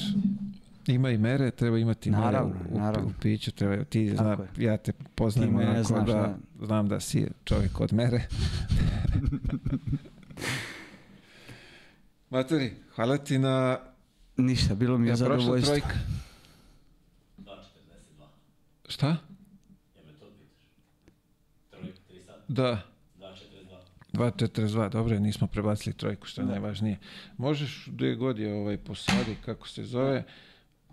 Ima 0.87 1.09
i 1.09 1.17
mere, 1.17 1.51
treba 1.51 1.77
imati 1.77 2.11
Naravno, 2.11 2.53
mere 2.53 2.69
u, 2.71 2.77
naravno. 2.77 3.09
u 3.09 3.13
piću. 3.21 3.51
Treba, 3.51 3.83
ti 3.83 4.09
zna, 4.09 4.37
ja 4.57 4.77
te 4.77 4.91
poznajem 5.15 5.55
onako 5.55 5.83
znaš, 5.83 6.07
da, 6.07 6.13
da. 6.13 6.37
znam 6.65 6.87
da 6.87 6.99
si 6.99 7.27
čovjek 7.43 7.79
od 7.79 7.93
mere. 7.93 8.21
Matori, 12.29 12.73
hvala 12.95 13.17
ti 13.17 13.37
na... 13.37 13.79
Ništa, 14.37 14.75
bilo 14.75 14.97
mi 14.97 15.07
je 15.07 15.11
Ja 15.11 15.15
prošla 15.15 15.37
zadovoljstvo. 15.37 15.75
trojka. 15.75 15.95
Šta? 18.89 19.17
Da. 22.47 22.92
2.42, 24.14 24.90
dobro, 24.90 25.19
nismo 25.19 25.48
prebacili 25.48 25.95
trojku, 25.95 26.27
što 26.27 26.42
je 26.42 26.48
najvažnije. 26.48 26.98
Možeš 27.38 27.88
gdje 27.92 28.16
god 28.16 28.40
je 28.40 28.53
ovaj 28.53 28.77
posadi, 28.77 29.35
kako 29.45 29.67
se 29.67 29.83
zove, 29.83 30.24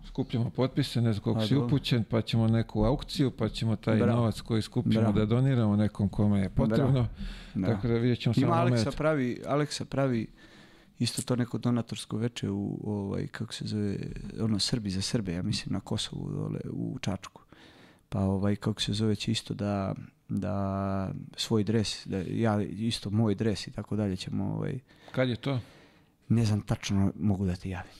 skupljamo 0.05 0.49
potpise, 0.49 1.01
ne 1.01 1.13
znam 1.13 1.23
koliko 1.23 1.47
si 1.47 1.55
upućen, 1.55 2.03
pa 2.03 2.21
ćemo 2.21 2.47
neku 2.47 2.83
aukciju, 2.83 3.31
pa 3.31 3.49
ćemo 3.49 3.75
taj 3.75 3.97
Bravo. 3.97 4.15
novac 4.15 4.41
koji 4.41 4.61
skupimo 4.61 5.01
Bravo. 5.01 5.13
da 5.13 5.25
doniramo 5.25 5.75
nekom 5.75 6.09
kome 6.09 6.39
je 6.39 6.49
potrebno. 6.49 7.07
Da. 7.53 7.67
Tako 7.67 7.87
da 7.87 7.93
vidjet 7.93 8.19
ćemo 8.19 8.33
Ima 8.37 8.47
samo 8.47 8.61
Aleksa 8.61 8.83
moment. 8.85 8.97
pravi, 8.97 9.41
Aleksa 9.47 9.85
pravi 9.85 10.27
isto 10.99 11.21
to 11.21 11.35
neko 11.35 11.57
donatorsko 11.57 12.17
veče 12.17 12.49
u 12.49 12.79
ovaj 12.83 13.27
kako 13.27 13.53
se 13.53 13.65
zove 13.67 13.97
ono 14.41 14.59
Srbi 14.59 14.89
za 14.89 15.01
Srbe, 15.01 15.33
ja 15.33 15.41
mislim 15.41 15.73
na 15.73 15.79
Kosovu 15.79 16.31
dole 16.31 16.59
u 16.71 16.99
Čačku. 16.99 17.41
Pa 18.09 18.19
ovaj 18.19 18.55
kako 18.55 18.81
se 18.81 18.93
zove 18.93 19.15
će 19.15 19.31
isto 19.31 19.53
da 19.53 19.95
da 20.31 21.11
svoj 21.35 21.63
dres, 21.63 22.07
da 22.07 22.17
ja 22.17 22.61
isto 22.61 23.09
moj 23.09 23.35
dres 23.35 23.67
i 23.67 23.71
tako 23.71 23.95
dalje 23.95 24.15
ćemo 24.15 24.53
ovaj 24.53 24.79
Kad 25.11 25.29
je 25.29 25.35
to? 25.35 25.59
ne 26.27 26.45
znam 26.45 26.61
tačno 26.61 27.11
mogu 27.19 27.45
da 27.45 27.55
ti 27.55 27.69
javim. 27.69 27.91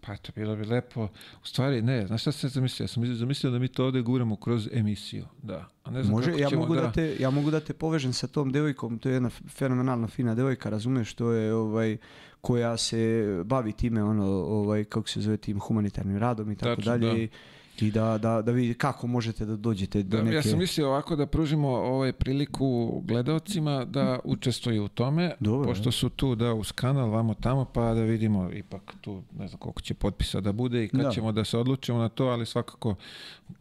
Pa 0.00 0.16
to 0.16 0.32
bilo 0.36 0.56
bi 0.56 0.64
lepo. 0.64 1.04
U 1.42 1.46
stvari, 1.46 1.82
ne, 1.82 2.06
znaš 2.06 2.20
šta 2.20 2.32
sam 2.32 2.50
zamislio? 2.50 2.84
Ja 2.84 2.88
sam 2.88 3.14
zamislio 3.16 3.50
da 3.50 3.58
mi 3.58 3.68
to 3.68 3.84
ovdje 3.84 4.02
guramo 4.02 4.36
kroz 4.36 4.68
emisiju. 4.72 5.24
Da. 5.42 5.68
A 5.84 5.90
ne 5.90 6.02
znam 6.02 6.12
Može, 6.14 6.30
kako 6.30 6.42
ja 6.42 6.48
ćemo 6.48 6.60
mogu 6.62 6.74
da. 6.74 6.92
te 6.92 7.16
ja 7.20 7.30
mogu 7.30 7.50
da 7.50 7.60
te 7.60 7.72
povežem 7.72 8.12
sa 8.12 8.26
tom 8.26 8.52
devojkom, 8.52 8.98
to 8.98 9.08
je 9.08 9.12
jedna 9.12 9.30
fenomenalno 9.30 10.08
fina 10.08 10.34
devojka, 10.34 10.70
razumeš, 10.70 11.14
to 11.14 11.30
je 11.30 11.54
ovaj 11.54 11.96
koja 12.40 12.76
se 12.76 13.26
bavi 13.44 13.72
time 13.72 14.04
ono 14.04 14.26
ovaj 14.32 14.84
kako 14.84 15.08
se 15.08 15.20
zove 15.20 15.36
tim 15.36 15.60
humanitarnim 15.60 16.18
radom 16.18 16.52
i 16.52 16.56
tako 16.56 16.82
dalje 16.82 17.26
da. 17.26 17.36
I- 17.78 17.90
da, 17.90 18.18
da, 18.18 18.42
da 18.42 18.52
vidi 18.52 18.74
kako 18.74 19.06
možete 19.06 19.44
da 19.44 19.56
dođete 19.56 20.02
do 20.02 20.22
neke... 20.22 20.36
Ja 20.36 20.42
sam 20.42 20.58
mislio 20.58 20.88
ovako 20.88 21.16
da 21.16 21.26
pružimo 21.26 21.68
ovaj 21.68 22.12
priliku 22.12 22.66
gledalcima 23.00 23.84
da 23.84 24.18
učestvuju 24.24 24.84
u 24.84 24.88
tome, 24.88 25.32
pošto 25.64 25.92
su 25.92 26.08
tu 26.08 26.34
da 26.34 26.54
uz 26.54 26.72
kanal, 26.72 27.10
vamo 27.10 27.34
tamo, 27.34 27.64
pa 27.64 27.94
da 27.94 28.02
vidimo 28.02 28.50
ipak 28.52 28.92
tu, 29.00 29.22
ne 29.32 29.48
znam 29.48 29.58
koliko 29.58 29.80
će 29.80 29.94
potpisa 29.94 30.40
da 30.40 30.52
bude 30.52 30.84
i 30.84 30.88
kad 30.88 31.00
Da. 31.00 31.10
ćemo 31.10 31.32
da 31.32 31.44
se 31.44 31.58
odlučimo 31.58 31.98
na 31.98 32.08
to, 32.08 32.24
ali 32.24 32.46
svakako 32.46 32.94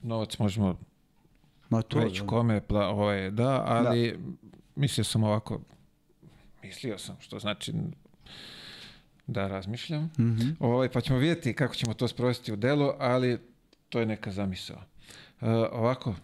novac 0.02 0.38
možemo 0.40 0.78
Ma 1.70 1.82
to, 1.82 2.00
već 2.00 2.20
da. 2.20 2.28
kome 2.28 2.62
pla, 2.62 2.88
ovaj, 2.88 3.32
da, 3.32 3.64
ali 3.64 4.20
mislio 4.76 5.04
sam 5.04 5.24
ovako, 5.24 5.60
mislio 6.64 6.98
sam, 6.98 7.16
što 7.20 7.40
znači 7.40 7.74
da 9.28 9.48
razmišljam. 9.48 10.12
Mhm. 10.20 10.50
Ovaj, 10.60 10.90
pa 10.90 11.02
ćemo 11.02 11.20
vidjeti 11.20 11.54
kako 11.54 11.76
ćemo 11.76 11.94
to 11.94 12.08
sprovesti 12.08 12.54
u 12.54 12.56
delo, 12.56 12.96
ali 13.00 13.40
to 13.92 14.00
je 14.00 14.06
neka 14.06 14.32
zamisao. 14.32 14.82
E, 15.42 15.50
ovako, 15.50 16.16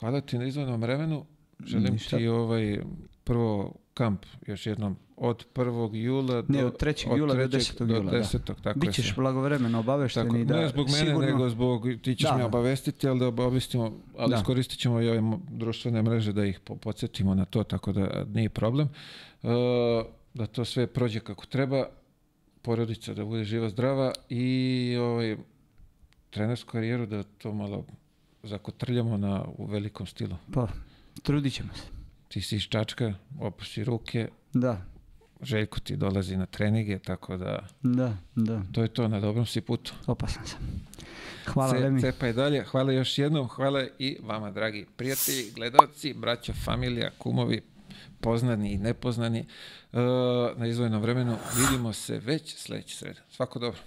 hvala 0.00 0.20
ti 0.20 0.38
na 0.38 0.44
izvanom 0.44 0.80
vremenu. 0.80 1.24
Želim 1.60 1.92
Ništa. 1.92 2.16
ti 2.16 2.26
ovaj 2.28 2.78
prvo 3.24 3.72
kamp 3.94 4.20
još 4.46 4.66
jednom 4.66 4.96
od 5.16 5.46
1. 5.54 5.94
jula 5.94 6.42
do, 6.42 6.44
Ne, 6.48 6.64
od 6.64 6.76
3. 6.76 7.16
jula 7.16 7.34
do 7.34 7.40
10. 7.42 7.78
do 7.78 7.94
jula, 7.94 8.10
da. 8.10 8.18
10. 8.18 8.38
Tako 8.46 8.68
je 8.68 8.74
Bićeš 8.76 9.04
sve. 9.06 9.14
blagovremeno 9.16 9.68
Tako, 9.70 9.80
obavešteni 9.82 10.44
da 10.44 10.56
ne 10.56 10.68
zbog 10.68 10.86
mene, 10.86 10.98
sigurno... 10.98 11.20
nego 11.22 11.48
zbog, 11.48 11.82
ti 12.02 12.14
ćeš 12.14 12.22
Da, 12.22 12.32
me 12.32 12.38
da. 12.38 12.46
obavestiti, 12.46 13.08
ali 13.08 13.18
da 13.18 13.26
obavestimo, 13.28 13.84
ali 14.16 14.30
Da. 14.30 14.36
iskoristit 14.36 14.78
ćemo 14.78 15.00
i 15.00 15.08
ove 15.08 15.20
društvene 15.48 16.02
mreže 16.02 16.32
da 16.32 16.44
ih 16.44 16.60
po- 16.60 16.76
podsjetimo 16.76 17.34
na 17.34 17.44
to, 17.44 17.64
tako 17.64 17.92
da 17.92 18.24
nije 18.24 18.48
problem. 18.48 18.88
E, 19.42 19.48
da 20.34 20.46
to 20.46 20.64
sve 20.64 20.86
prođe 20.86 21.20
kako 21.20 21.46
treba, 21.46 21.86
porodica 22.62 23.14
da 23.14 23.24
bude 23.24 23.44
živa, 23.44 23.68
zdrava 23.68 24.12
i 24.28 24.46
ovaj, 25.00 25.36
trenersku 26.34 26.70
karijeru 26.70 27.06
da 27.06 27.22
to 27.22 27.52
malo 27.52 27.84
zakotrljamo 28.42 29.16
na, 29.16 29.44
u 29.48 29.66
velikom 29.66 30.06
stilu. 30.06 30.36
Pa, 30.52 30.68
trudit 31.22 31.52
ćemo 31.54 31.74
se. 31.74 31.82
Ti 32.28 32.40
si 32.40 32.56
iz 32.56 32.62
Čačka, 32.62 33.14
opusti 33.40 33.84
ruke, 33.84 34.28
Da, 34.52 34.82
Željko 35.42 35.80
ti 35.80 35.96
dolazi 35.96 36.36
na 36.36 36.46
treninge, 36.46 36.98
tako 36.98 37.36
da 37.36 37.66
da, 37.82 38.16
da. 38.34 38.62
to 38.72 38.82
je 38.82 38.88
to, 38.88 39.08
na 39.08 39.20
dobrom 39.20 39.46
si 39.46 39.60
putu. 39.60 39.92
Opasan 40.06 40.46
sam. 40.46 40.58
Hvala, 41.46 41.72
Ce- 41.72 41.78
Remi. 41.78 42.00
Cepaj 42.00 42.32
dalje. 42.32 42.64
Hvala 42.64 42.92
još 42.92 43.18
jednom. 43.18 43.48
Hvala 43.48 43.84
i 43.98 44.16
vama, 44.22 44.50
dragi 44.50 44.86
prijatelji, 44.96 45.50
gledalci, 45.54 46.14
braća, 46.14 46.52
familija, 46.54 47.10
kumovi, 47.18 47.62
poznani 48.20 48.72
i 48.72 48.78
nepoznani. 48.78 49.38
E, 49.38 49.46
na 50.56 50.66
izvojenom 50.66 51.02
vremenu 51.02 51.36
vidimo 51.56 51.92
se 51.92 52.18
već 52.18 52.56
sljedeće 52.56 52.96
srede. 52.96 53.20
Svako 53.30 53.58
dobro. 53.58 53.80